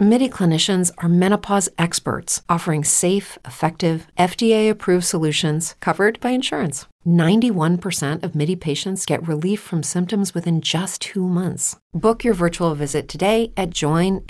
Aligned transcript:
MIDI 0.00 0.28
clinicians 0.28 0.90
are 0.98 1.08
menopause 1.08 1.68
experts 1.78 2.42
offering 2.48 2.82
safe, 2.82 3.38
effective, 3.44 4.08
FDA 4.18 4.68
approved 4.68 5.04
solutions 5.04 5.76
covered 5.80 6.18
by 6.20 6.30
insurance. 6.30 6.86
91% 7.06 8.22
of 8.24 8.34
MIDI 8.34 8.56
patients 8.56 9.04
get 9.06 9.26
relief 9.28 9.60
from 9.60 9.82
symptoms 9.82 10.34
within 10.34 10.60
just 10.60 11.00
two 11.02 11.28
months. 11.28 11.76
Book 11.92 12.24
your 12.24 12.34
virtual 12.34 12.74
visit 12.74 13.08
today 13.08 13.52
at 13.56 13.70
joinmidi.com. 13.70 14.26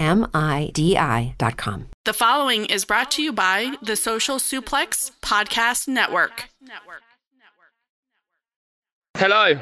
The 2.05 2.13
following 2.13 2.67
is 2.67 2.85
brought 2.85 3.11
to 3.13 3.23
you 3.23 3.33
by 3.33 3.77
the 3.83 3.97
Social 3.97 4.37
Suplex 4.39 5.11
Podcast 5.23 5.89
Network. 5.89 6.49
Hello, 9.17 9.55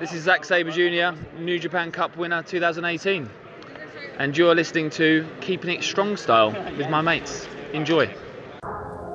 this 0.00 0.12
is 0.12 0.24
Zack 0.24 0.44
Sabre 0.44 0.70
Jr., 0.70 1.16
New 1.38 1.58
Japan 1.58 1.92
Cup 1.92 2.16
winner 2.16 2.42
2018. 2.42 3.30
And 4.18 4.36
you're 4.36 4.54
listening 4.54 4.90
to 4.90 5.26
Keeping 5.40 5.70
It 5.70 5.82
Strong 5.82 6.16
Style 6.18 6.52
with 6.78 6.88
my 6.88 7.02
mates. 7.02 7.46
Enjoy. 7.72 8.10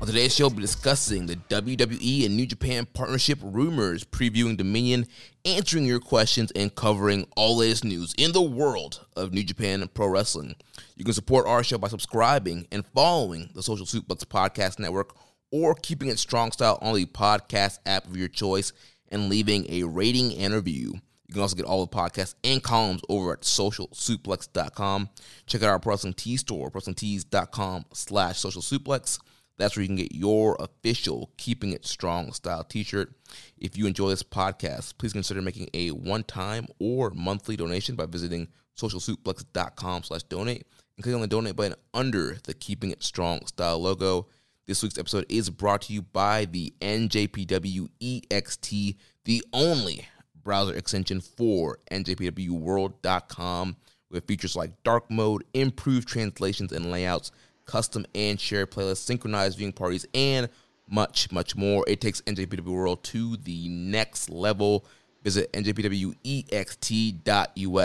On 0.00 0.06
today's 0.06 0.32
show, 0.32 0.44
we'll 0.46 0.54
be 0.54 0.62
discussing 0.62 1.26
the 1.26 1.34
WWE 1.48 2.24
and 2.24 2.36
New 2.36 2.46
Japan 2.46 2.86
partnership 2.86 3.40
rumors, 3.42 4.04
previewing 4.04 4.56
Dominion, 4.56 5.06
answering 5.44 5.86
your 5.86 5.98
questions, 5.98 6.52
and 6.52 6.72
covering 6.72 7.26
all 7.36 7.56
latest 7.56 7.84
news 7.84 8.14
in 8.16 8.30
the 8.30 8.40
world 8.40 9.04
of 9.16 9.32
New 9.32 9.42
Japan 9.42 9.88
Pro 9.94 10.06
Wrestling. 10.06 10.54
You 10.94 11.04
can 11.04 11.14
support 11.14 11.48
our 11.48 11.64
show 11.64 11.78
by 11.78 11.88
subscribing 11.88 12.68
and 12.70 12.86
following 12.94 13.50
the 13.54 13.62
Social 13.62 13.86
Suplex 13.86 14.24
Podcast 14.24 14.78
Network 14.78 15.16
or 15.50 15.74
keeping 15.74 16.08
it 16.10 16.20
strong 16.20 16.52
style 16.52 16.78
on 16.80 16.94
the 16.94 17.04
podcast 17.04 17.80
app 17.84 18.06
of 18.06 18.16
your 18.16 18.28
choice 18.28 18.72
and 19.08 19.28
leaving 19.28 19.66
a 19.68 19.82
rating 19.82 20.32
and 20.36 20.54
review. 20.54 20.92
You 21.26 21.34
can 21.34 21.42
also 21.42 21.56
get 21.56 21.66
all 21.66 21.84
the 21.84 21.94
podcasts 21.94 22.36
and 22.44 22.62
columns 22.62 23.02
over 23.08 23.32
at 23.32 23.40
socialsuplex.com. 23.40 25.08
Check 25.46 25.62
out 25.64 25.70
our 25.70 25.80
Wrestling 25.84 26.14
Tee 26.14 26.36
store, 26.36 26.70
ProWrestlingTees.com 26.70 27.86
slash 27.92 28.38
social 28.38 28.62
suplex. 28.62 29.18
That's 29.58 29.76
where 29.76 29.82
you 29.82 29.88
can 29.88 29.96
get 29.96 30.14
your 30.14 30.56
official 30.60 31.30
Keeping 31.36 31.72
It 31.72 31.84
Strong 31.84 32.32
style 32.32 32.64
t 32.64 32.84
shirt. 32.84 33.12
If 33.58 33.76
you 33.76 33.86
enjoy 33.86 34.08
this 34.08 34.22
podcast, 34.22 34.96
please 34.98 35.12
consider 35.12 35.42
making 35.42 35.68
a 35.74 35.90
one 35.90 36.22
time 36.22 36.68
or 36.78 37.10
monthly 37.10 37.56
donation 37.56 37.96
by 37.96 38.06
visiting 38.06 38.48
socialsuplex.com 38.78 40.04
slash 40.04 40.22
donate 40.22 40.66
and 40.96 41.02
click 41.02 41.14
on 41.14 41.20
the 41.20 41.26
donate 41.26 41.56
button 41.56 41.76
under 41.92 42.38
the 42.44 42.54
Keeping 42.54 42.92
It 42.92 43.02
Strong 43.02 43.46
style 43.46 43.80
logo. 43.80 44.28
This 44.66 44.82
week's 44.82 44.98
episode 44.98 45.26
is 45.28 45.50
brought 45.50 45.82
to 45.82 45.92
you 45.92 46.02
by 46.02 46.44
the 46.44 46.72
NJPW 46.80 47.88
EXT, 48.00 48.96
the 49.24 49.44
only 49.52 50.06
browser 50.44 50.74
extension 50.74 51.20
for 51.20 51.78
NJPWWorld.com 51.90 53.76
with 54.10 54.26
features 54.26 54.56
like 54.56 54.82
dark 54.84 55.10
mode, 55.10 55.44
improved 55.52 56.06
translations 56.06 56.72
and 56.72 56.90
layouts 56.90 57.32
custom 57.68 58.04
and 58.14 58.40
shared 58.40 58.72
playlists, 58.72 59.04
synchronized 59.04 59.58
viewing 59.58 59.72
parties, 59.72 60.04
and 60.12 60.48
much, 60.88 61.30
much 61.30 61.54
more. 61.54 61.84
It 61.86 62.00
takes 62.00 62.20
NJPW 62.22 62.64
World 62.64 63.04
to 63.04 63.36
the 63.36 63.68
next 63.68 64.28
level. 64.30 64.84
Visit 65.22 65.52
njpwext.us 65.52 66.24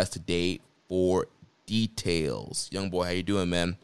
today 0.09 0.59
for 0.87 1.27
details. 1.65 2.69
Young 2.71 2.89
boy, 2.89 3.03
how 3.03 3.11
you 3.11 3.21
doing, 3.23 3.49
man? 3.49 3.77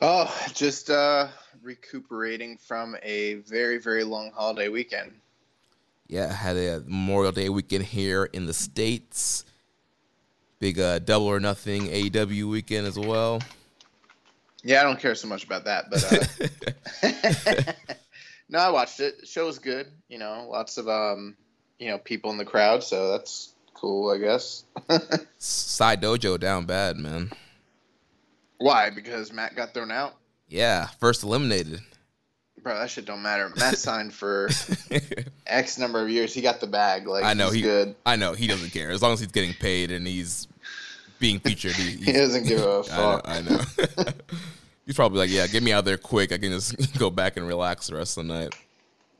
Oh, 0.00 0.34
just 0.54 0.90
uh, 0.90 1.28
recuperating 1.62 2.56
from 2.56 2.96
a 3.02 3.34
very, 3.34 3.78
very 3.78 4.04
long 4.04 4.30
holiday 4.34 4.68
weekend. 4.68 5.12
Yeah, 6.06 6.28
I 6.30 6.34
had 6.34 6.56
a 6.56 6.82
Memorial 6.86 7.32
Day 7.32 7.48
weekend 7.50 7.84
here 7.84 8.24
in 8.32 8.46
the 8.46 8.54
States. 8.54 9.44
Big 10.58 10.78
uh, 10.80 11.00
double 11.00 11.26
or 11.26 11.38
nothing 11.38 11.88
AEW 11.88 12.50
weekend 12.50 12.86
as 12.86 12.98
well. 12.98 13.40
Yeah, 14.64 14.80
I 14.80 14.82
don't 14.82 14.98
care 14.98 15.14
so 15.14 15.28
much 15.28 15.44
about 15.44 15.64
that, 15.66 15.86
but 15.90 16.02
uh, 17.62 17.72
no, 18.48 18.58
I 18.58 18.70
watched 18.70 19.00
it. 19.00 19.20
The 19.20 19.26
show 19.26 19.46
was 19.46 19.58
good. 19.58 19.86
You 20.08 20.18
know, 20.18 20.48
lots 20.50 20.78
of 20.78 20.88
um, 20.88 21.36
you 21.78 21.88
know, 21.88 21.98
people 21.98 22.30
in 22.32 22.38
the 22.38 22.44
crowd, 22.44 22.82
so 22.82 23.12
that's 23.12 23.54
cool, 23.74 24.10
I 24.10 24.18
guess. 24.18 24.64
Side 25.38 26.02
Dojo 26.02 26.38
down 26.40 26.66
bad, 26.66 26.96
man. 26.96 27.30
Why? 28.58 28.90
Because 28.90 29.32
Matt 29.32 29.54
got 29.54 29.74
thrown 29.74 29.92
out. 29.92 30.14
Yeah, 30.48 30.88
first 30.98 31.22
eliminated. 31.22 31.80
Bro, 32.60 32.80
that 32.80 32.90
shit 32.90 33.04
don't 33.04 33.22
matter. 33.22 33.52
Matt 33.56 33.78
signed 33.78 34.12
for 34.12 34.48
X 35.46 35.78
number 35.78 36.02
of 36.02 36.10
years. 36.10 36.34
He 36.34 36.40
got 36.40 36.60
the 36.60 36.66
bag. 36.66 37.06
Like 37.06 37.24
I 37.24 37.34
know 37.34 37.46
he's 37.46 37.54
he 37.54 37.62
good. 37.62 37.94
I 38.04 38.16
know 38.16 38.32
he 38.32 38.48
doesn't 38.48 38.70
care 38.70 38.90
as 38.90 39.00
long 39.00 39.12
as 39.12 39.20
he's 39.20 39.30
getting 39.30 39.54
paid 39.54 39.92
and 39.92 40.04
he's 40.06 40.47
being 41.18 41.38
featured. 41.44 41.72
He, 41.72 41.96
He 41.96 42.12
doesn't 42.12 42.46
give 42.46 42.60
a 42.60 42.82
fuck. 42.84 43.22
I 43.28 43.40
know. 43.40 43.60
I 43.78 44.02
know. 44.02 44.12
he's 44.86 44.96
probably 44.96 45.18
like, 45.18 45.30
yeah, 45.30 45.46
get 45.46 45.62
me 45.62 45.72
out 45.72 45.84
there 45.84 45.98
quick. 45.98 46.32
I 46.32 46.38
can 46.38 46.52
just 46.52 46.98
go 46.98 47.10
back 47.10 47.36
and 47.36 47.46
relax 47.46 47.88
the 47.88 47.96
rest 47.96 48.16
of 48.18 48.26
the 48.26 48.32
night. 48.32 48.54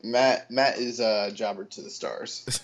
Matt 0.03 0.51
Matt 0.51 0.79
is 0.79 1.01
a 1.01 1.31
jobber 1.33 1.65
to 1.65 1.83
the 1.83 1.91
stars. 1.91 2.61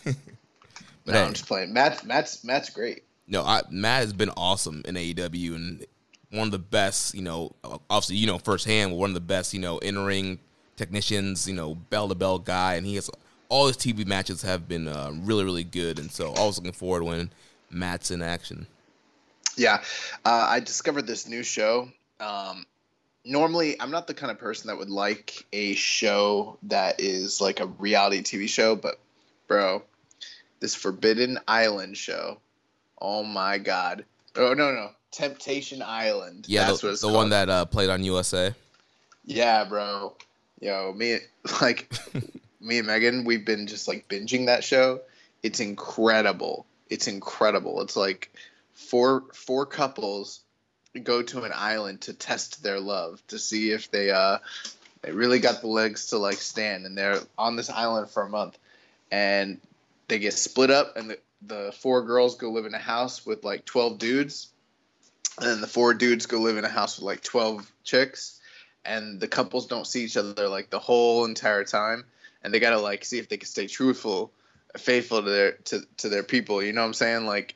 But 1.04 1.12
no, 1.12 1.18
hey, 1.18 1.26
I'm 1.26 1.32
just 1.32 1.46
playing. 1.46 1.72
Matt 1.72 2.04
Matt's 2.04 2.44
Matt's 2.44 2.70
great. 2.70 3.02
no, 3.26 3.42
I, 3.42 3.62
Matt 3.70 4.02
has 4.02 4.12
been 4.12 4.30
awesome 4.36 4.82
in 4.86 4.94
AEW 4.94 5.54
and 5.54 5.86
one 6.30 6.46
of 6.46 6.52
the 6.52 6.58
best. 6.58 7.14
You 7.14 7.22
know, 7.22 7.52
obviously, 7.90 8.16
you 8.16 8.26
know 8.26 8.38
firsthand, 8.38 8.92
one 8.92 9.10
of 9.10 9.14
the 9.14 9.20
best. 9.20 9.52
You 9.52 9.60
know, 9.60 9.78
in 9.78 9.98
ring 9.98 10.38
technicians. 10.76 11.46
You 11.46 11.54
know, 11.54 11.74
bell 11.74 12.08
to 12.08 12.14
bell 12.14 12.38
guy, 12.38 12.74
and 12.74 12.86
he 12.86 12.94
has 12.94 13.10
all 13.48 13.66
his 13.66 13.76
TV 13.76 14.06
matches 14.06 14.42
have 14.42 14.66
been 14.66 14.88
uh, 14.88 15.10
really, 15.12 15.44
really 15.44 15.64
good. 15.64 15.98
And 15.98 16.10
so, 16.10 16.32
I 16.32 16.44
was 16.46 16.56
looking 16.56 16.72
forward 16.72 17.00
to 17.00 17.04
when 17.04 17.30
Matt's 17.70 18.10
in 18.10 18.22
action. 18.22 18.66
Yeah, 19.56 19.82
uh, 20.24 20.46
I 20.48 20.60
discovered 20.60 21.06
this 21.06 21.28
new 21.28 21.42
show. 21.42 21.88
Um, 22.20 22.64
normally, 23.24 23.80
I'm 23.80 23.90
not 23.90 24.06
the 24.06 24.14
kind 24.14 24.30
of 24.30 24.38
person 24.38 24.68
that 24.68 24.78
would 24.78 24.90
like 24.90 25.46
a 25.52 25.74
show 25.74 26.58
that 26.64 27.00
is 27.00 27.40
like 27.40 27.60
a 27.60 27.66
reality 27.66 28.22
TV 28.22 28.48
show, 28.48 28.76
but 28.76 28.98
bro, 29.46 29.82
this 30.60 30.74
Forbidden 30.74 31.38
Island 31.46 31.96
show. 31.96 32.38
Oh 33.00 33.22
my 33.22 33.58
god! 33.58 34.04
Oh 34.36 34.54
no 34.54 34.72
no, 34.72 34.90
Temptation 35.10 35.82
Island. 35.82 36.46
Yeah, 36.48 36.66
that's 36.66 36.80
the, 36.80 36.88
what 36.88 36.92
it's 36.92 37.02
the 37.02 37.08
one 37.08 37.30
that 37.30 37.48
uh, 37.48 37.64
played 37.64 37.90
on 37.90 38.02
USA. 38.04 38.54
Yeah, 39.24 39.64
bro. 39.64 40.14
Yo, 40.60 40.92
me 40.96 41.18
like 41.60 41.92
me 42.60 42.78
and 42.78 42.86
Megan, 42.86 43.24
we've 43.24 43.44
been 43.44 43.66
just 43.66 43.88
like 43.88 44.08
binging 44.08 44.46
that 44.46 44.64
show. 44.64 45.00
It's 45.42 45.60
incredible. 45.60 46.66
It's 46.88 47.06
incredible. 47.06 47.82
It's 47.82 47.96
like 47.96 48.34
four 48.74 49.24
four 49.32 49.66
couples 49.66 50.40
go 51.02 51.22
to 51.22 51.42
an 51.42 51.52
island 51.54 52.02
to 52.02 52.12
test 52.12 52.62
their 52.62 52.78
love 52.78 53.22
to 53.28 53.38
see 53.38 53.70
if 53.70 53.90
they 53.90 54.10
uh 54.10 54.38
they 55.04 55.12
really 55.12 55.38
got 55.38 55.60
the 55.60 55.66
legs 55.66 56.06
to 56.06 56.18
like 56.18 56.38
stand 56.38 56.86
and 56.86 56.96
they're 56.96 57.20
on 57.36 57.56
this 57.56 57.68
island 57.68 58.08
for 58.08 58.22
a 58.22 58.28
month. 58.28 58.58
And 59.10 59.60
they 60.08 60.18
get 60.18 60.32
split 60.32 60.70
up 60.70 60.96
and 60.96 61.10
the, 61.10 61.18
the 61.42 61.74
four 61.78 62.02
girls 62.02 62.36
go 62.36 62.50
live 62.50 62.64
in 62.64 62.72
a 62.72 62.78
house 62.78 63.26
with 63.26 63.44
like 63.44 63.66
12 63.66 63.98
dudes. 63.98 64.48
And 65.38 65.46
then 65.46 65.60
the 65.60 65.66
four 65.66 65.92
dudes 65.92 66.24
go 66.24 66.38
live 66.38 66.56
in 66.56 66.64
a 66.64 66.70
house 66.70 66.96
with 66.96 67.04
like 67.04 67.22
12 67.22 67.70
chicks. 67.84 68.40
And 68.86 69.20
the 69.20 69.28
couples 69.28 69.66
don't 69.66 69.86
see 69.86 70.04
each 70.04 70.16
other 70.16 70.48
like 70.48 70.70
the 70.70 70.78
whole 70.78 71.26
entire 71.26 71.64
time. 71.64 72.04
And 72.42 72.52
they 72.52 72.58
gotta 72.58 72.80
like 72.80 73.04
see 73.04 73.18
if 73.18 73.28
they 73.28 73.36
can 73.36 73.48
stay 73.48 73.66
truthful 73.66 74.32
faithful 74.78 75.22
to 75.22 75.30
their 75.30 75.52
to, 75.52 75.82
to 75.98 76.08
their 76.08 76.24
people 76.24 76.60
you 76.60 76.72
know 76.72 76.80
what 76.80 76.88
i'm 76.88 76.94
saying? 76.94 77.26
Like 77.26 77.54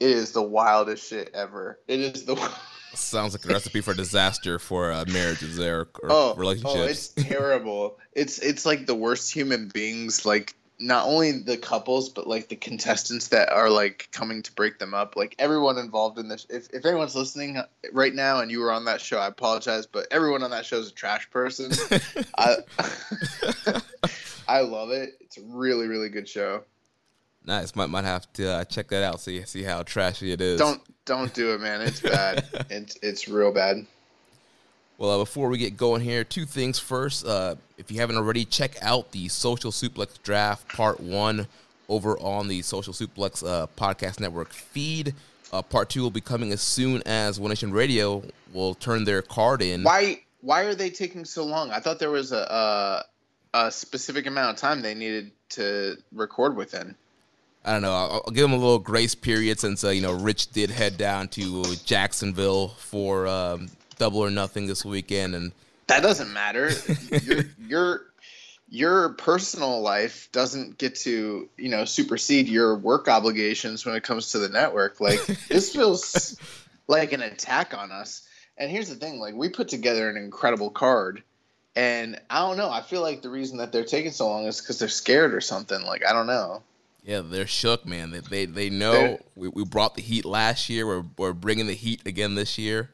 it 0.00 0.10
is 0.10 0.32
the 0.32 0.42
wildest 0.42 1.08
shit 1.08 1.30
ever 1.34 1.78
it 1.88 2.00
is 2.00 2.24
the 2.24 2.36
Sounds 2.94 3.34
like 3.34 3.44
a 3.44 3.48
recipe 3.48 3.82
for 3.82 3.92
disaster 3.92 4.58
for 4.58 4.90
uh, 4.90 5.04
marriages 5.08 5.56
there 5.56 5.80
or 6.02 6.08
oh, 6.08 6.34
relationships. 6.34 6.76
Oh, 6.76 6.84
it's 6.84 7.08
terrible. 7.08 7.98
it's 8.12 8.38
it's 8.38 8.64
like 8.64 8.86
the 8.86 8.94
worst 8.94 9.32
human 9.32 9.68
beings. 9.68 10.24
Like 10.24 10.54
not 10.78 11.06
only 11.06 11.32
the 11.32 11.56
couples, 11.56 12.08
but 12.08 12.26
like 12.26 12.48
the 12.48 12.56
contestants 12.56 13.28
that 13.28 13.50
are 13.50 13.70
like 13.70 14.08
coming 14.12 14.42
to 14.42 14.52
break 14.52 14.78
them 14.78 14.94
up. 14.94 15.16
Like 15.16 15.34
everyone 15.38 15.78
involved 15.78 16.18
in 16.18 16.28
this. 16.28 16.46
If 16.48 16.68
if 16.72 16.86
anyone's 16.86 17.14
listening 17.14 17.60
right 17.92 18.14
now 18.14 18.40
and 18.40 18.50
you 18.50 18.60
were 18.60 18.72
on 18.72 18.86
that 18.86 19.00
show, 19.00 19.18
I 19.18 19.26
apologize, 19.26 19.86
but 19.86 20.06
everyone 20.10 20.42
on 20.42 20.50
that 20.50 20.64
show 20.64 20.78
is 20.78 20.88
a 20.88 20.94
trash 20.94 21.30
person. 21.30 21.72
I 22.38 22.56
I 24.48 24.60
love 24.60 24.90
it. 24.90 25.18
It's 25.20 25.36
a 25.38 25.42
really 25.42 25.86
really 25.86 26.08
good 26.08 26.28
show. 26.28 26.64
Nice. 27.46 27.76
Might 27.76 27.88
might 27.90 28.04
have 28.04 28.30
to 28.34 28.48
uh, 28.48 28.64
check 28.64 28.88
that 28.88 29.04
out. 29.04 29.20
See 29.20 29.44
see 29.44 29.62
how 29.62 29.82
trashy 29.84 30.32
it 30.32 30.40
is. 30.40 30.58
Don't 30.58 30.82
don't 31.04 31.32
do 31.32 31.54
it, 31.54 31.60
man. 31.60 31.80
It's 31.80 32.00
bad. 32.00 32.44
it's 32.70 32.98
it's 33.02 33.28
real 33.28 33.52
bad. 33.52 33.86
Well, 34.98 35.10
uh, 35.10 35.18
before 35.18 35.48
we 35.48 35.58
get 35.58 35.76
going 35.76 36.00
here, 36.00 36.24
two 36.24 36.44
things. 36.44 36.78
First, 36.78 37.26
uh, 37.26 37.54
if 37.78 37.90
you 37.90 38.00
haven't 38.00 38.16
already, 38.16 38.44
check 38.44 38.76
out 38.82 39.12
the 39.12 39.28
Social 39.28 39.70
Suplex 39.70 40.20
Draft 40.22 40.68
Part 40.68 40.98
One 41.00 41.46
over 41.88 42.18
on 42.18 42.48
the 42.48 42.62
Social 42.62 42.92
Suplex 42.92 43.46
uh, 43.46 43.66
Podcast 43.76 44.18
Network 44.18 44.52
feed. 44.52 45.14
Uh, 45.52 45.62
part 45.62 45.88
two 45.88 46.02
will 46.02 46.10
be 46.10 46.20
coming 46.20 46.50
as 46.50 46.60
soon 46.60 47.02
as 47.06 47.38
One 47.38 47.50
Nation 47.50 47.72
Radio 47.72 48.24
will 48.52 48.74
turn 48.74 49.04
their 49.04 49.22
card 49.22 49.62
in. 49.62 49.84
Why 49.84 50.22
why 50.40 50.62
are 50.62 50.74
they 50.74 50.90
taking 50.90 51.24
so 51.24 51.44
long? 51.44 51.70
I 51.70 51.78
thought 51.78 52.00
there 52.00 52.10
was 52.10 52.32
a 52.32 53.04
a, 53.54 53.66
a 53.66 53.70
specific 53.70 54.26
amount 54.26 54.56
of 54.56 54.60
time 54.60 54.82
they 54.82 54.94
needed 54.94 55.30
to 55.50 55.96
record 56.12 56.56
within. 56.56 56.96
I 57.66 57.72
don't 57.72 57.82
know. 57.82 57.92
I'll, 57.92 58.22
I'll 58.26 58.32
give 58.32 58.42
them 58.42 58.52
a 58.52 58.56
little 58.56 58.78
grace 58.78 59.16
period 59.16 59.58
since 59.58 59.82
uh, 59.82 59.90
you 59.90 60.00
know 60.00 60.12
Rich 60.12 60.52
did 60.52 60.70
head 60.70 60.96
down 60.96 61.28
to 61.28 61.74
Jacksonville 61.84 62.68
for 62.68 63.26
um, 63.26 63.68
Double 63.98 64.20
or 64.20 64.30
Nothing 64.30 64.68
this 64.68 64.84
weekend, 64.84 65.34
and 65.34 65.52
that 65.88 66.02
doesn't 66.02 66.32
matter. 66.32 66.70
your, 67.10 67.44
your 67.58 68.00
your 68.68 69.08
personal 69.10 69.80
life 69.80 70.28
doesn't 70.30 70.78
get 70.78 70.94
to 70.96 71.48
you 71.56 71.68
know 71.68 71.84
supersede 71.84 72.48
your 72.48 72.76
work 72.76 73.08
obligations 73.08 73.84
when 73.84 73.96
it 73.96 74.04
comes 74.04 74.30
to 74.32 74.38
the 74.38 74.48
network. 74.48 75.00
Like 75.00 75.24
this 75.48 75.74
feels 75.74 76.38
like 76.86 77.12
an 77.12 77.22
attack 77.22 77.74
on 77.76 77.90
us. 77.90 78.28
And 78.56 78.70
here's 78.70 78.88
the 78.88 78.94
thing: 78.94 79.18
like 79.18 79.34
we 79.34 79.48
put 79.48 79.68
together 79.68 80.08
an 80.08 80.16
incredible 80.16 80.70
card. 80.70 81.22
And 81.74 82.18
I 82.30 82.38
don't 82.38 82.56
know. 82.56 82.70
I 82.70 82.80
feel 82.80 83.02
like 83.02 83.20
the 83.20 83.28
reason 83.28 83.58
that 83.58 83.70
they're 83.70 83.84
taking 83.84 84.10
so 84.10 84.28
long 84.28 84.46
is 84.46 84.62
because 84.62 84.78
they're 84.78 84.88
scared 84.88 85.34
or 85.34 85.42
something. 85.42 85.82
Like 85.82 86.06
I 86.06 86.12
don't 86.12 86.28
know. 86.28 86.62
Yeah, 87.06 87.20
they're 87.24 87.46
shook, 87.46 87.86
man. 87.86 88.10
They 88.10 88.18
they, 88.18 88.44
they 88.46 88.68
know 88.68 89.20
we, 89.36 89.46
we 89.46 89.64
brought 89.64 89.94
the 89.94 90.02
heat 90.02 90.24
last 90.24 90.68
year. 90.68 90.84
We're 90.84 91.04
we're 91.16 91.32
bringing 91.32 91.68
the 91.68 91.72
heat 91.72 92.02
again 92.04 92.34
this 92.34 92.58
year. 92.58 92.90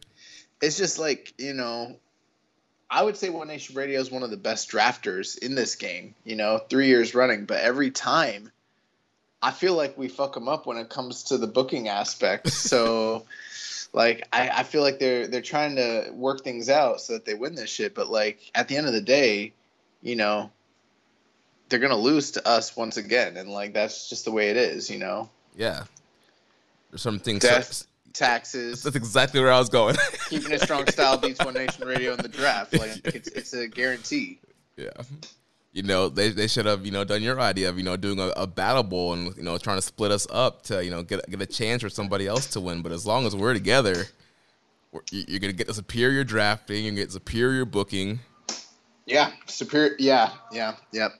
It's 0.61 0.77
just 0.77 0.99
like 0.99 1.33
you 1.39 1.55
know, 1.55 1.97
I 2.91 3.03
would 3.03 3.17
say 3.17 3.31
One 3.31 3.49
Nation 3.49 3.75
Radio 3.75 3.99
is 3.99 4.11
one 4.11 4.23
of 4.23 4.31
the 4.31 4.37
best 4.37 4.71
drafters 4.71 5.39
in 5.39 5.55
this 5.55 5.77
game. 5.77 6.15
You 6.25 6.37
know, 6.37 6.59
three 6.59 6.89
years 6.89 7.15
running, 7.15 7.47
but 7.47 7.61
every 7.61 7.91
time, 7.91 8.53
I 9.41 9.51
feel 9.51 9.75
like 9.75 9.97
we 9.97 10.09
fuck 10.09 10.35
them 10.35 10.47
up 10.47 10.67
when 10.67 10.77
it 10.77 10.91
comes 10.91 11.23
to 11.25 11.39
the 11.39 11.47
booking 11.47 11.89
aspect. 11.89 12.49
So. 12.53 13.25
like 13.95 14.27
I, 14.33 14.49
I 14.49 14.63
feel 14.63 14.83
like 14.83 14.99
they're 14.99 15.27
they're 15.27 15.43
trying 15.43 15.77
to 15.77 16.11
work 16.13 16.45
things 16.45 16.71
out 16.71 17.01
so 17.03 17.15
that 17.15 17.27
they 17.27 17.35
win 17.35 17.55
this 17.55 17.69
shit 17.69 17.95
but 17.95 18.09
like 18.09 18.41
at 18.55 18.69
the 18.69 18.79
end 18.79 18.87
of 18.87 18.95
the 18.95 19.03
day 19.03 19.53
you 20.01 20.17
know 20.17 20.51
they're 21.73 21.81
gonna 21.81 21.97
lose 21.97 22.33
to 22.33 22.47
us 22.47 22.77
once 22.77 22.99
again, 22.99 23.37
and 23.37 23.49
like 23.49 23.73
that's 23.73 24.09
just 24.09 24.27
the 24.27 24.31
way 24.31 24.51
it 24.51 24.57
is, 24.57 24.89
you 24.91 24.99
know. 24.99 25.29
Yeah. 25.57 25.85
There's 26.91 27.03
some 27.03 27.19
things. 27.19 27.43
Death, 27.43 27.87
taxes. 28.13 28.83
That's 28.83 28.97
exactly 28.97 29.41
where 29.41 29.51
I 29.51 29.59
was 29.59 29.71
going. 29.71 29.97
keeping 30.29 30.53
a 30.53 30.59
strong 30.59 30.87
style 30.87 31.17
beats 31.17 31.43
One 31.45 31.55
Nation 31.55 31.87
Radio 31.87 32.13
in 32.13 32.19
the 32.19 32.29
draft. 32.29 32.75
Like 32.75 33.01
it's 33.05 33.29
it's 33.29 33.53
a 33.55 33.67
guarantee. 33.67 34.39
Yeah. 34.77 34.91
You 35.73 35.83
know, 35.83 36.11
they, 36.11 36.29
they 36.29 36.49
should 36.49 36.67
have, 36.67 36.85
you 36.85 36.93
know, 36.93 37.03
done 37.03 37.23
your 37.23 37.41
idea 37.41 37.71
of, 37.71 37.79
you 37.79 37.83
know, 37.83 37.97
doing 37.97 38.21
a, 38.21 38.29
a 38.37 38.47
battle 38.47 38.83
bowl 38.83 39.15
and, 39.15 39.35
you 39.39 39.43
know, 39.43 39.57
trying 39.57 39.79
to 39.79 39.83
split 39.83 40.11
us 40.11 40.27
up 40.31 40.61
to, 40.65 40.85
you 40.85 40.91
know, 40.91 41.03
get, 41.03 41.27
get 41.31 41.41
a 41.41 41.47
chance 41.47 41.81
for 41.81 41.89
somebody 41.89 42.27
else 42.27 42.47
to 42.49 42.61
win. 42.61 42.83
But 42.83 42.93
as 42.93 43.07
long 43.07 43.25
as 43.25 43.35
we're 43.35 43.55
together, 43.55 44.05
we're, 44.91 45.01
you're 45.11 45.41
going 45.41 45.51
to 45.51 45.57
get 45.57 45.71
a 45.71 45.75
superior 45.75 46.25
drafting, 46.25 46.85
you 46.85 46.93
get 46.93 47.11
superior 47.11 47.65
booking. 47.65 48.21
Yeah, 49.07 49.31
superior. 49.47 49.97
Yeah, 49.99 50.33
yeah, 50.53 50.77
yep. 50.93 51.13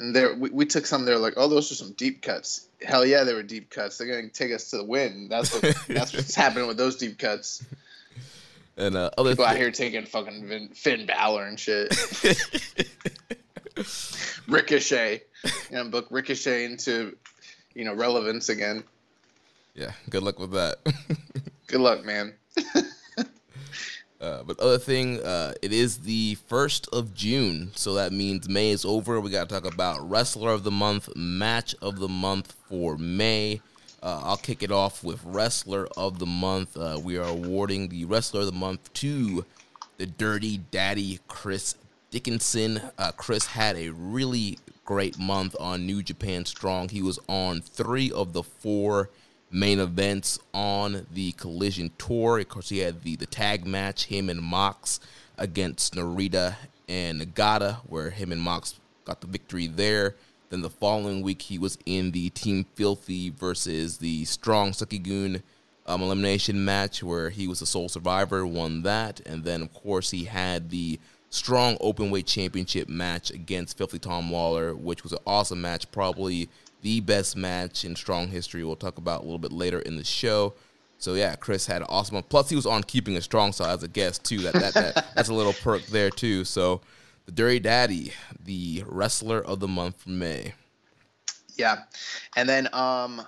And 0.00 0.16
there, 0.16 0.34
we, 0.34 0.48
we 0.48 0.64
took 0.64 0.86
some. 0.86 1.04
They're 1.04 1.18
like, 1.18 1.34
oh, 1.36 1.46
those 1.46 1.70
are 1.70 1.74
some 1.74 1.92
deep 1.92 2.22
cuts. 2.22 2.66
Hell 2.82 3.04
yeah, 3.04 3.24
they 3.24 3.34
were 3.34 3.42
deep 3.42 3.68
cuts. 3.68 3.98
They're 3.98 4.06
gonna 4.06 4.28
take 4.28 4.50
us 4.50 4.70
to 4.70 4.78
the 4.78 4.84
win. 4.84 5.28
That's 5.28 5.52
what, 5.52 5.76
that's 5.88 6.14
what's 6.14 6.34
happening 6.44 6.66
with 6.66 6.78
those 6.78 6.96
deep 6.96 7.18
cuts. 7.18 7.62
And 8.78 8.96
uh, 8.96 9.10
other 9.18 9.32
people 9.32 9.44
th- 9.44 9.54
out 9.54 9.60
here 9.60 9.70
taking 9.70 10.06
fucking 10.06 10.48
Finn, 10.48 10.68
Finn 10.68 11.06
Balor 11.06 11.44
and 11.44 11.60
shit. 11.60 11.94
Ricochet, 14.48 15.22
you 15.44 15.76
know, 15.76 15.84
book 15.90 16.06
Ricochet 16.10 16.64
into, 16.64 17.14
you 17.74 17.84
know, 17.84 17.92
relevance 17.92 18.48
again. 18.48 18.84
Yeah, 19.74 19.92
good 20.08 20.22
luck 20.22 20.38
with 20.38 20.52
that. 20.52 20.78
good 21.66 21.80
luck, 21.80 22.06
man. 22.06 22.32
Uh, 24.20 24.42
but 24.42 24.60
other 24.60 24.78
thing, 24.78 25.18
uh, 25.24 25.54
it 25.62 25.72
is 25.72 25.98
the 25.98 26.34
first 26.46 26.86
of 26.92 27.14
June, 27.14 27.70
so 27.74 27.94
that 27.94 28.12
means 28.12 28.48
May 28.48 28.70
is 28.70 28.84
over. 28.84 29.18
We 29.18 29.30
got 29.30 29.48
to 29.48 29.60
talk 29.60 29.72
about 29.72 30.08
wrestler 30.08 30.52
of 30.52 30.62
the 30.62 30.70
month, 30.70 31.08
match 31.16 31.74
of 31.80 31.98
the 31.98 32.08
month 32.08 32.54
for 32.68 32.98
May. 32.98 33.62
Uh, 34.02 34.20
I'll 34.22 34.36
kick 34.36 34.62
it 34.62 34.70
off 34.70 35.02
with 35.02 35.22
wrestler 35.24 35.88
of 35.96 36.18
the 36.18 36.26
month. 36.26 36.76
Uh, 36.76 36.98
we 37.02 37.16
are 37.16 37.28
awarding 37.28 37.88
the 37.88 38.04
wrestler 38.04 38.40
of 38.40 38.46
the 38.46 38.52
month 38.52 38.92
to 38.94 39.46
the 39.96 40.06
Dirty 40.06 40.58
Daddy 40.70 41.18
Chris 41.26 41.76
Dickinson. 42.10 42.80
Uh, 42.98 43.12
Chris 43.12 43.46
had 43.46 43.76
a 43.76 43.88
really 43.90 44.58
great 44.84 45.18
month 45.18 45.56
on 45.58 45.86
New 45.86 46.02
Japan 46.02 46.44
Strong. 46.44 46.90
He 46.90 47.00
was 47.00 47.18
on 47.26 47.60
three 47.62 48.10
of 48.10 48.32
the 48.32 48.42
four 48.42 49.08
main 49.50 49.80
events 49.80 50.38
on 50.54 51.06
the 51.12 51.32
Collision 51.32 51.90
Tour. 51.98 52.38
Of 52.38 52.48
course, 52.48 52.68
he 52.68 52.78
had 52.78 53.02
the, 53.02 53.16
the 53.16 53.26
tag 53.26 53.66
match, 53.66 54.06
him 54.06 54.28
and 54.28 54.40
Mox 54.40 55.00
against 55.38 55.94
Narita 55.94 56.56
and 56.88 57.20
Nagata, 57.20 57.78
where 57.86 58.10
him 58.10 58.32
and 58.32 58.40
Mox 58.40 58.78
got 59.04 59.20
the 59.20 59.26
victory 59.26 59.66
there. 59.66 60.14
Then 60.50 60.62
the 60.62 60.70
following 60.70 61.22
week, 61.22 61.42
he 61.42 61.58
was 61.58 61.78
in 61.86 62.10
the 62.10 62.30
Team 62.30 62.66
Filthy 62.74 63.30
versus 63.30 63.98
the 63.98 64.24
Strong 64.24 64.72
Suzuki-gun 64.72 65.42
um, 65.86 66.02
elimination 66.02 66.64
match, 66.64 67.02
where 67.02 67.30
he 67.30 67.46
was 67.46 67.60
the 67.60 67.66
sole 67.66 67.88
survivor, 67.88 68.44
won 68.46 68.82
that. 68.82 69.20
And 69.26 69.44
then, 69.44 69.62
of 69.62 69.72
course, 69.72 70.10
he 70.10 70.24
had 70.24 70.70
the 70.70 70.98
Strong 71.30 71.76
Openweight 71.78 72.26
Championship 72.26 72.88
match 72.88 73.30
against 73.30 73.78
Filthy 73.78 74.00
Tom 74.00 74.32
Lawler, 74.32 74.74
which 74.74 75.04
was 75.04 75.12
an 75.12 75.20
awesome 75.26 75.60
match, 75.60 75.90
probably 75.92 76.48
the 76.82 77.00
best 77.00 77.36
match 77.36 77.84
in 77.84 77.96
strong 77.96 78.28
history. 78.28 78.64
We'll 78.64 78.76
talk 78.76 78.98
about 78.98 79.20
a 79.20 79.24
little 79.24 79.38
bit 79.38 79.52
later 79.52 79.80
in 79.80 79.96
the 79.96 80.04
show. 80.04 80.54
So 80.98 81.14
yeah, 81.14 81.34
Chris 81.36 81.66
had 81.66 81.82
an 81.82 81.88
awesome 81.88 82.14
one. 82.14 82.24
Plus, 82.24 82.50
he 82.50 82.56
was 82.56 82.66
on 82.66 82.82
Keeping 82.82 83.14
It 83.14 83.22
Strong, 83.22 83.52
so 83.52 83.64
as 83.64 83.82
a 83.82 83.88
guest 83.88 84.24
too. 84.24 84.38
That 84.38 84.54
that, 84.54 84.74
that 84.74 85.06
that's 85.14 85.30
a 85.30 85.34
little 85.34 85.54
perk 85.54 85.86
there 85.86 86.10
too. 86.10 86.44
So, 86.44 86.82
the 87.26 87.32
Dirty 87.32 87.58
Daddy, 87.58 88.12
the 88.44 88.84
wrestler 88.86 89.40
of 89.40 89.60
the 89.60 89.68
month 89.68 90.02
for 90.02 90.10
May. 90.10 90.52
Yeah, 91.56 91.84
and 92.36 92.48
then 92.48 92.68
um, 92.74 93.22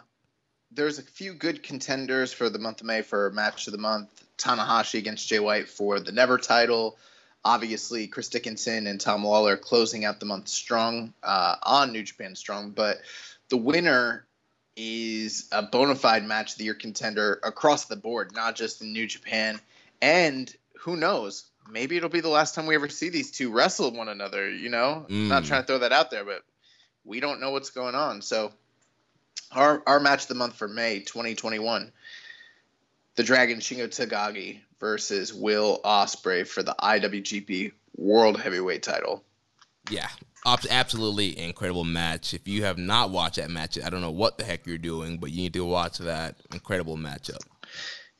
there's 0.71 0.99
a 0.99 1.03
few 1.03 1.33
good 1.33 1.63
contenders 1.63 2.33
for 2.33 2.51
the 2.51 2.59
month 2.59 2.81
of 2.81 2.87
May 2.87 3.03
for 3.03 3.31
match 3.31 3.67
of 3.67 3.73
the 3.73 3.79
month. 3.79 4.09
Tanahashi 4.37 4.99
against 4.99 5.29
Jay 5.29 5.39
White 5.39 5.69
for 5.69 6.01
the 6.01 6.13
Never 6.13 6.37
title. 6.37 6.99
Obviously, 7.45 8.07
Chris 8.07 8.29
Dickinson 8.29 8.87
and 8.87 9.01
Tom 9.01 9.25
Lawler 9.25 9.57
closing 9.57 10.05
out 10.05 10.21
the 10.21 10.27
month 10.27 10.49
strong 10.49 11.13
uh, 11.23 11.57
on 11.63 11.93
New 11.93 12.03
Japan 12.03 12.37
Strong, 12.37 12.71
but 12.71 12.99
the 13.53 13.59
winner 13.59 14.25
is 14.77 15.47
a 15.53 15.61
bona 15.63 15.95
fide 15.95 16.25
match 16.25 16.53
of 16.53 16.59
the 16.59 16.65
year 16.65 16.75
contender 16.75 17.39
across 17.43 17.85
the 17.85 17.97
board, 17.97 18.33
not 18.35 18.57
just 18.57 18.81
in 18.81 18.95
New 18.95 19.07
Japan. 19.07 19.61
And 20.01 20.53
who 20.81 20.97
knows? 20.97 21.45
maybe 21.71 21.97
it'll 21.97 22.09
be 22.09 22.21
the 22.21 22.29
last 22.29 22.55
time 22.57 22.67
we 22.67 22.75
ever 22.75 22.89
see 22.89 23.09
these 23.09 23.31
two 23.31 23.53
wrestle 23.53 23.93
one 23.93 24.09
another. 24.09 24.51
You 24.51 24.69
know, 24.69 25.07
Mm. 25.09 25.29
not 25.29 25.45
trying 25.45 25.63
to 25.63 25.67
throw 25.67 25.79
that 25.79 25.93
out 25.93 26.11
there, 26.11 26.25
but 26.25 26.43
we 27.05 27.21
don't 27.21 27.41
know 27.41 27.51
what's 27.51 27.71
going 27.71 27.95
on. 27.95 28.21
So, 28.21 28.53
our 29.53 29.81
our 29.87 30.01
match 30.01 30.23
of 30.23 30.29
the 30.29 30.35
month 30.35 30.57
for 30.57 30.67
May 30.67 31.01
2021, 31.01 31.93
the 33.15 33.23
Dragon 33.23 33.61
Shingo 33.61 33.87
Takagi 33.87 34.61
versus 34.81 35.33
Will 35.33 35.81
Ospreay 35.85 36.45
for 36.47 36.65
the 36.65 36.75
IWGP 36.81 37.73
World 37.97 38.41
Heavyweight 38.41 38.83
Title. 38.83 39.23
Yeah, 39.91 40.09
absolutely 40.45 41.39
incredible 41.39 41.85
match. 41.85 42.35
If 42.35 42.49
you 42.49 42.65
have 42.65 42.79
not 42.79 43.11
watched 43.11 43.37
that 43.37 43.51
match, 43.51 43.79
I 43.83 43.91
don't 43.91 44.01
know 44.01 44.11
what 44.11 44.39
the 44.39 44.45
heck 44.45 44.67
you're 44.67 44.79
doing, 44.79 45.19
but 45.19 45.31
you 45.31 45.37
need 45.39 45.55
to 45.55 45.65
watch 45.65 45.99
that 45.99 46.37
incredible 46.53 46.97
matchup. 46.97 47.41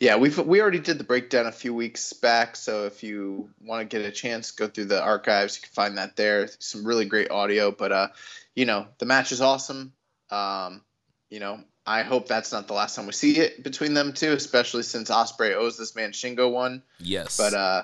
Yeah, 0.01 0.17
we've 0.17 0.37
we 0.37 0.61
already 0.61 0.81
did 0.81 0.99
the 0.99 1.05
breakdown 1.05 1.47
a 1.47 1.53
few 1.53 1.73
weeks 1.73 2.13
back, 2.13 2.57
so 2.57 2.87
if 2.87 3.05
you 3.05 3.51
want 3.61 3.89
to 3.89 3.97
get 3.97 4.05
a 4.05 4.11
chance, 4.11 4.51
go 4.51 4.67
through 4.67 4.87
the 4.87 5.01
archives. 5.01 5.57
You 5.57 5.63
can 5.63 5.73
find 5.73 5.99
that 5.99 6.17
there. 6.17 6.49
Some 6.59 6.85
really 6.85 7.05
great 7.05 7.31
audio, 7.31 7.71
but 7.71 7.93
uh, 7.93 8.09
you 8.57 8.65
know, 8.65 8.89
the 8.99 9.07
match 9.07 9.31
is 9.31 9.41
awesome. 9.41 9.93
Um, 10.29 10.83
you 11.31 11.39
know, 11.39 11.61
I 11.87 12.03
hope 12.03 12.27
that's 12.27 12.51
not 12.51 12.67
the 12.67 12.75
last 12.75 12.97
time 12.97 13.07
we 13.07 13.13
see 13.13 13.39
it 13.39 13.63
between 13.63 13.95
them 13.95 14.13
two, 14.13 14.33
especially 14.33 14.83
since 14.83 15.09
Ospreay 15.09 15.55
owes 15.55 15.79
this 15.79 15.95
man 15.95 16.11
Shingo 16.11 16.51
one. 16.51 16.83
Yes, 16.99 17.37
But 17.37 17.55
uh, 17.55 17.83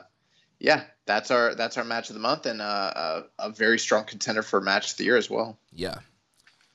yeah, 0.61 0.83
that's 1.07 1.31
our 1.31 1.55
that's 1.55 1.77
our 1.77 1.85
match 1.85 2.11
of 2.11 2.15
the 2.15 2.21
month, 2.21 2.47
and 2.47 2.61
uh, 2.61 3.25
a, 3.39 3.47
a 3.47 3.51
very 3.51 3.79
strong 3.79 4.05
contender 4.05 4.43
for 4.43 4.61
match 4.61 4.93
of 4.93 4.97
the 4.97 5.05
year 5.05 5.17
as 5.17 5.31
well. 5.31 5.59
Yeah. 5.73 5.99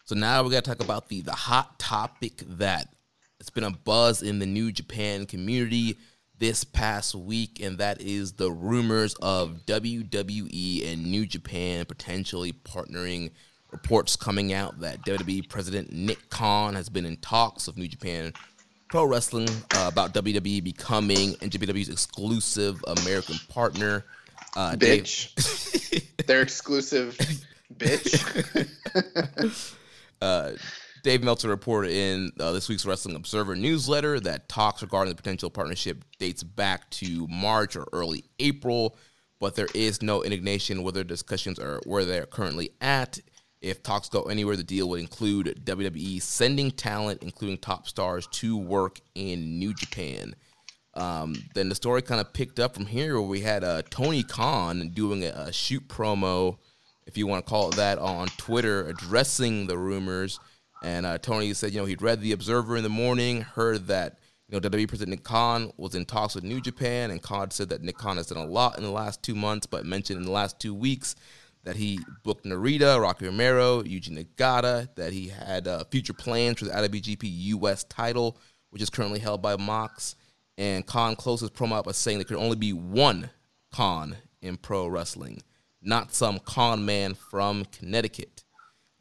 So 0.06 0.16
now 0.16 0.44
we 0.44 0.52
got 0.52 0.64
to 0.64 0.70
talk 0.70 0.84
about 0.84 1.10
the 1.10 1.22
the 1.22 1.34
hot 1.34 1.80
topic 1.80 2.44
that 2.58 2.94
it's 3.40 3.50
been 3.50 3.64
a 3.64 3.72
buzz 3.72 4.22
in 4.22 4.40
the 4.40 4.46
New 4.46 4.72
Japan 4.72 5.26
community 5.26 5.98
this 6.40 6.64
past 6.64 7.14
week, 7.14 7.60
and 7.62 7.78
that 7.78 8.02
is 8.02 8.34
the 8.34 8.52
rumors 8.52 9.16
of 9.16 9.66
WWE 9.66 10.92
and 10.92 11.06
New 11.06 11.26
Japan 11.26 11.86
potentially 11.86 12.54
partnering. 12.54 13.32
Reports 13.72 14.16
coming 14.16 14.54
out 14.54 14.82
that 14.82 15.04
WWE 15.04 15.50
President 15.50 15.92
Nick 15.92 16.30
Khan 16.30 16.76
has 16.76 16.90
been 16.90 17.06
in 17.06 17.18
talks 17.18 17.66
with 17.66 17.76
New 17.76 17.88
Japan 17.88 18.32
Pro 18.94 19.06
Wrestling 19.06 19.50
uh, 19.74 19.90
about 19.92 20.14
WWE 20.14 20.64
becoming 20.64 21.34
NJPW's 21.38 21.90
exclusive 21.90 22.80
American 22.86 23.38
partner. 23.50 24.06
Uh, 24.56 24.76
Dave- 24.76 25.06
Bitch, 25.06 26.16
their 26.28 26.44
exclusive 26.44 27.18
bitch. 27.76 28.70
uh, 30.22 30.52
Dave 31.02 31.24
Meltzer 31.24 31.50
reported 31.50 31.90
in 31.90 32.32
uh, 32.40 32.52
this 32.52 32.70
week's 32.70 32.86
Wrestling 32.86 33.16
Observer 33.16 33.56
newsletter 33.56 34.20
that 34.20 34.48
talks 34.48 34.84
regarding 34.84 35.12
the 35.12 35.18
potential 35.20 35.50
partnership 35.50 36.06
dates 36.20 36.44
back 36.44 36.88
to 36.92 37.26
March 37.32 37.76
or 37.76 37.88
early 37.94 38.24
April, 38.38 38.96
but 39.40 39.56
there 39.56 39.70
is 39.74 40.04
no 40.04 40.24
indication 40.24 40.84
whether 40.84 41.04
discussions 41.04 41.58
are 41.58 41.82
where 41.88 42.06
they're 42.06 42.28
currently 42.28 42.70
at. 42.80 43.18
If 43.64 43.82
talks 43.82 44.10
go 44.10 44.24
anywhere, 44.24 44.58
the 44.58 44.64
deal 44.64 44.90
would 44.90 45.00
include 45.00 45.62
WWE 45.64 46.22
sending 46.22 46.70
talent, 46.70 47.24
including 47.24 47.58
top 47.58 47.88
stars, 47.88 48.28
to 48.34 48.58
work 48.58 49.00
in 49.16 49.58
New 49.58 49.74
Japan. 49.74 50.36
Um, 50.96 51.36
then 51.56 51.70
the 51.70 51.76
story 51.76 52.02
kind 52.02 52.20
of 52.20 52.34
picked 52.34 52.60
up 52.60 52.76
from 52.76 52.86
here, 52.86 53.14
where 53.14 53.30
we 53.30 53.40
had 53.40 53.64
uh, 53.64 53.82
Tony 53.90 54.22
Khan 54.22 54.90
doing 54.90 55.24
a, 55.24 55.30
a 55.30 55.54
shoot 55.54 55.88
promo, 55.88 56.58
if 57.08 57.18
you 57.18 57.26
want 57.26 57.46
to 57.46 57.50
call 57.50 57.70
it 57.70 57.78
that, 57.78 58.00
on 58.00 58.28
Twitter 58.38 58.86
addressing 58.88 59.68
the 59.68 59.78
rumors. 59.78 60.42
And 60.84 61.06
uh, 61.06 61.18
Tony 61.18 61.54
said, 61.54 61.72
you 61.72 61.80
know, 61.80 61.86
he'd 61.86 62.02
read 62.02 62.20
the 62.20 62.34
Observer 62.34 62.76
in 62.76 62.84
the 62.84 62.90
morning, 62.90 63.42
heard 63.42 63.88
that 63.88 64.20
you 64.50 64.60
know 64.60 64.70
WWE 64.70 64.90
President 64.90 65.24
Khan 65.24 65.72
was 65.78 65.96
in 65.96 66.04
talks 66.04 66.36
with 66.36 66.44
New 66.44 66.60
Japan, 66.60 67.12
and 67.12 67.22
Khan 67.22 67.50
said 67.50 67.70
that 67.70 67.82
Nick 67.82 67.98
Khan 67.98 68.18
has 68.18 68.28
done 68.28 68.46
a 68.46 68.46
lot 68.46 68.78
in 68.78 68.84
the 68.84 68.92
last 68.92 69.24
two 69.24 69.36
months, 69.36 69.66
but 69.66 69.86
mentioned 69.86 70.20
in 70.20 70.26
the 70.26 70.32
last 70.32 70.60
two 70.60 70.74
weeks 70.74 71.16
that 71.64 71.76
he 71.76 72.00
booked 72.24 72.46
Narita, 72.46 73.02
Rocky 73.02 73.26
Romero, 73.26 73.82
Yuji 73.84 74.10
Nagata, 74.10 74.94
that 74.96 75.14
he 75.14 75.30
had 75.30 75.68
uh, 75.68 75.84
future 75.86 76.14
plans 76.14 76.60
for 76.60 76.66
the 76.66 76.72
IWGP 76.72 77.22
US 77.24 77.84
title, 77.86 78.38
which 78.70 78.82
is 78.82 78.90
currently 78.90 79.20
held 79.20 79.42
by 79.42 79.56
Mox. 79.56 80.16
And 80.58 80.86
Khan 80.86 81.16
closed 81.16 81.42
his 81.42 81.50
promo 81.50 81.78
out 81.78 81.86
by 81.86 81.94
saying 81.94 82.18
there 82.18 82.26
could 82.26 82.38
only 82.38 82.58
be 82.58 82.74
one 82.74 83.30
Khan 83.72 84.18
in 84.42 84.58
pro 84.58 84.88
wrestling, 84.88 85.42
not 85.82 86.14
some 86.14 86.40
con 86.40 86.86
man 86.86 87.16
from 87.16 87.66
Connecticut. 87.66 88.44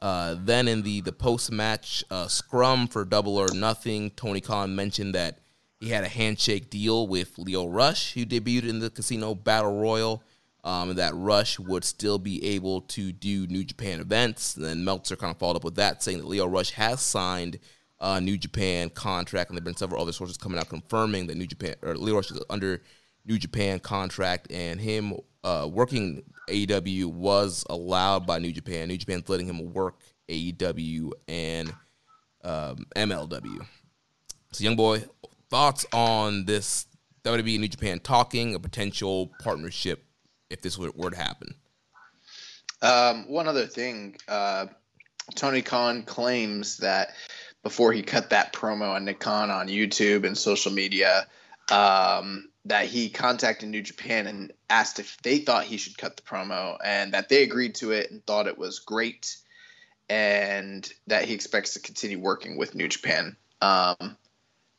Uh, 0.00 0.37
then 0.38 0.66
in 0.66 0.83
the 0.83 1.00
the 1.00 1.12
post 1.12 1.52
match 1.52 2.02
uh, 2.11 2.26
scrum 2.26 2.88
for 2.88 3.04
Double 3.04 3.37
or 3.37 3.52
Nothing, 3.52 4.11
Tony 4.11 4.40
Khan 4.40 4.75
mentioned 4.75 5.14
that 5.14 5.38
he 5.78 5.90
had 5.90 6.04
a 6.04 6.09
handshake 6.09 6.71
deal 6.71 7.07
with 7.07 7.37
Lio 7.38 7.66
Rush, 7.66 8.12
who 8.14 8.25
debuted 8.25 8.69
in 8.69 8.78
the 8.78 8.88
Casino 8.88 9.35
Battle 9.35 9.81
Royal, 9.81 10.23
um, 10.64 10.95
that 10.95 11.14
Rush 11.14 11.59
would 11.59 11.85
still 11.85 12.19
be 12.19 12.45
able 12.45 12.83
to 12.83 13.12
do 13.12 13.47
New 13.47 13.64
Japan 13.64 14.00
events. 14.00 14.57
And 14.57 14.64
then 14.64 14.85
Meltzer 14.85 15.16
kind 15.16 15.33
of 15.33 15.38
followed 15.38 15.57
up 15.57 15.64
with 15.64 15.75
that, 15.76 16.02
saying 16.02 16.19
that 16.19 16.26
Lio 16.26 16.47
Rush 16.47 16.71
has 16.71 17.00
signed 17.00 17.59
a 18.00 18.21
New 18.21 18.37
Japan 18.37 18.90
contract, 18.90 19.50
and 19.50 19.57
there 19.57 19.61
have 19.61 19.64
been 19.64 19.76
several 19.76 20.02
other 20.02 20.12
sources 20.12 20.37
coming 20.37 20.59
out 20.59 20.69
confirming 20.69 21.26
that 21.28 21.37
New 21.37 21.47
Japan 21.47 21.75
or 21.83 21.97
Lio 21.97 22.16
Rush 22.16 22.31
is 22.31 22.40
under 22.50 22.83
New 23.25 23.38
Japan 23.38 23.78
contract, 23.78 24.50
and 24.50 24.81
him 24.81 25.14
uh, 25.45 25.69
working 25.71 26.23
AEW 26.49 27.07
was 27.07 27.64
allowed 27.71 28.26
by 28.26 28.38
New 28.38 28.52
Japan. 28.52 28.88
New 28.88 28.99
Japan's 28.99 29.28
letting 29.28 29.47
him 29.47 29.73
work 29.73 29.99
AEW 30.28 31.12
and 31.28 31.73
um, 32.45 32.87
MLW. 32.97 33.64
So, 34.52 34.64
young 34.64 34.76
boy, 34.76 35.04
thoughts 35.49 35.87
on 35.92 36.45
this 36.45 36.87
WWE 37.25 37.61
New 37.61 37.69
Japan 37.69 38.00
talking 38.00 38.54
a 38.54 38.59
potential 38.59 39.31
partnership 39.40 40.04
if 40.52 40.61
this 40.61 40.78
were, 40.78 40.92
were 40.94 41.11
to 41.11 41.16
happen? 41.16 41.54
Um, 42.82 43.28
one 43.28 43.49
other 43.49 43.66
thing, 43.66 44.16
uh, 44.28 44.66
Tony 45.35 45.62
Khan 45.62 46.02
claims 46.02 46.78
that 46.78 47.11
before 47.62 47.92
he 47.92 48.02
cut 48.02 48.30
that 48.30 48.52
promo 48.52 48.94
on 48.94 49.04
Nick 49.04 49.21
Khan 49.21 49.50
on 49.50 49.68
YouTube 49.68 50.26
and 50.26 50.37
social 50.37 50.73
media, 50.73 51.26
um, 51.71 52.49
that 52.64 52.87
he 52.87 53.09
contacted 53.09 53.68
New 53.68 53.82
Japan 53.82 54.26
and 54.26 54.52
asked 54.68 54.99
if 54.99 55.16
they 55.23 55.38
thought 55.38 55.64
he 55.64 55.76
should 55.76 55.97
cut 55.97 56.16
the 56.16 56.23
promo, 56.23 56.76
and 56.85 57.14
that 57.14 57.28
they 57.28 57.44
agreed 57.44 57.76
to 57.76 57.92
it 57.92 58.11
and 58.11 58.25
thought 58.26 58.49
it 58.49 58.59
was 58.59 58.80
great, 58.80 59.37
and 60.09 60.92
that 61.06 61.25
he 61.25 61.35
expects 61.35 61.75
to 61.75 61.80
continue 61.80 62.18
working 62.18 62.56
with 62.56 62.75
New 62.75 62.88
Japan. 62.88 63.37
Um, 63.61 64.16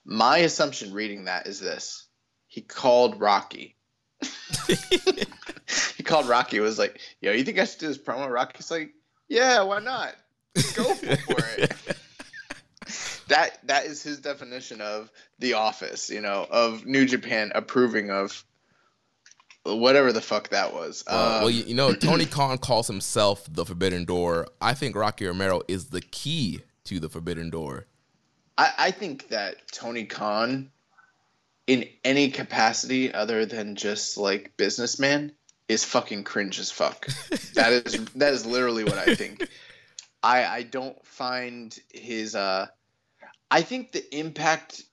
my 0.05 0.39
assumption 0.39 0.93
reading 0.93 1.25
that 1.25 1.47
is 1.47 1.61
this: 1.61 2.05
he 2.47 2.61
called 2.61 3.21
Rocky. 3.21 3.75
he 5.97 6.03
called 6.03 6.27
Rocky. 6.27 6.59
Was 6.59 6.79
like, 6.79 6.99
"Yo, 7.21 7.31
you 7.31 7.43
think 7.43 7.59
I 7.59 7.65
should 7.65 7.79
do 7.79 7.87
this 7.87 7.97
promo?" 7.97 8.29
Rocky's 8.29 8.71
like, 8.71 8.93
"Yeah, 9.27 9.63
why 9.63 9.79
not? 9.79 10.15
Go 10.75 10.93
for 10.93 11.43
it." 11.57 11.73
that 13.27 13.59
that 13.67 13.85
is 13.85 14.03
his 14.03 14.19
definition 14.19 14.81
of 14.81 15.11
the 15.39 15.53
office. 15.53 16.09
You 16.09 16.21
know, 16.21 16.47
of 16.49 16.85
New 16.85 17.05
Japan 17.05 17.51
approving 17.55 18.09
of 18.09 18.43
whatever 19.63 20.11
the 20.11 20.21
fuck 20.21 20.49
that 20.49 20.73
was. 20.73 21.03
Uh, 21.07 21.35
Um, 21.37 21.41
well, 21.41 21.49
you, 21.49 21.63
you 21.63 21.75
know, 21.75 21.93
Tony 22.01 22.25
Khan 22.25 22.57
calls 22.57 22.87
himself 22.87 23.47
the 23.49 23.65
Forbidden 23.65 24.05
Door. 24.05 24.47
I 24.61 24.73
think 24.73 24.95
Rocky 24.95 25.25
Romero 25.25 25.61
is 25.67 25.85
the 25.85 26.01
key 26.01 26.61
to 26.85 26.99
the 26.99 27.09
Forbidden 27.09 27.49
Door. 27.49 27.87
I, 28.57 28.73
I 28.77 28.91
think 28.91 29.29
that 29.29 29.55
Tony 29.71 30.05
Khan, 30.05 30.69
in 31.65 31.87
any 32.03 32.29
capacity 32.29 33.13
other 33.13 33.45
than 33.45 33.75
just 33.75 34.17
like 34.17 34.55
businessman, 34.57 35.31
is 35.67 35.83
fucking 35.83 36.23
cringe 36.23 36.59
as 36.59 36.71
fuck. 36.71 37.05
that 37.55 37.73
is 37.85 38.05
that 38.15 38.33
is 38.33 38.45
literally 38.45 38.83
what 38.83 38.97
I 38.97 39.15
think. 39.15 39.47
I 40.21 40.45
I 40.45 40.63
don't 40.63 41.03
find 41.05 41.77
his 41.93 42.35
uh 42.35 42.67
I 43.49 43.61
think 43.61 43.91
the 43.91 44.17
impact 44.17 44.83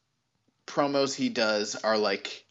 promos 0.66 1.14
he 1.14 1.28
does 1.28 1.74
are 1.76 1.98
like 1.98 2.44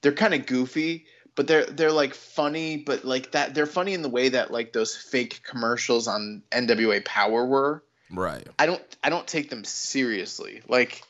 they're 0.00 0.12
kind 0.12 0.34
of 0.34 0.46
goofy, 0.46 1.06
but 1.34 1.46
they're 1.46 1.66
they're 1.66 1.92
like 1.92 2.14
funny, 2.14 2.76
but 2.76 3.04
like 3.04 3.32
that 3.32 3.54
they're 3.54 3.66
funny 3.66 3.94
in 3.94 4.02
the 4.02 4.08
way 4.08 4.30
that 4.30 4.50
like 4.50 4.72
those 4.72 4.96
fake 4.96 5.42
commercials 5.44 6.08
on 6.08 6.42
NWA 6.50 7.04
Power 7.04 7.46
were. 7.46 7.82
Right. 8.10 8.46
I 8.58 8.66
don't 8.66 8.82
I 9.02 9.10
don't 9.10 9.26
take 9.26 9.48
them 9.48 9.64
seriously. 9.64 10.62
Like 10.68 11.02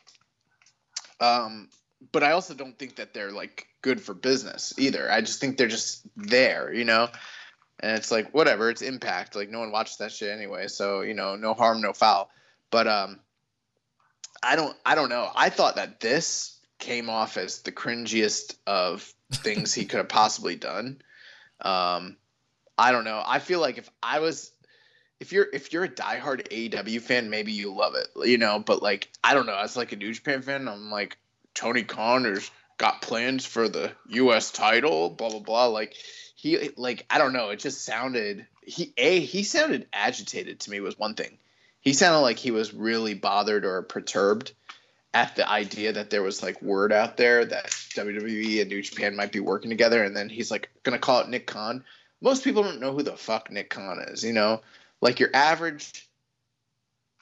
um 1.20 1.68
but 2.10 2.22
I 2.22 2.32
also 2.32 2.54
don't 2.54 2.78
think 2.78 2.96
that 2.96 3.14
they're 3.14 3.30
like 3.30 3.68
good 3.82 4.00
for 4.00 4.14
business 4.14 4.74
either. 4.78 5.10
I 5.10 5.20
just 5.20 5.40
think 5.40 5.56
they're 5.56 5.68
just 5.68 6.02
there, 6.16 6.72
you 6.72 6.84
know? 6.84 7.08
And 7.80 7.96
it's 7.96 8.10
like 8.10 8.32
whatever, 8.32 8.70
it's 8.70 8.82
impact. 8.82 9.36
Like 9.36 9.50
no 9.50 9.60
one 9.60 9.72
watches 9.72 9.98
that 9.98 10.12
shit 10.12 10.30
anyway, 10.30 10.68
so 10.68 11.02
you 11.02 11.14
know, 11.14 11.36
no 11.36 11.54
harm, 11.54 11.80
no 11.80 11.92
foul. 11.92 12.30
But 12.70 12.88
um 12.88 13.20
I 14.42 14.56
don't 14.56 14.76
I 14.84 14.94
don't 14.94 15.08
know. 15.08 15.30
I 15.34 15.50
thought 15.50 15.76
that 15.76 16.00
this 16.00 16.58
came 16.78 17.08
off 17.08 17.36
as 17.36 17.60
the 17.60 17.72
cringiest 17.72 18.56
of 18.66 19.12
things 19.30 19.72
he 19.72 19.84
could 19.84 19.98
have 19.98 20.08
possibly 20.08 20.56
done. 20.56 21.00
Um 21.60 22.16
I 22.78 22.90
don't 22.90 23.04
know. 23.04 23.22
I 23.24 23.38
feel 23.38 23.60
like 23.60 23.78
if 23.78 23.88
I 24.02 24.20
was 24.20 24.50
if 25.20 25.30
you're 25.30 25.46
if 25.52 25.72
you're 25.72 25.84
a 25.84 25.88
diehard 25.88 26.48
AEW 26.48 27.00
fan, 27.00 27.30
maybe 27.30 27.52
you 27.52 27.72
love 27.72 27.94
it, 27.94 28.08
you 28.28 28.38
know. 28.38 28.58
But 28.58 28.82
like, 28.82 29.08
I 29.22 29.34
don't 29.34 29.46
know. 29.46 29.56
As 29.56 29.76
like 29.76 29.92
a 29.92 29.96
New 29.96 30.12
Japan 30.12 30.42
fan, 30.42 30.66
I'm 30.66 30.90
like 30.90 31.16
Tony 31.54 31.84
has 31.88 32.50
got 32.78 33.02
plans 33.02 33.44
for 33.44 33.68
the 33.68 33.92
U.S. 34.08 34.50
title, 34.50 35.10
blah 35.10 35.30
blah 35.30 35.40
blah. 35.40 35.66
Like 35.66 35.94
he, 36.34 36.70
like 36.76 37.06
I 37.10 37.18
don't 37.18 37.32
know, 37.32 37.50
it 37.50 37.60
just 37.60 37.84
sounded 37.84 38.46
he 38.64 38.92
a 38.96 39.20
he 39.20 39.42
sounded 39.42 39.86
agitated 39.92 40.60
to 40.60 40.70
me 40.70 40.80
was 40.80 40.98
one 40.98 41.14
thing. 41.14 41.38
He 41.80 41.92
sounded 41.92 42.20
like 42.20 42.38
he 42.38 42.50
was 42.50 42.72
really 42.72 43.14
bothered 43.14 43.64
or 43.64 43.82
perturbed 43.82 44.52
at 45.14 45.36
the 45.36 45.48
idea 45.48 45.92
that 45.92 46.10
there 46.10 46.22
was 46.22 46.42
like 46.42 46.62
word 46.62 46.92
out 46.92 47.16
there 47.16 47.44
that 47.44 47.66
WWE 47.66 48.60
and 48.60 48.70
New 48.70 48.82
Japan 48.82 49.16
might 49.16 49.32
be 49.32 49.40
working 49.40 49.70
together, 49.70 50.02
and 50.02 50.16
then 50.16 50.28
he's 50.28 50.50
like 50.50 50.70
gonna 50.82 50.98
call 50.98 51.20
it 51.20 51.28
Nick 51.28 51.46
Khan. 51.46 51.84
Most 52.20 52.44
people 52.44 52.62
don't 52.62 52.80
know 52.80 52.92
who 52.92 53.02
the 53.02 53.16
fuck 53.16 53.50
Nick 53.50 53.70
Khan 53.70 53.98
is, 54.08 54.24
you 54.24 54.32
know, 54.32 54.62
like 55.00 55.20
your 55.20 55.30
average, 55.34 56.08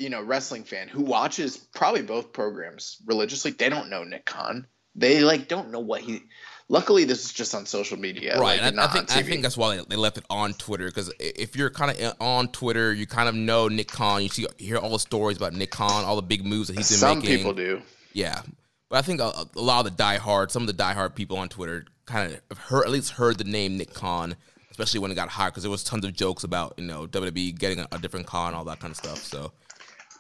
you 0.00 0.10
know, 0.10 0.22
wrestling 0.22 0.64
fan 0.64 0.88
who 0.88 1.02
watches 1.02 1.56
probably 1.56 2.02
both 2.02 2.32
programs 2.32 2.98
religiously. 3.06 3.50
They 3.52 3.68
don't 3.68 3.90
know 3.90 4.04
Nick 4.04 4.24
Khan. 4.24 4.66
They 4.94 5.22
like 5.22 5.48
don't 5.48 5.70
know 5.70 5.80
what 5.80 6.00
he. 6.00 6.22
Luckily, 6.68 7.04
this 7.04 7.24
is 7.24 7.32
just 7.32 7.54
on 7.54 7.66
social 7.66 7.98
media, 7.98 8.38
right? 8.38 8.60
Like, 8.60 8.62
and 8.62 8.80
I, 8.80 8.84
I 8.84 8.88
think 8.88 9.10
I 9.10 9.22
think 9.22 9.42
that's 9.42 9.56
why 9.56 9.80
they, 9.88 9.96
left 9.96 10.18
it 10.18 10.24
on 10.30 10.54
Twitter 10.54 10.86
because 10.86 11.12
if 11.18 11.56
you're 11.56 11.70
kind 11.70 11.90
of 11.90 12.14
on 12.20 12.48
Twitter, 12.48 12.92
you 12.92 13.06
kind 13.06 13.28
of 13.28 13.34
know 13.34 13.66
Nick 13.66 13.88
Khan. 13.88 14.22
You 14.22 14.28
see, 14.28 14.46
hear 14.56 14.78
all 14.78 14.90
the 14.90 14.98
stories 15.00 15.36
about 15.36 15.52
Nick 15.52 15.72
Khan, 15.72 16.04
all 16.04 16.16
the 16.16 16.22
big 16.22 16.44
moves 16.44 16.68
that 16.68 16.76
he's 16.76 16.88
been 16.88 16.98
Some 16.98 17.18
making. 17.18 17.38
people 17.38 17.54
do. 17.54 17.82
Yeah, 18.12 18.42
but 18.88 18.98
I 18.98 19.02
think 19.02 19.20
a, 19.20 19.46
a 19.56 19.60
lot 19.60 19.86
of 19.86 19.96
the 19.96 20.02
diehard, 20.02 20.50
some 20.50 20.62
of 20.62 20.66
the 20.66 20.82
diehard 20.82 21.14
people 21.14 21.38
on 21.38 21.48
Twitter, 21.48 21.86
kind 22.06 22.40
of 22.50 22.58
heard 22.58 22.84
at 22.84 22.90
least 22.90 23.12
heard 23.12 23.38
the 23.38 23.44
name 23.44 23.76
Nick 23.76 23.94
Khan, 23.94 24.36
especially 24.70 25.00
when 25.00 25.10
it 25.10 25.14
got 25.14 25.28
hot 25.28 25.52
because 25.52 25.62
there 25.62 25.70
was 25.70 25.84
tons 25.84 26.04
of 26.04 26.12
jokes 26.12 26.44
about 26.44 26.74
you 26.76 26.84
know 26.84 27.06
WWE 27.06 27.56
getting 27.58 27.80
a, 27.80 27.88
a 27.92 27.98
different 27.98 28.26
Khan, 28.26 28.54
all 28.54 28.64
that 28.64 28.80
kind 28.80 28.90
of 28.90 28.96
stuff. 28.96 29.18
So, 29.18 29.52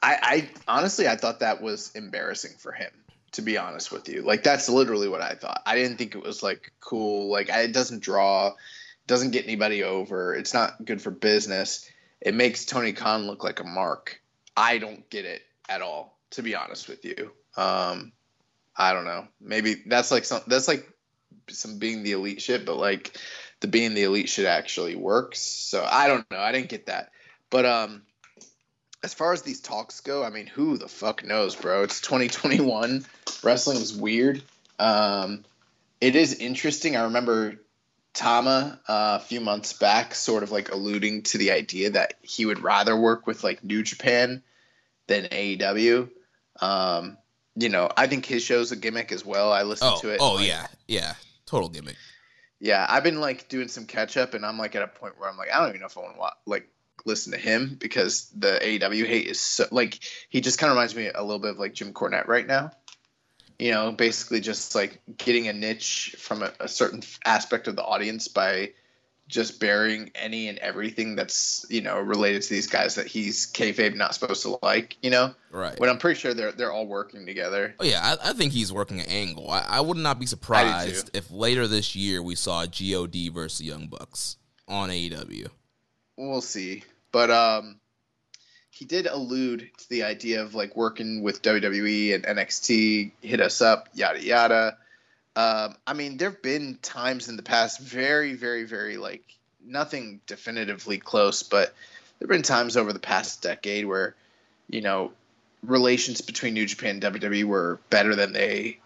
I, 0.02 0.18
I 0.22 0.50
honestly 0.66 1.08
I 1.08 1.16
thought 1.16 1.40
that 1.40 1.60
was 1.62 1.92
embarrassing 1.94 2.52
for 2.58 2.72
him. 2.72 2.90
To 3.34 3.42
be 3.42 3.58
honest 3.58 3.92
with 3.92 4.08
you, 4.08 4.22
like 4.22 4.42
that's 4.42 4.68
literally 4.68 5.08
what 5.08 5.22
I 5.22 5.34
thought. 5.34 5.62
I 5.64 5.76
didn't 5.76 5.98
think 5.98 6.16
it 6.16 6.22
was 6.22 6.42
like 6.42 6.72
cool. 6.80 7.30
Like 7.30 7.48
it 7.48 7.72
doesn't 7.72 8.02
draw, 8.02 8.54
doesn't 9.06 9.30
get 9.30 9.44
anybody 9.44 9.84
over. 9.84 10.34
It's 10.34 10.52
not 10.52 10.84
good 10.84 11.00
for 11.00 11.12
business. 11.12 11.88
It 12.20 12.34
makes 12.34 12.64
Tony 12.64 12.92
Khan 12.92 13.28
look 13.28 13.44
like 13.44 13.60
a 13.60 13.64
mark. 13.64 14.20
I 14.56 14.78
don't 14.78 15.08
get 15.10 15.26
it 15.26 15.42
at 15.68 15.80
all. 15.80 16.18
To 16.30 16.42
be 16.42 16.56
honest 16.56 16.88
with 16.88 17.04
you, 17.04 17.30
um, 17.56 18.10
I 18.76 18.92
don't 18.92 19.04
know. 19.04 19.28
Maybe 19.40 19.76
that's 19.86 20.10
like 20.10 20.24
some 20.24 20.42
that's 20.48 20.66
like 20.66 20.88
some 21.48 21.78
being 21.78 22.02
the 22.02 22.12
elite 22.12 22.42
shit, 22.42 22.66
but 22.66 22.78
like 22.78 23.16
the 23.60 23.68
being 23.68 23.94
the 23.94 24.02
elite 24.02 24.28
shit 24.28 24.46
actually 24.46 24.96
works. 24.96 25.40
So 25.40 25.86
I 25.88 26.08
don't 26.08 26.28
know. 26.30 26.40
I 26.40 26.50
didn't 26.50 26.68
get 26.68 26.86
that, 26.86 27.10
but 27.48 27.64
um 27.64 28.02
as 29.02 29.14
far 29.14 29.32
as 29.32 29.42
these 29.42 29.60
talks 29.60 30.00
go, 30.00 30.22
I 30.22 30.30
mean, 30.30 30.46
who 30.46 30.76
the 30.76 30.88
fuck 30.88 31.24
knows, 31.24 31.56
bro? 31.56 31.82
It's 31.84 32.00
2021. 32.00 33.04
Wrestling 33.42 33.78
is 33.78 33.94
weird. 33.94 34.42
Um, 34.78 35.44
it 36.00 36.16
is 36.16 36.34
interesting. 36.34 36.96
I 36.96 37.04
remember 37.04 37.56
Tama 38.12 38.80
uh, 38.88 39.18
a 39.20 39.24
few 39.24 39.40
months 39.40 39.72
back, 39.72 40.14
sort 40.14 40.42
of 40.42 40.50
like 40.50 40.72
alluding 40.72 41.22
to 41.24 41.38
the 41.38 41.52
idea 41.52 41.90
that 41.90 42.14
he 42.22 42.44
would 42.44 42.62
rather 42.62 42.96
work 42.96 43.26
with 43.26 43.42
like 43.42 43.64
New 43.64 43.82
Japan 43.82 44.42
than 45.06 45.24
AEW. 45.24 46.10
Um, 46.60 47.16
you 47.56 47.68
know, 47.68 47.88
I 47.96 48.06
think 48.06 48.26
his 48.26 48.42
show's 48.42 48.72
a 48.72 48.76
gimmick 48.76 49.12
as 49.12 49.24
well. 49.24 49.52
I 49.52 49.62
listen 49.62 49.88
oh, 49.90 50.00
to 50.00 50.10
it. 50.10 50.18
oh 50.20 50.34
like, 50.34 50.46
yeah, 50.46 50.66
yeah, 50.88 51.14
total 51.46 51.68
gimmick. 51.68 51.96
yeah, 52.60 52.86
I've 52.88 53.02
been 53.02 53.20
like 53.20 53.48
doing 53.48 53.68
some 53.68 53.86
catch 53.86 54.16
up, 54.16 54.34
and 54.34 54.44
I'm 54.44 54.58
like 54.58 54.74
at 54.74 54.82
a 54.82 54.88
point 54.88 55.18
where 55.18 55.28
I'm 55.28 55.36
like, 55.36 55.48
I 55.52 55.58
don't 55.60 55.70
even 55.70 55.80
know 55.80 55.86
if 55.86 55.96
I 55.96 56.00
want 56.00 56.16
to 56.16 56.50
like 56.50 56.68
listen 57.06 57.32
to 57.32 57.38
him 57.38 57.76
because 57.78 58.30
the 58.36 58.58
AEW 58.62 59.06
hate 59.06 59.26
is 59.26 59.40
so 59.40 59.66
like 59.70 60.00
he 60.28 60.40
just 60.40 60.58
kind 60.58 60.70
of 60.70 60.76
reminds 60.76 60.94
me 60.94 61.10
a 61.14 61.22
little 61.22 61.38
bit 61.38 61.52
of 61.52 61.58
like 61.58 61.74
Jim 61.74 61.92
Cornette 61.92 62.28
right 62.28 62.46
now. 62.46 62.70
You 63.58 63.72
know, 63.72 63.92
basically 63.92 64.40
just 64.40 64.74
like 64.74 65.00
getting 65.18 65.48
a 65.48 65.52
niche 65.52 66.16
from 66.18 66.42
a, 66.42 66.52
a 66.60 66.68
certain 66.68 67.02
aspect 67.24 67.68
of 67.68 67.76
the 67.76 67.84
audience 67.84 68.28
by 68.28 68.70
just 69.28 69.60
burying 69.60 70.10
any 70.14 70.48
and 70.48 70.58
everything 70.58 71.14
that's 71.14 71.64
you 71.68 71.80
know 71.80 71.98
related 72.00 72.42
to 72.42 72.50
these 72.50 72.66
guys 72.66 72.96
that 72.96 73.06
he's 73.06 73.52
kayfabe 73.52 73.94
not 73.94 74.14
supposed 74.14 74.42
to 74.42 74.58
like. 74.62 74.96
You 75.02 75.10
know, 75.10 75.34
Right. 75.50 75.76
But 75.78 75.88
I'm 75.88 75.98
pretty 75.98 76.18
sure 76.18 76.34
they're 76.34 76.52
they're 76.52 76.72
all 76.72 76.86
working 76.86 77.26
together. 77.26 77.74
Oh 77.80 77.84
yeah, 77.84 78.16
I, 78.22 78.30
I 78.30 78.32
think 78.32 78.52
he's 78.52 78.72
working 78.72 79.00
an 79.00 79.06
angle. 79.06 79.50
I, 79.50 79.60
I 79.60 79.80
would 79.80 79.96
not 79.96 80.18
be 80.18 80.26
surprised 80.26 81.10
if 81.14 81.30
later 81.30 81.66
this 81.66 81.96
year 81.96 82.22
we 82.22 82.34
saw 82.34 82.66
God 82.66 83.32
versus 83.32 83.62
Young 83.62 83.86
Bucks 83.86 84.36
on 84.68 84.90
AEW. 84.90 85.48
We'll 86.28 86.40
see. 86.40 86.84
But 87.12 87.30
um, 87.30 87.80
he 88.70 88.84
did 88.84 89.06
allude 89.06 89.70
to 89.78 89.88
the 89.88 90.04
idea 90.04 90.42
of 90.42 90.54
like 90.54 90.76
working 90.76 91.22
with 91.22 91.42
WWE 91.42 92.14
and 92.14 92.24
NXT, 92.24 93.12
hit 93.20 93.40
us 93.40 93.60
up, 93.60 93.88
yada 93.94 94.22
yada. 94.22 94.78
Um, 95.36 95.76
I 95.86 95.94
mean, 95.94 96.16
there 96.16 96.30
have 96.30 96.42
been 96.42 96.78
times 96.82 97.28
in 97.28 97.36
the 97.36 97.42
past, 97.42 97.80
very, 97.80 98.34
very, 98.34 98.64
very 98.64 98.96
like 98.96 99.22
nothing 99.64 100.20
definitively 100.26 100.98
close, 100.98 101.42
but 101.42 101.74
there 102.18 102.26
have 102.26 102.30
been 102.30 102.42
times 102.42 102.76
over 102.76 102.92
the 102.92 102.98
past 102.98 103.42
decade 103.42 103.86
where, 103.86 104.14
you 104.68 104.80
know, 104.80 105.12
relations 105.62 106.20
between 106.20 106.54
New 106.54 106.66
Japan 106.66 107.00
and 107.02 107.02
WWE 107.02 107.44
were 107.44 107.80
better 107.90 108.14
than 108.14 108.32
they 108.32 108.78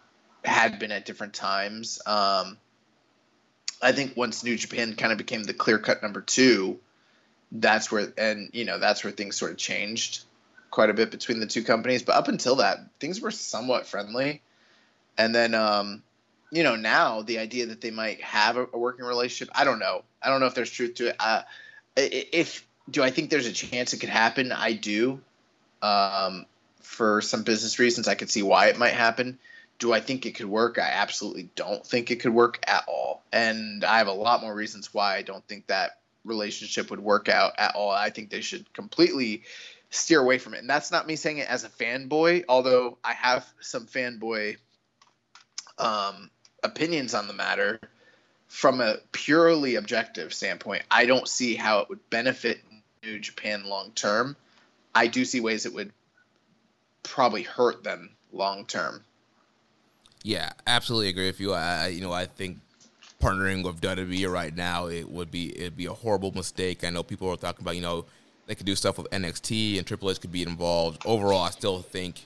had 0.44 0.78
been 0.78 0.92
at 0.92 1.06
different 1.06 1.34
times. 1.34 2.00
Um, 2.06 2.58
I 3.80 3.92
think 3.92 4.16
once 4.16 4.44
New 4.44 4.56
Japan 4.56 4.94
kind 4.94 5.12
of 5.12 5.18
became 5.18 5.44
the 5.44 5.54
clear 5.54 5.78
cut 5.78 6.02
number 6.02 6.20
two, 6.20 6.78
that's 7.54 7.90
where 7.90 8.12
and 8.18 8.50
you 8.52 8.64
know 8.64 8.78
that's 8.78 9.04
where 9.04 9.12
things 9.12 9.36
sort 9.36 9.52
of 9.52 9.56
changed 9.56 10.24
quite 10.70 10.90
a 10.90 10.94
bit 10.94 11.12
between 11.12 11.38
the 11.38 11.46
two 11.46 11.62
companies. 11.62 12.02
But 12.02 12.16
up 12.16 12.28
until 12.28 12.56
that, 12.56 12.78
things 12.98 13.20
were 13.20 13.30
somewhat 13.30 13.86
friendly. 13.86 14.42
And 15.16 15.32
then 15.32 15.54
um, 15.54 16.02
you 16.50 16.64
know 16.64 16.74
now 16.74 17.22
the 17.22 17.38
idea 17.38 17.66
that 17.66 17.80
they 17.80 17.92
might 17.92 18.20
have 18.22 18.56
a, 18.56 18.66
a 18.72 18.78
working 18.78 19.04
relationship, 19.06 19.54
I 19.56 19.64
don't 19.64 19.78
know. 19.78 20.02
I 20.20 20.28
don't 20.28 20.40
know 20.40 20.46
if 20.46 20.54
there's 20.54 20.70
truth 20.70 20.96
to 20.96 21.08
it. 21.08 21.16
Uh, 21.20 21.42
if 21.96 22.66
do 22.90 23.02
I 23.02 23.10
think 23.10 23.30
there's 23.30 23.46
a 23.46 23.52
chance 23.52 23.92
it 23.92 23.98
could 23.98 24.08
happen? 24.08 24.50
I 24.52 24.72
do. 24.72 25.20
Um, 25.80 26.46
for 26.80 27.20
some 27.20 27.44
business 27.44 27.78
reasons, 27.78 28.08
I 28.08 28.14
could 28.14 28.30
see 28.30 28.42
why 28.42 28.66
it 28.66 28.78
might 28.78 28.92
happen. 28.92 29.38
Do 29.78 29.92
I 29.92 30.00
think 30.00 30.26
it 30.26 30.34
could 30.34 30.46
work? 30.46 30.78
I 30.78 30.88
absolutely 30.88 31.50
don't 31.54 31.84
think 31.86 32.10
it 32.10 32.20
could 32.20 32.32
work 32.32 32.62
at 32.66 32.84
all. 32.88 33.22
And 33.32 33.84
I 33.84 33.98
have 33.98 34.06
a 34.06 34.12
lot 34.12 34.40
more 34.40 34.54
reasons 34.54 34.92
why 34.92 35.16
I 35.16 35.22
don't 35.22 35.46
think 35.46 35.66
that 35.68 35.98
relationship 36.24 36.90
would 36.90 37.00
work 37.00 37.28
out 37.28 37.52
at 37.58 37.74
all. 37.74 37.90
I 37.90 38.10
think 38.10 38.30
they 38.30 38.40
should 38.40 38.72
completely 38.72 39.42
steer 39.90 40.20
away 40.20 40.38
from 40.38 40.54
it. 40.54 40.58
And 40.60 40.68
that's 40.68 40.90
not 40.90 41.06
me 41.06 41.16
saying 41.16 41.38
it 41.38 41.48
as 41.48 41.64
a 41.64 41.68
fanboy, 41.68 42.44
although 42.48 42.98
I 43.04 43.12
have 43.12 43.46
some 43.60 43.86
fanboy 43.86 44.56
um, 45.78 46.30
opinions 46.62 47.14
on 47.14 47.26
the 47.28 47.34
matter. 47.34 47.80
From 48.48 48.80
a 48.80 48.98
purely 49.10 49.74
objective 49.74 50.32
standpoint, 50.32 50.82
I 50.88 51.06
don't 51.06 51.26
see 51.26 51.56
how 51.56 51.80
it 51.80 51.88
would 51.88 52.08
benefit 52.08 52.60
New 53.02 53.18
Japan 53.18 53.64
long 53.64 53.90
term. 53.92 54.36
I 54.94 55.08
do 55.08 55.24
see 55.24 55.40
ways 55.40 55.66
it 55.66 55.74
would 55.74 55.92
probably 57.02 57.42
hurt 57.42 57.82
them 57.82 58.10
long 58.32 58.66
term. 58.66 59.04
Yeah, 60.22 60.52
absolutely 60.66 61.08
agree 61.08 61.26
with 61.26 61.40
you. 61.40 61.52
I, 61.52 61.84
I- 61.84 61.86
you 61.88 62.00
know, 62.00 62.12
I 62.12 62.26
think 62.26 62.58
partnering 63.24 63.64
with 63.64 63.80
WWE 63.80 64.30
right 64.30 64.54
now 64.54 64.86
it 64.86 65.08
would 65.08 65.30
be 65.30 65.56
it'd 65.58 65.76
be 65.76 65.86
a 65.86 65.92
horrible 65.92 66.32
mistake. 66.32 66.84
I 66.84 66.90
know 66.90 67.02
people 67.02 67.28
are 67.30 67.36
talking 67.36 67.62
about 67.64 67.76
you 67.76 67.82
know 67.82 68.04
they 68.46 68.54
could 68.54 68.66
do 68.66 68.74
stuff 68.76 68.98
with 68.98 69.08
NXT 69.10 69.78
and 69.78 69.86
Triple 69.86 70.10
H 70.10 70.20
could 70.20 70.32
be 70.32 70.42
involved. 70.42 71.02
Overall, 71.06 71.42
I 71.42 71.50
still 71.50 71.80
think 71.80 72.20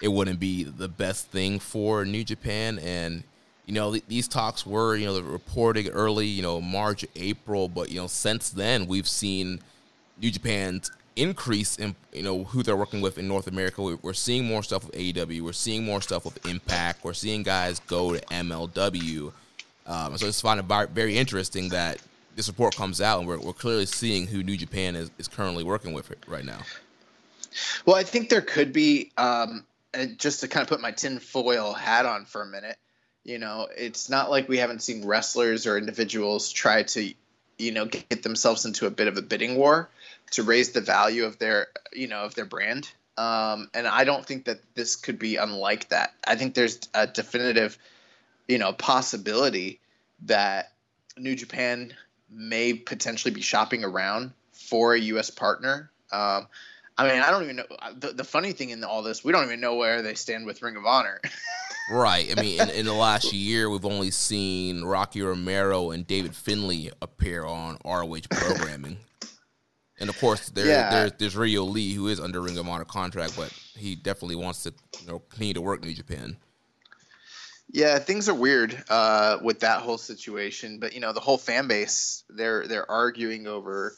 it 0.00 0.08
wouldn't 0.08 0.38
be 0.38 0.62
the 0.62 0.86
best 0.88 1.26
thing 1.32 1.58
for 1.58 2.04
New 2.04 2.22
Japan. 2.22 2.78
And 2.78 3.24
you 3.66 3.74
know 3.74 3.90
th- 3.92 4.04
these 4.08 4.28
talks 4.28 4.64
were 4.66 4.96
you 4.96 5.06
know 5.06 5.14
the 5.14 5.22
reporting 5.22 5.88
early 5.88 6.26
you 6.26 6.42
know 6.42 6.60
March 6.60 7.04
April, 7.16 7.68
but 7.68 7.90
you 7.90 8.00
know 8.00 8.06
since 8.06 8.50
then 8.50 8.86
we've 8.86 9.08
seen 9.08 9.60
New 10.20 10.30
Japan's 10.30 10.90
increase 11.16 11.76
in 11.78 11.96
you 12.12 12.22
know 12.22 12.44
who 12.44 12.62
they're 12.62 12.76
working 12.76 13.00
with 13.00 13.18
in 13.18 13.26
North 13.26 13.48
America. 13.48 13.82
We- 13.82 13.98
We're 14.00 14.12
seeing 14.14 14.44
more 14.44 14.62
stuff 14.62 14.84
with 14.86 14.94
AEW. 14.94 15.40
We're 15.42 15.52
seeing 15.52 15.84
more 15.84 16.00
stuff 16.00 16.24
with 16.24 16.46
Impact. 16.46 17.02
We're 17.04 17.12
seeing 17.14 17.42
guys 17.42 17.80
go 17.80 18.14
to 18.14 18.20
MLW. 18.26 19.32
Um, 19.88 20.16
so 20.18 20.26
I 20.26 20.28
just 20.28 20.42
find 20.42 20.60
it 20.60 20.90
very 20.90 21.16
interesting 21.16 21.70
that 21.70 21.98
this 22.36 22.46
report 22.46 22.76
comes 22.76 23.00
out 23.00 23.18
and 23.18 23.26
we're, 23.26 23.38
we're 23.38 23.52
clearly 23.54 23.86
seeing 23.86 24.26
who 24.26 24.44
New 24.44 24.56
Japan 24.56 24.94
is, 24.94 25.10
is 25.18 25.26
currently 25.26 25.64
working 25.64 25.92
with 25.92 26.14
right 26.28 26.44
now. 26.44 26.60
Well, 27.86 27.96
I 27.96 28.04
think 28.04 28.28
there 28.28 28.42
could 28.42 28.72
be, 28.72 29.10
um, 29.16 29.64
just 30.18 30.40
to 30.40 30.48
kind 30.48 30.62
of 30.62 30.68
put 30.68 30.80
my 30.80 30.92
tinfoil 30.92 31.72
hat 31.72 32.06
on 32.06 32.26
for 32.26 32.42
a 32.42 32.46
minute, 32.46 32.76
you 33.24 33.38
know, 33.38 33.66
it's 33.76 34.08
not 34.08 34.30
like 34.30 34.48
we 34.48 34.58
haven't 34.58 34.82
seen 34.82 35.04
wrestlers 35.04 35.66
or 35.66 35.76
individuals 35.76 36.52
try 36.52 36.82
to, 36.82 37.12
you 37.58 37.72
know, 37.72 37.86
get 37.86 38.22
themselves 38.22 38.66
into 38.66 38.86
a 38.86 38.90
bit 38.90 39.08
of 39.08 39.16
a 39.16 39.22
bidding 39.22 39.56
war 39.56 39.88
to 40.32 40.42
raise 40.42 40.72
the 40.72 40.80
value 40.80 41.24
of 41.24 41.38
their, 41.38 41.68
you 41.92 42.06
know, 42.06 42.20
of 42.20 42.34
their 42.34 42.44
brand. 42.44 42.90
Um, 43.16 43.68
and 43.74 43.88
I 43.88 44.04
don't 44.04 44.24
think 44.24 44.44
that 44.44 44.60
this 44.74 44.94
could 44.94 45.18
be 45.18 45.36
unlike 45.36 45.88
that. 45.88 46.12
I 46.24 46.36
think 46.36 46.54
there's 46.54 46.78
a 46.94 47.06
definitive, 47.06 47.76
you 48.48 48.58
know, 48.58 48.72
possibility 48.72 49.80
that 50.22 50.72
New 51.16 51.34
Japan 51.36 51.92
may 52.30 52.74
potentially 52.74 53.32
be 53.32 53.40
shopping 53.40 53.84
around 53.84 54.32
for 54.52 54.94
a 54.94 54.98
U.S. 55.00 55.30
partner. 55.30 55.90
Um, 56.12 56.48
I 56.96 57.08
mean, 57.08 57.22
I 57.22 57.30
don't 57.30 57.44
even 57.44 57.56
know. 57.56 57.64
uh, 57.80 57.92
The, 57.96 58.12
the 58.12 58.24
funny 58.24 58.52
thing 58.52 58.70
in 58.70 58.82
all 58.82 59.02
this, 59.02 59.22
we 59.22 59.30
don't 59.32 59.44
even 59.44 59.60
know 59.60 59.76
where 59.76 60.02
they 60.02 60.14
stand 60.14 60.46
with 60.46 60.62
Ring 60.62 60.76
of 60.76 60.84
Honor. 60.86 61.20
Right. 61.90 62.30
I 62.36 62.38
mean, 62.42 62.60
in, 62.60 62.68
in 62.68 62.84
the 62.84 62.92
last 62.92 63.32
year, 63.32 63.70
we've 63.70 63.86
only 63.86 64.10
seen 64.10 64.84
Rocky 64.84 65.22
Romero 65.22 65.90
and 65.92 66.06
David 66.06 66.36
Finlay 66.36 66.90
appear 67.00 67.46
on 67.46 67.78
ROH 67.82 68.28
programming. 68.30 68.98
And 69.98 70.10
of 70.10 70.18
course, 70.20 70.50
there, 70.50 70.66
Yeah. 70.66 70.90
there's, 70.90 71.12
there's 71.18 71.34
Rio 71.34 71.64
Lee, 71.64 71.94
who 71.94 72.08
is 72.08 72.20
under 72.20 72.42
Ring 72.42 72.58
of 72.58 72.68
Honor 72.68 72.84
contract, 72.84 73.36
but 73.38 73.50
he 73.74 73.94
definitely 73.94 74.36
wants 74.36 74.64
to 74.64 74.74
you 75.00 75.06
know, 75.06 75.18
continue 75.30 75.54
to 75.54 75.62
work 75.62 75.82
New 75.82 75.94
Japan. 75.94 76.36
Yeah, 77.70 77.98
things 77.98 78.28
are 78.28 78.34
weird 78.34 78.82
uh, 78.88 79.38
with 79.42 79.60
that 79.60 79.82
whole 79.82 79.98
situation, 79.98 80.78
but 80.78 80.94
you 80.94 81.00
know 81.00 81.12
the 81.12 81.20
whole 81.20 81.38
fan 81.38 81.68
base 81.68 82.24
they're 82.30 82.66
they're 82.66 82.90
arguing 82.90 83.46
over 83.46 83.94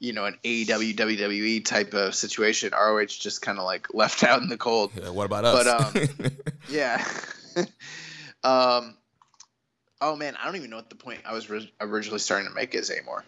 you 0.00 0.12
know 0.12 0.24
an 0.24 0.36
AEW 0.44 0.96
WWE 0.96 1.64
type 1.64 1.94
of 1.94 2.14
situation. 2.14 2.72
ROH 2.72 3.06
just 3.06 3.40
kind 3.40 3.58
of 3.58 3.64
like 3.64 3.88
left 3.94 4.24
out 4.24 4.42
in 4.42 4.48
the 4.48 4.56
cold. 4.56 4.90
Yeah, 5.00 5.10
what 5.10 5.26
about 5.26 5.44
us? 5.44 5.64
But, 5.64 5.66
um, 5.68 6.30
Yeah. 6.68 7.06
um. 8.44 8.96
Oh 10.00 10.16
man, 10.16 10.36
I 10.38 10.44
don't 10.44 10.56
even 10.56 10.70
know 10.70 10.76
what 10.76 10.90
the 10.90 10.96
point 10.96 11.20
I 11.24 11.32
was 11.32 11.48
ri- 11.48 11.72
originally 11.80 12.18
starting 12.18 12.48
to 12.48 12.54
make 12.54 12.74
is 12.74 12.90
anymore. 12.90 13.24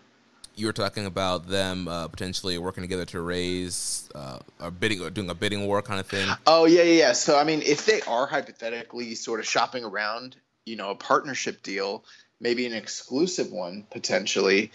You 0.57 0.67
were 0.67 0.73
talking 0.73 1.07
about 1.07 1.47
them 1.47 1.87
uh, 1.87 2.09
potentially 2.09 2.57
working 2.59 2.83
together 2.83 3.05
to 3.05 3.21
raise 3.21 4.09
uh, 4.15 4.39
or 4.61 4.71
bidding 4.71 5.03
or 5.03 5.11
doing 5.11 5.29
a 5.31 5.35
bidding 5.35 5.67
war 5.67 5.83
kind 5.83 6.01
of 6.01 6.07
thing. 6.07 6.29
Oh 6.47 6.65
yeah, 6.65 6.83
yeah, 6.83 6.99
yeah. 6.99 7.13
So 7.13 7.39
I 7.39 7.45
mean, 7.45 7.63
if 7.63 7.87
they 7.87 8.01
are 8.03 8.27
hypothetically 8.27 9.15
sort 9.15 9.39
of 9.39 9.47
shopping 9.47 9.85
around, 9.85 10.37
you 10.65 10.77
know, 10.77 10.91
a 10.91 10.95
partnership 10.95 11.63
deal, 11.63 12.05
maybe 12.41 12.67
an 12.67 12.73
exclusive 12.73 13.53
one 13.53 13.87
potentially, 13.91 14.73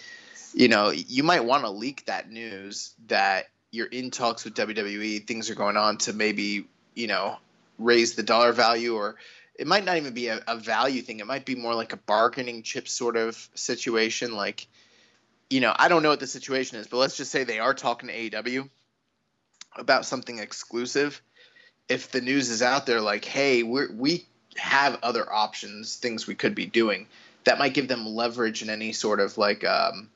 you 0.53 0.67
know, 0.67 0.91
you 0.91 1.23
might 1.23 1.43
want 1.43 1.63
to 1.63 1.69
leak 1.71 2.05
that 2.05 2.29
news 2.29 2.93
that 3.07 3.47
you're 3.71 3.87
in 3.87 4.11
talks 4.11 4.45
with 4.45 4.53
WWE, 4.53 5.25
things 5.25 5.49
are 5.49 5.55
going 5.55 5.77
on 5.77 5.97
to 5.97 6.13
maybe, 6.13 6.67
you 6.93 7.07
know, 7.07 7.37
raise 7.79 8.13
the 8.13 8.23
dollar 8.23 8.51
value 8.51 8.95
or 8.95 9.15
it 9.57 9.67
might 9.67 9.85
not 9.85 9.97
even 9.97 10.13
be 10.13 10.27
a, 10.27 10.41
a 10.47 10.57
value 10.57 11.01
thing. 11.01 11.19
It 11.19 11.27
might 11.27 11.45
be 11.45 11.55
more 11.55 11.73
like 11.73 11.93
a 11.93 11.97
bargaining 11.97 12.63
chip 12.63 12.87
sort 12.87 13.15
of 13.15 13.49
situation. 13.53 14.33
Like, 14.35 14.67
you 15.51 15.59
know, 15.59 15.73
I 15.77 15.87
don't 15.87 16.03
know 16.03 16.09
what 16.09 16.19
the 16.19 16.27
situation 16.27 16.77
is, 16.77 16.87
but 16.87 16.97
let's 16.97 17.17
just 17.17 17.31
say 17.31 17.43
they 17.43 17.59
are 17.59 17.73
talking 17.73 18.09
to 18.09 18.15
AEW 18.15 18.69
about 19.75 20.05
something 20.05 20.39
exclusive 20.39 21.21
if 21.87 22.11
the 22.11 22.21
news 22.21 22.49
is 22.49 22.61
out 22.61 22.85
there 22.85 23.01
like 23.01 23.25
hey 23.25 23.63
we 23.63 23.87
we 23.87 24.25
have 24.57 24.99
other 25.01 25.31
options 25.31 25.95
things 25.95 26.27
we 26.27 26.35
could 26.35 26.53
be 26.53 26.65
doing 26.65 27.07
that 27.45 27.57
might 27.57 27.73
give 27.73 27.87
them 27.87 28.05
leverage 28.05 28.61
in 28.61 28.69
any 28.69 28.91
sort 28.91 29.19
of 29.19 29.37
like 29.37 29.63
um, 29.63 30.09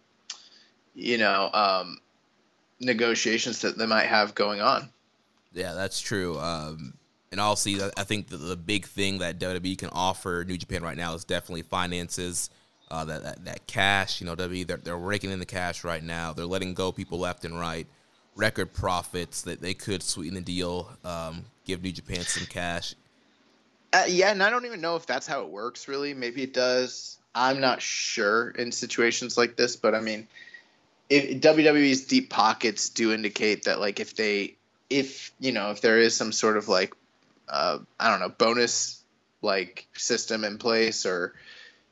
you 0.94 1.18
know 1.18 1.50
um, 1.54 2.00
negotiations 2.80 3.62
that 3.62 3.78
they 3.78 3.86
might 3.86 4.06
have 4.06 4.36
going 4.36 4.62
on 4.62 4.90
Yeah, 5.54 5.74
that's 5.74 6.02
true. 6.02 6.38
Um, 6.38 6.94
and 7.32 7.40
also, 7.40 7.92
I 7.98 8.04
think 8.04 8.28
the, 8.28 8.38
the 8.38 8.58
big 8.58 8.86
thing 8.86 9.20
that 9.20 9.40
WWE 9.40 9.78
can 9.78 9.90
offer 9.92 10.44
New 10.46 10.58
Japan 10.58 10.84
right 10.84 10.98
now 10.98 11.14
is 11.16 11.24
definitely 11.24 11.62
finances. 11.64 12.50
Uh, 12.96 13.04
that, 13.04 13.24
that 13.24 13.46
that 13.46 13.68
cash, 13.68 14.22
you 14.22 14.26
know, 14.26 14.36
WWE 14.38 14.66
they're, 14.66 14.78
they're 14.78 14.98
raking 14.98 15.30
in 15.32 15.40
the 15.40 15.46
cash 15.46 15.84
right 15.84 16.02
now. 16.04 16.32
They're 16.32 16.46
letting 16.46 16.74
go 16.74 16.94
people 16.94 17.20
left 17.20 17.44
and 17.44 17.60
right. 17.60 17.86
Record 18.38 18.72
profits 18.74 19.42
that 19.44 19.60
they 19.62 19.74
could 19.74 20.02
sweeten 20.02 20.36
the 20.36 20.42
deal, 20.42 20.90
um, 21.04 21.44
give 21.66 21.84
New 21.84 21.92
Japan 21.92 22.22
some 22.22 22.46
cash. 22.46 22.96
uh, 23.94 24.04
yeah 24.08 24.32
and 24.32 24.44
i 24.44 24.50
don't 24.50 24.66
even 24.66 24.82
know 24.82 24.96
if 24.96 25.06
that's 25.06 25.28
how 25.28 25.42
it 25.44 25.50
works 25.50 25.88
really 25.88 26.14
maybe 26.14 26.44
it 26.44 26.54
does 26.54 27.18
i'm 27.34 27.62
not 27.62 27.82
sure 27.82 28.50
in 28.50 28.72
situations 28.72 29.38
like 29.38 29.56
this 29.56 29.76
but 29.76 29.96
i 29.96 30.02
mean 30.02 30.28
if 31.10 31.42
wwe's 31.42 32.06
deep 32.06 32.30
pockets 32.30 32.90
do 32.90 33.14
indicate 33.14 33.64
that 33.64 33.80
like 33.80 34.00
if 34.00 34.16
they 34.16 34.56
if 34.90 35.32
you 35.40 35.52
know 35.52 35.72
if 35.72 35.82
there 35.82 36.00
is 36.00 36.16
some 36.16 36.32
sort 36.32 36.58
of 36.58 36.68
like 36.68 36.94
uh, 37.48 37.78
i 38.00 38.10
don't 38.10 38.20
know 38.20 38.30
bonus 38.30 39.02
like 39.42 39.88
system 39.94 40.44
in 40.44 40.58
place 40.58 41.06
or 41.06 41.34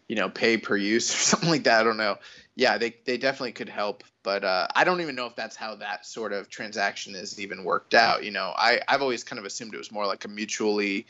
you 0.08 0.16
know 0.16 0.30
pay 0.30 0.58
per 0.58 0.76
use 0.76 1.10
or 1.13 1.18
something 1.18 1.50
like 1.50 1.63
that. 1.63 1.82
I 1.82 1.84
don't 1.84 1.98
know. 1.98 2.18
Yeah 2.56 2.78
they, 2.78 2.96
they 3.06 3.18
definitely 3.18 3.54
could 3.54 3.70
help 3.70 4.04
but 4.22 4.44
uh, 4.44 4.68
i 4.76 4.84
don't 4.84 5.02
even 5.02 5.16
know 5.16 5.26
if 5.26 5.36
that's 5.36 5.56
how 5.56 5.76
that 5.76 6.06
sort 6.06 6.32
of 6.32 6.50
transaction 6.50 7.16
is 7.16 7.39
even 7.39 7.63
worked 7.63 7.94
out. 7.94 8.24
You 8.24 8.32
know 8.32 8.54
I, 8.56 8.80
i've 8.88 9.02
always 9.02 9.24
kind 9.24 9.39
of 9.39 9.46
assumed 9.46 9.74
it 9.74 9.78
was 9.78 9.92
more 9.92 10.06
like 10.06 10.26
a 10.26 10.28
mutually 10.28 11.08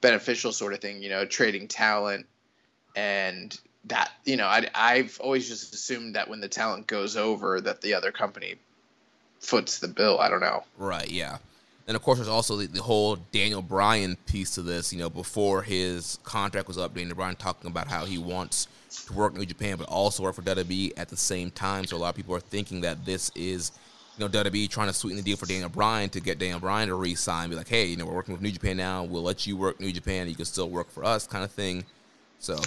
beneficial 0.00 0.52
sort 0.52 0.72
of 0.72 0.80
thing 0.80 1.02
you 1.02 1.08
know 1.08 1.24
trading 1.24 1.68
talent 1.68 2.26
and 2.96 3.58
that 3.84 4.10
you 4.24 4.36
know 4.36 4.46
I, 4.46 4.68
i've 4.74 5.20
always 5.20 5.48
just 5.48 5.74
assumed 5.74 6.14
that 6.14 6.28
when 6.30 6.40
the 6.40 6.48
talent 6.48 6.86
goes 6.86 7.16
over 7.16 7.60
that 7.60 7.80
the 7.80 7.94
other 7.94 8.12
company 8.12 8.56
foots 9.40 9.78
the 9.78 9.88
bill. 9.88 10.18
I 10.18 10.28
don't 10.28 10.40
know. 10.40 10.64
Right, 10.76 11.10
yeah. 11.10 11.38
And 11.88 11.96
of 11.96 12.02
course, 12.02 12.18
there's 12.18 12.28
also 12.28 12.56
the, 12.56 12.66
the 12.66 12.82
whole 12.82 13.16
Daniel 13.16 13.62
Bryan 13.62 14.16
piece 14.26 14.54
to 14.54 14.62
this. 14.62 14.92
You 14.92 14.98
know, 14.98 15.08
before 15.08 15.62
his 15.62 16.18
contract 16.22 16.68
was 16.68 16.76
up, 16.76 16.94
Daniel 16.94 17.16
Bryan 17.16 17.34
talking 17.34 17.70
about 17.70 17.88
how 17.88 18.04
he 18.04 18.18
wants 18.18 18.68
to 19.06 19.12
work 19.14 19.34
New 19.34 19.46
Japan, 19.46 19.76
but 19.78 19.88
also 19.88 20.22
work 20.22 20.34
for 20.34 20.42
WWE 20.42 20.92
at 20.98 21.08
the 21.08 21.16
same 21.16 21.50
time. 21.50 21.86
So 21.86 21.96
a 21.96 21.98
lot 21.98 22.10
of 22.10 22.14
people 22.14 22.34
are 22.34 22.40
thinking 22.40 22.82
that 22.82 23.06
this 23.06 23.32
is, 23.34 23.72
you 24.18 24.24
know, 24.24 24.30
WWE 24.30 24.68
trying 24.68 24.88
to 24.88 24.92
sweeten 24.92 25.16
the 25.16 25.22
deal 25.22 25.38
for 25.38 25.46
Daniel 25.46 25.70
Bryan 25.70 26.10
to 26.10 26.20
get 26.20 26.38
Daniel 26.38 26.60
Bryan 26.60 26.88
to 26.88 26.94
re-sign, 26.94 27.48
be 27.48 27.56
like, 27.56 27.68
hey, 27.68 27.86
you 27.86 27.96
know, 27.96 28.04
we're 28.04 28.14
working 28.14 28.34
with 28.34 28.42
New 28.42 28.52
Japan 28.52 28.76
now. 28.76 29.04
We'll 29.04 29.22
let 29.22 29.46
you 29.46 29.56
work 29.56 29.80
New 29.80 29.92
Japan. 29.92 30.28
You 30.28 30.34
can 30.34 30.44
still 30.44 30.68
work 30.68 30.90
for 30.90 31.04
us, 31.04 31.26
kind 31.26 31.42
of 31.42 31.50
thing. 31.50 31.86
So 32.38 32.58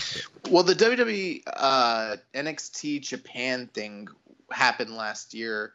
Well, 0.50 0.64
the 0.64 0.74
WWE 0.74 1.44
uh, 1.56 2.18
NXT 2.34 3.02
Japan 3.02 3.68
thing 3.68 4.08
happened 4.52 4.96
last 4.96 5.34
year, 5.36 5.74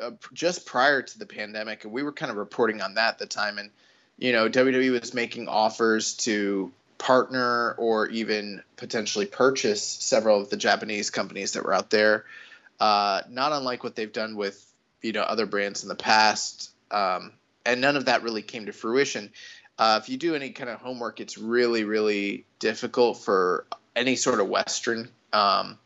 uh, 0.00 0.12
just 0.32 0.66
prior 0.66 1.02
to 1.02 1.18
the 1.18 1.26
pandemic, 1.26 1.84
and 1.84 1.92
we 1.92 2.02
were 2.02 2.12
kind 2.12 2.30
of 2.30 2.36
reporting 2.36 2.80
on 2.80 2.94
that 2.94 3.14
at 3.14 3.18
the 3.18 3.26
time. 3.26 3.58
And 3.58 3.70
you 4.18 4.32
know, 4.32 4.48
WWE 4.48 4.90
was 4.92 5.14
making 5.14 5.48
offers 5.48 6.14
to 6.18 6.72
partner 6.98 7.72
or 7.72 8.08
even 8.08 8.62
potentially 8.76 9.26
purchase 9.26 9.82
several 9.82 10.40
of 10.40 10.50
the 10.50 10.56
Japanese 10.56 11.10
companies 11.10 11.52
that 11.52 11.64
were 11.64 11.72
out 11.72 11.90
there. 11.90 12.24
Uh, 12.80 13.22
not 13.28 13.52
unlike 13.52 13.84
what 13.84 13.94
they've 13.94 14.12
done 14.12 14.36
with 14.36 14.64
you 15.02 15.12
know 15.12 15.22
other 15.22 15.46
brands 15.46 15.82
in 15.82 15.88
the 15.88 15.94
past, 15.94 16.70
um, 16.90 17.32
and 17.66 17.80
none 17.80 17.96
of 17.96 18.06
that 18.06 18.22
really 18.22 18.42
came 18.42 18.66
to 18.66 18.72
fruition. 18.72 19.30
Uh, 19.78 20.00
if 20.02 20.08
you 20.08 20.16
do 20.16 20.34
any 20.34 20.50
kind 20.50 20.70
of 20.70 20.80
homework, 20.80 21.20
it's 21.20 21.36
really, 21.36 21.84
really 21.84 22.44
difficult 22.60 23.18
for 23.18 23.66
any 23.96 24.14
sort 24.16 24.40
of 24.40 24.48
Western 24.48 25.08
um, 25.32 25.78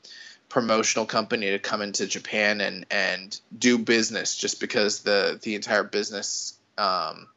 promotional 0.48 1.04
company 1.04 1.50
to 1.50 1.58
come 1.58 1.82
into 1.82 2.06
Japan 2.06 2.60
and 2.60 2.86
and 2.90 3.40
do 3.56 3.78
business 3.78 4.36
just 4.36 4.60
because 4.60 5.00
the 5.00 5.38
the 5.42 5.54
entire 5.54 5.84
business 5.84 6.58
um, 6.78 7.28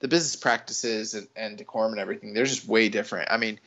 the 0.00 0.08
business 0.08 0.36
practices 0.36 1.14
and, 1.14 1.28
and 1.36 1.56
decorum 1.56 1.92
and 1.92 2.00
everything 2.00 2.34
they're 2.34 2.44
just 2.44 2.66
way 2.66 2.88
different. 2.88 3.30
I 3.30 3.36
mean, 3.36 3.58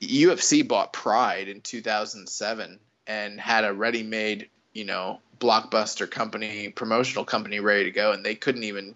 UFC 0.00 0.66
bought 0.66 0.92
Pride 0.92 1.48
in 1.48 1.60
2007 1.60 2.78
and 3.06 3.40
had 3.40 3.64
a 3.64 3.72
ready-made 3.72 4.48
you 4.72 4.84
know 4.84 5.20
blockbuster 5.38 6.10
company 6.10 6.68
promotional 6.70 7.24
company 7.24 7.60
ready 7.60 7.84
to 7.84 7.90
go, 7.90 8.12
and 8.12 8.24
they 8.24 8.34
couldn't 8.34 8.64
even 8.64 8.94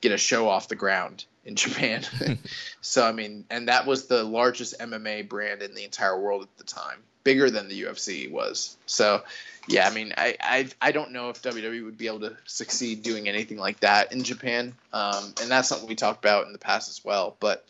get 0.00 0.12
a 0.12 0.18
show 0.18 0.48
off 0.48 0.68
the 0.68 0.76
ground 0.76 1.24
in 1.44 1.54
Japan. 1.56 2.02
so 2.80 3.06
I 3.06 3.12
mean, 3.12 3.44
and 3.50 3.68
that 3.68 3.86
was 3.86 4.06
the 4.06 4.24
largest 4.24 4.78
MMA 4.80 5.28
brand 5.28 5.62
in 5.62 5.74
the 5.74 5.84
entire 5.84 6.18
world 6.18 6.42
at 6.42 6.56
the 6.56 6.64
time, 6.64 7.02
bigger 7.24 7.50
than 7.50 7.68
the 7.68 7.82
UFC 7.82 8.30
was. 8.30 8.76
So 8.86 9.22
yeah, 9.68 9.86
I 9.86 9.92
mean, 9.92 10.14
I 10.16 10.36
I, 10.40 10.68
I 10.80 10.92
don't 10.92 11.12
know 11.12 11.28
if 11.28 11.42
WWE 11.42 11.84
would 11.84 11.98
be 11.98 12.06
able 12.06 12.20
to 12.20 12.36
succeed 12.46 13.02
doing 13.02 13.28
anything 13.28 13.58
like 13.58 13.80
that 13.80 14.12
in 14.12 14.24
Japan, 14.24 14.74
um, 14.92 15.34
and 15.40 15.50
that's 15.50 15.68
something 15.68 15.88
we 15.88 15.94
talked 15.94 16.24
about 16.24 16.46
in 16.46 16.52
the 16.52 16.58
past 16.58 16.88
as 16.88 17.04
well. 17.04 17.36
But 17.38 17.64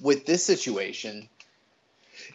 with 0.00 0.24
this 0.24 0.44
situation, 0.44 1.28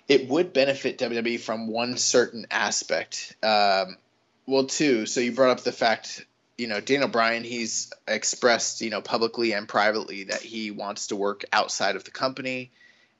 it 0.07 0.27
would 0.27 0.53
benefit 0.53 0.97
WWE 0.97 1.39
from 1.39 1.67
one 1.67 1.97
certain 1.97 2.47
aspect. 2.51 3.35
Um, 3.41 3.97
well, 4.45 4.65
two. 4.65 5.05
So 5.05 5.21
you 5.21 5.31
brought 5.31 5.51
up 5.51 5.63
the 5.63 5.71
fact, 5.71 6.25
you 6.57 6.67
know, 6.67 6.81
Daniel 6.81 7.07
Bryan, 7.07 7.43
he's 7.43 7.93
expressed, 8.07 8.81
you 8.81 8.89
know, 8.89 9.01
publicly 9.01 9.53
and 9.53 9.67
privately 9.67 10.25
that 10.25 10.41
he 10.41 10.71
wants 10.71 11.07
to 11.07 11.15
work 11.15 11.45
outside 11.53 11.95
of 11.95 12.03
the 12.03 12.11
company, 12.11 12.71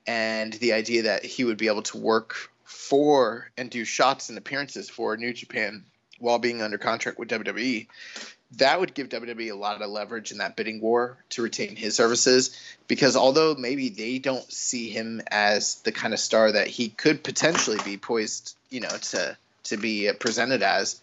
and 0.06 0.52
the 0.54 0.72
idea 0.72 1.02
that 1.02 1.24
he 1.24 1.44
would 1.44 1.58
be 1.58 1.68
able 1.68 1.82
to 1.82 1.98
work 1.98 2.50
for 2.64 3.50
and 3.56 3.70
do 3.70 3.84
shots 3.84 4.28
and 4.28 4.38
appearances 4.38 4.90
for 4.90 5.16
New 5.16 5.32
Japan 5.32 5.84
while 6.18 6.38
being 6.38 6.62
under 6.62 6.78
contract 6.78 7.18
with 7.18 7.28
WWE. 7.28 7.88
That 8.56 8.80
would 8.80 8.94
give 8.94 9.08
WWE 9.08 9.50
a 9.50 9.56
lot 9.56 9.80
of 9.80 9.90
leverage 9.90 10.30
in 10.30 10.38
that 10.38 10.56
bidding 10.56 10.80
war 10.80 11.16
to 11.30 11.42
retain 11.42 11.74
his 11.74 11.96
services 11.96 12.58
because 12.86 13.16
although 13.16 13.54
maybe 13.54 13.88
they 13.88 14.18
don't 14.18 14.50
see 14.52 14.90
him 14.90 15.22
as 15.30 15.76
the 15.82 15.92
kind 15.92 16.12
of 16.12 16.20
star 16.20 16.52
that 16.52 16.66
he 16.66 16.90
could 16.90 17.24
potentially 17.24 17.78
be 17.84 17.96
poised, 17.96 18.56
you 18.68 18.80
know, 18.80 18.88
to 18.88 19.36
to 19.64 19.76
be 19.76 20.10
presented 20.18 20.62
as, 20.62 21.00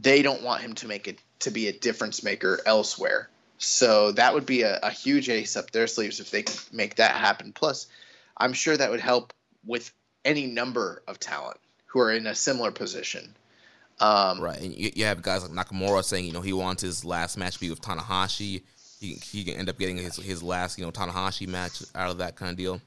they 0.00 0.22
don't 0.22 0.42
want 0.42 0.62
him 0.62 0.74
to 0.74 0.88
make 0.88 1.06
it 1.06 1.18
to 1.40 1.50
be 1.50 1.68
a 1.68 1.72
difference 1.72 2.22
maker 2.22 2.60
elsewhere. 2.64 3.28
So 3.58 4.12
that 4.12 4.34
would 4.34 4.46
be 4.46 4.62
a, 4.62 4.78
a 4.82 4.90
huge 4.90 5.28
ace 5.28 5.56
up 5.56 5.70
their 5.70 5.86
sleeves 5.86 6.18
if 6.18 6.30
they 6.30 6.42
could 6.42 6.58
make 6.72 6.96
that 6.96 7.14
happen. 7.14 7.52
Plus, 7.52 7.86
I'm 8.40 8.52
sure 8.52 8.76
that 8.76 8.90
would 8.90 9.00
help 9.00 9.32
with 9.64 9.92
any 10.24 10.46
number 10.46 11.02
of 11.06 11.20
talent 11.20 11.58
who 11.86 12.00
are 12.00 12.12
in 12.12 12.26
a 12.26 12.34
similar 12.34 12.72
position. 12.72 13.36
Um, 14.00 14.40
right, 14.40 14.58
and 14.58 14.74
you, 14.74 14.90
you 14.94 15.04
have 15.04 15.20
guys 15.20 15.46
like 15.46 15.52
Nakamura 15.52 16.02
saying, 16.02 16.24
you 16.24 16.32
know, 16.32 16.40
he 16.40 16.54
wants 16.54 16.82
his 16.82 17.04
last 17.04 17.36
match 17.36 17.54
to 17.54 17.60
be 17.60 17.68
with 17.68 17.82
Tanahashi. 17.82 18.62
He, 18.98 19.14
he 19.14 19.44
can 19.44 19.54
end 19.54 19.68
up 19.68 19.78
getting 19.78 19.98
his 19.98 20.16
his 20.16 20.42
last, 20.42 20.78
you 20.78 20.84
know, 20.84 20.90
Tanahashi 20.90 21.46
match 21.46 21.82
out 21.94 22.10
of 22.10 22.18
that 22.18 22.36
kind 22.36 22.50
of 22.50 22.56
deal. 22.56 22.80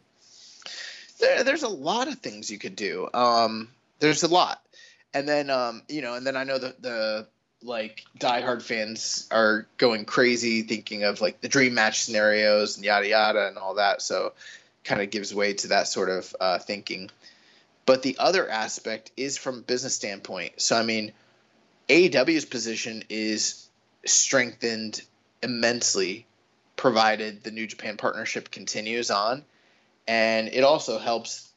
There, 1.19 1.43
there's 1.43 1.63
a 1.63 1.69
lot 1.69 2.07
of 2.07 2.15
things 2.15 2.49
you 2.49 2.57
could 2.57 2.75
do. 2.75 3.09
Um, 3.13 3.69
there's 3.99 4.23
a 4.23 4.27
lot, 4.27 4.61
and 5.13 5.29
then 5.29 5.51
um, 5.51 5.83
you 5.87 6.01
know, 6.01 6.15
and 6.15 6.25
then 6.25 6.35
I 6.35 6.43
know 6.43 6.57
that 6.57 6.81
the 6.81 7.27
like 7.61 8.03
diehard 8.19 8.61
fans 8.61 9.27
are 9.31 9.67
going 9.77 10.05
crazy 10.05 10.63
thinking 10.63 11.03
of 11.03 11.21
like 11.21 11.41
the 11.41 11.47
dream 11.47 11.73
match 11.73 12.01
scenarios 12.03 12.75
and 12.75 12.85
yada 12.85 13.07
yada 13.07 13.47
and 13.47 13.57
all 13.57 13.75
that. 13.75 14.01
So, 14.01 14.33
kind 14.83 15.01
of 15.01 15.09
gives 15.09 15.33
way 15.33 15.53
to 15.53 15.67
that 15.69 15.87
sort 15.87 16.09
of 16.09 16.35
uh, 16.39 16.59
thinking. 16.59 17.09
But 17.85 18.01
the 18.01 18.17
other 18.19 18.49
aspect 18.49 19.11
is 19.17 19.37
from 19.37 19.59
a 19.59 19.61
business 19.61 19.95
standpoint. 19.95 20.61
So 20.61 20.77
I 20.77 20.83
mean, 20.83 21.13
AEW's 21.89 22.45
position 22.45 23.03
is 23.09 23.67
strengthened 24.05 25.01
immensely, 25.41 26.25
provided 26.75 27.43
the 27.43 27.51
New 27.51 27.67
Japan 27.67 27.97
partnership 27.97 28.51
continues 28.51 29.11
on, 29.11 29.43
and 30.07 30.47
it 30.49 30.63
also 30.63 30.97
helps 30.97 31.49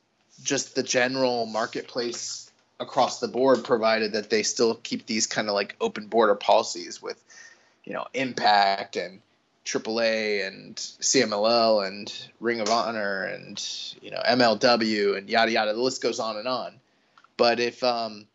just 0.43 0.75
the 0.75 0.83
general 0.83 1.47
marketplace 1.47 2.51
across 2.79 3.21
the 3.21 3.29
board, 3.29 3.65
provided 3.65 4.13
that 4.13 4.31
they 4.31 4.43
still 4.43 4.75
keep 4.75 5.07
these 5.07 5.27
kind 5.27 5.49
of 5.49 5.55
like 5.55 5.77
open 5.81 6.07
border 6.09 6.35
policies 6.35 7.01
with, 7.01 7.23
you 7.85 7.93
know, 7.95 8.07
Impact 8.13 8.97
and 8.97 9.21
AAA 9.67 10.47
and 10.47 10.77
CMLL 10.77 11.87
and 11.87 12.13
Ring 12.41 12.61
of 12.61 12.71
Honor 12.71 13.25
and 13.25 13.63
you 14.01 14.11
know 14.11 14.23
MLW 14.27 15.19
and 15.19 15.29
yada 15.29 15.51
yada. 15.51 15.75
The 15.75 15.83
list 15.83 16.03
goes 16.03 16.21
on 16.21 16.37
and 16.37 16.49
on. 16.49 16.81
But 17.37 17.61
if 17.61 17.83
um, 17.85 18.27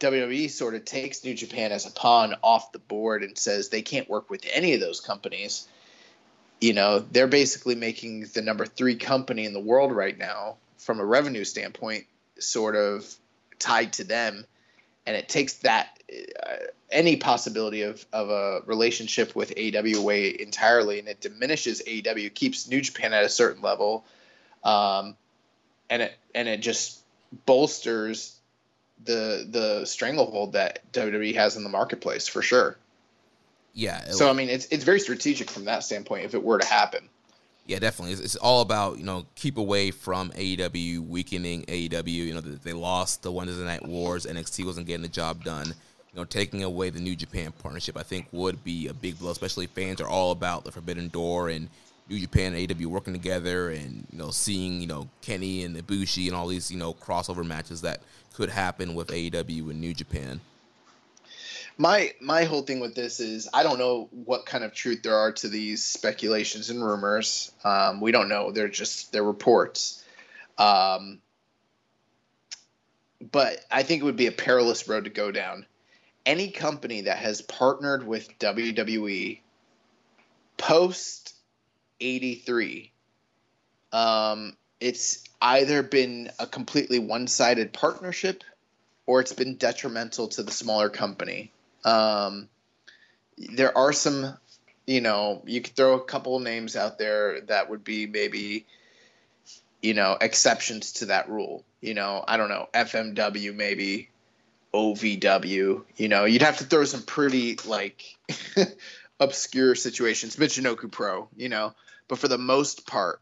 WWE 0.00 0.50
sort 0.50 0.74
of 0.74 0.84
takes 0.84 1.24
New 1.24 1.34
Japan 1.34 1.72
as 1.72 1.86
a 1.86 1.90
pawn 1.90 2.34
off 2.42 2.72
the 2.72 2.78
board 2.78 3.22
and 3.22 3.38
says 3.38 3.68
they 3.68 3.82
can't 3.82 4.10
work 4.10 4.28
with 4.28 4.44
any 4.52 4.74
of 4.74 4.80
those 4.80 5.00
companies, 5.00 5.68
you 6.60 6.72
know 6.72 6.98
they're 6.98 7.26
basically 7.28 7.76
making 7.76 8.26
the 8.34 8.42
number 8.42 8.66
three 8.66 8.96
company 8.96 9.44
in 9.46 9.52
the 9.52 9.60
world 9.60 9.92
right 9.92 10.18
now 10.18 10.56
from 10.78 11.00
a 11.00 11.04
revenue 11.04 11.44
standpoint 11.44 12.04
sort 12.38 12.76
of 12.76 13.06
tied 13.58 13.92
to 13.94 14.04
them, 14.04 14.44
and 15.06 15.16
it 15.16 15.28
takes 15.28 15.54
that. 15.58 15.98
Uh, 16.12 16.56
any 16.90 17.16
possibility 17.16 17.82
of, 17.82 18.04
of 18.12 18.30
a 18.30 18.60
relationship 18.66 19.34
with 19.34 19.54
AEW 19.54 19.96
away 19.96 20.36
entirely, 20.38 20.98
and 20.98 21.08
it 21.08 21.20
diminishes 21.20 21.82
AEW, 21.86 22.32
keeps 22.34 22.68
New 22.68 22.80
Japan 22.80 23.12
at 23.12 23.24
a 23.24 23.28
certain 23.28 23.62
level, 23.62 24.04
um, 24.62 25.16
and 25.90 26.02
it 26.02 26.14
and 26.34 26.48
it 26.48 26.60
just 26.60 27.00
bolsters 27.46 28.38
the 29.04 29.46
the 29.50 29.84
stranglehold 29.86 30.52
that 30.52 30.80
WWE 30.92 31.34
has 31.34 31.56
in 31.56 31.64
the 31.64 31.68
marketplace 31.68 32.28
for 32.28 32.42
sure. 32.42 32.76
Yeah. 33.72 34.10
So 34.10 34.30
I 34.30 34.32
mean, 34.32 34.48
it's 34.48 34.66
it's 34.66 34.84
very 34.84 35.00
strategic 35.00 35.50
from 35.50 35.64
that 35.64 35.82
standpoint 35.82 36.24
if 36.24 36.34
it 36.34 36.42
were 36.42 36.58
to 36.58 36.66
happen. 36.66 37.08
Yeah, 37.66 37.78
definitely. 37.78 38.12
It's, 38.12 38.20
it's 38.20 38.36
all 38.36 38.60
about 38.60 38.98
you 38.98 39.04
know 39.04 39.26
keep 39.34 39.56
away 39.56 39.90
from 39.90 40.30
AEW, 40.32 41.08
weakening 41.08 41.64
AEW. 41.64 42.06
You 42.06 42.34
know 42.34 42.40
they 42.40 42.72
lost 42.72 43.22
the 43.22 43.32
Wednesday 43.32 43.64
Night 43.64 43.84
Wars. 43.84 44.26
NXT 44.26 44.64
wasn't 44.64 44.86
getting 44.86 45.02
the 45.02 45.08
job 45.08 45.42
done 45.42 45.74
you 46.14 46.20
know, 46.20 46.24
taking 46.24 46.62
away 46.62 46.90
the 46.90 47.00
New 47.00 47.16
Japan 47.16 47.52
partnership, 47.60 47.96
I 47.96 48.04
think 48.04 48.28
would 48.30 48.62
be 48.62 48.86
a 48.86 48.94
big 48.94 49.18
blow. 49.18 49.32
Especially 49.32 49.66
fans 49.66 50.00
are 50.00 50.08
all 50.08 50.30
about 50.30 50.64
the 50.64 50.70
Forbidden 50.70 51.08
Door 51.08 51.48
and 51.48 51.68
New 52.08 52.20
Japan 52.20 52.54
and 52.54 52.70
AW 52.70 52.88
working 52.88 53.12
together, 53.12 53.70
and 53.70 54.06
you 54.12 54.18
know, 54.18 54.30
seeing 54.30 54.80
you 54.80 54.86
know 54.86 55.08
Kenny 55.22 55.64
and 55.64 55.76
Ibushi 55.76 56.26
and 56.28 56.36
all 56.36 56.46
these 56.46 56.70
you 56.70 56.78
know 56.78 56.94
crossover 56.94 57.44
matches 57.44 57.80
that 57.80 58.00
could 58.34 58.48
happen 58.48 58.94
with 58.94 59.08
AEW 59.08 59.70
and 59.70 59.80
New 59.80 59.92
Japan. 59.92 60.40
My 61.78 62.12
my 62.20 62.44
whole 62.44 62.62
thing 62.62 62.78
with 62.78 62.94
this 62.94 63.18
is 63.18 63.48
I 63.52 63.64
don't 63.64 63.80
know 63.80 64.08
what 64.12 64.46
kind 64.46 64.62
of 64.62 64.72
truth 64.72 65.02
there 65.02 65.16
are 65.16 65.32
to 65.32 65.48
these 65.48 65.84
speculations 65.84 66.70
and 66.70 66.84
rumors. 66.84 67.50
Um, 67.64 68.00
we 68.00 68.12
don't 68.12 68.28
know. 68.28 68.52
They're 68.52 68.68
just 68.68 69.12
they're 69.12 69.24
reports. 69.24 70.04
Um, 70.58 71.18
but 73.32 73.58
I 73.68 73.82
think 73.82 74.02
it 74.02 74.04
would 74.04 74.16
be 74.16 74.28
a 74.28 74.32
perilous 74.32 74.86
road 74.86 75.04
to 75.04 75.10
go 75.10 75.32
down 75.32 75.66
any 76.26 76.50
company 76.50 77.02
that 77.02 77.18
has 77.18 77.42
partnered 77.42 78.06
with 78.06 78.38
WWE 78.38 79.40
post 80.56 81.34
83 82.00 82.92
um, 83.92 84.56
it's 84.80 85.22
either 85.40 85.82
been 85.82 86.30
a 86.40 86.46
completely 86.46 86.98
one-sided 86.98 87.72
partnership 87.72 88.42
or 89.06 89.20
it's 89.20 89.32
been 89.32 89.56
detrimental 89.56 90.28
to 90.28 90.42
the 90.42 90.50
smaller 90.50 90.88
company. 90.88 91.52
Um, 91.84 92.48
there 93.38 93.76
are 93.76 93.92
some 93.92 94.36
you 94.86 95.00
know 95.00 95.42
you 95.46 95.60
could 95.60 95.76
throw 95.76 95.94
a 95.94 96.04
couple 96.04 96.38
names 96.40 96.76
out 96.76 96.98
there 96.98 97.40
that 97.42 97.70
would 97.70 97.84
be 97.84 98.06
maybe 98.06 98.66
you 99.80 99.94
know 99.94 100.16
exceptions 100.20 100.92
to 100.92 101.06
that 101.06 101.28
rule. 101.28 101.64
You 101.80 101.94
know 101.94 102.24
i 102.26 102.38
don't 102.38 102.48
know 102.48 102.68
fmw 102.72 103.54
maybe 103.54 104.08
OVW. 104.74 105.84
You 105.96 106.08
know, 106.08 106.24
you'd 106.24 106.42
have 106.42 106.58
to 106.58 106.64
throw 106.64 106.84
some 106.84 107.02
pretty 107.02 107.56
like 107.64 108.16
obscure 109.20 109.74
situations, 109.74 110.36
Michinoku 110.36 110.90
Pro, 110.90 111.28
you 111.36 111.48
know. 111.48 111.74
But 112.08 112.18
for 112.18 112.28
the 112.28 112.38
most 112.38 112.86
part, 112.86 113.20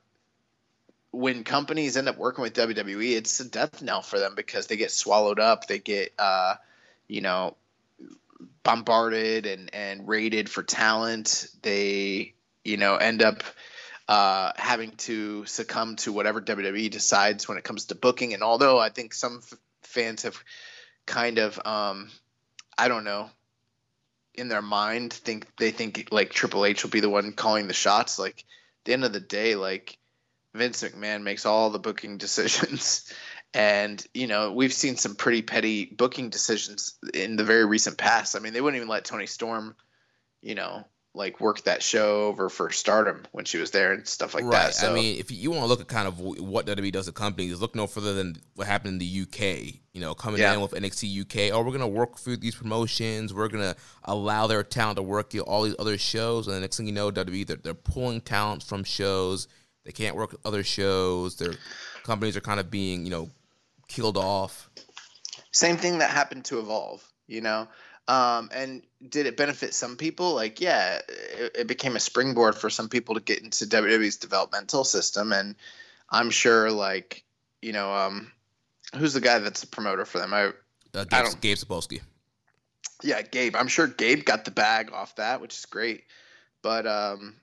when 1.12 1.44
companies 1.44 1.96
end 1.96 2.08
up 2.08 2.16
working 2.16 2.42
with 2.42 2.54
WWE, 2.54 3.16
it's 3.16 3.38
a 3.38 3.48
death 3.48 3.82
knell 3.82 4.02
for 4.02 4.18
them 4.18 4.34
because 4.34 4.66
they 4.66 4.76
get 4.76 4.90
swallowed 4.90 5.38
up. 5.38 5.66
They 5.66 5.78
get, 5.78 6.12
uh, 6.18 6.54
you 7.06 7.20
know, 7.20 7.56
bombarded 8.62 9.46
and, 9.46 9.72
and 9.74 10.08
raided 10.08 10.48
for 10.48 10.62
talent. 10.62 11.46
They, 11.60 12.32
you 12.64 12.78
know, 12.78 12.96
end 12.96 13.22
up 13.22 13.44
uh, 14.08 14.52
having 14.56 14.92
to 14.92 15.44
succumb 15.44 15.96
to 15.96 16.12
whatever 16.12 16.40
WWE 16.40 16.90
decides 16.90 17.46
when 17.46 17.58
it 17.58 17.64
comes 17.64 17.86
to 17.86 17.94
booking. 17.94 18.32
And 18.32 18.42
although 18.42 18.78
I 18.78 18.88
think 18.88 19.12
some 19.12 19.40
f- 19.42 19.58
fans 19.82 20.22
have 20.22 20.42
kind 21.06 21.38
of 21.38 21.60
um, 21.64 22.10
I 22.76 22.88
don't 22.88 23.04
know 23.04 23.30
in 24.34 24.48
their 24.48 24.62
mind 24.62 25.12
think 25.12 25.46
they 25.56 25.70
think 25.70 26.08
like 26.10 26.30
Triple 26.30 26.64
H 26.64 26.82
will 26.82 26.90
be 26.90 27.00
the 27.00 27.10
one 27.10 27.32
calling 27.32 27.68
the 27.68 27.74
shots. 27.74 28.18
Like 28.18 28.38
at 28.40 28.84
the 28.84 28.92
end 28.92 29.04
of 29.04 29.12
the 29.12 29.20
day, 29.20 29.54
like 29.54 29.98
Vince 30.54 30.82
McMahon 30.82 31.22
makes 31.22 31.46
all 31.46 31.70
the 31.70 31.78
booking 31.78 32.18
decisions. 32.18 33.12
And 33.54 34.04
you 34.14 34.26
know 34.26 34.52
we've 34.52 34.72
seen 34.72 34.96
some 34.96 35.14
pretty 35.14 35.42
petty 35.42 35.84
booking 35.84 36.30
decisions 36.30 36.94
in 37.12 37.36
the 37.36 37.44
very 37.44 37.66
recent 37.66 37.98
past. 37.98 38.34
I 38.34 38.38
mean, 38.38 38.54
they 38.54 38.60
wouldn't 38.60 38.78
even 38.78 38.88
let 38.88 39.04
Toni 39.04 39.26
Storm, 39.26 39.76
you 40.40 40.54
know, 40.54 40.86
like 41.14 41.40
work 41.40 41.62
that 41.64 41.82
show 41.82 42.26
over 42.26 42.48
for 42.48 42.70
Stardom 42.70 43.22
when 43.32 43.44
she 43.44 43.58
was 43.58 43.70
there 43.70 43.92
and 43.92 44.08
stuff 44.08 44.34
like 44.34 44.44
right. 44.44 44.52
that. 44.52 44.74
So, 44.74 44.90
I 44.90 44.94
mean, 44.94 45.18
if 45.18 45.30
you 45.30 45.50
want 45.50 45.62
to 45.62 45.66
look 45.66 45.80
at 45.80 45.88
kind 45.88 46.08
of 46.08 46.18
what 46.18 46.64
WWE 46.66 46.90
does 46.90 47.04
to 47.06 47.12
companies, 47.12 47.60
look 47.60 47.74
no 47.74 47.86
further 47.86 48.14
than 48.14 48.36
what 48.54 48.66
happened 48.66 48.94
in 48.94 48.98
the 48.98 49.22
UK. 49.22 49.74
You 49.92 50.00
know, 50.00 50.14
coming 50.14 50.40
yeah. 50.40 50.54
in 50.54 50.60
with 50.62 50.72
NXT 50.72 51.20
UK, 51.22 51.54
oh, 51.54 51.62
we're 51.62 51.72
gonna 51.72 51.86
work 51.86 52.16
through 52.16 52.38
these 52.38 52.54
promotions. 52.54 53.34
We're 53.34 53.48
gonna 53.48 53.76
allow 54.04 54.46
their 54.46 54.62
talent 54.62 54.96
to 54.96 55.02
work 55.02 55.34
you 55.34 55.40
know, 55.40 55.44
all 55.44 55.64
these 55.64 55.76
other 55.78 55.98
shows, 55.98 56.46
and 56.46 56.56
the 56.56 56.60
next 56.60 56.78
thing 56.78 56.86
you 56.86 56.92
know, 56.92 57.10
WWE 57.10 57.46
they're, 57.46 57.56
they're 57.56 57.74
pulling 57.74 58.22
talent 58.22 58.62
from 58.62 58.84
shows. 58.84 59.48
They 59.84 59.92
can't 59.92 60.16
work 60.16 60.34
other 60.46 60.64
shows. 60.64 61.36
Their 61.36 61.52
companies 62.04 62.38
are 62.38 62.40
kind 62.40 62.58
of 62.58 62.70
being 62.70 63.04
you 63.04 63.10
know 63.10 63.28
killed 63.86 64.16
off. 64.16 64.70
Same 65.50 65.76
thing 65.76 65.98
that 65.98 66.08
happened 66.08 66.46
to 66.46 66.58
Evolve. 66.58 67.06
You 67.26 67.42
know, 67.42 67.68
um, 68.08 68.50
and 68.52 68.82
did 69.08 69.26
it 69.26 69.36
benefit 69.36 69.74
some 69.74 69.96
people? 69.96 70.34
Like, 70.34 70.60
yeah, 70.60 71.00
it, 71.08 71.52
it, 71.60 71.66
became 71.68 71.94
a 71.94 72.00
springboard 72.00 72.56
for 72.56 72.68
some 72.68 72.88
people 72.88 73.14
to 73.14 73.20
get 73.20 73.42
into 73.42 73.64
WWE's 73.66 74.16
developmental 74.16 74.84
system. 74.84 75.32
And 75.32 75.54
I'm 76.10 76.30
sure, 76.30 76.70
like, 76.70 77.22
you 77.60 77.72
know, 77.72 77.92
um, 77.92 78.32
who's 78.96 79.14
the 79.14 79.20
guy 79.20 79.38
that's 79.38 79.60
the 79.60 79.68
promoter 79.68 80.04
for 80.04 80.18
them? 80.18 80.34
I, 80.34 80.46
uh, 80.94 81.04
Gabe, 81.04 81.12
I 81.12 81.28
Gabe 81.40 81.56
Sapolsky. 81.56 82.00
Yeah, 83.04 83.22
Gabe. 83.22 83.54
I'm 83.54 83.68
sure 83.68 83.86
Gabe 83.86 84.24
got 84.24 84.44
the 84.44 84.50
bag 84.50 84.92
off 84.92 85.16
that, 85.16 85.40
which 85.40 85.56
is 85.56 85.66
great. 85.66 86.04
But, 86.60 86.86
um, 86.88 87.36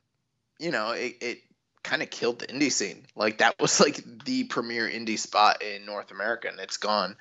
you 0.60 0.72
know, 0.72 0.92
it, 0.92 1.18
it 1.22 1.40
kind 1.84 2.02
of 2.02 2.10
killed 2.10 2.40
the 2.40 2.48
indie 2.48 2.72
scene. 2.72 3.06
Like, 3.16 3.38
that 3.38 3.56
was 3.62 3.80
like 3.80 4.04
the 4.26 4.44
premier 4.44 4.90
indie 4.90 5.18
spot 5.18 5.64
in 5.64 5.86
North 5.86 6.12
America, 6.12 6.50
and 6.50 6.60
it's 6.60 6.78
gone. 6.78 7.16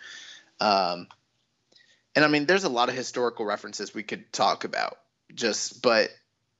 Um, 0.61 1.07
and 2.19 2.25
I 2.25 2.29
mean, 2.29 2.47
there's 2.47 2.65
a 2.65 2.69
lot 2.69 2.89
of 2.89 2.97
historical 2.97 3.47
references 3.47 3.95
we 3.95 4.03
could 4.03 4.33
talk 4.33 4.65
about. 4.65 4.99
Just, 5.33 5.83
but 5.83 6.11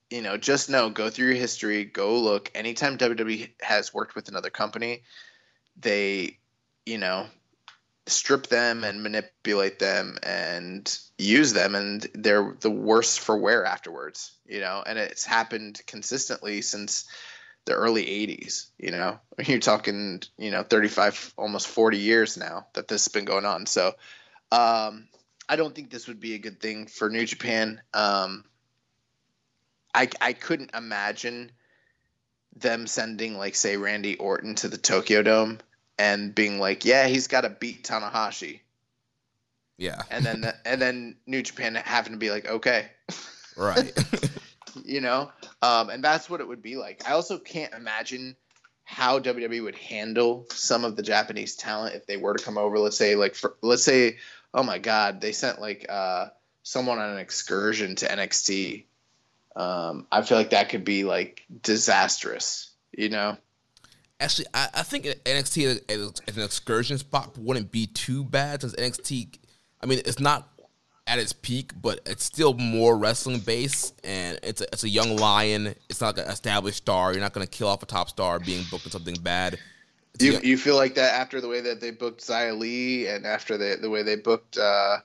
you 0.09 0.23
know, 0.23 0.37
just 0.37 0.71
know, 0.71 0.89
go 0.89 1.11
through 1.11 1.27
your 1.27 1.35
history, 1.35 1.85
go 1.85 2.21
look. 2.21 2.53
Anytime 2.55 2.97
WWE 2.97 3.51
has 3.61 3.93
worked 3.93 4.15
with 4.15 4.29
another 4.29 4.51
company, 4.51 5.03
they, 5.77 6.39
you 6.87 6.99
know, 6.99 7.27
strip 8.07 8.47
them 8.47 8.85
and 8.85 9.03
manipulate 9.03 9.81
them 9.81 10.17
and 10.23 10.97
use 11.19 11.53
them, 11.55 11.75
and 11.75 12.07
they're 12.15 12.55
the 12.61 12.71
worse 12.71 13.17
for 13.17 13.37
wear 13.37 13.65
afterwards. 13.65 14.31
You 14.47 14.61
know, 14.61 14.85
and 14.87 14.97
it's 14.97 15.25
happened 15.25 15.81
consistently 15.89 16.63
since 16.63 17.09
the 17.65 17.75
early 17.75 18.05
80s 18.05 18.69
you 18.79 18.93
know 18.93 19.19
you're 19.45 19.59
talking 19.59 20.23
you 20.39 20.51
know 20.51 20.63
35 20.63 21.35
almost 21.37 21.67
40 21.67 21.99
years 21.99 22.39
now 22.39 22.67
that 22.73 22.89
this 22.89 23.05
has 23.05 23.13
been 23.13 23.27
going 23.27 23.45
on 23.45 23.67
so 23.67 23.93
um 24.51 25.07
I 25.49 25.57
don't 25.57 25.75
think 25.75 25.91
this 25.91 26.09
would 26.09 26.21
be 26.21 26.35
a 26.35 26.39
good 26.39 26.61
thing 26.61 26.87
for 26.87 27.09
New 27.09 27.25
Japan. 27.25 27.81
Um, 27.95 28.45
I 29.95 30.09
I 30.21 30.33
couldn't 30.33 30.75
imagine 30.75 31.51
them 32.57 32.87
sending 32.87 33.39
like 33.39 33.55
say 33.55 33.77
Randy 33.77 34.17
Orton 34.17 34.55
to 34.57 34.69
the 34.69 34.79
Tokyo 34.79 35.23
Dome 35.23 35.59
and 35.99 36.35
being 36.35 36.59
like, 36.59 36.85
yeah, 36.85 37.07
he's 37.07 37.27
got 37.27 37.43
to 37.43 37.51
beat 37.51 37.85
Tanahashi. 37.85 38.61
Yeah. 39.77 40.03
And 40.11 40.25
then 40.25 40.53
and 40.65 40.81
then 40.81 41.17
New 41.27 41.43
Japan 41.43 41.75
having 41.75 42.13
to 42.13 42.19
be 42.19 42.31
like, 42.31 42.49
okay. 42.49 42.89
Right. 43.57 43.93
you 44.85 45.01
know, 45.01 45.31
um, 45.63 45.91
and 45.91 46.03
that's 46.03 46.29
what 46.29 46.41
it 46.41 46.49
would 46.49 46.63
be 46.63 46.77
like. 46.77 47.09
I 47.09 47.13
also 47.13 47.39
can't 47.39 47.73
imagine 47.73 48.37
how 48.85 49.19
WWE 49.19 49.63
would 49.63 49.77
handle 49.77 50.47
some 50.51 50.85
of 50.85 50.97
the 50.97 51.03
Japanese 51.03 51.57
talent 51.57 51.95
if 51.95 52.07
they 52.07 52.17
were 52.17 52.35
to 52.35 52.43
come 52.43 52.59
over. 52.59 52.79
Let's 52.79 52.97
say, 52.97 53.17
like, 53.17 53.35
for, 53.35 53.57
let's 53.63 53.83
say, 53.83 54.17
oh 54.55 54.63
my 54.63 54.79
God, 54.79 55.21
they 55.21 55.33
sent 55.33 55.61
like 55.61 55.87
uh, 55.89 56.29
someone 56.63 56.99
on 56.99 57.11
an 57.11 57.19
excursion 57.19 57.97
to 57.97 58.07
NXT. 58.07 58.85
Um, 59.57 60.07
I 60.11 60.23
feel 60.23 60.39
like 60.39 60.51
that 60.51 60.69
could 60.69 60.85
be 60.85 61.05
like 61.05 61.45
disastrous. 61.63 62.71
You 62.93 63.11
know. 63.11 63.37
Actually, 64.21 64.47
I, 64.53 64.69
I 64.75 64.83
think 64.83 65.05
NXT 65.05 65.81
as 66.27 66.37
an 66.37 66.43
excursion 66.43 66.99
spot 66.99 67.39
wouldn't 67.39 67.71
be 67.71 67.87
too 67.87 68.25
bad 68.25 68.63
since 68.63 68.75
NXT. 68.75 69.39
I 69.81 69.87
mean, 69.87 70.01
it's 70.05 70.19
not 70.19 70.49
at 71.09 71.19
its 71.19 71.33
peak, 71.33 71.73
but 71.81 72.01
it's 72.05 72.25
still 72.25 72.53
more 72.55 72.97
wrestling 72.97 73.41
based, 73.41 73.99
and 74.05 74.39
it's 74.43 74.61
a, 74.61 74.65
it's 74.65 74.85
a 74.85 74.89
young 74.89 75.17
lion. 75.17 75.75
It's 75.89 76.01
not 76.01 76.17
like 76.17 76.27
an 76.27 76.33
established 76.33 76.79
star. 76.79 77.13
You're 77.13 77.23
not 77.23 77.33
going 77.33 77.47
to 77.47 77.51
kill 77.51 77.69
off 77.69 77.83
a 77.83 77.87
top 77.87 78.09
star 78.11 78.39
being 78.39 78.65
booked 78.71 78.85
in 78.85 78.91
something 78.91 79.17
bad. 79.23 79.59
You 80.21 80.39
you 80.43 80.59
feel 80.59 80.77
like 80.77 80.95
that 80.97 81.15
after 81.15 81.41
the 81.41 81.49
way 81.49 81.61
that 81.61 81.81
they 81.81 81.91
booked 81.91 82.21
Xia 82.23 82.59
Li 82.59 83.07
and 83.07 83.27
after 83.27 83.57
the 83.57 83.79
the 83.81 83.91
way 83.91 84.03
they 84.03 84.17
booked 84.17 84.59
uh, 84.59 84.99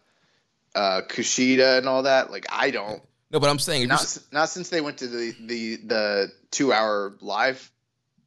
uh, 0.76 1.02
Kushida 1.08 1.78
and 1.78 1.88
all 1.88 2.04
that? 2.04 2.32
Like 2.32 2.46
I 2.50 2.72
don't. 2.72 3.02
No, 3.32 3.40
but 3.40 3.50
I'm 3.50 3.60
saying 3.60 3.88
not 3.88 4.18
not 4.32 4.50
since 4.50 4.70
they 4.70 4.82
went 4.82 4.98
to 5.00 5.08
the 5.08 5.36
the 5.46 5.76
the 5.86 6.32
two 6.52 6.74
hour 6.74 7.16
live 7.22 7.72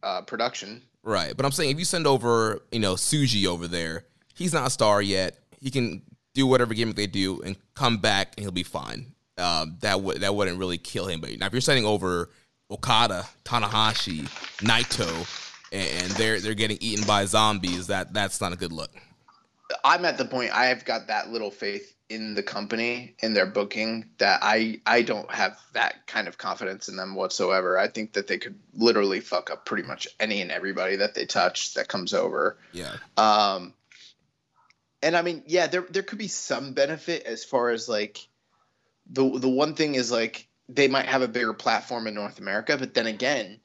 uh, 0.03 0.23
production. 0.23 0.83
Right, 1.03 1.37
but 1.37 1.47
I'm 1.47 1.53
saying 1.53 1.71
if 1.71 1.79
you 1.79 1.85
send 1.85 2.07
over 2.07 2.63
you 2.73 2.81
know 2.81 2.95
Tsuji 2.95 3.47
over 3.47 3.69
there, 3.69 4.05
he's 4.35 4.53
not 4.53 4.67
a 4.67 4.71
star 4.71 5.03
yet. 5.03 5.39
He 5.61 5.71
can 5.71 6.03
do 6.35 6.47
whatever 6.47 6.75
gimmick 6.75 6.97
they 6.97 7.07
do 7.07 7.41
and 7.43 7.57
come 7.75 7.99
back 7.99 8.35
and 8.37 8.45
he'll 8.45 8.53
be 8.53 8.63
fine. 8.63 9.13
Um, 9.39 9.77
that 9.81 10.01
would 10.01 10.21
that 10.21 10.35
wouldn't 10.35 10.59
really 10.59 10.79
kill 10.79 11.07
him. 11.07 11.21
But 11.21 11.39
now 11.39 11.47
if 11.47 11.53
you're 11.53 11.61
sending 11.61 11.85
over 11.85 12.31
Okada, 12.71 13.27
Tanahashi, 13.45 14.23
Naito, 14.59 15.46
and 15.73 16.11
they're 16.13 16.41
they're 16.41 16.55
getting 16.55 16.79
eaten 16.81 17.07
by 17.07 17.25
zombies, 17.25 17.89
that 17.89 18.13
that's 18.13 18.41
not 18.41 18.53
a 18.53 18.57
good 18.57 18.73
look. 18.73 18.91
I'm 19.85 20.05
at 20.05 20.19
the 20.19 20.25
point 20.25 20.53
I 20.53 20.67
have 20.67 20.85
got 20.85 21.09
that 21.09 21.31
little 21.31 21.51
faith 21.51 21.93
in 22.09 22.35
the 22.35 22.43
company 22.43 23.17
in 23.21 23.35
their 23.35 23.47
booking 23.47 24.09
that 24.19 24.41
I 24.43 24.81
I 24.87 25.03
don't 25.03 25.31
have 25.31 25.59
that 25.73 26.07
kind 26.07 26.29
of 26.29 26.39
confidence 26.39 26.89
in 26.89 26.97
them 26.97 27.15
whatsoever. 27.17 27.77
I 27.79 27.89
think 27.89 28.13
that 28.13 28.29
they 28.29 28.39
could 28.39 28.59
literally 28.75 29.21
fuck 29.21 29.51
up 29.51 29.65
pretty 29.65 29.83
much 29.83 30.07
any 30.21 30.41
and 30.41 30.53
everybody 30.53 30.97
that 30.97 31.15
they 31.15 31.27
touch 31.27 31.75
that 31.75 31.89
comes 31.89 32.15
over. 32.15 32.59
Yeah. 32.73 32.95
Um 33.17 33.75
and 35.03 35.17
I 35.17 35.23
mean, 35.23 35.43
yeah, 35.47 35.67
there 35.67 35.85
there 35.91 36.03
could 36.03 36.19
be 36.19 36.29
some 36.29 36.73
benefit 36.73 37.25
as 37.25 37.45
far 37.45 37.71
as 37.71 37.89
like 37.89 38.27
the 39.11 39.39
the 39.39 39.49
one 39.49 39.75
thing 39.75 39.97
is 39.97 40.13
like 40.13 40.47
they 40.69 40.89
might 40.89 41.07
have 41.07 41.23
a 41.23 41.29
bigger 41.29 41.53
platform 41.53 42.07
in 42.07 42.15
North 42.15 42.39
America, 42.39 42.77
but 42.77 42.95
then 42.95 43.07
again, 43.07 43.61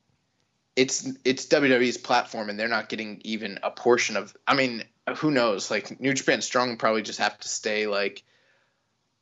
it's 0.75 1.07
it's 1.25 1.45
WWE's 1.47 1.97
platform 1.97 2.49
and 2.49 2.59
they're 2.59 2.67
not 2.67 2.89
getting 2.89 3.21
even 3.23 3.59
a 3.63 3.71
portion 3.71 4.17
of 4.17 4.35
I 4.47 4.55
mean, 4.55 4.83
who 5.17 5.31
knows? 5.31 5.69
Like 5.69 5.99
New 5.99 6.13
Japan 6.13 6.41
Strong 6.41 6.77
probably 6.77 7.01
just 7.01 7.19
have 7.19 7.37
to 7.39 7.47
stay 7.47 7.87
like 7.87 8.23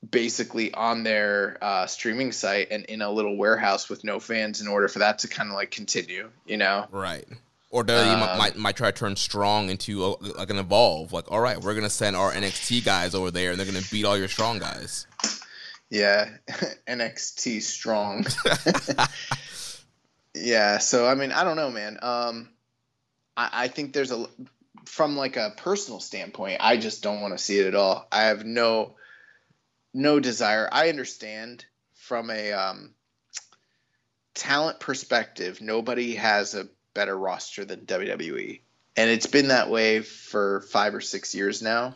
basically 0.07 0.73
on 0.73 1.03
their 1.03 1.57
uh, 1.61 1.85
streaming 1.85 2.31
site 2.31 2.69
and 2.71 2.85
in 2.85 3.01
a 3.01 3.11
little 3.11 3.35
warehouse 3.35 3.89
with 3.89 4.03
no 4.03 4.19
fans 4.19 4.61
in 4.61 4.67
order 4.67 4.87
for 4.87 4.99
that 4.99 5.19
to 5.19 5.27
kind 5.27 5.49
of 5.49 5.55
like 5.55 5.71
continue, 5.71 6.29
you 6.45 6.57
know? 6.57 6.87
Right. 6.91 7.25
Or 7.71 7.83
WWE 7.83 8.33
uh, 8.33 8.37
might, 8.37 8.55
might 8.55 8.75
try 8.75 8.91
to 8.91 8.97
turn 8.97 9.15
strong 9.15 9.69
into 9.69 10.03
a, 10.03 10.07
like 10.37 10.49
an 10.49 10.57
evolve. 10.57 11.13
Like, 11.13 11.31
all 11.31 11.39
right, 11.39 11.59
we're 11.59 11.75
gonna 11.75 11.89
send 11.89 12.15
our 12.15 12.31
NXT 12.31 12.83
guys 12.83 13.13
over 13.13 13.29
there, 13.29 13.51
and 13.51 13.59
they're 13.59 13.67
gonna 13.67 13.85
beat 13.91 14.05
all 14.05 14.17
your 14.17 14.27
strong 14.27 14.57
guys. 14.57 15.05
Yeah, 15.91 16.29
NXT 16.87 17.61
strong. 17.61 18.25
yeah, 20.33 20.77
so 20.77 21.07
I 21.07 21.15
mean, 21.15 21.31
I 21.31 21.43
don't 21.43 21.57
know, 21.57 21.71
man. 21.71 21.99
Um, 22.01 22.49
I, 23.35 23.49
I 23.53 23.67
think 23.67 23.93
there's 23.93 24.11
a 24.11 24.27
from 24.85 25.15
like 25.15 25.37
a 25.37 25.53
personal 25.55 25.99
standpoint, 25.99 26.57
I 26.61 26.77
just 26.77 27.03
don't 27.03 27.21
want 27.21 27.37
to 27.37 27.43
see 27.43 27.59
it 27.59 27.67
at 27.67 27.75
all. 27.75 28.07
I 28.11 28.23
have 28.23 28.45
no 28.45 28.95
no 29.93 30.19
desire. 30.19 30.67
I 30.71 30.89
understand 30.89 31.65
from 31.93 32.29
a 32.29 32.53
um, 32.53 32.93
talent 34.33 34.79
perspective, 34.79 35.61
nobody 35.61 36.15
has 36.15 36.55
a 36.55 36.67
better 36.93 37.17
roster 37.17 37.65
than 37.65 37.81
WWE. 37.81 38.61
And 38.95 39.09
it's 39.09 39.27
been 39.27 39.49
that 39.49 39.69
way 39.69 40.01
for 40.01 40.61
five 40.61 40.95
or 40.95 41.01
six 41.01 41.33
years 41.33 41.61
now. 41.61 41.95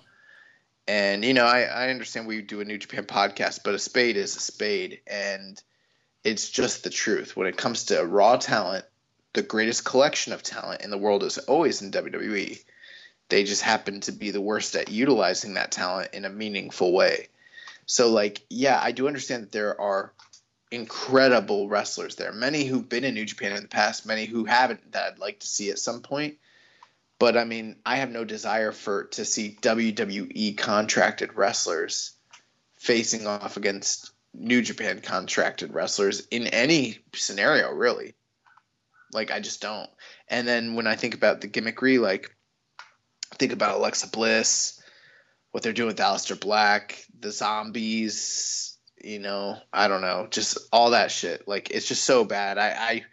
And, 0.88 1.24
you 1.24 1.34
know, 1.34 1.46
I, 1.46 1.62
I 1.64 1.90
understand 1.90 2.28
we 2.28 2.42
do 2.42 2.62
a 2.62 2.66
New 2.66 2.78
Japan 2.78 3.06
podcast, 3.06 3.62
but 3.64 3.74
a 3.74 3.80
spade 3.80 4.18
is 4.18 4.36
a 4.36 4.40
spade. 4.40 5.02
And 5.08 5.62
it's 6.24 6.50
just 6.50 6.84
the 6.84 6.90
truth. 6.90 7.36
When 7.36 7.48
it 7.48 7.58
comes 7.58 7.86
to 7.86 8.04
raw 8.04 8.38
talent, 8.38 8.86
the 9.34 9.42
greatest 9.42 9.84
collection 9.84 10.34
of 10.34 10.44
talent 10.44 10.82
in 10.82 10.90
the 10.90 10.98
world 10.98 11.24
is 11.24 11.38
always 11.38 11.82
in 11.82 11.92
WWE. 11.92 12.64
They 13.30 13.44
just 13.44 13.62
happen 13.62 14.00
to 14.02 14.12
be 14.12 14.32
the 14.32 14.42
worst 14.42 14.76
at 14.76 14.92
utilizing 14.92 15.56
that 15.56 15.72
talent 15.72 16.14
in 16.14 16.26
a 16.26 16.30
meaningful 16.30 16.94
way. 16.94 17.30
So, 17.86 18.10
like, 18.10 18.42
yeah, 18.50 18.80
I 18.82 18.92
do 18.92 19.08
understand 19.08 19.44
that 19.44 19.52
there 19.52 19.80
are 19.80 20.14
incredible 20.72 21.68
wrestlers 21.68 22.16
there. 22.16 22.32
Many 22.32 22.66
who've 22.66 22.88
been 22.88 23.04
in 23.04 23.14
New 23.14 23.26
Japan 23.26 23.52
in 23.52 23.64
the 23.64 23.68
past, 23.68 24.06
many 24.06 24.26
who 24.26 24.46
haven't 24.46 24.94
that 24.94 25.14
I'd 25.14 25.20
like 25.20 25.40
to 25.40 25.48
see 25.48 25.70
at 25.70 25.80
some 25.80 26.02
point. 26.02 26.38
But 27.20 27.38
I 27.38 27.44
mean, 27.44 27.78
I 27.86 27.98
have 27.98 28.10
no 28.10 28.26
desire 28.26 28.72
for 28.72 29.06
to 29.06 29.26
see 29.26 29.58
WWE 29.62 30.58
contracted 30.58 31.36
wrestlers 31.36 32.14
facing 32.78 33.28
off 33.28 33.56
against 33.56 34.13
New 34.34 34.62
Japan 34.62 35.00
contracted 35.02 35.74
wrestlers 35.74 36.28
in 36.28 36.48
any 36.48 37.00
scenario, 37.14 37.72
really. 37.72 38.14
Like 39.12 39.32
I 39.32 39.40
just 39.40 39.62
don't. 39.62 39.90
And 40.28 40.48
then 40.48 40.76
when 40.76 40.88
I 40.88 40.96
think 40.96 41.14
about 41.14 41.42
the 41.42 41.48
gimmickry, 41.48 42.00
like 42.00 42.36
think 43.36 43.52
about 43.52 43.76
Alexa 43.76 44.08
Bliss, 44.10 44.82
what 45.52 45.64
they're 45.64 45.74
doing 45.74 45.88
with 45.88 45.98
Aleister 45.98 46.40
Black, 46.40 47.06
the 47.20 47.32
zombies, 47.32 48.78
you 49.04 49.20
know, 49.20 49.58
I 49.72 49.88
don't 49.88 50.02
know, 50.02 50.28
just 50.30 50.58
all 50.72 50.92
that 50.92 51.12
shit. 51.12 51.48
Like 51.48 51.70
it's 51.70 51.88
just 51.88 52.04
so 52.04 52.24
bad. 52.24 52.58
I, 52.58 52.70
I 52.70 53.04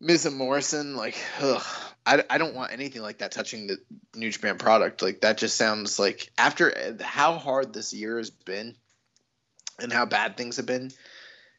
Miz 0.00 0.26
and 0.26 0.36
Morrison, 0.36 0.96
like, 0.96 1.16
ugh, 1.40 1.64
I, 2.04 2.24
I 2.28 2.38
don't 2.38 2.54
want 2.54 2.72
anything 2.72 3.02
like 3.02 3.18
that 3.18 3.32
touching 3.32 3.68
the 3.68 3.78
New 4.14 4.30
Japan 4.30 4.58
product. 4.58 5.02
Like 5.02 5.20
that 5.20 5.38
just 5.38 5.56
sounds 5.56 5.98
like 5.98 6.30
after 6.36 6.96
how 7.00 7.34
hard 7.34 7.72
this 7.72 7.92
year 7.92 8.18
has 8.18 8.30
been 8.30 8.76
and 9.82 9.92
how 9.92 10.06
bad 10.06 10.36
things 10.36 10.56
have 10.56 10.66
been, 10.66 10.90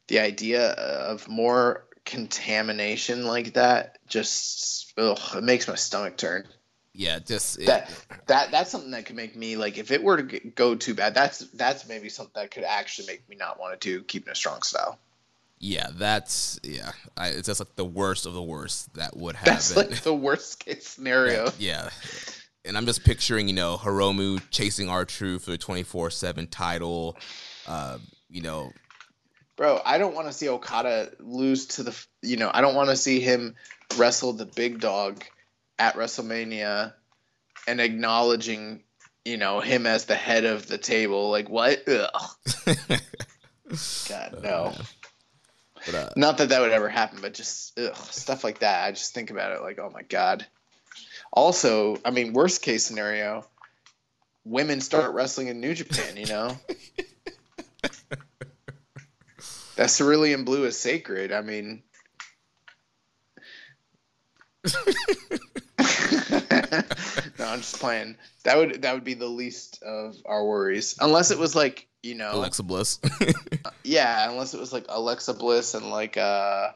the 0.08 0.20
idea 0.20 0.72
of 0.72 1.28
more 1.28 1.86
contamination 2.06 3.26
like 3.26 3.54
that 3.54 3.98
just 4.08 4.94
ugh, 4.98 5.20
it 5.36 5.44
makes 5.44 5.68
my 5.68 5.76
stomach 5.76 6.18
turn 6.18 6.46
yeah, 6.94 7.20
just 7.20 7.60
it, 7.60 7.66
that 7.66 7.90
that 8.28 8.52
that's 8.52 8.70
something 8.70 8.92
that 8.92 9.08
could 9.08 9.16
make 9.16 9.36
me 9.36 9.58
like 9.58 9.80
if 9.80 9.90
it 9.90 10.04
were 10.04 10.22
to 10.22 10.40
go 10.40 10.76
too 10.76 10.94
bad, 10.94 11.16
that's 11.16 11.40
that's 11.40 11.88
maybe 11.88 12.08
something 12.10 12.34
that 12.36 12.52
could 12.52 12.64
actually 12.64 13.08
make 13.08 13.28
me 13.28 13.36
not 13.36 13.60
want 13.60 13.80
to 13.80 13.90
do 13.90 14.04
keeping 14.04 14.32
a 14.32 14.36
strong 14.36 14.62
style. 14.62 15.00
Yeah, 15.60 15.88
that's 15.94 16.60
yeah. 16.62 16.92
I, 17.18 17.30
it's 17.30 17.48
just 17.48 17.60
like 17.60 17.76
the 17.76 17.86
worst 17.86 18.28
of 18.28 18.34
the 18.34 18.44
worst 18.44 18.94
that 18.94 19.18
would 19.18 19.36
happen. 19.36 19.54
That's 19.54 19.76
like 19.76 20.02
the 20.02 20.14
worst 20.14 20.64
case 20.64 20.88
scenario. 20.88 21.52
yeah, 21.58 21.90
and 22.64 22.78
I'm 22.78 22.86
just 22.86 23.04
picturing 23.04 23.48
you 23.48 23.56
know 23.56 23.78
Hiromu 23.78 24.40
chasing 24.52 24.88
R-Truth 24.88 25.46
for 25.46 25.52
the 25.52 25.58
24 25.58 26.12
seven 26.12 26.46
title. 26.46 27.18
Uh, 27.68 27.98
you 28.30 28.42
know, 28.42 28.72
bro, 29.56 29.80
I 29.86 29.98
don't 29.98 30.16
want 30.16 30.28
to 30.28 30.34
see 30.34 30.50
Okada 30.50 31.12
lose 31.20 31.68
to 31.68 31.84
the. 31.84 32.06
You 32.22 32.38
know, 32.38 32.52
I 32.54 32.62
don't 32.62 32.76
want 32.76 32.90
to 32.90 32.96
see 32.96 33.20
him 33.20 33.56
wrestle 33.98 34.34
the 34.34 34.46
big 34.46 34.80
dog 34.80 35.24
at 35.80 35.96
WrestleMania 35.96 36.94
and 37.68 37.82
acknowledging, 37.82 38.84
you 39.26 39.38
know, 39.38 39.60
him 39.60 39.86
as 39.86 40.06
the 40.06 40.16
head 40.16 40.46
of 40.46 40.68
the 40.68 40.78
table. 40.78 41.30
Like 41.30 41.50
what? 41.50 41.86
God 44.10 44.40
no. 44.44 44.74
But, 45.86 45.96
uh, 45.96 46.10
Not 46.16 46.38
that 46.38 46.50
that 46.50 46.62
would 46.62 46.72
ever 46.72 46.90
happen, 46.90 47.20
but 47.22 47.34
just 47.34 47.78
ugh, 47.78 47.96
stuff 47.96 48.44
like 48.44 48.60
that. 48.60 48.86
I 48.86 48.92
just 48.92 49.14
think 49.14 49.32
about 49.32 49.52
it 49.52 49.62
like, 49.62 49.80
oh 49.80 49.92
my 49.94 50.04
god. 50.04 50.46
Also, 51.32 51.98
I 52.06 52.12
mean, 52.12 52.34
worst 52.34 52.62
case 52.62 52.86
scenario, 52.86 53.46
women 54.46 54.82
start 54.82 55.14
wrestling 55.14 55.48
in 55.48 55.60
New 55.60 55.74
Japan. 55.74 56.18
You 56.18 56.28
know. 56.28 56.58
that 59.76 59.90
cerulean 59.90 60.44
blue 60.44 60.66
is 60.66 60.78
sacred. 60.78 61.32
I 61.32 61.42
mean, 61.42 61.84
No, 67.40 67.46
I'm 67.46 67.60
just 67.60 67.80
playing. 67.80 68.16
That 68.44 68.58
would 68.58 68.82
that 68.84 68.94
would 68.94 69.04
be 69.04 69.16
the 69.16 69.28
least 69.28 69.82
of 69.84 70.16
our 70.26 70.46
worries, 70.46 70.96
unless 71.00 71.32
it 71.32 71.40
was 71.40 71.56
like 71.56 71.88
you 72.02 72.16
know 72.16 72.32
Alexa 72.34 72.64
Bliss. 72.64 73.00
yeah, 73.84 74.30
unless 74.30 74.54
it 74.54 74.60
was 74.60 74.72
like 74.72 74.86
Alexa 74.90 75.34
Bliss 75.34 75.74
and 75.74 75.90
like 75.90 76.16
uh, 76.18 76.70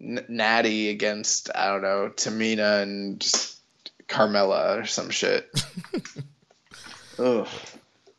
N- 0.00 0.24
Natty 0.28 0.90
against 0.90 1.50
I 1.54 1.68
don't 1.68 1.82
know 1.82 2.10
Tamina 2.14 2.82
and 2.82 3.20
Carmella 4.08 4.82
or 4.82 4.84
some 4.84 5.10
shit. 5.10 5.48
Ugh. 7.18 7.48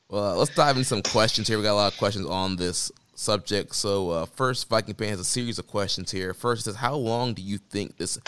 Well, 0.10 0.38
let's 0.38 0.54
dive 0.54 0.76
into 0.76 0.88
some 0.88 1.02
questions 1.02 1.48
here. 1.48 1.58
We 1.58 1.64
got 1.64 1.74
a 1.74 1.76
lot 1.76 1.94
of 1.94 1.98
questions 1.98 2.28
on 2.28 2.56
this 2.58 2.92
subject. 3.16 3.74
So, 3.76 4.12
uh, 4.12 4.26
first, 4.26 4.70
Viking 4.70 4.94
fan 4.94 5.10
has 5.10 5.20
a 5.20 5.24
series 5.24 5.58
of 5.58 5.68
questions 5.68 6.12
here. 6.12 6.34
First, 6.34 6.66
says, 6.66 6.76
how 6.76 6.96
long 6.96 7.34
do 7.34 7.42
you 7.42 7.58
think 7.58 7.98
this 7.98 8.20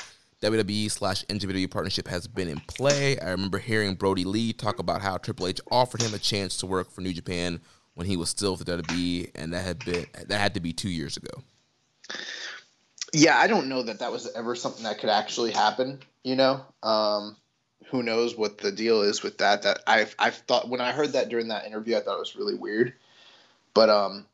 WWE 0.42 0.90
slash 0.90 1.24
NJPW 1.26 1.70
partnership 1.70 2.08
has 2.08 2.28
been 2.28 2.48
in 2.48 2.60
play? 2.62 3.20
I 3.20 3.30
remember 3.30 3.60
hearing 3.60 3.96
Brodie 3.96 4.24
Lee 4.24 4.54
talk 4.54 4.80
about 4.80 5.02
how 5.02 5.18
Triple 5.18 5.48
H 5.48 5.62
offered 5.70 6.02
him 6.02 6.14
a 6.14 6.20
chance 6.20 6.58
to 6.58 6.66
work 6.66 6.92
for 6.92 7.02
New 7.02 7.14
Japan 7.14 7.60
when 7.94 8.08
he 8.08 8.18
was 8.18 8.30
still 8.30 8.56
with 8.56 8.66
the 8.66 8.78
WWE, 8.78 9.32
and 9.36 9.54
that 9.54 9.64
had 9.64 9.86
been 9.86 10.06
that 10.28 10.40
had 10.40 10.54
to 10.54 10.60
be 10.60 10.74
two 10.74 10.90
years 10.90 11.18
ago. 11.18 11.44
Yeah, 13.14 13.38
I 13.38 13.48
don't 13.48 13.70
know 13.70 13.84
that 13.84 14.00
that 14.00 14.12
was 14.12 14.32
ever 14.36 14.56
something 14.56 14.84
that 14.84 15.00
could 15.00 15.10
actually 15.10 15.52
happen. 15.52 16.00
You 16.24 16.36
know, 16.36 16.62
um, 16.84 17.38
who 17.86 18.04
knows 18.04 18.36
what 18.36 18.58
the 18.58 18.72
deal 18.72 19.02
is 19.02 19.24
with 19.24 19.40
that? 19.40 19.64
That 19.64 19.82
I've 19.88 20.16
I've 20.20 20.36
thought 20.36 20.70
when 20.70 20.82
I 20.82 20.92
heard 20.92 21.14
that 21.14 21.30
during 21.30 21.50
that 21.50 21.66
interview, 21.66 21.98
I 21.98 22.02
thought 22.02 22.18
it 22.18 22.20
was 22.20 22.36
really 22.36 22.56
weird. 22.56 22.94
But 23.74 23.90
um, 23.90 24.26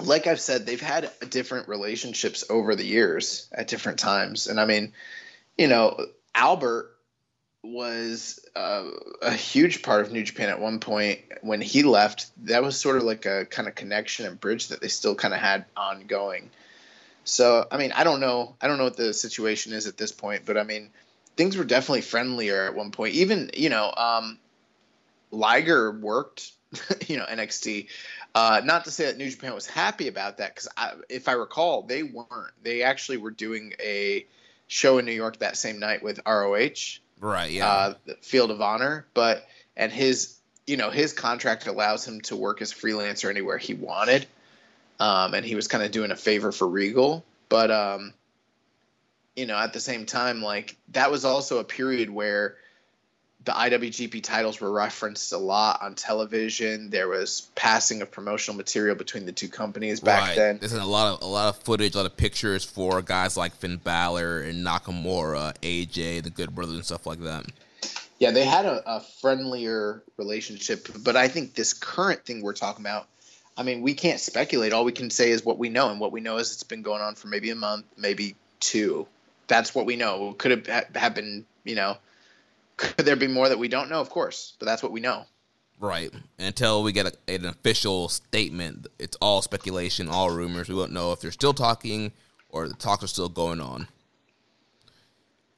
like 0.00 0.26
I've 0.26 0.40
said, 0.40 0.66
they've 0.66 0.80
had 0.80 1.10
different 1.28 1.68
relationships 1.68 2.44
over 2.50 2.74
the 2.74 2.84
years 2.84 3.48
at 3.52 3.68
different 3.68 3.98
times, 3.98 4.46
and 4.46 4.60
I 4.60 4.66
mean, 4.66 4.92
you 5.56 5.68
know, 5.68 6.06
Albert 6.34 6.90
was 7.62 8.40
uh, 8.56 8.86
a 9.20 9.32
huge 9.32 9.82
part 9.82 10.00
of 10.00 10.12
New 10.12 10.22
Japan 10.22 10.48
at 10.48 10.60
one 10.60 10.80
point 10.80 11.20
when 11.42 11.60
he 11.60 11.82
left. 11.82 12.30
That 12.46 12.62
was 12.62 12.80
sort 12.80 12.96
of 12.96 13.02
like 13.02 13.26
a 13.26 13.44
kind 13.44 13.68
of 13.68 13.74
connection 13.74 14.26
and 14.26 14.40
bridge 14.40 14.68
that 14.68 14.80
they 14.80 14.88
still 14.88 15.14
kind 15.14 15.34
of 15.34 15.40
had 15.40 15.66
ongoing. 15.76 16.50
So 17.24 17.66
I 17.70 17.76
mean, 17.76 17.92
I 17.92 18.04
don't 18.04 18.20
know. 18.20 18.56
I 18.60 18.66
don't 18.66 18.78
know 18.78 18.84
what 18.84 18.96
the 18.96 19.12
situation 19.12 19.72
is 19.72 19.86
at 19.86 19.96
this 19.96 20.12
point, 20.12 20.42
but 20.46 20.56
I 20.56 20.64
mean, 20.64 20.90
things 21.40 21.56
were 21.56 21.64
definitely 21.64 22.02
friendlier 22.02 22.66
at 22.66 22.74
one 22.74 22.90
point. 22.90 23.14
Even 23.14 23.50
you 23.54 23.70
know, 23.70 23.90
um, 23.96 24.38
Liger 25.30 25.90
worked, 25.90 26.52
you 27.06 27.16
know, 27.16 27.24
NXT. 27.24 27.86
Uh, 28.34 28.60
not 28.62 28.84
to 28.84 28.90
say 28.90 29.06
that 29.06 29.16
New 29.16 29.30
Japan 29.30 29.54
was 29.54 29.66
happy 29.66 30.06
about 30.06 30.36
that, 30.36 30.54
because 30.54 30.68
if 31.08 31.28
I 31.28 31.32
recall, 31.32 31.80
they 31.80 32.02
weren't. 32.02 32.52
They 32.62 32.82
actually 32.82 33.16
were 33.16 33.30
doing 33.30 33.72
a 33.82 34.26
show 34.66 34.98
in 34.98 35.06
New 35.06 35.12
York 35.12 35.38
that 35.38 35.56
same 35.56 35.78
night 35.78 36.02
with 36.02 36.20
ROH, 36.26 37.00
Right. 37.18 37.50
Yeah. 37.50 37.66
uh, 37.66 37.94
the 38.04 38.16
Field 38.20 38.50
of 38.50 38.60
Honor, 38.60 39.06
but 39.14 39.48
and 39.78 39.90
his 39.90 40.36
you 40.66 40.76
know 40.76 40.90
his 40.90 41.14
contract 41.14 41.66
allows 41.68 42.06
him 42.06 42.20
to 42.22 42.36
work 42.36 42.60
as 42.60 42.70
freelancer 42.70 43.30
anywhere 43.30 43.56
he 43.56 43.72
wanted, 43.72 44.26
um, 45.00 45.32
and 45.32 45.46
he 45.46 45.54
was 45.54 45.68
kind 45.68 45.82
of 45.82 45.90
doing 45.90 46.10
a 46.10 46.16
favor 46.16 46.52
for 46.52 46.68
Regal, 46.68 47.24
but 47.48 47.70
um, 47.70 48.12
you 49.40 49.46
know 49.46 49.56
at 49.56 49.72
the 49.72 49.80
same 49.80 50.04
time 50.04 50.42
like 50.42 50.76
that 50.90 51.10
was 51.10 51.24
also 51.24 51.58
a 51.58 51.64
period 51.64 52.10
where 52.10 52.56
the 53.44 53.52
IWGP 53.52 54.22
titles 54.22 54.60
were 54.60 54.70
referenced 54.70 55.32
a 55.32 55.38
lot 55.38 55.80
on 55.80 55.94
television. 55.94 56.90
There 56.90 57.08
was 57.08 57.48
passing 57.54 58.02
of 58.02 58.10
promotional 58.10 58.54
material 58.54 58.94
between 58.94 59.24
the 59.24 59.32
two 59.32 59.48
companies 59.48 60.00
back 60.00 60.28
right. 60.28 60.36
then. 60.36 60.58
There's 60.58 60.74
a 60.74 60.84
lot 60.84 61.14
of 61.14 61.22
a 61.22 61.26
lot 61.26 61.48
of 61.48 61.56
footage, 61.62 61.94
a 61.94 61.96
lot 61.96 62.06
of 62.06 62.18
pictures 62.18 62.66
for 62.66 63.00
guys 63.00 63.38
like 63.38 63.54
Finn 63.54 63.78
Balor 63.78 64.42
and 64.42 64.64
Nakamura, 64.66 65.56
AJ, 65.62 66.22
the 66.22 66.30
Good 66.30 66.54
Brothers, 66.54 66.74
and 66.74 66.84
stuff 66.84 67.06
like 67.06 67.20
that. 67.20 67.46
Yeah, 68.18 68.32
they 68.32 68.44
had 68.44 68.66
a, 68.66 68.82
a 68.96 69.00
friendlier 69.00 70.02
relationship, 70.18 70.88
but 71.02 71.16
I 71.16 71.28
think 71.28 71.54
this 71.54 71.72
current 71.72 72.26
thing 72.26 72.42
we're 72.42 72.52
talking 72.52 72.84
about, 72.84 73.08
I 73.56 73.62
mean, 73.62 73.80
we 73.80 73.94
can't 73.94 74.20
speculate. 74.20 74.74
All 74.74 74.84
we 74.84 74.92
can 74.92 75.08
say 75.08 75.30
is 75.30 75.42
what 75.42 75.56
we 75.56 75.70
know, 75.70 75.88
and 75.88 75.98
what 75.98 76.12
we 76.12 76.20
know 76.20 76.36
is 76.36 76.52
it's 76.52 76.62
been 76.62 76.82
going 76.82 77.00
on 77.00 77.14
for 77.14 77.28
maybe 77.28 77.48
a 77.48 77.54
month, 77.54 77.86
maybe 77.96 78.36
two. 78.60 79.06
That's 79.50 79.74
what 79.74 79.84
we 79.84 79.96
know. 79.96 80.32
Could 80.38 80.52
have 80.52 80.66
ha- 80.66 80.98
happened, 80.98 81.44
you 81.64 81.74
know. 81.74 81.96
Could 82.76 83.04
there 83.04 83.16
be 83.16 83.26
more 83.26 83.48
that 83.48 83.58
we 83.58 83.66
don't 83.66 83.90
know? 83.90 84.00
Of 84.00 84.08
course, 84.08 84.54
but 84.60 84.66
that's 84.66 84.80
what 84.82 84.92
we 84.92 85.00
know. 85.00 85.24
Right. 85.80 86.12
Until 86.38 86.84
we 86.84 86.92
get 86.92 87.06
a, 87.06 87.34
an 87.34 87.46
official 87.46 88.08
statement, 88.08 88.86
it's 89.00 89.16
all 89.20 89.42
speculation, 89.42 90.08
all 90.08 90.30
rumors. 90.30 90.68
We 90.68 90.76
won't 90.76 90.92
know 90.92 91.10
if 91.10 91.20
they're 91.20 91.32
still 91.32 91.52
talking 91.52 92.12
or 92.48 92.68
the 92.68 92.74
talks 92.74 93.02
are 93.02 93.08
still 93.08 93.28
going 93.28 93.60
on. 93.60 93.88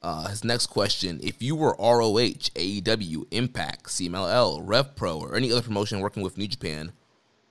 Uh, 0.01 0.27
his 0.27 0.43
next 0.43 0.67
question: 0.67 1.19
If 1.21 1.43
you 1.43 1.55
were 1.55 1.75
ROH, 1.77 2.49
AEW, 2.55 3.27
Impact, 3.29 3.85
CMLL, 3.85 4.65
RevPro, 4.65 5.21
or 5.21 5.35
any 5.35 5.51
other 5.51 5.61
promotion 5.61 5.99
working 5.99 6.23
with 6.23 6.37
New 6.37 6.47
Japan, 6.47 6.91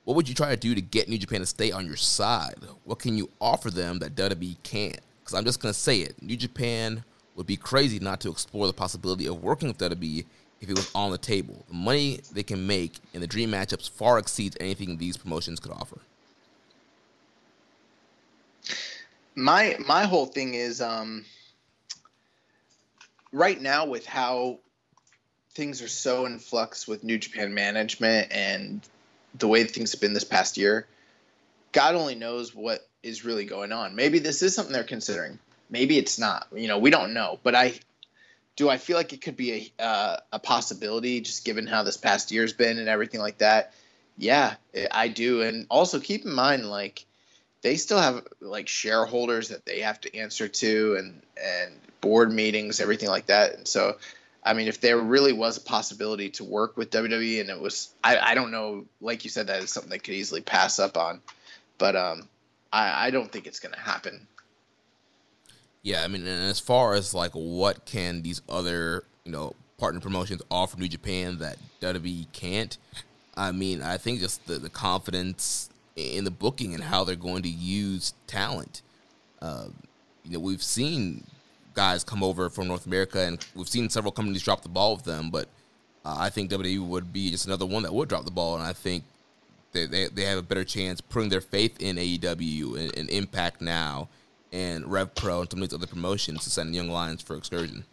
what 0.03 0.15
would 0.15 0.27
you 0.27 0.35
try 0.35 0.49
to 0.49 0.57
do 0.57 0.75
to 0.75 0.81
get 0.81 1.07
New 1.07 1.17
Japan 1.17 1.39
to 1.39 1.45
stay 1.45 1.71
on 1.71 1.87
your 1.87 1.95
side? 1.95 2.57
What 2.83 2.99
can 2.99 3.17
you 3.17 3.29
offer 3.39 3.71
them 3.71 3.99
that 3.99 4.15
WWE 4.15 4.57
can't? 4.63 4.99
Because 5.23 5.37
I'm 5.37 5.45
just 5.45 5.61
gonna 5.61 5.73
say 5.73 5.99
it: 5.99 6.21
New 6.21 6.35
Japan 6.35 7.03
would 7.35 7.47
be 7.47 7.55
crazy 7.55 7.99
not 7.99 8.19
to 8.21 8.29
explore 8.29 8.67
the 8.67 8.73
possibility 8.73 9.25
of 9.25 9.41
working 9.41 9.69
with 9.69 9.77
WWE 9.77 10.25
if 10.61 10.69
it 10.69 10.75
was 10.75 10.91
on 10.93 11.11
the 11.11 11.17
table. 11.17 11.63
The 11.67 11.73
money 11.73 12.19
they 12.31 12.43
can 12.43 12.67
make 12.67 12.99
in 13.13 13.21
the 13.21 13.27
dream 13.27 13.51
matchups 13.51 13.89
far 13.89 14.17
exceeds 14.17 14.57
anything 14.59 14.97
these 14.97 15.17
promotions 15.17 15.59
could 15.59 15.71
offer. 15.71 15.99
My 19.35 19.77
my 19.85 20.03
whole 20.03 20.25
thing 20.25 20.53
is 20.53 20.81
um 20.81 21.25
right 23.31 23.59
now 23.59 23.85
with 23.85 24.05
how 24.05 24.59
things 25.53 25.81
are 25.81 25.87
so 25.87 26.25
in 26.25 26.39
flux 26.39 26.87
with 26.87 27.03
New 27.03 27.17
Japan 27.17 27.53
management 27.53 28.31
and 28.31 28.81
the 29.37 29.47
way 29.47 29.63
things 29.63 29.91
have 29.91 30.01
been 30.01 30.13
this 30.13 30.23
past 30.23 30.57
year, 30.57 30.87
God 31.73 31.95
only 31.95 32.15
knows 32.15 32.55
what 32.55 32.87
is 33.01 33.25
really 33.25 33.45
going 33.45 33.71
on. 33.71 33.95
Maybe 33.95 34.19
this 34.19 34.41
is 34.41 34.55
something 34.55 34.71
they're 34.71 34.83
considering. 34.83 35.39
Maybe 35.69 35.97
it's 35.97 36.17
not. 36.17 36.47
You 36.55 36.67
know, 36.67 36.79
we 36.79 36.89
don't 36.89 37.13
know. 37.13 37.39
But 37.43 37.55
I 37.55 37.73
do. 38.55 38.69
I 38.69 38.77
feel 38.77 38.95
like 38.95 39.11
it 39.11 39.21
could 39.21 39.35
be 39.35 39.71
a 39.79 39.83
uh, 39.83 40.17
a 40.31 40.39
possibility, 40.39 41.19
just 41.19 41.43
given 41.43 41.67
how 41.67 41.83
this 41.83 41.97
past 41.97 42.31
year's 42.31 42.53
been 42.53 42.79
and 42.79 42.87
everything 42.87 43.19
like 43.19 43.39
that. 43.39 43.73
Yeah, 44.17 44.55
I 44.91 45.07
do. 45.07 45.41
And 45.41 45.65
also 45.69 45.99
keep 45.99 46.23
in 46.23 46.33
mind, 46.33 46.69
like 46.69 47.05
they 47.61 47.75
still 47.75 47.99
have 47.99 48.25
like 48.39 48.67
shareholders 48.67 49.49
that 49.49 49.65
they 49.65 49.81
have 49.81 49.99
to 50.01 50.15
answer 50.15 50.47
to, 50.47 50.95
and 50.95 51.21
and 51.43 51.73
board 52.03 52.31
meetings, 52.31 52.79
everything 52.79 53.09
like 53.09 53.27
that. 53.27 53.55
And 53.55 53.67
so, 53.67 53.97
I 54.43 54.53
mean, 54.53 54.67
if 54.67 54.81
there 54.81 54.99
really 54.99 55.33
was 55.33 55.57
a 55.57 55.61
possibility 55.61 56.29
to 56.31 56.43
work 56.43 56.77
with 56.77 56.91
WWE, 56.91 57.39
and 57.41 57.49
it 57.49 57.59
was, 57.59 57.93
I, 58.03 58.17
I 58.17 58.35
don't 58.35 58.51
know, 58.51 58.85
like 58.99 59.23
you 59.23 59.29
said, 59.29 59.47
that 59.47 59.63
is 59.63 59.71
something 59.71 59.89
they 59.89 59.99
could 59.99 60.13
easily 60.13 60.41
pass 60.41 60.79
up 60.79 60.97
on. 60.97 61.21
But 61.77 61.95
um, 61.95 62.29
I, 62.71 63.07
I 63.07 63.11
don't 63.11 63.31
think 63.31 63.47
it's 63.47 63.59
going 63.59 63.73
to 63.73 63.79
happen. 63.79 64.27
Yeah, 65.81 66.03
I 66.03 66.07
mean, 66.07 66.21
and 66.25 66.49
as 66.49 66.59
far 66.59 66.93
as 66.93 67.13
like 67.13 67.31
what 67.31 67.85
can 67.85 68.21
these 68.21 68.41
other 68.47 69.03
you 69.25 69.31
know 69.31 69.53
partner 69.77 69.99
promotions 69.99 70.41
offer 70.49 70.77
New 70.77 70.87
Japan 70.87 71.39
that 71.39 71.57
WWE 71.81 72.31
can't, 72.31 72.77
I 73.35 73.51
mean, 73.51 73.81
I 73.81 73.97
think 73.97 74.19
just 74.19 74.45
the, 74.47 74.59
the 74.59 74.69
confidence 74.69 75.69
in 75.95 76.23
the 76.23 76.31
booking 76.31 76.73
and 76.73 76.83
how 76.83 77.03
they're 77.03 77.15
going 77.15 77.43
to 77.43 77.49
use 77.49 78.13
talent. 78.27 78.81
Uh, 79.41 79.67
you 80.23 80.31
know, 80.31 80.39
we've 80.39 80.63
seen 80.63 81.25
guys 81.73 82.03
come 82.03 82.23
over 82.23 82.49
from 82.49 82.67
North 82.67 82.85
America, 82.85 83.19
and 83.19 83.45
we've 83.55 83.69
seen 83.69 83.89
several 83.89 84.11
companies 84.11 84.43
drop 84.43 84.61
the 84.61 84.69
ball 84.69 84.95
with 84.95 85.05
them. 85.05 85.29
But 85.29 85.47
uh, 86.05 86.15
I 86.17 86.29
think 86.29 86.51
WWE 86.51 86.87
would 86.87 87.11
be 87.11 87.31
just 87.31 87.45
another 87.45 87.65
one 87.65 87.83
that 87.83 87.93
would 87.93 88.09
drop 88.09 88.25
the 88.25 88.31
ball, 88.31 88.55
and 88.55 88.63
I 88.63 88.73
think 88.73 89.03
they 89.73 89.85
they, 89.85 90.07
they 90.07 90.23
have 90.23 90.37
a 90.37 90.43
better 90.43 90.63
chance 90.63 91.01
putting 91.01 91.29
their 91.29 91.41
faith 91.41 91.81
in 91.81 91.97
AEW 91.97 92.79
and, 92.79 92.97
and 92.97 93.09
Impact 93.09 93.61
now 93.61 94.09
and 94.53 94.89
Rev 94.89 95.13
Pro 95.15 95.41
and 95.41 95.51
some 95.51 95.61
of 95.61 95.69
these 95.69 95.75
other 95.75 95.87
promotions 95.87 96.43
to 96.43 96.49
send 96.49 96.73
Young 96.75 96.89
Lions 96.89 97.21
for 97.21 97.35
excursion. 97.35 97.83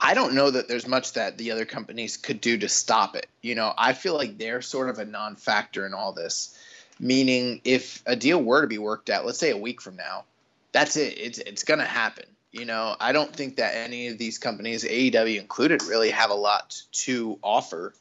I 0.00 0.14
don't 0.14 0.34
know 0.34 0.50
that 0.50 0.68
there's 0.68 0.88
much 0.88 1.12
that 1.12 1.36
the 1.36 1.50
other 1.50 1.66
companies 1.66 2.16
could 2.16 2.40
do 2.40 2.56
to 2.58 2.68
stop 2.68 3.14
it. 3.14 3.26
You 3.42 3.54
know, 3.54 3.74
I 3.76 3.92
feel 3.92 4.14
like 4.14 4.38
they're 4.38 4.62
sort 4.62 4.88
of 4.88 4.98
a 4.98 5.04
non-factor 5.04 5.84
in 5.84 5.92
all 5.92 6.12
this. 6.12 6.56
Meaning, 6.98 7.60
if 7.64 8.02
a 8.06 8.16
deal 8.16 8.42
were 8.42 8.62
to 8.62 8.66
be 8.66 8.78
worked 8.78 9.08
out, 9.08 9.24
let's 9.24 9.38
say 9.38 9.50
a 9.50 9.56
week 9.56 9.80
from 9.80 9.96
now, 9.96 10.24
that's 10.72 10.96
it. 10.96 11.18
It's 11.18 11.38
it's 11.38 11.64
gonna 11.64 11.84
happen. 11.84 12.24
You 12.52 12.64
know, 12.64 12.96
I 12.98 13.12
don't 13.12 13.34
think 13.34 13.56
that 13.56 13.74
any 13.74 14.08
of 14.08 14.18
these 14.18 14.38
companies, 14.38 14.84
AEW 14.84 15.38
included, 15.38 15.82
really 15.84 16.10
have 16.10 16.30
a 16.30 16.34
lot 16.34 16.82
to 16.92 17.38
offer, 17.42 17.94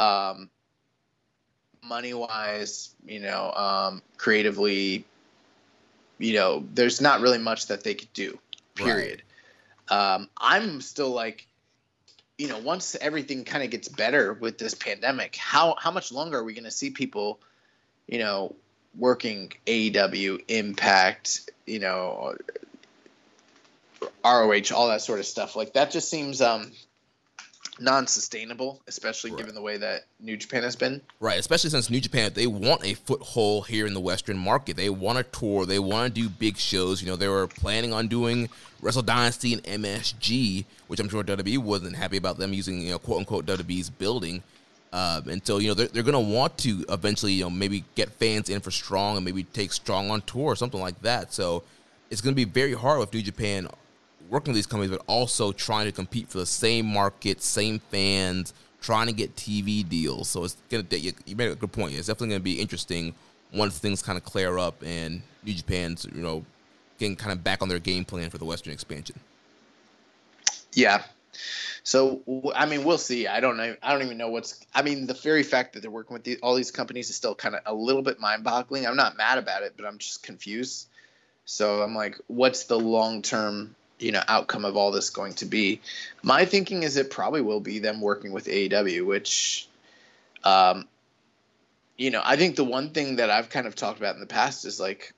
um, 0.00 0.50
money 1.82 2.14
wise. 2.14 2.94
You 3.06 3.20
know, 3.20 3.52
um, 3.52 4.02
creatively. 4.16 5.04
You 6.18 6.34
know, 6.34 6.64
there's 6.74 7.00
not 7.00 7.20
really 7.20 7.38
much 7.38 7.68
that 7.68 7.84
they 7.84 7.94
could 7.94 8.12
do. 8.12 8.38
Period. 8.74 9.22
Um, 9.88 10.28
I'm 10.36 10.80
still 10.80 11.10
like, 11.10 11.46
you 12.36 12.48
know, 12.48 12.58
once 12.58 12.96
everything 13.00 13.44
kind 13.44 13.64
of 13.64 13.70
gets 13.70 13.88
better 13.88 14.32
with 14.32 14.58
this 14.58 14.74
pandemic, 14.74 15.36
how 15.36 15.76
how 15.78 15.90
much 15.90 16.12
longer 16.12 16.38
are 16.38 16.44
we 16.44 16.54
going 16.54 16.64
to 16.64 16.70
see 16.70 16.90
people, 16.90 17.40
you 18.06 18.18
know, 18.18 18.54
working 18.96 19.52
AEW, 19.66 20.44
Impact, 20.48 21.50
you 21.66 21.78
know, 21.78 22.36
ROH, 24.24 24.74
all 24.74 24.88
that 24.88 25.02
sort 25.02 25.18
of 25.18 25.26
stuff? 25.26 25.56
Like 25.56 25.72
that 25.74 25.90
just 25.90 26.10
seems 26.10 26.40
um 26.40 26.70
non-sustainable, 27.78 28.80
especially 28.86 29.30
Right. 29.30 29.38
given 29.38 29.54
the 29.54 29.60
way 29.62 29.76
that 29.76 30.04
New 30.20 30.36
Japan 30.36 30.62
has 30.62 30.76
been. 30.76 31.00
Right, 31.20 31.38
especially 31.38 31.70
since 31.70 31.90
New 31.90 32.00
Japan, 32.00 32.32
they 32.34 32.46
want 32.46 32.84
a 32.84 32.94
foothold 32.94 33.68
here 33.68 33.86
in 33.86 33.94
the 33.94 34.00
Western 34.00 34.38
market. 34.38 34.76
They 34.76 34.90
want 34.90 35.18
to 35.18 35.38
tour. 35.38 35.66
They 35.66 35.78
want 35.78 36.14
to 36.14 36.20
do 36.22 36.28
big 36.28 36.56
shows. 36.56 37.02
You 37.02 37.08
know, 37.08 37.16
they 37.16 37.28
were 37.28 37.46
planning 37.46 37.92
on 37.92 38.08
doing 38.08 38.48
Wrestle 38.80 39.02
Dynasty 39.02 39.52
and 39.54 39.62
MSG, 39.64 40.64
which 40.88 41.00
I'm 41.00 41.08
sure 41.08 41.22
WWE 41.22 41.58
wasn't 41.58 41.96
happy 41.96 42.16
about 42.16 42.38
them 42.38 42.52
using, 42.52 42.80
you 42.82 42.90
know, 42.90 42.98
quote 42.98 43.18
unquote 43.18 43.46
WWE's 43.46 43.90
building. 43.90 44.42
Um, 44.92 45.28
and 45.28 45.46
so, 45.46 45.58
you 45.58 45.68
know, 45.68 45.74
they're, 45.74 45.88
they're 45.88 46.02
going 46.02 46.14
to 46.14 46.34
want 46.34 46.56
to 46.58 46.84
eventually, 46.88 47.32
you 47.34 47.44
know, 47.44 47.50
maybe 47.50 47.84
get 47.94 48.10
fans 48.10 48.48
in 48.48 48.60
for 48.60 48.70
Strong 48.70 49.16
and 49.16 49.24
maybe 49.24 49.44
take 49.44 49.72
Strong 49.72 50.10
on 50.10 50.22
tour 50.22 50.44
or 50.46 50.56
something 50.56 50.80
like 50.80 51.00
that. 51.02 51.32
So 51.34 51.62
it's 52.10 52.22
going 52.22 52.34
to 52.34 52.36
be 52.36 52.44
very 52.50 52.72
hard 52.72 52.98
with 52.98 53.12
New 53.12 53.20
Japan 53.20 53.68
working 54.28 54.52
with 54.52 54.56
these 54.56 54.66
companies, 54.66 54.90
but 54.90 55.02
also 55.06 55.52
trying 55.52 55.86
to 55.86 55.92
compete 55.92 56.28
for 56.28 56.38
the 56.38 56.46
same 56.46 56.86
market, 56.86 57.42
same 57.42 57.78
fans, 57.90 58.54
trying 58.80 59.06
to 59.06 59.12
get 59.12 59.34
TV 59.36 59.88
deals. 59.88 60.28
So 60.28 60.44
it's 60.44 60.56
gonna. 60.68 60.84
You, 60.90 61.12
you 61.26 61.36
made 61.36 61.50
a 61.50 61.54
good 61.54 61.72
point. 61.72 61.94
It's 61.94 62.06
definitely 62.06 62.28
gonna 62.28 62.40
be 62.40 62.60
interesting 62.60 63.14
once 63.52 63.78
things 63.78 64.02
kind 64.02 64.18
of 64.18 64.24
clear 64.24 64.58
up 64.58 64.82
and 64.84 65.22
New 65.42 65.54
Japan's 65.54 66.06
you 66.14 66.22
know 66.22 66.44
getting 66.98 67.16
kind 67.16 67.32
of 67.32 67.42
back 67.42 67.62
on 67.62 67.68
their 67.68 67.78
game 67.78 68.04
plan 68.04 68.30
for 68.30 68.38
the 68.38 68.44
Western 68.44 68.72
expansion. 68.72 69.18
Yeah. 70.72 71.02
So 71.82 72.52
I 72.54 72.66
mean, 72.66 72.84
we'll 72.84 72.98
see. 72.98 73.26
I 73.26 73.40
don't 73.40 73.56
know. 73.56 73.74
I 73.82 73.92
don't 73.92 74.02
even 74.02 74.18
know 74.18 74.28
what's. 74.28 74.60
I 74.74 74.82
mean, 74.82 75.06
the 75.06 75.14
very 75.14 75.42
fact 75.42 75.72
that 75.72 75.80
they're 75.80 75.90
working 75.90 76.14
with 76.14 76.24
the, 76.24 76.38
all 76.42 76.54
these 76.54 76.70
companies 76.70 77.08
is 77.08 77.16
still 77.16 77.34
kind 77.34 77.54
of 77.54 77.62
a 77.64 77.74
little 77.74 78.02
bit 78.02 78.20
mind-boggling. 78.20 78.86
I'm 78.86 78.96
not 78.96 79.16
mad 79.16 79.38
about 79.38 79.62
it, 79.62 79.74
but 79.76 79.86
I'm 79.86 79.98
just 79.98 80.22
confused. 80.22 80.86
So 81.46 81.82
I'm 81.82 81.94
like, 81.94 82.18
what's 82.26 82.64
the 82.64 82.78
long-term, 82.78 83.74
you 83.98 84.12
know, 84.12 84.22
outcome 84.28 84.64
of 84.64 84.76
all 84.76 84.90
this 84.90 85.10
going 85.10 85.34
to 85.34 85.46
be? 85.46 85.80
My 86.22 86.44
thinking 86.44 86.82
is 86.82 86.96
it 86.96 87.10
probably 87.10 87.40
will 87.40 87.60
be 87.60 87.78
them 87.78 88.00
working 88.00 88.32
with 88.32 88.46
AEW, 88.46 89.06
which, 89.06 89.68
um, 90.44 90.86
you 91.96 92.10
know, 92.10 92.22
I 92.24 92.36
think 92.36 92.56
the 92.56 92.64
one 92.64 92.90
thing 92.90 93.16
that 93.16 93.30
I've 93.30 93.50
kind 93.50 93.66
of 93.66 93.74
talked 93.74 93.98
about 93.98 94.14
in 94.14 94.20
the 94.20 94.26
past 94.26 94.64
is 94.64 94.78
like, 94.78 95.12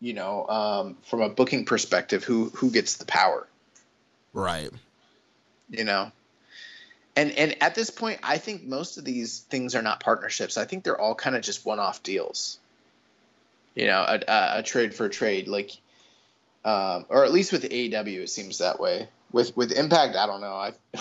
you 0.00 0.14
know, 0.14 0.46
um, 0.48 0.96
from 1.02 1.20
a 1.22 1.28
booking 1.28 1.64
perspective, 1.64 2.24
who 2.24 2.50
who 2.50 2.70
gets 2.70 2.96
the 2.96 3.06
power? 3.06 3.46
Right. 4.32 4.70
you 5.70 5.84
know 5.84 6.12
and 7.16 7.32
and 7.32 7.56
at 7.62 7.74
this 7.74 7.90
point 7.90 8.18
i 8.22 8.38
think 8.38 8.62
most 8.64 8.96
of 8.98 9.04
these 9.04 9.40
things 9.40 9.74
are 9.74 9.82
not 9.82 10.00
partnerships 10.00 10.56
i 10.56 10.64
think 10.64 10.84
they're 10.84 11.00
all 11.00 11.14
kind 11.14 11.34
of 11.34 11.42
just 11.42 11.66
one-off 11.66 12.02
deals 12.02 12.58
you 13.74 13.86
know 13.86 14.04
a, 14.06 14.20
a, 14.28 14.58
a 14.58 14.62
trade 14.62 14.94
for 14.94 15.06
a 15.06 15.10
trade 15.10 15.48
like 15.48 15.72
um, 16.64 17.06
or 17.08 17.24
at 17.24 17.32
least 17.32 17.52
with 17.52 17.62
AEW 17.64 18.22
it 18.22 18.30
seems 18.30 18.58
that 18.58 18.80
way. 18.80 19.08
With 19.32 19.56
with 19.56 19.70
impact 19.70 20.16
i 20.16 20.26
don't 20.26 20.40
know. 20.40 20.54
I 20.54 20.72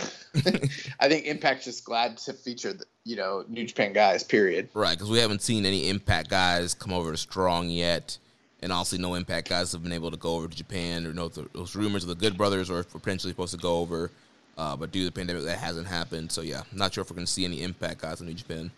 i 1.00 1.10
think 1.10 1.26
impact's 1.26 1.66
just 1.66 1.84
glad 1.84 2.18
to 2.18 2.34
feature 2.34 2.74
the, 2.74 2.86
you 3.04 3.16
know 3.16 3.44
new 3.48 3.66
japan 3.66 3.92
guys 3.92 4.24
period. 4.24 4.70
Right, 4.74 4.98
because 4.98 5.10
we 5.10 5.18
haven't 5.18 5.42
seen 5.42 5.66
any 5.66 5.90
Impact 5.90 6.30
guys 6.30 6.74
come 6.74 6.94
over 6.94 7.12
to 7.12 7.18
Strong 7.18 7.70
yet, 7.70 8.18
and 8.62 8.72
also 8.72 8.98
no 8.98 9.16
Impact 9.16 9.50
guys 9.50 9.72
have 9.72 9.84
been 9.84 9.94
able 9.94 10.12
to 10.12 10.18
go 10.18 10.36
over 10.36 10.48
to 10.48 10.56
Japan 10.56 11.06
or 11.06 11.14
know 11.14 11.28
those 11.28 11.76
rumors 11.76 12.04
of 12.04 12.10
the 12.10 12.16
Good 12.16 12.38
Brothers 12.38 12.70
are 12.70 12.84
potentially 12.84 13.32
supposed 13.32 13.54
to 13.54 13.60
go 13.60 13.80
over, 13.80 14.12
uh, 14.58 14.76
but 14.76 14.92
due 14.92 15.00
to 15.00 15.06
the 15.06 15.12
pandemic, 15.12 15.44
that 15.44 15.58
hasn't 15.58 15.88
happened. 15.88 16.32
So 16.32 16.42
yeah, 16.42 16.62
not 16.72 16.94
sure 16.94 17.02
if 17.02 17.10
we're 17.10 17.16
going 17.16 17.26
to 17.26 17.32
see 17.32 17.46
any 17.46 17.64
Impact 17.64 18.02
guys 18.02 18.22
in 18.22 18.28
New 18.28 18.34
Japan. 18.36 18.70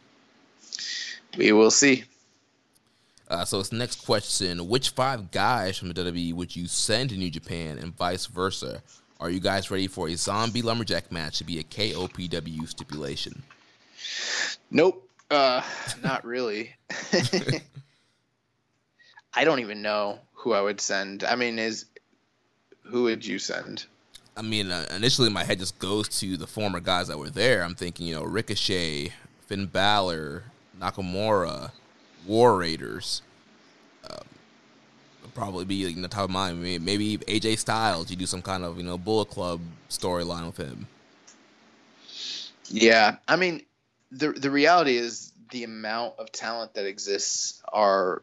we 1.37 1.51
will 1.51 1.71
see 1.71 2.05
Uh, 3.31 3.45
so 3.45 3.59
this 3.59 3.71
next 3.71 4.05
question: 4.05 4.67
Which 4.67 4.89
five 4.89 5.31
guys 5.31 5.77
from 5.77 5.87
the 5.87 5.93
WWE 5.93 6.33
would 6.33 6.53
you 6.53 6.67
send 6.67 7.11
to 7.11 7.17
New 7.17 7.29
Japan, 7.29 7.79
and 7.79 7.95
vice 7.95 8.25
versa? 8.25 8.83
Are 9.21 9.29
you 9.29 9.39
guys 9.39 9.71
ready 9.71 9.87
for 9.87 10.09
a 10.09 10.17
zombie 10.17 10.61
lumberjack 10.61 11.13
match 11.13 11.37
to 11.37 11.45
be 11.45 11.57
a 11.59 11.63
KOPW 11.63 12.67
stipulation? 12.67 13.41
Nope. 14.69 15.07
Uh, 15.29 15.61
not 16.03 16.25
really. 16.25 16.75
I 19.33 19.45
don't 19.45 19.59
even 19.59 19.81
know 19.81 20.19
who 20.33 20.51
I 20.51 20.59
would 20.59 20.81
send. 20.81 21.23
I 21.23 21.35
mean, 21.37 21.57
is 21.57 21.85
who 22.83 23.03
would 23.03 23.25
you 23.25 23.39
send? 23.39 23.85
I 24.35 24.41
mean, 24.41 24.71
uh, 24.71 24.87
initially 24.93 25.29
my 25.29 25.45
head 25.45 25.59
just 25.59 25.79
goes 25.79 26.09
to 26.19 26.35
the 26.35 26.47
former 26.47 26.81
guys 26.81 27.07
that 27.07 27.17
were 27.17 27.29
there. 27.29 27.63
I'm 27.63 27.75
thinking, 27.75 28.07
you 28.07 28.15
know, 28.15 28.23
Ricochet, 28.23 29.13
Finn 29.47 29.67
Balor, 29.67 30.43
Nakamura, 30.77 31.71
War 32.25 32.57
Raiders. 32.57 33.21
Um, 34.09 34.25
probably 35.33 35.65
be 35.65 35.85
in 35.91 36.01
the 36.01 36.07
top 36.07 36.25
of 36.25 36.29
mind. 36.29 36.61
Maybe, 36.61 36.79
maybe 36.79 37.17
AJ 37.19 37.59
Styles. 37.59 38.09
You 38.09 38.15
do 38.15 38.25
some 38.25 38.41
kind 38.41 38.63
of 38.63 38.77
you 38.77 38.83
know 38.83 38.97
Bullet 38.97 39.29
Club 39.29 39.61
storyline 39.89 40.45
with 40.45 40.57
him. 40.57 40.87
Yeah, 42.67 43.17
I 43.27 43.35
mean, 43.35 43.63
the 44.11 44.31
the 44.31 44.51
reality 44.51 44.95
is 44.95 45.33
the 45.51 45.63
amount 45.63 46.13
of 46.17 46.31
talent 46.31 46.75
that 46.75 46.85
exists 46.85 47.61
are 47.71 48.21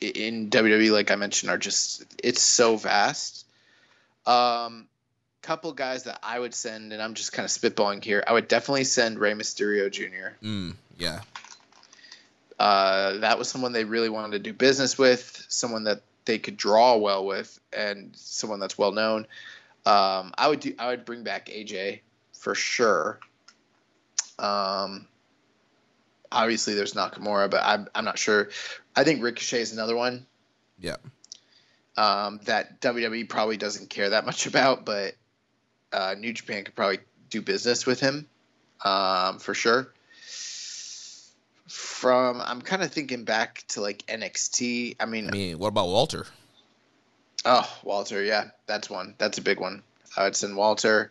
in 0.00 0.50
WWE, 0.50 0.92
like 0.92 1.10
I 1.10 1.16
mentioned, 1.16 1.50
are 1.50 1.58
just 1.58 2.04
it's 2.22 2.42
so 2.42 2.76
vast. 2.76 3.44
Um, 4.26 4.88
couple 5.46 5.72
guys 5.72 6.02
that 6.02 6.18
I 6.22 6.38
would 6.38 6.54
send, 6.54 6.92
and 6.92 7.00
I'm 7.00 7.14
just 7.14 7.32
kind 7.32 7.44
of 7.44 7.50
spitballing 7.50 8.02
here. 8.02 8.22
I 8.26 8.32
would 8.32 8.48
definitely 8.48 8.84
send 8.84 9.18
Rey 9.18 9.32
Mysterio 9.32 9.90
Jr. 9.90 10.34
Mm, 10.44 10.74
yeah, 10.98 11.20
Uh, 12.58 13.18
that 13.18 13.38
was 13.38 13.48
someone 13.48 13.72
they 13.72 13.84
really 13.84 14.08
wanted 14.08 14.32
to 14.32 14.38
do 14.38 14.52
business 14.52 14.96
with, 14.96 15.44
someone 15.48 15.84
that 15.84 16.02
they 16.24 16.38
could 16.38 16.56
draw 16.56 16.96
well 16.96 17.24
with, 17.26 17.60
and 17.72 18.10
someone 18.14 18.60
that's 18.60 18.78
well 18.78 18.92
known. 18.92 19.26
Um, 19.84 20.32
I 20.36 20.48
would 20.48 20.60
do. 20.60 20.74
I 20.78 20.88
would 20.88 21.04
bring 21.04 21.22
back 21.22 21.46
AJ 21.46 22.00
for 22.32 22.54
sure. 22.54 23.20
Um, 24.38 25.06
obviously, 26.32 26.74
there's 26.74 26.94
Nakamura, 26.94 27.50
but 27.50 27.62
I'm 27.64 27.88
I'm 27.94 28.04
not 28.04 28.18
sure. 28.18 28.48
I 28.94 29.04
think 29.04 29.22
Ricochet 29.22 29.60
is 29.60 29.72
another 29.72 29.94
one 29.94 30.26
yeah. 30.78 30.96
um, 31.96 32.40
that 32.44 32.80
WWE 32.80 33.28
probably 33.28 33.56
doesn't 33.56 33.90
care 33.90 34.10
that 34.10 34.26
much 34.26 34.46
about, 34.46 34.84
but 34.84 35.14
uh, 35.92 36.14
New 36.18 36.32
Japan 36.32 36.64
could 36.64 36.74
probably 36.74 36.98
do 37.30 37.42
business 37.42 37.86
with 37.86 38.00
him 38.00 38.26
um, 38.84 39.38
for 39.38 39.54
sure. 39.54 39.92
From 41.68 42.40
I'm 42.40 42.62
kind 42.62 42.82
of 42.82 42.92
thinking 42.92 43.24
back 43.24 43.64
to 43.68 43.80
like 43.80 44.06
NXT. 44.06 44.96
I 45.00 45.06
mean, 45.06 45.28
I 45.28 45.32
mean, 45.32 45.58
what 45.58 45.68
about 45.68 45.88
Walter? 45.88 46.26
oh 47.44 47.78
Walter, 47.82 48.22
yeah, 48.22 48.50
that's 48.66 48.88
one. 48.88 49.14
That's 49.18 49.38
a 49.38 49.42
big 49.42 49.60
one. 49.60 49.82
I 50.16 50.24
would 50.24 50.36
send 50.36 50.56
Walter. 50.56 51.10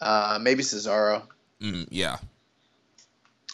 Uh, 0.00 0.38
maybe 0.40 0.62
Cesaro. 0.62 1.22
Mm, 1.60 1.86
yeah, 1.90 2.18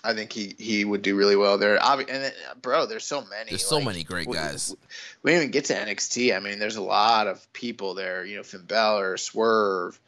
I 0.03 0.15
think 0.15 0.33
he 0.33 0.55
he 0.59 0.85
would 0.85 1.03
do 1.03 1.15
really 1.15 1.37
well 1.37 1.59
there. 1.59 1.79
Obvi- 1.79 2.09
and 2.09 2.25
then, 2.25 2.33
bro, 2.61 2.87
there's 2.87 3.05
so 3.05 3.21
many. 3.23 3.51
there's 3.51 3.65
so 3.65 3.81
many 3.81 4.03
great 4.03 4.27
we- 4.27 4.35
guys. 4.35 4.75
we 5.23 5.31
didn't 5.31 5.43
even 5.43 5.51
get 5.53 5.67
to 5.67 5.75
NXT. 5.75 6.35
I 6.35 6.41
mean, 6.41 6.59
there's 6.59 6.77
a 6.77 6.83
lot 6.83 7.27
of 7.27 7.53
people 7.53 7.95
there. 7.95 8.25
You 8.25 8.39
know, 8.39 8.43
Finn 8.43 8.65
Balor, 8.67 9.17
Swerve, 9.17 10.01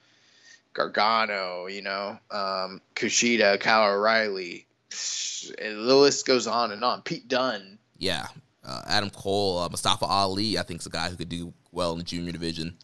Gargano. 0.73 1.67
You 1.67 1.83
know, 1.83 2.19
um, 2.31 2.81
Kushida, 2.97 3.61
Kyle 3.61 3.93
O'Reilly. 3.93 4.67
And 5.59 5.89
the 5.89 5.97
list 5.97 6.25
goes 6.25 6.47
on 6.47 6.71
and 6.71 6.85
on. 6.85 7.03
Pete 7.03 7.27
Dunn. 7.27 7.79
Yeah, 7.99 8.29
uh, 8.65 8.83
Adam 8.87 9.11
Cole, 9.11 9.59
uh, 9.59 9.69
Mustafa 9.69 10.05
Ali. 10.05 10.57
I 10.57 10.63
think 10.63 10.79
is 10.79 10.87
a 10.87 10.91
guy 10.91 11.09
who 11.09 11.17
could 11.17 11.29
do 11.29 11.53
well 11.73 11.91
in 11.93 11.99
the 11.99 12.05
junior 12.05 12.31
division. 12.31 12.77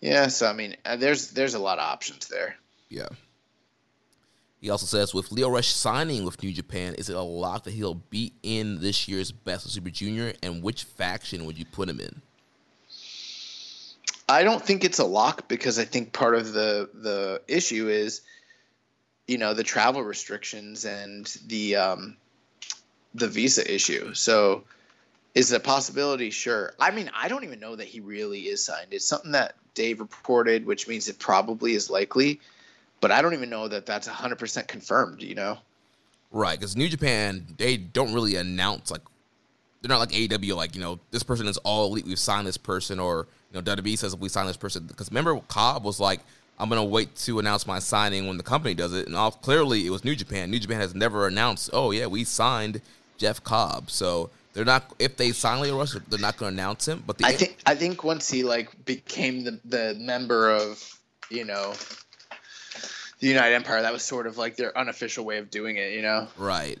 Yeah, 0.00 0.28
so 0.28 0.46
I 0.46 0.54
mean, 0.54 0.76
uh, 0.86 0.96
there's 0.96 1.32
there's 1.32 1.52
a 1.52 1.58
lot 1.58 1.78
of 1.78 1.84
options 1.84 2.28
there. 2.28 2.56
Yeah. 2.88 3.08
He 4.62 4.70
also 4.70 4.86
says 4.86 5.12
with 5.12 5.32
Lio 5.32 5.50
Rush 5.50 5.74
signing 5.74 6.24
with 6.24 6.40
New 6.42 6.52
Japan, 6.52 6.94
is 6.94 7.10
it 7.10 7.16
a 7.16 7.20
lock 7.20 7.64
that 7.64 7.72
he'll 7.72 7.94
be 7.94 8.32
in 8.44 8.80
this 8.80 9.08
year's 9.08 9.32
Best 9.32 9.66
of 9.66 9.72
Super 9.72 9.90
Junior? 9.90 10.34
And 10.40 10.62
which 10.62 10.84
faction 10.84 11.44
would 11.46 11.58
you 11.58 11.64
put 11.64 11.88
him 11.88 11.98
in? 11.98 12.22
I 14.28 14.44
don't 14.44 14.64
think 14.64 14.84
it's 14.84 15.00
a 15.00 15.04
lock 15.04 15.48
because 15.48 15.80
I 15.80 15.84
think 15.84 16.12
part 16.12 16.36
of 16.36 16.52
the 16.52 16.88
the 16.94 17.42
issue 17.48 17.88
is, 17.88 18.22
you 19.32 19.38
know, 19.38 19.54
the 19.54 19.64
travel 19.64 20.02
restrictions 20.02 20.84
and 20.84 21.26
the 21.46 21.76
um, 21.76 22.16
the 23.14 23.26
visa 23.26 23.74
issue. 23.74 24.12
So, 24.12 24.64
is 25.34 25.50
it 25.50 25.56
a 25.56 25.60
possibility? 25.60 26.28
Sure. 26.28 26.74
I 26.78 26.90
mean, 26.90 27.10
I 27.16 27.28
don't 27.28 27.42
even 27.42 27.58
know 27.58 27.74
that 27.74 27.88
he 27.88 28.00
really 28.00 28.40
is 28.40 28.62
signed. 28.62 28.88
It's 28.90 29.06
something 29.06 29.32
that 29.32 29.54
Dave 29.72 30.00
reported, 30.00 30.66
which 30.66 30.86
means 30.86 31.08
it 31.08 31.18
probably 31.18 31.72
is 31.72 31.88
likely, 31.88 32.40
but 33.00 33.10
I 33.10 33.22
don't 33.22 33.32
even 33.32 33.48
know 33.48 33.68
that 33.68 33.86
that's 33.86 34.06
hundred 34.06 34.38
percent 34.38 34.68
confirmed. 34.68 35.22
You 35.22 35.34
know? 35.34 35.58
Right, 36.30 36.58
because 36.58 36.76
New 36.76 36.90
Japan, 36.90 37.46
they 37.56 37.78
don't 37.78 38.12
really 38.12 38.36
announce 38.36 38.90
like 38.90 39.00
they're 39.80 39.88
not 39.88 39.98
like 39.98 40.10
AEW, 40.10 40.54
like 40.54 40.74
you 40.74 40.82
know 40.82 41.00
this 41.10 41.22
person 41.22 41.48
is 41.48 41.56
all 41.58 41.86
elite. 41.86 42.04
We've 42.04 42.18
signed 42.18 42.46
this 42.46 42.58
person, 42.58 43.00
or 43.00 43.28
you 43.50 43.60
know 43.60 43.76
WWE 43.76 43.96
says 43.96 44.14
we 44.14 44.28
signed 44.28 44.50
this 44.50 44.58
person. 44.58 44.84
Because 44.84 45.08
remember, 45.08 45.40
Cobb 45.48 45.84
was 45.84 45.98
like, 45.98 46.20
I'm 46.58 46.68
gonna 46.68 46.84
wait 46.84 47.16
to 47.16 47.38
announce 47.38 47.66
my 47.66 47.78
signing 47.78 48.26
when 48.26 48.36
the 48.36 48.42
company 48.42 48.74
does 48.74 48.92
it, 48.92 49.06
and 49.06 49.16
all 49.16 49.32
clearly 49.32 49.86
it 49.86 49.90
was 49.90 50.04
New 50.04 50.14
Japan. 50.14 50.50
New 50.50 50.58
Japan 50.58 50.80
has 50.80 50.94
never 50.94 51.26
announced, 51.26 51.70
oh 51.72 51.90
yeah, 51.90 52.06
we 52.06 52.24
signed 52.24 52.80
Jeff 53.18 53.42
Cobb. 53.42 53.90
So 53.90 54.30
they're 54.52 54.64
not 54.64 54.94
if 54.98 55.16
they 55.16 55.32
sign 55.32 55.60
Lio 55.60 55.78
Rush, 55.78 55.94
they're 56.08 56.18
not 56.18 56.36
gonna 56.36 56.52
announce 56.52 56.86
him. 56.86 57.02
But 57.06 57.18
the 57.18 57.26
I 57.26 57.32
think 57.32 57.58
I 57.66 57.74
think 57.74 58.04
once 58.04 58.30
he 58.30 58.42
like 58.44 58.84
became 58.84 59.44
the 59.44 59.60
the 59.64 59.96
member 59.98 60.50
of 60.50 60.98
you 61.30 61.44
know 61.44 61.74
the 63.22 63.28
United 63.28 63.54
Empire. 63.54 63.80
That 63.82 63.92
was 63.92 64.02
sort 64.02 64.26
of 64.26 64.36
like 64.36 64.56
their 64.56 64.76
unofficial 64.76 65.24
way 65.24 65.38
of 65.38 65.48
doing 65.48 65.76
it, 65.76 65.92
you 65.92 66.02
know? 66.02 66.26
Right. 66.36 66.78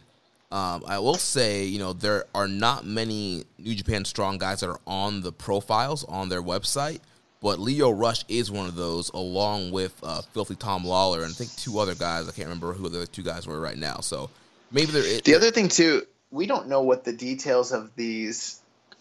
Um, 0.50 0.82
I 0.86 0.98
will 0.98 1.14
say, 1.14 1.64
you 1.64 1.78
know, 1.78 1.92
there 1.94 2.26
are 2.34 2.48
not 2.48 2.84
many 2.84 3.44
New 3.58 3.74
Japan 3.74 4.04
Strong 4.04 4.38
guys 4.38 4.60
that 4.60 4.68
are 4.68 4.80
on 4.86 5.22
the 5.22 5.32
profiles 5.32 6.04
on 6.04 6.28
their 6.28 6.42
website, 6.42 6.98
but 7.42 7.58
Lio 7.58 7.90
Rush 7.90 8.24
is 8.28 8.50
one 8.50 8.66
of 8.66 8.76
those, 8.76 9.10
along 9.10 9.72
with 9.72 9.92
uh, 10.02 10.22
Filthy 10.32 10.54
Tom 10.54 10.84
Lawler 10.84 11.22
and 11.22 11.30
I 11.30 11.34
think 11.34 11.54
two 11.56 11.78
other 11.78 11.94
guys. 11.94 12.28
I 12.28 12.32
can't 12.32 12.46
remember 12.46 12.72
who 12.72 12.88
the 12.88 12.98
other 12.98 13.06
two 13.06 13.24
guys 13.24 13.46
were 13.46 13.60
right 13.60 13.76
now. 13.76 13.96
So 13.98 14.30
maybe 14.70 14.92
there 14.92 15.04
is. 15.04 15.22
The 15.22 15.34
other 15.34 15.50
thing 15.50 15.68
too, 15.68 16.06
we 16.30 16.46
don't 16.46 16.68
know 16.68 16.82
what 16.82 17.04
the 17.04 17.12
details 17.12 17.72
of 17.72 17.94
these 17.96 18.60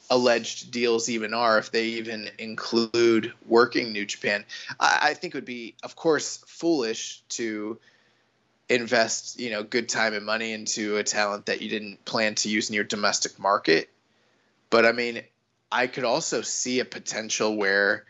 alleged 0.10 0.72
deals 0.72 1.08
even 1.08 1.34
are, 1.34 1.60
if 1.60 1.72
they 1.72 1.86
even 1.86 2.30
include 2.39 3.32
working 3.46 3.94
New 3.94 4.06
Japan. 4.06 4.44
I, 4.80 5.00
I 5.02 5.14
think 5.14 5.36
it 5.36 5.38
would 5.38 5.46
be, 5.46 5.76
of 5.84 5.96
course, 5.96 6.44
foolish 6.48 7.22
to 7.30 7.80
invest, 8.68 9.39
you 9.39 9.52
know, 9.52 9.64
good 9.64 9.88
time 9.88 10.14
and 10.14 10.26
money 10.26 10.52
into 10.52 10.98
a 10.98 11.04
talent 11.04 11.46
that 11.46 11.62
you 11.62 11.70
didn't 11.70 12.04
plan 12.06 12.36
to 12.36 12.50
use 12.50 12.70
in 12.70 12.76
your 12.76 12.84
domestic 12.84 13.38
market. 13.38 13.89
But 14.70 14.86
I 14.86 14.94
mean, 14.94 15.22
I 15.72 15.88
could 15.88 16.06
also 16.06 16.42
see 16.42 16.80
a 16.80 16.86
potential 16.86 17.56
where 17.56 18.06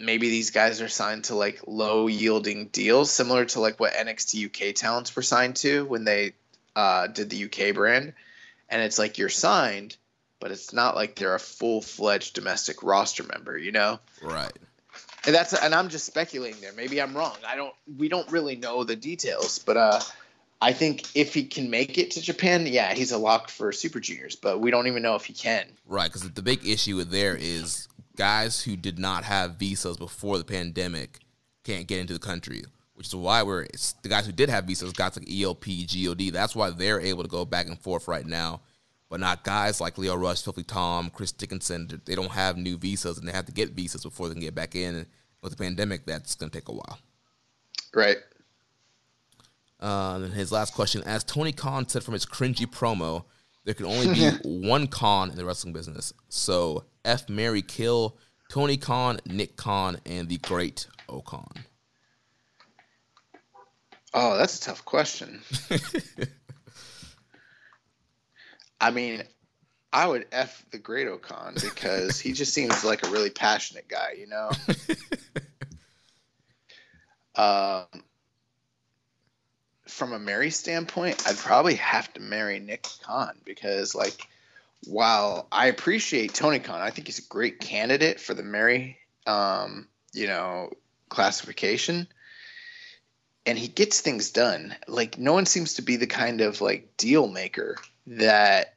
maybe 0.00 0.28
these 0.28 0.50
guys 0.50 0.80
are 0.80 0.88
signed 0.88 1.24
to 1.24 1.34
like 1.34 1.60
low 1.66 2.06
yielding 2.06 2.66
deals, 2.68 3.10
similar 3.10 3.44
to 3.46 3.60
like 3.60 3.78
what 3.78 3.92
NXT 3.92 4.46
UK 4.46 4.74
talents 4.74 5.14
were 5.14 5.22
signed 5.22 5.56
to 5.56 5.84
when 5.84 6.04
they 6.04 6.32
uh, 6.74 7.06
did 7.06 7.30
the 7.30 7.44
UK 7.44 7.74
brand. 7.74 8.14
And 8.68 8.82
it's 8.82 8.98
like 8.98 9.18
you're 9.18 9.28
signed, 9.28 9.96
but 10.38 10.50
it's 10.50 10.72
not 10.72 10.94
like 10.94 11.16
they're 11.16 11.34
a 11.34 11.40
full 11.40 11.82
fledged 11.82 12.34
domestic 12.34 12.82
roster 12.82 13.24
member, 13.24 13.58
you 13.58 13.72
know? 13.72 13.98
Right. 14.22 14.52
And 15.26 15.34
that's 15.34 15.52
and 15.52 15.74
I'm 15.74 15.90
just 15.90 16.06
speculating 16.06 16.60
there. 16.60 16.72
Maybe 16.72 17.00
I'm 17.00 17.14
wrong. 17.14 17.36
I 17.46 17.54
don't. 17.54 17.74
We 17.98 18.08
don't 18.08 18.30
really 18.32 18.56
know 18.56 18.84
the 18.84 18.96
details, 18.96 19.58
but 19.58 19.76
uh, 19.76 20.00
I 20.62 20.72
think 20.72 21.14
if 21.14 21.34
he 21.34 21.44
can 21.44 21.68
make 21.68 21.98
it 21.98 22.12
to 22.12 22.22
Japan, 22.22 22.66
yeah, 22.66 22.94
he's 22.94 23.12
a 23.12 23.18
lock 23.18 23.50
for 23.50 23.70
Super 23.70 24.00
Juniors. 24.00 24.34
But 24.34 24.60
we 24.60 24.70
don't 24.70 24.86
even 24.86 25.02
know 25.02 25.16
if 25.16 25.26
he 25.26 25.34
can. 25.34 25.66
Right, 25.86 26.10
because 26.10 26.22
the 26.30 26.42
big 26.42 26.66
issue 26.66 26.96
with 26.96 27.10
there 27.10 27.36
is 27.36 27.86
guys 28.16 28.62
who 28.62 28.76
did 28.76 28.98
not 28.98 29.24
have 29.24 29.56
visas 29.56 29.96
before 29.96 30.38
the 30.38 30.44
pandemic 30.44 31.18
can't 31.64 31.86
get 31.86 32.00
into 32.00 32.12
the 32.12 32.18
country, 32.18 32.64
which 32.94 33.06
is 33.06 33.14
why 33.14 33.42
we're 33.42 33.66
the 34.02 34.08
guys 34.08 34.26
who 34.26 34.32
did 34.32 34.48
have 34.48 34.64
visas, 34.64 34.92
got 34.92 35.16
like 35.16 35.42
ELP, 35.42 35.64
God. 35.64 36.32
That's 36.32 36.56
why 36.56 36.70
they're 36.70 37.00
able 37.00 37.22
to 37.22 37.28
go 37.28 37.44
back 37.44 37.66
and 37.66 37.78
forth 37.78 38.08
right 38.08 38.26
now 38.26 38.60
but 39.10 39.20
not 39.20 39.42
guys 39.42 39.80
like 39.80 39.98
Lio 39.98 40.14
Rush, 40.14 40.42
Filthy 40.42 40.62
Tom, 40.62 41.10
Chris 41.10 41.32
Dickinson. 41.32 42.00
They 42.06 42.14
don't 42.14 42.30
have 42.30 42.56
new 42.56 42.78
visas 42.78 43.18
and 43.18 43.28
they 43.28 43.32
have 43.32 43.46
to 43.46 43.52
get 43.52 43.70
visas 43.70 44.04
before 44.04 44.28
they 44.28 44.34
can 44.34 44.40
get 44.40 44.54
back 44.54 44.74
in. 44.74 44.94
And 44.94 45.06
with 45.42 45.50
the 45.50 45.62
pandemic, 45.62 46.06
that's 46.06 46.36
going 46.36 46.48
to 46.48 46.56
take 46.56 46.68
a 46.68 46.72
while. 46.72 46.98
Right. 47.92 48.18
Uh, 49.80 50.20
and 50.22 50.32
his 50.32 50.52
last 50.52 50.74
question: 50.74 51.02
As 51.04 51.24
Tony 51.24 51.52
Khan 51.52 51.88
said 51.88 52.04
from 52.04 52.14
his 52.14 52.24
cringy 52.24 52.66
promo, 52.66 53.24
there 53.64 53.74
can 53.74 53.86
only 53.86 54.14
be 54.14 54.30
one 54.44 54.86
Khan 54.86 55.30
in 55.30 55.36
the 55.36 55.44
wrestling 55.44 55.72
business. 55.72 56.12
So 56.28 56.84
F 57.04 57.28
Mary 57.28 57.62
Kill, 57.62 58.16
Tony 58.50 58.76
Khan, 58.76 59.20
Nick 59.26 59.56
Khan, 59.56 59.98
and 60.04 60.28
the 60.28 60.38
Great 60.38 60.86
O-Khan. 61.08 61.52
Oh, 64.12 64.36
that's 64.36 64.58
a 64.58 64.62
tough 64.62 64.84
question. 64.84 65.40
I 68.80 68.90
mean, 68.90 69.22
I 69.92 70.06
would 70.06 70.26
f 70.32 70.64
the 70.70 70.78
Great 70.78 71.06
O-Khan 71.06 71.54
because 71.60 72.18
he 72.18 72.32
just 72.32 72.54
seems 72.54 72.84
like 72.84 73.06
a 73.06 73.10
really 73.10 73.30
passionate 73.30 73.88
guy, 73.88 74.14
you 74.18 74.26
know. 74.26 74.50
um, 77.36 77.84
from 79.86 80.12
a 80.12 80.18
Mary 80.18 80.50
standpoint, 80.50 81.22
I'd 81.26 81.36
probably 81.36 81.76
have 81.76 82.12
to 82.14 82.20
marry 82.20 82.58
Nick 82.58 82.88
Khan 83.02 83.36
because, 83.44 83.94
like, 83.94 84.26
while 84.86 85.46
I 85.52 85.66
appreciate 85.66 86.34
Tony 86.34 86.58
Khan, 86.58 86.80
I 86.80 86.90
think 86.90 87.08
he's 87.08 87.18
a 87.18 87.28
great 87.28 87.60
candidate 87.60 88.20
for 88.20 88.34
the 88.34 88.42
Mary, 88.42 88.98
um, 89.26 89.88
you 90.12 90.26
know, 90.26 90.70
classification. 91.08 92.08
And 93.46 93.58
he 93.58 93.68
gets 93.68 94.00
things 94.00 94.30
done. 94.30 94.74
Like 94.86 95.18
no 95.18 95.32
one 95.32 95.46
seems 95.46 95.74
to 95.74 95.82
be 95.82 95.96
the 95.96 96.06
kind 96.06 96.40
of 96.40 96.60
like 96.60 96.96
deal 96.96 97.26
maker 97.26 97.76
that 98.06 98.74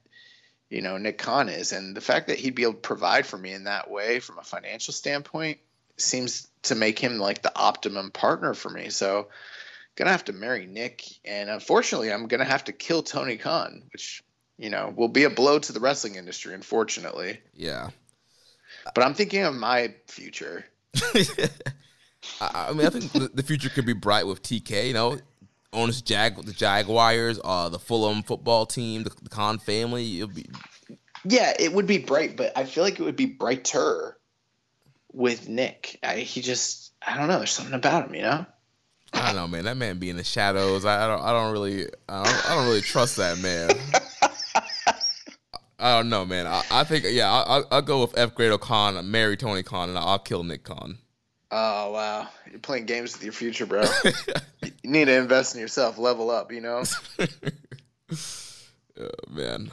you 0.70 0.82
know 0.82 0.98
Nick 0.98 1.18
Khan 1.18 1.50
is, 1.50 1.72
and 1.72 1.96
the 1.96 2.02
fact 2.02 2.28
that 2.28 2.40
he'd 2.40 2.56
be 2.56 2.64
able 2.64 2.74
to 2.74 2.80
provide 2.80 3.26
for 3.26 3.38
me 3.38 3.54
in 3.54 3.66
that 3.66 3.92
way 3.92 4.20
from 4.20 4.40
a 4.40 4.44
financial 4.44 4.94
standpoint 4.94 5.60
seems 5.98 6.48
to 6.64 6.76
make 6.76 6.98
him 6.98 7.20
like 7.20 7.42
the 7.42 7.56
optimum 7.58 8.10
partner 8.10 8.54
for 8.54 8.70
me. 8.70 8.90
So 8.90 9.28
gonna 9.96 10.12
have 10.12 10.26
to 10.26 10.34
marry 10.34 10.66
Nick, 10.66 11.04
and 11.26 11.50
unfortunately, 11.50 12.12
I'm 12.12 12.28
gonna 12.28 12.46
have 12.46 12.64
to 12.66 12.72
kill 12.72 13.04
Tony 13.04 13.38
Khan, 13.38 13.84
which 13.92 14.24
you 14.58 14.70
know 14.70 14.94
will 14.96 15.08
be 15.08 15.24
a 15.24 15.30
blow 15.30 15.60
to 15.60 15.72
the 15.72 15.80
wrestling 15.80 16.16
industry. 16.16 16.54
Unfortunately, 16.54 17.40
yeah. 17.54 17.90
But 18.94 19.06
I'm 19.06 19.14
thinking 19.14 19.44
of 19.44 19.56
my 19.56 19.94
future. 20.08 20.66
I 22.42 22.72
mean, 22.74 22.86
I 22.86 22.90
think 22.90 23.12
the 23.34 23.44
future 23.44 23.70
could 23.70 23.86
be 23.86 23.94
bright 23.94 24.28
with 24.28 24.42
TK. 24.44 24.88
You 24.88 24.94
know, 24.94 25.18
owns 25.72 26.02
Jag 26.02 26.36
the 26.46 26.54
Jaguars, 26.54 27.40
uh, 27.44 27.70
the 27.70 27.80
Fulham 27.80 28.24
football 28.24 28.66
team, 28.66 29.04
the, 29.04 29.12
the 29.22 29.30
Khan 29.30 29.58
family. 29.58 30.18
It'll 30.20 30.34
be 30.34 30.46
yeah, 31.26 31.54
it 31.58 31.74
would 31.74 31.88
be 31.88 32.00
bright, 32.00 32.36
but 32.36 32.52
I 32.58 32.66
feel 32.66 32.84
like 32.84 33.00
it 33.00 33.04
would 33.04 33.16
be 33.16 33.26
brighter 33.26 34.18
with 35.12 35.48
Nick. 35.48 36.00
I, 36.04 36.18
he 36.18 36.42
just 36.42 36.92
I 37.06 37.18
don't 37.18 37.28
know. 37.28 37.38
There's 37.38 37.52
something 37.52 37.74
about 37.74 38.08
him, 38.08 38.16
you 38.16 38.22
know. 38.22 38.46
I 39.14 39.28
don't 39.28 39.36
know, 39.36 39.48
man. 39.48 39.66
That 39.66 39.78
man 39.78 40.00
be 40.00 40.10
in 40.10 40.18
the 40.18 40.24
shadows. 40.24 40.86
I, 40.86 41.06
I 41.06 41.08
don't. 41.08 41.22
I 41.22 41.32
don't 41.32 41.52
really. 41.52 41.86
I 42.10 42.24
don't, 42.24 42.52
I 42.52 42.56
don't 42.56 42.66
really 42.66 42.82
trust 42.82 43.18
that 43.18 43.38
man. 43.40 43.70
I 45.84 45.98
don't 45.98 46.08
know, 46.08 46.24
man. 46.24 46.48
I, 46.48 46.64
I 46.72 46.86
think 46.86 47.04
yeah. 47.10 47.30
I, 47.30 47.62
will 47.70 47.82
go 47.82 48.02
with 48.02 48.18
F. 48.18 48.34
Great 48.34 48.52
O-Khan, 48.52 49.12
marry 49.12 49.36
Tony 49.36 49.64
Khan, 49.64 49.90
and 49.90 49.98
I'll 49.98 50.18
kill 50.18 50.46
Nick 50.46 50.64
Khan. 50.64 50.98
Oh 51.52 51.92
wow, 51.92 52.30
you're 52.50 52.60
playing 52.62 52.86
games 52.86 53.12
with 53.12 53.22
your 53.22 53.34
future, 53.34 53.66
bro. 53.66 53.84
you 54.64 54.72
need 54.86 55.06
to 55.06 55.18
invest 55.18 55.56
in 55.56 55.62
yourself, 55.62 55.98
level 55.98 56.32
up. 56.32 56.54
You 56.54 56.62
know. 56.62 56.84
oh, 57.20 59.10
man. 59.30 59.72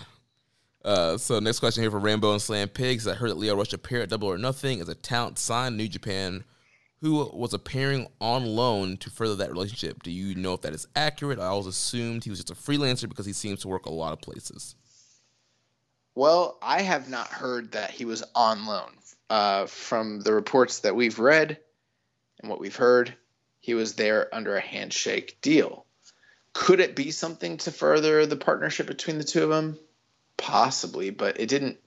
Uh, 0.84 1.16
so 1.16 1.38
next 1.38 1.60
question 1.60 1.84
here 1.84 1.92
for 1.92 2.00
Rainbow 2.00 2.32
and 2.32 2.42
Slam 2.42 2.66
Pigs. 2.66 3.06
I 3.06 3.14
heard 3.14 3.30
that 3.30 3.38
Lio 3.38 3.54
Rush 3.54 3.72
appeared 3.72 4.02
at 4.02 4.08
Double 4.08 4.28
or 4.28 4.36
Nothing 4.36 4.80
as 4.80 4.88
a 4.88 4.96
talent 4.96 5.38
signed 5.38 5.76
New 5.76 5.86
Japan, 5.86 6.42
who 7.02 7.30
was 7.32 7.54
appearing 7.54 8.08
on 8.20 8.44
loan 8.44 8.96
to 8.96 9.10
further 9.10 9.36
that 9.36 9.52
relationship. 9.52 10.02
Do 10.02 10.10
you 10.10 10.34
know 10.34 10.54
if 10.54 10.62
that 10.62 10.74
is 10.74 10.88
accurate? 10.96 11.38
I 11.38 11.46
always 11.46 11.66
assumed 11.66 12.24
he 12.24 12.30
was 12.30 12.42
just 12.42 12.50
a 12.50 12.54
freelancer 12.54 13.08
because 13.08 13.26
he 13.26 13.32
seems 13.32 13.60
to 13.60 13.68
work 13.68 13.86
a 13.86 13.92
lot 13.92 14.12
of 14.12 14.20
places. 14.20 14.74
Well, 16.14 16.58
I 16.60 16.82
have 16.82 17.08
not 17.08 17.28
heard 17.28 17.72
that 17.72 17.90
he 17.90 18.04
was 18.04 18.22
on 18.34 18.66
loan. 18.66 18.90
Uh, 19.28 19.66
from 19.66 20.20
the 20.22 20.32
reports 20.32 20.80
that 20.80 20.96
we've 20.96 21.20
read, 21.20 21.56
and 22.40 22.50
what 22.50 22.58
we've 22.58 22.74
heard, 22.74 23.14
he 23.60 23.74
was 23.74 23.94
there 23.94 24.28
under 24.34 24.56
a 24.56 24.60
handshake 24.60 25.38
deal. 25.40 25.86
Could 26.52 26.80
it 26.80 26.96
be 26.96 27.12
something 27.12 27.58
to 27.58 27.70
further 27.70 28.26
the 28.26 28.36
partnership 28.36 28.88
between 28.88 29.18
the 29.18 29.24
two 29.24 29.44
of 29.44 29.50
them? 29.50 29.78
Possibly, 30.36 31.10
but 31.10 31.38
it 31.38 31.48
didn't 31.48 31.78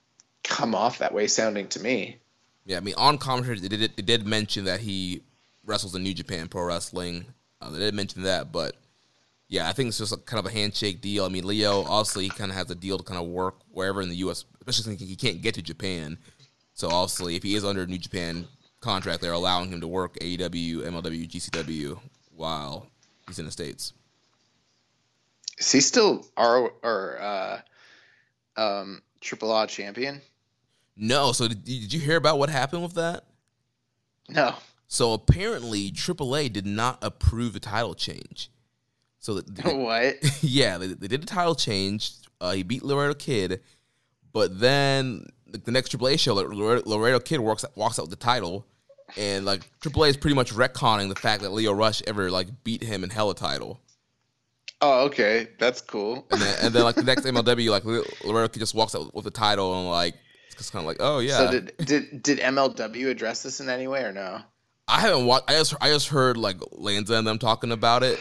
come 0.42 0.74
off 0.74 0.98
that 0.98 1.12
way 1.12 1.26
sounding 1.26 1.68
to 1.68 1.80
me. 1.80 2.18
Yeah, 2.64 2.78
I 2.78 2.80
mean, 2.80 2.94
on 2.96 3.18
commentary, 3.18 3.58
they 3.58 3.68
did, 3.68 3.94
they 3.94 4.02
did 4.02 4.26
mention 4.26 4.64
that 4.64 4.80
he 4.80 5.22
wrestles 5.66 5.94
in 5.94 6.02
New 6.02 6.14
Japan 6.14 6.48
Pro 6.48 6.62
Wrestling. 6.62 7.26
Uh, 7.60 7.70
they 7.70 7.78
did 7.78 7.94
mention 7.94 8.22
that, 8.22 8.52
but 8.52 8.74
yeah, 9.54 9.68
I 9.68 9.72
think 9.72 9.86
it's 9.86 9.98
just 9.98 10.12
a, 10.12 10.16
kind 10.16 10.44
of 10.44 10.46
a 10.46 10.52
handshake 10.52 11.00
deal. 11.00 11.24
I 11.24 11.28
mean, 11.28 11.46
Lio 11.46 11.84
obviously 11.84 12.24
he 12.24 12.30
kind 12.30 12.50
of 12.50 12.56
has 12.56 12.68
a 12.72 12.74
deal 12.74 12.98
to 12.98 13.04
kind 13.04 13.20
of 13.20 13.28
work 13.28 13.60
wherever 13.70 14.02
in 14.02 14.08
the 14.08 14.16
U.S., 14.16 14.44
especially 14.58 14.96
since 14.96 15.08
he 15.08 15.14
can't 15.14 15.42
get 15.42 15.54
to 15.54 15.62
Japan. 15.62 16.18
So 16.72 16.88
obviously, 16.90 17.36
if 17.36 17.44
he 17.44 17.54
is 17.54 17.64
under 17.64 17.82
a 17.82 17.86
New 17.86 17.98
Japan 17.98 18.48
contract, 18.80 19.22
they're 19.22 19.30
allowing 19.30 19.70
him 19.70 19.80
to 19.80 19.86
work 19.86 20.18
AEW, 20.18 20.78
MLW, 20.78 21.30
GCW 21.30 22.00
while 22.34 22.88
he's 23.28 23.38
in 23.38 23.44
the 23.44 23.52
states. 23.52 23.92
Is 25.58 25.70
he 25.70 25.80
still 25.80 26.26
our 26.36 26.72
or 26.82 27.20
uh, 27.20 27.60
um, 28.56 29.02
Triple 29.20 29.56
A 29.56 29.68
champion? 29.68 30.20
No. 30.96 31.30
So 31.30 31.46
did, 31.46 31.62
did 31.62 31.92
you 31.92 32.00
hear 32.00 32.16
about 32.16 32.40
what 32.40 32.50
happened 32.50 32.82
with 32.82 32.94
that? 32.94 33.26
No. 34.28 34.56
So 34.88 35.12
apparently, 35.12 35.92
AAA 35.92 36.52
did 36.52 36.66
not 36.66 36.98
approve 37.02 37.52
the 37.52 37.60
title 37.60 37.94
change. 37.94 38.50
So 39.24 39.40
they, 39.40 39.74
what? 39.74 40.16
yeah, 40.42 40.76
they, 40.76 40.88
they 40.88 41.08
did 41.08 41.22
the 41.22 41.26
title 41.26 41.54
change. 41.54 42.10
Uh, 42.42 42.52
he 42.52 42.62
beat 42.62 42.82
Laredo 42.82 43.14
Kid, 43.14 43.62
but 44.34 44.60
then 44.60 45.24
the 45.46 45.70
next 45.70 45.96
AAA 45.96 46.20
show, 46.20 46.34
like 46.34 46.48
Laredo 46.86 47.18
Kid 47.20 47.40
walks 47.40 47.64
walks 47.74 47.98
out 47.98 48.02
with 48.02 48.10
the 48.10 48.16
title, 48.16 48.66
and 49.16 49.46
like 49.46 49.62
AAA 49.80 50.10
is 50.10 50.16
pretty 50.18 50.36
much 50.36 50.52
retconning 50.52 51.08
the 51.08 51.14
fact 51.14 51.40
that 51.40 51.52
Lio 51.52 51.72
Rush 51.72 52.02
ever 52.06 52.30
like 52.30 52.48
beat 52.64 52.82
him 52.82 53.02
and 53.02 53.10
held 53.10 53.34
a 53.34 53.40
title. 53.40 53.80
Oh, 54.82 55.06
okay, 55.06 55.48
that's 55.58 55.80
cool. 55.80 56.26
And 56.30 56.42
then, 56.42 56.56
and 56.60 56.74
then 56.74 56.84
like 56.84 56.96
the 56.96 57.02
next 57.02 57.24
MLW, 57.24 57.70
like 57.70 57.86
Laredo 57.86 58.48
Kid 58.48 58.58
just 58.58 58.74
walks 58.74 58.94
out 58.94 59.14
with 59.14 59.24
the 59.24 59.30
title 59.30 59.74
and 59.78 59.88
like 59.88 60.16
it's 60.48 60.56
just 60.56 60.72
kind 60.72 60.82
of 60.82 60.86
like, 60.86 60.98
oh 61.00 61.20
yeah. 61.20 61.38
So 61.38 61.50
did 61.50 61.72
did 61.78 62.22
did 62.22 62.38
MLW 62.40 63.06
address 63.06 63.42
this 63.42 63.60
in 63.60 63.70
any 63.70 63.86
way 63.86 64.02
or 64.02 64.12
no? 64.12 64.42
I 64.86 65.00
haven't 65.00 65.24
watched. 65.24 65.48
I 65.48 65.54
just 65.54 65.74
I 65.80 65.88
just 65.88 66.08
heard 66.08 66.36
like 66.36 66.56
Lanza 66.72 67.14
and 67.14 67.26
them 67.26 67.38
talking 67.38 67.72
about 67.72 68.02
it. 68.02 68.20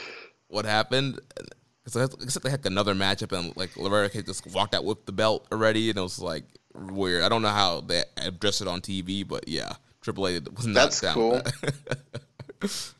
What 0.53 0.65
happened? 0.65 1.19
Because 1.83 1.97
I 1.97 2.39
they 2.43 2.49
had 2.51 2.63
another 2.67 2.93
matchup 2.93 3.35
and 3.35 3.57
like 3.57 3.73
Lavera 3.73 4.23
just 4.23 4.45
walked 4.53 4.75
out 4.75 4.85
with 4.85 5.03
the 5.07 5.11
belt 5.11 5.47
already, 5.51 5.89
and 5.89 5.97
it 5.97 6.01
was 6.01 6.19
like 6.19 6.43
weird. 6.75 7.23
I 7.23 7.29
don't 7.29 7.41
know 7.41 7.49
how 7.49 7.81
they 7.81 8.03
addressed 8.17 8.61
it 8.61 8.67
on 8.67 8.79
TV, 8.79 9.27
but 9.27 9.47
yeah, 9.47 9.73
Triple 10.01 10.27
A 10.27 10.39
was 10.55 10.67
not 10.67 10.75
That's 10.75 11.01
down 11.01 11.15
cool. 11.15 11.41
that. 12.61 12.93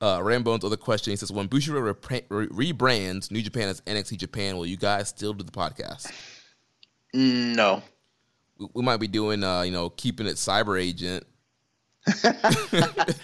uh, 0.00 0.20
Rambone's 0.20 0.64
other 0.64 0.76
question: 0.76 1.12
He 1.12 1.16
says, 1.16 1.30
"When 1.30 1.46
re- 1.48 1.62
rebrands 2.48 3.30
New 3.30 3.40
Japan 3.40 3.68
as 3.68 3.80
NXT 3.82 4.18
Japan, 4.18 4.56
will 4.56 4.66
you 4.66 4.76
guys 4.76 5.08
still 5.10 5.32
do 5.32 5.44
the 5.44 5.52
podcast? 5.52 6.10
No. 7.14 7.84
We, 8.58 8.66
we 8.74 8.82
might 8.82 8.96
be 8.96 9.06
doing, 9.06 9.44
uh, 9.44 9.62
you 9.62 9.70
know, 9.70 9.90
keeping 9.90 10.26
it 10.26 10.34
Cyber 10.34 10.82
Agent. 10.82 11.24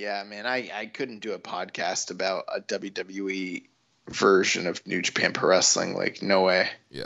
Yeah, 0.00 0.24
man, 0.24 0.46
I, 0.46 0.70
I 0.74 0.86
couldn't 0.86 1.18
do 1.18 1.34
a 1.34 1.38
podcast 1.38 2.10
about 2.10 2.44
a 2.48 2.62
WWE 2.62 3.64
version 4.08 4.66
of 4.66 4.84
New 4.86 5.02
Japan 5.02 5.34
Pro 5.34 5.50
Wrestling. 5.50 5.94
Like, 5.94 6.22
no 6.22 6.40
way. 6.40 6.70
Yeah. 6.88 7.04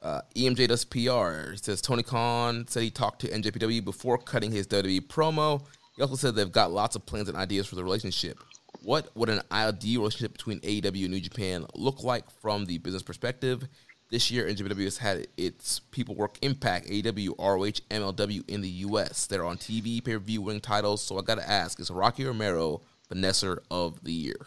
Uh, 0.00 0.22
EMJ 0.34 0.68
does 0.68 0.86
PR. 0.86 1.50
He 1.50 1.58
says 1.58 1.82
Tony 1.82 2.02
Khan 2.02 2.64
said 2.66 2.82
he 2.82 2.90
talked 2.90 3.20
to 3.20 3.28
NJPW 3.28 3.84
before 3.84 4.16
cutting 4.16 4.50
his 4.50 4.66
WWE 4.68 5.06
promo. 5.06 5.62
He 5.96 6.00
also 6.00 6.14
said 6.14 6.34
they've 6.34 6.50
got 6.50 6.72
lots 6.72 6.96
of 6.96 7.04
plans 7.04 7.28
and 7.28 7.36
ideas 7.36 7.66
for 7.66 7.74
the 7.74 7.84
relationship. 7.84 8.38
What 8.82 9.14
would 9.14 9.28
an 9.28 9.42
ideal 9.52 10.00
relationship 10.00 10.32
between 10.32 10.60
AEW 10.60 11.02
and 11.02 11.10
New 11.10 11.20
Japan 11.20 11.66
look 11.74 12.02
like 12.02 12.30
from 12.40 12.64
the 12.64 12.78
business 12.78 13.02
perspective? 13.02 13.68
This 14.10 14.28
year, 14.28 14.46
NJPW 14.46 14.84
has 14.84 14.98
had 14.98 15.28
its 15.36 15.78
people 15.78 16.16
work 16.16 16.36
Impact, 16.42 16.88
AEW, 16.88 17.38
ROH, 17.38 17.80
MLW 17.90 18.48
in 18.48 18.60
the 18.60 18.68
U.S. 18.68 19.26
They're 19.26 19.44
on 19.44 19.56
TV, 19.56 20.04
pay 20.04 20.14
per 20.14 20.18
view, 20.18 20.42
winning 20.42 20.60
titles. 20.60 21.00
So 21.00 21.16
I 21.16 21.22
got 21.22 21.36
to 21.36 21.48
ask: 21.48 21.78
Is 21.78 21.90
Rocky 21.90 22.24
Romero 22.24 22.80
the 23.08 23.14
Nesser 23.14 23.58
of 23.70 24.02
the 24.02 24.12
year? 24.12 24.46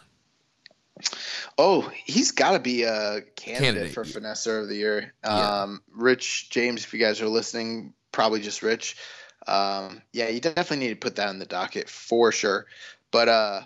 Oh, 1.56 1.90
he's 2.04 2.30
got 2.30 2.52
to 2.52 2.58
be 2.58 2.82
a 2.82 3.22
candidate, 3.36 3.92
Candidate, 3.92 3.94
for 3.94 4.04
yeah. 4.04 4.12
Finesser 4.12 4.62
of 4.62 4.68
the 4.68 4.76
Year. 4.76 5.14
Yeah. 5.24 5.62
Um, 5.62 5.82
Rich 5.92 6.50
James, 6.50 6.84
if 6.84 6.92
you 6.92 7.00
guys 7.00 7.20
are 7.20 7.28
listening, 7.28 7.94
probably 8.12 8.40
just 8.40 8.62
Rich. 8.62 8.96
Um, 9.46 10.02
yeah, 10.12 10.28
you 10.28 10.40
definitely 10.40 10.86
need 10.86 10.94
to 10.94 11.00
put 11.00 11.16
that 11.16 11.28
on 11.28 11.38
the 11.38 11.46
docket 11.46 11.88
for 11.88 12.32
sure. 12.32 12.66
But 13.10 13.28
uh, 13.28 13.60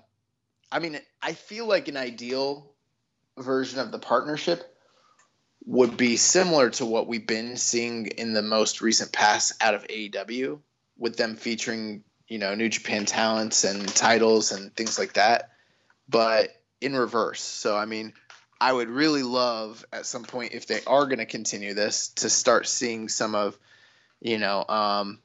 I 0.71 0.79
mean, 0.79 0.99
I 1.23 1.33
feel 1.33 1.67
like 1.67 1.89
an 1.89 1.97
ideal 1.97 2.71
version 3.37 3.81
of 3.81 3.93
the 3.93 3.99
partnership 3.99 4.77
would 5.65 5.97
be 5.97 6.17
similar 6.17 6.71
to 6.71 6.87
what 6.87 7.07
we've 7.07 7.27
been 7.27 7.57
seeing 7.57 8.07
in 8.07 8.33
the 8.33 8.43
most 8.43 8.81
recent 8.81 9.13
past 9.13 9.53
out 9.63 9.75
of 9.75 9.87
AEW, 9.87 10.61
with 10.97 11.17
them 11.17 11.37
featuring 11.37 12.05
you 12.29 12.39
know 12.39 12.55
New 12.55 12.69
Japan 12.69 13.07
talents 13.07 13.65
and 13.65 13.87
titles 13.89 14.53
and 14.53 14.75
things 14.75 14.99
like 14.99 15.15
that. 15.15 15.51
But 16.09 16.51
in 16.81 16.95
reverse. 16.95 17.41
So 17.41 17.77
I 17.77 17.85
mean, 17.85 18.13
I 18.61 18.73
would 18.73 18.89
really 18.89 19.23
love 19.23 19.85
at 19.93 20.07
some 20.07 20.25
point 20.25 20.53
if 20.53 20.67
they 20.67 20.81
are 20.87 21.07
going 21.07 21.19
to 21.19 21.27
continue 21.27 21.75
this 21.75 22.09
to 22.17 22.29
start 22.29 22.67
seeing 22.67 23.09
some 23.09 23.35
of, 23.35 23.59
you 24.21 24.39
know, 24.39 24.65
um, 24.69 25.21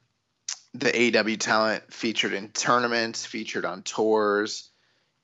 the 0.72 1.18
AW 1.18 1.36
talent 1.36 1.92
featured 1.92 2.32
in 2.32 2.48
tournaments, 2.48 3.26
featured 3.26 3.64
on 3.64 3.82
tours, 3.82 4.70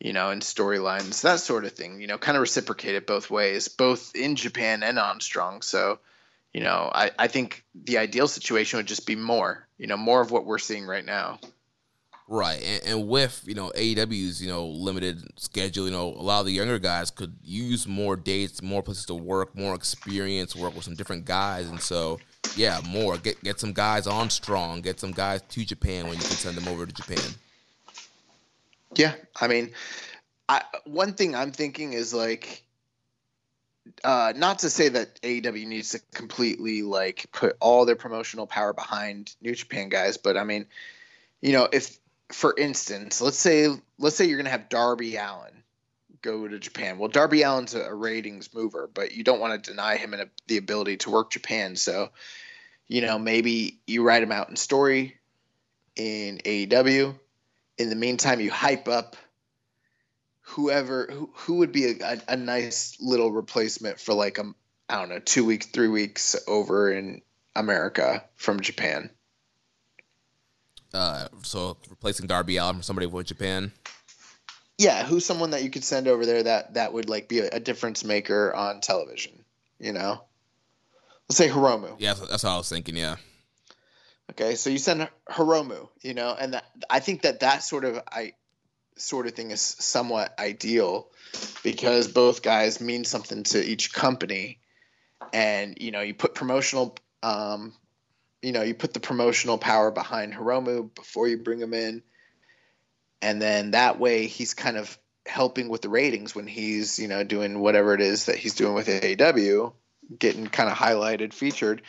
you 0.01 0.13
know, 0.13 0.31
and 0.31 0.43
storylines, 0.43 1.23
that 1.23 1.41
sort 1.41 1.65
of 1.65 1.73
thing. 1.73 2.01
You 2.01 2.07
know, 2.07 2.19
kind 2.19 2.37
of 2.37 2.41
reciprocate 2.41 2.95
it 2.95 3.07
both 3.07 3.31
ways, 3.31 3.69
both 3.69 4.15
in 4.15 4.35
Japan 4.35 4.83
and 4.83 4.99
on 4.99 5.21
Strong. 5.21 5.63
So, 5.63 5.99
you 6.53 6.63
know, 6.63 6.91
I, 6.93 7.11
I 7.19 7.29
think 7.29 7.65
the 7.75 7.99
ideal 7.99 8.27
situation 8.27 8.79
would 8.79 8.87
just 8.87 9.07
be 9.07 9.17
more, 9.17 9.69
you 9.79 9.87
know, 9.87 9.99
more 9.99 10.21
of 10.21 10.31
what 10.31 10.47
we're 10.47 10.59
seeing 10.59 10.87
right 10.87 11.05
now. 11.05 11.39
Right, 12.33 12.63
and, 12.63 12.87
and 12.87 13.09
with 13.09 13.43
you 13.45 13.57
know 13.57 13.73
AEW's 13.75 14.41
you 14.41 14.47
know 14.47 14.69
limited 14.69 15.21
schedule, 15.37 15.87
you 15.87 15.91
know 15.91 16.11
a 16.11 16.23
lot 16.23 16.39
of 16.39 16.47
the 16.47 16.53
younger 16.53 16.79
guys 16.79 17.11
could 17.11 17.35
use 17.43 17.89
more 17.89 18.15
dates, 18.15 18.63
more 18.63 18.85
places 18.85 19.07
to 19.07 19.17
work, 19.17 19.57
more 19.57 19.75
experience, 19.75 20.55
work 20.55 20.77
with 20.77 20.85
some 20.85 20.95
different 20.95 21.25
guys, 21.25 21.69
and 21.69 21.81
so 21.81 22.21
yeah, 22.55 22.81
more 22.89 23.19
get 23.19 23.43
get 23.43 23.59
some 23.59 23.73
guys 23.73 24.07
on 24.07 24.31
strong, 24.31 24.81
get 24.81 25.01
some 25.01 25.11
guys 25.11 25.43
to 25.43 25.65
Japan 25.65 26.05
when 26.05 26.19
you 26.19 26.23
can 26.23 26.37
send 26.37 26.57
them 26.57 26.69
over 26.69 26.87
to 26.87 26.93
Japan. 26.93 27.35
Yeah, 28.95 29.15
I 29.41 29.49
mean, 29.49 29.73
I, 30.49 30.63
one 30.85 31.15
thing 31.15 31.35
I'm 31.35 31.53
thinking 31.53 31.93
is 31.93 32.13
like, 32.13 32.65
uh, 34.05 34.33
not 34.37 34.61
to 34.61 34.71
say 34.71 34.89
that 34.89 35.21
AEW 35.23 35.67
needs 35.67 35.91
to 35.91 36.01
completely 36.13 36.83
like 36.83 37.27
put 37.33 37.57
all 37.61 37.85
their 37.85 37.97
promotional 37.97 38.47
power 38.47 38.73
behind 38.73 39.35
New 39.41 39.55
Japan 39.55 39.89
guys, 39.89 40.17
but 40.17 40.37
I 40.37 40.45
mean, 40.45 40.67
you 41.41 41.53
know, 41.53 41.69
if 41.73 41.99
for 42.33 42.55
instance, 42.57 43.21
let's 43.21 43.39
say 43.39 43.69
let's 43.99 44.17
say 44.17 44.27
you're 44.27 44.39
gonna 44.39 44.51
have 44.51 44.69
Darby 44.69 45.17
Allin 45.17 45.63
go 46.23 46.47
to 46.47 46.59
Japan. 46.59 46.99
Well, 46.99 47.09
Darby 47.09 47.45
Allin's 47.45 47.75
a, 47.75 47.83
a 47.83 47.95
ratings 47.95 48.53
mover, 48.53 48.91
but 48.93 49.13
you 49.13 49.25
don't 49.25 49.41
want 49.41 49.63
to 49.63 49.71
deny 49.71 49.97
him 49.97 50.15
an, 50.15 50.31
the 50.47 50.59
ability 50.59 50.99
to 50.99 51.11
work 51.11 51.31
Japan. 51.31 51.77
So, 51.77 52.11
you 52.89 53.01
know, 53.01 53.19
maybe 53.19 53.81
you 53.87 54.03
write 54.03 54.23
him 54.23 54.33
out 54.33 54.51
in 54.51 54.57
story 54.57 55.17
in 55.97 56.39
AEW 56.45 57.15
in 57.81 57.89
the 57.89 57.97
meantime, 57.97 58.41
you 58.41 58.51
hype 58.51 58.89
up 58.89 59.17
whoever 60.43 61.07
who, 61.11 61.31
who 61.33 61.55
would 61.57 61.73
be 61.73 61.87
a, 61.87 61.95
a, 62.05 62.19
a 62.29 62.37
nice 62.37 62.99
little 63.01 63.33
replacement 63.33 63.99
for 63.99 64.13
like 64.13 64.37
a 64.39 64.53
I 64.89 64.99
don't 64.99 65.09
know 65.09 65.19
two 65.19 65.47
weeks, 65.47 65.67
three 65.67 65.89
weeks 65.89 66.37
over 66.47 66.93
in 66.93 67.23
America 67.57 68.25
from 68.37 68.61
Japan. 68.61 69.11
Uh, 70.93 71.29
so 71.43 71.79
replacing 71.89 72.27
Darby 72.27 72.59
Allin 72.59 72.77
from 72.77 72.83
somebody 72.83 73.07
with 73.07 73.27
Japan. 73.27 73.73
Yeah, 74.77 75.07
who's 75.07 75.25
someone 75.25 75.51
that 75.51 75.63
you 75.63 75.71
could 75.71 75.85
send 75.85 76.07
over 76.07 76.27
there 76.27 76.43
that 76.43 76.75
that 76.75 76.93
would 76.93 77.09
like 77.09 77.29
be 77.29 77.39
a, 77.39 77.49
a 77.53 77.61
difference 77.61 78.05
maker 78.05 78.55
on 78.55 78.81
television? 78.81 79.45
You 79.79 79.95
know, 79.95 80.23
let's 81.29 81.39
say 81.39 81.49
Hiromu. 81.49 81.97
Yeah, 81.99 82.13
that's, 82.13 82.29
that's 82.29 82.45
what 82.45 82.51
I 82.51 82.57
was 82.59 82.69
thinking. 82.69 82.97
Yeah, 82.97 83.17
Okay, 84.31 84.55
so 84.55 84.71
you 84.71 84.79
send 84.79 85.09
Hiromu, 85.29 85.89
you 86.03 86.15
know, 86.15 86.37
and 86.39 86.55
that, 86.55 86.65
I 86.89 87.01
think 87.01 87.23
that 87.23 87.41
that 87.41 87.65
sort 87.65 87.85
of 87.85 88.01
I 88.11 88.35
sort 88.97 89.27
of 89.27 89.33
thing 89.33 89.51
is 89.51 89.61
somewhat 89.61 90.39
ideal 90.39 91.09
because 91.65 92.07
both 92.07 92.41
guys 92.41 92.81
mean 92.81 93.05
something 93.05 93.43
to 93.45 93.61
each 93.61 93.93
company, 93.93 94.61
and 95.33 95.77
you 95.81 95.91
know 95.91 96.01
you 96.01 96.15
put 96.15 96.37
promotional, 96.37 96.97
um, 97.25 97.75
you 98.41 98.53
know 98.53 98.63
you 98.63 98.75
put 98.75 98.95
the 98.95 99.01
promotional 99.01 99.59
power 99.59 99.91
behind 99.91 100.33
Hiromu 100.33 100.95
before 100.95 101.27
you 101.27 101.39
bring 101.39 101.59
him 101.59 101.75
in, 101.75 102.03
and 103.21 103.43
then 103.43 103.73
that 103.73 103.99
way 103.99 104.29
he's 104.29 104.55
kind 104.55 104.77
of 104.77 104.97
helping 105.27 105.69
with 105.69 105.83
the 105.83 105.89
ratings 105.89 106.37
when 106.37 106.47
he's 106.47 107.01
you 107.01 107.09
know 107.09 107.25
doing 107.25 107.59
whatever 107.59 107.95
it 107.95 108.01
is 108.01 108.27
that 108.27 108.37
he's 108.37 108.55
doing 108.55 108.75
with 108.75 108.87
AEW, 108.87 109.73
getting 110.17 110.47
kind 110.47 110.71
of 110.71 110.77
highlighted, 110.77 111.33
featured. 111.33 111.83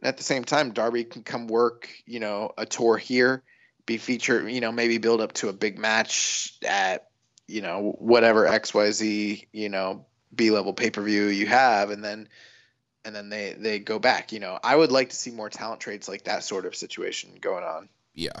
And 0.00 0.08
at 0.08 0.16
the 0.16 0.22
same 0.22 0.44
time, 0.44 0.72
Darby 0.72 1.04
can 1.04 1.22
come 1.22 1.46
work, 1.46 1.88
you 2.06 2.20
know, 2.20 2.52
a 2.56 2.64
tour 2.64 2.96
here, 2.96 3.42
be 3.86 3.98
featured, 3.98 4.50
you 4.50 4.60
know, 4.60 4.72
maybe 4.72 4.98
build 4.98 5.20
up 5.20 5.32
to 5.34 5.48
a 5.48 5.52
big 5.52 5.78
match 5.78 6.58
at, 6.66 7.08
you 7.46 7.60
know, 7.60 7.94
whatever 7.98 8.46
XYZ, 8.46 9.46
you 9.52 9.68
know, 9.68 10.06
B 10.34 10.50
level 10.50 10.72
pay 10.72 10.90
per 10.90 11.02
view 11.02 11.26
you 11.26 11.46
have, 11.46 11.90
and 11.90 12.02
then 12.02 12.28
and 13.04 13.14
then 13.14 13.28
they 13.28 13.54
they 13.58 13.78
go 13.78 13.98
back. 13.98 14.32
You 14.32 14.40
know, 14.40 14.58
I 14.62 14.74
would 14.74 14.92
like 14.92 15.10
to 15.10 15.16
see 15.16 15.30
more 15.30 15.50
talent 15.50 15.80
trades 15.80 16.08
like 16.08 16.24
that 16.24 16.44
sort 16.44 16.66
of 16.66 16.76
situation 16.76 17.34
going 17.40 17.64
on. 17.64 17.88
yeah, 18.14 18.40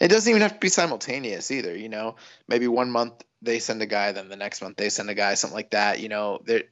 It 0.00 0.08
doesn't 0.08 0.30
even 0.30 0.42
have 0.42 0.54
to 0.54 0.60
be 0.60 0.68
simultaneous 0.68 1.50
either. 1.50 1.76
You 1.76 1.88
know, 1.88 2.16
maybe 2.48 2.68
one 2.68 2.90
month 2.90 3.24
they 3.42 3.58
send 3.58 3.82
a 3.82 3.86
guy, 3.86 4.12
then 4.12 4.28
the 4.28 4.36
next 4.36 4.62
month 4.62 4.76
they 4.76 4.88
send 4.88 5.10
a 5.10 5.14
guy, 5.14 5.34
something 5.34 5.56
like 5.56 5.70
that. 5.70 6.00
You 6.00 6.08
know, 6.08 6.40
there 6.44 6.64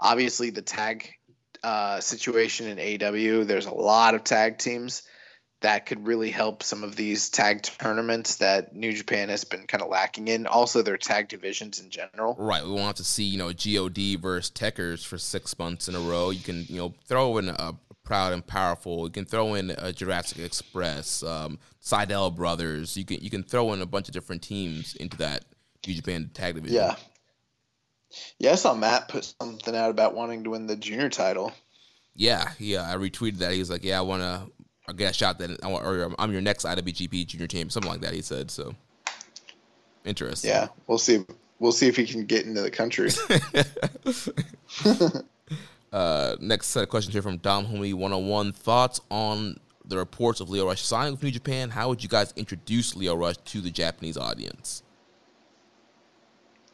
obviously 0.00 0.50
the 0.50 0.62
tag 0.62 1.17
uh, 1.62 2.00
situation 2.00 2.66
in 2.66 3.02
AW. 3.02 3.44
There's 3.44 3.66
a 3.66 3.74
lot 3.74 4.14
of 4.14 4.24
tag 4.24 4.58
teams 4.58 5.02
that 5.60 5.86
could 5.86 6.06
really 6.06 6.30
help 6.30 6.62
some 6.62 6.84
of 6.84 6.94
these 6.94 7.30
tag 7.30 7.62
tournaments 7.62 8.36
that 8.36 8.74
New 8.74 8.92
Japan 8.92 9.28
has 9.28 9.42
been 9.44 9.66
kind 9.66 9.82
of 9.82 9.88
lacking 9.88 10.28
in. 10.28 10.46
Also, 10.46 10.82
their 10.82 10.96
tag 10.96 11.28
divisions 11.28 11.80
in 11.80 11.90
general. 11.90 12.36
right. 12.38 12.64
We 12.64 12.72
want 12.72 12.96
to 12.98 13.04
see 13.04 13.24
you 13.24 13.38
know 13.38 13.52
God 13.52 14.20
versus 14.20 14.50
Tekkers 14.50 15.04
for 15.04 15.18
six 15.18 15.58
months 15.58 15.88
in 15.88 15.94
a 15.94 16.00
row. 16.00 16.30
You 16.30 16.42
can 16.42 16.64
you 16.68 16.76
know 16.76 16.94
throw 17.06 17.38
in 17.38 17.48
a 17.48 17.74
proud 18.04 18.32
and 18.32 18.46
powerful. 18.46 19.04
You 19.04 19.10
can 19.10 19.26
throw 19.26 19.54
in 19.54 19.70
a 19.76 19.92
Jurassic 19.92 20.38
Express, 20.38 21.22
um, 21.22 21.58
Sydal 21.82 22.34
Brothers. 22.34 22.96
You 22.96 23.04
can 23.04 23.18
you 23.20 23.30
can 23.30 23.42
throw 23.42 23.72
in 23.72 23.82
a 23.82 23.86
bunch 23.86 24.08
of 24.08 24.14
different 24.14 24.42
teams 24.42 24.94
into 24.94 25.16
that 25.18 25.44
New 25.86 25.94
Japan 25.94 26.30
tag 26.32 26.54
division. 26.54 26.76
Yeah. 26.76 26.96
Yeah, 28.38 28.52
I 28.52 28.54
saw 28.54 28.74
Matt 28.74 29.08
put 29.08 29.34
something 29.40 29.74
out 29.74 29.90
about 29.90 30.14
wanting 30.14 30.44
to 30.44 30.50
win 30.50 30.66
the 30.66 30.76
junior 30.76 31.08
title. 31.08 31.52
Yeah, 32.14 32.50
yeah. 32.58 32.90
I 32.90 32.96
retweeted 32.96 33.38
that. 33.38 33.52
He 33.52 33.58
was 33.58 33.70
like, 33.70 33.84
"Yeah, 33.84 33.98
I 33.98 34.02
want 34.02 34.22
to. 34.22 34.50
I 34.88 34.92
get 34.92 35.10
a 35.10 35.14
shot 35.14 35.38
that 35.38 35.62
I 35.62 35.68
want, 35.68 35.84
or 35.84 36.14
I'm 36.18 36.32
your 36.32 36.40
next 36.40 36.64
IWGP 36.64 37.26
Junior 37.26 37.46
Team, 37.46 37.70
something 37.70 37.90
like 37.90 38.00
that." 38.00 38.14
He 38.14 38.22
said. 38.22 38.50
So 38.50 38.74
interesting. 40.04 40.50
Yeah, 40.50 40.68
we'll 40.86 40.98
see. 40.98 41.24
We'll 41.58 41.72
see 41.72 41.88
if 41.88 41.96
he 41.96 42.06
can 42.06 42.24
get 42.24 42.46
into 42.46 42.62
the 42.62 42.70
country. 42.70 43.10
Uh, 45.92 46.36
next 46.40 46.66
set 46.66 46.82
of 46.82 46.88
questions 46.88 47.14
here 47.14 47.22
from 47.22 47.38
Dom 47.38 47.66
Homie 47.66 47.94
101. 47.94 48.52
Thoughts 48.52 49.00
on 49.10 49.58
the 49.86 49.96
reports 49.96 50.40
of 50.40 50.50
Lio 50.50 50.66
Rush 50.66 50.82
signing 50.82 51.12
with 51.12 51.22
New 51.22 51.30
Japan, 51.30 51.70
how 51.70 51.88
would 51.88 52.02
you 52.02 52.08
guys 52.08 52.32
introduce 52.36 52.94
Lio 52.94 53.16
Rush 53.16 53.36
to 53.38 53.60
the 53.60 53.70
Japanese 53.70 54.16
audience? 54.16 54.82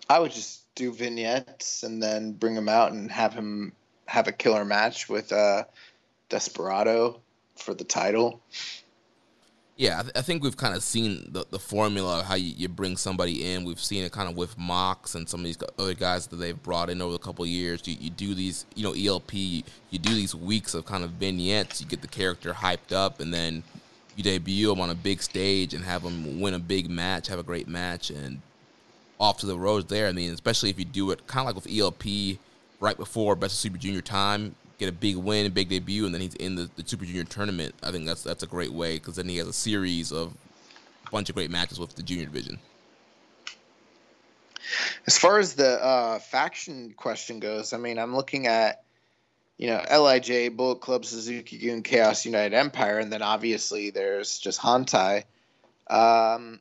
I 0.09 0.19
would 0.19 0.33
just 0.33 0.64
do 0.75 0.93
vignettes 0.93 1.83
and 1.83 2.03
then 2.03 2.33
bring 2.33 2.55
him 2.55 2.69
out 2.69 2.93
and 2.93 3.11
have 3.11 3.33
him 3.33 3.73
have 4.07 4.29
a 4.29 4.33
killer 4.33 4.65
match 4.65 5.09
with 5.09 5.33
uh, 5.33 5.65
Desperado 6.29 7.21
for 7.57 7.75
the 7.75 7.85
title. 7.85 8.41
Yeah, 9.77 9.99
I, 9.99 10.03
th- 10.03 10.13
I 10.15 10.23
think 10.23 10.45
we've 10.45 10.57
kind 10.57 10.77
of 10.77 10.85
seen 10.85 11.29
the, 11.33 11.45
the 11.51 11.59
formula 11.59 12.21
of 12.21 12.27
how 12.27 12.37
you, 12.37 12.55
you 12.57 12.69
bring 12.69 12.97
somebody 12.97 13.53
in. 13.53 13.65
We've 13.65 13.81
seen 13.81 14.05
it 14.05 14.13
kind 14.13 14.29
of 14.29 14.37
with 14.37 14.57
Mox 14.57 15.17
and 15.17 15.29
some 15.29 15.41
of 15.41 15.45
these 15.45 15.59
other 15.79 15.95
guys 15.95 16.29
that 16.29 16.37
they've 16.37 16.61
brought 16.63 16.91
in 16.91 17.03
over 17.03 17.17
a 17.17 17.19
couple 17.19 17.45
years. 17.45 17.83
You, 17.85 17.97
you 17.99 18.11
do 18.11 18.35
these, 18.35 18.67
you 18.77 18.85
know, 18.85 18.93
ELP, 18.93 19.35
you, 19.35 19.63
you 19.91 19.99
do 19.99 20.15
these 20.15 20.33
weeks 20.33 20.75
of 20.75 20.85
kind 20.85 21.03
of 21.03 21.11
vignettes. 21.13 21.81
You 21.81 21.89
get 21.89 22.03
the 22.03 22.09
character 22.09 22.53
hyped 22.53 22.93
up, 22.93 23.19
and 23.19 23.35
then 23.35 23.65
you 24.15 24.23
debut 24.23 24.69
them 24.69 24.81
on 24.81 24.91
a 24.91 24.95
big 24.95 25.21
stage 25.21 25.75
and 25.75 25.85
have 25.85 26.05
them 26.05 26.41
win 26.41 26.55
a 26.55 26.61
big 26.61 26.89
match, 26.89 27.27
have 27.27 27.41
a 27.41 27.45
great 27.45 27.67
match, 27.67 28.11
and 28.11 28.41
off 29.19 29.39
to 29.39 29.47
the 29.47 29.59
roads 29.59 29.87
there. 29.87 30.09
I 30.09 30.13
mean, 30.13 30.33
especially 30.33 30.71
if 30.71 30.79
you 30.79 30.85
do 30.85 31.11
it 31.11 31.27
kind 31.27 31.49
of 31.49 31.55
like 31.55 31.65
with 31.65 31.73
ELP 31.73 32.39
right 32.81 32.97
before 32.97 33.37
Best 33.37 33.55
of 33.55 33.59
Super 33.59 33.79
Junior 33.79 34.01
time, 34.01 34.55
get 34.79 34.89
a 34.89 34.93
big 34.93 35.17
win, 35.17 35.51
big 35.53 35.69
debut, 35.69 36.05
and 36.05 36.15
then 36.15 36.21
he's 36.21 36.35
in 36.35 36.55
the, 36.57 36.71
the 36.77 36.87
Super 36.87 37.05
Junior 37.05 37.25
tournament. 37.25 37.75
I 37.83 37.91
think 37.91 38.07
that's 38.07 38.23
that's 38.23 38.43
a 38.43 38.47
great 38.47 38.73
way 38.73 38.97
because 38.97 39.17
then 39.17 39.29
he 39.29 39.37
has 39.39 39.49
a 39.49 39.53
series 39.53 40.13
of 40.13 40.35
a 41.07 41.11
bunch 41.11 41.29
of 41.29 41.35
great 41.35 41.51
matches 41.51 41.79
with 41.79 41.95
the 41.95 42.03
junior 42.03 42.25
division. 42.25 42.59
As 45.07 45.19
far 45.19 45.39
as 45.39 45.55
the 45.55 45.85
uh, 45.85 46.19
faction 46.19 46.95
question 46.97 47.39
goes, 47.39 47.73
I 47.73 47.77
mean, 47.77 47.99
I'm 47.99 48.17
looking 48.17 48.47
at 48.47 48.83
you 49.59 49.69
know 49.69 49.83
Lij, 49.91 50.51
Bullet 50.57 50.81
Club, 50.81 51.05
Suzuki 51.05 51.59
Gun, 51.59 51.83
Chaos 51.83 52.25
United 52.25 52.57
Empire, 52.57 52.99
and 52.99 53.13
then 53.13 53.23
obviously 53.23 53.91
there's 53.91 54.39
just 54.39 54.61
Hontai. 54.61 55.25
Um, 55.89 56.61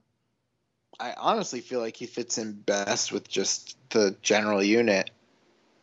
I 1.03 1.13
honestly 1.17 1.59
feel 1.59 1.81
like 1.81 1.97
he 1.97 2.05
fits 2.05 2.37
in 2.37 2.53
best 2.53 3.11
with 3.11 3.27
just 3.27 3.75
the 3.89 4.15
general 4.21 4.63
unit. 4.63 5.09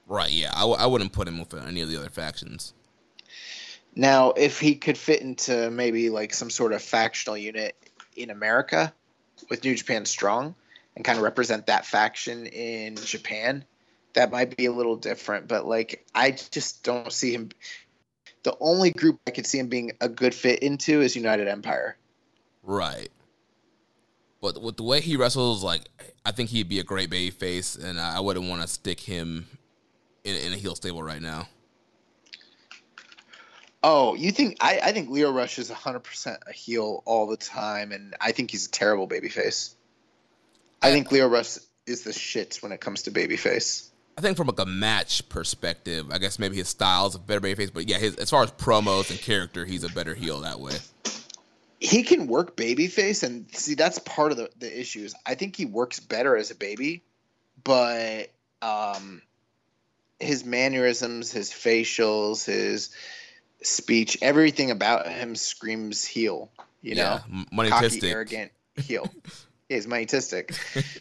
Right. 0.07 0.31
Yeah. 0.31 0.51
I 0.55 0.61
w- 0.61 0.79
I 0.79 0.87
wouldn't 0.87 1.12
put 1.12 1.29
him 1.29 1.39
with 1.39 1.53
any 1.53 1.83
of 1.83 1.91
the 1.91 1.99
other 1.99 2.09
factions. 2.09 2.73
Now, 3.95 4.31
if 4.31 4.59
he 4.61 4.77
could 4.77 4.97
fit 4.97 5.21
into 5.21 5.71
maybe 5.71 6.09
like 6.09 6.33
some 6.33 6.49
sort 6.49 6.73
of 6.73 6.81
factional 6.81 7.37
unit 7.37 7.77
in 8.16 8.31
America 8.31 8.95
with 9.51 9.62
New 9.62 9.75
Japan 9.75 10.07
Strong 10.07 10.55
and 10.97 11.05
kind 11.05 11.18
of 11.18 11.23
represent 11.23 11.66
that 11.66 11.85
faction 11.85 12.47
in 12.47 12.97
Japan, 12.97 13.62
that 14.14 14.31
might 14.31 14.57
be 14.57 14.64
a 14.64 14.73
little 14.73 14.97
different. 14.97 15.49
But 15.49 15.66
like, 15.66 16.03
I 16.14 16.31
just 16.31 16.83
don't 16.83 17.12
see 17.12 17.35
him. 17.35 17.51
The 18.43 18.57
only 18.59 18.91
group 18.91 19.21
I 19.27 19.33
could 19.33 19.47
see 19.47 19.59
him 19.59 19.68
being 19.68 19.93
a 20.01 20.09
good 20.09 20.35
fit 20.35 20.61
into 20.61 21.03
is 21.03 21.14
United 21.14 21.47
Empire. 21.47 21.99
Right. 22.62 23.11
But 24.41 24.61
with 24.61 24.76
the 24.76 24.82
way 24.82 25.01
he 25.01 25.16
wrestles, 25.16 25.62
like 25.62 25.82
I 26.24 26.32
think 26.32 26.51
he'd 26.51 26.68
be 26.68 26.80
a 26.80 26.84
great 26.84 27.11
baby 27.11 27.30
face, 27.30 27.76
and 27.76 28.01
I 28.01 28.20
wouldn't 28.20 28.49
want 28.49 28.62
to 28.62 28.68
stick 28.68 29.01
him 29.01 29.47
in, 30.24 30.36
in 30.36 30.53
a 30.53 30.57
heel 30.57 30.74
stable 30.74 31.03
right 31.03 31.20
now. 31.20 31.49
Oh, 33.82 34.14
you 34.14 34.30
think 34.30 34.59
I, 34.61 34.80
I 34.82 34.93
think 34.93 35.11
Lio 35.11 35.32
Rush 35.32 35.59
is 35.59 35.70
100% 35.70 36.38
a 36.47 36.53
heel 36.53 37.03
all 37.07 37.26
the 37.26 37.36
time, 37.36 37.93
and 37.93 38.14
I 38.20 38.32
think 38.32 38.51
he's 38.51 38.66
a 38.66 38.70
terrible 38.70 39.09
babyface. 39.09 39.74
I 40.82 40.91
think 40.91 41.11
Lio 41.12 41.28
Rush 41.28 41.59
is 41.86 42.03
the 42.03 42.11
shits 42.11 42.62
when 42.62 42.72
it 42.72 42.80
comes 42.80 43.03
to 43.03 43.11
babyface. 43.11 43.88
I 44.18 44.22
think 44.22 44.36
from 44.36 44.49
like 44.49 44.59
a 44.59 44.66
match 44.66 45.26
perspective, 45.28 46.11
I 46.11 46.18
guess 46.18 46.38
maybe 46.38 46.57
his 46.57 46.68
style 46.68 47.07
is 47.07 47.14
a 47.14 47.18
better 47.18 47.41
babyface, 47.41 47.72
but 47.72 47.88
yeah, 47.88 47.99
his, 47.99 48.16
as 48.16 48.28
far 48.28 48.43
as 48.43 48.51
promos 48.51 49.11
and 49.11 49.18
character, 49.18 49.64
he's 49.64 49.84
a 49.84 49.88
better 49.88 50.14
heel 50.14 50.41
that 50.41 50.61
way. 50.61 50.74
He 51.81 52.03
can 52.03 52.26
work 52.26 52.57
babyface, 52.57 53.22
and 53.22 53.47
see 53.55 53.74
that's 53.74 53.99
part 53.99 54.33
of 54.33 54.39
the 54.39 54.51
the 54.59 54.81
issues. 54.81 55.14
I 55.26 55.35
think 55.35 55.57
he 55.57 55.64
works 55.64 55.99
better 55.99 56.37
as 56.37 56.51
a 56.51 56.55
baby, 56.55 57.03
but 57.64 58.31
um, 58.61 59.22
his 60.18 60.45
mannerisms, 60.45 61.33
his 61.33 61.51
facials, 61.51 62.45
his 62.45 62.91
speech, 63.62 64.18
everything 64.20 64.70
about 64.70 65.09
him 65.09 65.35
screams 65.35 66.05
heel. 66.05 66.51
You 66.83 66.95
Yeah, 66.97 67.05
know, 67.05 67.20
m- 67.33 67.47
moneytistic. 67.53 67.70
cocky, 68.01 68.11
arrogant 68.11 68.53
heel. 68.76 69.12
he's 69.68 69.87
moneytistic. 69.87 70.55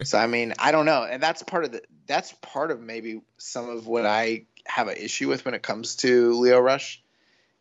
so 0.06 0.18
I 0.18 0.28
mean, 0.28 0.54
I 0.60 0.72
don't 0.72 0.86
know, 0.86 1.04
and 1.04 1.22
that's 1.22 1.44
part 1.44 1.66
of 1.66 1.74
the 1.74 1.82
that's 2.08 2.32
part 2.42 2.72
of 2.72 2.80
maybe 2.82 3.22
some 3.38 3.70
of 3.70 3.86
what 3.86 4.06
I 4.06 4.46
have 4.66 4.88
an 4.88 4.96
issue 4.98 5.28
with 5.28 5.44
when 5.44 5.54
it 5.54 5.62
comes 5.62 5.98
to 5.98 6.34
Lio 6.34 6.60
Rush 6.60 7.02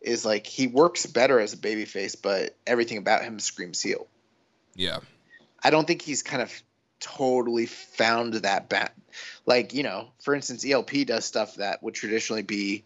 is 0.01 0.24
like 0.24 0.46
he 0.46 0.66
works 0.66 1.07
better 1.07 1.40
as 1.40 1.53
a 1.53 1.57
babyface, 1.57 2.16
but 2.20 2.57
everything 2.66 2.99
about 2.99 3.22
him 3.22 3.38
screams 3.38 3.80
heel. 3.82 4.07
Yeah. 4.74 5.01
I 5.62 5.70
don't 5.70 5.86
think 5.86 6.03
he's 6.03 6.22
kind 6.22 6.42
of 6.42 6.53
totally 7.01 7.66
found 7.66 8.34
that 8.34 8.68
bat. 8.68 8.94
Like, 9.46 9.74
you 9.74 9.82
know, 9.82 10.09
for 10.20 10.34
instance, 10.34 10.64
ELP 10.64 11.07
does 11.07 11.24
stuff 11.24 11.57
that 11.57 11.82
would 11.82 11.94
traditionally 11.94 12.42
be, 12.42 12.84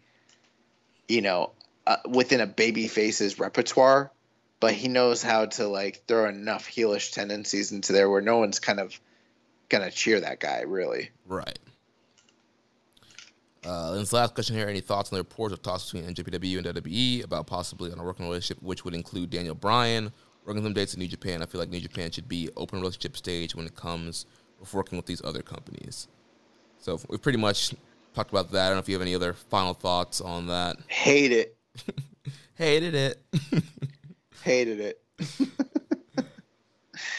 you 1.07 1.21
know, 1.21 1.51
uh, 1.85 1.97
within 2.07 2.41
a 2.41 2.47
baby 2.47 2.87
face's 2.87 3.39
repertoire, 3.39 4.11
but 4.59 4.73
he 4.73 4.87
knows 4.87 5.21
how 5.21 5.45
to 5.45 5.67
like 5.67 6.03
throw 6.07 6.27
enough 6.27 6.67
heelish 6.67 7.11
tendencies 7.11 7.71
into 7.71 7.91
there 7.91 8.09
where 8.09 8.21
no 8.21 8.37
one's 8.37 8.59
kind 8.59 8.79
of 8.79 8.99
gonna 9.69 9.91
cheer 9.91 10.21
that 10.21 10.39
guy 10.39 10.61
really. 10.61 11.09
Right. 11.27 11.59
Uh, 13.65 13.91
and 13.91 14.01
this 14.01 14.13
last 14.13 14.33
question 14.33 14.55
here: 14.55 14.67
Any 14.67 14.81
thoughts 14.81 15.11
on 15.11 15.17
the 15.17 15.21
reports 15.21 15.53
of 15.53 15.61
talks 15.61 15.91
between 15.91 16.13
NJPW 16.13 16.57
and 16.57 16.67
WWE 16.67 17.23
about 17.23 17.47
possibly 17.47 17.91
on 17.91 17.99
a 17.99 18.03
working 18.03 18.25
relationship, 18.25 18.61
which 18.61 18.83
would 18.83 18.93
include 18.93 19.29
Daniel 19.29 19.55
Bryan, 19.55 20.11
working 20.45 20.63
some 20.63 20.73
dates 20.73 20.93
in 20.93 20.99
New 20.99 21.07
Japan? 21.07 21.41
I 21.41 21.45
feel 21.45 21.59
like 21.59 21.69
New 21.69 21.79
Japan 21.79 22.11
should 22.11 22.27
be 22.27 22.49
open 22.57 22.79
relationship 22.79 23.15
stage 23.15 23.55
when 23.55 23.65
it 23.65 23.75
comes 23.75 24.25
with 24.59 24.73
working 24.73 24.97
with 24.97 25.05
these 25.05 25.23
other 25.23 25.41
companies. 25.41 26.07
So 26.77 26.99
we've 27.09 27.21
pretty 27.21 27.37
much 27.37 27.73
talked 28.13 28.31
about 28.31 28.51
that. 28.51 28.65
I 28.65 28.67
don't 28.67 28.75
know 28.75 28.81
if 28.81 28.89
you 28.89 28.95
have 28.95 29.01
any 29.01 29.15
other 29.15 29.33
final 29.33 29.73
thoughts 29.73 30.19
on 30.19 30.47
that. 30.47 30.77
Hate 30.87 31.31
it. 31.31 31.57
Hated 32.55 32.93
it. 32.95 33.21
Hated 34.43 34.79
it. 34.79 35.01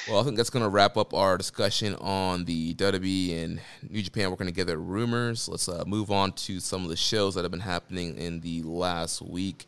Well, 0.09 0.21
I 0.21 0.23
think 0.23 0.37
that's 0.37 0.51
going 0.51 0.63
to 0.63 0.69
wrap 0.69 0.97
up 0.97 1.13
our 1.15 1.37
discussion 1.37 1.97
on 1.97 2.45
the 2.45 2.75
WWE 2.75 3.43
and 3.43 3.61
New 3.89 4.03
Japan 4.03 4.31
working 4.31 4.47
together 4.47 4.77
rumors. 4.77 5.49
Let's 5.49 5.69
uh, 5.69 5.83
move 5.87 6.13
on 6.13 6.33
to 6.33 6.61
some 6.61 6.85
of 6.85 6.91
the 6.91 6.97
shows 6.97 7.35
that 7.35 7.43
have 7.43 7.51
been 7.51 7.61
happening 7.61 8.17
in 8.17 8.41
the 8.41 8.63
last 8.63 9.21
week. 9.21 9.67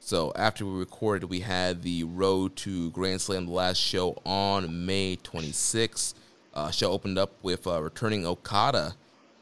So, 0.00 0.32
after 0.36 0.64
we 0.64 0.78
recorded, 0.78 1.28
we 1.28 1.40
had 1.40 1.82
the 1.82 2.04
Road 2.04 2.56
to 2.56 2.90
Grand 2.90 3.20
Slam, 3.20 3.46
the 3.46 3.52
last 3.52 3.78
show 3.78 4.20
on 4.24 4.86
May 4.86 5.16
26th. 5.16 6.14
Uh, 6.54 6.70
show 6.70 6.90
opened 6.90 7.18
up 7.18 7.32
with 7.42 7.66
uh, 7.66 7.80
returning 7.82 8.26
Okada 8.26 8.94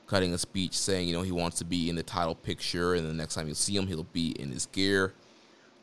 cutting 0.07 0.35
a 0.35 0.39
speech 0.39 0.77
saying, 0.77 1.07
you 1.07 1.15
know, 1.15 1.23
he 1.23 1.31
wants 1.31 1.59
to 1.59 1.65
be 1.65 1.89
in 1.89 1.95
the 1.95 2.03
title 2.03 2.35
picture, 2.35 2.95
and 2.95 3.09
the 3.09 3.15
next 3.15 3.37
time 3.37 3.47
you 3.47 3.55
see 3.55 3.77
him, 3.77 3.87
he'll 3.87 4.03
be 4.03 4.31
in 4.41 4.51
his 4.51 4.67
gear. 4.67 5.15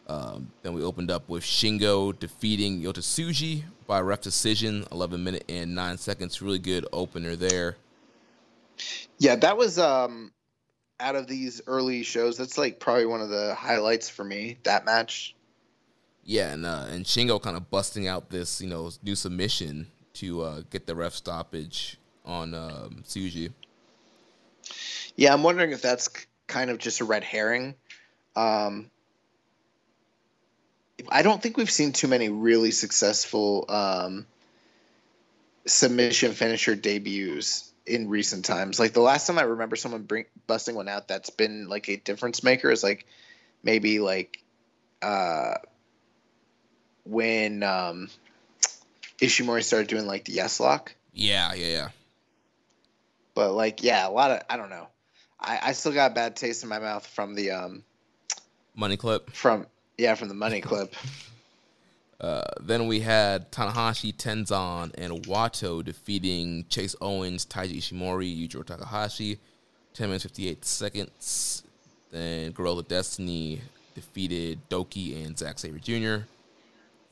Um, 0.08 0.52
then 0.64 0.74
we 0.74 0.84
opened 0.84 1.10
up 1.10 1.30
with 1.30 1.44
Shingo 1.44 2.18
defeating 2.18 2.82
Yota 2.82 3.00
Tsuji 3.00 3.64
by 3.88 4.02
ref 4.02 4.22
decision, 4.22 4.86
11 4.92 5.24
minute 5.24 5.46
and 5.50 5.74
9 5.74 5.98
seconds. 5.98 6.42
Really 6.42 6.60
good 6.60 6.86
opener 6.94 7.36
there. 7.36 7.78
Yeah, 9.18 9.36
that 9.38 9.58
was 9.58 9.80
um 9.80 10.32
out 11.00 11.16
of 11.16 11.28
these 11.28 11.62
early 11.68 12.04
shows, 12.04 12.38
that's 12.38 12.58
like 12.58 12.80
probably 12.80 13.06
one 13.06 13.22
of 13.22 13.30
the 13.30 13.54
highlights 13.56 14.10
for 14.10 14.24
me, 14.24 14.58
that 14.64 14.86
match. 14.86 15.36
Yeah, 16.24 16.52
and 16.52 16.66
uh, 16.66 16.86
and 16.90 17.06
Shingo 17.06 17.42
kind 17.42 17.56
of 17.56 17.70
busting 17.70 18.08
out 18.08 18.30
this, 18.30 18.60
you 18.60 18.68
know, 18.68 18.92
new 19.04 19.16
submission 19.16 19.88
to 20.16 20.42
uh, 20.42 20.62
get 20.70 20.86
the 20.86 20.96
ref 20.96 21.14
stoppage 21.14 21.98
on 22.26 22.54
um, 22.54 23.04
Tsuji. 23.04 23.52
Yeah, 25.16 25.34
I'm 25.34 25.44
wondering 25.44 25.72
if 25.72 25.82
that's 25.82 26.10
kind 26.48 26.70
of 26.70 26.80
just 26.80 27.00
a 27.00 27.06
red 27.06 27.24
herring. 27.24 27.76
Um, 28.36 28.92
I 31.10 31.22
don't 31.22 31.42
think 31.42 31.58
we've 31.58 31.72
seen 31.72 31.92
too 31.92 32.08
many 32.08 32.30
really 32.30 32.72
successful 32.72 33.66
um, 33.70 34.26
submission 35.66 36.34
finisher 36.34 36.76
debuts 36.76 37.72
in 37.86 38.10
recent 38.10 38.46
times. 38.46 38.80
Like 38.80 38.94
the 38.94 39.02
last 39.02 39.28
time 39.28 39.38
I 39.38 39.44
remember 39.44 39.76
someone 39.76 40.04
bring, 40.04 40.26
busting 40.48 40.76
one 40.76 40.88
out 40.88 41.08
that's 41.08 41.30
been 41.30 41.68
like 41.70 41.88
a 41.90 41.98
difference 41.98 42.44
maker 42.44 42.72
is 42.72 42.84
like 42.84 43.06
maybe 43.64 44.00
like 44.00 44.42
uh, 45.02 45.56
when 47.06 47.64
um, 47.64 48.10
Ishimori 49.20 49.64
started 49.64 49.88
doing 49.88 50.08
like 50.08 50.26
the 50.26 50.34
yes 50.34 50.60
lock. 50.60 50.96
Yeah, 51.14 51.54
yeah, 51.54 51.68
yeah. 51.68 51.90
But 53.36 53.54
like, 53.54 53.84
yeah, 53.84 54.08
a 54.08 54.10
lot 54.10 54.32
of 54.32 54.42
I 54.50 54.58
don't 54.58 54.70
know. 54.70 54.88
I, 55.40 55.60
I 55.62 55.72
still 55.74 55.94
got 55.94 56.12
a 56.12 56.14
bad 56.16 56.36
taste 56.36 56.64
in 56.64 56.70
my 56.70 56.80
mouth 56.80 57.06
from 57.06 57.36
the 57.36 57.52
um 57.52 57.84
Money 58.76 58.98
clip. 58.98 59.32
from 59.32 59.66
yeah 59.98 60.16
from 60.16 60.28
the 60.28 60.34
money 60.34 60.62
clip. 60.62 60.94
Uh, 62.20 62.42
then 62.62 62.88
we 62.88 63.00
had 63.00 63.52
Tanahashi, 63.52 64.16
Tenzan, 64.16 64.92
and 64.98 65.24
Wato 65.26 65.86
defeating 65.86 66.66
Chase 66.68 66.96
Owens, 67.00 67.46
Taiji 67.46 67.78
Ishimori, 67.78 68.50
Yujiro 68.50 68.66
Takahashi. 68.66 69.40
10 69.94 70.10
minutes 70.10 70.24
58 70.24 70.66
seconds. 70.66 71.64
Then 72.12 72.52
Gorilla 72.52 72.84
Destiny 72.84 73.62
defeated 73.96 74.60
DOUKI 74.70 75.26
and 75.26 75.38
Zack 75.38 75.60
Sabre 75.60 75.80
Jr. 75.80 76.26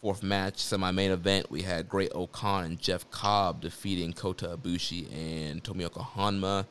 Fourth 0.02 0.22
match, 0.22 0.60
semi-main 0.60 1.10
event, 1.10 1.50
we 1.50 1.64
had 1.64 1.90
Great-O-Khan 1.90 2.66
and 2.66 2.80
Jeff 2.80 3.10
Cobb 3.10 3.62
defeating 3.62 4.14
Kota 4.14 4.56
Ibushi 4.56 5.12
and 5.12 5.64
Tomoaki 5.64 6.06
Honma. 6.14 6.68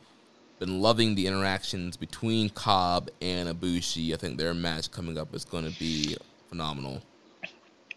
Been 0.59 0.80
loving 0.80 1.14
the 1.14 1.26
interactions 1.26 1.96
between 1.96 2.48
Cobb 2.50 3.11
and 3.20 3.48
Ibushi. 3.48 4.12
I 4.12 4.16
think 4.16 4.38
their 4.38 4.55
match 4.55 4.90
coming 4.90 5.18
up 5.18 5.34
is 5.34 5.44
going 5.44 5.70
to 5.70 5.78
be 5.78 6.16
phenomenal. 6.48 7.02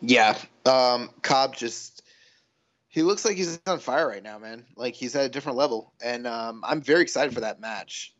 Yeah, 0.01 0.37
um, 0.65 1.09
Cobb 1.21 1.55
just 1.55 2.03
he 2.87 3.03
looks 3.03 3.25
like 3.25 3.37
he's 3.37 3.59
on 3.67 3.79
fire 3.79 4.07
right 4.07 4.23
now, 4.23 4.39
man. 4.39 4.65
Like 4.75 4.95
he's 4.95 5.15
at 5.15 5.25
a 5.25 5.29
different 5.29 5.57
level, 5.57 5.93
and 6.01 6.25
um, 6.25 6.63
I'm 6.65 6.81
very 6.81 7.01
excited 7.01 7.33
for 7.33 7.41
that 7.41 7.59
match. 7.59 8.13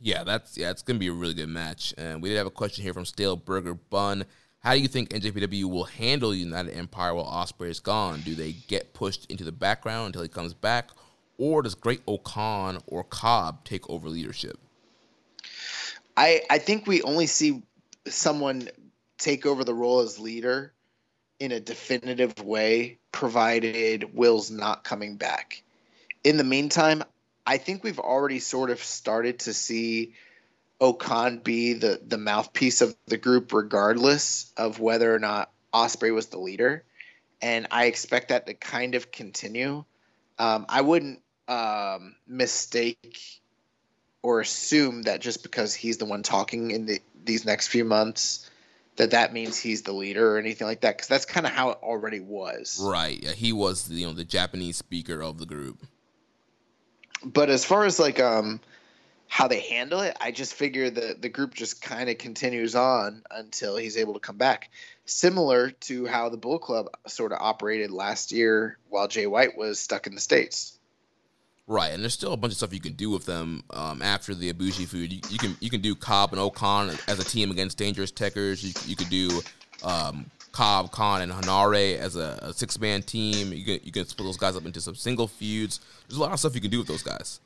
Yeah, 0.00 0.24
that's 0.24 0.58
yeah, 0.58 0.70
it's 0.70 0.82
gonna 0.82 0.98
be 0.98 1.08
a 1.08 1.12
really 1.12 1.34
good 1.34 1.48
match. 1.48 1.94
And 1.96 2.22
we 2.22 2.28
did 2.28 2.36
have 2.36 2.46
a 2.46 2.50
question 2.50 2.84
here 2.84 2.92
from 2.92 3.06
Stale 3.06 3.36
Burger 3.36 3.74
Bun. 3.74 4.24
How 4.58 4.74
do 4.74 4.80
you 4.80 4.88
think 4.88 5.10
NJPW 5.10 5.64
will 5.64 5.84
handle 5.84 6.34
United 6.34 6.74
Empire 6.74 7.14
while 7.14 7.26
Ospreay 7.26 7.68
is 7.68 7.80
gone? 7.80 8.20
Do 8.20 8.34
they 8.34 8.52
get 8.52 8.94
pushed 8.94 9.30
into 9.30 9.44
the 9.44 9.52
background 9.52 10.06
until 10.06 10.22
he 10.22 10.28
comes 10.28 10.54
back, 10.54 10.90
or 11.38 11.62
does 11.62 11.74
Great-O-Khan 11.74 12.78
or 12.86 13.04
Cobb 13.04 13.64
take 13.64 13.88
over 13.90 14.08
leadership? 14.08 14.58
I 16.16 16.42
I 16.48 16.58
think 16.58 16.86
we 16.86 17.02
only 17.02 17.26
see 17.26 17.62
someone 18.06 18.68
take 19.18 19.46
over 19.46 19.64
the 19.64 19.74
role 19.74 20.00
as 20.00 20.18
leader 20.18 20.72
in 21.40 21.52
a 21.52 21.60
definitive 21.60 22.42
way, 22.42 22.98
provided 23.12 24.14
Will's 24.14 24.50
not 24.50 24.84
coming 24.84 25.16
back. 25.16 25.62
In 26.22 26.36
the 26.36 26.44
meantime, 26.44 27.02
I 27.46 27.58
think 27.58 27.84
we've 27.84 27.98
already 27.98 28.38
sort 28.38 28.70
of 28.70 28.82
started 28.82 29.40
to 29.40 29.52
see 29.52 30.14
O-Khan 30.80 31.38
be 31.38 31.74
the 31.74 32.00
the 32.04 32.18
mouthpiece 32.18 32.80
of 32.80 32.96
the 33.06 33.16
group, 33.16 33.52
regardless 33.52 34.52
of 34.56 34.80
whether 34.80 35.14
or 35.14 35.18
not 35.18 35.50
Ospreay 35.72 36.14
was 36.14 36.26
the 36.26 36.38
leader, 36.38 36.84
and 37.42 37.66
I 37.70 37.86
expect 37.86 38.28
that 38.28 38.46
to 38.46 38.54
kind 38.54 38.94
of 38.94 39.10
continue. 39.10 39.84
Um, 40.38 40.66
I 40.68 40.80
wouldn't 40.80 41.20
um, 41.48 42.14
mistake 42.26 43.40
or 44.22 44.40
assume 44.40 45.02
that 45.02 45.20
just 45.20 45.42
because 45.42 45.74
he's 45.74 45.98
the 45.98 46.04
one 46.04 46.22
talking 46.22 46.70
in 46.70 46.86
the, 46.86 47.00
these 47.24 47.44
next 47.44 47.68
few 47.68 47.84
months 47.84 48.50
that 48.96 49.10
that 49.10 49.32
means 49.32 49.58
he's 49.58 49.82
the 49.82 49.92
leader 49.92 50.34
or 50.34 50.38
anything 50.38 50.66
like 50.66 50.82
that 50.82 50.96
because 50.96 51.08
that's 51.08 51.24
kind 51.26 51.46
of 51.46 51.52
how 51.52 51.70
it 51.70 51.78
already 51.82 52.20
was 52.20 52.80
right 52.82 53.22
yeah 53.22 53.32
he 53.32 53.52
was 53.52 53.90
you 53.90 54.06
know 54.06 54.12
the 54.12 54.24
japanese 54.24 54.76
speaker 54.76 55.22
of 55.22 55.38
the 55.38 55.46
group 55.46 55.84
but 57.24 57.50
as 57.50 57.64
far 57.64 57.84
as 57.84 57.98
like 57.98 58.20
um 58.20 58.60
how 59.34 59.48
they 59.48 59.58
handle 59.58 60.00
it, 60.00 60.16
I 60.20 60.30
just 60.30 60.54
figure 60.54 60.88
that 60.88 61.20
the 61.20 61.28
group 61.28 61.54
just 61.54 61.82
kind 61.82 62.08
of 62.08 62.18
continues 62.18 62.76
on 62.76 63.24
until 63.30 63.76
he's 63.76 63.96
able 63.96 64.14
to 64.14 64.20
come 64.20 64.36
back. 64.36 64.70
Similar 65.06 65.70
to 65.70 66.06
how 66.06 66.28
the 66.28 66.36
Bullet 66.36 66.60
Club 66.60 66.86
sort 67.08 67.32
of 67.32 67.38
operated 67.40 67.90
last 67.90 68.30
year 68.30 68.78
while 68.88 69.08
Jay 69.08 69.26
White 69.26 69.56
was 69.56 69.80
stuck 69.80 70.06
in 70.06 70.14
the 70.14 70.20
States. 70.20 70.78
Right, 71.66 71.92
and 71.92 72.02
there's 72.02 72.12
still 72.12 72.34
a 72.34 72.36
bunch 72.36 72.52
of 72.52 72.58
stuff 72.58 72.74
you 72.74 72.80
can 72.80 72.92
do 72.92 73.08
with 73.08 73.24
them 73.24 73.64
um, 73.70 74.02
after 74.02 74.34
the 74.34 74.52
Ibushi 74.52 74.86
feud. 74.86 75.12
You, 75.12 75.20
you, 75.30 75.38
can 75.38 75.56
you 75.60 75.70
can 75.70 75.80
do 75.80 75.94
Cobb 75.94 76.32
and 76.32 76.40
O-Khan 76.40 76.90
as 77.08 77.18
a 77.18 77.24
team 77.24 77.50
against 77.50 77.78
Dangerous 77.78 78.12
Tekkers. 78.12 78.62
You, 78.62 78.72
you 78.86 78.94
could 78.94 79.08
do 79.08 79.40
um, 79.82 80.30
Cobb, 80.52 80.90
Khan, 80.90 81.22
and 81.22 81.32
Henare 81.32 81.98
as 81.98 82.16
a, 82.16 82.38
a 82.42 82.52
six 82.52 82.78
man 82.78 83.02
team. 83.02 83.52
You 83.54 83.64
can 83.64 83.80
you 83.82 83.92
can 83.92 84.06
split 84.06 84.26
those 84.26 84.36
guys 84.36 84.56
up 84.56 84.66
into 84.66 84.80
some 84.82 84.94
single 84.94 85.26
feuds. 85.26 85.80
There's 86.06 86.18
a 86.18 86.20
lot 86.20 86.32
of 86.32 86.38
stuff 86.38 86.54
you 86.54 86.60
can 86.60 86.70
do 86.70 86.78
with 86.78 86.88
those 86.88 87.02
guys. 87.02 87.40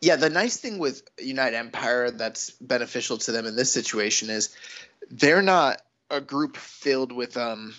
Yeah, 0.00 0.16
the 0.16 0.30
nice 0.30 0.56
thing 0.56 0.78
with 0.78 1.02
United 1.18 1.56
Empire 1.56 2.10
that's 2.10 2.50
beneficial 2.50 3.18
to 3.18 3.32
them 3.32 3.44
in 3.46 3.56
this 3.56 3.70
situation 3.70 4.30
is 4.30 4.56
they're 5.10 5.42
not 5.42 5.82
a 6.10 6.20
group 6.20 6.56
filled 6.56 7.12
with 7.12 7.36
um 7.36 7.74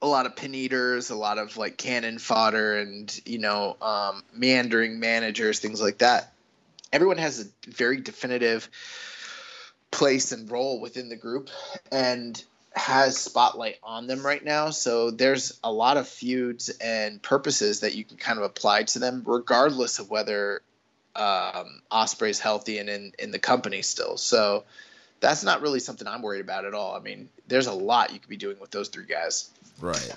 a 0.00 0.06
lot 0.06 0.26
of 0.26 0.36
pin 0.36 0.54
eaters, 0.54 1.10
a 1.10 1.16
lot 1.16 1.38
of 1.38 1.56
like 1.56 1.76
cannon 1.76 2.18
fodder, 2.18 2.78
and 2.78 3.20
you 3.26 3.38
know 3.38 3.76
um, 3.80 4.22
meandering 4.32 5.00
managers, 5.00 5.58
things 5.58 5.80
like 5.80 5.98
that. 5.98 6.32
Everyone 6.92 7.18
has 7.18 7.40
a 7.40 7.70
very 7.70 8.00
definitive 8.00 8.68
place 9.90 10.32
and 10.32 10.50
role 10.50 10.80
within 10.80 11.08
the 11.08 11.16
group, 11.16 11.50
and 11.90 12.42
has 12.72 13.16
spotlight 13.18 13.76
on 13.82 14.06
them 14.06 14.24
right 14.24 14.44
now. 14.44 14.70
So 14.70 15.10
there's 15.10 15.58
a 15.64 15.72
lot 15.72 15.96
of 15.96 16.08
feuds 16.08 16.68
and 16.68 17.20
purposes 17.20 17.80
that 17.80 17.94
you 17.94 18.04
can 18.04 18.16
kind 18.16 18.38
of 18.38 18.44
apply 18.44 18.84
to 18.84 18.98
them, 18.98 19.22
regardless 19.26 19.98
of 19.98 20.10
whether 20.10 20.62
um, 21.16 21.82
Ospreay's 21.90 22.38
healthy 22.38 22.78
and 22.78 22.88
in, 22.88 23.12
in 23.18 23.30
the 23.30 23.38
company 23.38 23.82
still. 23.82 24.16
So 24.16 24.64
that's 25.20 25.42
not 25.42 25.60
really 25.60 25.80
something 25.80 26.06
I'm 26.06 26.22
worried 26.22 26.40
about 26.40 26.64
at 26.64 26.74
all. 26.74 26.94
I 26.94 27.00
mean, 27.00 27.28
there's 27.48 27.66
a 27.66 27.72
lot 27.72 28.12
you 28.12 28.20
could 28.20 28.28
be 28.28 28.36
doing 28.36 28.58
with 28.60 28.70
those 28.70 28.88
three 28.88 29.06
guys. 29.06 29.50
Right. 29.80 30.14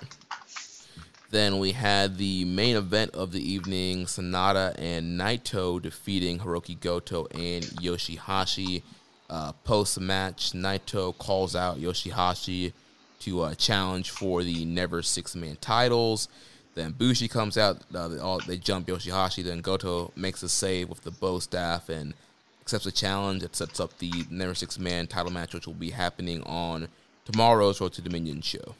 Then 1.30 1.58
we 1.58 1.72
had 1.72 2.18
the 2.18 2.44
main 2.44 2.76
event 2.76 3.14
of 3.14 3.32
the 3.32 3.40
evening 3.40 4.04
Sanada 4.04 4.74
and 4.76 5.18
Naito 5.18 5.80
defeating 5.80 6.40
Hiroki 6.40 6.78
Goto 6.78 7.26
and 7.26 7.64
Yoshihashi. 7.64 8.82
Uh, 9.30 9.52
Post 9.64 9.98
match, 9.98 10.52
Naito 10.52 11.16
calls 11.16 11.56
out 11.56 11.78
Yoshihashi 11.78 12.74
to 13.20 13.40
uh, 13.40 13.54
challenge 13.54 14.10
for 14.10 14.42
the 14.42 14.66
Never 14.66 15.00
Six 15.00 15.34
Man 15.34 15.56
titles. 15.60 16.28
Then 16.74 16.92
Bushi 16.92 17.28
comes 17.28 17.56
out. 17.56 17.78
Uh, 17.94 18.08
they, 18.08 18.18
all, 18.18 18.40
they 18.46 18.58
jump 18.58 18.88
Yoshihashi. 18.88 19.42
Then 19.42 19.60
Goto 19.62 20.12
makes 20.14 20.42
a 20.42 20.50
save 20.50 20.90
with 20.90 21.02
the 21.02 21.12
Bo 21.12 21.38
staff 21.38 21.88
and 21.88 22.12
accepts 22.60 22.84
the 22.84 22.92
challenge. 22.92 23.42
It 23.42 23.56
sets 23.56 23.80
up 23.80 23.96
the 23.98 24.12
Never 24.28 24.54
Six 24.54 24.78
Man 24.78 25.06
title 25.06 25.32
match, 25.32 25.54
which 25.54 25.66
will 25.66 25.72
be 25.74 25.90
happening 25.90 26.42
on 26.42 26.88
tomorrow's 27.24 27.80
Road 27.80 27.94
to 27.94 28.02
Dominion 28.02 28.42
show. 28.42 28.74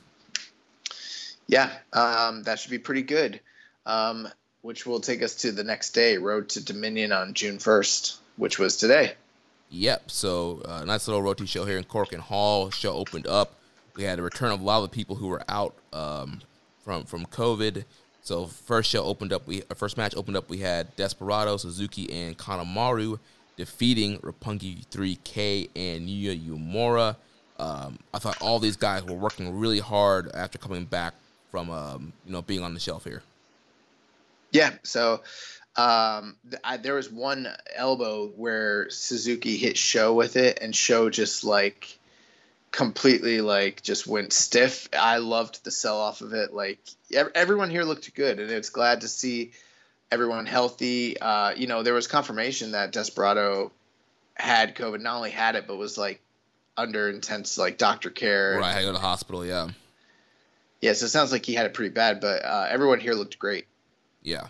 Yeah, 1.53 1.69
um, 1.93 2.45
that 2.45 2.59
should 2.59 2.71
be 2.71 2.79
pretty 2.79 3.03
good. 3.03 3.39
Um, 3.85 4.27
which 4.63 4.87
will 4.87 5.01
take 5.01 5.23
us 5.23 5.35
to 5.43 5.53
the 5.53 5.63
next 5.63 5.91
day, 5.91 6.17
Road 6.17 6.49
to 6.51 6.65
Dominion 6.65 7.13
on 7.13 7.35
June 7.35 7.59
1st, 7.59 8.17
which 8.37 8.59
was 8.59 8.79
today. 8.79 9.13
Yep. 9.69 10.11
So, 10.11 10.63
uh, 10.65 10.83
nice 10.87 11.07
little 11.07 11.21
Road 11.21 11.37
to 11.39 11.47
show 11.47 11.67
here 11.67 11.77
in 11.77 11.85
Korakuen 11.85 12.21
Hall. 12.21 12.71
Show 12.71 12.95
opened 12.95 13.27
up. 13.27 13.53
We 13.97 14.05
had 14.05 14.19
a 14.19 14.23
return 14.23 14.51
of 14.51 14.63
a 14.63 14.65
lot 14.65 14.83
of 14.83 14.91
people 14.93 15.15
who 15.15 15.27
were 15.27 15.43
out 15.47 15.75
um, 15.93 16.41
from 16.85 17.05
from 17.05 17.27
COVID. 17.27 17.85
So 18.23 18.47
first 18.47 18.89
show 18.89 19.05
opened 19.05 19.35
up. 19.35 19.47
We 19.47 19.61
first 19.77 19.99
match 19.99 20.15
opened 20.17 20.39
up. 20.39 20.49
We 20.49 20.59
had 20.59 20.97
Desperado, 20.97 21.59
Suzuki, 21.59 22.11
and 22.11 22.39
Kanemaru 22.39 23.19
defeating 23.59 24.21
Roppongi 24.21 24.87
3K 24.87 25.69
and 25.77 26.09
Yuya 26.09 26.49
Uemura. 26.49 27.17
Um, 27.59 27.99
I 28.15 28.21
thought 28.21 28.41
all 28.41 28.59
these 28.59 28.79
guys 28.79 29.05
were 29.05 29.13
working 29.13 29.59
really 29.59 29.81
hard 29.81 30.31
after 30.33 30.57
coming 30.57 30.87
back 30.87 31.13
from 31.53 31.71
um, 31.71 32.13
you 32.27 32.33
know 32.33 32.43
being 32.43 32.65
on 32.65 32.75
the 32.75 32.81
shelf 32.81 33.05
here. 33.05 33.23
Yeah. 34.51 34.73
So 34.83 35.23
um, 35.77 36.37
I, 36.65 36.79
there 36.79 36.95
was 36.95 37.11
one 37.11 37.47
elbow 37.77 38.27
where 38.29 38.91
Suzuki 38.91 39.57
hit 39.57 39.77
Show 39.77 40.15
with 40.15 40.37
it, 40.37 40.59
and 40.61 40.75
Show 40.75 41.09
just 41.11 41.45
like 41.45 41.99
completely 42.73 43.41
like 43.43 43.83
just 43.83 44.07
went 44.07 44.33
stiff. 44.33 44.89
I 44.99 45.19
loved 45.19 45.63
the 45.63 45.71
sell 45.71 46.01
off 46.01 46.23
of 46.23 46.33
it. 46.33 46.53
Like 46.53 46.81
everyone 47.13 47.71
here 47.71 47.85
looked 47.85 48.13
good, 48.15 48.41
and 48.41 48.51
it's 48.51 48.71
glad 48.71 49.03
to 49.03 49.09
see 49.09 49.53
everyone 50.11 50.47
healthy. 50.47 51.21
Uh, 51.21 51.55
you 51.55 51.67
know, 51.67 51.83
there 51.83 51.95
was 51.95 52.09
confirmation 52.09 52.73
that 52.73 52.93
Desperado 52.93 53.71
had 54.35 54.75
COVID. 54.75 55.01
Not 55.01 55.17
only 55.17 55.31
had 55.31 55.55
it, 55.55 55.67
but 55.67 55.77
was 55.77 55.97
like 55.97 56.21
under 56.77 57.09
intense 57.11 57.59
like 57.59 57.79
doctor 57.79 58.11
care. 58.11 58.59
Right, 58.59 58.73
had 58.73 58.81
to 58.81 58.85
go 58.87 58.89
to 58.89 58.93
the 58.95 58.99
hospital. 58.99 59.45
Yeah. 59.45 59.69
Yeah, 60.83 60.95
so 60.95 61.07
it 61.07 61.11
sounds 61.11 61.31
like 61.31 61.47
he 61.47 61.55
had 61.55 61.65
it 61.65 61.75
pretty 61.75 61.95
bad, 61.95 62.21
but 62.21 62.45
uh, 62.45 62.67
everyone 62.69 62.99
here 62.99 63.15
looked 63.15 63.39
great. 63.39 63.67
Yeah. 64.21 64.49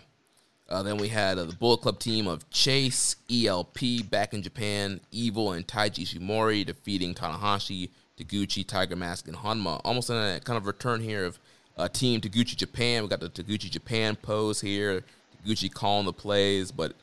Uh, 0.67 0.81
then 0.81 0.97
we 0.97 1.07
had 1.07 1.37
uh, 1.37 1.43
the 1.43 1.53
Bullet 1.53 1.81
Club 1.81 1.99
team 1.99 2.25
of 2.25 2.49
Chase, 2.49 3.15
ELP 3.31 4.09
back 4.09 4.33
in 4.33 4.41
Japan, 4.41 4.99
Evil, 5.11 5.51
and 5.51 5.67
Taiji 5.67 6.03
Ishimori 6.03 6.65
defeating 6.65 7.13
Tanahashi, 7.13 7.89
Taguchi, 8.17 8.65
Tiger 8.65 8.95
Mask, 8.95 9.27
and 9.27 9.37
Honma. 9.37 9.79
Almost 9.83 10.09
in 10.09 10.15
a 10.15 10.39
kind 10.43 10.57
of 10.57 10.65
return 10.65 11.01
here 11.01 11.25
of 11.25 11.37
uh, 11.77 11.87
Team 11.87 12.19
Taguchi 12.19 12.55
Japan. 12.55 13.03
We 13.03 13.09
got 13.09 13.19
the 13.19 13.29
Taguchi 13.29 13.69
Japan 13.69 14.15
pose 14.15 14.59
here. 14.59 15.03
Taguchi 15.45 15.71
calling 15.71 16.07
the 16.07 16.13
plays, 16.13 16.71
but 16.71 16.93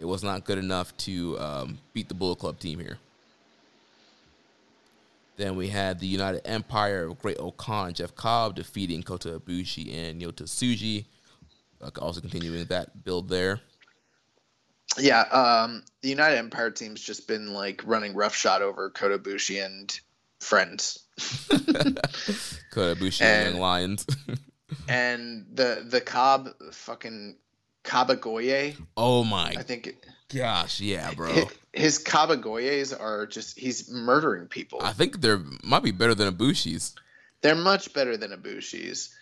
it 0.00 0.04
was 0.04 0.24
not 0.24 0.44
good 0.44 0.58
enough 0.58 0.96
to 0.98 1.38
um, 1.38 1.78
beat 1.92 2.08
the 2.08 2.14
Bullet 2.14 2.40
Club 2.40 2.58
team 2.58 2.80
here. 2.80 2.98
Then 5.40 5.56
we 5.56 5.68
had 5.68 5.98
the 5.98 6.06
United 6.06 6.46
Empire 6.46 7.06
of 7.06 7.18
Great-O-Khan, 7.18 7.94
Jeff 7.94 8.14
Cobb 8.14 8.56
defeating 8.56 9.02
Kota 9.02 9.40
Ibushi 9.40 9.90
and 9.96 10.20
Yota 10.20 10.42
Tsuji 10.42 11.06
also 11.98 12.20
continuing 12.20 12.62
that 12.66 13.04
build 13.04 13.30
there. 13.30 13.58
Yeah, 14.98 15.20
um, 15.20 15.82
the 16.02 16.10
United 16.10 16.36
Empire 16.36 16.70
team's 16.70 17.00
just 17.00 17.26
been 17.26 17.54
like 17.54 17.80
running 17.86 18.14
roughshod 18.14 18.60
over 18.60 18.90
Kota 18.90 19.18
Ibushi 19.18 19.64
and 19.64 19.98
friends. 20.40 21.06
Kota 21.48 23.00
Ibushi 23.00 23.22
and 23.22 23.52
Young 23.52 23.60
Lions. 23.62 24.06
and 24.88 25.46
the 25.54 25.86
the 25.88 26.02
Cobb 26.02 26.50
fucking 26.72 27.36
Kabagoye. 27.82 28.76
Oh 28.94 29.24
my! 29.24 29.54
I 29.56 29.62
think. 29.62 29.86
It, 29.86 30.04
gosh, 30.34 30.80
yeah, 30.80 31.12
bro. 31.14 31.32
His, 31.32 31.46
his 31.72 32.04
Kabagoyes 32.04 32.98
are 32.98 33.26
just 33.26 33.58
he's 33.58 33.90
murdering 33.90 34.46
people. 34.46 34.80
I 34.82 34.92
think 34.92 35.20
they're 35.20 35.42
might 35.62 35.82
be 35.82 35.92
better 35.92 36.14
than 36.14 36.32
Ibushi's. 36.32 36.94
They're 37.42 37.54
much 37.54 37.92
better 37.92 38.16
than 38.16 38.32
Ibushi's. 38.32 39.14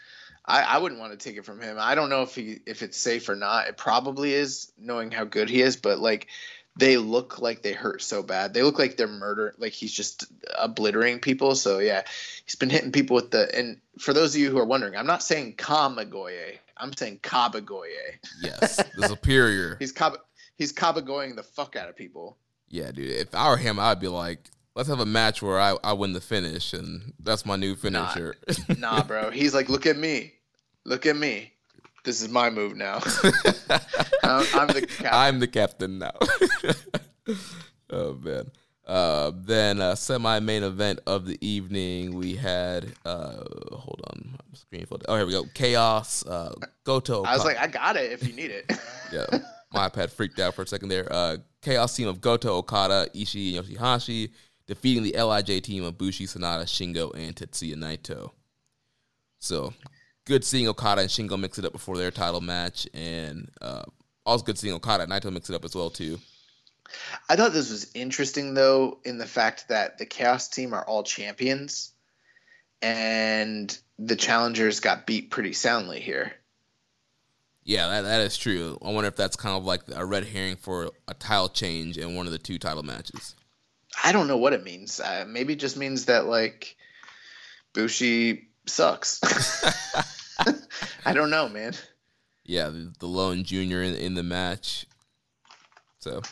I, 0.45 0.63
I 0.63 0.79
wouldn't 0.79 1.01
want 1.01 1.13
to 1.13 1.19
take 1.19 1.37
it 1.37 1.45
from 1.45 1.61
him. 1.61 1.77
I 1.79 1.95
don't 1.95 2.09
know 2.09 2.23
if 2.23 2.35
he 2.35 2.61
if 2.67 2.83
it's 2.83 2.97
safe 2.97 3.29
or 3.29 3.37
not. 3.37 3.69
It 3.69 3.77
probably 3.77 4.33
is, 4.33 4.73
knowing 4.79 5.11
how 5.11 5.25
good 5.25 5.51
he 5.51 5.61
is. 5.61 5.77
But 5.77 5.99
like, 5.99 6.29
they 6.75 6.97
look 6.97 7.39
like 7.39 7.63
they 7.63 7.75
hurt 7.75 8.01
so 8.01 8.23
bad. 8.23 8.55
They 8.55 8.63
look 8.63 8.79
like 8.79 8.97
they're 8.97 9.09
murder. 9.09 9.55
Like 9.59 9.73
he's 9.73 9.93
just 9.93 10.25
obliterating 10.59 11.21
people. 11.21 11.55
So 11.55 11.81
yeah, 11.81 12.05
he's 12.45 12.55
been 12.55 12.71
hitting 12.71 12.93
people 12.93 13.17
with 13.17 13.31
the. 13.31 13.55
And 13.55 13.79
for 13.99 14.15
those 14.15 14.35
of 14.35 14.41
you 14.41 14.51
who 14.51 14.59
are 14.59 14.65
wondering, 14.65 14.97
I'm 14.97 15.07
not 15.07 15.23
saying 15.23 15.57
Kamigoye. 15.57 16.59
I'm 16.79 16.97
saying 16.97 17.19
Kabagoye. 17.23 18.19
Yes, 18.41 18.83
the 18.97 19.09
superior. 19.09 19.77
he's 19.81 19.93
Kab- 19.93 20.21
he's 20.59 20.73
Kabagoying 20.73 21.37
the 21.37 21.43
fuck 21.43 21.77
out 21.77 21.89
of 21.89 21.97
people. 21.97 22.37
Yeah, 22.69 22.91
dude. 22.91 23.11
If 23.11 23.35
I 23.35 23.49
were 23.49 23.57
him, 23.57 23.79
I'd 23.79 24.01
be 24.01 24.09
like, 24.09 24.51
let's 24.75 24.89
have 24.89 25.01
a 25.01 25.07
match 25.07 25.41
where 25.41 25.59
I, 25.59 25.77
I 25.83 25.95
win 25.95 26.13
the 26.13 26.21
finish, 26.21 26.75
and 26.75 27.15
that's 27.21 27.47
my 27.47 27.57
new 27.57 27.75
finisher. 27.75 28.37
Nah, 28.69 28.75
nah 28.79 29.03
bro. 29.03 29.31
He's 29.31 29.55
like, 29.55 29.69
look 29.69 29.87
at 29.87 29.97
me, 29.97 30.35
look 30.85 31.07
at 31.07 31.17
me. 31.17 31.53
This 32.05 32.23
is 32.23 32.29
my 32.29 32.51
move 32.51 32.77
now. 32.77 33.01
I'm, 34.23 34.47
I'm, 34.55 34.69
the 34.69 34.87
captain. 34.89 35.07
I'm 35.13 35.41
the 35.41 35.49
captain 35.49 35.99
now. 35.99 36.15
oh 37.91 38.15
man. 38.15 38.51
Uh, 38.87 39.33
then 39.35 39.83
uh, 39.83 39.95
semi-main 39.95 40.63
event 40.63 41.01
of 41.07 41.27
the 41.27 41.37
evening, 41.47 42.15
we 42.15 42.35
had. 42.35 42.87
Uh, 43.05 43.43
hold 43.73 44.01
on, 44.09 44.39
screen 44.55 44.87
full. 44.87 44.99
Oh, 45.07 45.17
here 45.17 45.27
we 45.27 45.33
go. 45.33 45.45
Chaos. 45.53 46.25
Uh, 46.25 46.55
Goto. 46.85 47.25
I 47.25 47.35
was 47.35 47.45
like, 47.45 47.59
I 47.59 47.67
got 47.67 47.97
it 47.97 48.13
if 48.13 48.27
you 48.27 48.33
need 48.33 48.51
it. 48.51 48.73
yeah, 49.13 49.27
my 49.73 49.89
iPad 49.89 50.11
freaked 50.11 50.39
out 50.39 50.55
for 50.55 50.63
a 50.63 50.67
second 50.67 50.89
there. 50.89 51.07
Uh, 51.11 51.37
Chaos 51.63 51.95
team 51.95 52.09
of 52.09 52.21
Goto, 52.21 52.57
Okada, 52.57 53.09
Ishii, 53.15 53.59
and 53.59 53.67
Yoshihashi 53.67 54.31
defeating 54.67 55.03
the 55.03 55.13
Lij 55.13 55.63
team 55.63 55.83
of 55.83 55.99
Bushi, 55.99 56.27
Sanada, 56.27 56.65
Shingo, 56.65 57.13
and 57.15 57.35
Tetsuya 57.35 57.75
Naito. 57.75 58.31
So 59.41 59.73
good 60.25 60.45
seeing 60.45 60.69
Okada 60.69 61.01
and 61.01 61.11
Shingo 61.11 61.41
mix 61.41 61.59
it 61.59 61.65
up 61.65 61.73
before 61.73 61.97
their 61.97 62.11
title 62.11 62.41
match, 62.41 62.87
and 62.95 63.51
uh, 63.61 63.83
also 64.25 64.45
good 64.45 64.59
seeing 64.59 64.75
Okada 64.75 65.05
and 65.05 65.13
Naito 65.13 65.33
mix 65.33 65.51
it 65.51 65.57
up 65.57 65.65
as 65.65 65.75
well 65.75 65.91
too. 65.91 66.19
I 67.29 67.37
thought 67.37 67.53
this 67.53 67.71
was 67.71 67.91
interesting 67.95 68.55
though, 68.55 68.99
in 69.05 69.19
the 69.19 69.27
fact 69.27 69.69
that 69.69 69.99
the 69.99 70.07
Chaos 70.07 70.49
team 70.49 70.75
are 70.75 70.85
all 70.85 71.03
champions, 71.03 71.93
and 72.81 73.77
the 73.99 74.17
challengers 74.17 74.81
got 74.81 75.07
beat 75.07 75.31
pretty 75.31 75.53
soundly 75.53 76.01
here. 76.01 76.33
Yeah, 77.69 77.89
that, 77.89 78.01
that 78.01 78.21
is 78.23 78.39
true. 78.39 78.79
I 78.81 78.91
wonder 78.93 79.09
if 79.09 79.17
that's 79.17 79.37
kind 79.37 79.55
of 79.55 79.67
like 79.67 79.83
a 79.95 80.03
red 80.03 80.25
herring 80.25 80.57
for 80.57 80.91
a 81.07 81.13
title 81.13 81.51
change 81.51 81.99
in 81.99 82.15
one 82.15 82.25
of 82.25 82.33
the 82.33 82.39
two 82.39 82.59
title 82.59 82.83
matches. 82.83 83.37
I 84.03 84.11
don't 84.13 84.27
know 84.27 84.39
what 84.39 84.55
it 84.55 84.65
means. 84.65 85.01
Uh, 85.01 85.27
maybe 85.29 85.53
it 85.53 85.59
just 85.59 85.77
means 85.77 86.07
that 86.07 86.25
like 86.25 86.77
Bushi 87.75 88.49
sucks. 88.65 89.21
I 91.05 91.13
don't 91.13 91.29
know, 91.29 91.47
man. 91.51 91.75
Yeah, 92.43 92.71
the, 92.71 92.91
the 93.01 93.07
lone 93.07 93.45
junior 93.45 93.83
in, 93.83 93.95
in 93.97 94.15
the 94.15 94.23
match. 94.23 94.87
So 95.99 96.23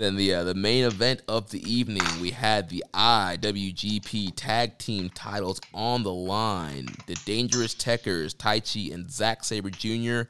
then 0.00 0.16
the 0.16 0.32
uh, 0.32 0.44
the 0.44 0.54
main 0.54 0.84
event 0.86 1.20
of 1.28 1.50
the 1.50 1.62
evening, 1.70 2.06
we 2.22 2.30
had 2.30 2.70
the 2.70 2.82
IWGP 2.94 4.32
Tag 4.34 4.78
Team 4.78 5.10
titles 5.10 5.60
on 5.74 6.04
the 6.04 6.12
line. 6.12 6.88
The 7.06 7.16
Dangerous 7.26 7.74
Tekkers, 7.74 8.34
Taichi 8.34 8.94
and 8.94 9.10
Zack 9.10 9.44
Sabre 9.44 9.68
Jr. 9.68 10.22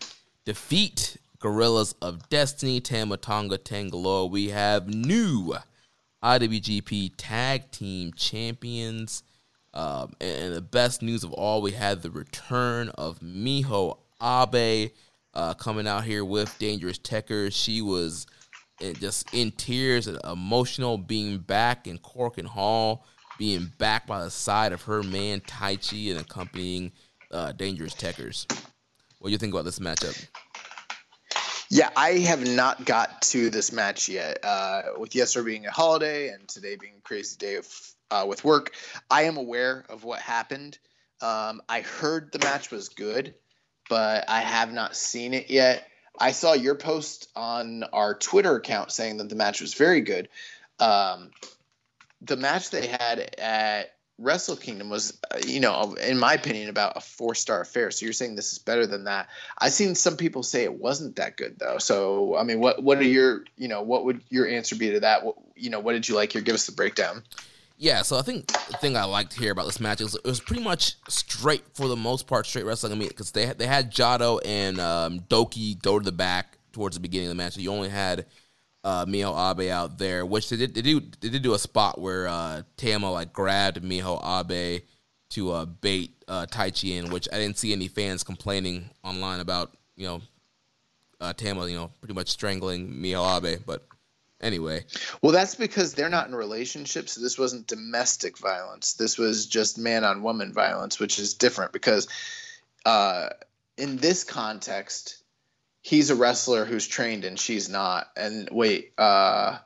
defeat 0.45 1.19
Gorillas 1.39 1.95
of 2.03 2.29
Destiny, 2.29 2.81
Tama 2.81 3.17
Tonga 3.17 3.59
Tanga 3.59 3.97
Loa. 3.97 4.27
We 4.27 4.49
have 4.49 4.93
new 4.93 5.55
IWGP 6.21 7.13
Tag 7.17 7.71
Team 7.71 8.13
Champions. 8.15 9.23
Um, 9.73 10.15
and 10.21 10.53
the 10.53 10.61
best 10.61 11.01
news 11.01 11.23
of 11.23 11.33
all, 11.33 11.63
we 11.63 11.71
had 11.71 12.03
the 12.03 12.11
return 12.11 12.89
of 12.89 13.21
Miho 13.21 13.99
Abe 14.21 14.91
uh, 15.33 15.55
coming 15.55 15.87
out 15.87 16.03
here 16.03 16.25
with 16.25 16.59
Dangerous 16.59 16.99
Tekkers. 16.99 17.53
She 17.53 17.81
was 17.81 18.27
in, 18.81 18.95
just 18.95 19.33
in 19.35 19.51
tears 19.53 20.07
and 20.07 20.19
emotional 20.25 20.99
being 20.99 21.39
back 21.39 21.87
in 21.87 21.99
Korakuen 21.99 22.47
Hall, 22.47 23.05
being 23.39 23.73
back 23.79 24.07
by 24.07 24.25
the 24.25 24.31
side 24.31 24.73
of 24.73 24.83
her 24.83 25.03
man 25.03 25.41
Taichi 25.41 26.11
and 26.11 26.21
accompanying 26.21 26.93
uh, 27.31 27.53
Dangerous 27.53 27.95
Tekkers. 27.95 28.47
What 29.19 29.29
do 29.29 29.33
you 29.33 29.39
think 29.39 29.53
about 29.53 29.65
this 29.65 29.79
matchup? 29.79 30.27
Yeah, 31.73 31.91
I 31.97 32.19
have 32.19 32.45
not 32.47 32.85
got 32.85 33.23
to 33.23 33.49
this 33.49 33.73
match 33.73 34.09
yet. 34.09 34.41
Uh, 34.43 34.83
with 34.99 35.15
yesterday 35.15 35.47
being 35.47 35.67
a 35.67 35.71
holiday 35.71 36.31
and 36.31 36.49
today 36.49 36.75
being 36.75 36.95
a 36.99 37.03
crazy 37.03 37.37
day 37.39 37.57
of, 37.57 37.69
uh, 38.11 38.25
with 38.29 38.45
work, 38.45 38.73
I 39.09 39.23
am 39.23 39.37
aware 39.37 39.85
of 39.89 40.03
what 40.03 40.21
happened. 40.21 40.79
Um, 41.23 41.63
I 41.69 41.83
heard 41.83 42.33
the 42.33 42.41
match 42.41 42.73
was 42.73 42.89
good, 42.89 43.35
but 43.89 44.29
I 44.29 44.41
have 44.41 44.73
not 44.73 44.97
seen 44.97 45.33
it 45.33 45.49
yet. 45.49 45.87
I 46.19 46.33
saw 46.33 46.53
your 46.53 46.75
post 46.75 47.29
on 47.35 47.85
our 47.93 48.15
Twitter 48.15 48.57
account 48.57 48.93
saying 48.93 49.19
that 49.19 49.29
the 49.29 49.37
match 49.37 49.61
was 49.61 49.75
very 49.75 50.01
good. 50.01 50.29
Um, 50.79 51.31
the 52.23 52.37
match 52.37 52.71
they 52.71 52.87
had 52.87 53.35
at 53.39 53.95
Wrestle 54.19 54.57
Kingdom 54.57 54.91
was, 54.91 55.19
you 55.47 55.61
know, 55.61 55.95
in 55.95 56.19
my 56.19 56.35
opinion, 56.35 56.69
about 56.69 56.97
a 56.97 57.01
four 57.01 57.35
star 57.35 57.63
affair. 57.63 57.91
So 57.91 58.05
you're 58.05 58.13
saying 58.13 58.37
this 58.37 58.53
is 58.53 58.59
better 58.59 58.87
than 58.87 59.05
that. 59.05 59.29
I've 59.59 59.73
seen 59.73 59.95
some 59.95 60.19
people 60.19 60.43
say 60.43 60.65
it 60.65 60.75
wasn't 60.75 61.17
that 61.17 61.39
good 61.39 61.59
though. 61.59 61.79
So 61.79 62.37
I 62.37 62.45
mean, 62.45 62.61
what 62.61 62.83
what 62.83 62.99
are 62.99 63.05
your, 63.05 63.45
you 63.57 63.69
know, 63.69 63.81
what 63.81 64.05
would 64.05 64.23
your 64.29 64.47
answer 64.47 64.77
be 64.77 64.91
to 64.91 65.01
that? 65.01 65.25
What, 65.25 65.37
you 65.57 65.71
know, 65.71 65.81
what 65.81 65.95
did 65.95 66.09
you 66.09 66.15
like 66.15 66.33
here? 66.33 66.43
Give 66.43 66.55
us 66.55 66.67
the 66.67 66.73
breakdown. 66.73 67.23
Yeah, 67.83 68.03
so 68.03 68.19
I 68.19 68.23
think 68.23 68.47
the 68.47 68.77
thing 68.77 68.95
I 68.95 69.05
liked 69.05 69.33
here 69.33 69.53
about 69.53 69.65
this 69.65 69.81
match 69.81 70.03
is 70.03 70.15
it 70.15 70.27
was 70.27 70.39
pretty 70.39 70.63
much 70.63 70.97
straight 71.09 71.65
for 71.73 71.89
the 71.89 71.97
most 71.97 72.27
part, 72.27 72.47
straight 72.47 72.67
wrestling. 72.67 72.93
I 72.93 72.95
mean, 72.95 73.09
because 73.09 73.31
they 73.31 73.47
had, 73.47 73.59
they 73.59 73.67
had 73.67 73.91
Jado 73.91 74.39
and 74.45 74.79
um, 74.79 75.21
Douki 75.21 75.81
go 75.81 75.99
to 75.99 76.05
the 76.05 76.13
back 76.13 76.59
towards 76.73 76.97
the 76.97 77.01
beginning 77.01 77.29
of 77.29 77.31
the 77.31 77.43
match. 77.43 77.55
So 77.55 77.61
you 77.63 77.73
only 77.73 77.89
had 77.89 78.27
uh, 78.85 79.07
Miho 79.07 79.33
Abe 79.33 79.71
out 79.71 79.97
there, 79.97 80.27
which 80.27 80.51
they 80.51 80.59
did 80.59 80.75
they 80.75 80.83
did 80.83 81.17
they 81.23 81.31
did 81.31 81.41
do 81.41 81.55
a 81.55 81.59
spot 81.59 81.99
where 81.99 82.29
uh, 82.29 82.63
Tama 82.77 83.11
like 83.11 83.33
grabbed 83.33 83.83
Miho 83.83 84.21
Abe 84.23 84.83
to 85.31 85.51
uh, 85.53 85.65
bait 85.65 86.23
uh, 86.29 86.45
Taichi 86.51 86.99
in, 86.99 87.09
which 87.09 87.29
I 87.33 87.39
didn't 87.39 87.57
see 87.57 87.73
any 87.73 87.89
fans 87.89 88.23
complaining 88.23 88.91
online 89.03 89.41
about. 89.41 89.75
You 89.97 90.07
know, 90.07 90.23
uh, 91.19 91.33
Tama, 91.33 91.67
you 91.67 91.77
know, 91.77 91.91
pretty 92.03 92.15
much 92.15 92.29
strangling 92.29 92.93
Miho 92.93 93.39
Abe, 93.39 93.63
but 93.65 93.87
anyway. 94.41 94.85
Well, 95.23 95.33
that's 95.33 95.55
because 95.55 95.95
they're 95.95 96.09
not 96.09 96.29
in 96.29 96.35
relationships. 96.35 97.13
So 97.13 97.21
this 97.21 97.39
wasn't 97.39 97.67
domestic 97.67 98.39
violence. 98.39 98.95
This 98.95 99.19
was 99.19 99.47
just 99.47 99.79
man 99.79 100.05
on 100.05 100.23
woman 100.23 100.53
violence, 100.53 100.99
which 100.99 101.19
is 101.19 101.35
different 101.35 101.73
because 101.73 102.09
uh, 102.85 103.31
in 103.77 103.97
this 103.97 104.25
context, 104.25 105.23
he's 105.83 106.11
a 106.11 106.15
wrestler 106.15 106.65
who's 106.65 106.87
trained 106.87 107.25
and 107.25 107.39
she's 107.39 107.69
not. 107.69 108.09
And 108.17 108.49
wait, 108.51 108.93
uh, 108.99 109.59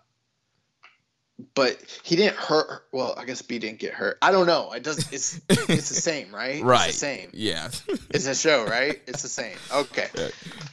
but 1.54 1.78
he 2.02 2.16
didn't 2.16 2.36
hurt. 2.36 2.68
Her. 2.68 2.82
Well, 2.92 3.14
I 3.16 3.24
guess 3.24 3.42
B 3.42 3.58
didn't 3.58 3.80
get 3.80 3.92
hurt. 3.92 4.18
I 4.22 4.30
don't 4.30 4.46
know. 4.46 4.72
It 4.72 4.82
does. 4.82 5.12
It's 5.12 5.40
it's 5.48 5.88
the 5.88 5.94
same, 5.94 6.32
right? 6.32 6.62
Right. 6.62 6.88
It's 6.88 7.00
the 7.00 7.06
same. 7.06 7.30
Yeah. 7.32 7.68
it's 8.10 8.26
a 8.26 8.34
show, 8.34 8.64
right? 8.66 9.00
It's 9.06 9.22
the 9.22 9.28
same. 9.28 9.56
Okay. 9.72 10.08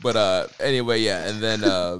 But 0.03 0.15
uh, 0.15 0.47
anyway, 0.59 0.99
yeah, 0.99 1.27
and 1.27 1.41
then 1.41 1.63
uh, 1.63 1.99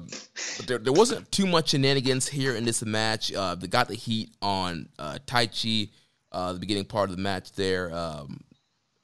there, 0.67 0.77
there 0.77 0.93
wasn't 0.93 1.31
too 1.31 1.47
much 1.47 1.69
shenanigans 1.69 2.27
here 2.27 2.55
in 2.55 2.65
this 2.65 2.83
match. 2.83 3.33
Uh, 3.33 3.55
they 3.55 3.67
got 3.67 3.87
the 3.87 3.95
heat 3.95 4.31
on 4.41 4.89
uh, 4.99 5.17
Taichi, 5.25 5.89
uh, 6.31 6.53
the 6.53 6.59
beginning 6.59 6.85
part 6.85 7.09
of 7.09 7.15
the 7.15 7.21
match 7.21 7.53
there. 7.53 7.93
Um, 7.93 8.41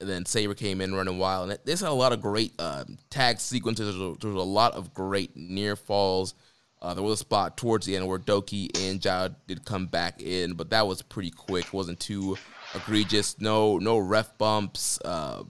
and 0.00 0.08
then 0.08 0.24
Sabre 0.24 0.54
came 0.54 0.80
in 0.80 0.94
running 0.94 1.18
wild, 1.18 1.50
and 1.50 1.58
there's 1.64 1.82
a 1.82 1.90
lot 1.90 2.12
of 2.12 2.20
great 2.20 2.52
uh, 2.60 2.84
tag 3.10 3.40
sequences. 3.40 3.96
There 3.96 4.08
was, 4.08 4.18
there 4.18 4.30
was 4.30 4.40
a 4.40 4.46
lot 4.46 4.74
of 4.74 4.94
great 4.94 5.36
near 5.36 5.74
falls. 5.74 6.34
Uh, 6.80 6.94
there 6.94 7.02
was 7.02 7.14
a 7.14 7.24
spot 7.24 7.56
towards 7.56 7.86
the 7.86 7.96
end 7.96 8.06
where 8.06 8.18
Douki 8.18 8.66
and 8.86 9.00
Jado 9.00 9.34
did 9.46 9.64
come 9.64 9.86
back 9.86 10.22
in, 10.22 10.54
but 10.54 10.70
that 10.70 10.86
was 10.86 11.02
pretty 11.02 11.30
quick. 11.30 11.72
Wasn't 11.72 11.98
too 11.98 12.36
egregious. 12.74 13.40
No, 13.40 13.78
no 13.78 13.98
ref 13.98 14.36
bumps. 14.38 15.00
Uh, 15.04 15.42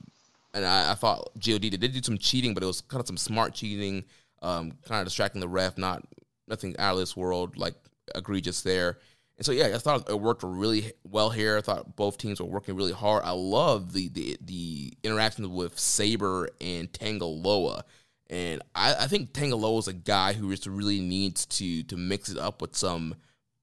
and 0.55 0.65
I, 0.65 0.93
I 0.93 0.95
thought 0.95 1.31
Gedo 1.39 1.61
did, 1.61 1.79
did 1.81 1.93
do 1.93 2.03
some 2.03 2.19
cheating, 2.19 2.55
but 2.55 2.63
it 2.63 2.67
was 2.67 2.81
kind 2.81 3.01
of 3.01 3.07
some 3.07 3.19
smart 3.19 3.53
cheating, 3.55 4.05
um, 4.41 4.73
kind 4.87 5.01
of 5.01 5.07
distracting 5.07 5.41
the 5.41 5.49
ref. 5.49 5.77
Not 5.77 6.03
nothing 6.47 6.75
out 6.79 6.95
of 6.95 6.99
this 6.99 7.17
world 7.17 7.57
like 7.59 7.75
egregious 8.15 8.63
there. 8.63 8.99
And 9.37 9.47
so 9.47 9.53
yeah, 9.53 9.67
I 9.75 9.79
thought 9.79 10.09
it 10.11 10.21
worked 10.21 10.43
really 10.43 10.93
well 11.05 11.31
here. 11.31 11.59
I 11.59 11.61
thought 11.61 11.95
both 11.95 12.19
teams 12.19 12.41
were 12.41 12.47
working 12.47 12.75
really 12.75 12.93
hard. 12.93 13.23
I 13.25 13.31
love 13.33 13.93
the 13.93 14.09
the 14.09 14.37
the 14.41 14.93
interactions 15.05 15.49
with 15.49 15.79
Sabre 15.79 16.49
and 16.61 16.93
Tanga 16.93 17.25
Loa. 17.25 17.85
And 18.31 18.63
I, 18.75 18.95
I 19.01 19.07
think 19.07 19.33
Tangaloa 19.33 19.79
is 19.79 19.89
a 19.89 19.93
guy 19.93 20.35
who 20.35 20.51
just 20.51 20.67
really 20.67 21.01
needs 21.01 21.47
to 21.47 21.83
to 21.85 21.97
mix 21.97 22.29
it 22.29 22.39
up 22.39 22.61
with 22.61 22.77
some 22.77 23.15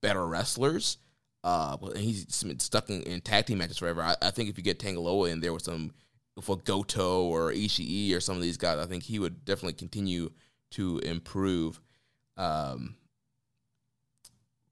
better 0.02 0.26
wrestlers. 0.26 0.98
Uh, 1.44 1.76
and 1.80 1.98
he's 1.98 2.42
been 2.42 2.58
stuck 2.58 2.90
in, 2.90 3.02
in 3.02 3.20
tag 3.20 3.46
team 3.46 3.58
matches 3.58 3.78
forever. 3.78 4.02
I, 4.02 4.16
I 4.20 4.30
think 4.32 4.48
if 4.48 4.58
you 4.58 4.64
get 4.64 4.80
Tanga 4.80 4.98
Loa 4.98 5.28
in 5.30 5.40
there 5.40 5.52
with 5.52 5.62
some 5.62 5.92
for 6.40 6.56
Goto 6.56 7.24
or 7.24 7.52
Ishii 7.52 8.14
or 8.14 8.20
some 8.20 8.36
of 8.36 8.42
these 8.42 8.56
guys, 8.56 8.78
I 8.78 8.86
think 8.86 9.04
he 9.04 9.18
would 9.18 9.44
definitely 9.44 9.74
continue 9.74 10.30
to 10.72 10.98
improve. 10.98 11.80
Um, 12.36 12.96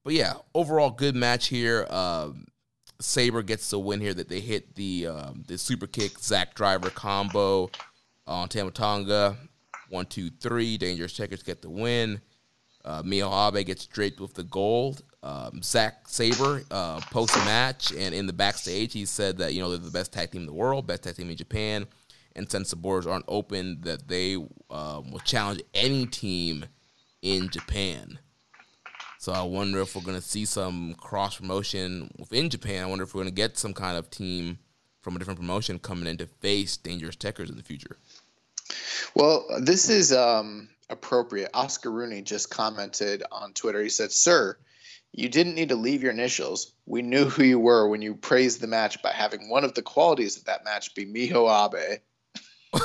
but 0.03 0.13
yeah, 0.13 0.33
overall 0.53 0.91
good 0.91 1.15
match 1.15 1.47
here. 1.47 1.87
Um, 1.89 2.45
Sabre 2.99 3.43
gets 3.43 3.69
the 3.69 3.79
win 3.79 4.01
here. 4.01 4.13
That 4.13 4.29
they 4.29 4.39
hit 4.39 4.75
the 4.75 5.07
um, 5.07 5.43
the 5.47 5.57
super 5.57 5.87
kick 5.87 6.19
Zack 6.19 6.53
Driver 6.53 6.89
combo 6.89 7.69
on 8.27 8.47
Tama 8.49 8.71
Tonga. 8.71 9.37
One, 9.95 10.05
two, 10.05 10.29
three. 10.29 10.77
Dangerous 10.77 11.17
Tekkers 11.17 11.45
get 11.45 11.61
the 11.61 11.69
win. 11.69 12.19
Uh, 12.83 13.01
Miho 13.01 13.47
Abe 13.47 13.65
gets 13.65 13.85
draped 13.85 14.19
with 14.19 14.33
the 14.33 14.43
gold. 14.43 15.03
Um, 15.23 15.61
Zack 15.63 16.09
Sabre 16.09 16.63
uh, 16.69 16.99
post 17.11 17.33
match 17.37 17.93
and 17.93 18.13
in 18.13 18.27
the 18.27 18.33
backstage, 18.33 18.91
he 18.91 19.05
said 19.05 19.37
that 19.37 19.53
you 19.53 19.61
know 19.61 19.69
they're 19.69 19.77
the 19.77 19.89
best 19.89 20.11
tag 20.11 20.31
team 20.31 20.41
in 20.41 20.47
the 20.47 20.53
world, 20.53 20.85
best 20.85 21.03
tag 21.03 21.15
team 21.15 21.29
in 21.29 21.37
Japan, 21.37 21.87
and 22.35 22.51
since 22.51 22.71
the 22.71 22.75
borders 22.75 23.07
aren't 23.07 23.23
open, 23.29 23.79
that 23.81 24.09
they 24.09 24.35
um, 24.69 25.11
will 25.11 25.21
challenge 25.23 25.61
any 25.73 26.05
team 26.05 26.65
in 27.21 27.49
Japan. 27.49 28.19
So 29.17 29.31
I 29.31 29.43
wonder 29.43 29.79
if 29.79 29.95
we're 29.95 30.01
going 30.03 30.19
to 30.19 30.21
see 30.21 30.43
some 30.43 30.93
cross 30.95 31.37
promotion 31.37 32.11
within 32.19 32.49
Japan. 32.49 32.83
I 32.83 32.87
wonder 32.87 33.05
if 33.05 33.15
we're 33.15 33.23
going 33.23 33.33
to 33.33 33.41
get 33.41 33.57
some 33.57 33.73
kind 33.73 33.97
of 33.97 34.09
team 34.09 34.59
from 34.99 35.15
a 35.15 35.19
different 35.19 35.39
promotion 35.39 35.79
coming 35.79 36.07
in 36.07 36.17
to 36.17 36.27
face 36.27 36.75
Dangerous 36.75 37.15
Tekkers 37.15 37.49
in 37.49 37.55
the 37.55 37.63
future. 37.63 37.97
Well, 39.15 39.47
this 39.61 39.89
is 39.89 40.11
um, 40.11 40.69
appropriate. 40.89 41.51
Oscar 41.53 41.91
Rooney 41.91 42.21
just 42.21 42.49
commented 42.49 43.23
on 43.31 43.53
Twitter. 43.53 43.81
He 43.81 43.89
said, 43.89 44.11
"Sir, 44.11 44.57
you 45.11 45.29
didn't 45.29 45.55
need 45.55 45.69
to 45.69 45.75
leave 45.75 46.03
your 46.03 46.11
initials. 46.11 46.73
We 46.85 47.01
knew 47.01 47.25
who 47.25 47.43
you 47.43 47.59
were 47.59 47.87
when 47.87 48.01
you 48.01 48.15
praised 48.15 48.61
the 48.61 48.67
match 48.67 49.01
by 49.01 49.11
having 49.11 49.49
one 49.49 49.63
of 49.63 49.73
the 49.73 49.81
qualities 49.81 50.37
of 50.37 50.45
that 50.45 50.65
match 50.65 50.95
be 50.95 51.05
Miho 51.05 51.47
Abe." 51.47 51.99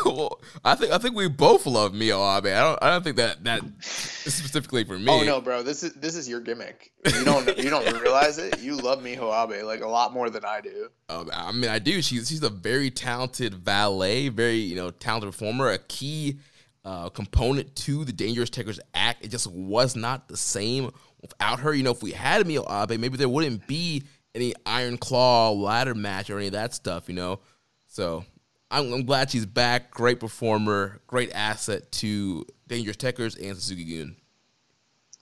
Well, 0.05 0.41
I 0.65 0.75
think 0.75 0.93
I 0.93 0.99
think 0.99 1.17
we 1.17 1.29
both 1.29 1.67
love 1.67 1.93
Miho 1.93 2.39
Abe. 2.39 2.47
I 2.47 2.61
don't 2.61 2.79
I 2.83 2.91
don't 2.91 3.03
think 3.03 3.17
that 3.17 3.45
that 3.45 3.62
specifically 3.81 4.85
for 4.85 4.99
me. 4.99 5.11
Oh 5.11 5.23
no, 5.25 5.41
bro, 5.41 5.62
this 5.62 5.83
is 5.83 5.95
this 5.95 6.15
is 6.15 6.29
your 6.29 6.41
gimmick. 6.41 6.93
You 7.05 7.25
don't 7.25 7.59
you 7.59 7.71
don't 7.71 7.91
realize 8.01 8.39
it. 8.39 8.61
You 8.61 8.77
love 8.77 9.03
Miho 9.03 9.33
Abe 9.33 9.65
like 9.65 9.81
a 9.81 9.89
lot 9.89 10.12
more 10.12 10.31
than 10.31 10.45
I 10.45 10.61
do. 10.61 10.89
Um, 11.09 11.31
I 11.33 11.53
mean, 11.53 11.71
I 11.71 11.79
do. 11.79 12.03
She's 12.03 12.29
she's 12.29 12.43
a 12.43 12.51
very 12.51 12.91
talented 12.91 13.55
valet, 13.55 14.29
very 14.29 14.57
you 14.57 14.77
know 14.77 14.91
talented 14.91 15.33
performer, 15.33 15.71
a 15.71 15.79
key 15.79 16.39
uh, 16.85 17.09
component 17.09 17.75
to 17.77 18.05
the 18.05 18.12
Dangerous 18.12 18.51
Tekkers 18.51 18.79
act. 18.95 19.25
It 19.25 19.29
just 19.29 19.47
was 19.49 19.97
not 19.97 20.29
the 20.29 20.37
same 20.37 20.91
without 21.21 21.61
her. 21.61 21.75
You 21.75 21.83
know, 21.83 21.93
if 21.93 22.03
we 22.03 22.12
had 22.12 22.47
Miho 22.47 22.65
Abe, 22.71 22.99
maybe 22.99 23.17
there 23.17 23.29
wouldn't 23.29 23.67
be 23.67 24.05
any 24.35 24.55
Iron 24.65 24.97
Claw 24.97 25.51
ladder 25.51 25.95
match 25.95 26.31
or 26.31 26.39
any 26.39 26.47
of 26.47 26.53
that 26.53 26.75
stuff. 26.75 27.09
You 27.09 27.15
know, 27.15 27.41
so 27.89 28.25
I'm, 28.71 28.93
I'm, 28.93 29.05
glad 29.05 29.31
she's 29.31 29.47
back. 29.47 29.91
Great 29.91 30.21
performer, 30.21 31.01
great 31.07 31.33
asset 31.33 31.91
to 31.93 32.47
Dangerous 32.69 32.97
Tekkers 32.97 33.37
and 33.37 33.57
Suzuki 33.57 33.99
Gun. 33.99 34.17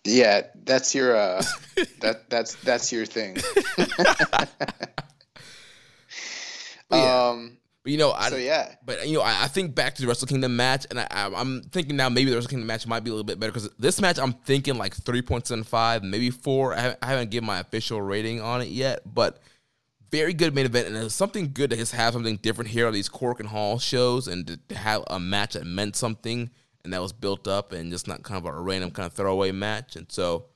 Yeah, 0.04 0.42
that's 0.64 0.94
your 0.94 1.16
uh, 1.16 1.42
that 2.00 2.28
that's 2.30 2.54
that's 2.56 2.92
your 2.92 3.06
thing. 3.06 3.36
yeah. 6.90 7.28
Um, 7.28 7.58
but 7.82 7.92
you 7.92 7.98
know, 7.98 8.12
I, 8.12 8.28
so 8.30 8.36
yeah. 8.36 8.74
But 8.84 9.08
you 9.08 9.16
know, 9.16 9.22
I, 9.22 9.44
I, 9.44 9.48
think 9.48 9.74
back 9.74 9.94
to 9.94 10.02
the 10.02 10.08
Wrestle 10.08 10.26
Kingdom 10.26 10.56
match, 10.56 10.86
and 10.90 11.00
I, 11.00 11.06
am 11.10 11.62
thinking 11.72 11.96
now 11.96 12.08
maybe 12.08 12.30
the 12.30 12.36
Wrestle 12.36 12.50
Kingdom 12.50 12.66
match 12.66 12.86
might 12.86 13.04
be 13.04 13.10
a 13.10 13.12
little 13.12 13.24
bit 13.24 13.40
better 13.40 13.52
because 13.52 13.70
this 13.78 14.00
match 14.00 14.18
I'm 14.18 14.32
thinking 14.32 14.76
like 14.76 14.94
three 14.94 15.22
point 15.22 15.46
seven 15.46 15.64
five, 15.64 16.02
maybe 16.02 16.30
four. 16.30 16.74
I 16.74 16.80
haven't, 16.80 16.98
I 17.02 17.06
haven't 17.06 17.30
given 17.30 17.46
my 17.46 17.60
official 17.60 18.00
rating 18.00 18.40
on 18.40 18.60
it 18.60 18.68
yet, 18.68 19.02
but 19.06 19.40
very 20.10 20.34
good 20.34 20.54
main 20.54 20.66
event, 20.66 20.88
and 20.88 20.96
it's 20.96 21.14
something 21.14 21.52
good 21.52 21.70
to 21.70 21.76
just 21.76 21.92
have 21.92 22.12
something 22.12 22.36
different 22.36 22.70
here 22.70 22.86
on 22.86 22.92
these 22.92 23.08
Korakuen 23.08 23.46
Hall 23.46 23.78
shows, 23.78 24.28
and 24.28 24.58
to 24.68 24.74
have 24.74 25.04
a 25.08 25.20
match 25.20 25.54
that 25.54 25.64
meant 25.64 25.96
something 25.96 26.50
and 26.84 26.92
that 26.92 27.02
was 27.02 27.12
built 27.12 27.48
up, 27.48 27.72
and 27.72 27.90
just 27.90 28.08
not 28.08 28.22
kind 28.22 28.38
of 28.38 28.46
a 28.46 28.60
random 28.60 28.90
kind 28.90 29.06
of 29.06 29.12
throwaway 29.12 29.52
match. 29.52 29.96
And 29.96 30.10
so, 30.10 30.46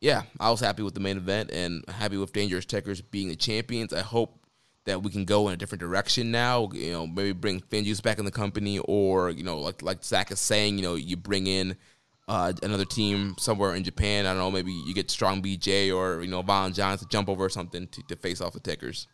yeah, 0.00 0.22
I 0.40 0.50
was 0.50 0.60
happy 0.60 0.82
with 0.82 0.94
the 0.94 1.00
main 1.00 1.16
event 1.16 1.50
and 1.50 1.84
happy 1.88 2.16
with 2.16 2.32
Dangerous 2.32 2.66
Tekkers 2.66 3.02
being 3.10 3.28
the 3.28 3.36
champions. 3.36 3.92
I 3.92 4.00
hope 4.00 4.40
that 4.84 5.02
we 5.02 5.10
can 5.10 5.24
go 5.24 5.48
in 5.48 5.54
a 5.54 5.56
different 5.56 5.80
direction 5.80 6.30
now. 6.30 6.68
You 6.72 6.92
know, 6.92 7.06
maybe 7.06 7.32
bring 7.32 7.60
FinJuice 7.60 8.02
back 8.02 8.18
in 8.18 8.24
the 8.24 8.30
company, 8.30 8.78
or 8.80 9.30
you 9.30 9.44
know, 9.44 9.58
like 9.58 9.82
like 9.82 10.02
Zach 10.04 10.30
is 10.30 10.40
saying, 10.40 10.78
you 10.78 10.82
know, 10.82 10.94
you 10.94 11.16
bring 11.16 11.46
in 11.46 11.76
uh, 12.28 12.52
another 12.62 12.84
team 12.84 13.34
somewhere 13.38 13.74
in 13.74 13.84
Japan. 13.84 14.26
I 14.26 14.30
don't 14.30 14.38
know, 14.38 14.50
maybe 14.50 14.72
you 14.72 14.94
get 14.94 15.10
Strong 15.10 15.42
BJ 15.42 15.94
or 15.94 16.22
you 16.22 16.30
know 16.30 16.42
Violent 16.42 16.74
Giants 16.74 17.02
to 17.02 17.08
jump 17.08 17.28
over 17.28 17.44
or 17.44 17.50
something 17.50 17.86
to, 17.88 18.02
to 18.08 18.16
face 18.16 18.40
off 18.40 18.52
the 18.52 18.60
Tekkers. 18.60 19.06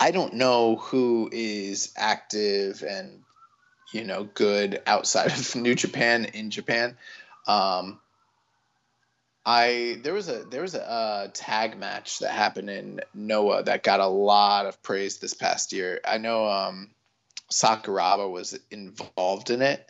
I 0.00 0.10
don't 0.10 0.34
know 0.34 0.76
who 0.76 1.28
is 1.32 1.92
active 1.96 2.82
and 2.82 3.22
you 3.92 4.04
know 4.04 4.24
good 4.24 4.82
outside 4.86 5.32
of 5.32 5.56
New 5.56 5.74
Japan 5.74 6.24
in 6.26 6.50
Japan. 6.50 6.96
Um, 7.46 8.00
I 9.46 10.00
there 10.02 10.14
was 10.14 10.28
a 10.28 10.44
there 10.44 10.62
was 10.62 10.74
a, 10.74 11.26
a, 11.26 11.30
tag 11.32 11.78
match 11.78 12.20
that 12.20 12.30
happened 12.30 12.70
in 12.70 13.00
Noah 13.12 13.62
that 13.64 13.82
got 13.82 14.00
a 14.00 14.06
lot 14.06 14.66
of 14.66 14.82
praise 14.82 15.18
this 15.18 15.34
past 15.34 15.72
year. 15.72 16.00
I 16.04 16.18
know 16.18 16.48
um, 16.48 16.90
Sakuraba 17.52 18.30
was 18.30 18.58
involved 18.70 19.50
in 19.50 19.60
it, 19.60 19.86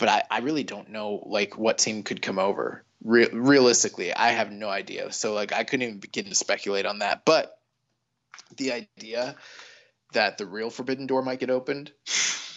but 0.00 0.08
I, 0.08 0.22
I 0.30 0.38
really 0.40 0.64
don't 0.64 0.90
know 0.90 1.22
like 1.26 1.56
what 1.56 1.78
team 1.78 2.02
could 2.02 2.22
come 2.22 2.38
over. 2.38 2.82
Re- 3.04 3.28
realistically, 3.32 4.12
I 4.12 4.30
have 4.32 4.50
no 4.50 4.68
idea. 4.68 5.12
So 5.12 5.34
like 5.34 5.52
I 5.52 5.62
couldn't 5.62 5.86
even 5.86 6.00
begin 6.00 6.24
to 6.24 6.34
speculate 6.34 6.86
on 6.86 6.98
that. 7.00 7.24
But 7.24 7.56
the 8.56 8.72
idea 8.72 9.36
that 10.12 10.38
the 10.38 10.46
real 10.46 10.70
Forbidden 10.70 11.06
Door 11.06 11.22
might 11.22 11.38
get 11.38 11.50
opened, 11.50 11.92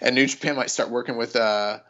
and 0.00 0.14
New 0.14 0.26
Japan 0.26 0.56
might 0.56 0.70
start 0.70 0.90
working 0.90 1.16
with 1.16 1.34
uh, 1.34 1.80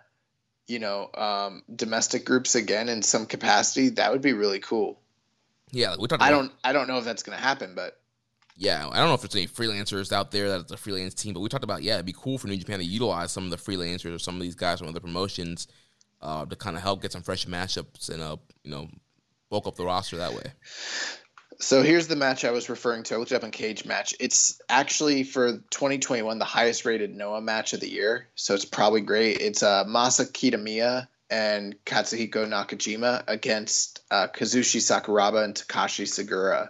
you 0.66 0.78
know, 0.78 1.10
um, 1.14 1.62
domestic 1.74 2.24
groups 2.24 2.54
again 2.54 2.88
in 2.88 3.02
some 3.02 3.26
capacity, 3.26 3.90
that 3.90 4.12
would 4.12 4.22
be 4.22 4.32
really 4.32 4.60
cool. 4.60 4.98
Yeah, 5.72 5.96
we 5.98 6.08
talked. 6.08 6.22
I 6.22 6.30
don't. 6.30 6.52
I 6.62 6.72
don't 6.72 6.88
know 6.88 6.98
if 6.98 7.04
that's 7.04 7.22
going 7.22 7.36
to 7.36 7.42
happen, 7.42 7.74
but 7.74 8.00
yeah, 8.56 8.88
I 8.88 8.98
don't 8.98 9.08
know 9.08 9.14
if 9.14 9.20
there's 9.22 9.34
any 9.34 9.48
freelancers 9.48 10.12
out 10.12 10.30
there 10.30 10.48
that's 10.48 10.72
a 10.72 10.76
freelance 10.76 11.14
team, 11.14 11.34
but 11.34 11.40
we 11.40 11.48
talked 11.48 11.64
about 11.64 11.82
yeah, 11.82 11.94
it'd 11.94 12.06
be 12.06 12.14
cool 12.16 12.38
for 12.38 12.46
New 12.46 12.56
Japan 12.56 12.78
to 12.78 12.84
utilize 12.84 13.32
some 13.32 13.44
of 13.44 13.50
the 13.50 13.56
freelancers 13.56 14.14
or 14.14 14.18
some 14.18 14.36
of 14.36 14.42
these 14.42 14.54
guys 14.54 14.78
from 14.78 14.88
other 14.88 15.00
promotions 15.00 15.66
uh, 16.22 16.44
to 16.46 16.56
kind 16.56 16.76
of 16.76 16.82
help 16.82 17.02
get 17.02 17.12
some 17.12 17.22
fresh 17.22 17.46
matchups 17.46 18.08
and 18.08 18.22
uh, 18.22 18.36
you 18.62 18.70
know 18.70 18.88
bulk 19.50 19.66
up 19.66 19.74
the 19.74 19.84
roster 19.84 20.16
that 20.18 20.32
way. 20.32 20.52
So 21.60 21.82
here's 21.82 22.08
the 22.08 22.16
match 22.16 22.44
I 22.44 22.50
was 22.50 22.68
referring 22.68 23.04
to. 23.04 23.14
I 23.14 23.18
looked 23.18 23.32
up 23.32 23.44
on 23.44 23.52
Cage 23.52 23.84
Match. 23.84 24.14
It's 24.18 24.60
actually 24.68 25.22
for 25.22 25.52
2021 25.70 26.38
the 26.38 26.44
highest 26.44 26.84
rated 26.84 27.14
Noah 27.14 27.40
match 27.40 27.72
of 27.72 27.80
the 27.80 27.88
year, 27.88 28.28
so 28.34 28.54
it's 28.54 28.64
probably 28.64 29.00
great. 29.00 29.40
It's 29.40 29.62
uh, 29.62 29.84
Masa 29.84 30.30
Kitamiya 30.30 31.08
and 31.30 31.76
Katsuhiko 31.84 32.46
Nakajima 32.46 33.24
against 33.26 34.00
uh, 34.10 34.28
Kazushi 34.28 34.80
Sakuraba 34.80 35.44
and 35.44 35.54
Takashi 35.54 36.04
Sugiura. 36.04 36.68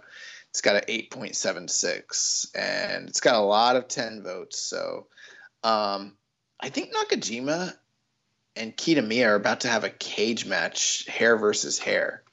It's 0.55 0.61
got 0.61 0.77
an 0.77 0.83
8.76, 0.87 2.55
and 2.55 3.09
it's 3.09 3.19
got 3.19 3.35
a 3.35 3.39
lot 3.39 3.75
of 3.75 3.89
10 3.89 4.23
votes. 4.23 4.57
So 4.57 5.07
um, 5.65 6.13
I 6.61 6.69
think 6.69 6.93
Nakajima 6.95 7.73
and 8.55 8.73
Kitamiya 8.77 9.31
are 9.31 9.35
about 9.35 9.59
to 9.61 9.67
have 9.67 9.83
a 9.83 9.89
cage 9.89 10.45
match, 10.45 11.07
hair 11.07 11.35
versus 11.35 11.77
hair. 11.77 12.23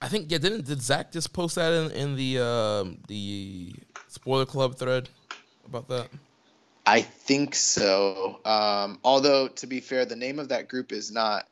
I 0.00 0.08
think 0.08 0.30
yeah. 0.30 0.38
Didn't 0.38 0.64
did 0.64 0.80
Zach 0.80 1.12
just 1.12 1.34
post 1.34 1.56
that 1.56 1.74
in 1.74 1.90
in 1.90 2.16
the 2.16 2.38
uh, 2.38 2.84
the 3.06 3.74
spoiler 4.08 4.46
club 4.46 4.76
thread 4.76 5.10
about 5.66 5.88
that? 5.88 6.08
I 6.86 7.02
think 7.02 7.54
so. 7.54 8.40
Um, 8.46 8.98
although 9.04 9.48
to 9.48 9.66
be 9.66 9.80
fair, 9.80 10.06
the 10.06 10.16
name 10.16 10.38
of 10.38 10.48
that 10.48 10.68
group 10.68 10.90
is 10.90 11.12
not 11.12 11.46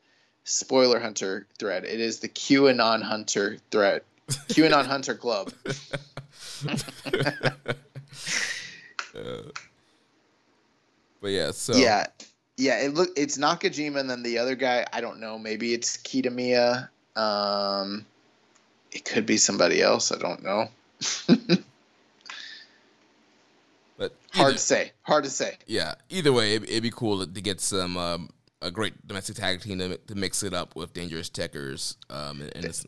Spoiler 0.45 0.99
Hunter 0.99 1.45
thread. 1.59 1.85
It 1.85 1.99
is 1.99 2.21
the 2.21 2.27
QAnon 2.27 3.03
Hunter 3.03 3.57
thread. 3.69 4.01
QAnon 4.29 4.85
Hunter 4.85 5.15
Club. 5.15 5.51
uh, 9.15 9.41
but 11.21 11.31
yeah, 11.31 11.51
so 11.51 11.75
yeah, 11.75 12.07
yeah. 12.57 12.79
It 12.81 12.93
look 12.93 13.09
it's 13.15 13.37
Nakajima, 13.37 13.99
and 13.99 14.09
then 14.09 14.23
the 14.23 14.37
other 14.37 14.55
guy. 14.55 14.85
I 14.91 15.01
don't 15.01 15.19
know. 15.19 15.37
Maybe 15.37 15.73
it's 15.73 15.97
Kitamiya. 15.97 16.89
Um, 17.15 18.05
it 18.93 19.05
could 19.05 19.25
be 19.25 19.37
somebody 19.37 19.81
else. 19.81 20.11
I 20.11 20.17
don't 20.17 20.43
know. 20.43 20.67
but 21.27 21.37
either, 23.97 24.13
hard 24.33 24.53
to 24.53 24.59
say. 24.59 24.91
Hard 25.01 25.23
to 25.23 25.29
say. 25.29 25.57
Yeah. 25.67 25.95
Either 26.09 26.31
way, 26.31 26.55
it, 26.55 26.69
would 26.69 26.83
be 26.83 26.91
cool 26.91 27.25
to, 27.25 27.41
get 27.41 27.59
some 27.59 27.97
um, 27.97 28.29
a 28.61 28.71
great 28.71 29.07
domestic 29.07 29.35
tag 29.35 29.61
team 29.61 29.79
to, 29.79 29.97
to 29.97 30.15
mix 30.15 30.43
it 30.43 30.53
up 30.53 30.75
with 30.75 30.93
Dangerous 30.93 31.29
Tekkers. 31.29 31.97
Um, 32.09 32.41
and, 32.41 32.65
and 32.65 32.85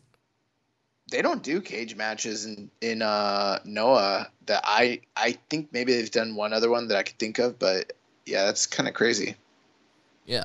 they 1.10 1.22
don't 1.22 1.42
do 1.42 1.60
cage 1.60 1.96
matches 1.96 2.44
in 2.44 2.70
in 2.80 3.02
uh, 3.02 3.58
Noah 3.64 4.28
that 4.46 4.62
I 4.64 5.00
I 5.16 5.38
think 5.50 5.68
maybe 5.72 5.94
they've 5.94 6.10
done 6.10 6.34
one 6.34 6.52
other 6.52 6.70
one 6.70 6.88
that 6.88 6.98
I 6.98 7.02
could 7.02 7.18
think 7.18 7.38
of, 7.38 7.58
but 7.58 7.92
yeah, 8.24 8.44
that's 8.44 8.66
kind 8.66 8.88
of 8.88 8.94
crazy. 8.94 9.36
Yeah. 10.24 10.44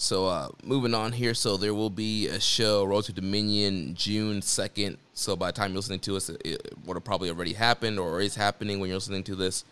So 0.00 0.28
uh, 0.28 0.48
moving 0.64 0.94
on 0.94 1.12
here, 1.12 1.34
so 1.34 1.58
there 1.58 1.74
will 1.74 1.90
be 1.90 2.26
a 2.26 2.40
show, 2.40 2.84
Road 2.84 3.04
to 3.04 3.12
Dominion, 3.12 3.94
June 3.94 4.40
second. 4.40 4.96
So 5.12 5.36
by 5.36 5.48
the 5.48 5.52
time 5.52 5.72
you're 5.72 5.76
listening 5.76 6.00
to 6.00 6.16
us, 6.16 6.30
it 6.30 6.72
would 6.86 6.94
have 6.94 7.04
probably 7.04 7.28
already 7.28 7.52
happened 7.52 7.98
or 7.98 8.22
is 8.22 8.34
happening 8.34 8.80
when 8.80 8.88
you're 8.88 8.96
listening 8.96 9.24
to 9.24 9.34
this. 9.34 9.62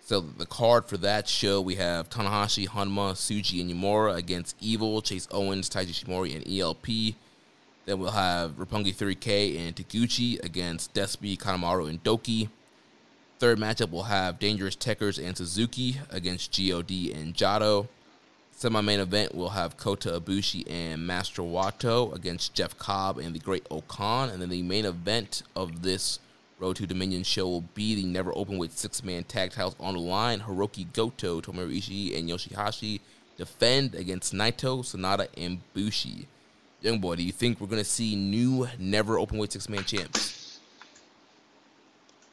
So 0.00 0.20
the 0.20 0.46
card 0.46 0.84
for 0.84 0.96
that 0.98 1.28
show, 1.28 1.60
we 1.60 1.74
have 1.74 2.08
Tanahashi, 2.08 2.68
Honma, 2.68 3.14
Tsuji, 3.14 3.60
and 3.62 3.68
Uemura 3.68 4.14
against 4.14 4.54
Evil, 4.60 5.02
Chase 5.02 5.26
Owens, 5.32 5.68
Taiji 5.68 5.88
Ishimori, 5.88 6.36
and 6.36 6.48
ELP. 6.48 7.16
Then 7.84 7.98
we'll 7.98 8.12
have 8.12 8.52
Roppongi 8.52 8.94
3K 8.94 9.58
and 9.58 9.74
Taguchi 9.74 10.40
against 10.44 10.94
Despi, 10.94 11.36
Kanemaru, 11.36 11.90
and 11.90 12.00
DOUKI. 12.04 12.48
Third 13.40 13.58
matchup, 13.58 13.90
we'll 13.90 14.04
have 14.04 14.38
Dangerous 14.38 14.76
Tekkers 14.76 15.18
and 15.18 15.36
Suzuki 15.36 15.96
against 16.10 16.52
Gedo 16.52 17.12
and 17.12 17.34
Jado. 17.34 17.88
Semi-main 18.64 19.00
event, 19.00 19.34
we'll 19.34 19.50
have 19.50 19.76
Kota 19.76 20.18
Ibushi 20.18 20.64
and 20.70 21.06
Master 21.06 21.42
Wato 21.42 22.14
against 22.14 22.54
Jeff 22.54 22.78
Cobb 22.78 23.18
and 23.18 23.34
the 23.34 23.38
Great 23.38 23.66
O-Khan. 23.70 24.30
And 24.30 24.40
then 24.40 24.48
the 24.48 24.62
main 24.62 24.86
event 24.86 25.42
of 25.54 25.82
this 25.82 26.18
Road 26.58 26.76
to 26.76 26.86
Dominion 26.86 27.24
show 27.24 27.46
will 27.46 27.60
be 27.74 27.94
the 27.94 28.04
never 28.04 28.32
open 28.34 28.56
weight 28.56 28.72
six-man 28.72 29.24
tag 29.24 29.50
titles 29.50 29.76
on 29.78 29.92
the 29.92 30.00
line. 30.00 30.40
Hiroki 30.40 30.90
Goto, 30.94 31.42
Tomohiro 31.42 31.76
Ishii, 31.76 32.18
and 32.18 32.26
Yoshihashi 32.26 33.00
defend 33.36 33.94
against 33.94 34.32
Naito, 34.32 34.78
Sanada, 34.78 35.28
and 35.36 35.60
Bushi. 35.74 36.26
Young 36.80 37.00
boy, 37.00 37.16
do 37.16 37.22
you 37.22 37.32
think 37.32 37.60
we're 37.60 37.66
going 37.66 37.82
to 37.82 37.84
see 37.84 38.16
new 38.16 38.66
never 38.78 39.18
open 39.18 39.36
weight 39.36 39.52
six-man 39.52 39.84
champs? 39.84 40.58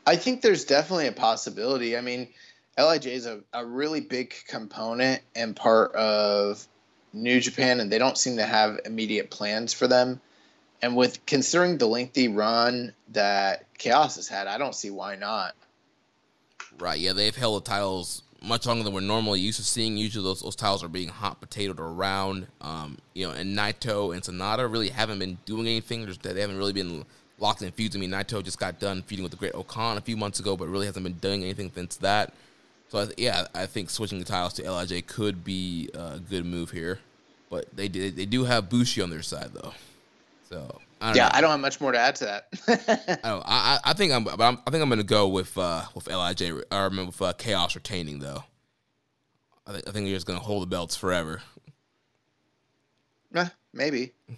I 0.07 0.15
think 0.15 0.41
there's 0.41 0.63
definitely 0.63 1.07
a 1.07 1.11
possibility. 1.11 1.97
I 1.97 1.99
mean, 1.99 2.29
LIJ 2.77 3.07
is 3.07 3.25
a, 3.25 3.41
a 3.53 3.65
really 3.65 4.01
big 4.01 4.33
component 4.47 5.21
and 5.35 5.55
part 5.55 5.93
of 5.93 6.65
New 7.13 7.39
Japan, 7.39 7.79
and 7.79 7.91
they 7.91 7.97
don't 7.97 8.17
seem 8.17 8.37
to 8.37 8.45
have 8.45 8.79
immediate 8.85 9.29
plans 9.29 9.73
for 9.73 9.87
them. 9.87 10.21
And 10.81 10.95
with 10.95 11.25
considering 11.25 11.77
the 11.77 11.85
lengthy 11.85 12.27
run 12.27 12.93
that 13.09 13.65
Chaos 13.77 14.15
has 14.15 14.27
had, 14.27 14.47
I 14.47 14.57
don't 14.57 14.73
see 14.73 14.89
why 14.89 15.15
not. 15.15 15.53
Right, 16.79 16.99
yeah, 16.99 17.13
they've 17.13 17.35
held 17.35 17.63
the 17.63 17.69
titles 17.69 18.23
much 18.41 18.65
longer 18.65 18.83
than 18.83 18.93
we're 18.93 19.01
normally 19.01 19.39
used 19.39 19.59
to 19.59 19.65
seeing. 19.65 19.97
Usually, 19.97 20.23
those, 20.23 20.41
those 20.41 20.55
titles 20.55 20.83
are 20.83 20.87
being 20.87 21.09
hot 21.09 21.39
potatoed 21.41 21.79
around. 21.79 22.47
Um, 22.61 22.97
you 23.13 23.27
know, 23.27 23.33
and 23.33 23.55
Naito 23.55 24.13
and 24.13 24.23
Sanada 24.23 24.71
really 24.71 24.89
haven't 24.89 25.19
been 25.19 25.37
doing 25.45 25.67
anything. 25.67 26.07
They 26.21 26.41
haven't 26.41 26.57
really 26.57 26.73
been 26.73 27.05
locked 27.37 27.61
in 27.61 27.71
feuds. 27.71 27.95
I 27.95 27.99
mean, 27.99 28.09
Naito 28.09 28.43
just 28.43 28.57
got 28.57 28.79
done 28.79 29.03
feuding 29.03 29.23
with 29.23 29.31
the 29.31 29.37
Great 29.37 29.53
O-Khan 29.53 29.97
a 29.97 30.01
few 30.01 30.17
months 30.17 30.39
ago, 30.39 30.57
but 30.57 30.67
really 30.67 30.87
hasn't 30.87 31.03
been 31.03 31.13
doing 31.13 31.43
anything 31.43 31.71
since 31.75 31.97
that. 31.97 32.33
So 32.91 32.99
I 32.99 33.05
th- 33.05 33.17
yeah, 33.17 33.45
I 33.55 33.67
think 33.67 33.89
switching 33.89 34.19
the 34.19 34.25
titles 34.25 34.51
to 34.55 34.69
Lij 34.69 35.07
could 35.07 35.45
be 35.45 35.89
a 35.93 36.19
good 36.19 36.45
move 36.45 36.71
here, 36.71 36.99
but 37.49 37.73
they 37.73 37.87
did 37.87 38.17
they 38.17 38.25
do 38.25 38.43
have 38.43 38.69
Bushi 38.69 39.01
on 39.01 39.09
their 39.09 39.21
side 39.21 39.51
though, 39.53 39.71
so 40.49 40.81
I 40.99 41.15
yeah, 41.15 41.27
know. 41.27 41.29
I 41.31 41.39
don't 41.39 41.51
have 41.51 41.61
much 41.61 41.79
more 41.79 41.93
to 41.93 41.97
add 41.97 42.15
to 42.17 42.25
that. 42.25 43.21
I, 43.23 43.31
I, 43.45 43.79
I 43.85 43.93
think 43.93 44.11
I'm, 44.11 44.27
I'm, 44.27 44.59
i 44.67 44.71
think 44.71 44.83
I'm 44.83 44.89
gonna 44.89 45.03
go 45.03 45.29
with 45.29 45.57
uh, 45.57 45.85
with 45.95 46.07
Lij 46.07 46.41
or 46.41 46.89
with 46.89 47.21
uh, 47.21 47.31
Chaos 47.37 47.75
retaining 47.75 48.19
though. 48.19 48.43
I, 49.65 49.71
th- 49.71 49.83
I 49.87 49.91
think 49.91 50.07
they're 50.07 50.15
just 50.15 50.27
gonna 50.27 50.39
hold 50.39 50.63
the 50.63 50.67
belts 50.67 50.97
forever. 50.97 51.41
Yeah, 53.33 53.49
maybe. 53.71 54.11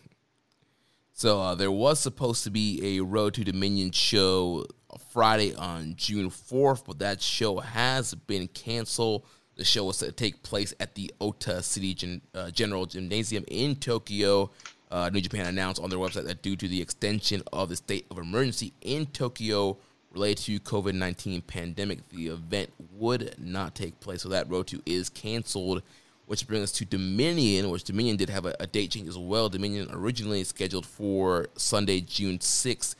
So 1.15 1.39
uh, 1.39 1.55
there 1.55 1.71
was 1.71 1.99
supposed 1.99 2.43
to 2.43 2.49
be 2.49 2.97
a 2.97 3.03
Road 3.03 3.35
to 3.35 3.43
Dominion 3.43 3.91
show 3.91 4.65
Friday 5.09 5.55
on 5.55 5.95
June 5.95 6.29
4th, 6.29 6.83
but 6.85 6.99
that 6.99 7.21
show 7.21 7.59
has 7.59 8.13
been 8.13 8.47
canceled. 8.49 9.25
The 9.55 9.63
show 9.63 9.85
was 9.85 9.97
to 9.99 10.11
take 10.11 10.41
place 10.43 10.73
at 10.79 10.95
the 10.95 11.13
Ota 11.21 11.61
City 11.61 11.93
Gen- 11.93 12.21
uh, 12.33 12.51
General 12.51 12.85
Gymnasium 12.85 13.43
in 13.47 13.75
Tokyo. 13.75 14.49
Uh, 14.89 15.09
New 15.11 15.21
Japan 15.21 15.45
announced 15.45 15.81
on 15.81 15.89
their 15.89 15.99
website 15.99 16.25
that 16.25 16.41
due 16.41 16.55
to 16.55 16.67
the 16.67 16.81
extension 16.81 17.41
of 17.51 17.69
the 17.69 17.75
state 17.75 18.05
of 18.11 18.17
emergency 18.17 18.73
in 18.81 19.05
Tokyo 19.07 19.77
related 20.11 20.43
to 20.45 20.59
COVID 20.59 20.93
19 20.93 21.41
pandemic, 21.41 22.07
the 22.09 22.27
event 22.27 22.71
would 22.93 23.35
not 23.37 23.75
take 23.75 23.99
place. 23.99 24.21
So 24.21 24.29
that 24.29 24.49
road 24.49 24.67
to 24.67 24.81
is 24.85 25.09
canceled, 25.09 25.81
which 26.25 26.47
brings 26.47 26.63
us 26.63 26.71
to 26.73 26.85
Dominion, 26.85 27.69
which 27.69 27.83
Dominion 27.83 28.17
did 28.17 28.29
have 28.29 28.45
a, 28.45 28.55
a 28.59 28.67
date 28.67 28.91
change 28.91 29.07
as 29.07 29.17
well. 29.17 29.49
Dominion 29.49 29.89
originally 29.91 30.43
scheduled 30.43 30.85
for 30.85 31.47
Sunday, 31.55 32.01
June 32.01 32.39
6th 32.39 32.95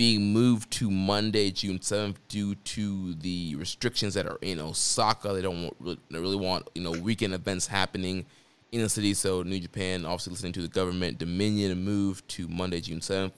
being 0.00 0.32
moved 0.32 0.70
to 0.70 0.90
Monday, 0.90 1.50
June 1.50 1.78
7th, 1.78 2.16
due 2.28 2.54
to 2.54 3.12
the 3.16 3.54
restrictions 3.56 4.14
that 4.14 4.24
are 4.24 4.38
in 4.40 4.58
Osaka. 4.58 5.34
They 5.34 5.42
don't 5.42 5.70
really, 5.78 5.98
really 6.08 6.36
want 6.36 6.70
you 6.74 6.80
know 6.80 6.92
weekend 6.92 7.34
events 7.34 7.66
happening 7.66 8.24
in 8.72 8.80
the 8.80 8.88
city. 8.88 9.12
So 9.12 9.42
New 9.42 9.60
Japan, 9.60 10.06
obviously 10.06 10.30
listening 10.30 10.54
to 10.54 10.62
the 10.62 10.68
government, 10.68 11.18
Dominion 11.18 11.84
moved 11.84 12.26
to 12.28 12.48
Monday, 12.48 12.80
June 12.80 13.00
7th. 13.00 13.32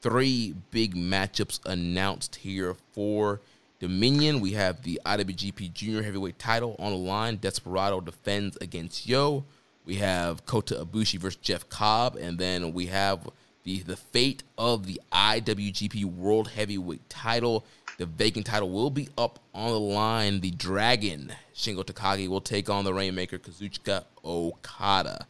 Three 0.00 0.56
big 0.72 0.96
matchups 0.96 1.60
announced 1.66 2.34
here 2.34 2.74
for 2.90 3.40
Dominion. 3.78 4.40
We 4.40 4.54
have 4.54 4.82
the 4.82 5.00
IWGP 5.06 5.72
Junior 5.72 6.02
Heavyweight 6.02 6.40
title 6.40 6.74
on 6.80 6.90
the 6.90 6.98
line. 6.98 7.36
Desperado 7.36 8.00
defends 8.00 8.58
against 8.60 9.06
Yo. 9.06 9.44
We 9.84 9.94
have 9.94 10.44
Kota 10.46 10.84
Ibushi 10.84 11.20
versus 11.20 11.38
Jeff 11.40 11.68
Cobb, 11.68 12.16
and 12.16 12.40
then 12.40 12.72
we 12.72 12.86
have 12.86 13.20
the, 13.68 13.82
the 13.82 13.96
fate 13.96 14.42
of 14.56 14.86
the 14.86 14.98
IWGP 15.12 16.04
World 16.06 16.48
Heavyweight 16.48 17.08
title. 17.10 17.66
The 17.98 18.06
vacant 18.06 18.46
title 18.46 18.70
will 18.70 18.88
be 18.88 19.10
up 19.18 19.40
on 19.52 19.72
the 19.72 19.78
line. 19.78 20.40
The 20.40 20.52
Dragon, 20.52 21.32
Shingo 21.54 21.84
Takagi, 21.84 22.28
will 22.28 22.40
take 22.40 22.70
on 22.70 22.84
the 22.84 22.94
Rainmaker, 22.94 23.38
Kazuchika 23.38 24.04
Okada. 24.24 25.26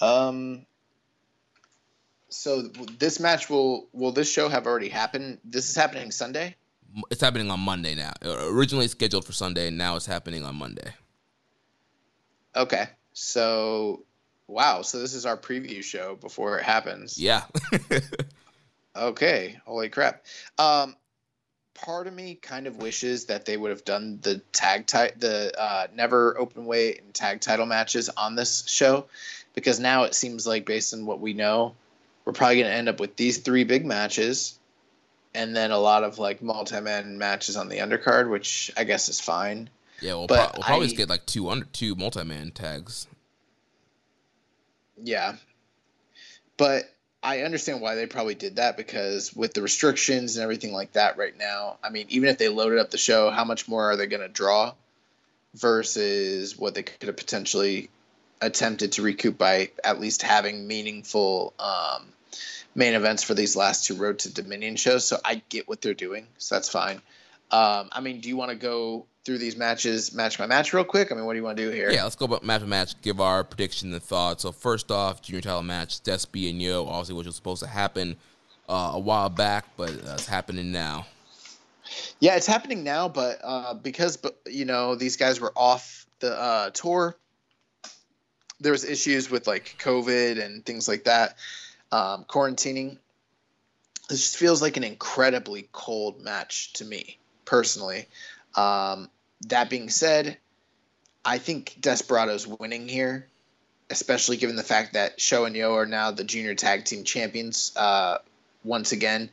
Um, 0.00 0.64
so 2.28 2.62
this 2.98 3.18
match 3.18 3.50
will 3.50 3.88
will 3.92 4.12
this 4.12 4.30
show 4.30 4.48
have 4.48 4.66
already 4.66 4.88
happened? 4.88 5.38
This 5.44 5.68
is 5.68 5.74
happening 5.74 6.12
Sunday. 6.12 6.54
It's 7.10 7.20
happening 7.20 7.50
on 7.50 7.60
Monday 7.60 7.96
now. 7.96 8.12
Originally 8.22 8.86
scheduled 8.86 9.24
for 9.24 9.32
Sunday, 9.32 9.70
now 9.70 9.96
it's 9.96 10.06
happening 10.06 10.44
on 10.44 10.54
Monday. 10.54 10.94
Okay, 12.54 12.84
so 13.12 14.04
Wow, 14.50 14.82
so 14.82 14.98
this 14.98 15.14
is 15.14 15.26
our 15.26 15.36
preview 15.36 15.82
show 15.82 16.16
before 16.16 16.58
it 16.58 16.64
happens. 16.64 17.16
Yeah. 17.18 17.44
okay, 18.96 19.60
holy 19.64 19.88
crap. 19.88 20.24
Um, 20.58 20.96
part 21.74 22.08
of 22.08 22.12
me 22.12 22.34
kind 22.34 22.66
of 22.66 22.78
wishes 22.78 23.26
that 23.26 23.44
they 23.46 23.56
would 23.56 23.70
have 23.70 23.84
done 23.84 24.18
the 24.20 24.38
tag 24.52 24.88
ti- 24.88 25.14
the 25.16 25.52
uh, 25.56 25.86
never 25.94 26.36
open 26.36 26.66
weight 26.66 27.00
and 27.00 27.14
tag 27.14 27.40
title 27.40 27.64
matches 27.64 28.08
on 28.08 28.34
this 28.34 28.66
show, 28.66 29.06
because 29.54 29.78
now 29.78 30.02
it 30.02 30.16
seems 30.16 30.48
like 30.48 30.66
based 30.66 30.94
on 30.94 31.06
what 31.06 31.20
we 31.20 31.32
know, 31.32 31.76
we're 32.24 32.32
probably 32.32 32.56
going 32.56 32.70
to 32.70 32.76
end 32.76 32.88
up 32.88 32.98
with 32.98 33.14
these 33.14 33.38
three 33.38 33.62
big 33.62 33.86
matches, 33.86 34.58
and 35.32 35.54
then 35.54 35.70
a 35.70 35.78
lot 35.78 36.02
of 36.02 36.18
like 36.18 36.42
multi-man 36.42 37.18
matches 37.18 37.56
on 37.56 37.68
the 37.68 37.78
undercard, 37.78 38.28
which 38.28 38.72
I 38.76 38.82
guess 38.82 39.08
is 39.08 39.20
fine. 39.20 39.70
Yeah, 40.00 40.14
we'll, 40.14 40.26
pro- 40.26 40.38
we'll 40.38 40.64
probably 40.64 40.86
I- 40.86 40.88
just 40.88 40.96
get 40.96 41.08
like 41.08 41.24
two 41.26 41.48
under 41.50 41.66
two 41.66 41.94
multi 41.94 42.24
man 42.24 42.50
tags. 42.50 43.06
Yeah. 45.02 45.36
But 46.56 46.84
I 47.22 47.42
understand 47.42 47.80
why 47.80 47.94
they 47.94 48.06
probably 48.06 48.34
did 48.34 48.56
that 48.56 48.76
because 48.76 49.34
with 49.34 49.52
the 49.52 49.62
restrictions 49.62 50.36
and 50.36 50.42
everything 50.42 50.72
like 50.72 50.92
that 50.92 51.18
right 51.18 51.36
now, 51.36 51.76
I 51.84 51.90
mean, 51.90 52.06
even 52.08 52.28
if 52.28 52.38
they 52.38 52.48
loaded 52.48 52.78
up 52.78 52.90
the 52.90 52.98
show, 52.98 53.30
how 53.30 53.44
much 53.44 53.68
more 53.68 53.90
are 53.90 53.96
they 53.96 54.06
going 54.06 54.22
to 54.22 54.28
draw 54.28 54.72
versus 55.54 56.58
what 56.58 56.74
they 56.74 56.82
could 56.82 57.08
have 57.08 57.16
potentially 57.16 57.90
attempted 58.40 58.92
to 58.92 59.02
recoup 59.02 59.36
by 59.36 59.70
at 59.84 60.00
least 60.00 60.22
having 60.22 60.66
meaningful 60.66 61.52
um, 61.58 62.06
main 62.74 62.94
events 62.94 63.22
for 63.22 63.34
these 63.34 63.54
last 63.54 63.84
two 63.84 63.96
Road 63.96 64.20
to 64.20 64.32
Dominion 64.32 64.76
shows? 64.76 65.04
So 65.04 65.18
I 65.22 65.42
get 65.50 65.68
what 65.68 65.82
they're 65.82 65.92
doing. 65.92 66.26
So 66.38 66.54
that's 66.54 66.70
fine. 66.70 67.02
Um, 67.50 67.90
I 67.92 68.00
mean, 68.00 68.20
do 68.20 68.28
you 68.30 68.36
want 68.36 68.50
to 68.50 68.56
go 68.56 69.06
through 69.24 69.38
these 69.38 69.56
matches 69.56 70.14
match 70.14 70.38
by 70.38 70.46
match 70.46 70.72
real 70.72 70.84
quick? 70.84 71.12
I 71.12 71.14
mean, 71.14 71.24
what 71.24 71.34
do 71.34 71.38
you 71.38 71.44
want 71.44 71.56
to 71.56 71.64
do 71.64 71.70
here? 71.70 71.90
Yeah, 71.90 72.04
let's 72.04 72.16
go 72.16 72.24
about 72.24 72.42
match 72.42 72.60
by 72.62 72.66
match, 72.66 73.00
give 73.02 73.20
our 73.20 73.44
prediction 73.44 73.92
and 73.92 74.02
thoughts. 74.02 74.42
So 74.42 74.52
first 74.52 74.90
off, 74.90 75.22
junior 75.22 75.42
title 75.42 75.62
match, 75.62 76.02
Despy 76.02 76.50
and 76.50 76.60
Yo, 76.60 76.86
obviously 76.86 77.14
which 77.14 77.26
was 77.26 77.36
supposed 77.36 77.62
to 77.62 77.68
happen 77.68 78.16
uh, 78.68 78.92
a 78.94 78.98
while 78.98 79.28
back, 79.28 79.66
but 79.76 79.90
uh, 79.90 80.14
it's 80.14 80.26
happening 80.26 80.72
now. 80.72 81.06
Yeah, 82.20 82.36
it's 82.36 82.46
happening 82.46 82.84
now, 82.84 83.08
but 83.08 83.40
uh, 83.42 83.74
because 83.74 84.16
but 84.16 84.38
you 84.46 84.64
know 84.64 84.94
these 84.94 85.16
guys 85.16 85.40
were 85.40 85.52
off 85.56 86.06
the 86.20 86.38
uh, 86.38 86.70
tour, 86.70 87.16
there 88.60 88.72
was 88.72 88.84
issues 88.84 89.30
with 89.30 89.46
like 89.46 89.74
COVID 89.78 90.42
and 90.42 90.64
things 90.64 90.86
like 90.86 91.04
that, 91.04 91.36
um, 91.90 92.24
quarantining. 92.28 92.98
This 94.08 94.22
just 94.22 94.36
feels 94.36 94.60
like 94.62 94.76
an 94.76 94.84
incredibly 94.84 95.68
cold 95.72 96.22
match 96.22 96.74
to 96.74 96.84
me 96.84 97.18
personally. 97.44 98.06
Um, 98.54 99.08
that 99.48 99.70
being 99.70 99.88
said, 99.88 100.36
I 101.24 101.38
think 101.38 101.76
Desperado's 101.80 102.46
winning 102.46 102.88
here, 102.88 103.26
especially 103.90 104.36
given 104.36 104.56
the 104.56 104.62
fact 104.62 104.94
that 104.94 105.20
Show 105.20 105.44
and 105.44 105.54
Yo 105.54 105.74
are 105.74 105.86
now 105.86 106.10
the 106.10 106.24
junior 106.24 106.54
tag 106.54 106.84
team 106.84 107.04
champions 107.04 107.72
uh, 107.76 108.18
once 108.64 108.92
again. 108.92 109.30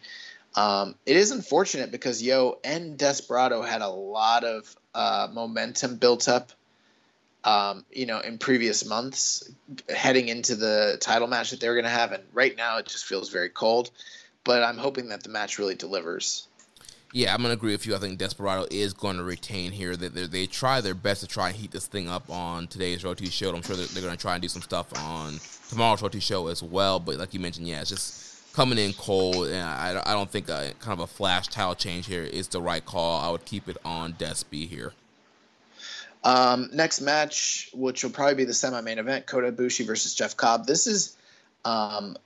Um, 0.55 0.95
it 1.05 1.15
is 1.15 1.31
unfortunate 1.31 1.91
because 1.91 2.21
Yo 2.21 2.59
and 2.63 2.97
Desperado 2.97 3.61
had 3.61 3.81
a 3.81 3.89
lot 3.89 4.43
of 4.43 4.75
uh, 4.95 5.27
momentum 5.31 5.97
built 5.97 6.27
up, 6.27 6.51
um, 7.43 7.85
you 7.91 8.07
know, 8.07 8.19
in 8.19 8.39
previous 8.39 8.83
months, 8.85 9.49
heading 9.87 10.29
into 10.29 10.55
the 10.55 10.97
title 10.99 11.27
match 11.27 11.51
that 11.51 11.59
they 11.59 11.69
were 11.69 11.75
going 11.75 11.85
to 11.85 11.89
have, 11.89 12.11
and 12.11 12.23
right 12.33 12.57
now 12.57 12.77
it 12.77 12.87
just 12.87 13.05
feels 13.05 13.29
very 13.29 13.49
cold. 13.49 13.91
But 14.43 14.63
I'm 14.63 14.77
hoping 14.77 15.09
that 15.09 15.23
the 15.23 15.29
match 15.29 15.59
really 15.59 15.75
delivers. 15.75 16.46
Yeah, 17.13 17.33
I'm 17.33 17.41
gonna 17.41 17.53
agree 17.53 17.71
with 17.71 17.85
you. 17.85 17.95
I 17.95 17.99
think 17.99 18.17
Desperado 18.17 18.67
is 18.69 18.93
going 18.93 19.17
to 19.17 19.23
retain 19.23 19.71
here. 19.71 19.95
That 19.95 20.13
they, 20.13 20.27
they 20.27 20.45
try 20.45 20.81
their 20.81 20.93
best 20.93 21.21
to 21.21 21.27
try 21.27 21.49
and 21.49 21.57
heat 21.57 21.71
this 21.71 21.87
thing 21.87 22.09
up 22.09 22.29
on 22.29 22.67
today's 22.67 23.03
Road 23.03 23.17
to 23.19 23.25
show. 23.27 23.55
I'm 23.55 23.61
sure 23.61 23.75
they're, 23.75 23.85
they're 23.87 24.03
going 24.03 24.15
to 24.15 24.21
try 24.21 24.33
and 24.33 24.41
do 24.41 24.49
some 24.49 24.61
stuff 24.61 24.87
on 25.01 25.39
tomorrow's 25.69 26.01
Road 26.01 26.11
to 26.11 26.21
show 26.21 26.47
as 26.47 26.61
well. 26.61 26.99
But 26.99 27.15
like 27.17 27.33
you 27.33 27.39
mentioned, 27.39 27.67
yeah, 27.67 27.81
it's 27.81 27.89
just 27.89 28.53
coming 28.53 28.77
in 28.77 28.91
cold, 28.93 29.47
and 29.47 29.63
I, 29.63 30.01
I 30.05 30.13
don't 30.13 30.29
think 30.29 30.49
a, 30.49 30.73
kind 30.79 30.93
of 30.93 30.99
a 30.99 31.07
flash 31.07 31.47
tile 31.47 31.75
change 31.75 32.07
here 32.07 32.23
is 32.23 32.47
the 32.47 32.61
right 32.61 32.83
call. 32.83 33.21
I 33.21 33.29
would 33.29 33.45
keep 33.45 33.69
it 33.69 33.77
on 33.85 34.13
Despy 34.13 34.67
here. 34.67 34.93
Um, 36.23 36.71
next 36.73 36.99
match, 36.99 37.69
which 37.73 38.03
will 38.03 38.11
probably 38.11 38.33
be 38.33 38.43
the 38.45 38.53
semi-main 38.53 38.97
event, 38.97 39.27
Kota 39.27 39.51
Ibushi 39.51 39.85
versus 39.85 40.13
Jeff 40.13 40.35
Cobb. 40.35 40.65
This 40.65 40.87
is 40.87 41.15
um, 41.63 42.17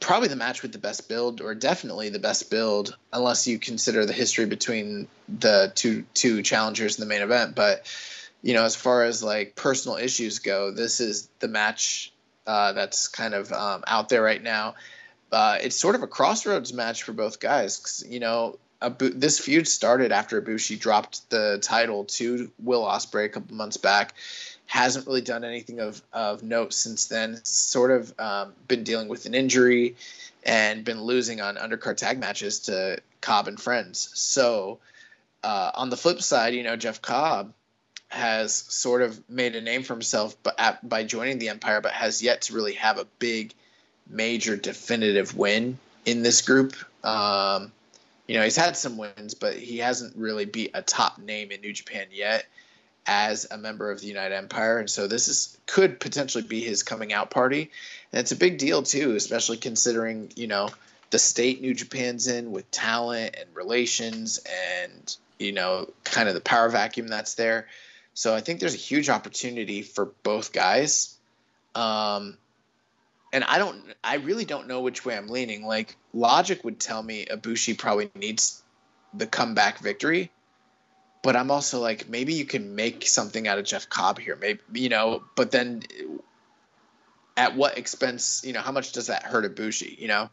probably 0.00 0.28
the 0.28 0.36
match 0.36 0.62
with 0.62 0.72
the 0.72 0.78
best 0.78 1.08
build, 1.08 1.40
or 1.40 1.54
definitely 1.54 2.10
the 2.10 2.18
best 2.18 2.50
build, 2.50 2.96
unless 3.12 3.46
you 3.46 3.58
consider 3.58 4.04
the 4.04 4.12
history 4.12 4.46
between 4.46 5.08
the 5.28 5.72
two 5.74 6.04
two 6.14 6.42
challengers 6.42 6.98
in 6.98 7.00
the 7.00 7.08
main 7.08 7.22
event. 7.22 7.54
But 7.54 7.86
you 8.42 8.52
know, 8.54 8.64
as 8.64 8.76
far 8.76 9.04
as 9.04 9.22
like 9.22 9.56
personal 9.56 9.96
issues 9.96 10.40
go, 10.40 10.70
this 10.70 11.00
is 11.00 11.28
the 11.40 11.48
match 11.48 12.12
uh, 12.46 12.72
that's 12.74 13.08
kind 13.08 13.32
of 13.32 13.50
um, 13.52 13.84
out 13.86 14.10
there 14.10 14.22
right 14.22 14.42
now. 14.42 14.74
Uh, 15.32 15.58
it's 15.62 15.76
sort 15.76 15.94
of 15.94 16.02
a 16.02 16.06
crossroads 16.06 16.72
match 16.72 17.02
for 17.02 17.12
both 17.12 17.40
guys. 17.40 17.78
'cause, 17.78 18.04
you 18.06 18.20
know, 18.20 18.58
Abu- 18.82 19.14
this 19.14 19.40
feud 19.40 19.66
started 19.66 20.12
after 20.12 20.40
Ibushi 20.40 20.78
dropped 20.78 21.30
the 21.30 21.58
title 21.62 22.04
to 22.04 22.50
Will 22.62 22.82
Ospreay 22.84 23.24
a 23.24 23.28
couple 23.30 23.56
months 23.56 23.78
back. 23.78 24.14
Hasn't 24.66 25.06
really 25.06 25.20
done 25.20 25.44
anything 25.44 25.80
of, 25.80 26.02
of 26.12 26.42
note 26.42 26.72
since 26.72 27.06
then. 27.06 27.40
Sort 27.44 27.90
of 27.90 28.18
um, 28.18 28.52
been 28.66 28.82
dealing 28.82 29.08
with 29.08 29.26
an 29.26 29.34
injury 29.34 29.96
and 30.44 30.84
been 30.84 31.00
losing 31.00 31.40
on 31.40 31.56
undercard 31.56 31.96
tag 31.96 32.18
matches 32.18 32.60
to 32.60 32.98
Cobb 33.20 33.48
and 33.48 33.60
friends. 33.60 34.10
So 34.14 34.78
uh, 35.42 35.70
on 35.74 35.90
the 35.90 35.96
flip 35.96 36.22
side, 36.22 36.54
you 36.54 36.62
know, 36.62 36.76
Jeff 36.76 37.00
Cobb 37.00 37.52
has 38.08 38.54
sort 38.54 39.02
of 39.02 39.28
made 39.28 39.56
a 39.56 39.60
name 39.60 39.82
for 39.82 39.94
himself 39.94 40.36
at, 40.58 40.86
by 40.88 41.04
joining 41.04 41.38
the 41.38 41.48
Empire, 41.48 41.80
but 41.80 41.92
has 41.92 42.22
yet 42.22 42.42
to 42.42 42.54
really 42.54 42.74
have 42.74 42.98
a 42.98 43.06
big, 43.18 43.54
major, 44.08 44.56
definitive 44.56 45.36
win 45.36 45.78
in 46.04 46.22
this 46.22 46.42
group. 46.42 46.74
Um, 47.04 47.72
you 48.26 48.36
know, 48.36 48.44
he's 48.44 48.56
had 48.56 48.76
some 48.76 48.96
wins, 48.96 49.34
but 49.34 49.56
he 49.56 49.78
hasn't 49.78 50.16
really 50.16 50.44
beat 50.44 50.70
a 50.74 50.82
top 50.82 51.18
name 51.18 51.50
in 51.50 51.60
New 51.60 51.72
Japan 51.72 52.06
yet 52.10 52.46
as 53.06 53.46
a 53.50 53.58
member 53.58 53.90
of 53.90 54.00
the 54.00 54.06
United 54.06 54.34
Empire. 54.34 54.78
And 54.78 54.88
so 54.88 55.06
this 55.06 55.28
is 55.28 55.58
could 55.66 56.00
potentially 56.00 56.44
be 56.44 56.60
his 56.60 56.82
coming 56.82 57.12
out 57.12 57.30
party. 57.30 57.70
And 58.12 58.20
it's 58.20 58.32
a 58.32 58.36
big 58.36 58.58
deal 58.58 58.82
too, 58.82 59.14
especially 59.14 59.56
considering, 59.56 60.32
you 60.36 60.46
know, 60.46 60.70
the 61.10 61.18
state 61.18 61.60
New 61.60 61.74
Japan's 61.74 62.26
in 62.26 62.50
with 62.50 62.70
talent 62.70 63.36
and 63.38 63.48
relations 63.54 64.40
and, 64.82 65.16
you 65.38 65.52
know, 65.52 65.88
kind 66.04 66.28
of 66.28 66.34
the 66.34 66.40
power 66.40 66.68
vacuum 66.68 67.08
that's 67.08 67.34
there. 67.34 67.66
So 68.14 68.34
I 68.34 68.40
think 68.40 68.60
there's 68.60 68.74
a 68.74 68.78
huge 68.78 69.08
opportunity 69.08 69.82
for 69.82 70.06
both 70.22 70.52
guys. 70.52 71.16
Um, 71.74 72.38
and 73.32 73.42
I 73.44 73.58
don't, 73.58 73.82
I 74.02 74.16
really 74.16 74.44
don't 74.44 74.68
know 74.68 74.80
which 74.80 75.04
way 75.04 75.16
I'm 75.16 75.26
leaning. 75.26 75.66
Like 75.66 75.96
logic 76.12 76.64
would 76.64 76.78
tell 76.78 77.02
me 77.02 77.26
Ibushi 77.26 77.76
probably 77.76 78.10
needs 78.14 78.62
the 79.12 79.26
comeback 79.26 79.80
victory, 79.80 80.30
but 81.24 81.36
I'm 81.36 81.50
also 81.50 81.80
like 81.80 82.06
maybe 82.08 82.34
you 82.34 82.44
can 82.44 82.76
make 82.76 83.08
something 83.08 83.48
out 83.48 83.58
of 83.58 83.64
Jeff 83.64 83.88
Cobb 83.88 84.18
here, 84.18 84.36
maybe 84.36 84.60
you 84.74 84.90
know. 84.90 85.24
But 85.34 85.50
then, 85.50 85.82
at 87.36 87.56
what 87.56 87.78
expense? 87.78 88.42
You 88.44 88.52
know, 88.52 88.60
how 88.60 88.70
much 88.70 88.92
does 88.92 89.06
that 89.06 89.24
hurt 89.24 89.52
Ibushi? 89.52 89.98
You 89.98 90.06
know. 90.06 90.30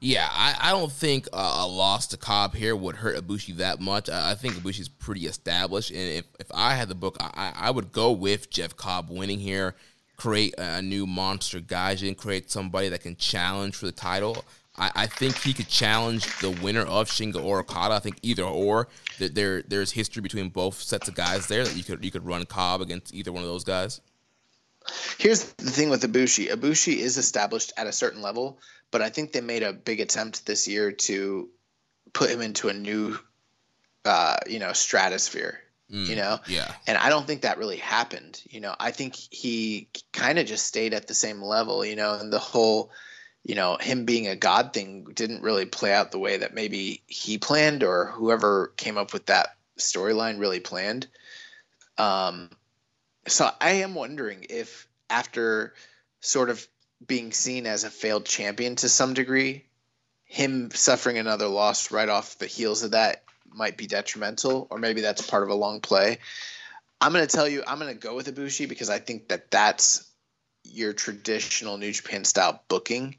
Yeah, 0.00 0.28
I, 0.28 0.56
I 0.60 0.70
don't 0.72 0.90
think 0.90 1.28
uh, 1.32 1.58
a 1.60 1.68
loss 1.68 2.08
to 2.08 2.16
Cobb 2.16 2.56
here 2.56 2.74
would 2.74 2.96
hurt 2.96 3.16
Ibushi 3.16 3.58
that 3.58 3.80
much. 3.80 4.10
I, 4.10 4.32
I 4.32 4.34
think 4.34 4.54
Ibushi's 4.54 4.88
pretty 4.88 5.26
established, 5.26 5.92
and 5.92 6.00
if, 6.00 6.24
if 6.40 6.48
I 6.52 6.74
had 6.74 6.88
the 6.88 6.96
book, 6.96 7.16
I, 7.20 7.52
I 7.54 7.70
would 7.70 7.92
go 7.92 8.10
with 8.10 8.50
Jeff 8.50 8.76
Cobb 8.76 9.08
winning 9.08 9.38
here, 9.38 9.76
create 10.16 10.56
a 10.58 10.82
new 10.82 11.06
monster 11.06 11.60
Gaijin, 11.60 12.16
create 12.16 12.50
somebody 12.50 12.88
that 12.88 13.02
can 13.02 13.14
challenge 13.14 13.76
for 13.76 13.86
the 13.86 13.92
title. 13.92 14.44
I, 14.82 14.90
I 15.02 15.06
think 15.06 15.36
he 15.38 15.52
could 15.52 15.68
challenge 15.68 16.24
the 16.40 16.50
winner 16.50 16.82
of 16.82 17.08
Shingo 17.08 17.42
or 17.44 17.60
Okada. 17.60 17.94
I 17.94 17.98
think 18.00 18.18
either 18.22 18.42
or. 18.44 18.88
That 19.18 19.34
there 19.34 19.62
there's 19.62 19.92
history 19.92 20.22
between 20.22 20.48
both 20.48 20.80
sets 20.80 21.08
of 21.08 21.14
guys 21.14 21.46
there 21.46 21.64
that 21.64 21.76
you 21.76 21.84
could 21.84 22.04
you 22.04 22.10
could 22.10 22.26
run 22.26 22.44
Cobb 22.46 22.80
against 22.80 23.14
either 23.14 23.30
one 23.32 23.42
of 23.42 23.48
those 23.48 23.64
guys. 23.64 24.00
Here's 25.18 25.44
the 25.44 25.70
thing 25.70 25.90
with 25.90 26.02
Ibushi. 26.02 26.48
Ibushi 26.50 26.96
is 26.96 27.16
established 27.16 27.72
at 27.76 27.86
a 27.86 27.92
certain 27.92 28.20
level, 28.20 28.58
but 28.90 29.00
I 29.00 29.10
think 29.10 29.30
they 29.32 29.40
made 29.40 29.62
a 29.62 29.72
big 29.72 30.00
attempt 30.00 30.44
this 30.44 30.66
year 30.66 30.90
to 30.92 31.48
put 32.12 32.28
him 32.30 32.40
into 32.40 32.68
a 32.68 32.72
new, 32.74 33.16
uh, 34.04 34.38
you 34.48 34.58
know, 34.58 34.72
stratosphere. 34.72 35.60
Mm, 35.92 36.06
you 36.08 36.16
know, 36.16 36.40
Yeah. 36.48 36.74
and 36.86 36.96
I 36.98 37.10
don't 37.10 37.26
think 37.26 37.42
that 37.42 37.58
really 37.58 37.76
happened. 37.76 38.42
You 38.48 38.60
know, 38.60 38.74
I 38.80 38.90
think 38.92 39.14
he 39.14 39.88
kind 40.12 40.38
of 40.38 40.46
just 40.46 40.66
stayed 40.66 40.94
at 40.94 41.06
the 41.06 41.14
same 41.14 41.42
level. 41.42 41.84
You 41.84 41.94
know, 41.96 42.14
and 42.14 42.32
the 42.32 42.38
whole, 42.38 42.90
you 43.44 43.54
know, 43.54 43.76
him 43.80 44.04
being 44.04 44.28
a 44.28 44.36
god 44.36 44.72
thing 44.72 45.04
didn't 45.14 45.42
really 45.42 45.66
play 45.66 45.92
out 45.92 46.12
the 46.12 46.18
way 46.18 46.36
that 46.38 46.54
maybe 46.54 47.02
he 47.06 47.38
planned 47.38 47.82
or 47.82 48.06
whoever 48.06 48.72
came 48.76 48.96
up 48.96 49.12
with 49.12 49.26
that 49.26 49.56
storyline 49.78 50.38
really 50.38 50.60
planned. 50.60 51.08
Um, 51.98 52.50
so 53.26 53.50
I 53.60 53.70
am 53.70 53.94
wondering 53.94 54.46
if 54.48 54.86
after 55.10 55.74
sort 56.20 56.50
of 56.50 56.66
being 57.04 57.32
seen 57.32 57.66
as 57.66 57.84
a 57.84 57.90
failed 57.90 58.24
champion 58.24 58.76
to 58.76 58.88
some 58.88 59.14
degree, 59.14 59.66
him 60.24 60.70
suffering 60.70 61.18
another 61.18 61.48
loss 61.48 61.90
right 61.90 62.08
off 62.08 62.38
the 62.38 62.46
heels 62.46 62.82
of 62.82 62.92
that 62.92 63.24
might 63.52 63.76
be 63.76 63.86
detrimental, 63.86 64.66
or 64.70 64.78
maybe 64.78 65.00
that's 65.00 65.20
part 65.28 65.42
of 65.42 65.50
a 65.50 65.54
long 65.54 65.80
play. 65.80 66.18
I'm 67.00 67.12
going 67.12 67.26
to 67.26 67.36
tell 67.36 67.48
you, 67.48 67.62
I'm 67.66 67.78
going 67.78 67.92
to 67.92 67.98
go 67.98 68.14
with 68.14 68.34
Ibushi 68.34 68.68
because 68.68 68.88
I 68.88 68.98
think 68.98 69.28
that 69.28 69.50
that's 69.50 70.08
your 70.64 70.92
traditional 70.92 71.76
New 71.76 71.92
Japan 71.92 72.24
style 72.24 72.62
booking. 72.68 73.16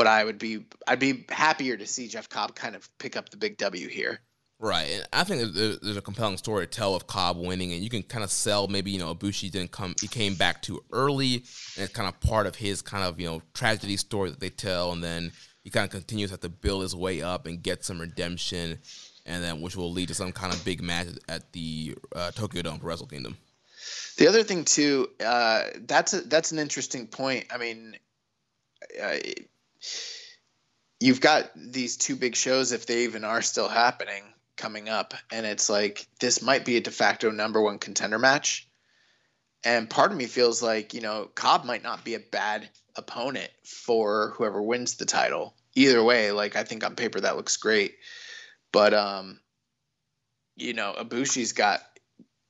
But 0.00 0.06
I 0.06 0.24
would 0.24 0.38
be 0.38 0.64
I'd 0.88 0.98
be 0.98 1.26
happier 1.28 1.76
to 1.76 1.86
see 1.86 2.08
Jeff 2.08 2.26
Cobb 2.26 2.54
kind 2.54 2.74
of 2.74 2.88
pick 2.96 3.18
up 3.18 3.28
the 3.28 3.36
big 3.36 3.58
W 3.58 3.86
here. 3.86 4.18
Right, 4.58 4.88
and 4.92 5.06
I 5.12 5.24
think 5.24 5.52
there's 5.52 5.94
a 5.94 6.00
compelling 6.00 6.38
story 6.38 6.66
to 6.66 6.70
tell 6.70 6.94
of 6.94 7.06
Cobb 7.06 7.36
winning, 7.36 7.74
and 7.74 7.84
you 7.84 7.90
can 7.90 8.02
kind 8.02 8.24
of 8.24 8.30
sell 8.30 8.66
maybe 8.66 8.90
you 8.90 8.98
know 8.98 9.14
Ibushi 9.14 9.50
didn't 9.50 9.72
come, 9.72 9.94
he 10.00 10.08
came 10.08 10.36
back 10.36 10.62
too 10.62 10.82
early, 10.90 11.34
and 11.34 11.84
it's 11.84 11.92
kind 11.92 12.08
of 12.08 12.18
part 12.20 12.46
of 12.46 12.56
his 12.56 12.80
kind 12.80 13.04
of 13.04 13.20
you 13.20 13.26
know 13.26 13.42
tragedy 13.52 13.98
story 13.98 14.30
that 14.30 14.40
they 14.40 14.48
tell, 14.48 14.92
and 14.92 15.04
then 15.04 15.32
he 15.64 15.68
kind 15.68 15.84
of 15.84 15.90
continues 15.90 16.30
to 16.30 16.32
have 16.32 16.40
to 16.40 16.48
build 16.48 16.80
his 16.80 16.96
way 16.96 17.20
up 17.20 17.46
and 17.46 17.62
get 17.62 17.84
some 17.84 18.00
redemption, 18.00 18.78
and 19.26 19.44
then 19.44 19.60
which 19.60 19.76
will 19.76 19.92
lead 19.92 20.08
to 20.08 20.14
some 20.14 20.32
kind 20.32 20.50
of 20.50 20.64
big 20.64 20.80
match 20.80 21.08
at 21.28 21.52
the 21.52 21.94
uh, 22.16 22.30
Tokyo 22.30 22.62
Dome 22.62 22.78
for 22.78 22.86
Wrestle 22.86 23.06
Kingdom. 23.06 23.36
The 24.16 24.28
other 24.28 24.44
thing 24.44 24.64
too, 24.64 25.10
uh, 25.22 25.64
that's 25.80 26.14
a, 26.14 26.22
that's 26.22 26.52
an 26.52 26.58
interesting 26.58 27.06
point. 27.06 27.48
I 27.50 27.58
mean, 27.58 27.96
uh, 29.02 29.18
you've 31.00 31.20
got 31.20 31.50
these 31.56 31.96
two 31.96 32.16
big 32.16 32.36
shows 32.36 32.72
if 32.72 32.86
they 32.86 33.04
even 33.04 33.24
are 33.24 33.42
still 33.42 33.68
happening 33.68 34.22
coming 34.56 34.88
up, 34.88 35.14
and 35.32 35.46
it's 35.46 35.70
like 35.70 36.06
this 36.20 36.42
might 36.42 36.64
be 36.64 36.76
a 36.76 36.80
de 36.80 36.90
facto 36.90 37.30
number 37.30 37.60
one 37.60 37.78
contender 37.78 38.18
match. 38.18 38.68
And 39.64 39.90
part 39.90 40.12
of 40.12 40.18
me 40.18 40.26
feels 40.26 40.62
like 40.62 40.94
you 40.94 41.00
know 41.00 41.28
Cobb 41.34 41.64
might 41.64 41.82
not 41.82 42.04
be 42.04 42.14
a 42.14 42.20
bad 42.20 42.68
opponent 42.94 43.50
for 43.64 44.34
whoever 44.36 44.62
wins 44.62 44.96
the 44.96 45.06
title. 45.06 45.54
Either 45.74 46.02
way, 46.02 46.30
like 46.32 46.56
I 46.56 46.64
think 46.64 46.84
on 46.84 46.96
paper 46.96 47.20
that 47.20 47.36
looks 47.36 47.56
great, 47.56 47.96
but 48.72 48.94
um, 48.94 49.40
you 50.56 50.74
know 50.74 50.94
Ibushi's 50.98 51.52
got 51.52 51.80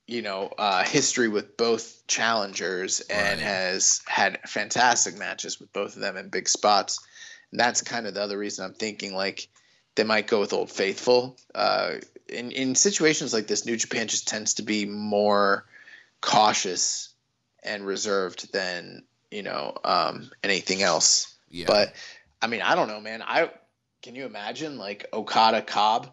you 0.07 0.21
know 0.21 0.51
uh, 0.57 0.83
history 0.83 1.29
with 1.29 1.55
both 1.55 2.05
challengers 2.07 2.99
and 3.01 3.39
right. 3.39 3.47
has 3.47 4.01
had 4.07 4.39
fantastic 4.47 5.17
matches 5.17 5.59
with 5.59 5.71
both 5.71 5.95
of 5.95 6.01
them 6.01 6.17
in 6.17 6.29
big 6.29 6.49
spots. 6.49 6.99
And 7.51 7.59
that's 7.59 7.81
kind 7.81 8.07
of 8.07 8.13
the 8.13 8.21
other 8.21 8.37
reason 8.37 8.65
I'm 8.65 8.73
thinking 8.73 9.13
like 9.13 9.47
they 9.95 10.03
might 10.03 10.27
go 10.27 10.39
with 10.39 10.53
Old 10.53 10.71
Faithful. 10.71 11.37
Uh, 11.53 11.95
in 12.27 12.51
in 12.51 12.75
situations 12.75 13.33
like 13.33 13.47
this, 13.47 13.65
New 13.65 13.77
Japan 13.77 14.07
just 14.07 14.27
tends 14.27 14.55
to 14.55 14.63
be 14.63 14.85
more 14.85 15.65
cautious 16.21 17.09
and 17.63 17.85
reserved 17.85 18.51
than 18.53 19.03
you 19.29 19.43
know 19.43 19.77
um, 19.83 20.31
anything 20.43 20.81
else. 20.81 21.35
Yeah. 21.49 21.65
But 21.67 21.93
I 22.41 22.47
mean, 22.47 22.61
I 22.61 22.75
don't 22.75 22.87
know, 22.87 23.01
man. 23.01 23.21
I 23.21 23.51
can 24.01 24.15
you 24.15 24.25
imagine 24.25 24.77
like 24.77 25.05
Okada 25.13 25.61
Cobb? 25.61 26.11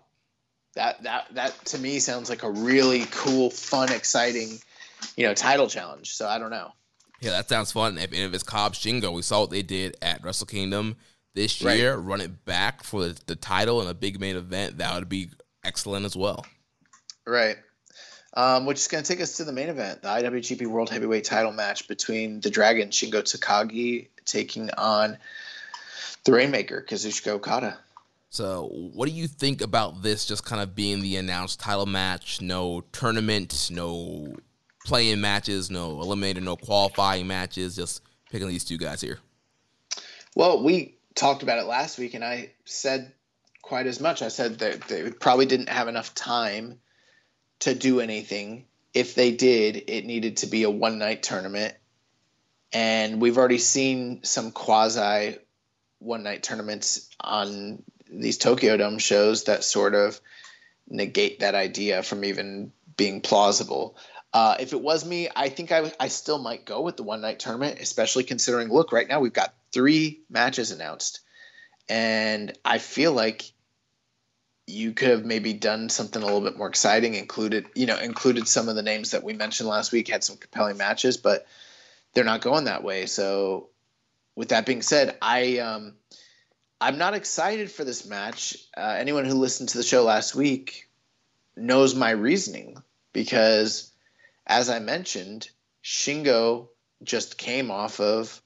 That 0.74 1.02
that 1.04 1.34
that 1.34 1.64
to 1.66 1.78
me 1.78 2.00
sounds 2.00 2.28
like 2.28 2.42
a 2.42 2.50
really 2.50 3.04
cool, 3.10 3.50
fun, 3.50 3.92
exciting, 3.92 4.58
you 5.16 5.26
know, 5.26 5.34
title 5.34 5.68
challenge. 5.68 6.14
So 6.14 6.28
I 6.28 6.38
don't 6.38 6.50
know. 6.50 6.72
Yeah, 7.20 7.30
that 7.30 7.48
sounds 7.48 7.72
fun. 7.72 7.98
If, 7.98 8.12
if 8.12 8.32
it's 8.32 8.44
Cobb 8.44 8.74
Shingo, 8.74 9.12
we 9.12 9.22
saw 9.22 9.40
what 9.40 9.50
they 9.50 9.62
did 9.62 9.96
at 10.00 10.22
Wrestle 10.22 10.46
Kingdom 10.46 10.96
this 11.34 11.60
year, 11.60 11.94
right. 11.94 12.04
run 12.04 12.20
it 12.20 12.44
back 12.44 12.82
for 12.82 13.06
the, 13.06 13.20
the 13.26 13.36
title 13.36 13.80
and 13.80 13.88
a 13.88 13.94
big 13.94 14.20
main 14.20 14.36
event, 14.36 14.78
that 14.78 14.94
would 14.94 15.08
be 15.08 15.30
excellent 15.64 16.04
as 16.04 16.16
well. 16.16 16.44
Right. 17.26 17.56
Um, 18.34 18.66
which 18.66 18.78
is 18.78 18.88
going 18.88 19.02
to 19.02 19.08
take 19.08 19.22
us 19.22 19.36
to 19.38 19.44
the 19.44 19.52
main 19.52 19.68
event, 19.68 20.02
the 20.02 20.08
IWGP 20.08 20.66
World 20.66 20.90
Heavyweight 20.90 21.24
Title 21.24 21.52
match 21.52 21.88
between 21.88 22.40
the 22.40 22.50
Dragon 22.50 22.90
Shingo 22.90 23.22
Takagi 23.22 24.08
taking 24.24 24.70
on 24.72 25.18
the 26.24 26.32
Rainmaker 26.32 26.84
Kazuchika 26.88 27.28
Okada. 27.28 27.78
So, 28.30 28.68
what 28.92 29.08
do 29.08 29.14
you 29.14 29.26
think 29.26 29.62
about 29.62 30.02
this? 30.02 30.26
Just 30.26 30.44
kind 30.44 30.60
of 30.60 30.74
being 30.74 31.00
the 31.00 31.16
announced 31.16 31.58
title 31.58 31.86
match, 31.86 32.42
no 32.42 32.82
tournament, 32.92 33.70
no 33.72 34.36
playing 34.84 35.20
matches, 35.20 35.70
no 35.70 35.96
eliminator, 35.96 36.42
no 36.42 36.56
qualifying 36.56 37.26
matches, 37.26 37.74
just 37.74 38.02
picking 38.30 38.48
these 38.48 38.64
two 38.64 38.76
guys 38.76 39.00
here. 39.00 39.18
Well, 40.34 40.62
we 40.62 40.97
talked 41.18 41.42
about 41.42 41.58
it 41.58 41.66
last 41.66 41.98
week, 41.98 42.14
and 42.14 42.24
I 42.24 42.52
said 42.64 43.12
quite 43.60 43.86
as 43.86 44.00
much. 44.00 44.22
I 44.22 44.28
said 44.28 44.60
that 44.60 44.82
they 44.82 45.10
probably 45.10 45.46
didn't 45.46 45.68
have 45.68 45.88
enough 45.88 46.14
time 46.14 46.78
to 47.60 47.74
do 47.74 48.00
anything. 48.00 48.66
If 48.94 49.14
they 49.14 49.32
did, 49.32 49.84
it 49.88 50.06
needed 50.06 50.38
to 50.38 50.46
be 50.46 50.62
a 50.62 50.70
one 50.70 50.98
night 50.98 51.22
tournament. 51.22 51.74
And 52.72 53.20
we've 53.20 53.36
already 53.36 53.58
seen 53.58 54.20
some 54.22 54.52
quasi 54.52 55.38
one 55.98 56.22
night 56.22 56.42
tournaments 56.42 57.10
on 57.20 57.82
these 58.10 58.38
Tokyo 58.38 58.76
Dome 58.76 58.98
shows 58.98 59.44
that 59.44 59.64
sort 59.64 59.94
of 59.94 60.20
negate 60.88 61.40
that 61.40 61.54
idea 61.54 62.02
from 62.02 62.24
even 62.24 62.72
being 62.96 63.20
plausible. 63.20 63.96
Uh, 64.32 64.56
if 64.60 64.72
it 64.72 64.80
was 64.80 65.04
me, 65.04 65.28
I 65.34 65.48
think 65.48 65.72
I, 65.72 65.92
I 65.98 66.08
still 66.08 66.38
might 66.38 66.64
go 66.64 66.82
with 66.82 66.96
the 66.96 67.02
one 67.02 67.20
night 67.22 67.38
tournament, 67.38 67.80
especially 67.80 68.24
considering 68.24 68.68
look, 68.68 68.92
right 68.92 69.08
now 69.08 69.20
we've 69.20 69.32
got 69.32 69.54
three 69.72 70.22
matches 70.28 70.70
announced. 70.70 71.20
And 71.88 72.56
I 72.64 72.78
feel 72.78 73.12
like 73.12 73.50
you 74.66 74.92
could 74.92 75.08
have 75.08 75.24
maybe 75.24 75.54
done 75.54 75.88
something 75.88 76.20
a 76.22 76.24
little 76.24 76.42
bit 76.42 76.58
more 76.58 76.68
exciting, 76.68 77.14
included, 77.14 77.66
you 77.74 77.86
know, 77.86 77.96
included 77.96 78.46
some 78.46 78.68
of 78.68 78.76
the 78.76 78.82
names 78.82 79.12
that 79.12 79.24
we 79.24 79.32
mentioned 79.32 79.68
last 79.68 79.92
week, 79.92 80.08
had 80.08 80.22
some 80.22 80.36
compelling 80.36 80.76
matches, 80.76 81.16
but 81.16 81.46
they're 82.12 82.24
not 82.24 82.42
going 82.42 82.64
that 82.64 82.84
way. 82.84 83.06
So 83.06 83.70
with 84.36 84.50
that 84.50 84.66
being 84.66 84.82
said, 84.82 85.16
I 85.22 85.58
um 85.58 85.94
I'm 86.80 86.98
not 86.98 87.14
excited 87.14 87.72
for 87.72 87.84
this 87.84 88.06
match. 88.06 88.56
Uh, 88.76 88.94
anyone 88.98 89.24
who 89.24 89.34
listened 89.34 89.70
to 89.70 89.78
the 89.78 89.84
show 89.84 90.04
last 90.04 90.34
week 90.34 90.88
knows 91.56 91.94
my 91.94 92.10
reasoning 92.10 92.80
because, 93.12 93.90
as 94.46 94.70
I 94.70 94.78
mentioned, 94.78 95.48
Shingo 95.82 96.68
just 97.02 97.36
came 97.36 97.70
off 97.70 97.98
of 97.98 98.40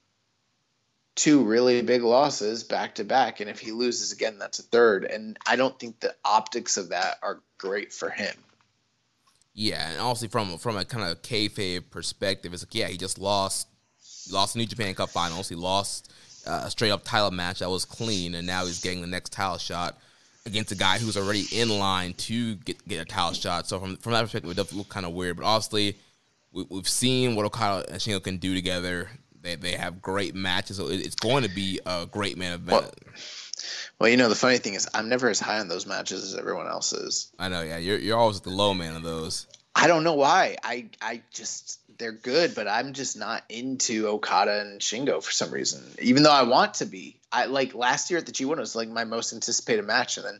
two 1.15 1.43
really 1.43 1.81
big 1.81 2.03
losses 2.03 2.63
back 2.63 2.95
to 2.95 3.03
back. 3.03 3.39
And 3.39 3.49
if 3.49 3.59
he 3.59 3.71
loses 3.71 4.11
again, 4.11 4.39
that's 4.39 4.59
a 4.59 4.63
third. 4.63 5.05
And 5.05 5.37
I 5.45 5.55
don't 5.55 5.77
think 5.79 5.99
the 5.99 6.15
optics 6.25 6.77
of 6.77 6.89
that 6.89 7.17
are 7.21 7.41
great 7.57 7.93
for 7.93 8.09
him. 8.09 8.35
Yeah, 9.55 9.91
and 9.91 9.99
also 9.99 10.27
from 10.27 10.57
from 10.57 10.77
a 10.77 10.85
kind 10.85 11.11
of 11.11 11.21
kayfabe 11.21 11.91
perspective, 11.91 12.53
it's 12.53 12.63
like 12.63 12.73
yeah, 12.73 12.87
he 12.87 12.97
just 12.97 13.19
lost, 13.19 13.67
lost 14.31 14.53
the 14.53 14.59
New 14.59 14.65
Japan 14.65 14.95
Cup 14.95 15.11
Finals. 15.11 15.47
He 15.47 15.53
lost 15.53 16.11
uh, 16.47 16.63
a 16.65 16.71
straight 16.71 16.89
up 16.89 17.03
title 17.03 17.29
match 17.29 17.59
that 17.59 17.69
was 17.69 17.85
clean, 17.85 18.33
and 18.33 18.47
now 18.47 18.65
he's 18.65 18.81
getting 18.81 19.01
the 19.01 19.07
next 19.07 19.31
title 19.31 19.59
shot 19.59 19.99
against 20.47 20.71
a 20.71 20.75
guy 20.75 20.97
who's 20.97 21.15
already 21.15 21.45
in 21.51 21.69
line 21.69 22.13
to 22.13 22.55
get 22.55 22.87
get 22.87 23.01
a 23.01 23.05
title 23.05 23.33
shot. 23.33 23.67
So 23.67 23.79
from 23.79 23.97
from 23.97 24.13
that 24.13 24.23
perspective, 24.23 24.49
it 24.49 24.57
does 24.57 24.73
look 24.73 24.89
kind 24.89 25.05
of 25.05 25.13
weird. 25.13 25.37
But 25.37 25.45
obviously, 25.45 25.97
we, 26.51 26.65
have 26.75 26.87
seen 26.87 27.35
what 27.35 27.45
Okada 27.45 27.91
and 27.91 28.01
Shingo 28.01 28.23
can 28.23 28.37
do 28.37 28.55
together. 28.55 29.09
They 29.43 29.55
they 29.55 29.73
have 29.73 30.01
great 30.01 30.33
matches, 30.33 30.77
so 30.77 30.87
it's 30.87 31.15
going 31.15 31.43
to 31.43 31.49
be 31.49 31.79
a 31.85 32.07
great 32.09 32.37
main 32.37 32.53
event. 32.53 32.71
Well, 32.71 32.91
well, 33.99 34.09
you 34.09 34.17
know 34.17 34.29
the 34.29 34.35
funny 34.35 34.57
thing 34.57 34.73
is, 34.73 34.87
I'm 34.93 35.09
never 35.09 35.29
as 35.29 35.39
high 35.39 35.59
on 35.59 35.67
those 35.67 35.85
matches 35.85 36.23
as 36.23 36.35
everyone 36.35 36.67
else 36.67 36.93
is. 36.93 37.31
I 37.37 37.49
know, 37.49 37.61
yeah. 37.61 37.77
You're 37.77 37.99
you're 37.99 38.17
always 38.17 38.41
the 38.41 38.49
low 38.49 38.73
man 38.73 38.95
of 38.95 39.03
those. 39.03 39.47
I 39.75 39.87
don't 39.87 40.03
know 40.03 40.13
why. 40.13 40.55
I 40.63 40.89
I 41.01 41.21
just 41.31 41.79
they're 41.97 42.13
good, 42.13 42.55
but 42.55 42.67
I'm 42.67 42.93
just 42.93 43.17
not 43.17 43.43
into 43.49 44.07
Okada 44.07 44.61
and 44.61 44.79
Shingo 44.79 45.21
for 45.21 45.31
some 45.31 45.51
reason. 45.51 45.83
Even 46.01 46.23
though 46.23 46.31
I 46.31 46.43
want 46.43 46.75
to 46.75 46.85
be. 46.85 47.19
I 47.31 47.45
like 47.45 47.73
last 47.73 48.11
year 48.11 48.19
at 48.19 48.27
the 48.27 48.31
G1 48.31 48.57
was 48.57 48.75
like 48.75 48.89
my 48.89 49.05
most 49.05 49.33
anticipated 49.33 49.85
match, 49.85 50.17
and 50.17 50.25
then 50.25 50.39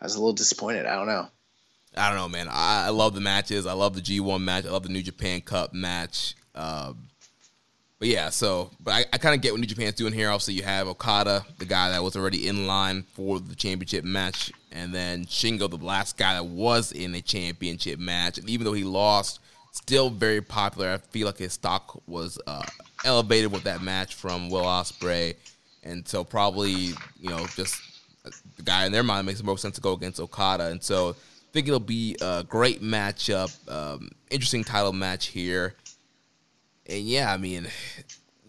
I 0.00 0.04
was 0.04 0.14
a 0.14 0.18
little 0.18 0.34
disappointed. 0.34 0.84
I 0.86 0.94
don't 0.94 1.06
know. 1.06 1.28
I 1.96 2.08
don't 2.10 2.18
know, 2.18 2.28
man. 2.28 2.48
I, 2.48 2.86
I 2.86 2.88
love 2.90 3.14
the 3.14 3.22
matches. 3.22 3.66
I 3.66 3.72
love 3.72 3.94
the 3.94 4.02
G1 4.02 4.42
match. 4.42 4.66
I 4.66 4.70
love 4.70 4.82
the 4.82 4.90
New 4.90 5.02
Japan 5.02 5.40
Cup 5.40 5.72
match. 5.72 6.34
Um, 6.54 7.08
but 7.98 8.08
yeah, 8.08 8.28
so 8.30 8.70
but 8.80 8.92
I, 8.92 9.04
I 9.12 9.18
kind 9.18 9.34
of 9.34 9.40
get 9.40 9.52
what 9.52 9.60
New 9.60 9.66
Japan's 9.66 9.94
doing 9.94 10.12
here. 10.12 10.28
Obviously, 10.28 10.54
you 10.54 10.62
have 10.62 10.86
Okada, 10.86 11.44
the 11.58 11.64
guy 11.64 11.90
that 11.90 12.02
was 12.02 12.16
already 12.16 12.48
in 12.48 12.66
line 12.66 13.04
for 13.14 13.40
the 13.40 13.54
championship 13.54 14.04
match, 14.04 14.52
and 14.72 14.94
then 14.94 15.24
Shingo, 15.24 15.70
the 15.70 15.76
last 15.76 16.16
guy 16.16 16.34
that 16.34 16.46
was 16.46 16.92
in 16.92 17.14
a 17.14 17.22
championship 17.22 17.98
match. 17.98 18.38
And 18.38 18.50
even 18.50 18.64
though 18.64 18.74
he 18.74 18.84
lost, 18.84 19.40
still 19.76 20.10
very 20.10 20.40
popular. 20.40 20.92
I 20.92 20.98
feel 20.98 21.26
like 21.26 21.38
his 21.38 21.52
stock 21.52 22.00
was 22.06 22.38
uh, 22.46 22.64
elevated 23.04 23.52
with 23.52 23.64
that 23.64 23.82
match 23.82 24.14
from 24.14 24.50
Will 24.50 24.64
Ospreay, 24.64 25.36
and 25.82 26.06
so 26.06 26.24
probably 26.24 26.72
you 27.20 27.30
know 27.30 27.46
just 27.54 27.80
the 28.56 28.62
guy 28.62 28.86
in 28.86 28.92
their 28.92 29.02
mind 29.02 29.26
makes 29.26 29.38
the 29.38 29.44
most 29.44 29.62
sense 29.62 29.76
to 29.76 29.80
go 29.80 29.92
against 29.92 30.20
Okada, 30.20 30.66
and 30.66 30.82
so 30.82 31.10
I 31.10 31.52
think 31.52 31.68
it'll 31.68 31.80
be 31.80 32.16
a 32.20 32.44
great 32.46 32.82
matchup, 32.82 33.56
um, 33.70 34.10
interesting 34.30 34.64
title 34.64 34.92
match 34.92 35.26
here. 35.26 35.74
And 36.88 37.00
yeah, 37.00 37.32
I 37.32 37.36
mean, 37.36 37.68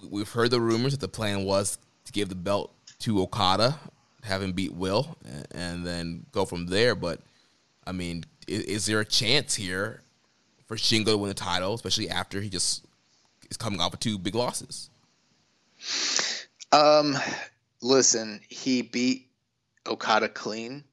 we've 0.10 0.30
heard 0.30 0.52
the 0.52 0.62
rumors 0.62 0.94
that 0.94 1.02
the 1.02 1.08
plan 1.08 1.44
was 1.44 1.78
to 2.06 2.12
give 2.12 2.30
the 2.30 2.36
belt 2.36 2.74
to 3.00 3.22
Okada, 3.22 3.80
have 4.24 4.42
him 4.42 4.54
beat 4.54 4.74
Will, 4.74 5.18
and 5.52 5.86
then 5.86 6.26
go 6.32 6.46
from 6.46 6.68
there. 6.68 6.96
But 6.96 7.22
I 7.86 7.92
mean, 7.92 8.26
is, 8.48 8.86
there 8.86 9.00
a 9.00 9.06
chance 9.06 9.56
here 9.56 10.02
for 10.68 10.76
Shingo 10.76 11.06
to 11.06 11.18
win 11.18 11.30
the 11.30 11.34
title, 11.34 11.74
especially 11.74 12.10
after 12.10 12.42
he 12.42 12.50
just 12.50 12.86
is 13.50 13.58
coming 13.58 13.82
off 13.82 13.94
of 13.94 14.00
two 14.00 14.18
big 14.18 14.36
losses? 14.36 14.90
Um, 16.72 17.18
listen, 17.82 18.42
he 18.48 18.82
beat 18.82 19.28
Okada 19.88 20.30
clean 20.30 20.84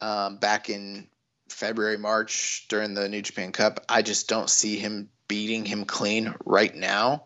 um, 0.00 0.38
back 0.38 0.68
in 0.68 1.06
February, 1.48 1.96
March 1.96 2.66
during 2.68 2.94
the 2.94 3.08
New 3.08 3.22
Japan 3.22 3.52
Cup. 3.52 3.84
I 3.88 4.02
just 4.02 4.28
don't 4.28 4.50
see 4.50 4.76
him 4.76 5.08
beating 5.28 5.64
him 5.64 5.84
clean 5.84 6.34
right 6.44 6.74
now 6.74 7.24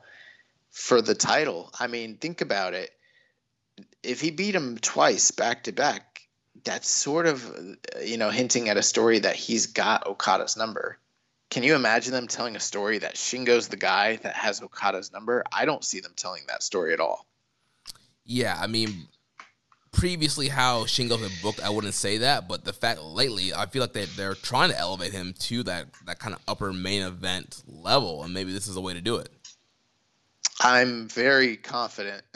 for 0.71 1.03
the 1.03 1.15
title. 1.15 1.71
I 1.79 1.87
mean, 1.87 2.17
think 2.17 2.41
about 2.41 2.75
it. 2.75 2.91
if 4.03 4.21
he 4.21 4.31
beat 4.31 4.55
him 4.55 4.79
twice 4.79 5.31
back 5.31 5.65
to 5.65 5.73
back, 5.73 6.29
that's 6.65 6.91
sort 6.91 7.27
of 7.27 7.45
you 8.03 8.19
know 8.19 8.31
hinting 8.31 8.69
at 8.69 8.77
a 8.77 8.83
story 8.83 9.19
that 9.21 9.37
he's 9.37 9.67
got 9.67 10.07
Okada's 10.07 10.57
number. 10.57 10.99
Can 11.49 11.63
you 11.65 11.75
imagine 11.75 12.13
them 12.13 12.29
telling 12.29 12.55
a 12.55 12.61
story 12.61 12.99
that 12.99 13.17
Shingo's 13.17 13.69
the 13.69 13.77
guy 13.77 14.17
that 14.17 14.35
has 14.35 14.63
Okada's 14.63 15.13
number? 15.13 15.43
I 15.53 15.65
don't 15.65 15.85
see 15.85 16.01
them 16.01 16.13
telling 16.15 16.43
that 16.47 16.63
story 16.63 16.93
at 16.93 17.01
all. 17.01 17.27
Yeah, 18.25 18.57
I 18.59 18.69
mean, 18.69 19.09
previously 19.93 20.49
how 20.49 20.85
Shingo 20.85 21.19
had 21.21 21.33
booked, 21.43 21.61
I 21.61 21.71
wouldn't 21.71 21.95
say 21.95 22.19
that, 22.19 22.49
but 22.49 22.65
the 22.65 22.73
fact 22.73 23.03
lately, 23.03 23.53
I 23.53 23.67
feel 23.67 23.83
like 23.83 23.93
they 23.93 24.05
they're 24.05 24.35
trying 24.35 24.71
to 24.71 24.79
elevate 24.79 25.13
him 25.13 25.35
to 25.41 25.63
that 25.65 25.87
that 26.07 26.19
kind 26.19 26.35
of 26.35 26.41
upper 26.49 26.73
main 26.73 27.03
event 27.03 27.63
level, 27.67 28.23
and 28.23 28.33
maybe 28.33 28.53
this 28.53 28.69
is 28.69 28.77
a 28.77 28.81
way 28.81 28.95
to 28.95 29.01
do 29.01 29.17
it. 29.17 29.29
I'm 30.61 31.09
very 31.09 31.57
confident 31.57 32.23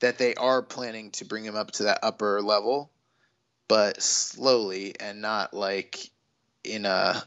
that 0.00 0.18
they 0.18 0.34
are 0.34 0.60
planning 0.60 1.10
to 1.12 1.24
bring 1.24 1.44
him 1.44 1.56
up 1.56 1.70
to 1.72 1.84
that 1.84 2.00
upper 2.02 2.42
level, 2.42 2.90
but 3.68 4.02
slowly 4.02 4.94
and 4.98 5.20
not 5.20 5.54
like 5.54 6.10
in 6.64 6.84
a 6.84 7.22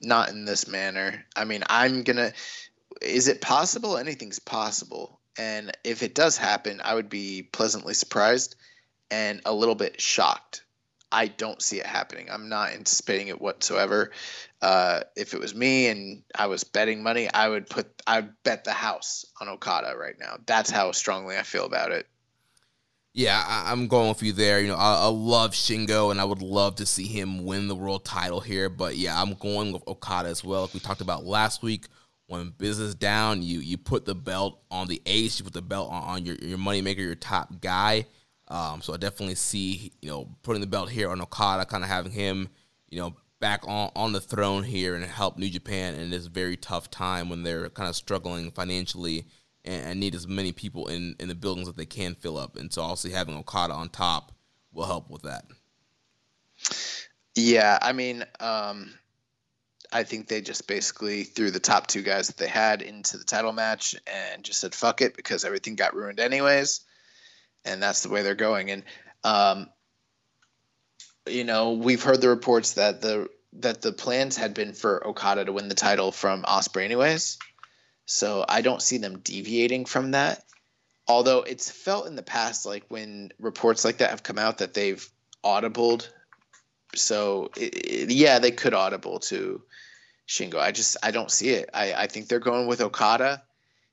not 0.00 0.30
in 0.30 0.44
this 0.44 0.66
manner. 0.66 1.24
I 1.36 1.44
mean, 1.44 1.62
I'm 1.68 2.02
gonna. 2.02 2.32
Is 3.02 3.28
it 3.28 3.40
possible? 3.40 3.96
Anything's 3.96 4.38
possible. 4.38 5.19
And 5.38 5.72
if 5.84 6.02
it 6.02 6.14
does 6.14 6.36
happen, 6.36 6.80
I 6.82 6.94
would 6.94 7.08
be 7.08 7.42
pleasantly 7.42 7.94
surprised 7.94 8.56
and 9.10 9.40
a 9.44 9.52
little 9.52 9.74
bit 9.74 10.00
shocked. 10.00 10.64
I 11.12 11.26
don't 11.26 11.60
see 11.60 11.78
it 11.78 11.86
happening. 11.86 12.28
I'm 12.30 12.48
not 12.48 12.70
anticipating 12.70 13.28
it 13.28 13.40
whatsoever. 13.40 14.12
Uh, 14.62 15.00
if 15.16 15.34
it 15.34 15.40
was 15.40 15.54
me 15.54 15.88
and 15.88 16.22
I 16.34 16.46
was 16.46 16.62
betting 16.62 17.02
money, 17.02 17.28
I 17.32 17.48
would 17.48 17.68
put 17.68 18.02
I 18.06 18.20
bet 18.44 18.64
the 18.64 18.72
house 18.72 19.24
on 19.40 19.48
Okada 19.48 19.96
right 19.96 20.14
now. 20.20 20.36
That's 20.46 20.70
how 20.70 20.92
strongly 20.92 21.36
I 21.36 21.42
feel 21.42 21.64
about 21.64 21.90
it. 21.90 22.06
Yeah, 23.12 23.42
I, 23.44 23.72
am 23.72 23.88
going 23.88 24.08
with 24.08 24.22
you 24.22 24.32
there. 24.32 24.60
You 24.60 24.68
know, 24.68 24.76
I, 24.76 25.06
I, 25.06 25.06
love 25.08 25.50
Shingo, 25.50 26.12
and 26.12 26.20
I 26.20 26.24
would 26.24 26.42
love 26.42 26.76
to 26.76 26.86
see 26.86 27.08
him 27.08 27.44
win 27.44 27.66
the 27.66 27.74
world 27.74 28.04
title 28.04 28.38
here. 28.38 28.68
But 28.68 28.96
yeah, 28.96 29.20
I'm 29.20 29.34
going 29.34 29.72
with 29.72 29.82
Okada 29.88 30.28
as 30.28 30.44
well. 30.44 30.62
Like 30.62 30.74
we 30.74 30.80
talked 30.80 31.00
about 31.00 31.24
last 31.24 31.60
week, 31.60 31.88
when 32.30 32.50
business 32.58 32.94
down, 32.94 33.42
you 33.42 33.58
you 33.58 33.76
put 33.76 34.04
the 34.04 34.14
belt 34.14 34.62
on 34.70 34.86
the 34.86 35.02
ace, 35.04 35.38
you 35.38 35.44
put 35.44 35.52
the 35.52 35.60
belt 35.60 35.90
on, 35.90 36.02
on 36.04 36.24
your 36.24 36.36
your 36.36 36.58
moneymaker, 36.58 36.98
your 36.98 37.16
top 37.16 37.60
guy. 37.60 38.06
Um, 38.46 38.82
so 38.82 38.94
I 38.94 38.98
definitely 38.98 39.34
see 39.34 39.90
you 40.00 40.10
know 40.10 40.28
putting 40.44 40.60
the 40.60 40.68
belt 40.68 40.90
here 40.90 41.10
on 41.10 41.20
Okada, 41.20 41.64
kind 41.66 41.82
of 41.82 41.90
having 41.90 42.12
him 42.12 42.48
you 42.88 43.00
know 43.00 43.16
back 43.40 43.66
on 43.66 43.90
on 43.96 44.12
the 44.12 44.20
throne 44.20 44.62
here 44.62 44.94
and 44.94 45.04
help 45.04 45.38
New 45.38 45.50
Japan 45.50 45.94
in 45.94 46.10
this 46.10 46.26
very 46.26 46.56
tough 46.56 46.88
time 46.88 47.28
when 47.28 47.42
they're 47.42 47.68
kind 47.70 47.88
of 47.88 47.96
struggling 47.96 48.52
financially 48.52 49.24
and, 49.64 49.86
and 49.86 50.00
need 50.00 50.14
as 50.14 50.28
many 50.28 50.52
people 50.52 50.86
in 50.86 51.16
in 51.18 51.26
the 51.26 51.34
buildings 51.34 51.66
that 51.66 51.76
they 51.76 51.86
can 51.86 52.14
fill 52.14 52.38
up. 52.38 52.56
And 52.56 52.72
so 52.72 52.82
also 52.82 53.08
having 53.08 53.36
Okada 53.36 53.74
on 53.74 53.88
top 53.88 54.30
will 54.72 54.86
help 54.86 55.10
with 55.10 55.22
that. 55.22 55.46
Yeah, 57.34 57.76
I 57.82 57.92
mean, 57.92 58.24
um, 58.38 58.92
I 59.92 60.04
think 60.04 60.28
they 60.28 60.40
just 60.40 60.68
basically 60.68 61.24
threw 61.24 61.50
the 61.50 61.60
top 61.60 61.86
two 61.86 62.02
guys 62.02 62.28
that 62.28 62.36
they 62.36 62.48
had 62.48 62.82
into 62.82 63.16
the 63.16 63.24
title 63.24 63.52
match 63.52 63.96
and 64.06 64.44
just 64.44 64.60
said 64.60 64.74
fuck 64.74 65.02
it 65.02 65.16
because 65.16 65.44
everything 65.44 65.74
got 65.74 65.94
ruined 65.94 66.20
anyways, 66.20 66.80
and 67.64 67.82
that's 67.82 68.02
the 68.02 68.08
way 68.08 68.22
they're 68.22 68.34
going. 68.34 68.70
And 68.70 68.84
um, 69.24 69.68
you 71.26 71.44
know, 71.44 71.72
we've 71.72 72.02
heard 72.02 72.20
the 72.20 72.28
reports 72.28 72.74
that 72.74 73.00
the 73.00 73.28
that 73.54 73.82
the 73.82 73.92
plans 73.92 74.36
had 74.36 74.54
been 74.54 74.74
for 74.74 75.06
Okada 75.06 75.44
to 75.44 75.52
win 75.52 75.68
the 75.68 75.74
title 75.74 76.12
from 76.12 76.44
Ospreay 76.44 76.84
anyways. 76.84 77.38
So 78.06 78.44
I 78.48 78.60
don't 78.60 78.82
see 78.82 78.98
them 78.98 79.18
deviating 79.18 79.86
from 79.86 80.12
that. 80.12 80.44
Although 81.08 81.42
it's 81.42 81.68
felt 81.68 82.06
in 82.06 82.14
the 82.14 82.22
past 82.22 82.64
like 82.64 82.84
when 82.88 83.32
reports 83.40 83.84
like 83.84 83.98
that 83.98 84.10
have 84.10 84.22
come 84.22 84.38
out 84.38 84.58
that 84.58 84.74
they've 84.74 85.08
audibled 85.44 86.08
so 86.94 87.50
it, 87.56 87.74
it, 87.74 88.10
yeah, 88.10 88.38
they 88.38 88.50
could 88.50 88.74
audible 88.74 89.20
to 89.20 89.62
Shingo. 90.30 90.60
I 90.60 90.70
just 90.70 90.96
I 91.02 91.10
don't 91.10 91.30
see 91.30 91.50
it. 91.50 91.70
I, 91.74 91.92
I 91.92 92.06
think 92.06 92.28
they're 92.28 92.38
going 92.38 92.68
with 92.68 92.80
Okada. 92.80 93.42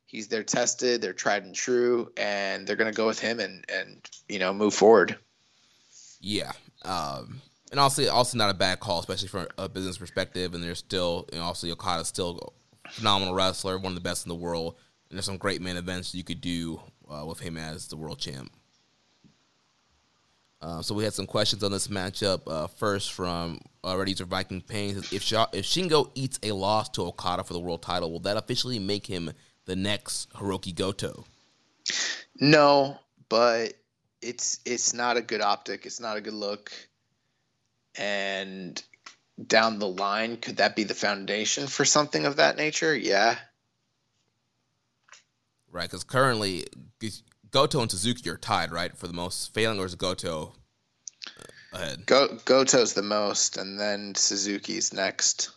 He's 0.06 0.28
they're 0.28 0.44
tested, 0.44 1.02
they're 1.02 1.12
tried 1.12 1.44
and 1.44 1.56
true, 1.56 2.12
and 2.16 2.66
they're 2.66 2.76
gonna 2.76 2.92
go 2.92 3.08
with 3.08 3.20
him 3.20 3.40
and 3.40 3.66
and 3.68 4.08
you 4.30 4.38
know 4.38 4.54
move 4.54 4.76
forward. 4.76 5.18
Yeah, 6.22 6.52
um, 6.84 7.42
and 7.72 7.80
also 7.80 8.08
also 8.10 8.38
not 8.38 8.52
a 8.52 8.54
bad 8.54 8.80
call, 8.80 9.00
especially 9.00 9.30
from 9.30 9.48
a 9.58 9.68
business 9.68 9.98
perspective. 9.98 10.54
And 10.54 10.64
there's 10.64 10.78
still 10.78 11.28
know, 11.34 11.42
also 11.42 11.68
Okada's 11.72 12.08
still 12.08 12.54
a 12.86 12.92
phenomenal 12.92 13.34
wrestler, 13.34 13.80
one 13.80 13.92
of 13.92 13.96
the 13.96 14.02
best 14.02 14.26
in 14.26 14.30
the 14.30 14.36
world, 14.36 14.76
and 15.10 15.18
there's 15.18 15.26
some 15.26 15.38
great 15.38 15.62
main 15.62 15.76
events 15.76 16.14
you 16.14 16.24
could 16.24 16.40
do 16.40 16.80
uh, 17.10 17.26
with 17.26 17.40
him 17.40 17.58
as 17.58 17.88
the 17.88 17.98
world 17.98 18.20
champ. 18.20 18.52
Uh, 20.62 20.82
so 20.82 20.96
we 20.96 21.04
had 21.04 21.14
some 21.14 21.28
questions 21.28 21.64
on 21.64 21.72
this 21.72 21.88
matchup. 21.88 22.42
Uh, 22.48 22.68
first 22.68 23.14
from 23.14 23.60
already 23.84 24.16
uh, 24.20 24.26
Viking 24.26 24.62
Pain. 24.62 24.98
If, 25.12 25.22
Sh- 25.22 25.34
if 25.54 25.66
Shingo 25.66 26.10
eats 26.16 26.40
a 26.42 26.52
loss 26.52 26.90
to 26.90 27.04
Okada 27.04 27.44
for 27.44 27.54
the 27.54 27.60
world 27.60 27.84
title, 27.84 28.12
will 28.12 28.20
that 28.22 28.38
officially 28.38 28.80
make 28.80 29.06
him 29.06 29.32
the 29.66 29.76
next 29.76 30.32
Hiroki 30.34 30.74
Goto? 30.74 31.26
No, 32.40 33.00
but 33.30 33.74
it's 34.22 34.60
it's 34.66 34.94
not 34.94 35.18
a 35.18 35.22
good 35.22 35.42
optic. 35.42 35.86
It's 35.86 36.00
not 36.00 36.18
a 36.18 36.22
good 36.22 36.34
look. 36.34 36.72
And 37.96 38.82
down 39.46 39.80
the 39.80 39.88
line, 39.88 40.38
could 40.38 40.58
that 40.58 40.76
be 40.76 40.84
the 40.84 40.94
foundation 40.94 41.68
for 41.68 41.86
something 41.86 42.26
of 42.26 42.38
that 42.38 42.58
nature? 42.58 42.96
Yeah. 42.96 43.36
Right, 45.72 45.84
because 45.84 46.04
currently 46.04 46.66
Goto 47.52 47.82
and 47.82 47.90
Suzuki 47.90 48.30
are 48.30 48.38
tied, 48.38 48.72
right, 48.72 48.96
for 48.98 49.08
the 49.08 49.14
most 49.14 49.54
failing, 49.54 49.80
or 49.80 49.86
is 49.86 49.96
Goto 49.96 50.54
uh, 51.28 51.78
ahead? 51.78 52.06
Go, 52.06 52.38
Goto's 52.46 52.94
the 52.94 53.02
most, 53.02 53.58
and 53.58 53.80
then 53.80 54.16
Suzuki's 54.16 54.94
next. 54.94 55.52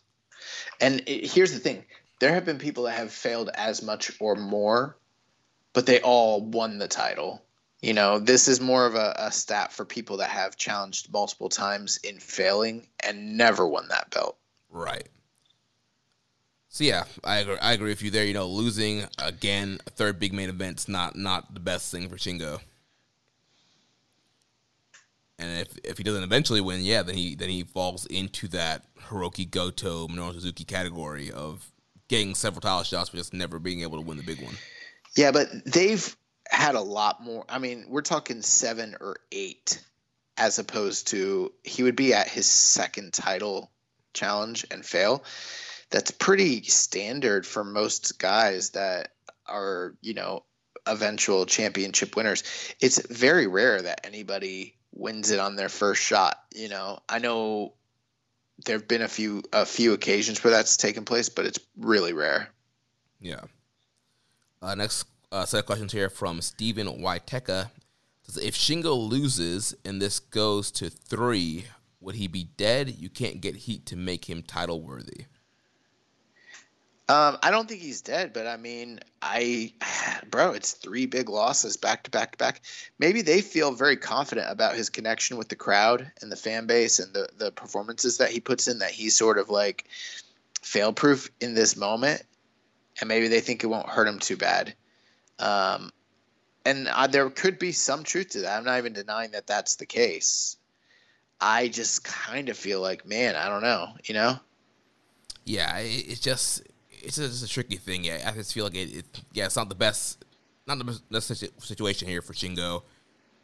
And 0.81 1.03
it, 1.07 1.27
here's 1.27 1.53
the 1.53 1.59
thing: 1.59 1.85
there 2.21 2.35
have 2.35 2.45
been 2.45 2.59
people 2.59 2.85
that 2.85 2.97
have 2.97 3.13
failed 3.13 3.51
as 3.55 3.83
much 3.83 4.13
or 4.21 4.37
more, 4.37 4.97
but 5.73 5.87
they 5.87 6.01
all 6.01 6.41
won 6.41 6.79
the 6.79 6.89
title. 6.89 7.43
You 7.83 7.95
know, 7.95 8.19
this 8.19 8.47
is 8.47 8.61
more 8.61 8.85
of 8.85 8.95
a, 8.95 9.15
a 9.19 9.33
stat 9.33 9.73
for 9.73 9.85
people 9.87 10.19
that 10.19 10.29
have 10.31 10.57
challenged 10.57 11.11
multiple 11.11 11.49
times 11.49 11.99
in 12.05 12.19
failing 12.19 12.87
and 13.03 13.39
never 13.39 13.67
won 13.67 13.89
that 13.89 14.11
belt. 14.11 14.37
Right. 14.69 15.09
So 16.73 16.85
yeah, 16.85 17.05
I 17.25 17.39
agree, 17.39 17.59
I 17.61 17.73
agree 17.73 17.91
with 17.91 18.03
you 18.03 18.13
there. 18.13 18.25
You 18.25 18.33
know, 18.33 18.47
losing 18.47 19.05
again 19.19 19.81
third 19.97 20.21
big 20.21 20.33
main 20.33 20.49
event's 20.49 20.89
not 20.89 21.17
not 21.17 21.53
the 21.53 21.59
best 21.59 21.91
thing 21.91 22.09
for 22.09 22.17
Shingo. 22.17 22.61
And 25.41 25.61
if 25.61 25.77
if 25.83 25.99
he 25.99 26.05
doesn't 26.05 26.23
eventually 26.23 26.61
win, 26.61 26.83
yeah, 26.83 27.03
then 27.03 27.17
he 27.17 27.35
then 27.35 27.49
he 27.49 27.65
falls 27.65 28.07
into 28.07 28.47
that 28.49 28.85
Hiroki 29.09 29.51
Goto 29.51 30.07
Minoru 30.07 30.35
Suzuki 30.35 30.63
category 30.63 31.33
of 31.33 31.69
getting 32.07 32.37
several 32.37 32.61
title 32.61 32.85
shots 32.85 33.11
but 33.11 33.19
just 33.19 33.35
never 33.35 33.59
being 33.59 33.81
able 33.83 33.99
to 33.99 34.07
win 34.07 34.17
the 34.17 34.23
big 34.23 34.41
one. 34.41 34.55
Yeah, 35.17 35.33
but 35.33 35.49
they've 35.67 36.17
had 36.49 36.77
a 36.77 36.81
lot 36.81 37.21
more. 37.21 37.45
I 37.49 37.59
mean, 37.59 37.87
we're 37.89 38.03
talking 38.03 38.43
seven 38.43 38.95
or 39.01 39.17
eight, 39.33 39.83
as 40.37 40.61
opposed 40.61 41.09
to 41.09 41.53
he 41.65 41.83
would 41.83 41.97
be 41.97 42.15
at 42.15 42.29
his 42.29 42.47
second 42.47 43.13
title 43.13 43.73
challenge 44.13 44.65
and 44.71 44.87
fail 44.87 45.25
that's 45.91 46.11
pretty 46.11 46.63
standard 46.63 47.47
for 47.47 47.65
most 47.65 48.19
guys 48.19 48.71
that 48.71 49.13
are, 49.47 49.95
you 50.01 50.15
know, 50.15 50.45
eventual 50.87 51.47
championship 51.47 52.17
winners. 52.17 52.43
It's 52.81 53.05
very 53.09 53.47
rare 53.47 53.83
that 53.83 54.07
anybody 54.07 54.77
wins 54.93 55.31
it 55.31 55.41
on 55.41 55.57
their 55.57 55.69
first 55.69 56.03
shot. 56.03 56.37
You 56.55 56.69
know, 56.69 57.01
I 57.09 57.19
know 57.19 57.75
there 58.65 58.77
have 58.77 58.89
been 58.89 59.03
a 59.03 59.09
few 59.09 59.43
a 59.53 59.67
few 59.67 59.93
occasions 59.93 60.43
where 60.43 60.53
that's 60.53 60.77
taken 60.77 61.05
place, 61.05 61.29
but 61.29 61.47
it's 61.47 61.59
really 61.77 62.13
rare. 62.13 62.49
Yeah. 63.21 63.41
Uh, 64.63 64.75
next 64.75 65.07
uh, 65.33 65.45
set 65.45 65.61
of 65.61 65.67
questions 65.67 65.93
here 65.93 66.11
from 66.11 66.41
Stephen 66.41 66.87
Waiteka. 66.87 67.71
If 68.41 68.55
Shingo 68.55 68.97
loses 68.97 69.75
and 69.85 70.01
this 70.01 70.21
goes 70.21 70.71
to 70.73 70.89
three, 70.89 71.65
would 72.01 72.15
he 72.15 72.29
be 72.29 72.45
dead? 72.45 72.95
You 72.99 73.09
can't 73.09 73.41
get 73.41 73.57
heat 73.57 73.87
to 73.87 73.97
make 73.97 74.31
him 74.31 74.43
title 74.43 74.81
worthy. 74.81 75.25
Um, 77.11 77.39
I 77.43 77.51
don't 77.51 77.69
think 77.69 77.81
he's 77.81 78.03
dead, 78.03 78.33
but 78.33 78.47
I 78.47 78.57
mean, 78.57 79.01
I, 79.21 79.73
bro, 80.31 80.53
it's 80.53 80.75
three 80.75 81.07
big 81.07 81.29
losses 81.29 81.77
back 81.77 82.05
to 82.05 82.11
back 82.11 82.33
to 82.33 82.39
back. 82.39 82.63
Maybe 83.01 83.23
they 83.23 83.41
feel 83.41 83.73
very 83.73 83.97
confident 83.97 84.47
about 84.49 84.77
his 84.77 84.91
connection 84.91 85.37
with 85.37 85.49
the 85.49 85.57
crowd 85.57 86.09
and 86.23 86.31
the 86.31 86.37
fan 86.37 86.69
base 86.69 87.01
and 87.01 87.13
the 87.13 87.29
the 87.37 87.51
performances 87.51 88.19
that 88.19 88.31
he 88.31 88.39
puts 88.39 88.69
in. 88.69 88.79
That 88.79 88.93
he's 88.93 89.17
sort 89.17 89.39
of 89.39 89.51
like 89.51 89.87
fail 90.63 90.93
proof 90.93 91.33
in 91.41 91.55
this 91.55 91.77
moment, 91.77 92.23
and 93.01 93.09
maybe 93.09 93.27
they 93.27 93.41
think 93.41 93.65
it 93.65 93.67
won't 93.67 93.89
hurt 93.89 94.07
him 94.07 94.21
too 94.21 94.37
bad. 94.37 94.73
Um, 95.41 95.91
and 96.65 96.89
there 97.11 97.29
could 97.31 97.59
be 97.59 97.73
some 97.73 98.05
truth 98.05 98.31
to 98.31 98.43
that. 98.43 98.57
I'm 98.57 98.65
not 98.65 98.79
even 98.79 98.93
denying 98.93 99.33
that 99.33 99.49
that's 99.49 99.75
the 99.77 99.87
case. 99.87 100.57
I 101.41 101.67
just 101.67 102.05
kind 102.05 102.51
of 102.51 102.57
feel 102.57 102.81
like, 102.81 103.05
man, 103.05 103.35
I 103.35 103.49
don't 103.49 103.63
know, 103.63 103.95
you 104.05 104.15
know. 104.15 104.39
Yeah, 105.45 105.77
it 105.79 106.21
just 106.21 106.63
it's 107.03 107.17
just 107.17 107.45
a 107.45 107.49
tricky 107.49 107.77
thing. 107.77 108.05
Yeah, 108.05 108.23
I 108.27 108.33
just 108.33 108.53
feel 108.55 108.65
like 108.65 108.75
it, 108.75 108.97
it, 108.97 109.21
Yeah, 109.33 109.47
it's 109.47 109.57
not 109.57 109.69
the 109.69 109.75
best, 109.75 110.25
not 110.67 110.79
the 110.79 111.01
best 111.11 111.29
situation 111.29 112.09
here 112.09 112.23
for 112.23 112.33
Shingo. 112.33 112.83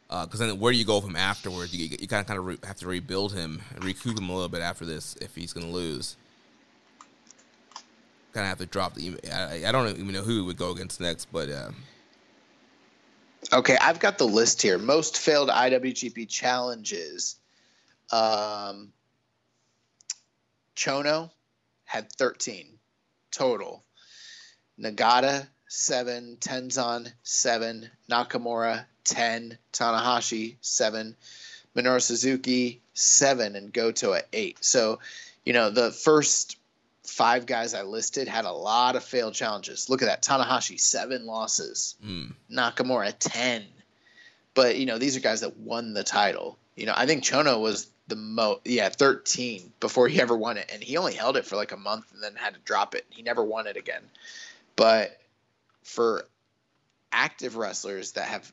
Because 0.07 0.39
uh, 0.39 0.47
then, 0.47 0.59
where 0.59 0.71
do 0.71 0.79
you 0.79 0.85
go 0.85 1.01
from 1.01 1.17
afterwards? 1.17 1.75
You, 1.75 1.89
you 1.99 2.07
kind 2.07 2.21
of 2.21 2.27
kind 2.27 2.39
of 2.39 2.45
re- 2.45 2.59
have 2.63 2.77
to 2.77 2.87
rebuild 2.87 3.33
him 3.33 3.61
and 3.75 3.83
recoup 3.83 4.17
him 4.17 4.29
a 4.29 4.33
little 4.33 4.47
bit 4.47 4.61
after 4.61 4.85
this 4.85 5.15
if 5.19 5.35
he's 5.35 5.51
going 5.51 5.65
to 5.65 5.73
lose. 5.73 6.15
Kind 8.31 8.45
of 8.45 8.49
have 8.49 8.59
to 8.59 8.65
drop 8.65 8.93
the. 8.93 9.17
I, 9.31 9.67
I, 9.67 9.71
don't 9.73 9.89
even 9.89 10.13
know 10.13 10.21
who 10.21 10.45
would 10.45 10.57
go 10.57 10.71
against 10.71 11.01
next, 11.01 11.25
but. 11.31 11.49
Uh, 11.49 11.71
okay, 13.51 13.77
I've 13.81 13.99
got 13.99 14.17
the 14.17 14.27
list 14.27 14.61
here. 14.61 14.77
Most 14.77 15.17
failed 15.17 15.49
IWGP 15.49 16.29
challenges. 16.29 17.35
Um, 18.09 18.93
Chono 20.77 21.31
had 21.83 22.09
13 22.13 22.76
total. 23.37 23.83
Nagata, 24.79 25.47
7. 25.67 26.37
Tenzan, 26.39 27.11
7. 27.23 27.89
Nakamura, 28.09 28.85
10, 29.03 29.57
Tanahashi 29.71 30.55
7, 30.61 31.15
Minoru 31.75 32.01
Suzuki 32.01 32.81
7, 32.93 33.55
and 33.55 33.71
Goto 33.71 34.13
at 34.13 34.27
8. 34.33 34.63
So, 34.63 34.99
you 35.45 35.53
know, 35.53 35.69
the 35.69 35.91
first 35.91 36.57
five 37.03 37.45
guys 37.45 37.73
I 37.73 37.83
listed 37.83 38.27
had 38.27 38.45
a 38.45 38.51
lot 38.51 38.95
of 38.95 39.03
failed 39.03 39.33
challenges. 39.33 39.89
Look 39.89 40.01
at 40.01 40.05
that. 40.05 40.23
Tanahashi, 40.23 40.79
7 40.79 41.25
losses. 41.25 41.95
Mm. 42.05 42.33
Nakamura, 42.51 43.13
10. 43.17 43.63
But, 44.53 44.77
you 44.77 44.85
know, 44.85 44.97
these 44.97 45.15
are 45.15 45.21
guys 45.21 45.41
that 45.41 45.57
won 45.57 45.93
the 45.93 46.03
title. 46.03 46.57
You 46.75 46.87
know, 46.87 46.93
I 46.95 47.05
think 47.05 47.23
Chono 47.23 47.61
was 47.61 47.87
the 48.07 48.15
most, 48.15 48.61
yeah, 48.65 48.89
13 48.89 49.73
before 49.79 50.07
he 50.07 50.21
ever 50.21 50.35
won 50.35 50.57
it. 50.57 50.69
And 50.73 50.81
he 50.81 50.97
only 50.97 51.13
held 51.13 51.37
it 51.37 51.45
for 51.45 51.55
like 51.55 51.71
a 51.71 51.77
month 51.77 52.11
and 52.13 52.23
then 52.23 52.35
had 52.35 52.53
to 52.53 52.59
drop 52.61 52.95
it. 52.95 53.05
He 53.09 53.21
never 53.21 53.43
won 53.43 53.67
it 53.67 53.77
again. 53.77 54.03
But 54.75 55.17
for 55.83 56.27
active 57.11 57.55
wrestlers 57.55 58.13
that 58.13 58.27
have 58.27 58.51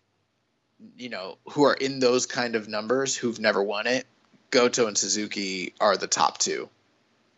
you 0.97 1.09
know, 1.09 1.39
who 1.51 1.65
are 1.65 1.75
in 1.75 1.99
those 1.99 2.27
kind 2.27 2.55
of 2.55 2.69
numbers 2.69 3.17
who've 3.17 3.41
never 3.41 3.63
won 3.63 3.87
it, 3.87 4.07
Goto 4.51 4.87
and 4.87 4.97
Suzuki 4.97 5.73
are 5.81 5.97
the 5.97 6.07
top 6.07 6.39
two. 6.39 6.69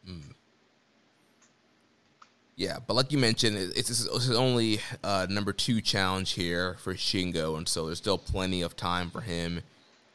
Mm. 0.09 0.23
Yeah, 2.57 2.79
but 2.87 2.95
like 2.95 3.13
you 3.13 3.19
mentioned, 3.19 3.57
it's, 3.57 3.91
it's 3.91 4.31
only 4.31 4.81
uh, 5.05 5.27
number 5.29 5.53
two 5.53 5.81
challenge 5.81 6.33
here 6.33 6.77
for 6.79 6.95
Shingo, 6.95 7.57
and 7.57 7.69
so 7.69 7.87
there's 7.87 7.99
still 7.99 8.19
plenty 8.19 8.63
of 8.63 8.77
time 8.77 9.11
for 9.11 9.21
him 9.21 9.63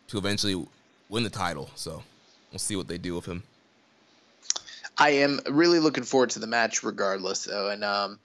to 0.08 0.18
eventually 0.18 0.66
win 1.12 1.24
the 1.24 1.30
title. 1.30 1.70
So 1.76 2.02
we'll 2.52 2.58
see 2.58 2.76
what 2.76 2.88
they 2.88 2.98
do 2.98 3.14
with 3.14 3.26
him. 3.26 3.44
I 4.98 5.10
am 5.10 5.40
really 5.48 5.80
looking 5.80 6.04
forward 6.04 6.32
to 6.32 6.40
the 6.40 6.48
match, 6.48 6.84
regardless, 6.84 7.46
though, 7.46 7.70
and 7.70 7.84
um, 7.84 8.20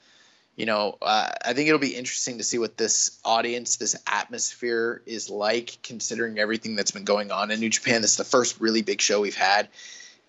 you 0.57 0.65
know, 0.65 0.97
uh, 1.03 1.31
I 1.45 1.53
think 1.53 1.69
it'll 1.69 1.79
be 1.79 1.95
interesting 1.95 2.39
to 2.39 2.45
see 2.45 2.59
what 2.59 2.77
this 2.77 3.19
audience, 3.25 3.77
this 3.77 3.95
atmosphere 4.07 5.03
is 5.05 5.29
like, 5.29 5.79
considering 5.83 6.39
everything 6.39 6.77
that's 6.77 6.91
been 6.91 7.05
going 7.05 7.31
on 7.31 7.51
in 7.51 7.61
New 7.61 7.69
Japan. 7.69 8.01
This 8.01 8.13
is 8.13 8.17
the 8.17 8.25
first 8.25 8.61
really 8.61 8.83
big 8.83 9.01
show 9.01 9.21
we've 9.21 9.37
had 9.37 9.69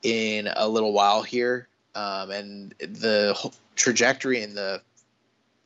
in 0.03 0.47
a 0.53 0.67
little 0.67 0.93
while 0.93 1.23
here, 1.23 1.67
um, 1.95 2.29
and 2.31 2.75
the 2.79 3.51
trajectory 3.75 4.43
and 4.43 4.55
the 4.55 4.81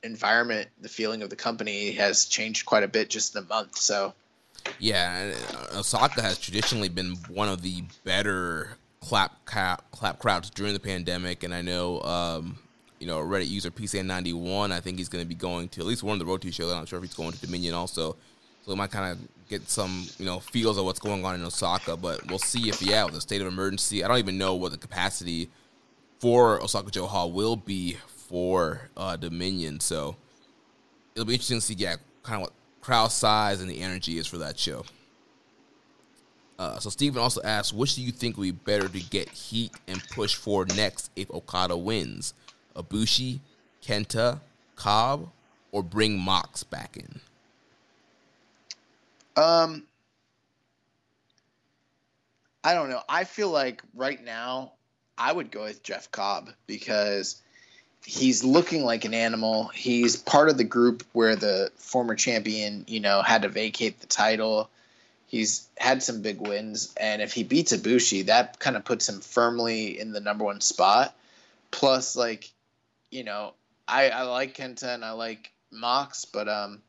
environment, 0.04 0.70
the 0.80 0.90
feeling 0.90 1.22
of 1.22 1.30
the 1.30 1.36
company 1.36 1.92
has 1.92 2.26
changed 2.26 2.66
quite 2.66 2.84
a 2.84 2.88
bit 2.88 3.10
just 3.10 3.36
in 3.36 3.44
a 3.44 3.48
month. 3.48 3.78
So, 3.78 4.14
yeah, 4.80 5.34
uh, 5.74 5.80
Osaka 5.80 6.22
has 6.22 6.38
traditionally 6.38 6.90
been 6.90 7.16
one 7.30 7.50
of 7.50 7.62
the 7.62 7.84
better 8.04 8.78
clap 9.02 9.46
clap, 9.46 9.90
clap 9.92 10.20
crowds 10.20 10.50
during 10.50 10.74
the 10.74 10.80
pandemic, 10.80 11.44
and 11.44 11.54
I 11.54 11.62
know. 11.62 12.02
Um, 12.02 12.58
you 13.00 13.08
know, 13.08 13.18
Reddit 13.18 13.50
user 13.50 13.72
PCN91. 13.72 14.72
I 14.72 14.80
think 14.80 15.00
he's 15.00 15.10
going 15.10 15.24
to 15.24 15.28
be 15.28 15.34
going 15.34 15.70
to 15.70 15.82
at 15.82 15.88
least 15.88 16.04
one 16.04 16.14
of 16.14 16.20
the 16.20 16.26
Road 16.26 16.44
to 16.44 16.52
shows. 16.52 16.72
I'm 16.72 16.78
not 16.78 16.88
sure 16.88 17.00
if 17.00 17.04
he's 17.04 17.16
going 17.16 17.32
to 17.32 17.42
Dominion 17.42 17.74
also. 17.74 18.16
So 18.62 18.72
we 18.72 18.76
might 18.76 18.92
kind 18.92 19.12
of 19.12 19.18
get 19.50 19.68
some, 19.68 20.06
you 20.20 20.26
know, 20.26 20.40
feels 20.40 20.78
of 20.78 20.86
what's 20.86 21.00
going 21.00 21.26
on 21.26 21.34
in 21.34 21.44
Osaka. 21.44 21.98
But 21.98 22.28
we'll 22.28 22.38
see 22.38 22.70
if, 22.70 22.80
yeah, 22.80 23.04
with 23.04 23.16
the 23.16 23.22
state 23.22 23.42
of 23.42 23.48
emergency, 23.48 24.04
I 24.04 24.08
don't 24.08 24.20
even 24.20 24.38
know 24.38 24.54
what 24.54 24.72
the 24.72 24.78
capacity 24.78 25.50
for 26.20 26.62
Osaka-jo 26.62 27.08
Hall 27.08 27.32
will 27.32 27.56
be 27.56 27.98
for 28.06 28.92
uh, 28.96 29.16
Dominion. 29.16 29.80
So 29.80 30.16
it'll 31.16 31.26
be 31.26 31.34
interesting 31.34 31.58
to 31.58 31.62
see, 31.62 31.74
yeah, 31.74 31.96
kind 32.22 32.36
of 32.36 32.42
what 32.42 32.54
crowd 32.82 33.12
size 33.12 33.62
and 33.62 33.70
the 33.70 33.82
energy 33.82 34.18
is 34.18 34.28
for 34.28 34.40
that 34.40 34.60
show. 34.60 34.84
Uh, 36.60 36.78
so 36.80 36.90
Steven 36.90 37.22
also 37.22 37.42
asks, 37.42 37.74
which 37.74 37.96
do 37.96 38.02
you 38.02 38.12
think 38.12 38.38
would 38.38 38.44
be 38.44 38.52
better 38.52 38.88
to 38.88 39.00
get 39.00 39.30
heat 39.30 39.72
and 39.88 40.04
push 40.10 40.36
for 40.36 40.66
next 40.76 41.10
if 41.16 41.32
Okada 41.32 41.76
wins? 41.76 42.34
Ibushi, 42.76 43.40
Kenta, 43.82 44.40
Cobb, 44.76 45.30
or 45.72 45.82
bring 45.82 46.20
Mox 46.20 46.64
back 46.64 46.98
in? 46.98 47.20
Um, 49.42 49.86
I 52.64 52.74
don't 52.74 52.90
know. 52.90 53.02
I 53.10 53.24
feel 53.24 53.50
like 53.50 53.82
right 53.96 54.24
now 54.24 54.74
I 55.18 55.32
would 55.32 55.52
go 55.52 55.64
with 55.64 55.82
Jeff 55.84 56.12
Cobb 56.12 56.52
because 56.68 57.42
he's 58.06 58.44
looking 58.44 58.84
like 58.84 59.06
an 59.06 59.14
animal. 59.14 59.68
He's 59.68 60.16
part 60.16 60.50
of 60.50 60.58
the 60.58 60.64
group 60.64 61.04
where 61.14 61.36
the 61.36 61.72
former 61.76 62.16
champion, 62.16 62.86
you 62.88 63.00
know, 63.00 63.22
had 63.22 63.44
to 63.44 63.50
vacate 63.50 64.00
the 64.00 64.08
title. 64.08 64.70
He's 65.28 65.68
had 65.78 66.04
some 66.04 66.22
big 66.22 66.42
wins, 66.42 66.94
and 67.00 67.22
if 67.22 67.32
he 67.32 67.44
beats 67.44 67.72
Ibushi, 67.72 68.26
that 68.26 68.60
kind 68.60 68.76
of 68.76 68.84
puts 68.84 69.08
him 69.08 69.22
firmly 69.22 69.98
in 70.00 70.12
the 70.12 70.20
number 70.20 70.44
one 70.44 70.60
spot. 70.60 71.16
Plus, 71.72 72.18
like 72.18 72.52
you 73.12 73.24
know, 73.24 73.54
I, 73.88 74.10
I 74.10 74.24
like 74.24 74.56
Kenta 74.56 74.94
and 74.94 75.06
I 75.06 75.12
like 75.12 75.52
Mox, 75.72 76.26
but 76.26 76.50
um, 76.50 76.82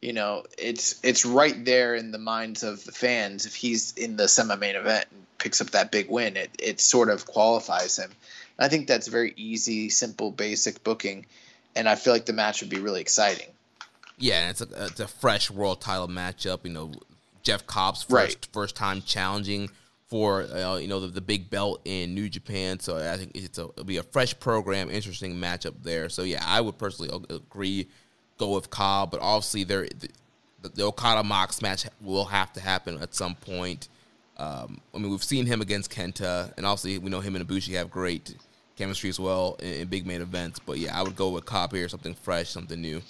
you 0.00 0.12
know, 0.12 0.44
it's 0.58 1.00
it's 1.02 1.24
right 1.24 1.64
there 1.64 1.96
in 1.96 2.12
the 2.12 2.18
minds 2.18 2.62
of 2.62 2.84
the 2.84 2.92
fans. 2.92 3.46
If 3.46 3.56
he's 3.56 3.94
in 3.96 4.16
the 4.16 4.28
semi-main 4.28 4.76
event 4.76 5.06
and 5.10 5.26
picks 5.38 5.60
up 5.60 5.70
that 5.70 5.90
big 5.90 6.08
win, 6.08 6.36
it 6.36 6.50
it 6.58 6.80
sort 6.80 7.10
of 7.10 7.26
qualifies 7.26 7.98
him. 7.98 8.10
And 8.58 8.66
I 8.66 8.68
think 8.68 8.86
that's 8.86 9.08
very 9.08 9.32
easy, 9.36 9.88
simple, 9.88 10.30
basic 10.30 10.82
booking, 10.84 11.26
and 11.76 11.88
I 11.88 11.94
feel 11.94 12.12
like 12.12 12.26
the 12.26 12.32
match 12.32 12.60
would 12.60 12.70
be 12.70 12.80
really 12.80 13.00
exciting. 13.00 13.46
Yeah, 14.18 14.50
it's 14.50 14.60
a 14.60 14.68
it's 14.86 15.00
a 15.00 15.08
fresh 15.08 15.50
world 15.50 15.80
title 15.80 16.08
matchup. 16.08 16.64
You 16.64 16.70
know, 16.70 16.92
Jeff 17.42 17.66
Cobb's 17.66 18.02
first 18.02 18.36
right. 18.36 18.48
first 18.52 18.76
time 18.76 19.02
challenging 19.02 19.70
for 20.08 20.42
uh, 20.42 20.76
you 20.76 20.88
know 20.88 21.00
the, 21.00 21.08
the, 21.08 21.20
big 21.20 21.50
belt 21.50 21.80
in 21.84 22.14
New 22.14 22.28
Japan. 22.28 22.80
So 22.80 22.96
I 22.96 23.16
think 23.16 23.32
it's 23.34 23.58
a, 23.58 23.64
it'll 23.64 23.84
be 23.84 23.98
a 23.98 24.02
fresh 24.02 24.38
program, 24.40 24.90
interesting 24.90 25.34
matchup 25.34 25.74
there. 25.82 26.08
So 26.08 26.22
yeah, 26.22 26.42
I 26.46 26.60
would 26.60 26.78
personally 26.78 27.10
agree 27.30 27.86
go 28.38 28.54
with 28.54 28.70
Cobb, 28.70 29.10
but 29.10 29.20
obviously 29.20 29.64
there 29.64 29.86
the, 30.62 30.68
the 30.70 30.82
Okada 30.84 31.22
Mox 31.22 31.60
match 31.62 31.86
will 32.00 32.24
have 32.24 32.52
to 32.54 32.60
happen 32.60 33.00
at 33.00 33.14
some 33.14 33.34
point. 33.34 33.88
Um, 34.36 34.80
I 34.94 34.98
mean, 34.98 35.10
we've 35.10 35.24
seen 35.24 35.46
him 35.46 35.60
against 35.60 35.90
Kenta, 35.90 36.52
and 36.56 36.64
obviously 36.64 36.98
we 36.98 37.10
know 37.10 37.20
him 37.20 37.34
and 37.36 37.46
Ibushi 37.46 37.74
have 37.74 37.90
great 37.90 38.36
chemistry 38.78 39.10
as 39.10 39.20
well 39.20 39.56
in, 39.60 39.74
in 39.74 39.88
big 39.88 40.06
main 40.06 40.22
events. 40.22 40.58
But 40.58 40.78
yeah, 40.78 40.98
I 40.98 41.02
would 41.02 41.16
go 41.16 41.30
with 41.30 41.44
Cobb 41.44 41.72
here, 41.72 41.88
something 41.88 42.14
fresh, 42.14 42.48
something 42.48 42.80
new. 42.80 43.02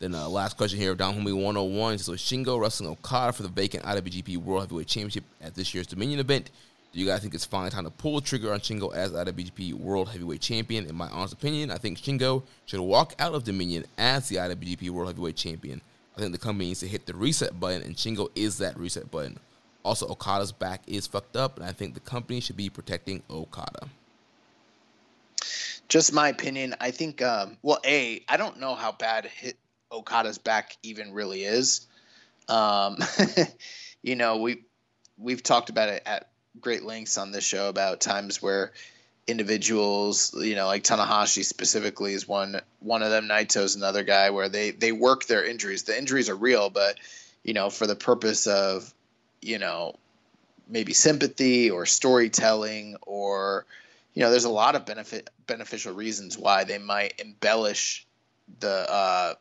Then 0.00 0.16
uh, 0.16 0.28
last 0.28 0.56
question 0.56 0.80
here, 0.80 0.96
Don 0.96 1.14
Homie 1.14 1.32
101. 1.32 1.98
So 1.98 2.14
Shingo 2.14 2.60
wrestling 2.60 2.90
Okada 2.90 3.32
for 3.32 3.44
the 3.44 3.48
vacant 3.48 3.84
IWGP 3.84 4.36
World 4.38 4.62
Heavyweight 4.62 4.88
Championship 4.88 5.22
at 5.40 5.54
this 5.54 5.72
year's 5.72 5.86
Dominion 5.86 6.18
event. 6.18 6.50
Do 6.92 6.98
you 6.98 7.06
guys 7.06 7.20
think 7.20 7.34
it's 7.34 7.46
finally 7.46 7.70
time 7.70 7.84
to 7.84 7.90
pull 7.90 8.16
the 8.16 8.26
trigger 8.26 8.52
on 8.52 8.60
Shingo 8.60 8.92
as 8.92 9.12
IWGP 9.12 9.74
World 9.74 10.08
Heavyweight 10.08 10.40
Champion? 10.40 10.86
In 10.86 10.94
my 10.94 11.08
honest 11.08 11.34
opinion, 11.34 11.70
I 11.70 11.78
think 11.78 11.98
Shingo 11.98 12.42
should 12.66 12.80
walk 12.80 13.14
out 13.18 13.32
of 13.32 13.44
Dominion 13.44 13.84
as 13.96 14.28
the 14.28 14.36
IWGP 14.36 14.90
World 14.90 15.08
Heavyweight 15.08 15.36
Champion. 15.36 15.80
I 16.16 16.20
think 16.20 16.32
the 16.32 16.38
company 16.38 16.66
needs 16.66 16.80
to 16.80 16.88
hit 16.88 17.06
the 17.06 17.14
reset 17.14 17.58
button, 17.58 17.82
and 17.82 17.96
Shingo 17.96 18.28
is 18.34 18.58
that 18.58 18.76
reset 18.76 19.10
button. 19.10 19.38
Also, 19.84 20.06
Okada's 20.06 20.52
back 20.52 20.82
is 20.86 21.06
fucked 21.06 21.36
up, 21.36 21.58
and 21.58 21.66
I 21.66 21.72
think 21.72 21.94
the 21.94 22.00
company 22.00 22.40
should 22.40 22.56
be 22.56 22.70
protecting 22.70 23.22
Okada. 23.28 23.88
Just 25.88 26.12
my 26.12 26.28
opinion. 26.28 26.74
I 26.80 26.90
think, 26.90 27.20
um, 27.20 27.58
well, 27.62 27.80
A, 27.84 28.22
I 28.28 28.36
don't 28.36 28.60
know 28.60 28.74
how 28.74 28.92
bad 28.92 29.26
hit 29.26 29.56
Okada's 29.90 30.38
back 30.38 30.76
even 30.82 31.12
really 31.12 31.44
is. 31.44 31.86
Um, 32.48 32.98
you 34.02 34.16
know, 34.16 34.38
we 34.38 34.62
we've 35.18 35.42
talked 35.42 35.68
about 35.68 35.88
it 35.88 36.02
at 36.06 36.28
great 36.60 36.82
lengths 36.82 37.18
on 37.18 37.32
this 37.32 37.44
show 37.44 37.68
about 37.68 38.00
times 38.00 38.42
where 38.42 38.72
individuals, 39.26 40.34
you 40.34 40.54
know, 40.54 40.66
like 40.66 40.82
Tanahashi 40.82 41.44
specifically 41.44 42.12
is 42.12 42.26
one 42.26 42.60
one 42.80 43.02
of 43.02 43.10
them. 43.10 43.28
Naito's 43.28 43.76
another 43.76 44.02
guy 44.02 44.30
where 44.30 44.48
they 44.48 44.70
they 44.70 44.92
work 44.92 45.26
their 45.26 45.44
injuries. 45.44 45.84
The 45.84 45.96
injuries 45.96 46.28
are 46.28 46.36
real, 46.36 46.70
but 46.70 46.98
you 47.42 47.54
know, 47.54 47.70
for 47.70 47.86
the 47.86 47.96
purpose 47.96 48.46
of 48.46 48.92
you 49.42 49.58
know 49.58 49.94
maybe 50.68 50.94
sympathy 50.94 51.70
or 51.70 51.84
storytelling 51.84 52.96
or 53.02 53.66
you 54.14 54.22
know, 54.22 54.30
there's 54.30 54.44
a 54.44 54.50
lot 54.50 54.74
of 54.74 54.84
benefit 54.84 55.30
beneficial 55.46 55.94
reasons 55.94 56.36
why 56.36 56.64
they 56.64 56.78
might 56.78 57.20
embellish 57.20 58.06
the 58.60 58.90
uh, 58.90 59.34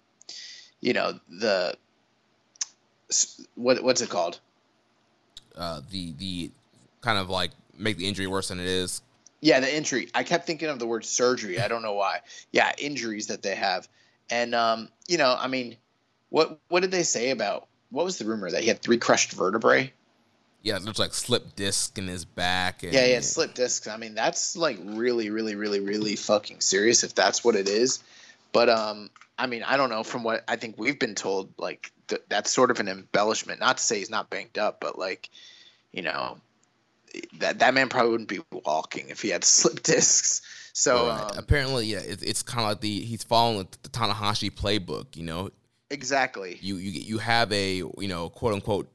you 0.80 0.94
know 0.94 1.20
the 1.30 1.76
what 3.56 3.84
what's 3.84 4.02
it 4.02 4.10
called? 4.10 4.40
Uh, 5.56 5.82
the 5.90 6.14
the 6.18 6.52
kind 7.02 7.18
of 7.18 7.30
like 7.30 7.52
make 7.78 7.98
the 7.98 8.08
injury 8.08 8.28
worse 8.28 8.48
than 8.48 8.60
it 8.60 8.66
is. 8.66 9.02
Yeah, 9.42 9.60
the 9.60 9.76
injury. 9.76 10.08
I 10.14 10.24
kept 10.24 10.46
thinking 10.46 10.70
of 10.70 10.80
the 10.80 10.86
word 10.86 11.04
surgery. 11.04 11.60
I 11.60 11.68
don't 11.68 11.82
know 11.82 11.94
why. 11.94 12.20
Yeah, 12.52 12.72
injuries 12.78 13.28
that 13.28 13.42
they 13.42 13.56
have, 13.56 13.90
And 14.30 14.54
um, 14.54 14.90
you 15.08 15.18
know, 15.18 15.36
I 15.38 15.48
mean, 15.48 15.76
what 16.30 16.60
what 16.70 16.80
did 16.80 16.92
they 16.92 17.04
say 17.04 17.32
about 17.32 17.68
what 17.92 18.06
was 18.06 18.18
the 18.18 18.26
rumor 18.26 18.50
that 18.50 18.62
he 18.62 18.68
had 18.68 18.82
three 18.82 18.98
crushed 18.98 19.34
vertebrae? 19.34 19.94
Yeah, 20.64 20.78
there's 20.80 21.00
like 21.00 21.14
slip 21.14 21.56
disc 21.56 21.98
in 21.98 22.08
his 22.08 22.24
back. 22.24 22.84
And, 22.84 22.94
Yeah, 22.94 23.06
yeah, 23.06 23.20
slip 23.22 23.54
discs. 23.56 23.88
I 23.88 23.98
mean, 23.98 24.14
that's 24.14 24.56
like 24.56 24.78
really, 24.84 25.30
really, 25.30 25.56
really, 25.56 25.80
really 25.80 26.16
fucking 26.16 26.62
serious 26.62 27.04
if 27.04 27.16
that's 27.16 27.44
what 27.44 27.56
it 27.56 27.68
is. 27.68 28.04
But 28.52 28.70
um, 28.70 29.10
I 29.40 29.48
mean, 29.48 29.64
I 29.64 29.76
don't 29.78 29.90
know. 29.90 30.04
From 30.04 30.24
what 30.24 30.44
I 30.48 30.56
think 30.58 30.78
we've 30.78 31.00
been 31.00 31.16
told, 31.16 31.52
like 31.58 31.92
th- 32.10 32.22
that's 32.30 32.52
sort 32.52 32.70
of 32.70 32.80
an 32.80 32.88
embellishment. 32.88 33.60
Not 33.60 33.78
to 33.78 33.84
say 33.84 33.98
he's 33.98 34.10
not 34.10 34.30
banked 34.30 34.58
up, 34.60 34.80
but 34.80 35.00
like, 35.00 35.30
you 35.92 36.04
know, 36.04 36.38
that 37.40 37.60
that 37.60 37.74
man 37.74 37.90
probably 37.90 38.12
wouldn't 38.12 38.30
be 38.30 38.40
walking 38.52 39.10
if 39.10 39.22
he 39.22 39.30
had 39.30 39.44
slip 39.44 39.82
discs. 39.82 40.42
So 40.74 41.08
Right. 41.08 41.22
um, 41.22 41.38
apparently, 41.38 41.88
yeah, 41.88 42.00
it, 42.00 42.22
it's 42.22 42.44
kind 42.44 42.62
of 42.62 42.70
like 42.70 42.82
the 42.82 43.00
he's 43.02 43.24
following 43.24 43.68
the, 43.72 43.78
the 43.82 43.90
Tanahashi 43.90 44.52
playbook. 44.52 45.16
You 45.16 45.24
know, 45.24 45.50
exactly. 45.92 46.58
you 46.62 46.78
you 46.78 46.92
you 46.92 47.18
have 47.20 47.52
a 47.52 47.76
you 47.76 48.08
know 48.08 48.30
quote 48.30 48.54
unquote 48.54 48.92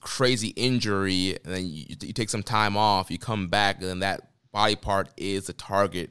crazy 0.00 0.48
injury, 0.48 1.38
and 1.44 1.54
then 1.54 1.66
you, 1.66 1.96
you 2.00 2.12
take 2.12 2.30
some 2.30 2.42
time 2.42 2.76
off, 2.76 3.10
you 3.10 3.18
come 3.18 3.48
back, 3.48 3.80
and 3.80 3.86
then 3.88 3.98
that 4.00 4.30
body 4.52 4.76
part 4.76 5.08
is 5.16 5.46
the 5.46 5.52
target 5.52 6.10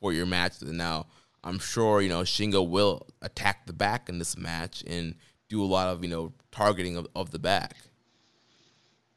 for 0.00 0.12
your 0.12 0.26
match. 0.26 0.60
And 0.60 0.76
now 0.76 1.06
I'm 1.42 1.58
sure 1.58 2.00
you 2.00 2.08
know 2.08 2.22
Shingo 2.22 2.68
will 2.68 3.06
attack 3.22 3.66
the 3.66 3.72
back 3.72 4.08
in 4.08 4.18
this 4.18 4.36
match 4.36 4.84
and 4.86 5.14
do 5.48 5.62
a 5.62 5.66
lot 5.66 5.88
of 5.88 6.02
you 6.02 6.10
know 6.10 6.32
targeting 6.50 6.96
of, 6.96 7.06
of 7.14 7.30
the 7.30 7.38
back. 7.38 7.76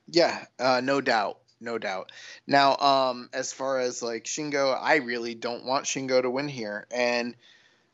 Yeah, 0.08 0.46
uh, 0.60 0.82
no 0.84 1.02
doubt, 1.02 1.40
no 1.62 1.78
doubt. 1.78 2.12
Now, 2.46 2.76
um, 2.78 3.30
as 3.34 3.54
far 3.54 3.80
as 3.80 4.04
like 4.04 4.26
Shingo, 4.26 4.78
I 4.80 4.98
really 4.98 5.34
don't 5.36 5.66
want 5.66 5.86
Shingo 5.86 6.22
to 6.22 6.30
win 6.30 6.48
here, 6.48 6.88
and 6.92 7.36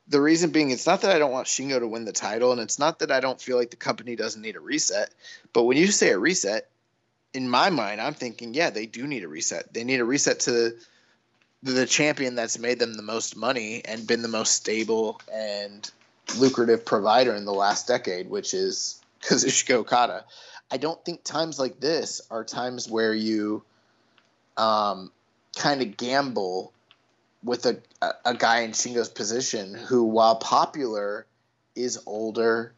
the 0.09 0.19
reason 0.19 0.49
being, 0.49 0.71
it's 0.71 0.87
not 0.87 1.01
that 1.01 1.15
I 1.15 1.19
don't 1.19 1.31
want 1.31 1.47
Shingo 1.47 1.79
to 1.79 1.87
win 1.87 2.03
the 2.03 2.11
title, 2.11 2.51
and 2.51 2.59
it's 2.59 2.79
not 2.79 2.99
that 2.99 3.11
I 3.11 3.19
don't 3.19 3.39
feel 3.39 3.57
like 3.57 3.69
the 3.69 3.75
company 3.77 4.15
doesn't 4.15 4.41
need 4.41 4.55
a 4.55 4.59
reset. 4.59 5.11
But 5.53 5.63
when 5.63 5.77
you 5.77 5.87
say 5.87 6.09
a 6.09 6.17
reset, 6.17 6.67
in 7.33 7.47
my 7.47 7.69
mind, 7.69 8.01
I'm 8.01 8.15
thinking, 8.15 8.55
yeah, 8.55 8.71
they 8.71 8.87
do 8.87 9.05
need 9.05 9.23
a 9.23 9.27
reset. 9.27 9.71
They 9.71 9.83
need 9.83 9.99
a 9.99 10.05
reset 10.05 10.41
to 10.41 10.73
the, 11.61 11.85
champion 11.85 12.33
that's 12.33 12.57
made 12.57 12.79
them 12.79 12.95
the 12.95 13.03
most 13.03 13.37
money 13.37 13.83
and 13.85 14.07
been 14.07 14.23
the 14.23 14.27
most 14.27 14.53
stable 14.53 15.21
and 15.31 15.89
lucrative 16.37 16.85
provider 16.85 17.35
in 17.35 17.45
the 17.45 17.53
last 17.53 17.87
decade, 17.87 18.29
which 18.29 18.55
is 18.55 18.99
Kazuchika 19.21 19.75
Okada. 19.75 20.25
I 20.71 20.77
don't 20.77 21.03
think 21.05 21.23
times 21.23 21.59
like 21.59 21.79
this 21.79 22.21
are 22.31 22.43
times 22.43 22.89
where 22.89 23.13
you 23.13 23.63
um, 24.57 25.11
kind 25.55 25.81
of 25.81 25.97
gamble 25.97 26.73
with 27.43 27.65
a, 27.65 27.81
a, 28.25 28.33
guy 28.33 28.61
in 28.61 28.71
Shingo's 28.71 29.09
position 29.09 29.73
who, 29.73 30.03
while 30.03 30.35
popular, 30.35 31.25
is 31.75 31.99
older 32.05 32.73